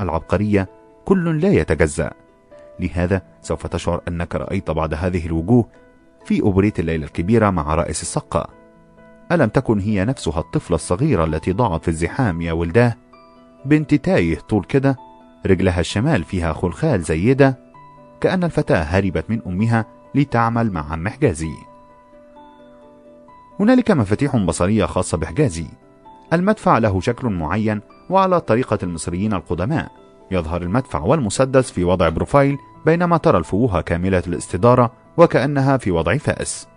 العبقرية 0.00 0.68
كل 1.04 1.40
لا 1.40 1.48
يتجزأ. 1.48 2.10
لهذا 2.80 3.22
سوف 3.42 3.66
تشعر 3.66 4.00
أنك 4.08 4.34
رأيت 4.34 4.70
بعض 4.70 4.94
هذه 4.94 5.26
الوجوه 5.26 5.68
في 6.24 6.40
أوبريت 6.42 6.80
الليلة 6.80 7.04
الكبيرة 7.04 7.50
مع 7.50 7.74
رئيس 7.74 8.02
الصقة. 8.02 8.46
ألم 9.32 9.48
تكن 9.48 9.80
هي 9.80 10.04
نفسها 10.04 10.40
الطفلة 10.40 10.74
الصغيرة 10.74 11.24
التي 11.24 11.52
ضاعت 11.52 11.82
في 11.82 11.88
الزحام 11.88 12.40
يا 12.40 12.52
ولداه؟ 12.52 12.94
بنت 13.64 13.94
تايه 13.94 14.38
طول 14.38 14.64
كده 14.64 14.96
رجلها 15.46 15.80
الشمال 15.80 16.24
فيها 16.24 16.52
خلخال 16.52 17.02
زيدة 17.02 17.58
كأن 18.20 18.44
الفتاة 18.44 18.82
هربت 18.82 19.30
من 19.30 19.40
أمها 19.46 19.86
لتعمل 20.14 20.72
مع 20.72 20.92
عم 20.92 21.08
حجازي 21.08 21.54
هنالك 23.60 23.90
مفاتيح 23.90 24.36
بصرية 24.36 24.84
خاصة 24.84 25.18
بحجازي. 25.18 25.66
المدفع 26.32 26.78
له 26.78 27.00
شكل 27.00 27.28
معين 27.28 27.80
وعلى 28.10 28.40
طريقة 28.40 28.78
المصريين 28.82 29.34
القدماء. 29.34 29.92
يظهر 30.30 30.62
المدفع 30.62 30.98
والمسدس 30.98 31.70
في 31.70 31.84
وضع 31.84 32.08
بروفايل 32.08 32.58
بينما 32.86 33.16
ترى 33.16 33.38
الفوهة 33.38 33.80
كاملة 33.80 34.22
الاستدارة 34.26 34.92
وكأنها 35.16 35.76
في 35.76 35.90
وضع 35.90 36.16
فأس. 36.16 36.68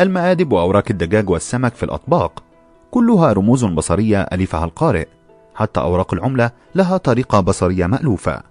المآدب 0.00 0.52
وأوراق 0.52 0.84
الدجاج 0.90 1.30
والسمك 1.30 1.74
في 1.74 1.82
الأطباق. 1.82 2.42
كلها 2.90 3.32
رموز 3.32 3.64
بصرية 3.64 4.22
ألفها 4.22 4.64
القارئ. 4.64 5.06
حتى 5.54 5.80
أوراق 5.80 6.14
العملة 6.14 6.50
لها 6.74 6.96
طريقة 6.96 7.40
بصرية 7.40 7.86
مألوفة. 7.86 8.42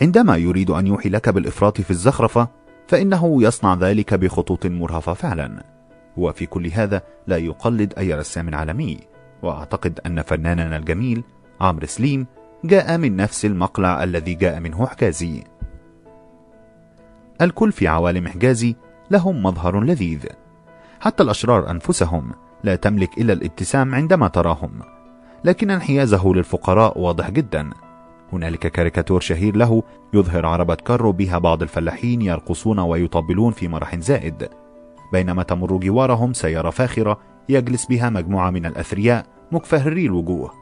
عندما 0.00 0.36
يريد 0.36 0.70
أن 0.70 0.86
يوحي 0.86 1.08
لك 1.08 1.28
بالإفراط 1.28 1.80
في 1.80 1.90
الزخرفة 1.90 2.48
فإنه 2.88 3.42
يصنع 3.42 3.74
ذلك 3.74 4.14
بخطوط 4.14 4.66
مرهفة 4.66 5.12
فعلا. 5.12 5.62
وفي 6.16 6.46
كل 6.46 6.66
هذا 6.66 7.02
لا 7.26 7.36
يقلد 7.36 7.94
أي 7.98 8.14
رسام 8.14 8.54
عالمي 8.54 8.98
وأعتقد 9.42 10.00
أن 10.06 10.22
فناننا 10.22 10.76
الجميل 10.76 11.22
عمرو 11.60 11.86
سليم 11.86 12.26
جاء 12.64 12.98
من 12.98 13.16
نفس 13.16 13.44
المقلع 13.44 14.04
الذي 14.04 14.34
جاء 14.34 14.60
منه 14.60 14.86
حجازي. 14.86 15.44
الكل 17.40 17.72
في 17.72 17.88
عوالم 17.88 18.28
حجازي 18.28 18.76
لهم 19.10 19.42
مظهر 19.42 19.80
لذيذ. 19.80 20.26
حتى 21.00 21.22
الأشرار 21.22 21.70
أنفسهم 21.70 22.32
لا 22.64 22.76
تملك 22.76 23.18
إلا 23.18 23.32
الابتسام 23.32 23.94
عندما 23.94 24.28
تراهم 24.28 24.80
لكن 25.44 25.70
انحيازه 25.70 26.32
للفقراء 26.32 26.98
واضح 26.98 27.30
جدا. 27.30 27.70
هنالك 28.32 28.66
كاريكاتور 28.66 29.20
شهير 29.20 29.56
له 29.56 29.82
يظهر 30.14 30.46
عربة 30.46 30.74
كارو 30.74 31.12
بها 31.12 31.38
بعض 31.38 31.62
الفلاحين 31.62 32.22
يرقصون 32.22 32.78
ويطبلون 32.78 33.52
في 33.52 33.68
مرح 33.68 33.96
زائد. 33.96 34.48
بينما 35.12 35.42
تمر 35.42 35.76
جوارهم 35.76 36.32
سيارة 36.32 36.70
فاخرة 36.70 37.18
يجلس 37.48 37.86
بها 37.86 38.10
مجموعة 38.10 38.50
من 38.50 38.66
الأثرياء 38.66 39.26
مكفهري 39.52 40.06
الوجوه 40.06 40.52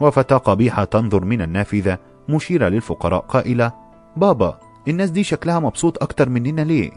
وفتاة 0.00 0.36
قبيحة 0.36 0.84
تنظر 0.84 1.24
من 1.24 1.42
النافذة 1.42 1.98
مشيرة 2.28 2.68
للفقراء 2.68 3.20
قائلة 3.20 3.72
بابا 4.16 4.58
الناس 4.88 5.10
دي 5.10 5.24
شكلها 5.24 5.60
مبسوط 5.60 6.02
أكتر 6.02 6.28
مننا 6.28 6.60
ليه؟ 6.60 6.90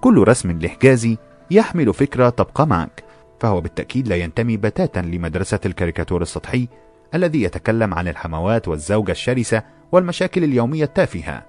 كل 0.00 0.28
رسم 0.28 0.58
لحجازي 0.58 1.18
يحمل 1.50 1.94
فكرة 1.94 2.28
تبقى 2.28 2.66
معك 2.66 3.04
فهو 3.40 3.60
بالتأكيد 3.60 4.08
لا 4.08 4.16
ينتمي 4.16 4.56
بتاتا 4.56 5.00
لمدرسة 5.00 5.60
الكاريكاتور 5.66 6.22
السطحي 6.22 6.68
الذي 7.14 7.42
يتكلم 7.42 7.94
عن 7.94 8.08
الحموات 8.08 8.68
والزوجة 8.68 9.12
الشرسة 9.12 9.62
والمشاكل 9.92 10.44
اليومية 10.44 10.84
التافهة 10.84 11.42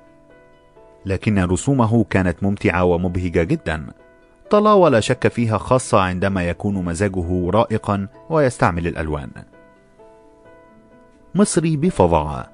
لكن 1.05 1.39
رسومه 1.39 2.03
كانت 2.03 2.43
ممتعة 2.43 2.83
ومبهجة 2.83 3.43
جدا. 3.43 3.87
طلا 4.49 4.73
ولا 4.73 4.99
شك 4.99 5.27
فيها 5.27 5.57
خاصة 5.57 5.99
عندما 5.99 6.49
يكون 6.49 6.85
مزاجه 6.85 7.49
رائقا 7.49 8.07
ويستعمل 8.29 8.87
الألوان. 8.87 9.29
مصري 11.35 11.77
بفظاعة. 11.77 12.51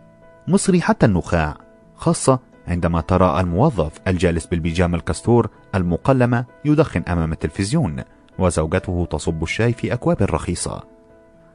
مصري 0.47 0.81
حتى 0.81 1.05
النخاع 1.05 1.57
خاصة 1.95 2.39
عندما 2.67 3.01
ترى 3.01 3.39
الموظف 3.39 3.91
الجالس 4.07 4.45
بالبيجامة 4.45 4.97
الكستور 4.97 5.49
المقلمة 5.75 6.45
يدخن 6.65 7.03
أمام 7.07 7.31
التلفزيون 7.31 8.03
وزوجته 8.39 9.07
تصب 9.11 9.43
الشاي 9.43 9.73
في 9.73 9.93
أكواب 9.93 10.17
رخيصة. 10.21 10.83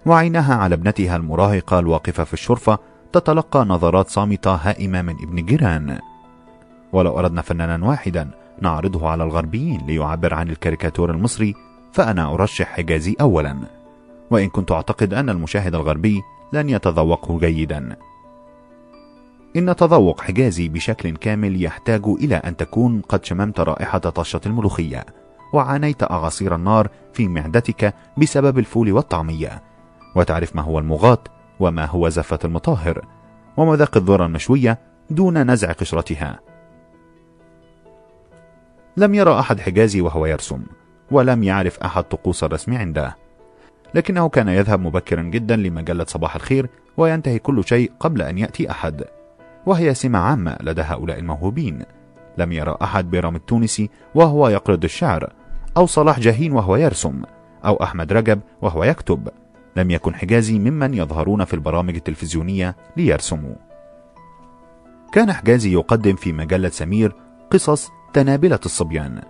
وعينها 0.07 0.55
على 0.55 0.75
ابنتها 0.75 1.17
المراهقة 1.17 1.79
الواقفة 1.79 2.25
في 2.25 2.33
الشرفة 2.33 2.79
تتلقى 3.13 3.65
نظرات 3.65 4.09
صامتة 4.09 4.55
هائمة 4.55 5.03
من 5.03 5.15
ابن 5.23 5.47
جيران. 5.47 5.99
ولو 6.93 7.19
أردنا 7.19 7.43
فنانا 7.43 7.87
واحدا 7.87 8.31
نعرضه 8.61 9.09
على 9.09 9.25
الغربيين 9.25 9.87
ليعبر 9.87 10.35
عن 10.35 10.51
الكاريكاتور 10.51 11.11
المصري 11.11 11.55
فأنا 11.93 12.35
أرشح 12.35 12.67
حجازي 12.67 13.17
أولا. 13.21 13.57
وإن 14.31 14.49
كنت 14.49 14.73
أعتقد 14.73 15.15
أن 15.15 15.31
المشاهد 15.31 15.75
الغربي 15.75 16.21
لن 16.53 16.69
يتذوقه 16.69 17.39
جيدا. 17.39 17.97
إن 19.57 19.77
تذوق 19.77 20.21
حجازي 20.21 20.69
بشكل 20.69 21.17
كامل 21.17 21.65
يحتاج 21.65 22.03
إلى 22.07 22.37
أن 22.37 22.57
تكون 22.57 23.01
قد 23.09 23.25
شممت 23.25 23.61
رائحة 23.61 23.99
طشة 23.99 24.41
الملوخية 24.47 25.07
وعانيت 25.53 26.03
أعاصير 26.03 26.55
النار 26.55 26.89
في 27.13 27.29
معدتك 27.29 27.95
بسبب 28.19 28.59
الفول 28.59 28.93
والطعمية. 28.93 29.63
وتعرف 30.17 30.57
ما 30.57 30.63
هو 30.63 30.79
المغاط 30.79 31.31
وما 31.61 31.85
هو 31.85 32.09
زفة 32.09 32.39
المطهر 32.45 33.05
ومذاق 33.57 33.97
الذرة 33.97 34.27
المشوية 34.27 34.79
دون 35.11 35.51
نزع 35.51 35.73
قشرتها. 35.73 36.48
لم 38.99 39.15
يرى 39.15 39.39
أحد 39.39 39.61
حجازي 39.61 40.01
وهو 40.01 40.27
يرسم 40.27 40.63
ولم 41.11 41.43
يعرف 41.43 41.79
أحد 41.79 42.05
طقوس 42.05 42.45
الرسم 42.45 42.75
عنده. 42.75 43.17
لكنه 43.95 44.29
كان 44.29 44.49
يذهب 44.49 44.81
مبكرا 44.81 45.23
جدا 45.23 45.57
لمجلة 45.57 46.05
صباح 46.05 46.35
الخير 46.37 46.71
وينتهي 46.97 47.39
كل 47.39 47.65
شيء 47.65 47.93
قبل 48.01 48.23
أن 48.23 48.39
يأتي 48.39 48.71
أحد. 48.71 49.05
وهي 49.67 49.95
سمة 49.95 50.19
عامة 50.19 50.57
لدى 50.61 50.83
هؤلاء 50.83 51.19
الموهوبين. 51.19 51.83
لم 52.39 52.53
يرى 52.53 52.77
أحد 52.83 53.11
بيرام 53.11 53.37
التونسي 53.37 53.91
وهو 54.15 54.49
يقرض 54.49 54.85
الشعر 54.85 55.33
أو 55.77 55.87
صلاح 55.87 56.21
جاهين 56.21 56.53
وهو 56.53 56.77
يرسم 56.77 57.23
أو 57.65 57.83
أحمد 57.83 58.13
رجب 58.13 58.41
وهو 58.63 58.85
يكتب. 58.85 59.29
لم 59.77 59.91
يكن 59.91 60.15
حجازي 60.15 60.59
ممن 60.59 60.95
يظهرون 60.95 61.45
في 61.45 61.55
البرامج 61.55 61.95
التلفزيونية 61.95 62.77
ليرسموا. 62.97 63.55
كان 65.13 65.33
حجازي 65.33 65.73
يقدم 65.73 66.17
في 66.17 66.33
مجلة 66.33 66.69
سمير 66.69 67.17
قصص 67.51 67.91
تنابلة 68.13 68.61
الصبيان 68.65 69.23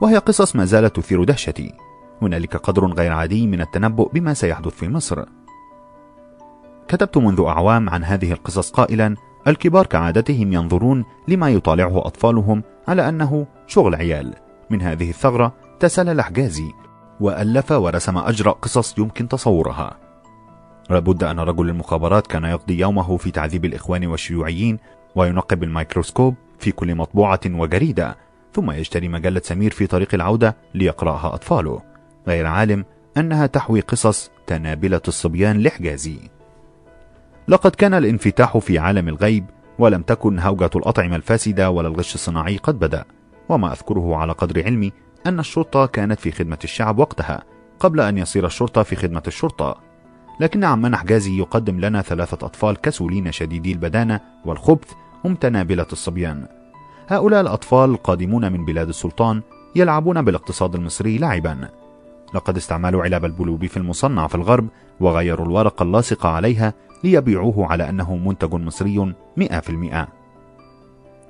وهي 0.00 0.18
قصص 0.18 0.56
ما 0.56 0.64
زالت 0.64 0.96
تثير 0.96 1.24
دهشتي. 1.24 1.74
هنالك 2.22 2.56
قدر 2.56 2.86
غير 2.86 3.12
عادي 3.12 3.46
من 3.46 3.60
التنبؤ 3.60 4.10
بما 4.12 4.34
سيحدث 4.34 4.72
في 4.72 4.88
مصر. 4.88 5.24
كتبت 6.88 7.16
منذ 7.16 7.44
أعوام 7.46 7.90
عن 7.90 8.04
هذه 8.04 8.32
القصص 8.32 8.70
قائلا 8.70 9.16
الكبار 9.46 9.86
كعادتهم 9.86 10.52
ينظرون 10.52 11.04
لما 11.28 11.50
يطالعه 11.50 12.06
أطفالهم 12.06 12.62
على 12.88 13.08
أنه 13.08 13.46
شغل 13.66 13.94
عيال. 13.94 14.34
من 14.70 14.82
هذه 14.82 15.10
الثغرة 15.10 15.52
تسلل 15.80 16.22
حجازي 16.22 16.72
وألف 17.20 17.72
ورسم 17.72 18.18
أجرأ 18.18 18.52
قصص 18.52 18.98
يمكن 18.98 19.28
تصورها. 19.28 19.96
لابد 20.90 21.24
أن 21.24 21.40
رجل 21.40 21.68
المخابرات 21.68 22.26
كان 22.26 22.44
يقضي 22.44 22.78
يومه 22.78 23.16
في 23.16 23.30
تعذيب 23.30 23.64
الإخوان 23.64 24.06
والشيوعيين 24.06 24.78
وينقب 25.14 25.60
بالميكروسكوب 25.60 26.34
في 26.62 26.72
كل 26.72 26.94
مطبوعة 26.94 27.40
وجريدة 27.46 28.16
ثم 28.52 28.70
يشتري 28.70 29.08
مجلة 29.08 29.40
سمير 29.44 29.70
في 29.70 29.86
طريق 29.86 30.14
العودة 30.14 30.56
ليقرأها 30.74 31.34
أطفاله. 31.34 31.82
غير 32.28 32.46
عالم 32.46 32.84
أنها 33.16 33.46
تحوي 33.46 33.80
قصص 33.80 34.30
تنابلة 34.46 35.00
الصبيان 35.08 35.62
لحجازي. 35.62 36.18
لقد 37.48 37.70
كان 37.70 37.94
الانفتاح 37.94 38.58
في 38.58 38.78
عالم 38.78 39.08
الغيب 39.08 39.44
ولم 39.78 40.02
تكن 40.02 40.38
هوجة 40.38 40.70
الأطعمة 40.76 41.16
الفاسدة 41.16 41.70
ولا 41.70 41.88
الغش 41.88 42.14
الصناعي 42.14 42.56
قد 42.56 42.78
بدأ. 42.78 43.04
وما 43.48 43.72
أذكره 43.72 44.16
على 44.16 44.32
قدر 44.32 44.64
علمي 44.64 44.92
أن 45.26 45.38
الشرطة 45.38 45.86
كانت 45.86 46.20
في 46.20 46.30
خدمة 46.30 46.58
الشعب 46.64 46.98
وقتها 46.98 47.42
قبل 47.80 48.00
أن 48.00 48.18
يصير 48.18 48.46
الشرطة 48.46 48.82
في 48.82 48.96
خدمة 48.96 49.22
الشرطة. 49.26 49.80
لكن 50.40 50.64
عمان 50.64 50.96
حجازي 50.96 51.38
يقدم 51.38 51.80
لنا 51.80 52.02
ثلاثة 52.02 52.46
أطفال 52.46 52.76
كسولين 52.80 53.32
شديدي 53.32 53.72
البدانة 53.72 54.20
والخبث 54.44 54.92
هم 55.24 55.34
تنابلة 55.34 55.86
الصبيان. 55.92 56.46
هؤلاء 57.08 57.40
الأطفال 57.40 57.90
القادمون 57.90 58.52
من 58.52 58.64
بلاد 58.64 58.88
السلطان 58.88 59.42
يلعبون 59.76 60.22
بالاقتصاد 60.22 60.74
المصري 60.74 61.18
لعبا 61.18 61.68
لقد 62.34 62.56
استعملوا 62.56 63.02
علب 63.02 63.24
البلوبي 63.24 63.68
في 63.68 63.76
المصنع 63.76 64.26
في 64.26 64.34
الغرب 64.34 64.68
وغيروا 65.00 65.46
الورقة 65.46 65.82
اللاصقة 65.82 66.28
عليها 66.28 66.74
ليبيعوه 67.04 67.66
على 67.66 67.88
أنه 67.88 68.16
منتج 68.16 68.54
مصري 68.54 69.14
100% 69.36 70.06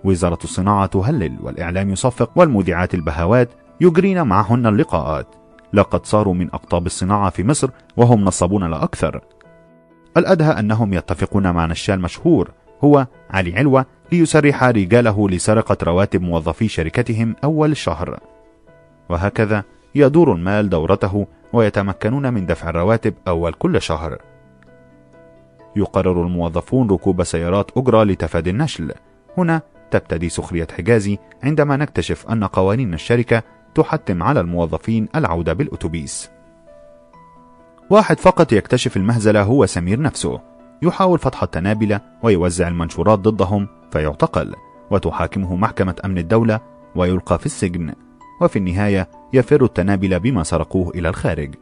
وزارة 0.05 0.39
الصناعة 0.45 0.87
تهلل 0.87 1.39
والإعلام 1.43 1.91
يصفق 1.91 2.31
والمذيعات 2.37 2.95
البهوات 2.95 3.51
يجرين 3.81 4.23
معهن 4.23 4.67
اللقاءات. 4.67 5.27
لقد 5.73 6.07
صاروا 6.07 6.35
من 6.35 6.49
أقطاب 6.55 6.87
الصناعة 6.87 7.31
في 7.31 7.45
مصر 7.45 7.71
وهم 7.97 8.25
نصبون 8.25 8.71
لا 8.71 8.85
أكثر 8.85 9.21
الأدهى 10.17 10.59
أنهم 10.59 10.93
يتفقون 10.93 11.51
مع 11.51 11.67
نشال 11.67 12.01
مشهور 12.01 12.51
هو 12.85 13.07
علي 13.31 13.57
علوة 13.57 13.87
ليسرح 14.13 14.65
رجاله 14.65 15.29
لسرقة 15.29 15.77
رواتب 15.83 16.23
موظفي 16.23 16.69
شركتهم 16.69 17.37
أول 17.45 17.71
الشهر 17.71 18.21
وهكذا 19.09 19.65
يدور 19.95 20.33
المال 20.33 20.69
دورته 20.69 21.27
ويتمكنون 21.53 22.35
من 22.35 22.47
دفع 22.47 22.69
الرواتب 22.69 23.15
أول 23.29 23.53
كل 23.53 23.83
شهر. 23.83 24.19
يقرر 25.77 26.23
الموظفون 26.23 26.91
ركوب 26.91 27.25
سيارات 27.25 27.71
أجرة 27.77 28.05
لتفادي 28.05 28.51
النشل. 28.51 28.93
هنا 29.39 29.63
تبتدي 29.91 30.29
سخرية 30.29 30.67
حجازي 30.77 31.19
عندما 31.43 31.77
نكتشف 31.77 32.27
أن 32.31 32.45
قوانين 32.45 32.95
الشركة 32.95 33.43
تحتم 33.75 34.23
على 34.23 34.41
الموظفين 34.41 35.09
العودة 35.17 35.53
بالأتوبيس. 35.53 36.31
واحد 37.91 38.21
فقط 38.21 38.53
يكتشف 38.53 38.97
المهزلة 38.97 39.43
هو 39.43 39.67
سمير 39.67 40.01
نفسه. 40.01 40.52
يحاول 40.83 41.19
فتح 41.19 41.43
التنابلة 41.43 42.01
ويوزع 42.23 42.69
المنشورات 42.69 43.19
ضدهم 43.19 43.69
فيعتقل 43.93 44.55
وتحاكمه 44.91 45.57
محكمة 45.57 45.97
أمن 46.05 46.19
الدولة 46.19 46.61
ويلقى 46.97 47.39
في 47.39 47.47
السجن 47.47 47.95
وفي 48.41 48.59
النهاية 48.59 49.09
يفر 49.33 49.65
التنابلة 49.65 50.19
بما 50.19 50.43
سرقوه 50.43 50.91
إلى 50.91 51.09
الخارج. 51.09 51.55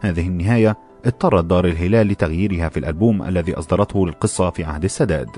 هذه 0.00 0.26
النهاية 0.26 0.76
اضطرت 1.06 1.44
دار 1.44 1.64
الهلال 1.64 2.06
لتغييرها 2.08 2.68
في 2.68 2.76
الألبوم 2.76 3.22
الذي 3.22 3.54
أصدرته 3.54 4.06
للقصة 4.06 4.50
في 4.50 4.64
عهد 4.64 4.84
السداد. 4.84 5.28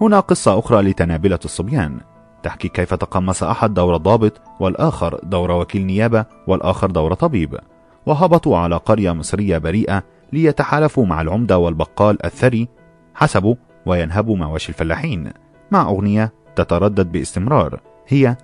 هنا 0.00 0.20
قصة 0.20 0.58
أخرى 0.58 0.82
لتنابلة 0.82 1.38
الصبيان. 1.44 2.00
تحكي 2.42 2.68
كيف 2.68 2.94
تقمص 2.94 3.42
أحد 3.42 3.74
دور 3.74 3.96
ضابط 3.96 4.40
والآخر 4.60 5.20
دور 5.22 5.50
وكيل 5.50 5.86
نيابة 5.86 6.24
والآخر 6.46 6.90
دور 6.90 7.14
طبيب. 7.14 7.58
وهبطوا 8.06 8.58
على 8.58 8.76
قرية 8.76 9.12
مصرية 9.12 9.58
بريئة 9.58 10.02
ليتحالفوا 10.32 11.06
مع 11.06 11.20
العمدة 11.20 11.58
والبقال 11.58 12.26
الثري 12.26 12.68
حسبوا 13.14 13.54
وينهبوا 13.86 14.36
مواشي 14.36 14.68
الفلاحين 14.68 15.30
مع 15.70 15.82
أغنية 15.82 16.32
تتردد 16.56 17.12
باستمرار. 17.12 17.80
هي 18.08 18.36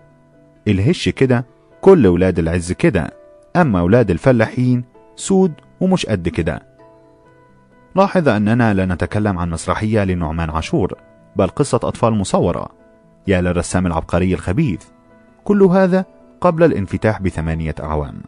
الهش 0.68 1.08
كده 1.08 1.46
كل 1.80 2.06
ولاد 2.06 2.38
العز 2.38 2.72
كده 2.72 3.10
أما 3.56 3.82
ولاد 3.82 4.10
الفلاحين 4.10 4.84
سود 5.16 5.52
ومش 5.80 6.06
قد 6.06 6.28
كده. 6.28 6.62
لاحظ 7.96 8.28
أننا 8.28 8.74
لا 8.74 8.86
نتكلم 8.86 9.38
عن 9.38 9.50
مسرحية 9.50 10.04
لنعمان 10.04 10.50
عاشور 10.50 10.94
بل 11.36 11.48
قصة 11.48 11.76
أطفال 11.76 12.14
مصورة 12.14 12.68
يا 13.26 13.40
للرسام 13.40 13.86
العبقري 13.86 14.34
الخبيث. 14.34 14.84
كل 15.44 15.62
هذا 15.62 16.04
قبل 16.40 16.64
الانفتاح 16.64 17.22
بثمانية 17.22 17.74
أعوام. 17.80 18.20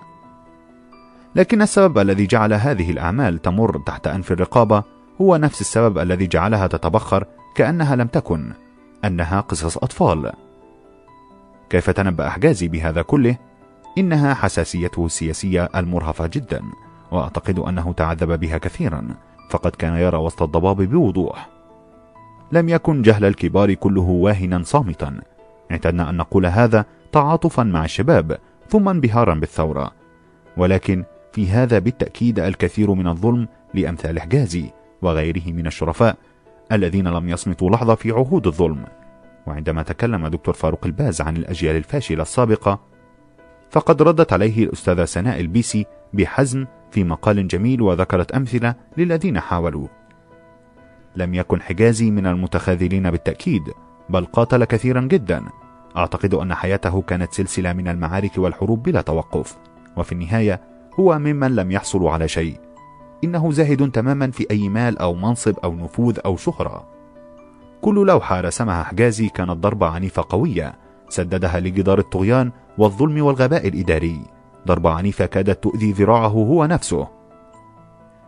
لكن 1.37 1.63
السبب 1.63 1.99
الذي 1.99 2.27
جعل 2.27 2.53
هذه 2.53 2.91
الأعمال 2.91 3.43
تمر 3.43 3.79
تحت 3.79 4.07
أنف 4.07 4.33
الرقابة 4.33 4.83
هو 5.21 5.37
نفس 5.37 5.61
السبب 5.61 5.99
الذي 5.99 6.27
جعلها 6.27 6.67
تتبخر 6.67 7.25
كأنها 7.55 7.97
لم 7.97 8.07
تكن 8.07 8.53
أنها 9.05 9.41
قصص 9.41 9.79
أطفال. 9.79 10.33
كيف 11.71 11.91
تنبأ 11.91 12.29
حجازي 12.29 12.69
بهذا 12.69 13.03
كله؟ 13.03 13.37
إنها 13.99 14.35
حساسيته 14.35 15.07
السياسية 15.07 15.69
المرهفة 15.77 16.27
جدا 16.27 16.63
وأعتقد 17.11 17.59
أنه 17.59 17.93
تعذب 17.93 18.41
بها 18.41 18.59
كثيرا 18.59 19.09
فقد 19.51 19.71
كان 19.71 19.95
يرى 19.95 20.19
وسط 20.19 20.43
الضباب 20.43 20.83
بوضوح. 20.83 21.49
لم 22.53 22.69
يكن 22.69 23.03
جهل 23.03 23.25
الكبار 23.25 23.75
كله 23.75 24.03
واهنا 24.03 24.63
صامتا. 24.63 25.21
اعتدنا 25.71 26.11
أن 26.11 26.17
نقول 26.17 26.47
هذا 26.47 26.85
تعاطفا 27.13 27.63
مع 27.63 27.85
الشباب 27.85 28.39
ثم 28.69 28.89
انبهارا 28.89 29.35
بالثورة. 29.35 29.91
ولكن 30.57 31.05
في 31.37 31.47
هذا 31.47 31.79
بالتأكيد 31.79 32.39
الكثير 32.39 32.95
من 32.95 33.07
الظلم 33.07 33.49
لأمثال 33.75 34.21
حجازي 34.21 34.71
وغيره 35.03 35.43
من 35.47 35.67
الشرفاء 35.67 36.17
الذين 36.73 37.09
لم 37.09 37.29
يصمتوا 37.29 37.71
لحظة 37.71 37.95
في 37.95 38.11
عهود 38.11 38.47
الظلم. 38.47 38.85
وعندما 39.47 39.83
تكلم 39.83 40.27
دكتور 40.27 40.55
فاروق 40.55 40.87
الباز 40.87 41.21
عن 41.21 41.37
الأجيال 41.37 41.77
الفاشلة 41.77 42.23
السابقة 42.23 42.81
فقد 43.71 44.03
ردت 44.03 44.33
عليه 44.33 44.65
الأستاذة 44.65 45.05
سناء 45.05 45.41
البيسي 45.41 45.87
بحزم 46.13 46.67
في 46.91 47.05
مقال 47.05 47.49
جميل 47.49 47.83
وذكرت 47.83 48.33
أمثلة 48.33 48.75
للذين 48.97 49.41
حاولوا. 49.41 49.89
لم 51.17 51.35
يكن 51.35 51.63
حجازي 51.63 52.11
من 52.11 52.27
المتخاذلين 52.27 53.11
بالتأكيد 53.11 53.63
بل 54.09 54.25
قاتل 54.25 54.65
كثيرا 54.65 55.01
جدا. 55.01 55.43
أعتقد 55.97 56.35
أن 56.35 56.55
حياته 56.55 57.03
كانت 57.03 57.33
سلسلة 57.33 57.73
من 57.73 57.89
المعارك 57.89 58.39
والحروب 58.39 58.83
بلا 58.83 59.01
توقف. 59.01 59.57
وفي 59.97 60.13
النهاية 60.13 60.76
هو 61.01 61.19
ممن 61.19 61.57
لم 61.57 61.71
يحصلوا 61.71 62.11
على 62.11 62.29
شيء. 62.29 62.61
إنه 63.25 63.53
زاهد 63.53 63.91
تماما 63.91 64.31
في 64.31 64.47
أي 64.51 64.69
مال 64.69 64.99
أو 64.99 65.15
منصب 65.15 65.59
أو 65.65 65.75
نفوذ 65.75 66.19
أو 66.25 66.37
شهرة. 66.37 66.87
كل 67.83 68.07
لوحة 68.07 68.41
رسمها 68.41 68.83
حجازي 68.83 69.29
كانت 69.29 69.51
ضربة 69.51 69.87
عنيفة 69.87 70.25
قوية 70.29 70.75
سددها 71.09 71.61
لجدار 71.61 71.99
الطغيان 71.99 72.51
والظلم 72.79 73.25
والغباء 73.25 73.69
الإداري. 73.69 74.21
ضربة 74.67 74.91
عنيفة 74.91 75.27
كادت 75.27 75.63
تؤذي 75.63 75.93
ذراعه 75.93 76.29
هو 76.29 76.67
نفسه. 76.67 77.09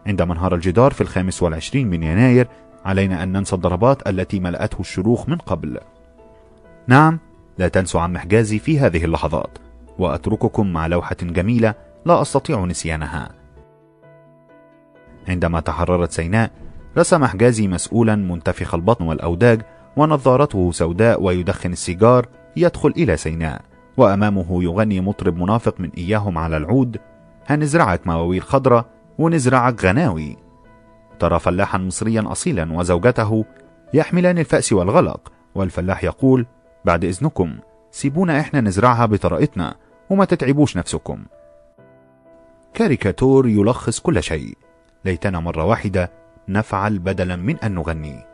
عندما 0.06 0.32
انهار 0.32 0.54
الجدار 0.54 0.92
في 0.92 1.00
الخامس 1.00 1.42
والعشرين 1.42 1.90
من 1.90 2.02
يناير 2.02 2.48
علينا 2.84 3.22
أن 3.22 3.32
ننسى 3.32 3.56
الضربات 3.56 4.08
التي 4.08 4.40
ملأته 4.40 4.80
الشروخ 4.80 5.28
من 5.28 5.36
قبل. 5.36 5.78
نعم 6.86 7.18
لا 7.58 7.68
تنسوا 7.68 8.00
عم 8.00 8.18
حجازي 8.18 8.58
في 8.58 8.80
هذه 8.80 9.04
اللحظات 9.04 9.58
وأترككم 9.98 10.72
مع 10.72 10.86
لوحة 10.86 11.16
جميلة 11.22 11.74
لا 12.04 12.22
أستطيع 12.22 12.64
نسيانها. 12.64 13.28
عندما 15.28 15.60
تحررت 15.60 16.12
سيناء 16.12 16.50
رسم 16.98 17.24
حجازي 17.24 17.68
مسؤولا 17.68 18.16
منتفخ 18.16 18.74
البطن 18.74 19.04
والأوداج 19.04 19.62
ونظارته 19.96 20.72
سوداء 20.72 21.22
ويدخن 21.22 21.72
السيجار 21.72 22.26
يدخل 22.56 22.88
إلى 22.88 23.16
سيناء 23.16 23.60
وأمامه 23.96 24.62
يغني 24.62 25.00
مطرب 25.00 25.36
منافق 25.36 25.80
من 25.80 25.90
إياهم 25.90 26.38
على 26.38 26.56
العود 26.56 26.96
هنزرعك 27.46 28.06
مواويل 28.06 28.42
خضرة 28.42 28.88
ونزرعك 29.18 29.84
غناوي. 29.84 30.36
ترى 31.18 31.38
فلاحا 31.38 31.78
مصريا 31.78 32.32
أصيلا 32.32 32.72
وزوجته 32.72 33.44
يحملان 33.94 34.38
الفأس 34.38 34.72
والغلق. 34.72 35.32
والفلاح 35.54 36.04
يقول 36.04 36.46
بعد 36.84 37.04
إذنكم 37.04 37.58
سيبونا 37.90 38.40
إحنا 38.40 38.60
نزرعها 38.60 39.06
بطريقتنا 39.06 39.74
وما 40.10 40.24
تتعبوش 40.24 40.76
نفسكم. 40.76 41.24
كاريكاتور 42.78 43.48
يلخص 43.48 44.00
كل 44.00 44.22
شيء. 44.22 44.56
ليتنا 45.04 45.40
مرة 45.40 45.64
واحدة 45.64 46.12
نفعل 46.48 46.98
بدلا 46.98 47.36
من 47.36 47.56
أن 47.56 47.74
نغني. 47.74 48.24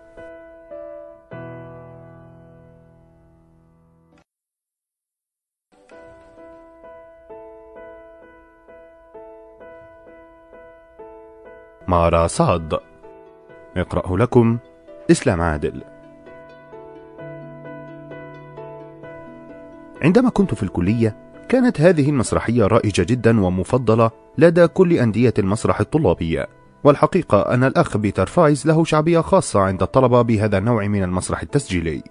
مارا 11.88 12.26
صاد. 12.26 12.78
يقرأه 13.76 14.16
لكم 14.16 14.58
إسلام 15.10 15.40
عادل. 15.40 15.84
عندما 20.02 20.30
كنت 20.30 20.54
في 20.54 20.62
الكلية 20.62 21.16
كانت 21.48 21.80
هذه 21.80 22.10
المسرحية 22.10 22.66
رائجة 22.66 23.02
جدا 23.02 23.40
ومفضلة 23.44 24.23
لدى 24.38 24.66
كل 24.66 24.92
أندية 24.92 25.34
المسرح 25.38 25.80
الطلابية. 25.80 26.48
والحقيقة 26.84 27.40
أن 27.40 27.64
الأخ 27.64 27.96
بيتر 27.96 28.26
فايز 28.26 28.66
له 28.66 28.84
شعبية 28.84 29.20
خاصة 29.20 29.60
عند 29.60 29.82
الطلبة 29.82 30.22
بهذا 30.22 30.58
النوع 30.58 30.86
من 30.86 31.02
المسرح 31.02 31.42
التسجيلي. 31.42 32.02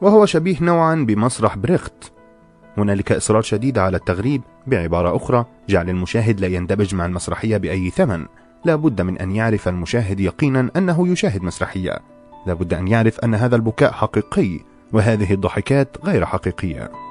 وهو 0.00 0.26
شبيه 0.26 0.56
نوعا 0.60 0.94
بمسرح 0.94 1.56
بريخت. 1.56 2.12
هنالك 2.78 3.12
إصرار 3.12 3.42
شديد 3.42 3.78
على 3.78 3.96
التغريب 3.96 4.42
بعبارة 4.66 5.16
أخرى 5.16 5.44
جعل 5.68 5.90
المشاهد 5.90 6.40
لا 6.40 6.46
يندمج 6.46 6.94
مع 6.94 7.06
المسرحية 7.06 7.56
بأي 7.56 7.90
ثمن. 7.90 8.26
لا 8.64 8.76
بد 8.76 9.02
من 9.02 9.18
أن 9.18 9.32
يعرف 9.32 9.68
المشاهد 9.68 10.20
يقينا 10.20 10.70
أنه 10.76 11.08
يشاهد 11.08 11.42
مسرحية. 11.42 11.98
لا 12.46 12.54
بد 12.54 12.74
أن 12.74 12.88
يعرف 12.88 13.20
أن 13.20 13.34
هذا 13.34 13.56
البكاء 13.56 13.92
حقيقي 13.92 14.60
وهذه 14.92 15.32
الضحكات 15.32 15.96
غير 16.04 16.26
حقيقية. 16.26 17.05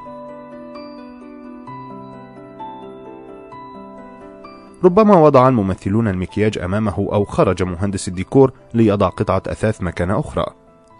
ربما 4.83 5.15
وضع 5.15 5.47
الممثلون 5.47 6.07
المكياج 6.07 6.57
أمامه 6.57 6.97
أو 6.97 7.25
خرج 7.25 7.63
مهندس 7.63 8.07
الديكور 8.07 8.51
ليضع 8.73 9.09
قطعة 9.09 9.43
أثاث 9.47 9.81
مكان 9.81 10.11
أخرى. 10.11 10.45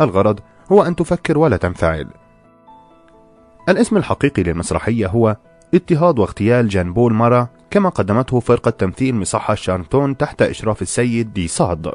الغرض 0.02 0.40
هو 0.72 0.84
أن 0.84 0.96
تفكر 0.96 1.38
ولا 1.38 1.58
تنفعل. 1.58 2.08
الاسم 3.70 3.98
الحقيقي 3.98 4.44
للمسرحية 4.44 5.08
هو 5.08 5.38
اضطهاد 5.74 6.20
واغتيال 6.20 6.68
جان 6.68 6.94
بول 6.94 7.14
مارا 7.14 7.48
كما 7.72 7.90
قدمته 7.90 8.40
فرقة 8.40 8.72
تمثيل 8.72 9.16
مصحة 9.16 9.56
شارنتون 9.56 10.18
تحت 10.18 10.42
إشراف 10.42 10.82
السيد 10.82 11.34
دي 11.34 11.48
صاد. 11.48 11.92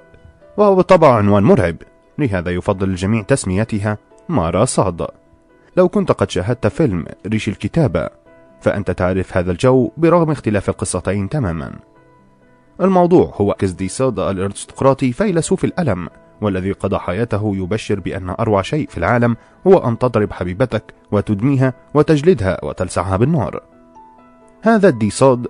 وهو 0.57 0.75
بالطبع 0.75 1.15
عنوان 1.15 1.43
مرعب 1.43 1.77
لهذا 2.19 2.51
يفضل 2.51 2.89
الجميع 2.89 3.23
تسميتها 3.23 3.99
مارا 4.29 4.65
صاد. 4.65 5.07
لو 5.77 5.89
كنت 5.89 6.13
قد 6.13 6.31
شاهدت 6.31 6.67
فيلم 6.67 7.07
ريش 7.27 7.49
الكتابة 7.49 8.20
فأنت 8.61 8.91
تعرف 8.91 9.37
هذا 9.37 9.53
الجو 9.53 9.91
برغم 9.97 10.31
اختلاف 10.31 10.69
القصتين 10.69 11.29
تماما. 11.29 11.73
الموضوع 12.81 13.33
هو 13.37 13.55
كز 13.55 13.73
دي 13.73 13.89
صاد 13.89 14.19
الأرستقراطي 14.19 15.13
فيلسوف 15.13 15.65
الألم 15.65 16.09
والذي 16.41 16.73
قضى 16.73 16.99
حياته 16.99 17.53
يبشر 17.57 18.01
بأن 18.01 18.31
أروع 18.31 18.63
شيء 18.63 18.89
في 18.89 18.99
العالم 18.99 19.37
هو 19.67 19.79
أن 19.79 19.99
تضرب 19.99 20.33
حبيبتك 20.33 20.95
وتدميها 21.13 21.75
وتجلدها 21.95 22.65
وتلسعها 22.65 23.17
بالنار. 23.17 23.61
هذا 24.63 24.89
الديصاد 24.89 25.47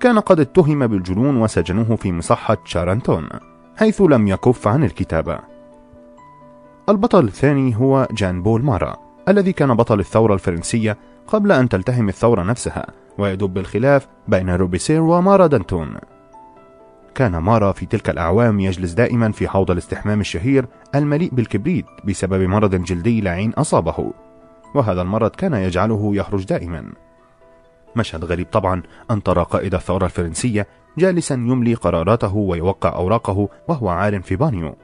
كان 0.00 0.18
قد 0.18 0.40
اتهم 0.40 0.86
بالجنون 0.86 1.36
وسجنوه 1.36 1.96
في 1.96 2.12
مصحة 2.12 2.56
شارنتون 2.64 3.28
حيث 3.76 4.00
لم 4.00 4.28
يكف 4.28 4.68
عن 4.68 4.84
الكتابة. 4.84 5.38
البطل 6.88 7.24
الثاني 7.24 7.76
هو 7.76 8.08
جان 8.12 8.42
بول 8.42 8.62
مارا 8.62 8.96
الذي 9.28 9.52
كان 9.52 9.74
بطل 9.74 10.00
الثورة 10.00 10.34
الفرنسية 10.34 10.98
قبل 11.26 11.52
أن 11.52 11.68
تلتهم 11.68 12.08
الثورة 12.08 12.42
نفسها 12.42 12.86
ويدب 13.18 13.58
الخلاف 13.58 14.08
بين 14.28 14.50
روبيسير 14.50 15.00
ومارا 15.00 15.46
دانتون. 15.46 15.96
كان 17.14 17.36
مارا 17.36 17.72
في 17.72 17.86
تلك 17.86 18.10
الأعوام 18.10 18.60
يجلس 18.60 18.92
دائما 18.92 19.32
في 19.32 19.48
حوض 19.48 19.70
الاستحمام 19.70 20.20
الشهير 20.20 20.66
المليء 20.94 21.34
بالكبريت 21.34 21.86
بسبب 22.04 22.42
مرض 22.42 22.74
جلدي 22.74 23.20
لعين 23.20 23.52
أصابه. 23.52 24.12
وهذا 24.74 25.02
المرض 25.02 25.30
كان 25.30 25.54
يجعله 25.54 26.10
يخرج 26.14 26.44
دائما. 26.44 26.92
مشهد 27.96 28.24
غريب 28.24 28.46
طبعا 28.52 28.82
أن 29.10 29.22
ترى 29.22 29.44
قائد 29.44 29.74
الثورة 29.74 30.04
الفرنسية 30.04 30.66
جالسا 30.98 31.34
يملي 31.34 31.74
قراراته 31.74 32.36
ويوقع 32.36 32.94
أوراقه 32.94 33.48
وهو 33.68 33.88
عار 33.88 34.22
في 34.22 34.36
بانيو. 34.36 34.76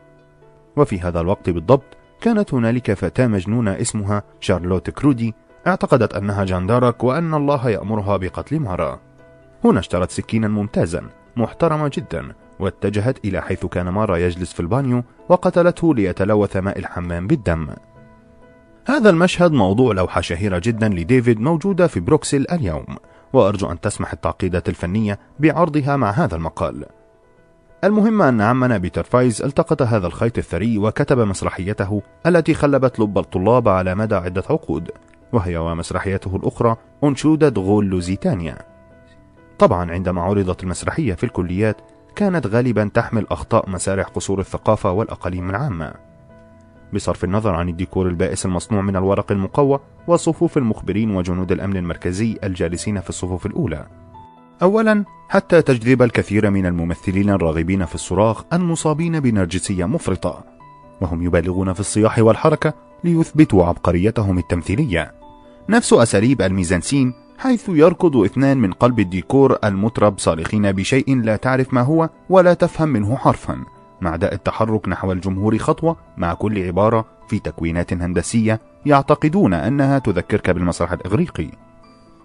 وفي 0.76 1.00
هذا 1.00 1.20
الوقت 1.20 1.50
بالضبط 1.50 1.96
كانت 2.20 2.54
هنالك 2.54 2.92
فتاة 2.92 3.26
مجنونة 3.26 3.80
اسمها 3.80 4.22
شارلوت 4.40 4.90
كرودي 4.90 5.34
اعتقدت 5.68 6.14
أنها 6.14 6.44
جاندارك 6.44 7.04
وأن 7.04 7.34
الله 7.34 7.70
يأمرها 7.70 8.16
بقتل 8.16 8.60
مارا. 8.60 9.00
هنا 9.64 9.80
اشترت 9.80 10.10
سكينا 10.10 10.48
ممتازا 10.48 11.02
محترمة 11.36 11.90
جدا 11.94 12.32
واتجهت 12.60 13.24
إلى 13.24 13.42
حيث 13.42 13.66
كان 13.66 13.88
مارا 13.88 14.16
يجلس 14.16 14.52
في 14.52 14.60
البانيو 14.60 15.02
وقتلته 15.28 15.94
ليتلوث 15.94 16.56
ماء 16.56 16.78
الحمام 16.78 17.26
بالدم. 17.26 17.68
هذا 18.86 19.10
المشهد 19.10 19.52
موضوع 19.52 19.92
لوحة 19.92 20.20
شهيرة 20.20 20.58
جدا 20.64 20.88
لديفيد 20.88 21.40
موجودة 21.40 21.86
في 21.86 22.00
بروكسل 22.00 22.46
اليوم 22.52 22.86
وأرجو 23.32 23.70
أن 23.70 23.80
تسمح 23.80 24.12
التعقيدات 24.12 24.68
الفنية 24.68 25.18
بعرضها 25.38 25.96
مع 25.96 26.10
هذا 26.10 26.36
المقال. 26.36 26.86
المهم 27.84 28.22
أن 28.22 28.40
عمنا 28.40 28.78
بيتر 28.78 29.02
فايس 29.02 29.42
التقط 29.42 29.82
هذا 29.82 30.06
الخيط 30.06 30.38
الثري 30.38 30.78
وكتب 30.78 31.18
مسرحيته 31.18 32.02
التي 32.26 32.54
خلبت 32.54 33.00
لب 33.00 33.18
الطلاب 33.18 33.68
على 33.68 33.94
مدى 33.94 34.14
عدة 34.14 34.42
عقود. 34.50 34.90
وهي 35.32 35.56
ومسرحيته 35.56 36.36
الأخرى 36.36 36.76
أنشودة 37.04 37.62
غول 37.62 37.86
لوزيتانيا 37.86 38.58
طبعا 39.58 39.90
عندما 39.90 40.22
عرضت 40.22 40.62
المسرحية 40.62 41.14
في 41.14 41.24
الكليات 41.24 41.76
كانت 42.16 42.46
غالبا 42.46 42.90
تحمل 42.94 43.26
أخطاء 43.30 43.70
مسارح 43.70 44.06
قصور 44.06 44.40
الثقافة 44.40 44.92
والأقاليم 44.92 45.50
العامة. 45.50 45.94
بصرف 46.94 47.24
النظر 47.24 47.54
عن 47.54 47.68
الديكور 47.68 48.08
البائس 48.08 48.46
المصنوع 48.46 48.82
من 48.82 48.96
الورق 48.96 49.32
المقوى 49.32 49.80
وصفوف 50.06 50.58
المخبرين 50.58 51.16
وجنود 51.16 51.52
الأمن 51.52 51.76
المركزي 51.76 52.38
الجالسين 52.44 53.00
في 53.00 53.08
الصفوف 53.08 53.46
الأولى. 53.46 53.86
أولا 54.62 55.04
حتى 55.28 55.62
تجذب 55.62 56.02
الكثير 56.02 56.50
من 56.50 56.66
الممثلين 56.66 57.30
الراغبين 57.30 57.84
في 57.84 57.94
الصراخ 57.94 58.44
المصابين 58.52 59.20
بنرجسية 59.20 59.84
مفرطة 59.84 60.44
وهم 61.00 61.22
يبالغون 61.22 61.72
في 61.72 61.80
الصياح 61.80 62.18
والحركة 62.18 62.74
ليثبتوا 63.04 63.64
عبقريتهم 63.64 64.38
التمثيلية. 64.38 65.17
نفس 65.70 65.92
أساليب 65.92 66.42
الميزانسين 66.42 67.14
حيث 67.38 67.68
يركض 67.68 68.16
اثنان 68.16 68.58
من 68.58 68.72
قلب 68.72 69.00
الديكور 69.00 69.58
المطرب 69.64 70.18
صارخين 70.18 70.72
بشيء 70.72 71.16
لا 71.22 71.36
تعرف 71.36 71.74
ما 71.74 71.82
هو 71.82 72.08
ولا 72.28 72.54
تفهم 72.54 72.88
منه 72.88 73.16
حرفا. 73.16 73.64
مع 74.00 74.16
داء 74.16 74.34
التحرك 74.34 74.88
نحو 74.88 75.12
الجمهور 75.12 75.58
خطوة 75.58 75.96
مع 76.16 76.34
كل 76.34 76.66
عبارة 76.66 77.04
في 77.28 77.38
تكوينات 77.38 77.92
هندسية 77.92 78.60
يعتقدون 78.86 79.54
أنها 79.54 79.98
تذكرك 79.98 80.50
بالمسرح 80.50 80.92
الإغريقي. 80.92 81.50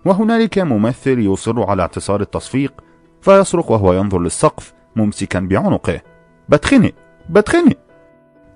وهنالك 0.05 0.59
ممثل 0.59 1.19
يصر 1.19 1.63
على 1.63 1.81
اعتصار 1.81 2.21
التصفيق 2.21 2.73
فيصرخ 3.21 3.71
وهو 3.71 3.93
ينظر 3.93 4.19
للسقف 4.19 4.73
ممسكا 4.95 5.39
بعنقه. 5.39 6.01
بتخنق! 6.49 6.93
بتخنق! 7.29 7.77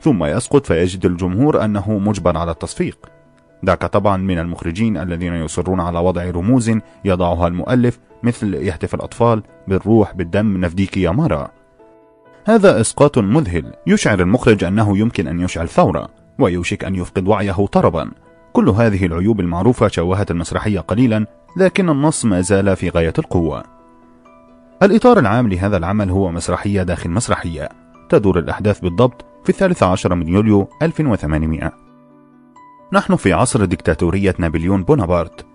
ثم 0.01 0.24
يسقط 0.24 0.66
فيجد 0.66 1.06
الجمهور 1.06 1.66
أنه 1.66 1.91
مجبر 1.91 2.38
على 2.38 2.51
التصفيق. 2.51 3.16
ذاك 3.66 3.86
طبعا 3.86 4.18
من 4.18 4.40
المخرجين 4.40 4.98
الذين 4.98 5.34
يصرون 5.34 5.80
على 5.80 6.00
وضع 6.00 6.24
رموز 6.30 6.72
يضعها 7.06 7.48
المؤلف 7.48 8.00
مثل 8.24 8.53
يهتف 8.53 8.95
الأطفال 8.95 9.44
بالروح 9.68 10.14
بالدم 10.14 10.58
نفديك 10.58 10.98
يا 10.98 11.11
مرة 11.11 11.58
هذا 12.48 12.82
إسقاط 12.82 13.18
مذهل. 13.18 13.74
يشعر 13.88 14.19
المخرج 14.19 14.64
أنه 14.64 14.98
يمكن 14.98 15.27
أن 15.27 15.40
يشعل 15.40 15.69
ثورة 15.69 16.10
ويوشك 16.40 16.86
أن 16.86 16.95
يفقد 16.95 17.27
وعيه 17.27 17.66
طربا. 17.66 18.11
كل 18.53 18.69
هذه 18.69 19.06
العيوب 19.06 19.40
المعروفة 19.40 19.88
شوهت 19.88 20.32
المسرحية 20.32 20.80
قليلا 20.80 21.26
لكن 21.58 21.90
النص 21.90 22.26
ما 22.26 22.42
زال 22.42 22.76
في 22.76 22.90
غاية 22.90 23.14
القوة. 23.19 23.64
الإطار 24.84 25.19
العام 25.19 25.48
لهذا 25.48 25.77
العمل 25.77 26.10
هو 26.10 26.32
مسرحية 26.32 26.84
داخل 26.84 27.10
مسرحية. 27.10 27.69
تدور 28.10 28.40
الأحداث 28.40 28.80
بالضبط 28.80 29.26
في 29.44 29.50
الثالث 29.50 29.84
عشر 29.84 30.16
من 30.16 30.27
يوليو 30.27 30.68
1800 30.82 31.86
نحن 32.93 33.16
في 33.16 33.33
عصر 33.33 33.66
ديكتاتورية 33.66 34.35
نابليون 34.38 34.83
بونابرت. 34.83 35.45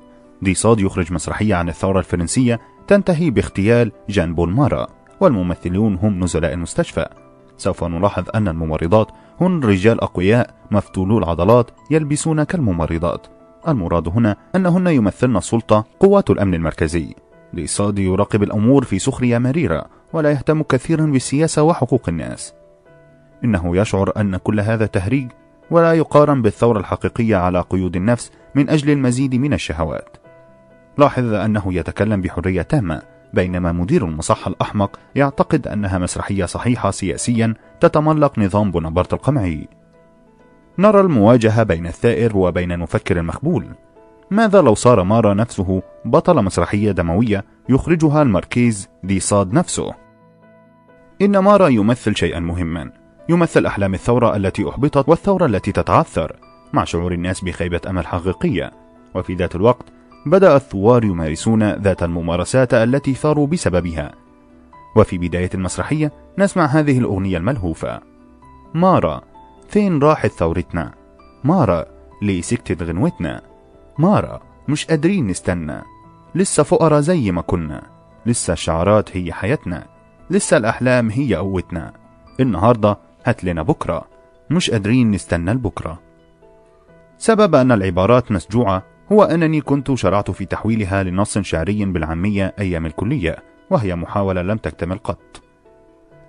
دي 0.43 0.55
صاد 0.55 0.81
يخرج 0.81 1.13
مسرحية 1.13 1.55
عن 1.55 1.69
الثورة 1.69 1.99
الفرنسية 1.99 2.61
تنتهي 2.87 3.31
باغتيال 3.31 3.93
جان 4.09 4.35
بول 4.35 4.51
مارا 4.51 4.87
والممثلون 5.21 5.95
هم 5.95 6.25
نزلاء 6.25 6.53
المستشفى. 6.53 7.09
سوف 7.57 7.85
نلاحظ 7.85 8.25
أن 8.35 8.49
الممرضات 8.49 9.09
هن 9.41 9.61
رجال 9.61 10.01
أقوياء 10.01 10.55
مفتولو 10.71 11.19
العضلات 11.19 11.71
يلبسون 11.91 12.43
كالممرضات. 12.43 13.27
المراد 13.69 14.09
هنا 14.09 14.37
أنهن 14.57 14.87
يمثلن 14.87 15.37
السلطة 15.37 15.85
قوات 16.01 16.31
الأمن 16.31 16.55
المركزي. 16.55 17.15
لصاد 17.55 17.99
يراقب 17.99 18.43
الأمور 18.43 18.85
في 18.85 18.99
سخرية 18.99 19.39
مريرة 19.39 19.85
ولا 20.13 20.31
يهتم 20.31 20.63
كثيرا 20.63 21.07
بالسياسة 21.07 21.63
وحقوق 21.63 22.09
الناس. 22.09 22.55
إنه 23.45 23.77
يشعر 23.77 24.13
أن 24.17 24.37
كل 24.37 24.61
هذا 24.61 24.87
تهريج 24.87 25.31
ولا 25.73 25.93
يقارن 25.93 26.43
بالثورة 26.43 26.79
الحقيقية 26.79 27.37
على 27.37 27.61
قيود 27.61 27.97
النفس 27.97 28.31
من 28.55 28.71
أجل 28.71 28.91
المزيد 28.91 29.35
من 29.35 29.53
الشهوات. 29.53 30.17
لاحظ 30.99 31.33
أنه 31.33 31.75
يتكلم 31.75 32.21
بحرية 32.21 32.63
تامة 32.63 33.03
بينما 33.33 33.73
مدير 33.73 34.05
المصحة 34.05 34.49
الأحمق 34.49 35.01
يعتقد 35.15 35.69
أنها 35.69 35.99
مسرحية 35.99 36.45
صحيحة 36.45 36.91
سياسيا 36.91 37.55
تتملق 37.81 38.39
نظام 38.39 38.71
بونابرت 38.71 39.13
القمعي. 39.13 39.69
نرى 40.79 41.01
المواجهة 41.01 41.63
بين 41.63 41.87
الثائر 41.87 42.37
وبين 42.37 42.73
المفكر 42.73 43.19
المخبول 43.19 43.67
ماذا 44.31 44.63
لو 44.63 44.75
صار 44.75 45.03
مارا 45.03 45.35
نفسه 45.35 45.83
بطل 46.05 46.45
مسرحية 46.45 46.91
دموية 46.91 47.45
يخرجها 47.69 48.23
الماركيز 48.23 48.89
دي 49.03 49.21
صاد 49.21 49.53
نفسه؟ 49.53 49.95
إن 51.23 51.39
مارا 51.39 51.69
يمثل 51.69 52.17
شيئا 52.17 52.41
مهما. 52.41 53.02
يمثل 53.29 53.67
أحلام 53.67 53.95
الثورة 53.95 54.37
التي 54.37 54.69
أحبطت 54.69 55.09
والثورة 55.09 55.47
التي 55.47 55.73
تتعثر 55.73 56.37
مع 56.73 56.85
شعور 56.85 57.13
الناس 57.13 57.45
بخيبة 57.45 57.81
أمل 57.89 58.07
حقيقية. 58.07 58.73
وفي 59.15 59.35
ذات 59.35 59.57
الوقت 59.57 59.85
بدأ 60.27 60.57
الثوار 60.57 61.05
يمارسون 61.05 61.73
ذات 61.73 62.03
الممارسات 62.03 62.75
التي 62.75 63.15
ثاروا 63.15 63.47
بسببها. 63.47 64.15
وفي 64.97 65.19
بداية 65.19 65.51
المسرحية 65.55 66.13
نسمع 66.39 66.65
هذه 66.65 66.99
الأغنية 66.99 67.37
الملهوفة. 67.39 68.01
مارا 68.75 69.21
فين 69.69 70.03
راحت 70.03 70.31
ثورتنا؟ 70.31 70.95
مارا 71.45 71.85
ليه 72.23 72.43
سكتت 72.43 72.83
غنوتنا. 72.83 73.43
مارا 73.99 74.41
مش 74.69 74.87
قادرين 74.87 75.27
نستنى. 75.27 75.83
لسه 76.35 76.63
فقرا 76.63 77.01
زي 77.01 77.31
ما 77.31 77.43
كنا. 77.43 77.83
لسه 78.27 78.53
الشعارات 78.53 79.17
هي 79.17 79.33
حياتنا. 79.33 79.87
لسه 80.31 80.57
الأحلام 80.57 81.11
هي 81.11 81.35
قوتنا. 81.35 81.93
النهاردة 82.41 82.99
هات 83.25 83.45
لنا 83.45 83.63
بكرة. 83.63 84.13
مش 84.51 84.71
قادرين 84.71 85.11
نستنى 85.11 85.53
لبكرة 85.53 85.99
سبب 87.19 87.55
أن 87.55 87.73
العبارات 87.73 88.33
مسجوعة 88.33 88.83
هو 89.13 89.23
أنني 89.23 89.61
كنت 89.61 89.95
شرعت 89.95 90.31
في 90.31 90.45
تحويلها 90.45 91.03
لنص 91.03 91.39
شعري 91.39 91.85
بالعامية 91.85 92.55
أيام 92.59 92.87
الكلية 92.87 93.37
وهي 93.71 93.97
محاولة 93.97 94.43
لم 94.43 94.57
تكتمل 94.57 94.99
قط. 94.99 95.43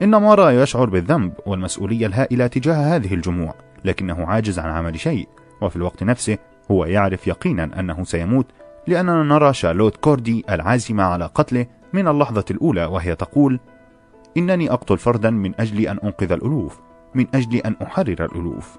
إن 0.02 0.16
مارا 0.16 0.52
يشعر 0.52 0.90
بالذنب 0.90 1.34
والمسؤولية 1.46 2.08
الهائلة 2.08 2.48
تجاه 2.48 2.96
هذه 2.96 3.14
الجموع 3.14 3.56
لكنه 3.86 4.26
عاجز 4.28 4.60
عن 4.60 4.70
عمل 4.70 5.00
شيء 5.00 5.28
وفي 5.62 5.76
الوقت 5.76 6.04
نفسه 6.04 6.38
هو 6.72 6.86
يعرف 6.86 7.28
يقينا 7.28 7.80
أنه 7.80 8.04
سيموت 8.04 8.48
لأننا 8.88 9.24
نرى 9.24 9.54
شارلوت 9.54 9.98
كوردي 9.98 10.46
العازمة 10.50 11.04
على 11.04 11.26
قتله 11.26 11.66
من 11.94 12.08
اللحظة 12.08 12.46
الأولى 12.52 12.86
وهي 12.86 13.16
تقول 13.16 13.60
إنني 14.38 14.72
أقتل 14.72 14.98
فردا 14.98 15.30
من 15.30 15.54
أجل 15.60 15.88
أن 15.88 16.00
أنقذ 16.04 16.32
الألوف 16.32 16.80
من 17.16 17.28
أجل 17.34 17.56
أن 17.56 17.76
أحرر 17.84 18.26
الألوف 18.26 18.78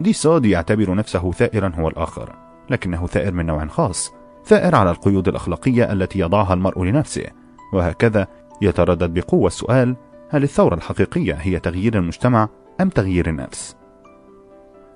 دي 0.00 0.12
سود 0.12 0.44
يعتبر 0.44 0.94
نفسه 0.94 1.32
ثائرا 1.32 1.72
هو 1.78 1.88
الآخر 1.88 2.36
لكنه 2.70 3.06
ثائر 3.06 3.32
من 3.32 3.46
نوع 3.46 3.66
خاص 3.66 4.12
ثائر 4.44 4.74
على 4.74 4.90
القيود 4.90 5.28
الأخلاقية 5.28 5.92
التي 5.92 6.18
يضعها 6.18 6.54
المرء 6.54 6.84
لنفسه 6.84 7.26
وهكذا 7.72 8.26
يتردد 8.62 9.14
بقوة 9.14 9.46
السؤال 9.46 9.96
هل 10.30 10.42
الثورة 10.42 10.74
الحقيقية 10.74 11.34
هي 11.34 11.58
تغيير 11.58 11.98
المجتمع 11.98 12.48
أم 12.80 12.88
تغيير 12.88 13.28
النفس؟ 13.28 13.76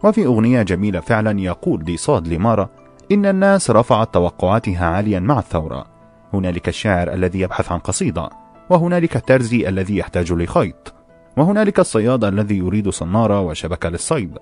وفي 0.05 0.27
أغنية 0.27 0.63
جميلة 0.63 1.01
فعلا 1.01 1.41
يقول 1.41 1.85
دي 1.85 1.97
صاد 1.97 2.29
لمارا 2.29 2.69
إن 3.13 3.27
الناس 3.27 3.71
رفعت 3.71 4.15
توقعاتها 4.15 4.87
عاليا 4.87 5.21
مع 5.21 5.39
الثورة 5.39 5.87
هنالك 6.33 6.69
الشاعر 6.69 7.13
الذي 7.13 7.41
يبحث 7.41 7.73
عن 7.73 7.79
قصيدة 7.79 8.31
وهنالك 8.71 9.17
الترزي 9.17 9.69
الذي 9.69 9.97
يحتاج 9.97 10.33
لخيط. 10.33 10.95
وهنالك 11.37 11.81
الصياد 11.81 12.25
الذي 12.25 12.59
يريد 12.59 12.89
صنارة 12.89 13.41
وشبكة 13.41 13.89
للصيد. 13.89 14.39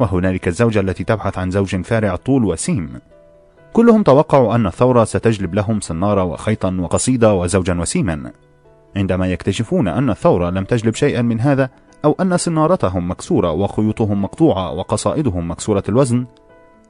وهنالك 0.00 0.48
الزوجة 0.48 0.80
التي 0.80 1.04
تبحث 1.04 1.38
عن 1.38 1.50
زوج 1.50 1.76
فارع 1.76 2.16
طول 2.16 2.44
وسيم. 2.44 3.00
كلهم 3.72 4.02
توقعوا 4.02 4.54
أن 4.54 4.66
الثورة 4.66 5.04
ستجلب 5.04 5.54
لهم 5.54 5.80
صنارة 5.80 6.24
وخيطا 6.24 6.76
وقصيدة 6.80 7.34
وزوجا 7.34 7.74
وسيما. 7.80 8.32
عندما 8.96 9.26
يكتشفون 9.26 9.88
أن 9.88 10.10
الثورة 10.10 10.50
لم 10.50 10.64
تجلب 10.64 10.94
شيئا 10.94 11.22
من 11.22 11.40
هذا 11.40 11.70
أو 12.04 12.16
أن 12.20 12.36
صنارتهم 12.36 13.10
مكسورة 13.10 13.52
وخيوطهم 13.52 14.22
مقطوعة 14.22 14.72
وقصائدهم 14.72 15.50
مكسورة 15.50 15.82
الوزن 15.88 16.26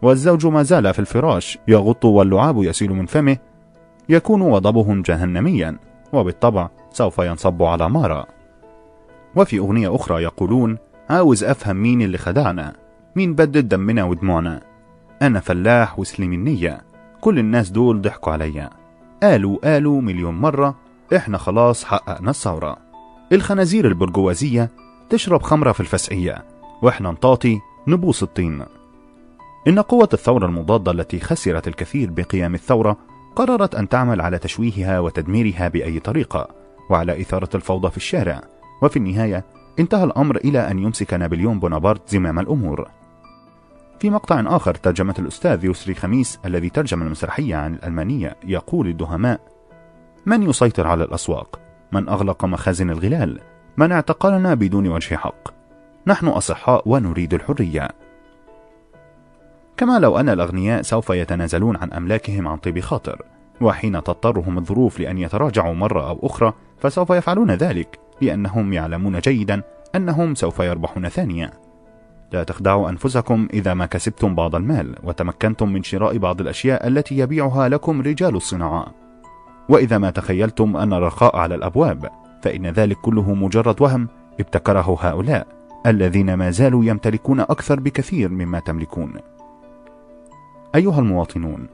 والزوج 0.02 0.46
ما 0.46 0.62
زال 0.62 0.94
في 0.94 0.98
الفراش 0.98 1.58
يغط 1.68 2.04
واللعاب 2.04 2.62
يسيل 2.62 2.92
من 2.92 3.06
فمه 3.06 3.36
يكون 4.08 4.42
وضبهم 4.42 5.02
جهنميا. 5.02 5.78
وبالطبع 6.14 6.68
سوف 6.90 7.18
ينصب 7.18 7.62
على 7.62 7.88
مارا. 7.90 8.26
وفي 9.36 9.58
أغنية 9.58 9.94
أخرى 9.94 10.22
يقولون 10.22 10.78
عاوز 11.10 11.44
أفهم 11.44 11.76
مين 11.76 12.02
اللي 12.02 12.18
خدعنا 12.18 12.76
مين 13.16 13.34
بدد 13.34 13.68
دمنا 13.68 14.04
ودموعنا. 14.04 14.60
أنا 15.22 15.40
فلاح 15.40 15.98
وسلم 15.98 16.32
النية 16.32 16.82
كل 17.20 17.38
الناس 17.38 17.70
دول 17.70 18.02
ضحكوا 18.02 18.32
عليا. 18.32 18.70
قالوا 19.22 19.58
قالوا 19.64 20.00
مليون 20.00 20.34
مرة 20.34 20.74
إحنا 21.16 21.38
خلاص 21.38 21.84
حققنا 21.84 22.30
الثورة. 22.30 22.76
الخنازير 23.32 23.88
البرجوازية 23.88 24.70
تشرب 25.10 25.42
خمرة 25.42 25.72
في 25.72 25.80
الفسعية 25.80 26.44
وإحنا 26.82 27.10
نطاطي 27.10 27.60
نبوس 27.86 28.22
الطين. 28.22 28.64
إن 29.68 29.80
قوة 29.80 30.08
الثورة 30.12 30.46
المضادة 30.46 30.92
التي 30.92 31.20
خسرت 31.20 31.68
الكثير 31.68 32.10
بقيام 32.10 32.54
الثورة 32.54 32.96
قررت 33.36 33.74
أن 33.74 33.88
تعمل 33.88 34.20
على 34.20 34.38
تشويهها 34.38 35.00
وتدميرها 35.00 35.68
بأي 35.68 36.00
طريقة 36.00 36.48
وعلى 36.90 37.20
إثارة 37.20 37.48
الفوضى 37.54 37.90
في 37.90 37.96
الشارع 37.96 38.40
وفي 38.82 38.96
النهاية 38.96 39.44
انتهى 39.78 40.04
الأمر 40.04 40.36
إلى 40.36 40.70
أن 40.70 40.78
يمسك 40.78 41.14
نابليون 41.14 41.60
بونابرت 41.60 42.08
زمام 42.08 42.38
الأمور 42.38 42.88
في 43.98 44.10
مقطع 44.10 44.44
آخر 44.46 44.74
ترجمة 44.74 45.14
الأستاذ 45.18 45.64
يسري 45.64 45.94
خميس 45.94 46.38
الذي 46.44 46.70
ترجم 46.70 47.02
المسرحية 47.02 47.56
عن 47.56 47.74
الألمانية 47.74 48.36
يقول 48.44 48.88
الدهماء 48.88 49.40
من 50.26 50.42
يسيطر 50.42 50.86
على 50.86 51.04
الأسواق؟ 51.04 51.60
من 51.92 52.08
أغلق 52.08 52.44
مخازن 52.44 52.90
الغلال؟ 52.90 53.40
من 53.76 53.92
اعتقلنا 53.92 54.54
بدون 54.54 54.88
وجه 54.88 55.16
حق؟ 55.16 55.48
نحن 56.06 56.28
أصحاء 56.28 56.82
ونريد 56.86 57.34
الحرية 57.34 57.88
كما 59.76 59.98
لو 59.98 60.18
أن 60.18 60.28
الأغنياء 60.28 60.82
سوف 60.82 61.10
يتنازلون 61.10 61.76
عن 61.76 61.92
أملاكهم 61.92 62.48
عن 62.48 62.56
طيب 62.56 62.80
خاطر 62.80 63.22
وحين 63.60 64.02
تضطرهم 64.02 64.58
الظروف 64.58 65.00
لأن 65.00 65.18
يتراجعوا 65.18 65.74
مرة 65.74 66.08
أو 66.08 66.18
أخرى 66.22 66.52
فسوف 66.78 67.10
يفعلون 67.10 67.50
ذلك 67.50 67.98
لأنهم 68.20 68.72
يعلمون 68.72 69.18
جيدا 69.18 69.62
أنهم 69.94 70.34
سوف 70.34 70.60
يربحون 70.60 71.08
ثانية. 71.08 71.50
لا 72.32 72.44
تخدعوا 72.44 72.90
أنفسكم 72.90 73.48
إذا 73.52 73.74
ما 73.74 73.86
كسبتم 73.86 74.34
بعض 74.34 74.54
المال 74.54 74.96
وتمكنتم 75.02 75.68
من 75.68 75.82
شراء 75.82 76.18
بعض 76.18 76.40
الأشياء 76.40 76.88
التي 76.88 77.18
يبيعها 77.18 77.68
لكم 77.68 78.00
رجال 78.00 78.36
الصناعة. 78.36 78.86
وإذا 79.68 79.98
ما 79.98 80.10
تخيلتم 80.10 80.76
أن 80.76 80.92
الرخاء 80.92 81.36
على 81.36 81.54
الأبواب 81.54 82.10
فإن 82.42 82.66
ذلك 82.66 82.96
كله 82.96 83.34
مجرد 83.34 83.82
وهم 83.82 84.08
ابتكره 84.40 84.98
هؤلاء 85.00 85.46
الذين 85.86 86.34
ما 86.34 86.50
زالوا 86.50 86.84
يمتلكون 86.84 87.40
أكثر 87.40 87.80
بكثير 87.80 88.28
مما 88.28 88.58
تملكون. 88.58 89.12
أيها 90.74 90.98
المواطنون 90.98 91.66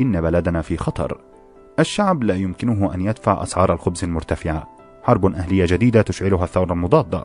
إن 0.00 0.20
بلدنا 0.20 0.62
في 0.62 0.76
خطر. 0.76 1.20
الشعب 1.78 2.22
لا 2.22 2.34
يمكنه 2.34 2.94
أن 2.94 3.00
يدفع 3.00 3.42
أسعار 3.42 3.72
الخبز 3.72 4.04
المرتفعة. 4.04 4.68
حرب 5.02 5.26
أهلية 5.26 5.66
جديدة 5.68 6.02
تشعلها 6.02 6.44
الثورة 6.44 6.72
المضادة. 6.72 7.24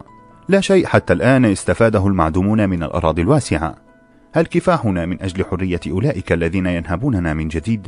لا 0.49 0.61
شيء 0.61 0.85
حتى 0.85 1.14
الآن 1.14 1.45
استفاده 1.45 2.07
المعدومون 2.07 2.69
من 2.69 2.83
الأراضي 2.83 3.22
الواسعة. 3.22 3.75
هل 4.33 4.45
كفاحنا 4.45 5.06
من 5.06 5.22
أجل 5.22 5.45
حرية 5.45 5.80
أولئك 5.88 6.31
الذين 6.31 6.65
ينهبوننا 6.65 7.33
من 7.33 7.47
جديد؟ 7.47 7.88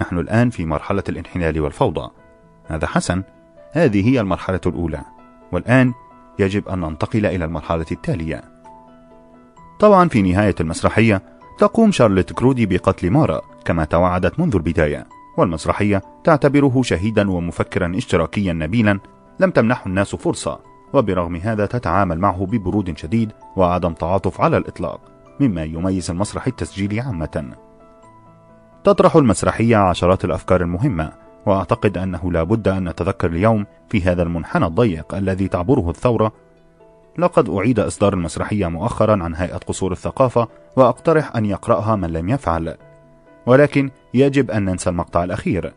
نحن 0.00 0.18
الآن 0.18 0.50
في 0.50 0.66
مرحلة 0.66 1.04
الانحلال 1.08 1.60
والفوضى. 1.60 2.10
هذا 2.66 2.86
حسن. 2.86 3.22
هذه 3.72 4.08
هي 4.08 4.20
المرحلة 4.20 4.60
الأولى. 4.66 5.00
والآن 5.52 5.92
يجب 6.38 6.68
أن 6.68 6.80
ننتقل 6.80 7.26
إلى 7.26 7.44
المرحلة 7.44 7.86
التالية. 7.92 8.44
طبعا 9.78 10.08
في 10.08 10.22
نهاية 10.22 10.54
المسرحية 10.60 11.35
تقوم 11.58 11.92
شارلوت 11.92 12.32
كرودي 12.32 12.66
بقتل 12.66 13.10
مارا 13.10 13.40
كما 13.64 13.84
توعدت 13.84 14.40
منذ 14.40 14.54
البداية 14.54 15.06
والمسرحية 15.36 16.02
تعتبره 16.24 16.82
شهيدا 16.82 17.30
ومفكرا 17.30 17.92
اشتراكيا 17.96 18.52
نبيلا 18.52 19.00
لم 19.40 19.50
تمنحه 19.50 19.86
الناس 19.86 20.14
فرصة 20.14 20.60
وبرغم 20.92 21.36
هذا 21.36 21.66
تتعامل 21.66 22.18
معه 22.18 22.46
ببرود 22.46 22.98
شديد 22.98 23.32
وعدم 23.56 23.92
تعاطف 23.92 24.40
على 24.40 24.56
الإطلاق 24.56 25.00
مما 25.40 25.64
يميز 25.64 26.10
المسرح 26.10 26.46
التسجيلي 26.46 27.00
عامة. 27.00 27.54
تطرح 28.84 29.16
المسرحية 29.16 29.76
عشرات 29.76 30.24
الأفكار 30.24 30.60
المهمة 30.60 31.12
وأعتقد 31.46 31.98
أنه 31.98 32.32
لا 32.32 32.42
بد 32.42 32.68
أن 32.68 32.88
نتذكر 32.88 33.28
اليوم 33.28 33.66
في 33.88 34.02
هذا 34.02 34.22
المنحنى 34.22 34.66
الضيق 34.66 35.14
الذي 35.14 35.48
تعبره 35.48 35.90
الثورة 35.90 36.32
لقد 37.18 37.48
أعيد 37.48 37.80
إصدار 37.80 38.14
المسرحية 38.14 38.66
مؤخرا 38.66 39.24
عن 39.24 39.34
هيئة 39.34 39.56
قصور 39.56 39.92
الثقافة 39.92 40.48
وأقترح 40.76 41.36
أن 41.36 41.44
يقرأها 41.44 41.96
من 41.96 42.10
لم 42.10 42.28
يفعل. 42.28 42.74
ولكن 43.46 43.90
يجب 44.14 44.50
أن 44.50 44.64
ننسى 44.64 44.90
المقطع 44.90 45.24
الأخير. 45.24 45.72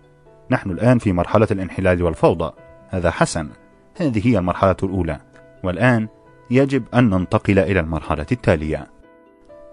نحن 0.51 0.71
الآن 0.71 0.99
في 0.99 1.13
مرحلة 1.13 1.47
الانحلال 1.51 2.03
والفوضى. 2.03 2.51
هذا 2.89 3.11
حسن. 3.11 3.49
هذه 3.97 4.27
هي 4.27 4.37
المرحلة 4.37 4.75
الأولى. 4.83 5.19
والآن 5.63 6.07
يجب 6.51 6.83
أن 6.93 7.09
ننتقل 7.09 7.59
إلى 7.59 7.79
المرحلة 7.79 8.25
التالية. 8.31 8.87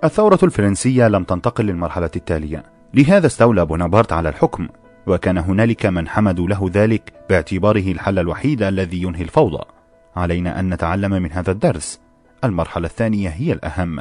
الثورة 0.05 0.39
الفرنسية 0.43 1.09
لم 1.09 1.25
تنتقل 1.25 1.65
للمرحلة 1.65 2.11
التالية. 2.17 2.63
لهذا 2.95 3.27
استولى 3.27 3.67
بونابرت 3.67 4.13
على 4.13 4.29
الحكم. 4.29 4.69
وكان 5.07 5.39
هنالك 5.39 5.87
من 5.87 6.09
حمدوا 6.09 6.49
له 6.49 6.71
ذلك 6.73 7.13
باعتباره 7.31 7.93
الحل 7.93 8.19
الوحيد 8.19 8.63
الذي 8.63 9.03
ينهي 9.03 9.23
الفوضى. 9.23 9.76
علينا 10.17 10.61
أن 10.61 10.75
نتعلم 10.75 11.11
من 11.11 11.33
هذا 11.33 11.51
الدرس. 11.51 12.01
المرحلة 12.45 12.87
الثانية 12.87 13.29
هي 13.29 13.53
الأهم 13.53 13.99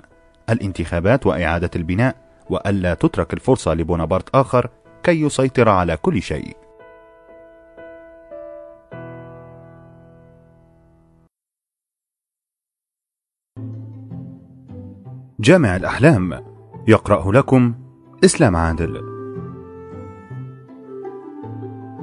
الانتخابات 0.50 1.26
وإعادة 1.26 1.69
البناء 1.76 2.16
وألا 2.50 2.94
تترك 2.94 3.34
الفرصة 3.34 3.74
لبونابرت 3.74 4.35
آخر 4.35 4.69
كي 5.03 5.22
يسيطر 5.22 5.69
على 5.69 5.98
كل 5.98 6.22
شيء. 6.22 6.58
جامع 15.40 15.76
الأحلام 15.76 16.44
يقرأه 16.88 17.32
لكم 17.32 17.74
إسلام 18.26 18.56
عادل. 18.56 19.02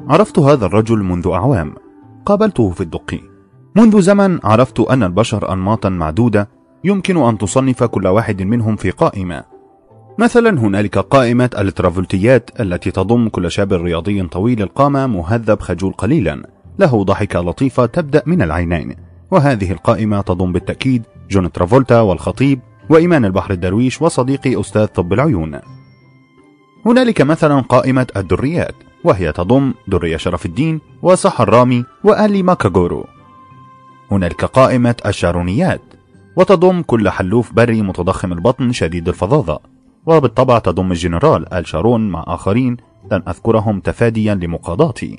عرفت 0.09 0.39
هذا 0.39 0.67
الرجل 0.67 0.99
منذ 0.99 1.29
أعوام 1.29 1.75
قابلته 2.27 2.71
في 2.71 2.81
الدقي. 2.81 3.32
منذ 3.77 4.01
زمن 4.01 4.39
عرفت 4.45 4.81
أن 4.81 5.03
البشر 5.03 5.53
أنماطا 5.53 5.89
معدودة 5.89 6.49
يمكن 6.85 7.17
أن 7.17 7.39
تصنف 7.39 7.85
كل 7.85 8.07
واحد 8.07 8.43
منهم 8.43 8.77
في 8.77 8.91
قائمة. 8.91 9.45
مثلا 10.19 10.61
هنالك 10.61 10.99
قائمة 10.99 11.51
الترافولتيات 11.59 12.51
التي 12.61 12.91
تضم 12.91 13.29
كل 13.29 13.51
شاب 13.51 13.73
رياضي 13.73 14.23
طويل 14.23 14.63
القامة 14.63 15.07
مهذب 15.07 15.61
خجول 15.61 15.93
قليلا. 15.93 16.47
له 16.79 17.05
ضحكة 17.05 17.41
لطيفة 17.41 17.87
تبدأ 17.87 18.23
من 18.27 18.43
العينين. 18.43 18.95
وهذه 19.31 19.73
القائمة 19.73 20.21
تضم 20.21 20.53
بالتأكيد 20.53 21.03
جون 21.31 21.53
ترافولتا 21.53 22.01
والخطيب 22.01 22.61
وإيمان 22.91 23.25
البحر 23.25 23.53
الدرويش 23.53 24.03
وصديقي 24.03 24.61
أستاذ 24.61 24.87
طب 24.87 25.13
العيون. 25.13 25.61
هنالك 26.87 27.21
مثلا 27.23 27.61
قائمة 27.61 28.07
الدريات 28.17 28.75
وهي 29.05 29.33
تضم 29.33 29.75
درية 29.89 30.17
شرف 30.17 30.47
الدين 30.47 30.81
وسحر 31.03 31.41
رامي 31.41 31.85
وآلي 32.05 32.43
ماكجرو. 32.43 33.05
هنالك 34.13 34.45
قائمة 34.45 34.97
الشارونيات 35.07 35.81
وتضم 36.37 36.83
كل 36.83 37.11
حلوف 37.11 37.53
بري 37.53 37.83
متضخم 37.83 38.33
البطن 38.33 38.73
شديد 38.73 39.09
الفظاظة. 39.09 39.61
وبالطبع 40.07 40.59
تضم 40.59 40.93
الجنرال 40.93 41.55
آل 41.55 41.67
شارون 41.67 42.11
مع 42.11 42.25
آخرين 42.27 42.77
لن 43.13 43.23
أذكرهم 43.29 43.81
تفاديا 43.81 44.35
لمقاضاتي. 44.35 45.19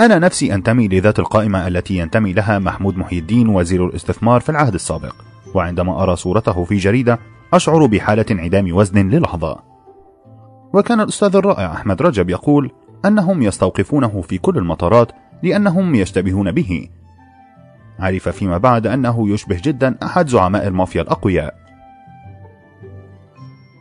أنا 0.00 0.18
نفسي 0.18 0.54
أنتمي 0.54 0.88
لذات 0.88 1.18
القائمة 1.18 1.66
التي 1.66 1.96
ينتمي 1.96 2.32
لها 2.32 2.58
محمود 2.58 2.98
محي 2.98 3.18
الدين 3.18 3.48
وزير 3.48 3.86
الاستثمار 3.86 4.40
في 4.40 4.48
العهد 4.48 4.74
السابق. 4.74 5.14
وعندما 5.54 6.02
أرى 6.02 6.16
صورته 6.16 6.64
في 6.64 6.76
جريدة 6.76 7.18
أشعر 7.52 7.86
بحالة 7.86 8.26
انعدام 8.30 8.74
وزن 8.76 9.08
للحظة. 9.10 9.58
وكان 10.72 11.00
الأستاذ 11.00 11.36
الرائع 11.36 11.72
أحمد 11.72 12.02
رجب 12.02 12.30
يقول 12.30 12.70
أنهم 13.04 13.42
يستوقفونه 13.42 14.20
في 14.28 14.38
كل 14.38 14.58
المطارات 14.58 15.12
لأنهم 15.42 15.94
يشتبهون 15.94 16.52
به. 16.52 16.88
عرف 17.98 18.28
فيما 18.28 18.58
بعد 18.58 18.86
أنه 18.86 19.28
يشبه 19.28 19.60
جدا 19.64 19.98
أحد 20.02 20.28
زعماء 20.28 20.68
المافيا 20.68 21.02
الأقوياء. 21.02 21.54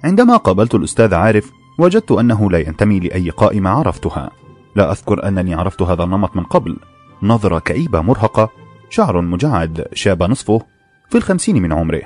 عندما 0.04 0.38
قابلت 0.38 0.76
الأستاذ 0.76 1.14
عارف 1.14 1.52
وجدت 1.80 2.12
أنه 2.12 2.52
لا 2.52 2.60
ينتمي 2.60 3.00
لأي 3.00 3.30
قائمة 3.30 3.70
عرفتها. 3.70 4.32
لا 4.76 4.92
أذكر 4.92 5.28
أنني 5.28 5.54
عرفت 5.54 5.82
هذا 5.82 6.04
النمط 6.04 6.36
من 6.36 6.44
قبل. 6.44 6.78
نظرة 7.24 7.60
كئيبة 7.60 8.02
مرهقة 8.02 8.50
شعر 8.90 9.22
مجعد 9.22 9.88
شاب 9.94 10.24
نصفه 10.24 10.62
في 11.10 11.18
الخمسين 11.18 11.62
من 11.62 11.74
عمره. 11.74 12.02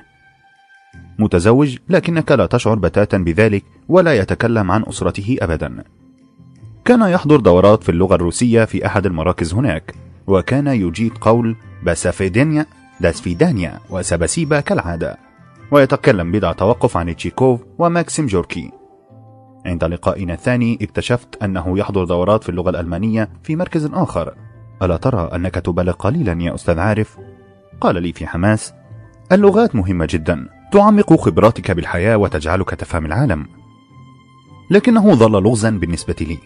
متزوج 1.20 1.78
لكنك 1.90 2.32
لا 2.32 2.46
تشعر 2.46 2.76
بتاتا 2.76 3.18
بذلك 3.18 3.64
ولا 3.90 4.14
يتكلم 4.14 4.72
عن 4.72 4.84
أسرته 4.88 5.38
أبدا. 5.42 5.84
كان 6.86 7.02
يحضر 7.02 7.40
دورات 7.40 7.84
في 7.84 7.90
اللغة 7.90 8.16
الروسية 8.16 8.66
في 8.66 8.86
أحد 8.86 9.06
المراكز 9.06 9.54
هناك 9.54 9.96
وكان 10.28 10.68
يجيد 10.68 11.18
قول 11.18 11.56
باسافيدينيا 11.88 12.66
داسفيدانيا 13.00 13.80
وسباسيبا 13.90 14.60
كالعادة. 14.60 15.18
ويتكلم 15.72 16.32
بلا 16.32 16.52
توقف 16.52 16.98
عن 16.98 17.16
تشيكوف 17.16 17.62
وماكسيم 17.80 18.26
جوركي. 18.26 18.72
عند 19.66 19.84
لقائنا 19.84 20.34
الثاني 20.34 20.80
اكتشفت 20.82 21.44
أنه 21.44 21.80
يحضر 21.80 22.04
دورات 22.04 22.44
في 22.44 22.50
اللغة 22.50 22.70
الألمانية 22.70 23.30
في 23.44 23.56
مركز 23.56 23.90
آخر. 23.94 24.34
ألا 24.82 24.98
ترى 24.98 25.30
أنك 25.36 25.56
تبالغ 25.56 25.92
قليلا 25.92 26.42
يا 26.42 26.56
أستاذ 26.56 26.80
عارف؟ 26.80 27.18
قال 27.82 28.04
لي 28.04 28.14
في 28.14 28.28
حماس 28.28 28.74
اللغات 29.32 29.76
مهمة 29.76 30.08
جدا 30.10 30.48
تعمق 30.72 31.14
خبراتك 31.14 31.72
بالحياة 31.72 32.18
وتجعلك 32.18 32.70
تفهم 32.70 33.06
العالم. 33.06 33.48
لكنه 34.72 35.14
ظل 35.14 35.44
لغزا 35.44 35.70
بالنسبة 35.70 36.16
لي. 36.22 36.38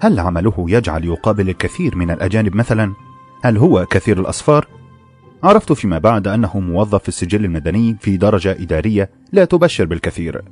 هل 0.00 0.20
عمله 0.20 0.66
يجعل 0.68 1.04
يقابل 1.04 1.48
الكثير 1.48 1.96
من 1.96 2.10
الأجانب 2.10 2.56
مثلا؟ 2.56 2.94
هل 3.42 3.56
هو 3.56 3.86
كثير 3.86 4.20
الأصفار؟ 4.20 4.66
عرفت 5.42 5.72
فيما 5.72 5.98
بعد 5.98 6.28
أنه 6.28 6.60
موظف 6.60 7.02
في 7.02 7.08
السجل 7.08 7.44
المدني 7.44 7.96
في 8.00 8.16
درجة 8.16 8.52
إدارية 8.52 9.10
لا 9.32 9.44
تبشر 9.44 9.84
بالكثير. 9.84 10.42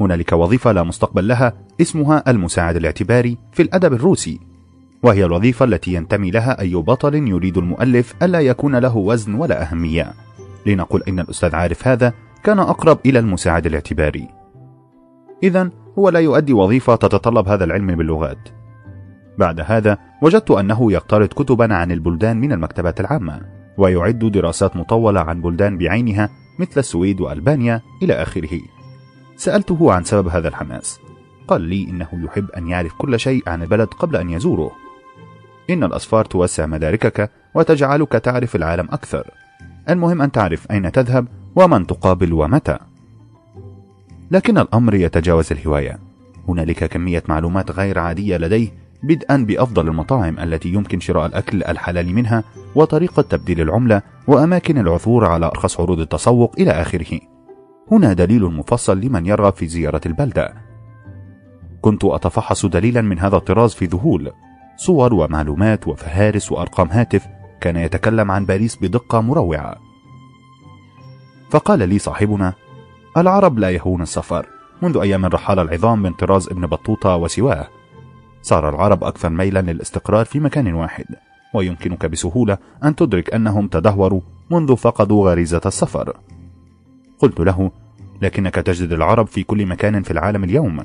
هنالك 0.00 0.32
وظيفة 0.32 0.72
لا 0.72 0.82
مستقبل 0.82 1.28
لها 1.28 1.52
اسمها 1.80 2.30
المساعد 2.30 2.76
الاعتباري 2.76 3.38
في 3.52 3.62
الأدب 3.62 3.92
الروسي 3.92 4.40
وهي 5.02 5.24
الوظيفة 5.24 5.64
التي 5.64 5.94
ينتمي 5.94 6.30
لها 6.30 6.60
أي 6.60 6.74
بطل 6.74 7.14
يريد 7.14 7.58
المؤلف 7.58 8.14
ألا 8.22 8.40
يكون 8.40 8.76
له 8.76 8.96
وزن 8.96 9.34
ولا 9.34 9.62
أهمية. 9.62 10.12
لنقل 10.66 11.02
إن 11.08 11.20
الأستاذ 11.20 11.54
عارف 11.54 11.88
هذا 11.88 12.12
كان 12.44 12.58
أقرب 12.58 12.98
إلى 13.06 13.18
المساعد 13.18 13.66
الاعتباري. 13.66 14.28
إذا 15.42 15.70
هو 15.98 16.08
لا 16.08 16.20
يؤدي 16.20 16.52
وظيفة 16.52 16.96
تتطلب 16.96 17.48
هذا 17.48 17.64
العلم 17.64 17.96
باللغات. 17.96 18.63
بعد 19.38 19.60
هذا 19.60 19.98
وجدت 20.22 20.50
أنه 20.50 20.92
يقترض 20.92 21.28
كتبا 21.28 21.74
عن 21.74 21.92
البلدان 21.92 22.40
من 22.40 22.52
المكتبات 22.52 23.00
العامة 23.00 23.40
ويعد 23.78 24.18
دراسات 24.18 24.76
مطولة 24.76 25.20
عن 25.20 25.42
بلدان 25.42 25.78
بعينها 25.78 26.30
مثل 26.58 26.80
السويد 26.80 27.20
وألبانيا 27.20 27.80
إلى 28.02 28.14
آخره. 28.14 28.60
سألته 29.36 29.92
عن 29.92 30.04
سبب 30.04 30.28
هذا 30.28 30.48
الحماس. 30.48 31.00
قال 31.48 31.60
لي 31.60 31.90
إنه 31.90 32.08
يحب 32.12 32.50
أن 32.50 32.68
يعرف 32.68 32.92
كل 32.98 33.20
شيء 33.20 33.42
عن 33.46 33.62
البلد 33.62 33.88
قبل 33.88 34.16
أن 34.16 34.30
يزوره. 34.30 34.70
إن 35.70 35.84
الأسفار 35.84 36.24
توسع 36.24 36.66
مداركك 36.66 37.30
وتجعلك 37.54 38.12
تعرف 38.12 38.56
العالم 38.56 38.88
أكثر. 38.90 39.30
المهم 39.88 40.22
أن 40.22 40.32
تعرف 40.32 40.70
أين 40.70 40.92
تذهب 40.92 41.26
ومن 41.56 41.86
تقابل 41.86 42.32
ومتى. 42.32 42.78
لكن 44.30 44.58
الأمر 44.58 44.94
يتجاوز 44.94 45.52
الهواية. 45.52 45.98
هنالك 46.48 46.84
كمية 46.84 47.22
معلومات 47.28 47.70
غير 47.70 47.98
عادية 47.98 48.36
لديه 48.36 48.83
بدءا 49.04 49.36
بأفضل 49.36 49.88
المطاعم 49.88 50.38
التي 50.38 50.68
يمكن 50.68 51.00
شراء 51.00 51.26
الأكل 51.26 51.62
الحلال 51.62 52.14
منها 52.14 52.44
وطريقة 52.74 53.22
تبديل 53.22 53.60
العملة 53.60 54.02
وأماكن 54.26 54.78
العثور 54.78 55.24
على 55.24 55.46
أرخص 55.46 55.80
عروض 55.80 56.00
التسوق 56.00 56.54
إلى 56.58 56.70
آخره. 56.70 57.20
هنا 57.92 58.12
دليل 58.12 58.42
مفصل 58.42 59.00
لمن 59.00 59.26
يرغب 59.26 59.52
في 59.52 59.66
زيارة 59.66 60.00
البلدة. 60.06 60.54
كنت 61.80 62.04
أتفحص 62.04 62.66
دليلا 62.66 63.02
من 63.02 63.18
هذا 63.18 63.36
الطراز 63.36 63.74
في 63.74 63.84
ذهول. 63.84 64.32
صور 64.76 65.14
ومعلومات 65.14 65.88
وفهارس 65.88 66.52
وأرقام 66.52 66.88
هاتف 66.90 67.26
كان 67.60 67.76
يتكلم 67.76 68.30
عن 68.30 68.46
باريس 68.46 68.76
بدقة 68.76 69.20
مروعة. 69.20 69.76
فقال 71.50 71.88
لي 71.88 71.98
صاحبنا 71.98 72.52
العرب 73.16 73.58
لا 73.58 73.70
يهون 73.70 74.02
السفر. 74.02 74.46
منذ 74.82 74.96
أيام 74.96 75.24
الرحالة 75.24 75.62
العظام 75.62 76.02
من 76.02 76.12
طراز 76.12 76.48
ابن 76.48 76.66
بطوطة 76.66 77.16
وسواه. 77.16 77.68
صار 78.44 78.68
العرب 78.68 79.04
أكثر 79.04 79.28
ميلا 79.28 79.60
للاستقرار 79.60 80.24
في 80.24 80.40
مكان 80.40 80.74
واحد 80.74 81.04
ويمكنك 81.54 82.06
بسهولة 82.06 82.58
أن 82.84 82.96
تدرك 82.96 83.34
أنهم 83.34 83.68
تدهوروا 83.68 84.20
منذ 84.50 84.76
فقدوا 84.76 85.30
غريزة 85.30 85.60
السفر. 85.66 86.16
قلت 87.18 87.40
له 87.40 87.70
لكنك 88.22 88.54
تجد 88.54 88.92
العرب 88.92 89.26
في 89.26 89.42
كل 89.42 89.66
مكان 89.66 90.02
في 90.02 90.10
العالم 90.10 90.44
اليوم. 90.44 90.84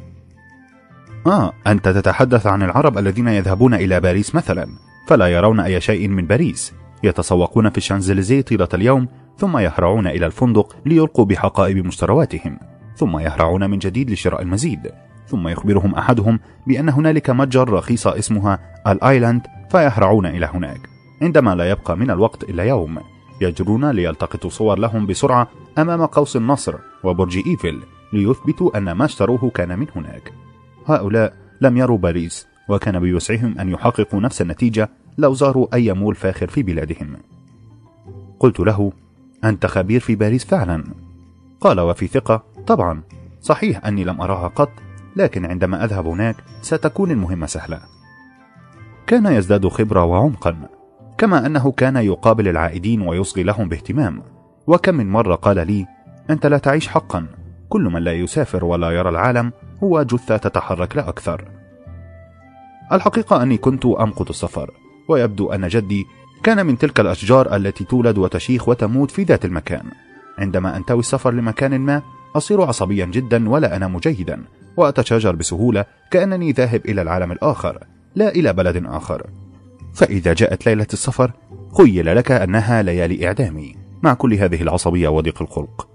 آه 1.28 1.54
أنت 1.68 1.90
تتحدث 1.90 2.48
عن 2.48 2.64
العرب 2.64 2.98
الذين 2.98 3.28
يذهبون 3.28 3.74
إلى 3.74 4.00
باريس 4.00 4.36
مثلا 4.36 4.68
فلا 5.08 5.28
يرون 5.28 5.60
أي 5.60 5.82
شيء 5.82 6.08
من 6.08 6.28
باريس. 6.28 6.74
يتسوقون 7.04 7.70
في 7.70 7.78
الشانزليزيه 7.78 8.42
طيلة 8.42 8.70
اليوم 8.74 9.08
ثم 9.38 9.58
يهرعون 9.58 10.08
إلى 10.08 10.26
الفندق 10.26 10.76
ليلقوا 10.86 11.26
بحقائب 11.26 11.86
مشترواتهم 11.86 12.60
ثم 12.96 13.20
يهرعون 13.20 13.70
من 13.70 13.80
جديد 13.80 14.12
لشراء 14.12 14.42
المزيد. 14.42 14.92
ثم 15.30 15.48
يخبرهم 15.48 15.96
أحدهم 15.96 16.40
بأن 16.68 16.90
هنالك 16.90 17.30
متجر 17.30 17.70
رخيصة 17.70 18.18
اسمها 18.18 18.60
الآيلاند 18.88 19.42
فيهرعون 19.72 20.26
إلى 20.26 20.46
هناك. 20.54 20.80
عندما 21.22 21.56
لا 21.56 21.70
يبقى 21.70 21.98
من 21.98 22.12
الوقت 22.12 22.44
إلا 22.44 22.64
يوم 22.64 23.00
يجرون 23.42 23.92
ليلتقطوا 23.92 24.50
صور 24.50 24.80
لهم 24.80 25.06
بسرعة 25.06 25.48
أمام 25.78 26.06
قوس 26.06 26.36
النصر 26.36 26.76
وبرج 27.04 27.38
إيفل 27.48 27.80
ليثبتوا 28.14 28.78
أن 28.78 28.92
ما 28.92 29.06
اشتروه 29.06 29.50
كان 29.50 29.80
من 29.80 29.88
هناك. 29.96 30.34
هؤلاء 30.86 31.34
لم 31.62 31.78
يروا 31.78 31.98
باريس 31.98 32.48
وكان 32.70 33.00
بوسعهم 33.00 33.60
أن 33.60 33.70
يحققوا 33.70 34.22
نفس 34.22 34.42
النتيجة 34.42 34.90
لو 35.18 35.34
زاروا 35.34 35.68
أي 35.74 35.94
مول 35.94 36.16
فاخر 36.16 36.48
في 36.48 36.64
بلادهم. 36.64 37.18
قلت 38.40 38.60
له 38.60 38.92
أنت 39.44 39.66
خبير 39.66 40.00
في 40.00 40.16
باريس 40.16 40.46
فعلا. 40.46 40.84
قال 41.62 41.80
وفي 41.80 42.08
ثقة 42.08 42.44
طبعا. 42.68 43.02
صحيح 43.42 43.86
أني 43.86 44.04
لم 44.04 44.22
أراها 44.22 44.48
قط 44.48 44.70
لكن 45.16 45.46
عندما 45.46 45.84
أذهب 45.84 46.08
هناك 46.08 46.36
ستكون 46.62 47.12
المهمة 47.12 47.46
سهلة. 47.46 47.80
كان 49.08 49.26
يزداد 49.26 49.68
خبرة 49.68 50.04
وعمقا 50.04 50.70
كما 51.18 51.46
أنه 51.46 51.72
كان 51.72 51.96
يقابل 51.96 52.48
العائدين 52.48 53.02
ويصغي 53.02 53.44
لهم 53.44 53.70
باهتمام. 53.70 54.24
وكم 54.68 54.96
من 54.96 55.10
مرة 55.10 55.36
قال 55.36 55.68
لي 55.68 55.86
أنت 56.30 56.46
لا 56.46 56.58
تعيش 56.58 56.88
حقا 56.88 57.26
كل 57.70 57.82
من 57.82 58.02
لا 58.02 58.14
يسافر 58.14 58.66
ولا 58.66 58.92
يرى 58.92 59.10
العالم 59.10 59.52
هو 59.84 60.04
جثة 60.04 60.38
تتحرك 60.38 60.96
لا 60.96 61.10
أكثر. 61.10 61.46
الحقيقة 62.92 63.44
أني 63.44 63.58
كنت 63.58 63.86
أمقت 63.86 64.30
السفر 64.30 64.72
ويبدو 65.10 65.52
أن 65.52 65.68
جدي 65.68 66.06
كان 66.44 66.66
من 66.66 66.78
تلك 66.78 67.00
الأشجار 67.00 67.56
التي 67.56 67.84
تولد 67.84 68.18
وتشيخ 68.18 68.70
وتموت 68.70 69.12
في 69.12 69.24
ذات 69.24 69.46
المكان. 69.46 69.84
عندما 70.38 70.78
أنتوي 70.78 71.00
السفر 71.00 71.32
لمكان 71.32 71.80
ما 71.80 72.02
أصير 72.36 72.62
عصبيا 72.62 73.06
جدا 73.06 73.50
ولا 73.50 73.76
أنام 73.76 73.98
جيدا 73.98 74.44
وأتشاجر 74.78 75.36
بسهولة 75.36 75.86
كأنني 76.12 76.52
ذاهب 76.52 76.86
إلى 76.86 77.02
العالم 77.02 77.32
الآخر 77.32 77.84
لا 78.16 78.30
إلى 78.30 78.54
بلد 78.54 78.86
آخر. 78.86 79.28
فإذا 79.94 80.34
جاءت 80.34 80.66
ليلة 80.66 80.88
السفر 80.94 81.32
خيل 81.78 82.16
لك 82.16 82.32
أنها 82.32 82.82
ليالي 82.82 83.28
إعدامي. 83.28 83.76
مع 84.04 84.14
كل 84.14 84.34
هذه 84.34 84.62
العصبية 84.62 85.10
وضيق 85.10 85.42
الخلق. 85.42 85.88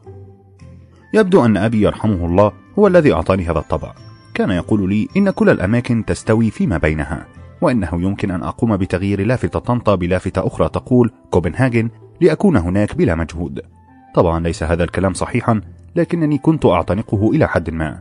يبدو 1.15 1.45
أن 1.45 1.57
أبي 1.57 1.83
يرحمه 1.83 2.27
الله 2.27 2.53
هو 2.79 2.87
الذي 2.87 3.13
أعطاني 3.13 3.45
هذا 3.51 3.59
الطبع. 3.59 3.95
كان 4.35 4.51
يقول 4.51 4.91
لي 4.91 5.09
إن 5.17 5.31
كل 5.31 5.51
الأماكن 5.51 6.05
تستوي 6.05 6.51
فيما 6.51 6.79
بينها 6.79 7.27
وإنه 7.61 7.89
يمكن 7.93 8.31
أن 8.31 8.43
أقوم 8.43 8.77
بتغيير 8.77 9.27
لافتة 9.27 9.59
طنطا 9.59 9.95
بلافتة 9.95 10.47
أخرى 10.47 10.69
تقول 10.69 11.11
كوبنهاجن 11.31 11.91
لأكون 12.21 12.57
هناك 12.57 12.95
بلا 12.97 13.15
مجهود. 13.15 13.61
طبعا 14.15 14.41
ليس 14.41 14.63
هذا 14.63 14.85
الكلام 14.85 15.13
صحيحا 15.13 15.61
لكنني 15.97 16.39
كنت 16.39 16.67
أعتنقه 16.67 17.31
إلى 17.31 17.49
حد 17.49 17.71
ما. 17.71 18.01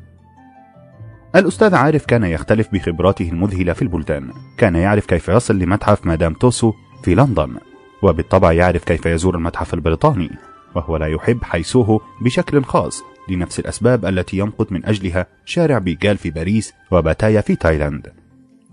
الأستاذ 1.35 1.75
عارف 1.75 2.05
كان 2.05 2.23
يختلف 2.23 2.67
بخبراته 2.73 3.29
المذهلة 3.29 3.73
في 3.73 3.81
البلدان. 3.81 4.31
كان 4.57 4.75
يعرف 4.75 5.05
كيف 5.05 5.29
يصل 5.29 5.59
لمتحف 5.59 6.05
مدام 6.05 6.33
توسو 6.33 6.73
في 7.03 7.15
لندن 7.15 7.55
وبالطبع 8.03 8.51
يعرف 8.51 8.83
كيف 8.83 9.05
يزور 9.05 9.35
المتحف 9.35 9.73
البريطاني 9.73 10.29
وهو 10.75 10.97
لا 10.97 11.07
يحب 11.07 11.43
حيسوه 11.43 12.01
بشكل 12.21 12.63
خاص 12.63 13.03
لنفس 13.29 13.59
الأسباب 13.59 14.05
التي 14.05 14.37
يمقت 14.37 14.71
من 14.71 14.85
أجلها 14.85 15.27
شارع 15.45 15.77
بيغال 15.77 16.17
في 16.17 16.29
باريس 16.29 16.73
وباتايا 16.91 17.41
في 17.41 17.55
تايلاند. 17.55 18.13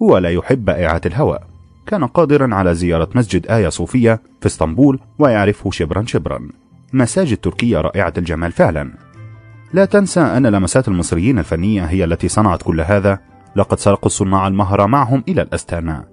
هو 0.02 0.18
لا 0.18 0.30
يحب 0.30 0.64
بائعة 0.64 1.00
الهواء. 1.06 1.46
كان 1.86 2.04
قادرا 2.04 2.54
على 2.54 2.74
زيارة 2.74 3.08
مسجد 3.14 3.46
آيا 3.46 3.70
صوفية 3.70 4.20
في 4.40 4.46
اسطنبول 4.46 5.00
ويعرفه 5.18 5.70
شبرا 5.70 6.04
شبرا. 6.06 6.48
مساجد 6.92 7.36
تركية 7.36 7.80
رائعة 7.80 8.12
الجمال 8.18 8.52
فعلا. 8.52 9.09
لا 9.72 9.84
تنسى 9.84 10.20
أن 10.20 10.46
لمسات 10.46 10.88
المصريين 10.88 11.38
الفنية 11.38 11.84
هي 11.84 12.04
التي 12.04 12.28
صنعت 12.28 12.62
كل 12.62 12.80
هذا. 12.80 13.18
لقد 13.56 13.78
سرقوا 13.78 14.06
الصناع 14.06 14.46
المهرة 14.46 14.86
معهم 14.86 15.24
إلى 15.28 15.42
الأستانا 15.42 16.08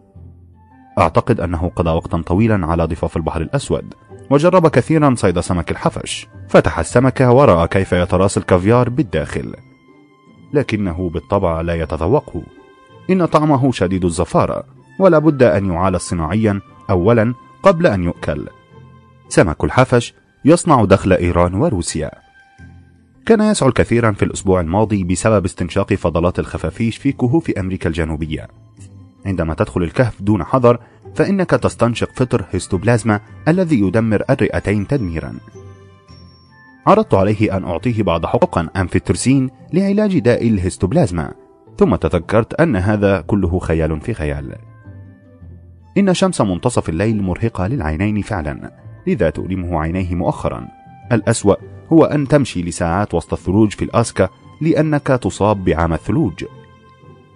أعتقد 0.99 1.39
أنه 1.39 1.71
قضى 1.75 1.89
وقتا 1.89 2.21
طويلا 2.21 2.67
على 2.67 2.85
ضفاف 2.85 3.17
البحر 3.17 3.41
الأسود. 3.41 3.93
وجرب 4.29 4.67
كثيرا 4.67 5.15
صيد 5.15 5.39
سمك 5.39 5.71
الحفش. 5.71 6.27
فتح 6.49 6.79
السمكة 6.79 7.31
ورأى 7.31 7.67
كيف 7.67 7.91
يتراس 7.91 8.37
الكافيار 8.37 8.89
بالداخل. 8.89 9.53
لكنه 10.53 11.09
بالطبع 11.09 11.61
لا 11.61 11.73
يتذوقه. 11.73 12.43
إن 13.09 13.25
طعمه 13.25 13.71
شديد 13.71 14.05
الزفارة. 14.05 14.63
ولا 14.99 15.19
بد 15.19 15.43
أن 15.43 15.71
يعالج 15.71 16.01
صناعيا 16.01 16.61
أولا 16.89 17.33
قبل 17.63 17.87
أن 17.87 18.03
يؤكل. 18.03 18.47
سمك 19.29 19.63
الحفش 19.63 20.13
يصنع 20.45 20.85
دخل 20.85 21.13
إيران 21.13 21.53
وروسيا. 21.53 22.26
كان 23.27 23.41
يسعل 23.41 23.71
كثيرا 23.71 24.11
في 24.11 24.25
الأسبوع 24.25 24.61
الماضي 24.61 25.03
بسبب 25.03 25.45
استنشاق 25.45 25.93
فضلات 25.93 26.39
الخفافيش 26.39 26.97
في 26.97 27.11
كهوف 27.11 27.49
أمريكا 27.49 27.89
الجنوبية. 27.89 28.47
عندما 29.25 29.53
تدخل 29.53 29.83
الكهف 29.83 30.21
دون 30.21 30.43
حذر 30.43 30.79
فإنك 31.15 31.49
تستنشق 31.49 32.09
فطر 32.15 32.45
هيستوبلازما 32.51 33.19
الذي 33.47 33.79
يدمر 33.79 34.23
الرئتين 34.29 34.87
تدميرا. 34.87 35.33
عرضت 36.87 37.13
عليه 37.13 37.57
أن 37.57 37.63
أعطيه 37.63 38.03
بعض 38.03 38.25
حقن 38.25 38.69
أمفوتريسين 38.75 39.49
لعلاج 39.73 40.19
داء 40.19 40.47
الهيستوبلازما. 40.47 41.33
ثم 41.77 41.95
تذكرت 41.95 42.53
أن 42.53 42.75
هذا 42.75 43.21
كله 43.21 43.59
خيال 43.59 44.01
في 44.01 44.13
خيال. 44.13 44.55
إن 45.97 46.13
شمس 46.13 46.41
منتصف 46.41 46.89
الليل 46.89 47.23
مرهقة 47.23 47.67
للعينين 47.67 48.21
فعلا 48.21 48.71
لذا 49.07 49.29
تؤلمه 49.29 49.79
عينيه 49.79 50.15
مؤخرا. 50.15 50.67
الأسوأ 51.11 51.55
هو 51.93 52.05
أن 52.05 52.27
تمشي 52.27 52.61
لساعات 52.61 53.13
وسط 53.13 53.33
الثلوج 53.33 53.71
في 53.71 53.85
الأسكا 53.85 54.29
لأنك 54.61 55.07
تصاب 55.07 55.65
بعام 55.65 55.93
الثلوج. 55.93 56.45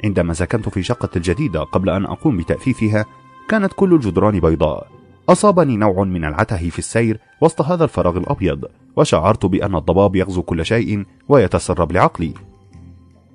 عندما 0.04 0.34
سكنت 0.34 0.70
في 0.70 0.84
شقة 0.84 1.10
الجديدة 1.16 1.64
قبل 1.64 1.90
أن 1.90 2.06
أقوم 2.06 2.38
بتأثيثها 2.38 3.06
كانت 3.50 3.74
كل 3.74 3.94
الجدران 3.94 4.40
بيضاء. 4.40 4.88
أصابني 5.30 5.78
نوع 5.78 6.04
من 6.04 6.26
العته 6.26 6.70
في 6.70 6.80
السير 6.80 7.20
وسط 7.42 7.62
هذا 7.62 7.84
الفراغ 7.84 8.18
الأبيض 8.18 8.66
وشعرت 8.96 9.46
بأن 9.46 9.76
الضباب 9.76 10.16
يغزو 10.16 10.42
كل 10.42 10.66
شيء 10.66 11.06
ويتسرب 11.30 11.92
لعقلي. 11.92 12.34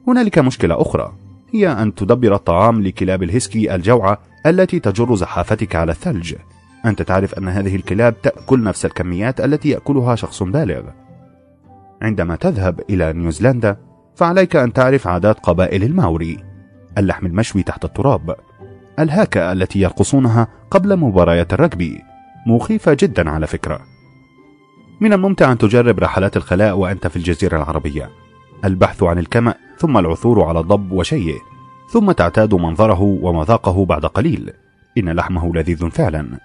هنالك 0.08 0.38
مشكلة 0.38 0.82
أخرى 0.82 1.12
هي 1.54 1.68
أن 1.68 1.94
تدبر 1.94 2.34
الطعام 2.34 2.82
لكلاب 2.82 3.22
الهسكي 3.22 3.74
الجوعة 3.74 4.18
التي 4.46 4.80
تجر 4.80 5.14
زحافتك 5.14 5.76
على 5.76 5.92
الثلج. 5.92 6.34
أنت 6.84 7.02
تعرف 7.02 7.34
أن 7.34 7.48
هذه 7.48 7.76
الكلاب 7.76 8.22
تأكل 8.22 8.62
نفس 8.62 8.84
الكميات 8.86 9.40
التي 9.40 9.68
يأكلها 9.68 10.14
شخص 10.14 10.42
بالغ. 10.42 10.82
عندما 12.02 12.36
تذهب 12.36 12.80
إلى 12.90 13.12
نيوزيلندا 13.12 13.76
فعليك 14.14 14.56
أن 14.56 14.72
تعرف 14.72 15.06
عادات 15.06 15.40
قبائل 15.40 15.82
الماوري 15.82 16.38
اللحم 16.98 17.26
المشوي 17.26 17.62
تحت 17.62 17.84
التراب 17.84 18.36
الهاكا 18.98 19.52
التي 19.52 19.80
يرقصونها 19.80 20.48
قبل 20.70 20.96
مباريات 20.96 21.52
الرجبي 21.52 22.02
مخيفة 22.46 22.96
جدا 23.00 23.30
على 23.30 23.46
فكرة. 23.46 23.80
من 25.00 25.12
الممتع 25.12 25.52
أن 25.52 25.58
تجرب 25.58 26.00
رحلات 26.00 26.36
الخلاء 26.36 26.76
وأنت 26.76 27.06
في 27.06 27.16
الجزيرة 27.16 27.56
العربية. 27.56 28.10
البحث 28.64 29.02
عن 29.02 29.18
الكمأ 29.18 29.54
ثم 29.78 29.98
العثور 29.98 30.44
على 30.44 30.60
الضب 30.60 30.92
وشيه 30.92 31.34
ثم 31.92 32.12
تعتاد 32.12 32.54
منظره 32.54 33.00
ومذاقه 33.00 33.84
بعد 33.84 34.06
قليل. 34.06 34.52
إن 34.98 35.08
لحمه 35.08 35.54
لذيذ 35.54 35.90
فعلا. 35.90 36.38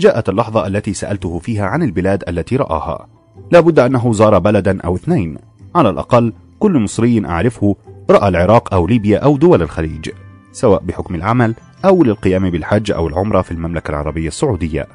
جاءت 0.00 0.28
اللحظة 0.28 0.66
التي 0.66 0.94
سألته 0.94 1.38
فيها 1.38 1.66
عن 1.66 1.82
البلاد 1.82 2.24
التي 2.28 2.56
رآها. 2.56 3.17
لابد 3.52 3.78
أنه 3.78 4.12
زار 4.12 4.38
بلدا 4.38 4.80
أو 4.80 4.94
اثنين. 4.94 5.38
على 5.74 5.90
الأقل 5.90 6.32
كل 6.58 6.78
مصري 6.78 7.26
أعرفه 7.26 7.76
رأى 8.10 8.28
العراق 8.28 8.74
أو 8.74 8.86
ليبيا 8.86 9.18
أو 9.18 9.36
دول 9.36 9.62
الخليج 9.62 10.10
سواء 10.52 10.82
بحكم 10.82 11.14
العمل 11.14 11.54
أو 11.84 12.04
للقيام 12.04 12.50
بالحج 12.50 12.92
أو 12.92 13.08
العمرة 13.08 13.42
في 13.42 13.52
المملكة 13.52 13.90
العربية 13.90 14.28
السعودية. 14.28 14.86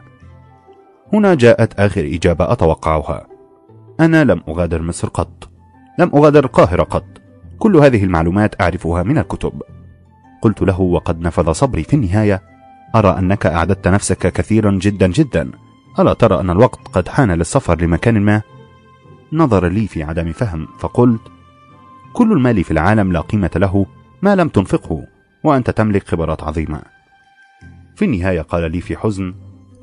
هنا 1.13 1.35
جاءت 1.35 1.79
آخر 1.79 2.01
إجابة 2.05 2.51
أتوقعها. 2.51 3.27
أنا 3.99 4.23
لم 4.23 4.41
أغادر 4.49 4.81
مصر 4.81 5.07
قط. 5.07 5.49
لم 5.99 6.11
أغادر 6.15 6.45
القاهرة 6.45 6.83
قط. 6.83 7.05
كل 7.59 7.77
هذه 7.77 8.03
المعلومات 8.03 8.61
أعرفها 8.61 9.03
من 9.03 9.17
الكتب. 9.17 9.61
قلت 10.41 10.61
له 10.61 10.81
وقد 10.81 11.21
نفذ 11.21 11.51
صبري 11.51 11.83
في 11.83 11.93
النهاية 11.93 12.41
أرى 12.95 13.19
أنك 13.19 13.45
أعددت 13.45 13.87
نفسك 13.87 14.31
كثيرا 14.31 14.71
جدا 14.71 15.07
جدا. 15.07 15.51
ألا 15.99 16.13
ترى 16.13 16.39
أن 16.39 16.49
الوقت 16.49 16.87
قد 16.87 17.07
حان 17.07 17.31
للسفر 17.31 17.81
لمكان 17.81 18.21
ما؟ 18.21 18.41
نظر 19.33 19.67
لي 19.67 19.87
في 19.87 20.03
عدم 20.03 20.31
فهم 20.31 20.67
فقلت 20.79 21.21
كل 22.13 22.31
المال 22.31 22.63
في 22.63 22.71
العالم 22.71 23.11
لا 23.11 23.21
قيمة 23.21 23.51
له 23.55 23.85
ما 24.21 24.35
لم 24.35 24.47
تنفقه 24.49 25.07
وأنت 25.43 25.69
تملك 25.69 26.07
خبرات 26.07 26.43
عظيمة. 26.43 26.81
في 27.95 28.05
النهاية 28.05 28.41
قال 28.41 28.71
لي 28.71 28.81
في 28.81 28.97
حزن 28.97 29.35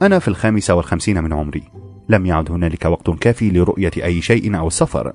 أنا 0.03 0.19
في 0.19 0.29
الخامسة 0.29 0.75
والخمسين 0.75 1.23
من 1.23 1.33
عمري. 1.33 1.63
لم 2.09 2.27
يعد 2.27 2.51
هنالك 2.51 2.85
وقت 2.85 3.11
كافي 3.11 3.51
لرؤية 3.51 3.91
أي 3.97 4.23
شيء 4.23 4.59
أو 4.59 4.67
السفر 4.67 5.13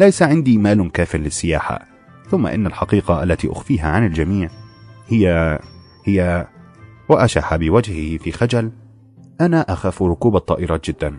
ليس 0.00 0.22
عندي 0.22 0.58
مال 0.58 0.92
كاف 0.92 1.16
للسياحة. 1.16 1.84
ثم 2.30 2.46
إن 2.46 2.66
الحقيقة 2.66 3.22
التي 3.22 3.52
أخفيها 3.52 3.88
عن 3.90 4.06
الجميع 4.06 4.48
هي 5.08 5.58
هي 6.04 6.46
وأشح 7.08 7.56
بوجهه 7.56 8.18
في 8.18 8.32
خجل. 8.32 8.72
أنا 9.40 9.60
أخاف 9.60 10.02
ركوب 10.02 10.36
الطائرات 10.36 10.90
جدا. 10.90 11.18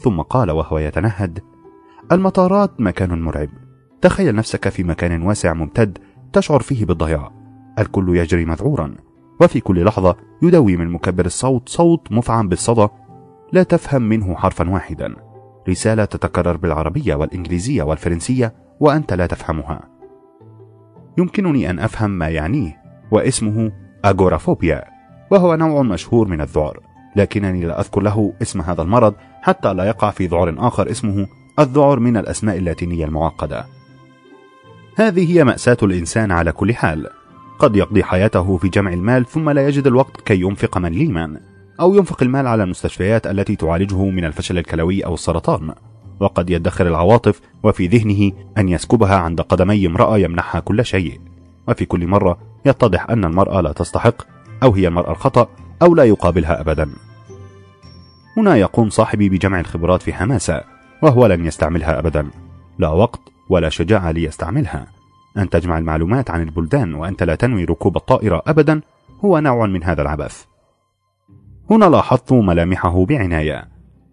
ثم 0.00 0.20
قال 0.20 0.50
وهو 0.50 0.78
يتنهد 0.78 1.38
المطارات 2.12 2.80
مكان 2.80 3.22
مرعب. 3.22 3.48
تخيل 4.02 4.34
نفسك 4.34 4.68
في 4.68 4.84
مكان 4.84 5.22
واسع 5.22 5.52
ممتد 5.52 5.98
تشعر 6.32 6.60
فيه 6.60 6.84
بالضياع. 6.84 7.32
الكل 7.78 8.16
يجري 8.16 8.44
مذعورا 8.44 8.94
وفي 9.40 9.60
كل 9.60 9.84
لحظة 9.84 10.16
يدوي 10.42 10.76
من 10.76 10.88
مكبر 10.88 11.26
الصوت 11.26 11.68
صوت 11.68 12.12
مفعم 12.12 12.48
بالصدى 12.48 12.88
لا 13.52 13.62
تفهم 13.62 14.02
منه 14.02 14.34
حرفا 14.34 14.70
واحدا. 14.70 15.16
رسالة 15.68 16.04
تتكرر 16.04 16.56
بالعربية 16.56 17.14
والإنجليزية 17.14 17.82
والفرنسية 17.82 18.54
وأنت 18.80 19.12
لا 19.12 19.26
تفهمها. 19.26 19.88
يمكنني 21.18 21.70
أن 21.70 21.78
أفهم 21.78 22.10
ما 22.10 22.28
يعنيه 22.28 22.82
واسمه 23.10 23.72
أغورافوبيا 24.04 24.84
وهو 25.30 25.54
نوع 25.54 25.82
مشهور 25.82 26.28
من 26.28 26.40
الذعر. 26.40 26.89
لكنني 27.16 27.64
لا 27.64 27.80
أذكر 27.80 28.00
له 28.00 28.32
اسم 28.42 28.60
هذا 28.60 28.82
المرض 28.82 29.14
حتى 29.42 29.74
لا 29.74 29.84
يقع 29.84 30.10
في 30.10 30.26
ذعر 30.26 30.54
آخر 30.58 30.90
اسمه 30.90 31.26
الذعر 31.58 32.00
من 32.00 32.16
الأسماء 32.16 32.56
اللاتينية 32.56 33.04
المعقدة. 33.04 33.66
هذه 34.96 35.36
هي 35.36 35.44
مأساة 35.44 35.76
الإنسان 35.82 36.32
على 36.32 36.52
كل 36.52 36.74
حال. 36.74 37.06
قد 37.58 37.76
يقضي 37.76 38.04
حياته 38.04 38.56
في 38.56 38.68
جمع 38.68 38.92
المال 38.92 39.26
ثم 39.26 39.50
لا 39.50 39.68
يجد 39.68 39.86
الوقت 39.86 40.20
كي 40.20 40.40
ينفق 40.40 40.78
مليما 40.78 41.40
أو 41.80 41.94
ينفق 41.94 42.22
المال 42.22 42.46
على 42.46 42.62
المستشفيات 42.62 43.26
التي 43.26 43.56
تعالجه 43.56 44.04
من 44.04 44.24
الفشل 44.24 44.58
الكلوي 44.58 45.04
أو 45.04 45.14
السرطان. 45.14 45.74
وقد 46.20 46.50
يدخر 46.50 46.86
العواطف 46.86 47.40
وفي 47.62 47.86
ذهنه 47.86 48.32
أن 48.58 48.68
يسكبها 48.68 49.16
عند 49.16 49.40
قدمي 49.40 49.86
امرأة 49.86 50.18
يمنحها 50.18 50.60
كل 50.60 50.84
شيء. 50.84 51.20
وفي 51.68 51.84
كل 51.84 52.06
مرة 52.06 52.38
يتضح 52.66 53.10
أن 53.10 53.24
المرأة 53.24 53.60
لا 53.60 53.72
تستحق 53.72 54.22
أو 54.62 54.72
هي 54.72 54.88
المرأة 54.88 55.10
الخطأ 55.10 55.48
أو 55.82 55.94
لا 55.94 56.04
يقابلها 56.04 56.60
أبدا. 56.60 56.90
هنا 58.36 58.56
يقوم 58.56 58.90
صاحبي 58.90 59.28
بجمع 59.28 59.60
الخبرات 59.60 60.02
في 60.02 60.12
حماسة 60.12 60.64
وهو 61.02 61.26
لن 61.26 61.46
يستعملها 61.46 61.98
أبدا. 61.98 62.30
لا 62.78 62.88
وقت 62.88 63.20
ولا 63.48 63.68
شجاعة 63.68 64.10
ليستعملها. 64.10 64.86
أن 65.38 65.50
تجمع 65.50 65.78
المعلومات 65.78 66.30
عن 66.30 66.42
البلدان 66.42 66.94
وأنت 66.94 67.22
لا 67.22 67.34
تنوي 67.34 67.64
ركوب 67.64 67.96
الطائرة 67.96 68.42
أبدا 68.46 68.80
هو 69.24 69.38
نوع 69.38 69.66
من 69.66 69.84
هذا 69.84 70.02
العبث. 70.02 70.44
هنا 71.70 71.84
لاحظت 71.84 72.32
ملامحه 72.32 73.04
بعناية. 73.04 73.68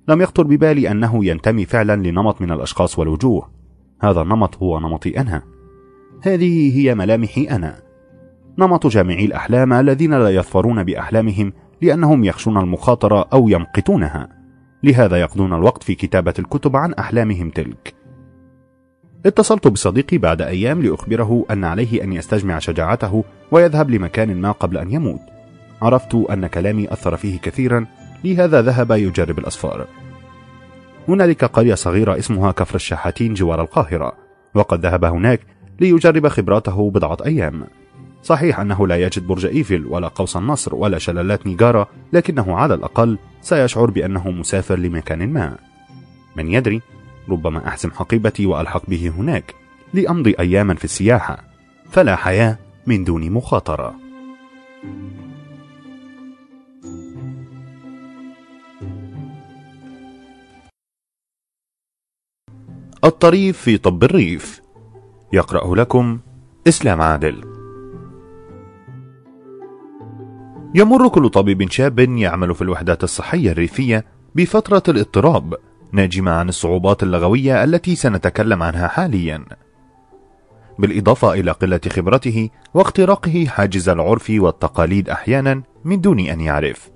لم 0.08 0.22
يخطر 0.22 0.44
ببالي 0.44 0.92
أنه 0.92 1.26
ينتمي 1.26 1.66
فعلا 1.66 1.96
لنمط 1.96 2.42
من 2.42 2.52
الأشخاص 2.52 3.00
والوجوه. 3.00 3.50
هذا 4.02 4.22
النمط 4.22 4.58
هو 4.58 4.80
نمطي 4.80 5.20
أنا. 5.20 5.44
هذه 6.22 6.78
هي 6.78 6.96
ملامحي 6.96 7.44
أنا. 7.44 7.87
نمط 8.60 8.88
جامعي 8.88 9.26
الأحلام 9.26 9.74
الذين 9.74 10.14
لا 10.14 10.30
يظفرون 10.30 10.84
بأحلامهم 10.84 11.54
لأنهم 11.82 12.24
يخشون 12.24 12.58
المخاطرة 12.58 13.28
أو 13.34 13.50
يمقتونها 13.50 14.30
لهذا 14.84 15.18
يقضون 15.18 15.54
الوقت 15.54 15.84
في 15.84 15.96
كتابة 15.96 16.34
الكتب 16.40 16.76
عن 16.76 16.94
أحلامهم 16.94 17.50
تلك. 17.50 17.94
اتصلت 19.26 19.68
بصديقي 19.68 20.18
بعد 20.18 20.42
أيام 20.42 20.82
لأخبره 20.82 21.46
أن 21.52 21.64
عليه 21.64 22.04
أن 22.04 22.14
يستجمع 22.14 22.60
شجاعته 22.60 23.24
ويذهب 23.52 23.90
لمكان 23.90 24.42
ما 24.42 24.52
قبل 24.52 24.78
أن 24.78 24.92
يموت. 24.92 25.22
عرفت 25.82 26.16
أن 26.16 26.48
كلامي 26.48 26.94
أثر 26.94 27.18
فيه 27.18 27.40
كثيرا 27.40 27.86
لهذا 28.24 28.62
ذهب 28.62 28.92
يجرب 28.92 29.40
الأسفار. 29.40 29.88
هنالك 31.08 31.46
قرية 31.46 31.76
صغيرة 31.76 32.18
اسمها 32.18 32.52
كفر 32.52 32.76
الشحاتين 32.76 33.34
جوار 33.34 33.62
القاهرة 33.62 34.14
وقد 34.56 34.86
ذهب 34.86 35.06
هناك 35.06 35.42
ليجرب 35.80 36.28
خبراته 36.28 36.92
بضعة 36.92 37.18
أيام. 37.26 37.64
صحيح 38.24 38.60
أنه 38.60 38.88
لا 38.88 38.96
يجد 38.96 39.28
برج 39.28 39.46
إيفل 39.46 39.86
ولا 39.86 40.08
قوس 40.08 40.38
النصر 40.38 40.76
ولا 40.76 40.98
شلالات 40.98 41.48
نيجارا 41.48 41.88
لكنه 42.14 42.58
على 42.58 42.74
الأقل 42.74 43.18
سيشعر 43.42 43.90
بأنه 43.90 44.32
مسافر 44.32 44.80
لمكان 44.80 45.34
ما. 45.34 45.58
من 46.36 46.52
يدري 46.52 46.82
ربما 47.30 47.68
أحزم 47.68 47.92
حقيبتي 47.92 48.46
وألحق 48.46 48.82
به 48.88 49.10
هناك 49.18 49.56
لأمضي 49.94 50.36
أياما 50.40 50.76
في 50.76 50.86
السياحة. 50.86 51.44
فلا 51.92 52.16
حياة 52.16 52.58
من 52.88 53.04
دون 53.04 53.32
مخاطرة. 53.32 53.96
الطريف 63.04 63.58
في 63.58 63.78
طب 63.78 64.04
الريف. 64.04 64.62
يقرأ 65.34 65.76
لكم 65.76 66.20
إسلام 66.68 67.02
عادل. 67.02 67.57
يمر 70.78 71.08
كل 71.08 71.30
طبيب 71.30 71.72
شاب 71.72 72.00
يعمل 72.00 72.56
في 72.56 72.62
الوحدات 72.62 73.04
الصحية 73.04 73.52
الريفية 73.52 74.06
بفترة 74.36 74.84
الاضطراب 74.88 75.56
ناجمة 75.92 76.32
عن 76.32 76.50
الصعوبات 76.50 77.04
اللغوية 77.04 77.64
التي 77.64 77.96
سنتكلم 77.96 78.64
عنها 78.64 78.88
حاليا. 78.88 79.46
بالإضافة 80.80 81.34
إلى 81.34 81.52
قلة 81.52 81.80
خبرته 81.90 82.50
واختراقه 82.74 83.46
حاجز 83.46 83.90
العرف 83.90 84.28
والتقاليد 84.30 85.10
أحيانا 85.10 85.62
من 85.86 86.02
دون 86.02 86.20
أن 86.20 86.42
يعرف. 86.42 86.90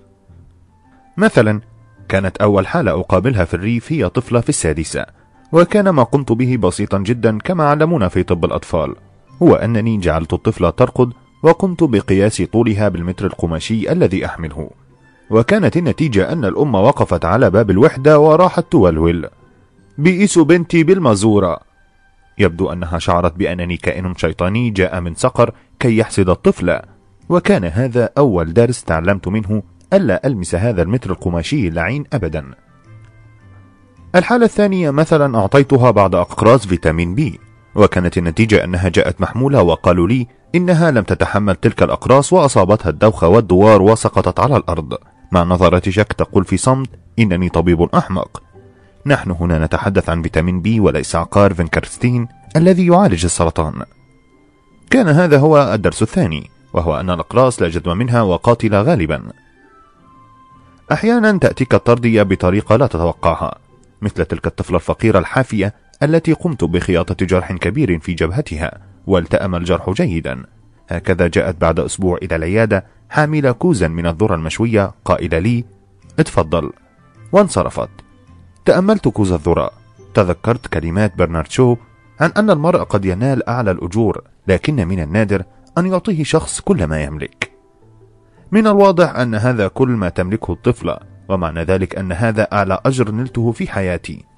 مثلا 1.18 1.62
كانت 2.10 2.38
أول 2.38 2.68
حالة 2.68 2.92
أقابلها 2.92 3.46
في 3.46 3.54
الريف 3.54 3.92
هي 3.92 4.10
طفلة 4.10 4.40
في 4.42 4.50
السادسة 4.50 5.06
وكان 5.52 5.90
ما 5.90 6.04
قمت 6.04 6.32
به 6.32 6.58
بسيطا 6.58 6.98
جدا 6.98 7.38
كما 7.38 7.64
علمونا 7.64 8.08
في 8.08 8.24
طب 8.24 8.46
الأطفال 8.46 8.96
هو 9.42 9.56
أنني 9.56 9.98
جعلت 9.98 10.34
الطفلة 10.34 10.70
ترقد 10.70 11.14
وقمت 11.44 11.84
بقياس 11.84 12.42
طولها 12.42 12.90
بالمتر 12.90 13.26
القماشي 13.26 13.92
الذي 13.92 14.26
أحمله. 14.26 14.70
وكانت 15.30 15.78
النتيجة 15.78 16.32
أن 16.32 16.46
الأم 16.46 16.76
وقفت 16.76 17.26
على 17.26 17.50
باب 17.50 17.72
الوحدة 17.72 18.20
وراحت 18.20 18.66
تولول 18.72 19.30
بئس 19.98 20.40
بنتي 20.40 20.84
بالمزورة. 20.84 21.60
يبدو 22.38 22.72
أنها 22.72 23.00
شعرت 23.00 23.36
بأنني 23.36 23.78
كائن 23.78 24.16
شيطاني 24.16 24.70
جاء 24.70 25.02
من 25.02 25.16
سقر 25.16 25.54
كي 25.80 25.98
يحسد 25.98 26.30
الطفل. 26.30 26.80
وكان 27.30 27.66
هذا 27.66 28.10
أول 28.18 28.54
درس 28.54 28.84
تعلمت 28.84 29.28
منه 29.28 29.64
ألا 29.94 30.28
ألمس 30.28 30.56
هذا 30.56 30.82
المتر 30.82 31.12
القماشي 31.12 31.68
اللعين 31.68 32.04
أبدا. 32.14 32.46
الحالة 34.16 34.46
الثانية 34.46 34.92
مثلا 34.92 35.38
أعطيتها 35.38 35.92
بعض 35.92 36.16
أقراص 36.16 36.68
فيتامين 36.68 37.16
بي. 37.16 37.40
وكانت 37.76 38.18
النتيجة 38.18 38.64
أنها 38.64 38.90
جاءت 38.90 39.22
محمولة 39.22 39.62
وقالوا 39.62 40.08
لي 40.08 40.28
إنها 40.56 40.92
لم 40.92 41.04
تتحمل 41.04 41.56
تلك 41.56 41.84
الأقراص 41.84 42.34
وأصابتها 42.34 42.90
الدوخة 42.90 43.28
والدوار 43.28 43.82
وسقطت 43.82 44.40
على 44.40 44.58
الأرض. 44.58 44.98
مع 45.32 45.44
نظرة 45.44 45.90
شك 45.90 46.14
تقول 46.14 46.46
في 46.46 46.58
صمت 46.58 46.90
إنني 47.20 47.50
طبيب 47.50 47.82
أحمق. 47.82 48.44
نحن 49.06 49.32
هنا 49.32 49.66
نتحدث 49.66 50.10
عن 50.10 50.22
فيتامين 50.22 50.62
بي 50.62 50.80
وليس 50.80 51.16
عقار 51.16 51.54
فينكرستين 51.54 52.28
الذي 52.56 52.88
يعالج 52.88 53.26
السرطان. 53.26 53.74
كان 54.90 55.08
هذا 55.08 55.40
هو 55.40 55.74
الدرس 55.74 56.02
الثاني 56.02 56.50
وهو 56.74 57.00
أن 57.00 57.10
الأقراص 57.10 57.62
لا 57.62 57.70
جدوى 57.70 57.96
منها 57.96 58.22
وقاتلة 58.22 58.82
غالبا. 58.82 59.24
أحيانا 60.92 61.38
تأتيك 61.38 61.74
الترضية 61.74 62.24
بطريقة 62.24 62.76
لا 62.76 62.88
تتوقعها 62.88 63.58
مثل 64.02 64.26
تلك 64.26 64.48
الطفلة 64.48 64.76
الفقيرة 64.76 65.20
الحافية 65.20 65.74
التي 66.04 66.34
قمت 66.34 66.64
بخياطة 66.64 67.26
جرح 67.26 67.52
كبير 67.52 68.00
في 68.00 68.14
جبهتها. 68.14 68.91
والتأم 69.08 69.56
الجرح 69.56 69.90
جيدا. 69.90 70.46
هكذا 70.90 71.28
جاءت 71.28 71.62
بعد 71.62 71.80
أسبوع 71.80 72.18
إلى 72.18 72.36
العيادة 72.36 72.86
حاملة 73.10 73.52
كوزا 73.52 73.88
من 73.88 74.08
الذرة 74.08 74.36
المشوية 74.36 74.92
قائلة 75.06 75.40
لي 75.40 75.66
اتفضل. 76.20 76.72
وانصرفت. 77.32 77.90
تأملت 78.66 79.08
كوز 79.08 79.32
الذرة. 79.32 79.72
تذكرت 80.14 80.68
كلمات 80.68 81.18
برنارد 81.18 81.52
شو 81.52 81.76
عن 82.20 82.32
أن 82.38 82.50
المرء 82.50 82.80
قد 82.80 83.06
ينال 83.06 83.50
أعلى 83.50 83.72
الأجور 83.72 84.22
لكن 84.48 84.88
من 84.88 85.00
النادر 85.00 85.44
أن 85.78 85.86
يعطيه 85.86 86.24
شخص 86.24 86.62
كل 86.62 86.88
ما 86.88 87.04
يملك. 87.04 87.52
من 88.52 88.68
الواضح 88.68 89.16
أن 89.16 89.36
هذا 89.36 89.68
كل 89.68 89.90
ما 89.90 90.10
تملكه 90.10 90.54
الطفلة 90.54 90.98
ومعنى 91.30 91.64
ذلك 91.64 91.96
أن 91.96 92.12
هذا 92.12 92.44
أعلى 92.54 92.80
أجر 92.86 93.12
نلته 93.12 93.52
في 93.52 93.68
حياتي. 93.68 94.31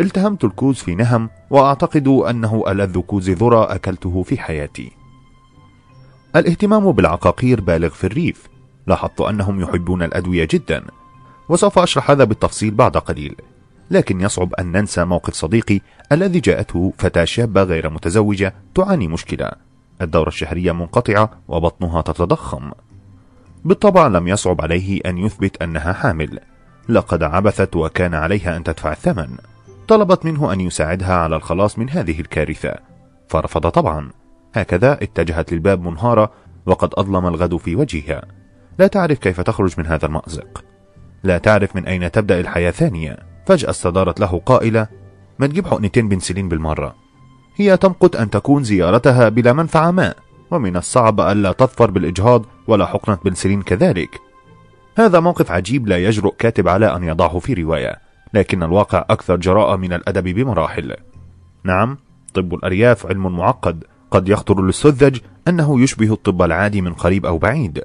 التهمت 0.00 0.44
الكوز 0.44 0.76
في 0.76 0.94
نهم 0.94 1.30
وأعتقد 1.50 2.08
أنه 2.08 2.64
ألذ 2.68 2.98
كوز 3.00 3.30
ذرة 3.30 3.74
أكلته 3.74 4.22
في 4.22 4.38
حياتي. 4.38 4.92
الاهتمام 6.36 6.92
بالعقاقير 6.92 7.60
بالغ 7.60 7.88
في 7.88 8.04
الريف. 8.04 8.48
لاحظت 8.86 9.20
أنهم 9.20 9.60
يحبون 9.60 10.02
الأدوية 10.02 10.48
جدا 10.50 10.84
وسوف 11.48 11.78
أشرح 11.78 12.10
هذا 12.10 12.24
بالتفصيل 12.24 12.74
بعد 12.74 12.96
قليل. 12.96 13.36
لكن 13.90 14.20
يصعب 14.20 14.54
أن 14.54 14.72
ننسى 14.72 15.04
موقف 15.04 15.34
صديقي 15.34 15.80
الذي 16.12 16.40
جاءته 16.40 16.92
فتاة 16.98 17.24
شابة 17.24 17.62
غير 17.62 17.90
متزوجة 17.90 18.54
تعاني 18.74 19.08
مشكلة. 19.08 19.50
الدورة 20.02 20.28
الشهرية 20.28 20.72
منقطعة 20.72 21.30
وبطنها 21.48 22.02
تتضخم. 22.02 22.70
بالطبع 23.64 24.06
لم 24.06 24.28
يصعب 24.28 24.60
عليه 24.60 25.00
أن 25.06 25.18
يثبت 25.18 25.62
أنها 25.62 25.92
حامل. 25.92 26.40
لقد 26.88 27.22
عبثت 27.22 27.76
وكان 27.76 28.14
عليها 28.14 28.56
أن 28.56 28.64
تدفع 28.64 28.92
الثمن. 28.92 29.36
طلبت 29.88 30.24
منه 30.24 30.52
أن 30.52 30.60
يساعدها 30.60 31.14
على 31.14 31.36
الخلاص 31.36 31.78
من 31.78 31.90
هذه 31.90 32.20
الكارثة. 32.20 32.74
فرفض 33.28 33.68
طبعا. 33.68 34.10
هكذا 34.54 34.92
اتجهت 34.92 35.52
للباب 35.52 35.82
منهارة 35.82 36.32
وقد 36.66 36.94
أظلم 36.94 37.26
الغد 37.26 37.56
في 37.56 37.76
وجهها. 37.76 38.22
لا 38.78 38.86
تعرف 38.86 39.18
كيف 39.18 39.40
تخرج 39.40 39.74
من 39.78 39.86
هذا 39.86 40.06
المأزق. 40.06 40.64
لا 41.24 41.38
تعرف 41.38 41.76
من 41.76 41.86
أين 41.86 42.10
تبدأ 42.10 42.40
الحياة 42.40 42.70
ثانية 42.70 43.16
فجأة 43.46 43.70
استدارت 43.70 44.20
له 44.20 44.40
قائلة 44.46 44.86
ما 45.38 45.46
تجيب 45.46 45.66
حقنتين 45.66 46.08
بنسلين 46.08 46.48
بالمرة. 46.48 46.94
هي 47.56 47.76
تمقت 47.76 48.16
أن 48.16 48.30
تكون 48.30 48.64
زيارتها 48.64 49.28
بلا 49.28 49.52
منفعة 49.52 49.90
ما 49.90 50.14
ومن 50.50 50.76
الصعب 50.76 51.20
ألا 51.20 51.52
تظفر 51.52 51.90
بالإجهاض 51.90 52.44
ولا 52.66 52.86
حقنة 52.86 53.18
بنسلين 53.24 53.62
كذلك. 53.62 54.20
هذا 54.96 55.20
موقف 55.20 55.50
عجيب 55.50 55.88
لا 55.88 55.96
يجرؤ 55.96 56.34
كاتب 56.38 56.68
على 56.68 56.96
أن 56.96 57.04
يضعه 57.04 57.38
في 57.38 57.54
رواية. 57.54 58.07
لكن 58.34 58.62
الواقع 58.62 59.04
أكثر 59.10 59.36
جراءة 59.36 59.76
من 59.76 59.92
الأدب 59.92 60.28
بمراحل. 60.28 60.94
نعم 61.64 61.98
طب 62.34 62.54
الأرياف 62.54 63.06
علم 63.06 63.36
معقد. 63.36 63.84
قد 64.10 64.28
يخطر 64.28 64.62
للسذج 64.62 65.18
أنه 65.48 65.80
يشبه 65.80 66.12
الطب 66.12 66.42
العادي 66.42 66.80
من 66.80 66.92
قريب 66.92 67.26
أو 67.26 67.38
بعيد. 67.38 67.84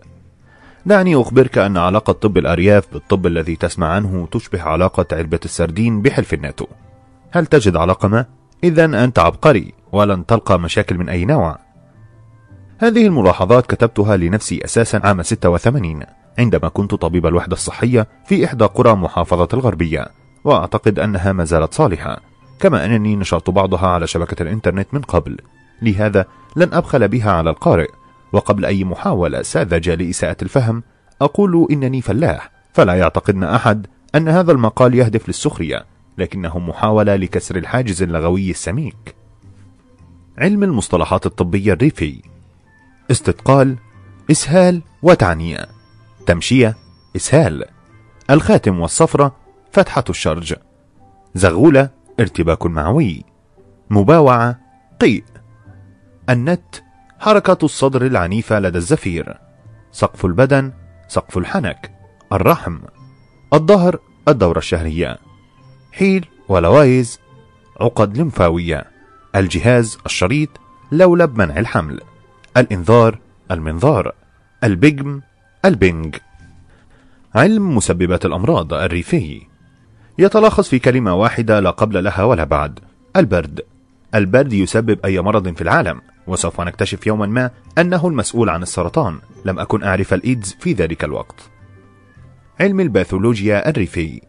دعني 0.85 1.15
أخبرك 1.15 1.57
أن 1.57 1.77
علاقة 1.77 2.13
طب 2.13 2.37
الأرياف 2.37 2.93
بالطب 2.93 3.27
الذي 3.27 3.55
تسمع 3.55 3.87
عنه 3.87 4.27
تشبه 4.31 4.61
علاقة 4.61 5.05
علبة 5.11 5.39
السردين 5.45 6.01
بحلف 6.01 6.33
الناتو. 6.33 6.65
هل 7.31 7.45
تجد 7.45 7.75
علاقة 7.75 8.07
ما؟ 8.07 8.25
إذا 8.63 8.85
أنت 8.85 9.19
عبقري 9.19 9.73
ولن 9.91 10.25
تلقى 10.25 10.59
مشاكل 10.59 10.97
من 10.97 11.09
أي 11.09 11.25
نوع. 11.25 11.59
هذه 12.77 13.07
الملاحظات 13.07 13.65
كتبتها 13.65 14.17
لنفسي 14.17 14.65
أساسا 14.65 15.01
عام 15.03 15.21
86 15.23 16.03
عندما 16.39 16.67
كنت 16.67 16.95
طبيب 16.95 17.25
الوحدة 17.25 17.53
الصحية 17.53 18.07
في 18.25 18.45
إحدى 18.45 18.65
قرى 18.65 18.95
محافظة 18.95 19.47
الغربية. 19.53 20.22
وأعتقد 20.43 20.99
أنها 20.99 21.33
ما 21.33 21.43
زالت 21.43 21.73
صالحة 21.73 22.21
كما 22.59 22.85
أنني 22.85 23.15
نشرت 23.15 23.49
بعضها 23.49 23.87
على 23.87 24.07
شبكة 24.07 24.43
الإنترنت 24.43 24.93
من 24.93 25.01
قبل. 25.01 25.37
لهذا 25.81 26.25
لن 26.55 26.73
أبخل 26.73 27.07
بها 27.07 27.31
على 27.31 27.49
القارئ 27.49 27.89
وقبل 28.33 28.65
أي 28.65 28.83
محاولة 28.83 29.41
ساذجة 29.41 29.95
لإساءة 29.95 30.37
الفهم 30.41 30.83
أقول 31.21 31.67
إنني 31.71 32.01
فلاح. 32.01 32.51
فلا 32.73 32.93
يعتقدن 32.93 33.43
أحد 33.43 33.87
أن 34.15 34.27
هذا 34.27 34.51
المقال 34.51 34.95
يهدف 34.95 35.27
للسخرية 35.27 35.85
لكنه 36.17 36.59
محاولة 36.59 37.15
لكسر 37.15 37.55
الحاجز 37.55 38.03
اللغوي 38.03 38.49
السميك. 38.49 39.15
علم 40.37 40.63
المصطلحات 40.63 41.25
الطبية 41.25 41.73
الريفي. 41.73 42.21
استثقال 43.11 43.75
إسهال 44.31 44.81
وتعنية. 45.01 45.67
تمشية 46.25 46.75
إسهال. 47.15 47.65
الخاتم 48.29 48.79
والصفرة 48.79 49.42
فتحة 49.73 50.03
الشرج. 50.09 50.55
زغولة 51.35 51.89
ارتباك 52.19 52.65
معوي. 52.65 53.23
مباوعة 53.89 54.59
قيء 55.01 55.23
النت 56.29 56.75
حركة 57.19 57.57
الصدر 57.65 58.05
العنيفة 58.05 58.59
لدى 58.59 58.77
الزفير. 58.77 59.37
سقف 59.91 60.25
البدن 60.25 60.73
سقف 61.07 61.37
الحنك. 61.37 61.91
الرحم. 62.33 62.79
الظهر 63.53 63.99
الدورة 64.27 64.57
الشهرية. 64.57 65.17
حيل 65.91 66.25
ولوايز 66.49 67.19
عقد 67.81 68.17
لمفاوية. 68.17 68.85
الجهاز 69.35 69.97
الشريط 70.05 70.49
لولب 70.91 71.37
منع 71.37 71.57
الحمل. 71.57 72.01
الإنذار 72.57 73.19
المنظار. 73.51 74.15
البجم 74.63 75.21
البنج 75.65 76.15
علم 77.35 77.75
مسببات 77.77 78.25
الأمراض 78.25 78.73
الريفي. 78.73 79.52
يتلخص 80.17 80.69
في 80.69 80.79
كلمة 80.79 81.15
واحدة 81.15 81.59
لا 81.59 81.69
قبل 81.69 82.03
لها 82.03 82.23
ولا 82.23 82.43
بعد. 82.43 82.79
البرد. 83.15 83.61
البرد 84.15 84.53
يسبب 84.53 84.99
أي 85.05 85.21
مرض 85.21 85.55
في 85.55 85.61
العالم 85.61 86.01
وسوف 86.27 86.61
نكتشف 86.61 87.07
يوما 87.07 87.25
ما 87.25 87.49
أنه 87.77 88.07
المسؤول 88.07 88.49
عن 88.49 88.61
السرطان. 88.61 89.19
لم 89.45 89.59
أكن 89.59 89.83
أعرف 89.83 90.13
الإيدز 90.13 90.57
في 90.59 90.73
ذلك 90.73 91.03
الوقت. 91.03 91.49
علم 92.59 92.79
الباثولوجيا 92.79 93.69
الريفي. 93.69 94.21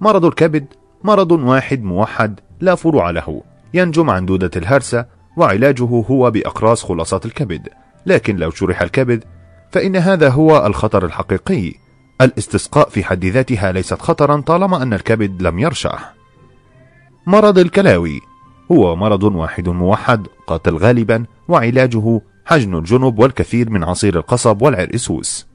مرض 0.00 0.24
الكبد 0.24 0.66
مرض 1.04 1.32
واحد 1.32 1.82
موحد 1.82 2.40
لا 2.60 2.74
فروع 2.74 3.10
له 3.10 3.42
ينجم 3.74 4.10
عن 4.10 4.26
دودة 4.26 4.50
الهرسة 4.56 5.06
وعلاجه 5.36 5.84
هو 5.84 6.30
بأقراص 6.30 6.84
خلاصات 6.84 7.26
الكبد. 7.26 7.68
لكن 8.06 8.36
لو 8.36 8.50
شرح 8.50 8.82
الكبد 8.82 9.24
فإن 9.70 9.96
هذا 9.96 10.28
هو 10.28 10.66
الخطر 10.66 11.04
الحقيقي. 11.04 11.81
الاستسقاء 12.24 12.88
في 12.88 13.04
حد 13.04 13.24
ذاتها 13.24 13.72
ليست 13.72 14.02
خطرا 14.02 14.40
طالما 14.40 14.82
أن 14.82 14.92
الكبد 14.92 15.42
لم 15.42 15.58
يرشح 15.58 16.14
مرض 17.26 17.58
الكلاوي. 17.58 18.20
هو 18.72 18.96
مرض 18.96 19.22
واحد 19.22 19.68
موحد 19.68 20.26
قاتل 20.46 20.76
غالبا 20.76 21.24
وعلاجه 21.48 22.20
حجن 22.44 22.74
الجنب 22.74 23.18
والكثير 23.18 23.70
من 23.70 23.84
عصير 23.84 24.16
القصب 24.16 24.62
والعرقسوس 24.62 25.46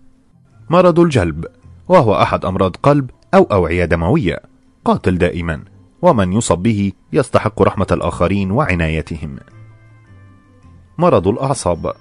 مرض 0.69 0.99
الجلب. 0.99 1.45
وهو 1.87 2.21
أحد 2.21 2.45
أمراض 2.45 2.75
قلب 2.75 3.09
أو 3.33 3.43
أوعية 3.43 3.85
دموية. 3.85 4.39
قاتل 4.85 5.17
دائما. 5.17 5.63
ومن 6.01 6.33
يصب 6.33 6.57
به 6.57 6.91
يستحق 7.13 7.61
رحمة 7.61 7.87
الآخرين 7.91 8.51
وعنايتهم. 8.51 9.35
مرض 10.97 11.27
الأعصاب. 11.27 11.93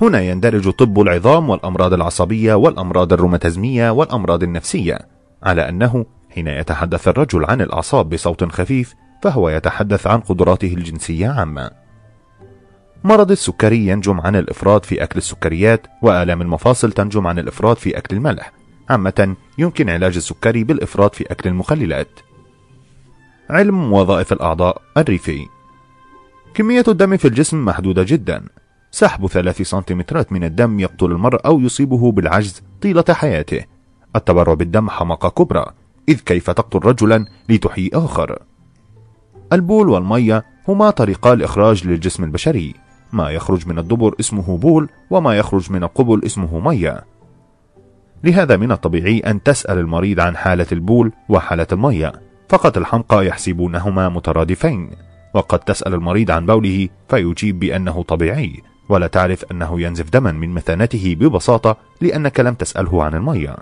هنا 0.00 0.20
يندرج 0.20 0.70
طب 0.70 1.00
العظام 1.00 1.50
والأمراض 1.50 1.92
العصبية 1.92 2.54
والأمراض 2.54 3.12
الروماتيزمية 3.12 3.90
والأمراض 3.90 4.42
النفسية 4.42 4.98
على 5.42 5.68
أنه 5.68 6.06
حين 6.30 6.48
يتحدث 6.48 7.08
الرجل 7.08 7.44
عن 7.44 7.60
الأعصاب 7.60 8.08
بصوت 8.08 8.52
خفيض 8.52 8.94
فهو 9.22 9.48
يتحدث 9.48 10.06
عن 10.06 10.20
قدراته 10.20 10.74
الجنسية 10.74 11.28
عامة. 11.28 11.70
مرض 13.04 13.30
السكري 13.30 13.86
ينجم 13.86 14.20
عن 14.20 14.36
الإفراط 14.36 14.84
في 14.84 15.02
أكل 15.02 15.18
السكريات 15.18 15.86
وآلام 16.02 16.42
المفاصل 16.42 16.92
تنجم 16.92 17.26
عن 17.26 17.38
الإفراط 17.38 17.78
في 17.78 17.98
أكل 17.98 18.16
الملح. 18.16 18.52
عامة 18.90 19.36
يمكن 19.58 19.90
علاج 19.90 20.16
السكري 20.16 20.64
بالإفراط 20.64 21.14
في 21.14 21.24
أكل 21.32 21.48
المخللات. 21.48 22.20
علم 23.50 23.92
وظائف 23.92 24.32
الأعضاء 24.32 24.82
الريفي. 24.96 25.46
كمية 26.54 26.84
الدم 26.88 27.16
في 27.16 27.28
الجسم 27.28 27.64
محدودة 27.64 28.02
جدا. 28.02 28.44
سحب 28.94 29.26
ثلاث 29.26 29.62
سنتيمترات 29.62 30.32
من 30.32 30.44
الدم 30.44 30.80
يقتل 30.80 31.06
المرء 31.06 31.46
أو 31.46 31.60
يصيبه 31.60 32.12
بالعجز 32.12 32.62
طيلة 32.82 33.04
حياته. 33.10 33.64
التبرع 34.16 34.54
بالدم 34.54 34.90
حماقة 34.90 35.28
كبرى 35.28 35.66
إذ 36.08 36.20
كيف 36.20 36.50
تقتل 36.50 36.78
رجلا 36.78 37.24
لتحيي 37.48 37.90
آخر؟ 37.94 38.38
البول 39.52 39.88
والمية 39.88 40.44
هما 40.68 40.90
طريقا 40.90 41.32
الإخراج 41.32 41.86
للجسم 41.86 42.24
البشري. 42.24 42.74
ما 43.12 43.30
يخرج 43.30 43.68
من 43.68 43.78
الدبر 43.78 44.14
اسمه 44.20 44.56
بول 44.56 44.88
وما 45.10 45.38
يخرج 45.38 45.72
من 45.72 45.84
القبل 45.84 46.24
اسمه 46.24 46.58
مية. 46.58 47.04
لهذا 48.24 48.56
من 48.56 48.72
الطبيعي 48.72 49.18
أن 49.18 49.42
تسأل 49.42 49.78
المريض 49.78 50.20
عن 50.20 50.36
حالة 50.36 50.66
البول 50.72 51.12
وحالة 51.28 51.66
المية. 51.72 52.12
فقط 52.48 52.76
الحمقى 52.78 53.26
يحسبونهما 53.26 54.08
مترادفين. 54.08 54.90
وقد 55.34 55.58
تسأل 55.58 55.94
المريض 55.94 56.30
عن 56.30 56.46
بوله 56.46 56.88
فيجيب 57.08 57.58
بأنه 57.58 58.02
طبيعي. 58.02 58.62
ولا 58.92 59.06
تعرف 59.06 59.44
أنه 59.50 59.80
ينزف 59.80 60.10
دما 60.10 60.32
من 60.32 60.54
مثانته 60.54 61.16
ببساطة 61.20 61.76
لأنك 62.00 62.40
لم 62.40 62.54
تسأله 62.54 63.04
عن 63.04 63.14
المية. 63.14 63.56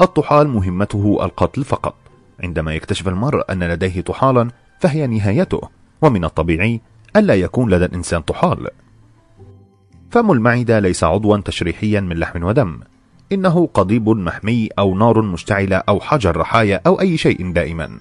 الطحال 0.00 0.48
مهمته 0.48 1.18
القتل 1.22 1.64
فقط. 1.64 1.94
عندما 2.42 2.74
يكتشف 2.74 3.08
المرء 3.08 3.52
أن 3.52 3.62
لديه 3.62 4.00
طحالا 4.00 4.50
فهي 4.80 5.06
نهايته. 5.06 5.60
ومن 6.02 6.24
الطبيعي 6.24 6.80
ألا 7.16 7.34
يكون 7.34 7.70
لدى 7.70 7.84
الإنسان 7.84 8.20
طحال. 8.20 8.68
فم 10.10 10.32
المعدة 10.32 10.78
ليس 10.78 11.04
عضوا 11.04 11.36
تشريحيا 11.36 12.00
من 12.00 12.16
لحم 12.16 12.44
ودم. 12.44 12.80
إنه 13.32 13.68
قضيب 13.74 14.08
محمي 14.08 14.68
أو 14.78 14.94
نار 14.98 15.22
مشتعلة 15.22 15.76
أو 15.76 16.00
حجر 16.00 16.36
رحايا 16.36 16.80
أو 16.86 17.00
أي 17.00 17.16
شيء 17.16 17.52
دائما. 17.52 17.98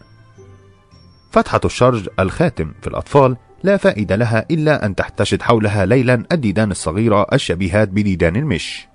فتحة 1.31 1.61
الشرج 1.65 2.09
الخاتم 2.19 2.71
في 2.81 2.87
الأطفال 2.87 3.37
لا 3.65 3.77
فائدة 3.77 4.15
لها 4.15 4.45
إلا 4.51 4.85
أن 4.85 4.95
تحتشد 4.95 5.41
حولها 5.41 5.85
ليلا 5.85 6.23
الديدان 6.31 6.71
الصغيرة 6.71 7.27
الشبيهات 7.33 7.89
بديدان 7.89 8.35
المش. 8.35 8.87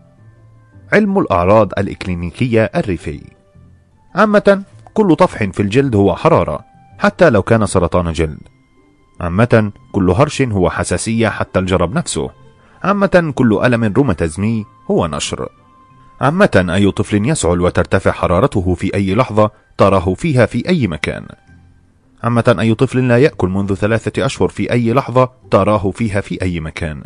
علم 0.93 1.19
الأعراض 1.19 1.73
الإكلينيكية 1.79 2.71
الريفي. 2.77 3.21
عامة 4.15 4.63
كل 4.95 5.17
طفح 5.17 5.45
في 5.45 5.61
الجلد 5.61 5.97
هو 5.97 6.17
حرارة 6.17 6.65
حتى 6.99 7.31
لو 7.31 7.43
كان 7.43 7.67
سرطان 7.67 8.13
جلد. 8.13 8.39
عامة 9.21 9.73
كل 9.93 10.11
هرش 10.11 10.43
هو 10.43 10.71
حساسية 10.71 11.29
حتى 11.29 11.59
الجرب 11.59 11.95
نفسه. 11.95 12.31
عامة 12.85 13.33
كل 13.35 13.61
ألم 13.65 13.85
روماتيزمي 13.85 14.65
هو 14.91 15.07
نشر. 15.07 15.49
عامة 16.21 16.67
أي 16.75 16.91
طفل 16.91 17.29
يسعل 17.29 17.61
وترتفع 17.61 18.11
حرارته 18.11 18.75
في 18.75 18.95
أي 18.95 19.15
لحظة 19.15 19.51
تراه 19.79 20.15
فيها 20.15 20.47
في 20.47 20.69
أي 20.69 20.87
مكان. 20.87 21.27
عامة 22.23 22.57
أي 22.61 22.75
طفل 22.75 23.09
لا 23.09 23.19
يأكل 23.19 23.49
منذ 23.49 23.75
ثلاثة 23.75 24.27
أشهر 24.27 24.49
في 24.49 24.73
أي 24.73 24.93
لحظة 24.93 25.31
تراه 25.51 25.91
فيها 25.91 26.21
في 26.21 26.43
أي 26.43 26.61
مكان. 26.61 27.03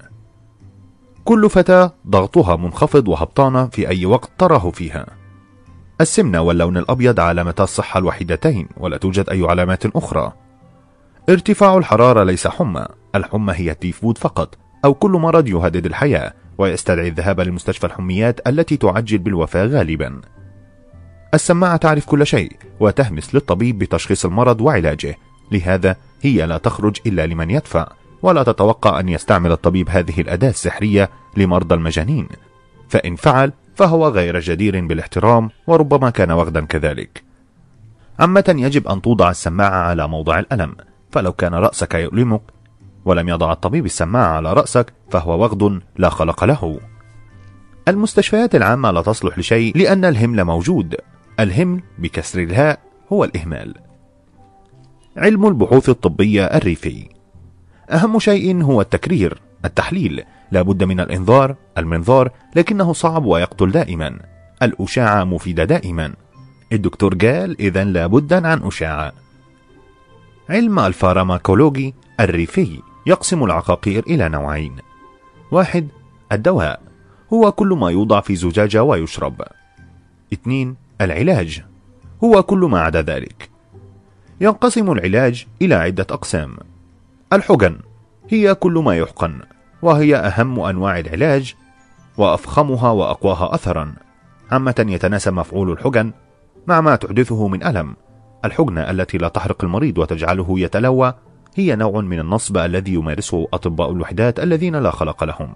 كل 1.25 1.51
فتاة 1.51 1.93
ضغطها 2.09 2.57
منخفض 2.57 3.09
وهبطانة 3.09 3.67
في 3.67 3.89
أي 3.89 4.07
وقت 4.07 4.31
تراه 4.39 4.71
فيها. 4.71 5.07
السمنة 6.01 6.41
واللون 6.41 6.77
الأبيض 6.77 7.21
علامتا 7.21 7.65
الصحة 7.65 7.99
الوحيدتين 7.99 8.69
ولا 8.77 8.97
توجد 8.97 9.31
أي 9.31 9.45
علامات 9.45 9.87
أخرى. 9.87 10.33
ارتفاع 11.29 11.77
الحرارة 11.77 12.25
ليس 12.25 12.47
حمى 12.47 12.87
الحمى 13.15 13.53
هي 13.57 13.71
التيفود 13.71 14.19
فقط 14.19 14.59
أو 14.85 14.95
كل 14.95 15.11
مرض 15.11 15.49
يهدد 15.49 15.87
الحياة 15.87 16.35
ويستدعي 16.59 17.09
الذهاب 17.09 17.41
لمستشفى 17.41 17.87
الحميات 17.87 18.49
التي 18.49 18.77
تعجل 18.77 19.19
بالوفاة 19.19 19.67
غالبا. 19.67 20.21
السماعة 21.35 21.77
تعرف 21.77 22.07
كل 22.07 22.27
شيء 22.27 22.53
وتهمس 22.81 23.35
للطبيب 23.35 23.79
بتشخيص 23.79 24.25
المرض 24.25 24.61
وعلاجه. 24.61 25.19
لهذا 25.53 25.97
هي 26.23 26.47
لا 26.47 26.59
تخرج 26.59 26.97
إلا 27.07 27.27
لمن 27.27 27.51
يدفع 27.51 27.89
ولا 28.23 28.43
تتوقع 28.43 29.01
أن 29.01 29.09
يستعمل 29.09 29.53
الطبيب 29.53 29.91
هذه 29.91 30.21
الأداة 30.21 30.51
السحرية 30.51 31.11
لمرضى 31.37 31.75
المجانين. 31.75 32.29
فإن 32.89 33.17
فعل 33.17 33.53
فهو 33.75 34.09
غير 34.09 34.41
جدير 34.41 34.87
بالاحترام 34.87 35.51
وربما 35.67 36.11
كان 36.11 36.31
وغدا 36.31 36.65
كذلك. 36.65 37.23
عامة 38.19 38.55
يجب 38.59 38.89
أن 38.89 39.03
توضع 39.03 39.31
السماعة 39.31 39.89
على 39.89 40.09
موضع 40.09 40.39
الألم 40.39 40.75
فلو 41.11 41.33
كان 41.33 41.55
رأسك 41.55 41.95
يؤلمك 41.95 42.43
ولم 43.05 43.29
يضع 43.29 43.53
الطبيب 43.53 43.85
السماعة 43.87 44.37
على 44.37 44.53
رأسك 44.53 44.93
فهو 45.11 45.43
وغد 45.43 45.81
لا 45.97 46.09
خلق 46.09 46.45
له. 46.45 46.81
المستشفيات 47.89 48.55
العامة 48.55 48.91
لا 48.91 49.03
تصلح 49.03 49.39
لشيء 49.39 49.79
لأن 49.79 50.05
الهمل 50.05 50.45
موجود. 50.45 50.97
الهمل 51.41 51.83
بكسر 51.99 52.43
الهاء 52.43 52.81
هو 53.13 53.25
الإهمال. 53.25 53.75
علم 55.17 55.47
البحوث 55.47 55.89
الطبية 55.89 56.45
الريفي. 56.45 57.09
أهم 57.91 58.19
شيء 58.19 58.63
هو 58.63 58.81
التكرير 58.81 59.41
التحليل. 59.65 60.25
لا 60.51 60.63
بد 60.63 60.85
من 60.85 61.01
الإنذار 61.01 61.57
المنظار 61.79 62.31
لكنه 62.57 62.93
صعب 62.93 63.25
ويقتل 63.25 63.71
دائما. 63.71 64.19
الأشاعة 64.63 65.25
مفيدة 65.25 65.65
دائما. 65.65 66.15
الدكتور 66.73 67.15
قال 67.15 67.61
إذا 67.61 67.85
لابد 67.85 68.33
عن 68.33 68.63
أشاعة 68.63 69.13
علم 70.51 70.79
الفارماكولوجي 70.79 71.95
الريفي 72.21 72.81
يقسم 73.07 73.45
العقاقير 73.45 74.05
إلى 74.07 74.29
نوعين. 74.29 74.77
واحد 75.51 75.89
الدواء. 76.33 76.83
هو 77.33 77.53
كل 77.53 77.69
ما 77.69 77.91
يوضع 77.91 78.21
في 78.21 78.37
زجاجة 78.37 78.83
ويشرب. 78.83 79.43
اثنين 80.33 80.84
العلاج. 81.01 81.65
هو 82.25 82.43
كل 82.43 82.59
ما 82.59 82.81
عدا 82.81 83.03
ذلك. 83.03 83.51
ينقسم 84.41 84.93
العلاج 84.93 85.47
إلى 85.63 85.75
عدة 85.75 86.07
أقسام. 86.11 86.57
الحقن 87.33 87.79
هي 88.29 88.55
كل 88.55 88.73
ما 88.73 88.97
يحقن 88.97 89.41
وهي 89.83 90.17
أهم 90.17 90.61
أنواع 90.61 90.99
العلاج 90.99 91.55
وأفخمها 92.19 92.91
وأقواها 92.91 93.55
أثرا. 93.55 93.95
عامة 94.51 94.87
يتناسب 94.89 95.33
مفعول 95.33 95.71
الحقن 95.71 96.13
مع 96.67 96.81
ما 96.81 96.97
تحدثه 96.97 97.49
من 97.49 97.63
ألم. 97.63 97.97
الحقنة 98.45 98.91
التي 98.91 99.19
لا 99.19 99.29
تحرق 99.29 99.65
المريض 99.65 99.99
وتجعله 99.99 100.61
يتلوى 100.61 101.15
هي 101.55 101.77
نوع 101.77 102.01
من 102.01 102.21
النصب 102.21 102.57
الذي 102.57 102.95
يمارسه 102.95 103.49
أطباء 103.53 103.91
الوحدات 103.91 104.41
الذين 104.41 104.77
لا 104.77 104.91
خلق 104.91 105.25
لهم. 105.25 105.55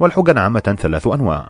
والحقن 0.00 0.38
عامة 0.38 0.76
ثلاث 0.78 1.06
أنواع 1.06 1.48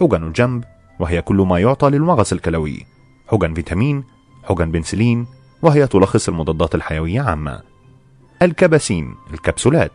حقن 0.00 0.22
الجنب 0.26 0.64
وهي 1.00 1.22
كل 1.22 1.36
ما 1.36 1.58
يعطى 1.58 1.90
للمغص 1.90 2.32
الكلوي. 2.32 2.86
حقن 3.28 3.54
فيتامين 3.54 4.04
حقن 4.44 4.70
بنسلين 4.70 5.26
وهي 5.62 5.86
تلخص 5.86 6.28
المضادات 6.28 6.74
الحيوية 6.74 7.20
عامة. 7.20 7.60
الكباسين 8.42 9.14
الكبسولات. 9.34 9.92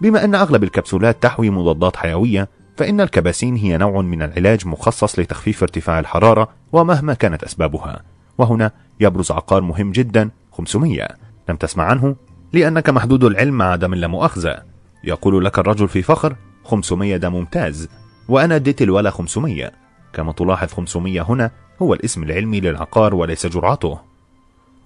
بما 0.00 0.24
أن 0.24 0.34
أغلب 0.34 0.64
الكبسولات 0.64 1.22
تحوي 1.22 1.50
مضادات 1.50 1.96
حيوية 1.96 2.48
فإن 2.76 3.00
الكباسين 3.00 3.56
هي 3.56 3.76
نوع 3.76 4.02
من 4.02 4.22
العلاج 4.22 4.66
مخصص 4.66 5.18
لتخفيف 5.18 5.62
ارتفاع 5.62 5.98
الحرارة 5.98 6.48
ومهما 6.72 7.14
كانت 7.14 7.44
أسبابها. 7.44 8.02
وهنا 8.38 8.70
يبرز 9.00 9.30
عقار 9.30 9.62
مهم 9.62 9.92
جدا 9.92 10.30
500 10.52 11.08
لم 11.48 11.56
تسمع 11.56 11.84
عنه؟ 11.84 12.16
لأنك 12.52 12.90
محدود 12.90 13.24
العلم 13.24 13.54
مع 13.58 13.64
عدم 13.64 13.94
لا 13.94 14.06
مؤاخذة 14.06 14.62
يقول 15.04 15.44
لك 15.44 15.58
الرجل 15.58 15.88
في 15.88 16.02
فخر 16.02 16.36
500 16.64 17.16
ده 17.16 17.28
ممتاز. 17.28 17.88
وأنا 18.28 18.56
اديت 18.56 18.82
الولا 18.82 19.10
500 19.10 19.83
كما 20.14 20.32
تلاحظ 20.32 20.72
500 20.72 21.20
هنا 21.22 21.50
هو 21.82 21.94
الاسم 21.94 22.22
العلمي 22.22 22.60
للعقار 22.60 23.14
وليس 23.14 23.46
جرعته. 23.46 23.98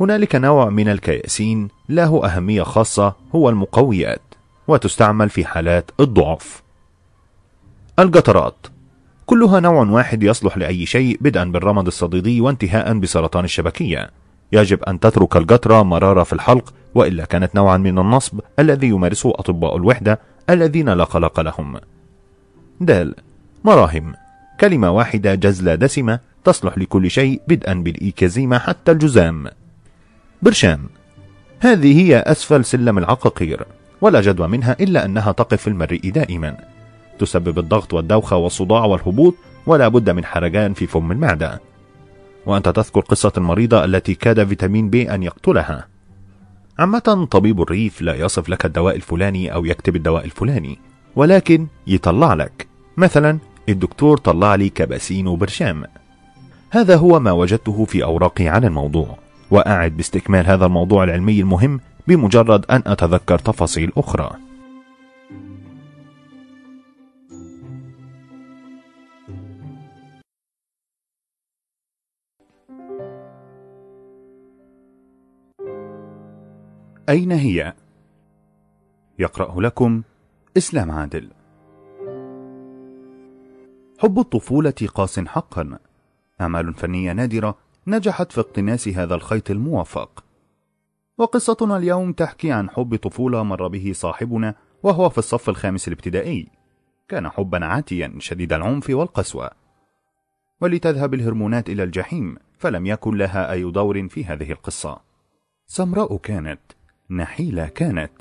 هنالك 0.01 0.35
نوع 0.35 0.69
من 0.69 0.89
الكياسين 0.89 1.69
له 1.89 2.27
أهمية 2.27 2.63
خاصة 2.63 3.15
هو 3.35 3.49
المقويات 3.49 4.23
وتستعمل 4.69 5.31
في 5.31 5.45
حالات 5.45 5.91
الضعف. 6.01 6.63
القطرات. 7.99 8.67
كلها 9.27 9.61
نوع 9.61 9.85
واحد 9.85 10.23
يصلح 10.23 10.59
لأي 10.59 10.87
شيء 10.87 11.19
بدءا 11.21 11.45
بالرمد 11.45 11.87
الصديدي 11.87 12.41
وانتهاء 12.41 12.99
بسرطان 12.99 13.45
الشبكية. 13.45 14.11
يجب 14.53 14.83
أن 14.83 15.01
تترك 15.01 15.37
القطرة 15.37 15.83
مرارة 15.83 16.23
في 16.23 16.33
الحلق 16.33 16.75
وإلا 16.95 17.25
كانت 17.25 17.55
نوعا 17.55 17.77
من 17.77 17.99
النصب 17.99 18.41
الذي 18.59 18.87
يمارسه 18.87 19.31
أطباء 19.31 19.77
الوحدة 19.77 20.21
الذين 20.51 20.89
لا 20.89 21.05
خلق 21.05 21.41
لهم. 21.41 21.81
دال. 22.81 23.15
مراهم. 23.65 24.15
كلمة 24.61 24.91
واحدة 24.91 25.35
جزلة 25.35 25.75
دسمة 25.75 26.21
تصلح 26.45 26.79
لكل 26.79 27.11
شيء 27.11 27.41
بدءا 27.49 27.75
بالإيكازيما 27.75 28.59
حتى 28.59 28.93
الجزام. 28.93 29.47
برشام 30.43 30.81
هذه 31.61 32.01
هي 32.01 32.19
أسفل 32.19 32.65
سلم 32.65 32.99
العقاقير 32.99 33.67
ولا 34.01 34.21
جدوى 34.21 34.49
منها 34.49 34.77
إلا 34.81 35.05
أنها 35.05 35.33
تقف 35.33 35.63
في 35.63 35.69
المريء 35.69 36.11
دائما. 36.11 36.57
تسبب 37.19 37.59
الضغط 37.59 37.95
والدوخة 37.95 38.37
والصداع 38.37 38.85
والهبوط 38.85 39.35
ولا 39.67 39.89
بد 39.89 40.11
من 40.11 40.25
حرجان 40.25 40.75
في 40.75 40.87
فم 40.87 41.13
المعدة. 41.13 41.61
وأنت 42.47 42.69
تذكر 42.69 43.01
قصة 43.01 43.33
المريضة 43.37 43.85
التي 43.85 44.15
كاد 44.15 44.49
فيتامين 44.49 44.91
بي 44.91 45.15
أن 45.15 45.23
يقتلها. 45.23 45.87
عامة 46.79 47.29
طبيب 47.31 47.63
الريف 47.63 48.03
لا 48.03 48.15
يصف 48.15 48.49
لك 48.49 48.65
الدواء 48.65 48.97
الفلاني 48.97 49.55
أو 49.55 49.65
يكتب 49.65 49.97
الدواء 49.97 50.25
الفلاني 50.25 50.79
ولكن 51.17 51.67
يطلع 51.87 52.35
لك. 52.35 52.69
مثلا 52.97 53.39
الدكتور 53.69 54.17
طلع 54.17 54.55
لي 54.55 54.69
كباسين 54.69 55.27
وبرشام. 55.27 55.85
هذا 56.71 56.97
هو 56.97 57.21
ما 57.21 57.33
وجدته 57.33 57.85
في 57.85 58.05
أوراقي 58.05 58.49
عن 58.49 58.65
الموضوع 58.65 59.19
وأعد 59.51 59.97
باستكمال 59.97 60.47
هذا 60.47 60.67
الموضوع 60.67 61.05
العلمي 61.05 61.41
المهم 61.41 61.81
بمجرد 62.07 62.65
أن 62.71 62.83
أتذكر 62.87 63.39
تفاصيل 63.39 63.93
أخرى. 63.97 64.31
أين 77.09 77.33
هي؟ 77.33 77.73
يقرأ 79.19 79.61
لكم 79.61 80.03
إسلام 80.57 80.91
عادل. 80.91 81.29
حب 83.99 84.19
الطفولة 84.19 84.75
قاس 84.95 85.21
حقا. 85.21 85.79
أعمال 86.41 86.75
فنية 86.75 87.13
نادرة 87.13 87.59
نجحت 87.87 88.33
في 88.33 88.41
اقتناس 88.41 88.89
هذا 88.89 89.15
الخيط 89.15 89.51
الموفق 89.51 90.25
وقصتنا 91.19 91.77
اليوم 91.77 92.13
تحكي 92.13 92.53
عن 92.53 92.71
حب 92.71 92.97
طفولة 92.97 93.43
مر 93.43 93.69
به 93.69 93.93
صاحبنا 93.95 94.55
وهو 94.83 95.09
في 95.09 95.19
الصف 95.19 95.49
الخامس 95.49 95.89
الابتدائي. 95.89 96.49
كان 97.09 97.29
حبا 97.29 97.65
عاتيا 97.65 98.15
شديد 98.19 98.53
العنف 98.53 98.91
والقسوة. 98.91 99.51
ولتذهب 100.61 101.15
الهرمونات 101.15 101.71
إلى 101.71 101.83
الجحيم 101.83 102.37
فلم 102.59 102.87
يكن 102.87 103.17
لها 103.17 103.53
أي 103.53 103.71
دور 103.71 104.09
في 104.09 104.25
هذه 104.25 104.53
القصة. 104.53 105.01
سمراء 105.67 106.17
كانت 106.17 106.61
نحيلة 107.11 107.67
كانت. 107.67 108.13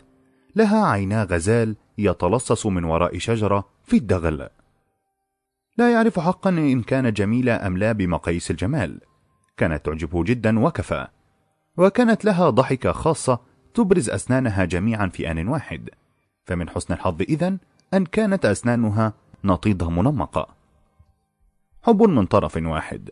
لها 0.55 0.85
عينا 0.85 1.23
غزال 1.23 1.75
يتلصص 1.97 2.65
من 2.65 2.83
وراء 2.83 3.17
شجرة 3.17 3.65
في 3.83 3.97
الدغل. 3.97 4.49
لا 5.77 5.91
يعرف 5.91 6.19
حقا 6.19 6.49
إن 6.49 6.81
كانت 6.81 7.17
جميلة 7.17 7.67
أم 7.67 7.77
لا 7.77 7.91
بمقاييس 7.91 8.51
الجمال. 8.51 8.99
كانت 9.57 9.85
تعجبه 9.85 10.23
جدا 10.23 10.59
وكفى. 10.59 11.07
وكانت 11.77 12.25
لها 12.25 12.49
ضحكة 12.49 12.91
خاصة 12.91 13.39
تبرز 13.73 14.09
أسنانها 14.09 14.65
جميعا 14.65 15.07
في 15.07 15.31
آن 15.31 15.47
واحد. 15.47 15.89
فمن 16.45 16.69
حسن 16.69 16.93
الحظ 16.93 17.21
إذن 17.21 17.57
أن 17.93 18.05
كانت 18.05 18.45
أسنانها 18.45 19.13
نطيدة 19.43 19.89
منمقة. 19.89 20.47
حب 21.83 22.03
من 22.03 22.25
طرف 22.25 22.57
واحد. 22.57 23.09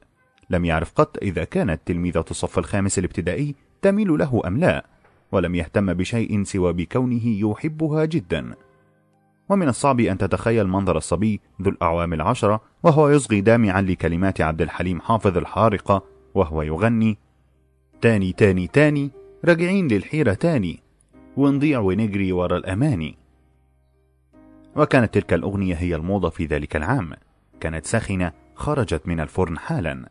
لم 0.50 0.66
يعرف 0.66 0.94
قط 0.94 1.18
إذا 1.22 1.44
كانت 1.44 1.82
تلميذة 1.86 2.26
الصف 2.32 2.60
الخامس 2.60 3.00
الابتدائي 3.00 3.56
تميل 3.82 4.18
له 4.18 4.42
أم 4.48 4.58
لا 4.58 4.86
ولم 5.32 5.56
يهتم 5.56 5.94
بشيء 5.94 6.44
سوى 6.44 6.74
بكونه 6.74 7.28
يحبها 7.28 8.06
جدا. 8.06 8.56
ومن 9.50 9.68
الصعب 9.68 10.00
أن 10.00 10.18
تتخيل 10.18 10.68
منظر 10.68 10.98
الصبي 10.98 11.42
ذو 11.62 11.72
الأعوام 11.72 12.14
العشرة 12.14 12.62
وهو 12.84 13.10
يصغي 13.10 13.42
دامعا 13.42 13.82
لكلمات 13.82 14.42
عبد 14.42 14.62
الحليم 14.62 15.02
حافظ 15.02 15.38
الحارقة 15.38 16.04
وهو 16.36 16.62
يغني 16.62 17.18
تاني 18.02 18.34
تاني 18.34 18.68
تاني 18.68 19.12
راجعين 19.46 19.88
للحيرة 19.88 20.34
تاني 20.34 20.80
ونضيع 21.38 21.80
ونجري 21.80 22.32
ورا 22.32 22.58
الأماني. 22.58 23.18
وكانت 24.76 25.14
تلك 25.14 25.34
الأغنية 25.34 25.76
هي 25.76 25.96
الموضة 25.96 26.30
في 26.30 26.46
ذلك 26.46 26.76
العام. 26.76 27.14
كانت 27.60 27.86
ساخنة 27.86 28.32
خرجت 28.56 29.08
من 29.08 29.20
الفرن 29.20 29.58
حالا. 29.58 30.10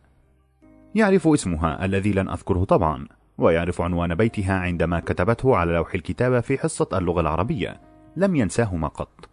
يعرف 0.95 1.29
اسمها 1.29 1.85
الذي 1.85 2.13
لن 2.13 2.29
أذكره 2.29 2.65
طبعا 2.65 3.07
ويعرف 3.39 3.81
عنوان 3.81 4.15
بيتها 4.15 4.59
عندما 4.59 5.01
كتبته 5.01 5.57
على 5.57 5.73
لوح 5.73 5.95
الكتابة 5.95 6.41
في 6.41 6.59
حصة 6.59 6.89
اللغة 6.93 7.21
العربية. 7.21 7.81
لم 8.17 8.37
ينساهما 8.37 8.89
قط. 8.89 9.29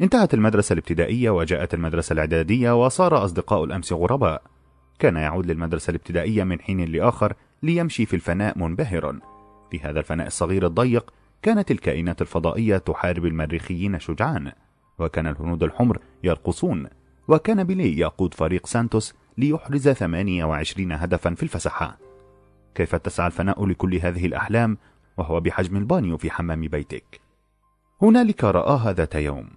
انتهت 0.00 0.34
المدرسة 0.34 0.72
الابتدائية 0.72 1.30
وجاءت 1.30 1.74
المدرسة 1.74 2.12
الإعدادية 2.12 2.84
وصار 2.84 3.24
أصدقاء 3.24 3.64
الأمس 3.64 3.92
غرباء. 3.92 4.42
كان 4.98 5.16
يعود 5.16 5.46
للمدرسة 5.46 5.90
الابتدائية 5.90 6.44
من 6.44 6.60
حين 6.60 6.84
لآخر 6.84 7.34
ليمشي 7.62 8.06
في 8.06 8.16
الفناء 8.16 8.58
منبهرا. 8.58 9.20
في 9.70 9.80
هذا 9.80 10.00
الفناء 10.00 10.26
الصغير 10.26 10.66
الضيق 10.66 11.12
كانت 11.42 11.70
الكائنات 11.70 12.22
الفضائية 12.22 12.76
تحارب 12.76 13.26
المريخيين 13.26 13.98
شجعان 13.98 14.52
وكان 14.98 15.26
الهنود 15.26 15.62
الحمر 15.62 15.98
يرقصون 16.24 16.88
وكان 17.28 17.64
بيليه 17.64 17.98
يقود 17.98 18.34
فريق 18.34 18.66
سانتوس 18.66 19.14
ليحرز 19.38 19.88
28 19.88 20.92
هدفا 20.92 21.34
في 21.34 21.42
الفسحة. 21.42 21.98
كيف 22.74 22.94
اتسع 22.94 23.26
الفناء 23.26 23.66
لكل 23.66 23.94
هذه 23.94 24.26
الأحلام؟ 24.26 24.78
وهو 25.16 25.40
بحجم 25.40 25.76
البانيو 25.76 26.16
في 26.16 26.30
حمام 26.30 26.60
بيتك. 26.60 27.23
هنالك 28.02 28.44
رآها 28.44 28.92
ذات 28.92 29.14
يوم 29.14 29.50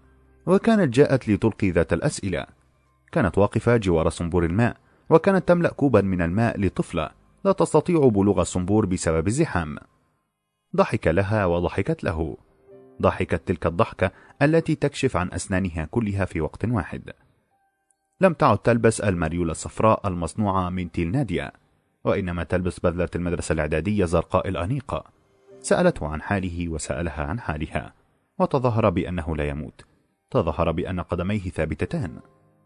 وكانت 0.45 0.93
جاءت 0.93 1.29
لتلقي 1.29 1.69
ذات 1.69 1.93
الأسئلة. 1.93 2.45
كانت 3.11 3.37
واقفة 3.37 3.77
جوار 3.77 4.09
صنبور 4.09 4.45
الماء 4.45 4.77
وكانت 5.09 5.47
تملأ 5.47 5.69
كوبا 5.69 6.01
من 6.01 6.21
الماء 6.21 6.59
لطفلة 6.59 7.09
لا 7.45 7.51
تستطيع 7.51 8.07
بلوغ 8.07 8.41
الصنبور 8.41 8.85
بسبب 8.85 9.27
الزحام. 9.27 9.77
ضحك 10.75 11.07
لها 11.07 11.45
وضحكت 11.45 12.03
له. 12.03 12.37
ضحكت 13.01 13.47
تلك 13.47 13.65
الضحكة 13.65 14.11
التي 14.41 14.75
تكشف 14.75 15.17
عن 15.17 15.29
أسنانها 15.33 15.85
كلها 15.85 16.25
في 16.25 16.41
وقت 16.41 16.65
واحد. 16.65 17.11
لم 18.21 18.33
تعد 18.33 18.57
تلبس 18.57 19.01
المريولة 19.01 19.51
الصفراء 19.51 20.07
المصنوعة 20.07 20.69
من 20.69 20.91
تيل 20.91 21.11
نادية 21.11 21.53
وإنما 22.03 22.43
تلبس 22.43 22.79
بذلة 22.79 23.09
المدرسة 23.15 23.53
الإعدادية 23.53 24.05
زرقاء 24.05 24.47
الأنيقة. 24.47 25.03
سألته 25.61 26.07
عن 26.07 26.21
حاله 26.21 26.69
وسألها 26.69 27.23
عن 27.23 27.39
حالها. 27.39 27.93
وتظاهر 28.39 28.89
بأنه 28.89 29.35
لا 29.35 29.47
يموت 29.47 29.85
تظاهر 30.31 30.71
بأن 30.71 30.99
قدميه 30.99 31.39
ثابتتان 31.39 32.19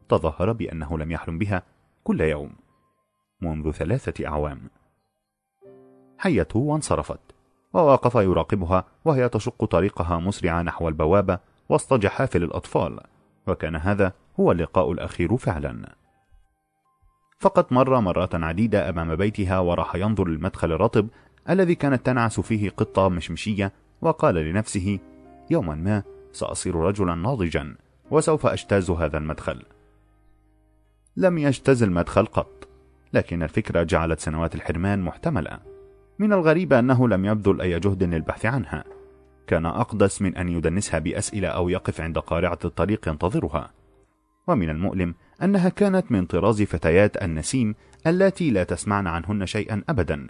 تظاهر 0.10 0.52
بأنه 0.52 0.98
لم 0.98 1.12
يحلم 1.12 1.38
بها 1.38 1.64
كل 2.04 2.22
يوم. 2.22 2.56
منذ 3.42 3.72
ثلاثة 3.72 4.28
أعوام. 4.28 4.70
حيته 6.18 6.60
وانصرفت 6.60 7.20
ووقف 7.74 8.16
يراقبها 8.16 8.86
وهي 9.06 9.30
تشق 9.30 9.66
طريقها 9.66 10.20
مسرعة 10.20 10.62
نحو 10.62 10.88
البوابة 10.88 11.40
وسط 11.70 11.94
جحافل 11.94 12.44
الأطفال 12.44 13.00
وكان 13.48 13.76
هذا 13.76 14.14
هو 14.40 14.52
اللقاء 14.52 14.92
الأخير 14.92 15.38
فعلا. 15.38 15.96
فقط 17.40 17.72
مر 17.72 18.00
مرات 18.00 18.36
عديدة 18.36 18.90
أمام 18.90 19.16
بيتها 19.16 19.60
وراح 19.60 19.96
ينظر 19.96 20.28
للمدخل 20.28 20.72
الرطب 20.72 21.08
الذي 21.50 21.76
كانت 21.76 22.06
تنعس 22.06 22.40
فيه 22.40 22.70
قطة 22.70 23.10
مشمشية 23.10 23.72
وقال 24.02 24.36
لنفسه 24.36 25.00
يوما 25.52 25.76
ما 25.76 26.04
سأصير 26.32 26.76
رجلا 26.76 27.16
ناضجا 27.16 27.76
وسوف 28.12 28.46
أجتاز 28.46 28.92
هذا 28.92 29.18
المدخل. 29.18 29.64
لم 31.18 31.38
يجتز 31.38 31.84
المدخل 31.84 32.26
قط 32.26 32.68
لكن 33.14 33.44
الفكرة 33.44 33.84
جعلت 33.84 34.20
سنوات 34.20 34.56
الحرمان 34.56 35.02
محتملة. 35.02 35.60
من 36.20 36.34
الغريب 36.34 36.74
أنه 36.74 37.08
لم 37.08 37.26
يبذل 37.26 37.62
أي 37.62 37.80
جهد 37.80 38.04
للبحث 38.04 38.46
عنها. 38.46 38.84
كان 39.48 39.66
أقدس 39.66 40.22
من 40.22 40.38
أن 40.38 40.50
يدنسها 40.50 41.00
بأسئلة 41.00 41.48
أو 41.48 41.70
يقف 41.70 42.02
عند 42.02 42.18
قارعة 42.18 42.60
الطريق 42.66 43.08
ينتظرها. 43.08 43.72
ومن 44.48 44.70
المؤلم 44.70 45.16
أنها 45.44 45.70
كانت 45.70 46.12
من 46.12 46.26
طراز 46.26 46.62
فتيات 46.62 47.24
النسيم 47.24 47.76
اللاتي 48.08 48.52
لا 48.52 48.64
تسمعن 48.64 49.08
عنهن 49.08 49.46
شيئا 49.46 49.84
أبدا. 49.90 50.28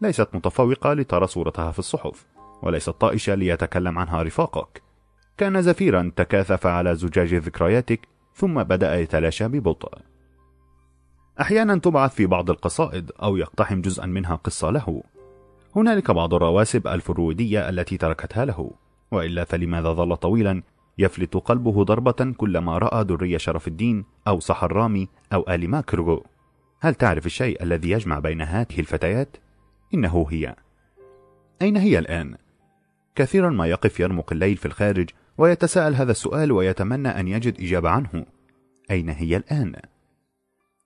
ليست 0.00 0.28
متفوقة 0.34 0.94
لترى 0.94 1.26
صورتها 1.26 1.70
في 1.70 1.78
الصحف. 1.78 2.33
وليست 2.64 2.90
طائشة 2.90 3.34
ليتكلم 3.34 3.98
عنها 3.98 4.22
رفاقك. 4.22 4.82
كان 5.36 5.62
زفيرا 5.62 6.12
تكاثف 6.16 6.66
على 6.66 6.94
زجاج 6.94 7.34
ذكرياتك 7.34 8.00
ثم 8.34 8.62
بدأ 8.62 9.00
يتلاشى 9.00 9.48
ببطء. 9.48 9.98
أحيانا 11.40 11.78
تبعث 11.78 12.14
في 12.14 12.26
بعض 12.26 12.50
القصائد 12.50 13.10
أو 13.22 13.36
يقتحم 13.36 13.80
جزءا 13.80 14.06
منها 14.06 14.34
قصة 14.34 14.70
له. 14.70 15.02
هنالك 15.76 16.10
بعض 16.10 16.34
الرواسب 16.34 16.86
الفرويدية 16.86 17.68
التي 17.68 17.96
تركتها 17.96 18.44
له. 18.44 18.70
وإلا 19.10 19.44
فلماذا 19.44 19.92
ظل 19.92 20.16
طويلا 20.16 20.62
يفلت 20.98 21.34
قلبه 21.36 21.84
ضربة 21.84 22.34
كلما 22.36 22.78
رأى 22.78 23.04
دري 23.04 23.38
شرف 23.38 23.68
الدين 23.68 24.04
أو 24.28 24.40
صح 24.40 24.64
الرامي 24.64 25.08
أو 25.32 25.44
آل 25.48 25.70
ماكرو 25.70 26.24
هل 26.80 26.94
تعرف 26.94 27.26
الشيء 27.26 27.62
الذي 27.62 27.90
يجمع 27.90 28.18
بين 28.18 28.42
هذه 28.42 28.78
الفتيات؟ 28.78 29.36
إنه 29.94 30.26
هي. 30.30 30.56
أين 31.62 31.76
هي 31.76 31.98
الآن؟ 31.98 32.36
كثيرا 33.14 33.50
ما 33.50 33.66
يقف 33.66 34.00
يرمق 34.00 34.32
الليل 34.32 34.56
في 34.56 34.66
الخارج 34.66 35.10
ويتساءل 35.38 35.94
هذا 35.94 36.10
السؤال 36.10 36.52
ويتمنى 36.52 37.08
أن 37.08 37.28
يجد 37.28 37.60
إجابة 37.60 37.90
عنه. 37.90 38.26
أين 38.90 39.08
هي 39.08 39.36
الآن؟ 39.36 39.74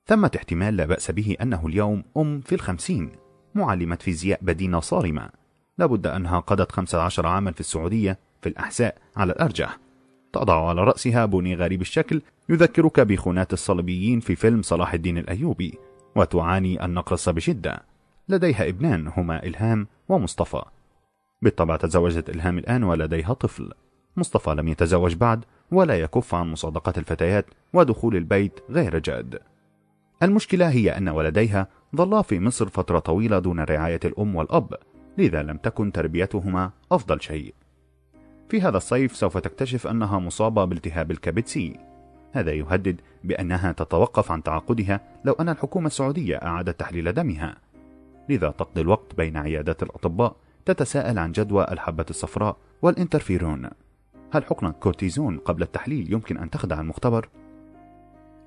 ثمة 0.07 0.31
احتمال 0.37 0.77
لا 0.77 0.87
بأس 0.87 1.11
به 1.11 1.37
أنه 1.43 1.67
اليوم 1.67 2.05
أم 2.17 2.41
في 2.41 2.55
الخمسين 2.55 3.11
معلمة 3.55 3.97
فيزياء 3.97 4.39
بدينة 4.43 4.81
صارمة. 4.81 5.31
لابد 5.79 6.07
أنها 6.07 6.39
قضت 6.39 6.73
15 6.73 7.27
عاما 7.27 7.53
في 7.53 7.61
السعودية 7.61 8.19
في 8.43 8.49
الأحساء 8.49 8.99
على 9.17 9.33
الأرجح. 9.33 9.79
تضع 10.33 10.69
على 10.69 10.85
رأسها 10.85 11.27
بني 11.27 11.55
غريب 11.55 11.81
الشكل 11.81 12.23
يذكرك 12.49 13.01
بخونات 13.01 13.53
الصليبيين 13.53 14.21
في 14.21 14.37
فيلم 14.37 14.63
صلاح 14.63 14.95
الدين 14.95 15.19
الأيوبي 15.19 15.79
وتعاني 16.17 16.85
النقرس 16.85 17.29
بشدة 17.29 17.83
لديها 18.29 18.69
ابنان 18.69 19.09
هما 19.17 19.43
إلهام 19.43 19.87
ومصطفى. 20.09 20.63
بالطبع 21.43 21.77
تزوجت 21.77 22.31
إلهام 22.31 22.59
الآن 22.59 22.85
ولديها 22.85 23.33
طفل. 23.33 23.73
مصطفى 24.17 24.51
لم 24.51 24.69
يتزوج 24.69 25.15
بعد 25.15 25.45
ولا 25.71 26.01
يكف 26.01 26.35
عن 26.35 26.51
مصادقة 26.51 26.93
الفتيات 26.97 27.47
ودخول 27.73 28.17
البيت 28.17 28.61
غير 28.71 28.99
جاد. 28.99 29.39
المشكلة 30.23 30.69
هي 30.69 30.97
أن 30.97 31.09
ولديها 31.09 31.69
ظلا 31.97 32.23
في 32.23 32.41
مصر 32.41 32.69
فترة 32.69 32.99
طويلة 32.99 33.39
دون 33.39 33.61
رعاية 33.61 34.01
الأم 34.05 34.37
والأب 34.37 34.75
لذا 35.19 35.43
لم 35.43 35.57
تكن 35.57 35.93
تربيتهما 35.93 36.71
أفضل 36.93 37.21
شيء. 37.21 37.55
في 38.49 38.61
هذا 38.61 38.77
الصيف 38.77 39.17
سوف 39.17 39.39
تكتشف 39.39 39.87
أنها 39.87 40.19
مصابة 40.19 40.65
بالتهاب 40.65 41.11
الكبد 41.11 41.47
سي 41.47 41.77
هذا 42.33 42.53
يهدد 42.53 43.01
بأنها 43.25 43.73
تتوقف 43.73 44.33
عن 44.33 44.43
تعاقدها 44.43 45.01
لو 45.25 45.33
أن 45.33 45.49
الحكومة 45.49 45.87
السعودية 45.87 46.37
أعادت 46.37 46.81
تحليل 46.81 47.13
دمها. 47.13 47.57
لذا 48.29 48.51
تقضي 48.51 48.81
الوقت 48.81 49.15
بين 49.17 49.37
عيادات 49.37 49.83
الأطباء 49.83 50.37
تتساءل 50.69 51.19
عن 51.19 51.33
جدوى 51.33 51.67
الحبة 51.71 52.05
الصفراء 52.11 52.57
والإنترفيرون. 52.83 53.71
هل 54.33 54.45
حقن 54.45 54.67
الكورتيزون 54.67 55.39
قبل 55.39 55.63
التحليل 55.63 56.13
يمكن 56.13 56.39
أن 56.39 56.51
تخدع 56.51 56.81
المختبر؟ 56.81 57.29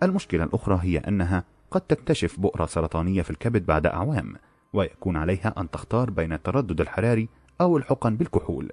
المشكلة 0.03 0.43
الأخرى 0.43 0.79
هي 0.81 0.97
أنها 0.97 1.43
قد 1.71 1.81
تكتشف 1.81 2.39
بؤرة 2.39 2.65
سرطانية 2.65 3.21
في 3.21 3.29
الكبد 3.29 3.65
بعد 3.65 3.85
أعوام 3.85 4.35
ويكون 4.73 5.17
عليها 5.17 5.53
أن 5.57 5.69
تختار 5.69 6.09
بين 6.09 6.33
التردد 6.33 6.81
الحراري 6.81 7.29
أو 7.61 7.77
الحقن 7.77 8.15
بالكحول. 8.15 8.71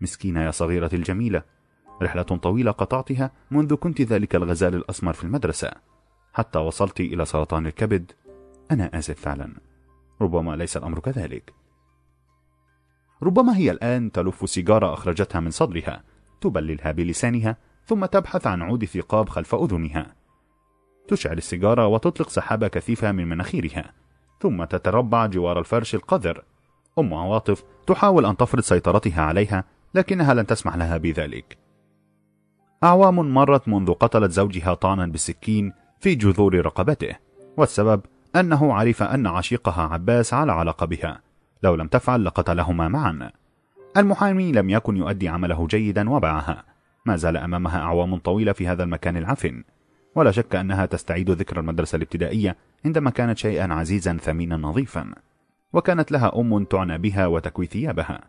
مسكينة 0.00 0.40
يا 0.40 0.50
صغيرتي 0.50 0.96
الجميلة 0.96 1.42
رحلة 2.02 2.22
طويلة 2.22 2.70
قطعتها 2.70 3.30
منذ 3.50 3.74
كنت 3.74 4.00
ذلك 4.00 4.36
الغزال 4.36 4.74
الأسمر 4.74 5.12
في 5.12 5.24
المدرسة. 5.24 5.70
حتى 6.32 6.58
وصلت 6.58 7.00
إلى 7.00 7.24
سرطان 7.24 7.66
الكبد 7.66 8.12
أنا 8.70 8.98
آسف 8.98 9.20
فعلا. 9.20 9.54
ربما 10.20 10.56
ليس 10.56 10.76
الأمر 10.76 10.98
كذلك. 10.98 11.61
ربما 13.22 13.56
هي 13.56 13.70
الآن 13.70 14.12
تلف 14.12 14.50
سيجارة 14.50 14.92
أخرجتها 14.94 15.40
من 15.40 15.50
صدرها 15.50 16.02
تبللها 16.40 16.92
بلسانها 16.92 17.56
ثم 17.86 18.04
تبحث 18.04 18.46
عن 18.46 18.62
عود 18.62 18.84
ثقاب 18.84 19.28
خلف 19.28 19.54
أذنها. 19.54 20.14
تشعل 21.08 21.38
السيجارة 21.38 21.86
وتطلق 21.86 22.28
سحابة 22.28 22.68
كثيفة 22.68 23.12
من 23.12 23.28
مناخيرها 23.28 23.92
ثم 24.40 24.64
تتربع 24.64 25.26
جوار 25.26 25.58
الفرش 25.58 25.94
القذر. 25.94 26.44
أم 26.98 27.14
عواطف 27.14 27.64
تحاول 27.86 28.26
أن 28.26 28.36
تفرض 28.36 28.62
سيطرتها 28.62 29.22
عليها 29.22 29.64
لكنها 29.94 30.34
لن 30.34 30.46
تسمح 30.46 30.76
لها 30.76 30.96
بذلك. 30.96 31.58
أعوام 32.84 33.34
مرت 33.34 33.68
منذ 33.68 33.92
قتلت 33.92 34.30
زوجها 34.30 34.74
طعنا 34.74 35.06
بالسكين 35.06 35.72
في 36.00 36.14
جذور 36.14 36.54
رقبته 36.54 37.16
والسبب 37.56 38.00
أنه 38.36 38.74
عرف 38.74 39.02
أن 39.02 39.26
عشيقها 39.26 39.82
عباس 39.82 40.34
على 40.34 40.52
علاقة 40.52 40.86
بها. 40.86 41.31
لو 41.62 41.74
لم 41.74 41.86
تفعل 41.86 42.24
لقتلهما 42.24 42.88
معا. 42.88 43.30
المحامي 43.96 44.52
لم 44.52 44.70
يكن 44.70 44.96
يؤدي 44.96 45.28
عمله 45.28 45.66
جيدا 45.66 46.10
وباعها 46.10 46.64
ما 47.06 47.16
زال 47.16 47.36
أمامها 47.36 47.80
أعوام 47.80 48.16
طويلة 48.16 48.52
في 48.52 48.68
هذا 48.68 48.82
المكان 48.82 49.16
العفن. 49.16 49.64
ولا 50.14 50.30
شك 50.30 50.54
أنها 50.56 50.86
تستعيد 50.86 51.30
ذكرى 51.30 51.60
المدرسة 51.60 51.96
الابتدائية 51.96 52.56
عندما 52.84 53.10
كانت 53.10 53.38
شيئا 53.38 53.74
عزيزا 53.74 54.16
ثمينا 54.16 54.56
نظيفا. 54.56 55.14
وكانت 55.72 56.12
لها 56.12 56.40
أم 56.40 56.64
تعنى 56.64 56.98
بها 56.98 57.26
وتكوي 57.26 57.66
ثيابها. 57.66 58.20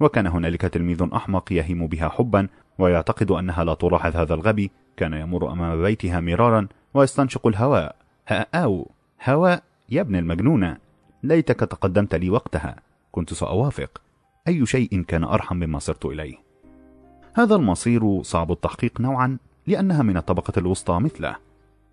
وكان 0.00 0.26
هنالك 0.26 0.60
تلميذ 0.60 1.08
أحمق 1.14 1.52
يهيم 1.52 1.86
بها 1.86 2.08
حبا 2.08 2.48
ويعتقد 2.78 3.30
أنها 3.30 3.64
لا 3.64 3.74
تلاحظ 3.74 4.16
هذا 4.16 4.34
الغبي. 4.34 4.70
كان 4.96 5.12
يمر 5.12 5.52
أمام 5.52 5.82
بيتها 5.82 6.20
مرارا 6.20 6.68
ويستنشق 6.94 7.46
الهواء. 7.46 7.96
ها 8.28 8.46
أو. 8.54 8.90
هواء 9.24 9.62
يا 9.88 10.00
ابن 10.00 10.16
المجنونة. 10.16 10.85
ليتك 11.28 11.60
تقدمت 11.60 12.14
لي 12.14 12.30
وقتها. 12.30 12.76
كنت 13.12 13.34
سأوافق. 13.34 14.02
أي 14.48 14.66
شيء 14.66 15.02
كان 15.02 15.24
أرحم 15.24 15.56
مما 15.56 15.78
صرت 15.78 16.06
إليه. 16.06 16.36
هذا 17.34 17.54
المصير 17.54 18.22
صعب 18.22 18.52
التحقيق 18.52 19.00
نوعا 19.00 19.38
لأنها 19.66 20.02
من 20.02 20.16
الطبقة 20.16 20.52
الوسطى 20.56 20.98
مثله. 20.98 21.36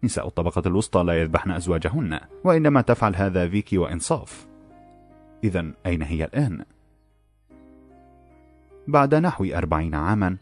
نساء 0.03 0.27
الطبقة 0.27 0.63
الوسطى 0.65 1.03
لا 1.03 1.21
يذبحن 1.21 1.51
أزواجهن 1.51 2.19
وإنما 2.43 2.81
تفعل 2.81 3.15
هذا 3.15 3.49
فيكي 3.49 3.77
وإنصاف. 3.77 4.47
إذا 5.43 5.71
أين 5.85 6.01
هي 6.01 6.25
الآن؟ 6.25 6.65
بعد 8.87 9.15
نحو 9.15 9.45
أربعين 9.45 9.95
عاما 9.95 10.37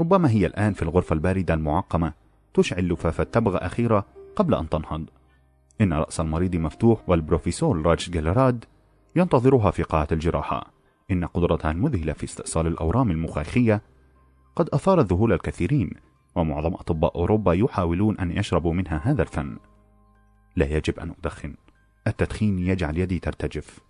ربما 0.00 0.30
هي 0.30 0.46
الآن 0.46 0.72
في 0.72 0.82
الغرفة 0.82 1.14
الباردة 1.14 1.54
المعقمة 1.54 2.12
تشعل 2.54 2.88
لفافة 2.88 3.24
تبغ 3.24 3.66
أخيرة 3.66 4.04
قبل 4.36 4.54
أن 4.54 4.68
تنهض. 4.68 5.04
إن 5.80 5.92
رأس 5.92 6.20
المريض 6.20 6.56
مفتوح 6.56 7.08
والبروفيسور 7.08 7.82
راج 7.86 8.10
جيلراد 8.10 8.64
ينتظرها 9.16 9.70
في 9.70 9.82
قاعة 9.82 10.08
الجراحة. 10.12 10.72
إن 11.10 11.24
قدرتها 11.24 11.70
المذهلة 11.70 12.12
في 12.12 12.24
استئصال 12.24 12.66
الأورام 12.66 13.10
المخاخية 13.10 13.82
قد 14.56 14.68
أثارت 14.68 15.12
ذهول 15.12 15.32
الكثيرين 15.32 15.90
ومعظم 16.34 16.74
أطباء 16.74 17.14
أوروبا 17.14 17.52
يحاولون 17.52 18.18
أن 18.18 18.30
يشربوا 18.30 18.74
منها 18.74 19.00
هذا 19.04 19.22
الفن. 19.22 19.58
لا 20.56 20.66
يجب 20.66 21.00
أن 21.00 21.14
أدخن. 21.18 21.54
التدخين 22.06 22.58
يجعل 22.58 22.98
يدي 22.98 23.18
ترتجف. 23.18 23.80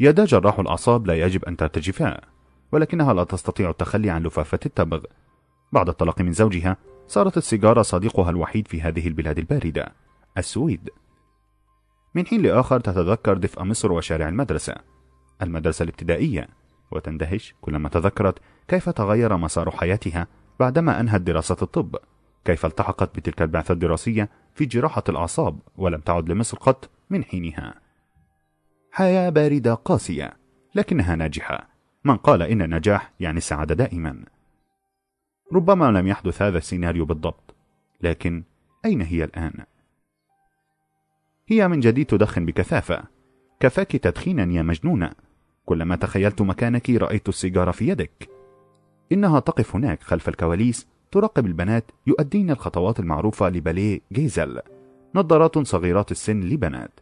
يدا 0.00 0.24
جراح 0.24 0.58
الأعصاب 0.58 1.06
لا 1.06 1.14
يجب 1.14 1.44
أن 1.44 1.56
ترتجفا 1.56 2.20
ولكنها 2.72 3.14
لا 3.14 3.24
تستطيع 3.24 3.70
التخلي 3.70 4.10
عن 4.10 4.22
لفافة 4.22 4.60
التبغ. 4.66 5.04
بعد 5.72 5.88
الطلاق 5.88 6.20
من 6.20 6.32
زوجها 6.32 6.76
صارت 7.06 7.36
السيجارة 7.36 7.82
صديقها 7.82 8.30
الوحيد 8.30 8.68
في 8.68 8.82
هذه 8.82 9.08
البلاد 9.08 9.38
الباردة. 9.38 9.92
السويد. 10.38 10.90
من 12.14 12.26
حين 12.26 12.42
لآخر 12.42 12.80
تتذكر 12.80 13.38
دفء 13.38 13.62
مصر 13.62 13.92
وشارع 13.92 14.28
المدرسة. 14.28 14.74
المدرسة 15.42 15.82
الابتدائية 15.82 16.48
وتندهش 16.90 17.54
كلما 17.60 17.88
تذكرت 17.88 18.38
كيف 18.68 18.88
تغير 18.88 19.36
مسار 19.36 19.70
حياتها 19.70 20.26
بعدما 20.60 21.00
أنهت 21.00 21.20
دراسة 21.20 21.56
الطب. 21.62 21.96
كيف 22.44 22.66
التحقت 22.66 23.16
بتلك 23.16 23.42
البعثة 23.42 23.72
الدراسية 23.72 24.28
في 24.54 24.64
جراحة 24.64 25.04
الأعصاب 25.08 25.58
ولم 25.76 26.00
تعد 26.00 26.28
لمصر 26.28 26.58
قط 26.58 26.90
من 27.10 27.24
حينها. 27.24 27.74
حياة 28.92 29.30
باردة 29.30 29.74
قاسية 29.74 30.36
لكنها 30.74 31.16
ناجحة. 31.16 31.68
من 32.04 32.16
قال 32.16 32.42
إن 32.42 32.62
النجاح 32.62 33.12
يعني 33.20 33.38
السعادة 33.38 33.74
دائما. 33.74 34.24
ربما 35.52 35.90
لم 35.90 36.06
يحدث 36.06 36.42
هذا 36.42 36.58
السيناريو 36.58 37.04
بالضبط 37.04 37.54
لكن 38.00 38.44
أين 38.84 39.02
هي 39.02 39.24
الآن؟ 39.24 39.64
هي 41.50 41.68
من 41.68 41.80
جديد 41.80 42.06
تدخن 42.06 42.46
بكثافة. 42.46 43.02
كفاك 43.60 43.96
تدخينا 43.96 44.52
يا 44.52 44.62
مجنونة. 44.62 45.10
كلما 45.66 45.96
تخيلت 45.96 46.42
مكانك 46.42 46.90
رأيت 46.90 47.28
السيجارة 47.28 47.70
في 47.70 47.88
يدك. 47.88 48.28
إنها 49.12 49.40
تقف 49.40 49.76
هناك 49.76 50.02
خلف 50.02 50.28
الكواليس 50.28 50.86
تراقب 51.12 51.46
البنات 51.46 51.90
يؤدين 52.06 52.50
الخطوات 52.50 53.00
المعروفة 53.00 53.48
لباليه 53.48 54.00
جيزل. 54.12 54.60
نظارات 55.14 55.58
صغيرات 55.58 56.10
السن 56.10 56.40
لبنات. 56.40 57.00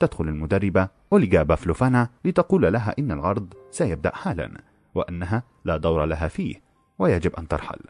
تدخل 0.00 0.28
المدربة 0.28 0.88
أوليغا 1.12 1.42
بافلوفانا 1.42 2.08
لتقول 2.24 2.72
لها 2.72 2.94
إن 2.98 3.12
العرض 3.12 3.54
سيبدأ 3.70 4.14
حالا 4.14 4.60
وأنها 4.94 5.42
لا 5.64 5.76
دور 5.76 6.04
لها 6.04 6.28
فيه 6.28 6.54
ويجب 6.98 7.36
أن 7.36 7.48
ترحل. 7.48 7.80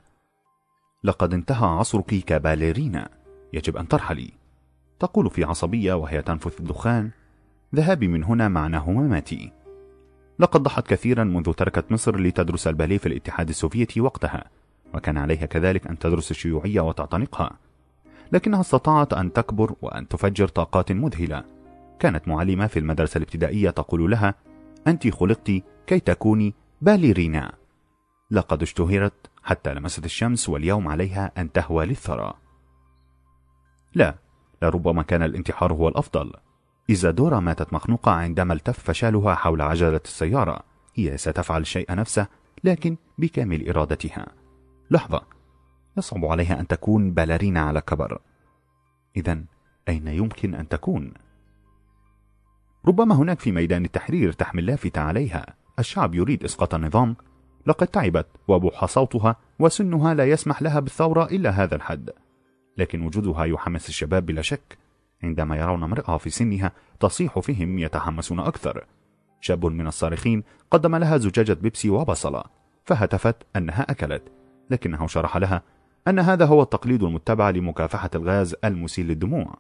لقد 1.05 1.35
انتهى 1.35 1.69
عصرك 1.69 2.15
كباليرينا. 2.15 3.09
يجب 3.53 3.77
أن 3.77 3.89
ترحلي. 3.89 4.46
تقول 4.99 5.31
في 5.31 5.45
عصبية 5.45 5.95
وهي 5.95 6.23
تنفث 6.23 6.61
الدخان 6.61 7.11
ذهابي 7.75 8.09
من 8.09 8.25
هنا 8.25 8.49
معناه 8.49 8.91
مماتي 8.91 9.53
لقد 10.39 10.63
ضحت 10.63 10.87
كثيرا 10.87 11.25
منذ 11.25 11.53
تركت 11.53 11.93
مصر 11.93 12.17
لتدرس 12.21 12.69
الباليه 12.69 12.99
في 12.99 13.07
الاتحاد 13.07 13.49
السوفيتي 13.49 14.01
وقتها 14.01 14.45
وكان 14.95 15.19
عليها 15.19 15.47
كذلك 15.47 15.87
أن 15.87 15.99
تدرس 15.99 16.31
الشيوعية 16.31 16.81
وتعتنقها 16.81 17.59
لكنها 18.33 18.61
استطاعت 18.61 19.13
أن 19.13 19.33
تكبر 19.33 19.75
وأن 19.83 20.09
تفجر 20.09 20.49
طاقات 20.49 20.93
مذهلة. 20.93 21.45
كانت 21.99 22.29
معلمة 22.29 22.67
في 22.67 22.79
المدرسة 22.79 23.19
الابتدائية 23.19 23.71
تقول 23.71 24.11
لها 24.11 24.35
أنت 24.87 25.09
خلقت 25.09 25.53
كي 25.87 26.01
تكوني 26.01 26.55
باليرينا. 26.81 27.53
لقد 28.31 28.63
اشتهرت 28.63 29.31
حتى 29.43 29.75
لمست 29.75 30.05
الشمس 30.05 30.49
واليوم 30.49 30.89
عليها 30.89 31.33
أن 31.39 31.53
تهوى 31.53 31.87
للثرى. 31.87 32.35
لا 33.95 34.15
لربما 34.63 35.03
كان 35.03 35.23
الانتحار 35.23 35.73
هو 35.73 35.89
الأفضل. 35.89 36.33
إيزادورا 36.91 37.41
ماتت 37.41 37.73
مخنوقة 37.73 38.13
عندما 38.13 38.55
التف 38.55 38.79
فشالها 38.79 39.35
حول 39.35 39.61
عجلة 39.63 40.01
السيارة. 40.05 40.61
هي 40.95 41.17
ستفعل 41.17 41.61
الشيء 41.61 41.95
نفسه 41.95 42.27
لكن 42.65 42.97
بكامل 43.19 43.69
إرادتها. 43.69 44.27
لحظة. 44.91 45.23
يصعب 45.97 46.25
عليها 46.25 46.61
أن 46.61 46.67
تكون 46.67 47.11
باليرينا 47.11 47.61
على 47.61 47.81
كبر. 47.81 48.19
إذا 49.17 49.45
أين 49.89 50.09
يمكن 50.09 50.55
أن 50.55 50.69
تكون؟ 50.69 51.13
ربما 52.87 53.15
هناك 53.15 53.41
في 53.41 53.53
ميدان 53.53 53.85
التحرير 53.85 54.33
تحمل 54.33 54.67
لافتة 54.67 55.01
عليها. 55.01 55.47
الشعب 55.79 56.15
يريد 56.15 56.45
إسقاط 56.45 56.75
النظام. 56.75 57.17
لقد 57.67 57.87
تعبت 57.87 58.27
وبوح 58.49 58.85
صوتها 58.85 59.37
وسنها 59.59 60.15
لا 60.15 60.25
يسمح 60.25 60.63
لها 60.63 60.81
بالثورة 60.81 61.25
إلا 61.25 61.51
هذا 61.51 61.77
الحد. 61.77 62.11
لكن 62.79 63.03
وجودها 63.03 63.45
يحمس 63.45 63.89
الشباب 63.89 64.27
بلا 64.27 64.43
شك. 64.43 64.79
عندما 65.23 65.57
يرون 65.57 65.83
امرأة 65.83 66.19
في 66.19 66.31
سنها 66.31 66.73
تصيح 67.01 67.39
فيهم 67.39 67.79
يتحمسون 67.79 68.41
أكثر. 68.41 68.87
شاب 69.41 69.67
من 69.67 69.87
الصارخين 69.87 70.43
قدم 70.71 70.97
لها 70.97 71.17
زجاجة 71.17 71.53
بيبسي 71.53 71.91
وبصلة 71.91 72.45
فهتفت 72.85 73.37
أنها 73.57 73.83
أكلت. 73.83 74.23
لكنه 74.71 75.07
شرح 75.07 75.37
لها 75.37 75.63
أن 76.09 76.19
هذا 76.19 76.45
هو 76.45 76.63
التقليد 76.63 77.03
المتبع 77.03 77.51
لمكافحة 77.51 78.11
الغاز 78.15 78.57
المسيل 78.65 79.07
للدموع. 79.07 79.55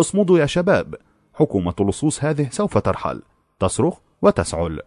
اصمدوا 0.00 0.38
يا 0.38 0.46
شباب 0.46 0.94
حكومة 1.34 1.74
اللصوص 1.80 2.24
هذه 2.24 2.48
سوف 2.50 2.78
ترحل 2.78 3.22
تصرخ 3.58 3.98
وتسعل. 4.22 4.80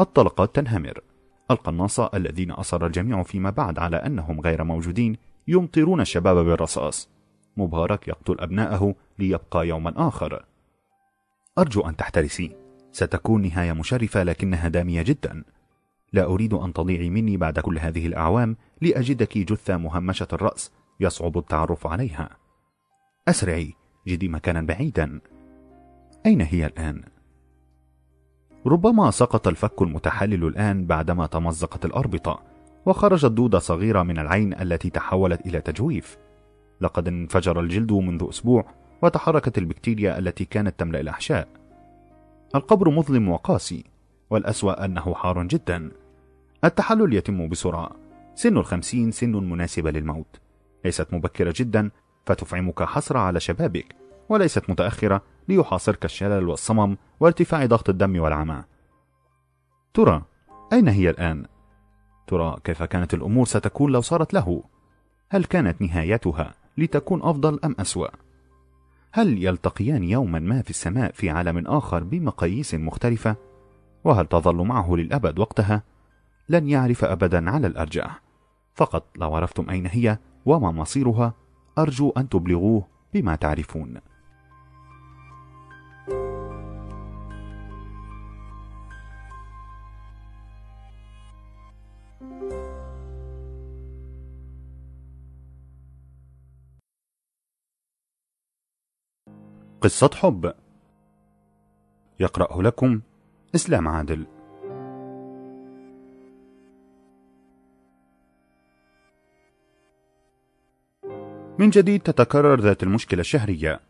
الطلقات 0.00 0.54
تنهمر. 0.54 1.00
القناصة 1.50 2.10
الذين 2.14 2.50
أصر 2.50 2.86
الجميع 2.86 3.22
فيما 3.22 3.50
بعد 3.50 3.78
على 3.78 3.96
أنهم 3.96 4.40
غير 4.40 4.64
موجودين 4.64 5.16
يمطرون 5.48 6.00
الشباب 6.00 6.36
بالرصاص. 6.36 7.08
مبارك 7.56 8.08
يقتل 8.08 8.40
أبناءه 8.40 8.94
ليبقى 9.18 9.68
يوما 9.68 10.08
آخر. 10.08 10.44
أرجو 11.58 11.80
أن 11.80 11.96
تحترسي. 11.96 12.56
ستكون 12.92 13.42
نهاية 13.42 13.72
مشرفة 13.72 14.22
لكنها 14.22 14.68
دامية 14.68 15.02
جدا. 15.02 15.44
لا 16.12 16.24
أريد 16.24 16.54
أن 16.54 16.72
تضيعي 16.72 17.10
مني 17.10 17.36
بعد 17.36 17.58
كل 17.58 17.78
هذه 17.78 18.06
الأعوام 18.06 18.56
لأجدك 18.80 19.38
جثة 19.38 19.76
مهمشة 19.76 20.28
الرأس 20.32 20.72
يصعب 21.00 21.38
التعرف 21.38 21.86
عليها. 21.86 22.28
أسرعي. 23.28 23.74
جدي 24.08 24.28
مكانا 24.28 24.62
بعيدا. 24.62 25.20
أين 26.26 26.40
هي 26.40 26.66
الآن؟ 26.66 27.02
ربما 28.66 29.10
سقط 29.10 29.48
الفك 29.48 29.82
المتحلل 29.82 30.44
الآن 30.44 30.86
بعدما 30.86 31.26
تمزقت 31.26 31.84
الأربطة. 31.84 32.47
وخرجت 32.88 33.26
دودة 33.26 33.58
صغيرة 33.58 34.02
من 34.02 34.18
العين 34.18 34.60
التي 34.60 34.90
تحولت 34.90 35.46
إلى 35.46 35.60
تجويف. 35.60 36.18
لقد 36.80 37.08
انفجر 37.08 37.60
الجلد 37.60 37.92
منذ 37.92 38.26
أسبوع 38.28 38.64
وتحركت 39.02 39.58
البكتيريا 39.58 40.18
التي 40.18 40.44
كانت 40.44 40.80
تملأ 40.80 41.00
الأحشاء. 41.00 41.48
القبر 42.54 42.90
مظلم 42.90 43.28
وقاسي 43.28 43.84
والأسوأ 44.30 44.84
أنه 44.84 45.14
حار 45.14 45.42
جدا. 45.42 45.90
التحلل 46.64 47.14
يتم 47.14 47.48
بسرعة. 47.48 47.90
سن 48.34 48.56
الخمسين 48.56 49.10
سن 49.10 49.32
مناسبة 49.32 49.90
للموت. 49.90 50.40
ليست 50.84 51.14
مبكرة 51.14 51.54
جدا 51.56 51.90
فتفعمك 52.26 52.82
حسرة 52.82 53.18
على 53.18 53.40
شبابك 53.40 53.96
وليست 54.28 54.70
متأخرة 54.70 55.22
ليحاصرك 55.48 56.04
الشلل 56.04 56.48
والصمم 56.48 56.96
وارتفاع 57.20 57.66
ضغط 57.66 57.88
الدم 57.88 58.20
والعمى. 58.20 58.64
ترى 59.94 60.22
أين 60.72 60.88
هي 60.88 61.10
الآن؟ 61.10 61.57
ترى 62.28 62.56
كيف 62.64 62.82
كانت 62.82 63.14
الأمور 63.14 63.46
ستكون 63.46 63.92
لو 63.92 64.00
صارت 64.00 64.34
له؟ 64.34 64.62
هل 65.30 65.44
كانت 65.44 65.82
نهايتها 65.82 66.54
لتكون 66.78 67.22
أفضل 67.22 67.60
أم 67.64 67.74
أسوأ؟ 67.78 68.08
هل 69.12 69.44
يلتقيان 69.44 70.04
يوما 70.04 70.38
ما 70.38 70.62
في 70.62 70.70
السماء 70.70 71.12
في 71.12 71.30
عالم 71.30 71.66
آخر 71.66 72.04
بمقاييس 72.04 72.74
مختلفة؟ 72.74 73.36
وهل 74.04 74.26
تظل 74.26 74.56
معه 74.56 74.94
للأبد 74.94 75.38
وقتها؟ 75.38 75.82
لن 76.48 76.68
يعرف 76.68 77.04
أبدا 77.04 77.50
على 77.50 77.66
الأرجح 77.66 78.22
فقط 78.74 79.04
لو 79.16 79.34
عرفتم 79.34 79.70
أين 79.70 79.86
هي 79.86 80.18
وما 80.46 80.70
مصيرها 80.70 81.34
أرجو 81.78 82.12
أن 82.16 82.28
تبلغوه 82.28 82.86
بما 83.14 83.36
تعرفون 83.36 83.94
قصة 99.80 100.10
حب. 100.14 100.54
يقرأه 102.20 102.62
لكم 102.62 103.00
إسلام 103.54 103.88
عادل. 103.88 104.26
من 111.58 111.70
جديد 111.70 112.00
تتكرر 112.00 112.60
ذات 112.60 112.82
المشكلة 112.82 113.20
الشهرية. 113.20 113.80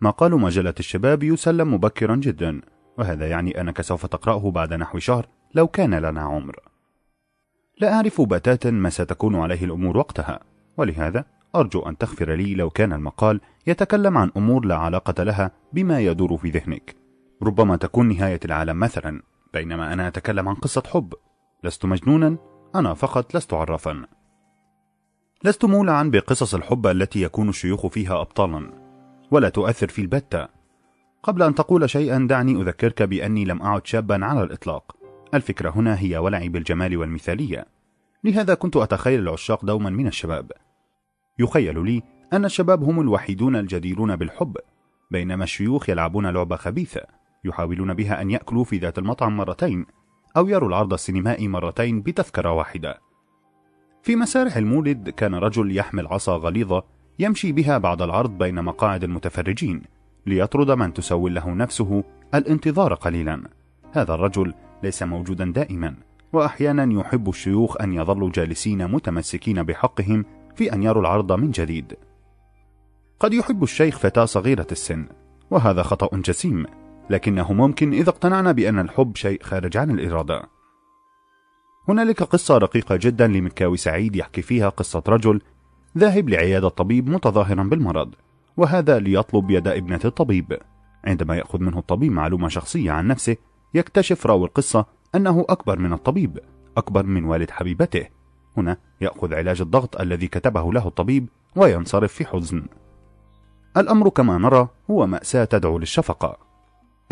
مقال 0.00 0.32
مجلة 0.32 0.74
الشباب 0.80 1.22
يسلم 1.22 1.74
مبكرا 1.74 2.16
جدا 2.16 2.60
وهذا 2.98 3.28
يعني 3.28 3.60
أنك 3.60 3.80
سوف 3.80 4.06
تقرأه 4.06 4.50
بعد 4.50 4.74
نحو 4.74 4.98
شهر 4.98 5.28
لو 5.54 5.68
كان 5.68 5.94
لنا 5.94 6.20
عمر. 6.20 6.56
لا 7.78 7.94
أعرف 7.94 8.20
بتاتا 8.20 8.70
ما 8.70 8.90
ستكون 8.90 9.36
عليه 9.36 9.64
الأمور 9.64 9.96
وقتها 9.96 10.40
ولهذا 10.76 11.24
أرجو 11.56 11.80
أن 11.80 11.98
تغفر 11.98 12.34
لي 12.34 12.54
لو 12.54 12.70
كان 12.70 12.92
المقال 12.92 13.40
يتكلم 13.66 14.18
عن 14.18 14.30
أمور 14.36 14.64
لا 14.64 14.76
علاقة 14.76 15.22
لها 15.22 15.50
بما 15.72 16.00
يدور 16.00 16.36
في 16.36 16.50
ذهنك. 16.50 16.96
ربما 17.42 17.76
تكون 17.76 18.08
نهاية 18.08 18.40
العالم 18.44 18.80
مثلا 18.80 19.22
بينما 19.54 19.92
أنا 19.92 20.08
أتكلم 20.08 20.48
عن 20.48 20.54
قصة 20.54 20.82
حب. 20.86 21.14
لست 21.64 21.84
مجنونا 21.84 22.36
أنا 22.74 22.94
فقط 22.94 23.36
لست 23.36 23.54
عرافا. 23.54 24.06
لست 25.44 25.64
مولعا 25.64 26.02
بقصص 26.02 26.54
الحب 26.54 26.86
التي 26.86 27.22
يكون 27.22 27.48
الشيوخ 27.48 27.86
فيها 27.86 28.20
أبطالا. 28.20 28.70
ولا 29.30 29.48
تؤثر 29.48 29.88
في 29.88 30.02
البتة. 30.02 30.48
قبل 31.22 31.42
أن 31.42 31.54
تقول 31.54 31.90
شيئا 31.90 32.26
دعني 32.30 32.62
أذكرك 32.62 33.02
بأني 33.02 33.44
لم 33.44 33.62
أعد 33.62 33.86
شابا 33.86 34.24
على 34.24 34.42
الإطلاق. 34.42 34.96
الفكرة 35.34 35.70
هنا 35.70 36.00
هي 36.00 36.18
ولعي 36.18 36.48
بالجمال 36.48 36.96
والمثالية. 36.96 37.66
لهذا 38.24 38.54
كنت 38.54 38.76
أتخيل 38.76 39.20
العشاق 39.20 39.64
دوما 39.64 39.90
من 39.90 40.06
الشباب. 40.06 40.52
يخيل 41.38 41.84
لي 41.84 42.02
أن 42.32 42.44
الشباب 42.44 42.84
هم 42.84 43.00
الوحيدون 43.00 43.56
الجديرون 43.56 44.16
بالحب 44.16 44.56
بينما 45.10 45.44
الشيوخ 45.44 45.88
يلعبون 45.88 46.26
لعبة 46.26 46.56
خبيثة 46.56 47.00
يحاولون 47.44 47.94
بها 47.94 48.22
أن 48.22 48.30
يأكلوا 48.30 48.64
في 48.64 48.78
ذات 48.78 48.98
المطعم 48.98 49.36
مرتين 49.36 49.86
أو 50.36 50.48
يروا 50.48 50.68
العرض 50.68 50.92
السينمائي 50.92 51.48
مرتين 51.48 52.02
بتذكرة 52.02 52.52
واحدة. 52.52 53.00
في 54.02 54.16
مسارح 54.16 54.56
المولد 54.56 55.08
كان 55.08 55.34
رجل 55.34 55.76
يحمل 55.76 56.06
عصا 56.06 56.36
غليظة 56.36 56.84
يمشي 57.18 57.52
بها 57.52 57.78
بعد 57.78 58.02
العرض 58.02 58.38
بين 58.38 58.64
مقاعد 58.64 59.04
المتفرجين 59.04 59.82
ليطرد 60.26 60.70
من 60.70 60.92
تسول 60.92 61.34
له 61.34 61.50
نفسه 61.50 62.04
الانتظار 62.34 62.94
قليلا. 62.94 63.42
هذا 63.92 64.14
الرجل 64.14 64.54
ليس 64.82 65.02
موجودا 65.02 65.52
دائما 65.52 65.94
وأحيانا 66.32 67.00
يحب 67.00 67.28
الشيوخ 67.28 67.80
أن 67.80 67.92
يظلوا 67.92 68.30
جالسين 68.34 68.90
متمسكين 68.90 69.62
بحقهم 69.62 70.24
في 70.56 70.72
أن 70.72 70.82
يروا 70.82 71.02
العرض 71.02 71.32
من 71.32 71.50
جديد. 71.50 71.96
قد 73.20 73.34
يحب 73.34 73.62
الشيخ 73.62 73.98
فتاة 73.98 74.24
صغيرة 74.24 74.66
السن 74.72 75.06
وهذا 75.50 75.82
خطأ 75.82 76.16
جسيم 76.16 76.66
لكنه 77.10 77.52
ممكن 77.52 77.92
إذا 77.92 78.10
اقتنعنا 78.10 78.52
بأن 78.52 78.78
الحب 78.78 79.16
شيء 79.16 79.42
خارج 79.42 79.76
عن 79.76 79.90
الإرادة. 79.90 80.42
هنالك 81.88 82.22
قصة 82.22 82.58
رقيقة 82.58 82.96
جدا 82.96 83.26
لمكاوي 83.26 83.76
سعيد 83.76 84.16
يحكي 84.16 84.42
فيها 84.42 84.68
قصة 84.68 85.02
رجل 85.08 85.40
ذاهب 85.98 86.28
لعيادة 86.28 86.68
طبيب 86.68 87.08
متظاهرا 87.08 87.62
بالمرض 87.62 88.14
وهذا 88.56 88.98
ليطلب 88.98 89.50
يد 89.50 89.68
ابنة 89.68 90.00
الطبيب. 90.04 90.58
عندما 91.04 91.36
يأخذ 91.36 91.58
منه 91.60 91.78
الطبيب 91.78 92.12
معلومة 92.12 92.48
شخصية 92.48 92.90
عن 92.90 93.06
نفسه 93.06 93.36
يكتشف 93.74 94.26
راوي 94.26 94.44
القصة 94.44 94.86
أنه 95.14 95.46
أكبر 95.48 95.78
من 95.78 95.92
الطبيب 95.92 96.38
أكبر 96.76 97.06
من 97.06 97.24
والد 97.24 97.50
حبيبته. 97.50 98.06
هنا 98.56 98.76
يأخذ 99.00 99.34
علاج 99.34 99.60
الضغط 99.60 100.00
الذي 100.00 100.28
كتبه 100.28 100.72
له 100.72 100.88
الطبيب 100.88 101.28
وينصرف 101.56 102.12
في 102.12 102.26
حزن. 102.26 102.66
الأمر 103.76 104.08
كما 104.08 104.38
نرى 104.38 104.68
هو 104.90 105.06
مأساة 105.06 105.44
تدعو 105.44 105.78
للشفقة. 105.78 106.36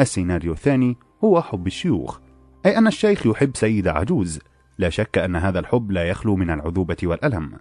السيناريو 0.01 0.52
الثاني 0.52 0.97
هو 1.25 1.43
حب 1.43 1.67
الشيوخ 1.67 2.19
أي 2.67 2.78
أن 2.78 2.86
الشيخ 2.86 3.27
يحب 3.27 3.57
سيدة 3.57 3.93
عجوز. 3.93 4.41
لا 4.78 4.89
شك 4.89 5.19
أن 5.19 5.36
هذا 5.36 5.59
الحب 5.59 5.91
لا 5.91 6.09
يخلو 6.09 6.36
من 6.36 6.51
العذوبة 6.51 6.97
والألم. 7.02 7.52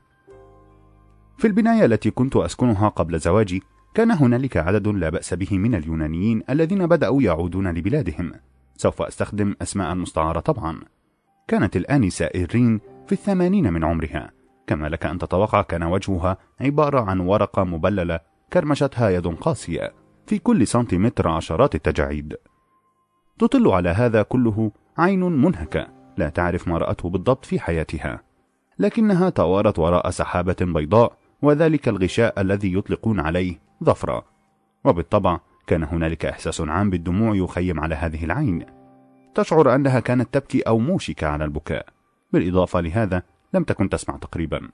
في 1.37 1.47
البناية 1.47 1.85
التي 1.85 2.11
كنت 2.11 2.35
أسكنها 2.35 2.89
قبل 2.89 3.19
زواجي 3.19 3.63
كان 3.93 4.11
هنالك 4.11 4.57
عدد 4.57 4.87
لا 4.87 5.09
بأس 5.09 5.33
به 5.33 5.57
من 5.57 5.75
اليونانيين 5.75 6.43
الذين 6.49 6.87
بدأوا 6.87 7.21
يعودون 7.21 7.67
لبلادهم. 7.67 8.31
سوف 8.77 9.01
أستخدم 9.01 9.55
أسماء 9.61 9.95
مستعارة 9.95 10.39
طبعا. 10.39 10.79
كانت 11.47 11.77
الآنسة 11.77 12.25
إيرين 12.25 12.81
في 13.09 13.15
الثمانين 13.15 13.73
من 13.73 13.83
عمرها. 13.83 14.31
كما 14.67 14.89
لك 14.89 15.05
أن 15.05 15.17
تتوقع 15.17 15.61
كان 15.61 15.83
وجهها 15.83 16.37
عبارة 16.61 17.01
عن 17.01 17.19
ورقة 17.19 17.63
مبللة 17.63 18.19
كرمشتها 18.53 19.09
يد 19.09 19.27
قاسية 19.27 19.93
في 20.27 20.39
كل 20.39 20.67
سنتيمتر 20.67 21.27
عشرات 21.27 21.75
التجاعيد. 21.75 22.35
تطل 23.39 23.67
على 23.67 23.89
هذا 23.89 24.21
كله 24.21 24.71
عين 24.97 25.19
منهكة 25.19 25.87
لا 26.17 26.29
تعرف 26.29 26.67
ما 26.67 26.77
رأته 26.77 27.09
بالضبط 27.09 27.45
في 27.45 27.59
حياتها. 27.59 28.21
لكنها 28.79 29.29
توارت 29.29 29.79
وراء 29.79 30.09
سحابة 30.09 30.57
بيضاء 30.61 31.13
وذلك 31.41 31.87
الغشاء 31.87 32.41
الذي 32.41 32.73
يطلقون 32.73 33.19
عليه 33.19 33.59
ظفرة. 33.83 34.25
وبالطبع 34.85 35.39
كان 35.67 35.83
هنالك 35.83 36.25
إحساس 36.25 36.61
عام 36.61 36.89
بالدموع 36.89 37.35
يخيم 37.35 37.79
على 37.79 37.95
هذه 37.95 38.25
العين. 38.25 38.65
تشعر 39.35 39.75
أنها 39.75 39.99
كانت 39.99 40.33
تبكي 40.33 40.61
أو 40.61 40.79
موشكة 40.79 41.27
على 41.27 41.45
البكاء. 41.45 41.98
بالإضافة 42.33 42.81
لهذا 42.81 43.23
لم 43.53 43.63
تكن 43.63 43.89
تسمع 43.89 44.17
تقريبا. 44.17 44.69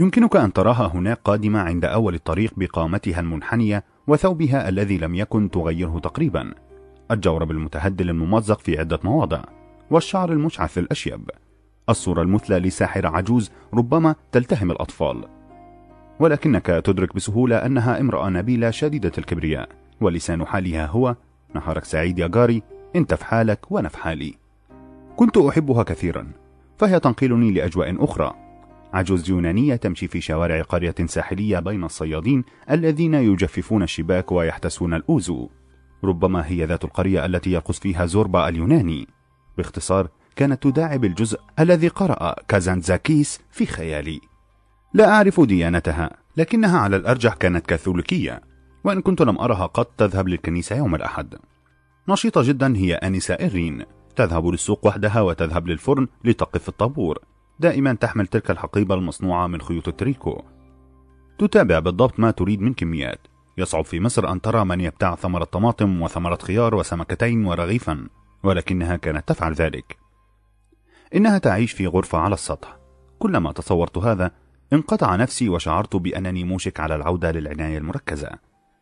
يمكنك 0.00 0.36
أن 0.36 0.52
تراها 0.52 0.86
هناك 0.86 1.20
قادمة 1.24 1.60
عند 1.60 1.84
أول 1.84 2.14
الطريق 2.14 2.52
بقامتها 2.56 3.20
المنحنية 3.20 3.84
وثوبها 4.06 4.68
الذي 4.68 4.98
لم 4.98 5.14
يكن 5.14 5.50
تغيره 5.50 5.98
تقريبا. 5.98 6.54
الجورب 7.10 7.50
المتهدل 7.50 8.10
الممزق 8.10 8.60
في 8.60 8.78
عدة 8.78 8.98
مواضع 9.04 9.42
والشعر 9.90 10.32
المشعث 10.32 10.78
الأشيب. 10.78 11.30
الصورة 11.88 12.22
المثلى 12.22 12.58
لساحرة 12.58 13.08
عجوز 13.08 13.50
ربما 13.74 14.14
تلتهم 14.32 14.70
الأطفال. 14.70 15.24
ولكنك 16.20 16.66
تدرك 16.66 17.14
بسهولة 17.14 17.56
أنها 17.66 18.00
امرأة 18.00 18.28
نبيلة 18.28 18.70
شديدة 18.70 19.12
الكبرياء 19.18 19.68
ولسان 20.00 20.46
حالها 20.46 20.86
هو 20.86 21.16
نهارك 21.54 21.84
سعيد 21.84 22.18
يا 22.18 22.26
جاري 22.26 22.62
انت 22.96 23.14
في 23.14 23.24
حالك 23.24 23.72
وأنا 23.72 23.88
في 23.88 23.98
حالي 23.98 24.34
كنت 25.16 25.36
أحبها 25.36 25.82
كثيرا. 25.82 26.41
فهي 26.82 27.00
تنقلني 27.00 27.50
لأجواء 27.50 28.04
أخرى. 28.04 28.34
عجوز 28.92 29.30
يونانية 29.30 29.76
تمشي 29.76 30.08
في 30.08 30.20
شوارع 30.20 30.62
قرية 30.62 30.94
ساحلية 31.06 31.58
بين 31.58 31.84
الصيادين 31.84 32.44
الذين 32.70 33.14
يجففون 33.14 33.82
الشباك 33.82 34.32
ويحتسون 34.32 34.94
الأوزو 34.94 35.48
ربما 36.04 36.46
هي 36.46 36.64
ذات 36.64 36.84
القرية 36.84 37.26
التي 37.26 37.52
يرقص 37.52 37.78
فيها 37.78 38.06
زوربا 38.06 38.48
اليوناني. 38.48 39.08
باختصار 39.56 40.08
كانت 40.36 40.62
تداعب 40.62 41.04
الجزء 41.04 41.40
الذي 41.58 41.88
قرأ 41.88 42.34
كازانزاكيس 42.48 43.40
في 43.50 43.66
خيالي. 43.66 44.20
لا 44.94 45.10
أعرف 45.10 45.40
ديانتها 45.40 46.10
لكنها 46.36 46.78
على 46.78 46.96
الأرجح 46.96 47.34
كانت 47.34 47.66
كاثوليكية 47.66 48.40
وإن 48.84 49.00
كنت 49.00 49.22
لم 49.22 49.38
أرها 49.38 49.66
قط 49.66 49.92
تذهب 49.98 50.28
للكنيسة 50.28 50.76
يوم 50.76 50.94
الأحد. 50.94 51.34
نشيطة 52.08 52.42
جدا 52.42 52.76
هي 52.76 52.94
أنسة 52.94 53.34
إيرين. 53.34 53.84
تذهب 54.16 54.46
للسوق 54.46 54.86
وحدها 54.86 55.20
وتذهب 55.20 55.68
للفرن 55.68 56.08
لتقف 56.24 56.68
الطابور. 56.68 57.18
دائما 57.58 57.92
تحمل 57.92 58.26
تلك 58.26 58.50
الحقيبة 58.50 58.94
المصنوعة 58.94 59.46
من 59.46 59.60
خيوط 59.60 59.88
التريكو. 59.88 60.42
تتابع 61.38 61.78
بالضبط 61.78 62.20
ما 62.20 62.30
تريد 62.30 62.60
من 62.60 62.74
كميات. 62.74 63.26
يصعب 63.58 63.84
في 63.84 64.00
مصر 64.00 64.32
أن 64.32 64.40
ترى 64.40 64.64
من 64.64 64.80
يبتاع 64.80 65.14
ثمرة 65.14 65.44
طماطم 65.44 66.02
وثمرة 66.02 66.38
خيار 66.42 66.74
وسمكتين 66.74 67.46
ورغيفا 67.46 68.08
ولكنها 68.44 68.96
كانت 68.96 69.28
تفعل 69.28 69.52
ذلك. 69.52 69.96
إنها 71.14 71.38
تعيش 71.38 71.72
في 71.72 71.86
غرفة 71.86 72.18
على 72.18 72.34
السطح. 72.34 72.78
كلما 73.18 73.52
تصورت 73.52 73.98
هذا 73.98 74.30
انقطع 74.72 75.16
نفسي 75.16 75.48
وشعرت 75.48 75.96
بأنني 75.96 76.44
موشك 76.44 76.80
على 76.80 76.94
العودة 76.94 77.30
للعناية 77.30 77.78
المركزة. 77.78 78.30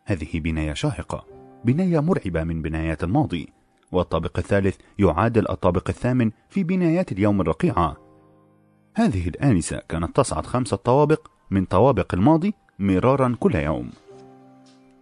هذه 0.04 0.40
بناية 0.40 0.72
شاهقة 0.72 1.26
بناية 1.64 2.00
مرعبة 2.00 2.44
من 2.44 2.62
بنايات 2.62 3.04
الماضي. 3.04 3.59
والطابق 3.92 4.38
الثالث 4.38 4.76
يعادل 4.98 5.50
الطابق 5.50 5.88
الثامن 5.88 6.30
في 6.48 6.64
بنايات 6.64 7.12
اليوم 7.12 7.40
الرقيعة. 7.40 7.96
هذه 8.94 9.28
الآنسة 9.28 9.82
كانت 9.88 10.16
تصعد 10.16 10.46
خمسة 10.46 10.76
طوابق 10.76 11.26
من 11.50 11.64
طوابق 11.64 12.14
الماضي 12.14 12.54
مرارا 12.78 13.36
كل 13.40 13.54
يوم. 13.54 13.90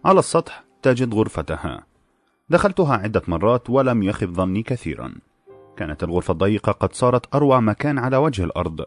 على 0.05 0.19
السطح 0.19 0.63
تجد 0.81 1.13
غرفتها. 1.13 1.83
دخلتها 2.49 2.97
عدة 2.97 3.21
مرات 3.27 3.69
ولم 3.69 4.03
يخف 4.03 4.27
ظني 4.29 4.63
كثيرا. 4.63 5.13
كانت 5.77 6.03
الغرفة 6.03 6.31
الضيقة 6.31 6.71
قد 6.71 6.93
صارت 6.93 7.35
أروع 7.35 7.59
مكان 7.59 7.97
على 7.97 8.17
وجه 8.17 8.43
الأرض. 8.43 8.85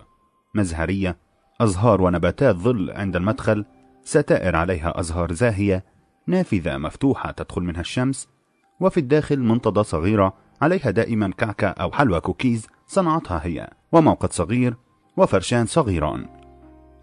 مزهرية 0.55 1.16
أزهار 1.60 2.02
ونباتات 2.02 2.56
ظل 2.56 2.90
عند 2.90 3.16
المدخل 3.16 3.64
ستائر 4.05 4.56
عليها 4.56 5.00
أزهار 5.00 5.32
زاهية 5.32 5.84
نافذة 6.26 6.78
مفتوحة 6.78 7.31
تدخل 7.31 7.62
منها 7.62 7.81
الشمس 7.81 8.28
وفي 8.83 9.01
الداخل 9.01 9.41
منضدة 9.41 9.82
صغيرة 9.83 10.35
عليها 10.62 10.91
دائما 10.91 11.31
كعكة 11.39 11.69
أو 11.69 11.93
حلوى 11.93 12.20
كوكيز 12.20 12.67
صنعتها 12.86 13.41
هي 13.44 13.70
وموقد 13.93 14.33
صغير 14.33 14.75
وفرشان 15.17 15.67
صغيران. 15.67 16.27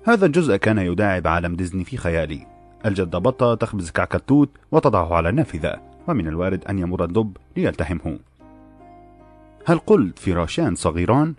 هذا 0.08 0.26
الجزء 0.26 0.56
كان 0.56 0.78
يداعب 0.78 1.28
عالم 1.28 1.56
ديزني 1.56 1.84
في 1.84 1.98
خيالي. 1.98 2.48
الجدة 2.86 3.18
بطة 3.18 3.56
تخبز 3.56 3.92
كعك 3.92 4.16
التوت 4.16 4.50
وتضعه 4.72 5.14
على 5.14 5.30
النافذة 5.30 5.82
ومن 6.08 6.28
الوارد 6.28 6.66
أن 6.66 6.80
يمر 6.80 7.04
الدب 7.04 7.38
ليلتهمه 7.58 8.20
هل 9.66 9.80
قلت 9.80 10.20
فراشان 10.20 10.76
صغيران؟ 10.76 11.36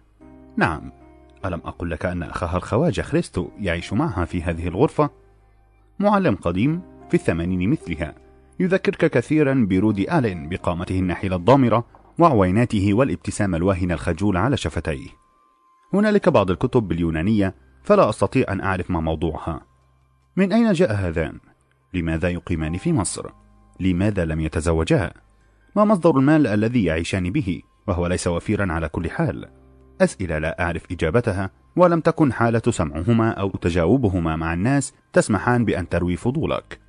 نعم. 0.56 0.92
ألم 1.44 1.60
أقل 1.64 1.90
لك 1.90 2.06
أن 2.06 2.22
أخاها 2.22 2.56
الخواجة 2.56 3.02
خريستو 3.02 3.48
يعيش 3.58 3.92
معها 3.92 4.24
في 4.24 4.42
هذه 4.42 4.68
الغرفة؟ 4.68 5.10
معلم 5.98 6.34
قديم 6.34 6.82
في 7.08 7.14
الثمانين 7.14 7.70
مثلها. 7.70 8.14
يذكرك 8.60 9.10
كثيرا 9.10 9.66
برودي 9.70 10.18
آلين 10.18 10.48
بقامته 10.48 10.98
النحيلة 10.98 11.36
الضامرة 11.36 11.84
وعويناته 12.18 12.94
والابتسامة 12.94 13.56
الواهنة 13.56 13.94
الخجول 13.94 14.36
على 14.36 14.56
شفتيه 14.56 15.08
هنالك 15.94 16.28
بعض 16.28 16.50
الكتب 16.50 16.82
باليونانية 16.82 17.54
فلا 17.82 18.08
أستطيع 18.08 18.52
أن 18.52 18.60
أعرف 18.60 18.90
ما 18.90 19.00
موضوعها 19.00 19.60
من 20.36 20.52
أين 20.52 20.72
جاء 20.72 20.92
هذان؟ 20.92 21.38
لماذا 21.94 22.28
يقيمان 22.28 22.76
في 22.76 22.92
مصر؟ 22.92 23.30
لماذا 23.80 24.24
لم 24.24 24.40
يتزوجا؟ 24.40 25.12
ما 25.76 25.84
مصدر 25.84 26.18
المال 26.18 26.46
الذي 26.46 26.84
يعيشان 26.84 27.30
به 27.30 27.62
وهو 27.86 28.06
ليس 28.06 28.26
وفيرا 28.26 28.72
على 28.72 28.88
كل 28.88 29.10
حال؟ 29.10 29.48
أسئلة 30.00 30.38
لا 30.38 30.62
أعرف 30.62 30.82
إجابتها 30.90 31.50
ولم 31.76 32.00
تكن 32.00 32.32
حالة 32.32 32.62
سمعهما 32.68 33.30
أو 33.30 33.50
تجاوبهما 33.50 34.36
مع 34.36 34.54
الناس 34.54 34.94
تسمحان 35.12 35.64
بأن 35.64 35.88
تروي 35.88 36.16
فضولك 36.16 36.79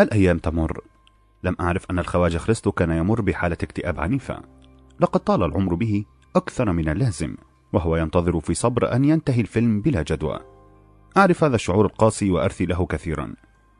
الأيام 0.00 0.38
تمر. 0.38 0.80
لم 1.44 1.56
أعرف 1.60 1.90
أن 1.90 1.98
الخواجة 1.98 2.38
خريستو 2.38 2.72
كان 2.72 2.90
يمر 2.90 3.20
بحالة 3.20 3.56
اكتئاب 3.62 4.00
عنيفة. 4.00 4.42
لقد 5.00 5.20
طال 5.20 5.42
العمر 5.42 5.74
به 5.74 6.04
أكثر 6.36 6.72
من 6.72 6.88
اللازم 6.88 7.36
وهو 7.72 7.96
ينتظر 7.96 8.40
في 8.40 8.54
صبر 8.54 8.94
أن 8.94 9.04
ينتهي 9.04 9.40
الفيلم 9.40 9.80
بلا 9.80 10.02
جدوى. 10.02 10.40
أعرف 11.16 11.44
هذا 11.44 11.54
الشعور 11.54 11.86
القاسي 11.86 12.30
وأرثي 12.30 12.66
له 12.66 12.86
كثيرا. 12.86 13.34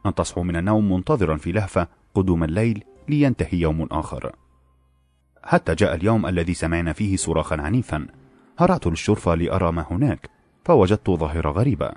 أن 0.05 0.15
تصحو 0.15 0.43
من 0.43 0.55
النوم 0.55 0.93
منتظرا 0.93 1.37
في 1.37 1.51
لهفة 1.51 1.87
قدوم 2.15 2.43
الليل 2.43 2.83
لينتهي 3.09 3.59
يوم 3.59 3.87
آخر. 3.91 4.35
حتى 5.43 5.75
جاء 5.75 5.95
اليوم 5.95 6.25
الذي 6.25 6.53
سمعنا 6.53 6.93
فيه 6.93 7.17
صراخا 7.17 7.61
عنيفا. 7.61 8.07
هرعت 8.59 8.87
للشرفة 8.87 9.35
لأرى 9.35 9.71
ما 9.71 9.85
هناك 9.91 10.29
فوجدت 10.65 11.09
ظاهرة 11.09 11.49
غريبة. 11.49 11.91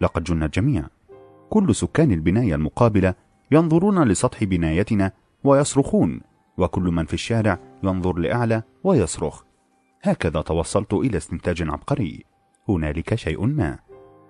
لقد 0.00 0.24
جن 0.24 0.42
الجميع. 0.42 0.86
كل 1.50 1.74
سكان 1.74 2.12
البناية 2.12 2.54
المقابلة 2.54 3.14
ينظرون 3.50 4.04
لسطح 4.04 4.44
بنايتنا 4.44 5.12
ويصرخون 5.44 6.20
وكل 6.58 6.82
من 6.82 7.04
في 7.04 7.14
الشارع 7.14 7.58
ينظر 7.82 8.18
لأعلى 8.18 8.62
ويصرخ. 8.84 9.42
هكذا 10.02 10.40
توصلت 10.40 10.92
إلى 10.92 11.16
استنتاج 11.16 11.62
عبقري. 11.62 12.24
هنالك 12.68 13.14
شيء 13.14 13.46
ما. 13.46 13.78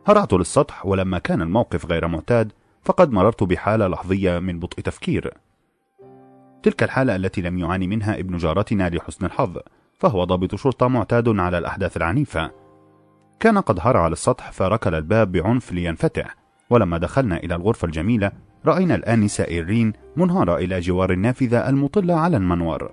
هرعت 0.06 0.32
للسطح 0.32 0.86
ولما 0.86 1.18
كان 1.18 1.42
الموقف 1.42 1.86
غير 1.86 2.08
معتاد 2.08 2.52
فقد 2.82 3.12
مررت 3.12 3.42
بحالة 3.44 3.88
لحظية 3.88 4.38
من 4.38 4.58
بطء 4.58 4.82
تفكير. 4.82 5.34
تلك 6.62 6.82
الحالة 6.82 7.16
التي 7.16 7.40
لم 7.40 7.58
يعاني 7.58 7.86
منها 7.86 8.18
ابن 8.18 8.36
جارتنا 8.36 8.90
لحسن 8.90 9.26
الحظ 9.26 9.58
فهو 9.98 10.24
ضابط 10.24 10.54
شرطة 10.54 10.88
معتاد 10.88 11.28
على 11.28 11.58
الأحداث 11.58 11.96
العنيفة. 11.96 12.50
كان 13.40 13.58
قد 13.58 13.78
هرع 13.80 14.08
للسطح 14.08 14.52
فركل 14.52 14.94
الباب 14.94 15.32
بعنف 15.32 15.72
لينفتح 15.72 16.36
ولما 16.70 16.98
دخلنا 16.98 17.36
إلى 17.36 17.54
الغرفة 17.54 17.86
الجميلة 17.86 18.32
رأينا 18.66 18.94
الآنسة 18.94 19.44
إيرين 19.44 19.92
منهارة 20.16 20.56
إلى 20.56 20.80
جوار 20.80 21.12
النافذة 21.12 21.68
المطلة 21.68 22.14
على 22.14 22.36
المنور. 22.36 22.90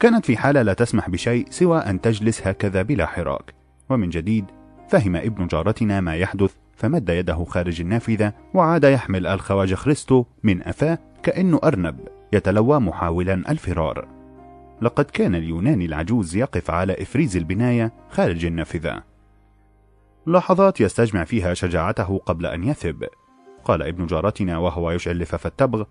كانت 0.00 0.26
في 0.26 0.36
حالة 0.36 0.62
لا 0.62 0.72
تسمح 0.72 1.10
بشيء 1.10 1.46
سوى 1.50 1.78
أن 1.78 2.00
تجلس 2.00 2.46
هكذا 2.46 2.82
بلا 2.82 3.06
حراك. 3.06 3.54
ومن 3.90 4.08
جديد 4.08 4.44
فهم 4.88 5.16
ابن 5.16 5.46
جارتنا 5.46 6.00
ما 6.00 6.16
يحدث 6.16 6.54
فمد 6.76 7.08
يده 7.08 7.44
خارج 7.44 7.80
النافذة 7.80 8.32
وعاد 8.54 8.84
يحمل 8.84 9.26
الخواجة 9.26 9.74
خريستو 9.74 10.24
من 10.42 10.62
أفاه 10.62 10.98
كأنه 11.22 11.60
أرنب 11.64 11.96
يتلوى 12.32 12.80
محاولا 12.80 13.34
الفرار. 13.34 14.08
لقد 14.82 15.04
كان 15.04 15.34
اليوناني 15.34 15.84
العجوز 15.84 16.36
يقف 16.36 16.70
على 16.70 17.02
إفريز 17.02 17.36
البناية 17.36 17.92
خارج 18.10 18.44
النافذة. 18.44 19.02
لحظات 20.26 20.80
يستجمع 20.80 21.24
فيها 21.24 21.54
شجاعته 21.54 22.18
قبل 22.18 22.46
أن 22.46 22.64
يثب. 22.64 23.04
قال 23.64 23.82
ابن 23.82 24.06
جارتنا 24.06 24.58
وهو 24.58 24.90
يشعل 24.90 25.18
لفاف 25.18 25.46
التبغ 25.46 25.84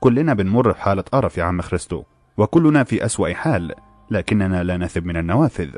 كلنا 0.00 0.34
بنمر 0.34 0.70
بحالة 0.70 1.02
قرف 1.02 1.38
يا 1.38 1.44
عم 1.44 1.60
خريستو 1.60 2.02
وكلنا 2.36 2.84
في 2.84 3.04
أسوأ 3.04 3.34
حال 3.34 3.74
لكننا 4.10 4.64
لا 4.64 4.76
نثب 4.76 5.04
من 5.04 5.16
النوافذ. 5.16 5.70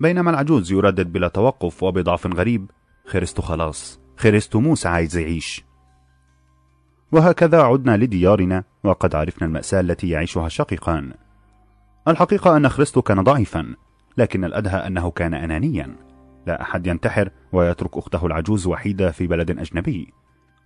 بينما 0.00 0.30
العجوز 0.30 0.72
يردد 0.72 1.12
بلا 1.12 1.28
توقف 1.28 1.82
وبضعف 1.82 2.26
غريب 2.26 2.70
خريستو 3.06 3.42
خلاص 3.42 4.00
خريستو 4.16 4.60
موسى 4.60 4.88
عايز 4.88 5.16
يعيش. 5.16 5.64
وهكذا 7.12 7.62
عدنا 7.62 7.96
لديارنا 7.96 8.64
وقد 8.84 9.14
عرفنا 9.14 9.48
المأساة 9.48 9.80
التي 9.80 10.08
يعيشها 10.08 10.46
الشقيقان 10.46 11.12
الحقيقة 12.08 12.56
أن 12.56 12.68
خريستو 12.68 13.02
كان 13.02 13.22
ضعيفا 13.22 13.74
لكن 14.16 14.44
الأدهى 14.44 14.86
أنه 14.86 15.10
كان 15.10 15.34
أنانيا. 15.34 15.96
لا 16.46 16.62
أحد 16.62 16.86
ينتحر 16.86 17.30
ويترك 17.52 17.96
أخته 17.96 18.26
العجوز 18.26 18.66
وحيدة 18.66 19.10
في 19.10 19.26
بلد 19.26 19.50
أجنبي. 19.50 20.12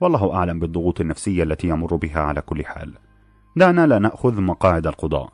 والله 0.01 0.35
أعلم 0.35 0.59
بالضغوط 0.59 1.01
النفسية 1.01 1.43
التي 1.43 1.69
يمر 1.69 1.97
بها 1.97 2.21
على 2.21 2.41
كل 2.41 2.65
حال. 2.65 2.95
دعنا 3.57 3.87
لا 3.87 3.99
نأخذ 3.99 4.41
مقاعد 4.41 4.87
القضاء. 4.87 5.33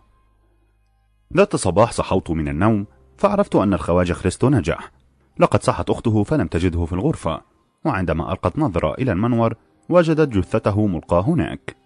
ذات 1.36 1.56
صباح 1.56 1.92
صحوت 1.92 2.30
من 2.30 2.48
النوم 2.48 2.86
فعرفت 3.16 3.56
أن 3.56 3.74
الخواجة 3.74 4.12
خريستو 4.12 4.50
نجح 4.50 4.92
لقد 5.38 5.62
صحت 5.62 5.90
أخته 5.90 6.22
فلم 6.22 6.46
تجده 6.46 6.84
في 6.84 6.92
الغرفة 6.92 7.40
وعندما 7.84 8.32
ألقت 8.32 8.58
نظرة 8.58 8.94
إلى 8.94 9.12
المنور 9.12 9.54
وجدت 9.88 10.28
جثته 10.28 10.86
ملقاة 10.86 11.20
هناك. 11.20 11.76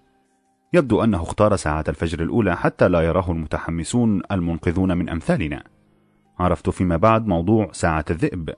يبدو 0.72 1.04
أنه 1.04 1.22
اختار 1.22 1.56
ساعة 1.56 1.84
الفجر 1.88 2.22
الأولى 2.22 2.56
حتى 2.56 2.88
لا 2.88 3.00
يراه 3.00 3.30
المتحمسون 3.30 4.22
المنقذون 4.32 4.96
من 4.96 5.08
أمثالنا. 5.08 5.64
عرفت 6.38 6.70
فيما 6.70 6.96
بعد 6.96 7.26
موضوع 7.26 7.72
ساعة 7.72 8.04
الذئب 8.10 8.54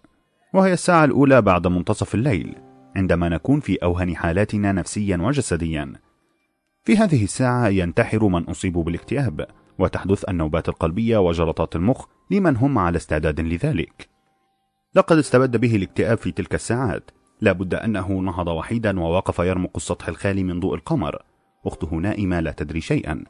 وهي 0.55 0.73
الساعة 0.73 1.05
الأولى 1.05 1.43
بعد 1.43 1.67
منتصف 1.67 2.15
الليل. 2.15 2.68
عندما 2.99 3.28
نكون 3.28 3.60
في 3.60 3.77
أوهن 3.77 4.17
حالاتنا 4.17 4.73
نفسيا 4.73 5.17
وجسديا. 5.17 5.93
في 6.85 6.97
هذه 6.97 7.25
الساعة 7.25 7.68
ينتحر 7.68 8.28
من 8.28 8.44
أصيبوا 8.44 8.83
بالاكتئاب 8.83 9.47
وتحدث 9.78 10.28
النوبات 10.28 10.68
القلبية 10.68 11.18
وجلطات 11.18 11.77
المخ 11.77 12.07
لمن 12.31 12.57
هم 12.57 12.78
على 12.78 12.97
استعداد 12.97 13.41
لذلك. 13.41 14.09
لقد 14.94 15.18
استبد 15.18 15.57
به 15.57 15.77
الاكتئاب 15.77 16.18
في 16.18 16.31
تلك 16.31 16.55
الساعات. 16.55 17.10
لا 17.41 17.52
بد 17.52 17.75
أنه 17.75 18.12
نهض 18.12 18.49
وحيدا 18.49 19.01
ووقف 19.01 19.39
يرمق 19.39 19.70
السطح 19.77 20.09
الخالي 20.09 20.44
من 20.44 20.60
ضوء 20.60 20.75
القمر. 20.75 21.23
أخته 21.67 21.97
نائمة 21.97 22.41
لا 22.41 22.51
تدري 22.51 22.81
شيئا. 22.81 23.25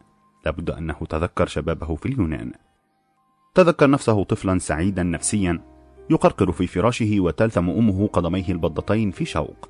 لا 0.46 0.50
بد 0.50 0.70
أنه 0.70 0.96
تذكر 1.08 1.46
شبابه 1.46 1.96
في 1.96 2.06
اليونان. 2.06 2.52
تذكر 3.54 3.90
نفسه 3.90 4.24
طفلا 4.24 4.58
سعيدا 4.58 5.02
نفسيا. 5.02 5.60
يقرقر 6.10 6.52
في 6.52 6.66
فراشه 6.66 7.20
وتلثم 7.20 7.70
أمه 7.70 8.06
قدميه 8.06 8.48
البضتين 8.48 9.10
في 9.10 9.24
شوق. 9.24 9.68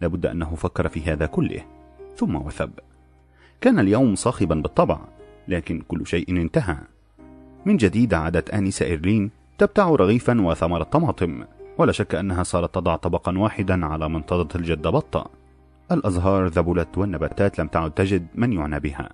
لابد 0.00 0.26
أنه 0.26 0.54
فكر 0.54 0.88
في 0.88 1.02
هذا 1.12 1.26
كله 1.26 1.64
ثم 2.16 2.36
وثب. 2.36 2.70
كان 3.60 3.78
اليوم 3.78 4.14
صاخبا 4.14 4.54
بالطبع 4.54 5.00
لكن 5.48 5.80
كل 5.80 6.06
شيء 6.06 6.30
انتهى. 6.30 6.76
من 7.66 7.76
جديد 7.76 8.14
عادت 8.14 8.50
آنسة 8.50 8.86
إيرلين 8.86 9.30
تبتع 9.58 9.88
رغيفا 9.88 10.40
وثمرة 10.40 10.82
طماطم 10.82 11.44
ولا 11.78 11.92
شك 11.92 12.14
أنها 12.14 12.42
صارت 12.42 12.74
تضع 12.74 12.96
طبقا 12.96 13.38
واحدا 13.38 13.86
على 13.86 14.08
منطقة 14.08 14.56
الجد 14.56 14.86
بطة. 14.86 15.30
الأزهار 15.92 16.46
ذبلت 16.46 16.98
والنباتات 16.98 17.58
لم 17.58 17.66
تعد 17.66 17.90
تجد 17.90 18.26
من 18.34 18.52
يعنى 18.52 18.80
بها. 18.80 19.08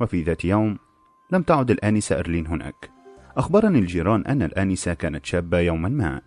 وفي 0.00 0.22
ذات 0.22 0.44
يوم 0.44 0.78
لم 1.32 1.42
تعد 1.42 1.70
الآنسة 1.70 2.16
إيرلين 2.16 2.46
هناك. 2.46 2.97
أخبرني 3.36 3.78
الجيران 3.78 4.26
أن 4.26 4.42
الآنسة 4.42 4.94
كانت 4.94 5.26
شابة 5.26 5.58
يوما 5.58 5.88
ما. 5.88 6.20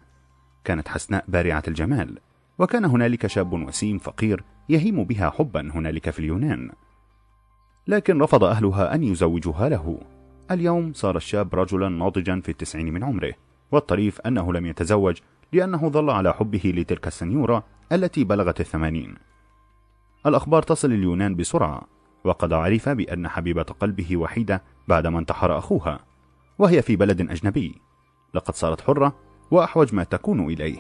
كانت 0.64 0.88
حسناء 0.88 1.26
بارعة 1.28 1.64
الجمال 1.68 2.18
وكان 2.60 2.86
هنالك 2.86 3.28
شاب 3.28 3.54
وسيم 3.54 3.98
فقير 3.98 4.44
يهيم 4.70 5.04
بها 5.04 5.30
حبا 5.30 5.62
هنالك 5.62 6.10
في 6.10 6.20
اليونان. 6.20 6.72
لكن 7.88 8.22
رفض 8.22 8.44
أهلها 8.44 8.96
أن 8.96 9.04
يزوجوها 9.04 9.70
له. 9.70 10.00
اليوم 10.52 10.94
صار 10.94 11.16
الشاب 11.16 11.56
رجلا 11.56 11.90
ناضجا 11.90 12.40
في 12.40 12.50
التسعين 12.50 12.94
من 12.94 13.04
عمره 13.04 13.34
والطريف 13.72 14.22
أنه 14.22 14.54
لم 14.54 14.66
يتزوج 14.66 15.18
لأنه 15.54 15.90
ظل 15.90 16.10
على 16.10 16.34
حبه 16.34 16.74
لتلك 16.76 17.08
السنيورة 17.08 17.64
التي 17.92 18.24
بلغت 18.24 18.60
الثمانين. 18.60 19.16
الأخبار 20.26 20.64
تصل 20.64 20.92
اليونان 20.92 21.36
بسرعة 21.36 21.82
وقد 22.24 22.54
عرف 22.54 22.90
بأن 22.90 23.28
حبيبة 23.28 23.64
قلبه 23.64 24.18
وحيدة 24.18 24.64
بعدما 24.88 25.20
انتحر 25.20 25.58
أخوها. 25.58 26.11
وهي 26.62 26.82
في 26.82 26.96
بلد 26.96 27.22
أجنبي. 27.22 27.82
لقد 28.34 28.56
صارت 28.56 28.82
حرة 28.82 29.16
وأحوج 29.52 29.96
ما 29.96 30.04
تكون 30.04 30.46
إليه. 30.46 30.78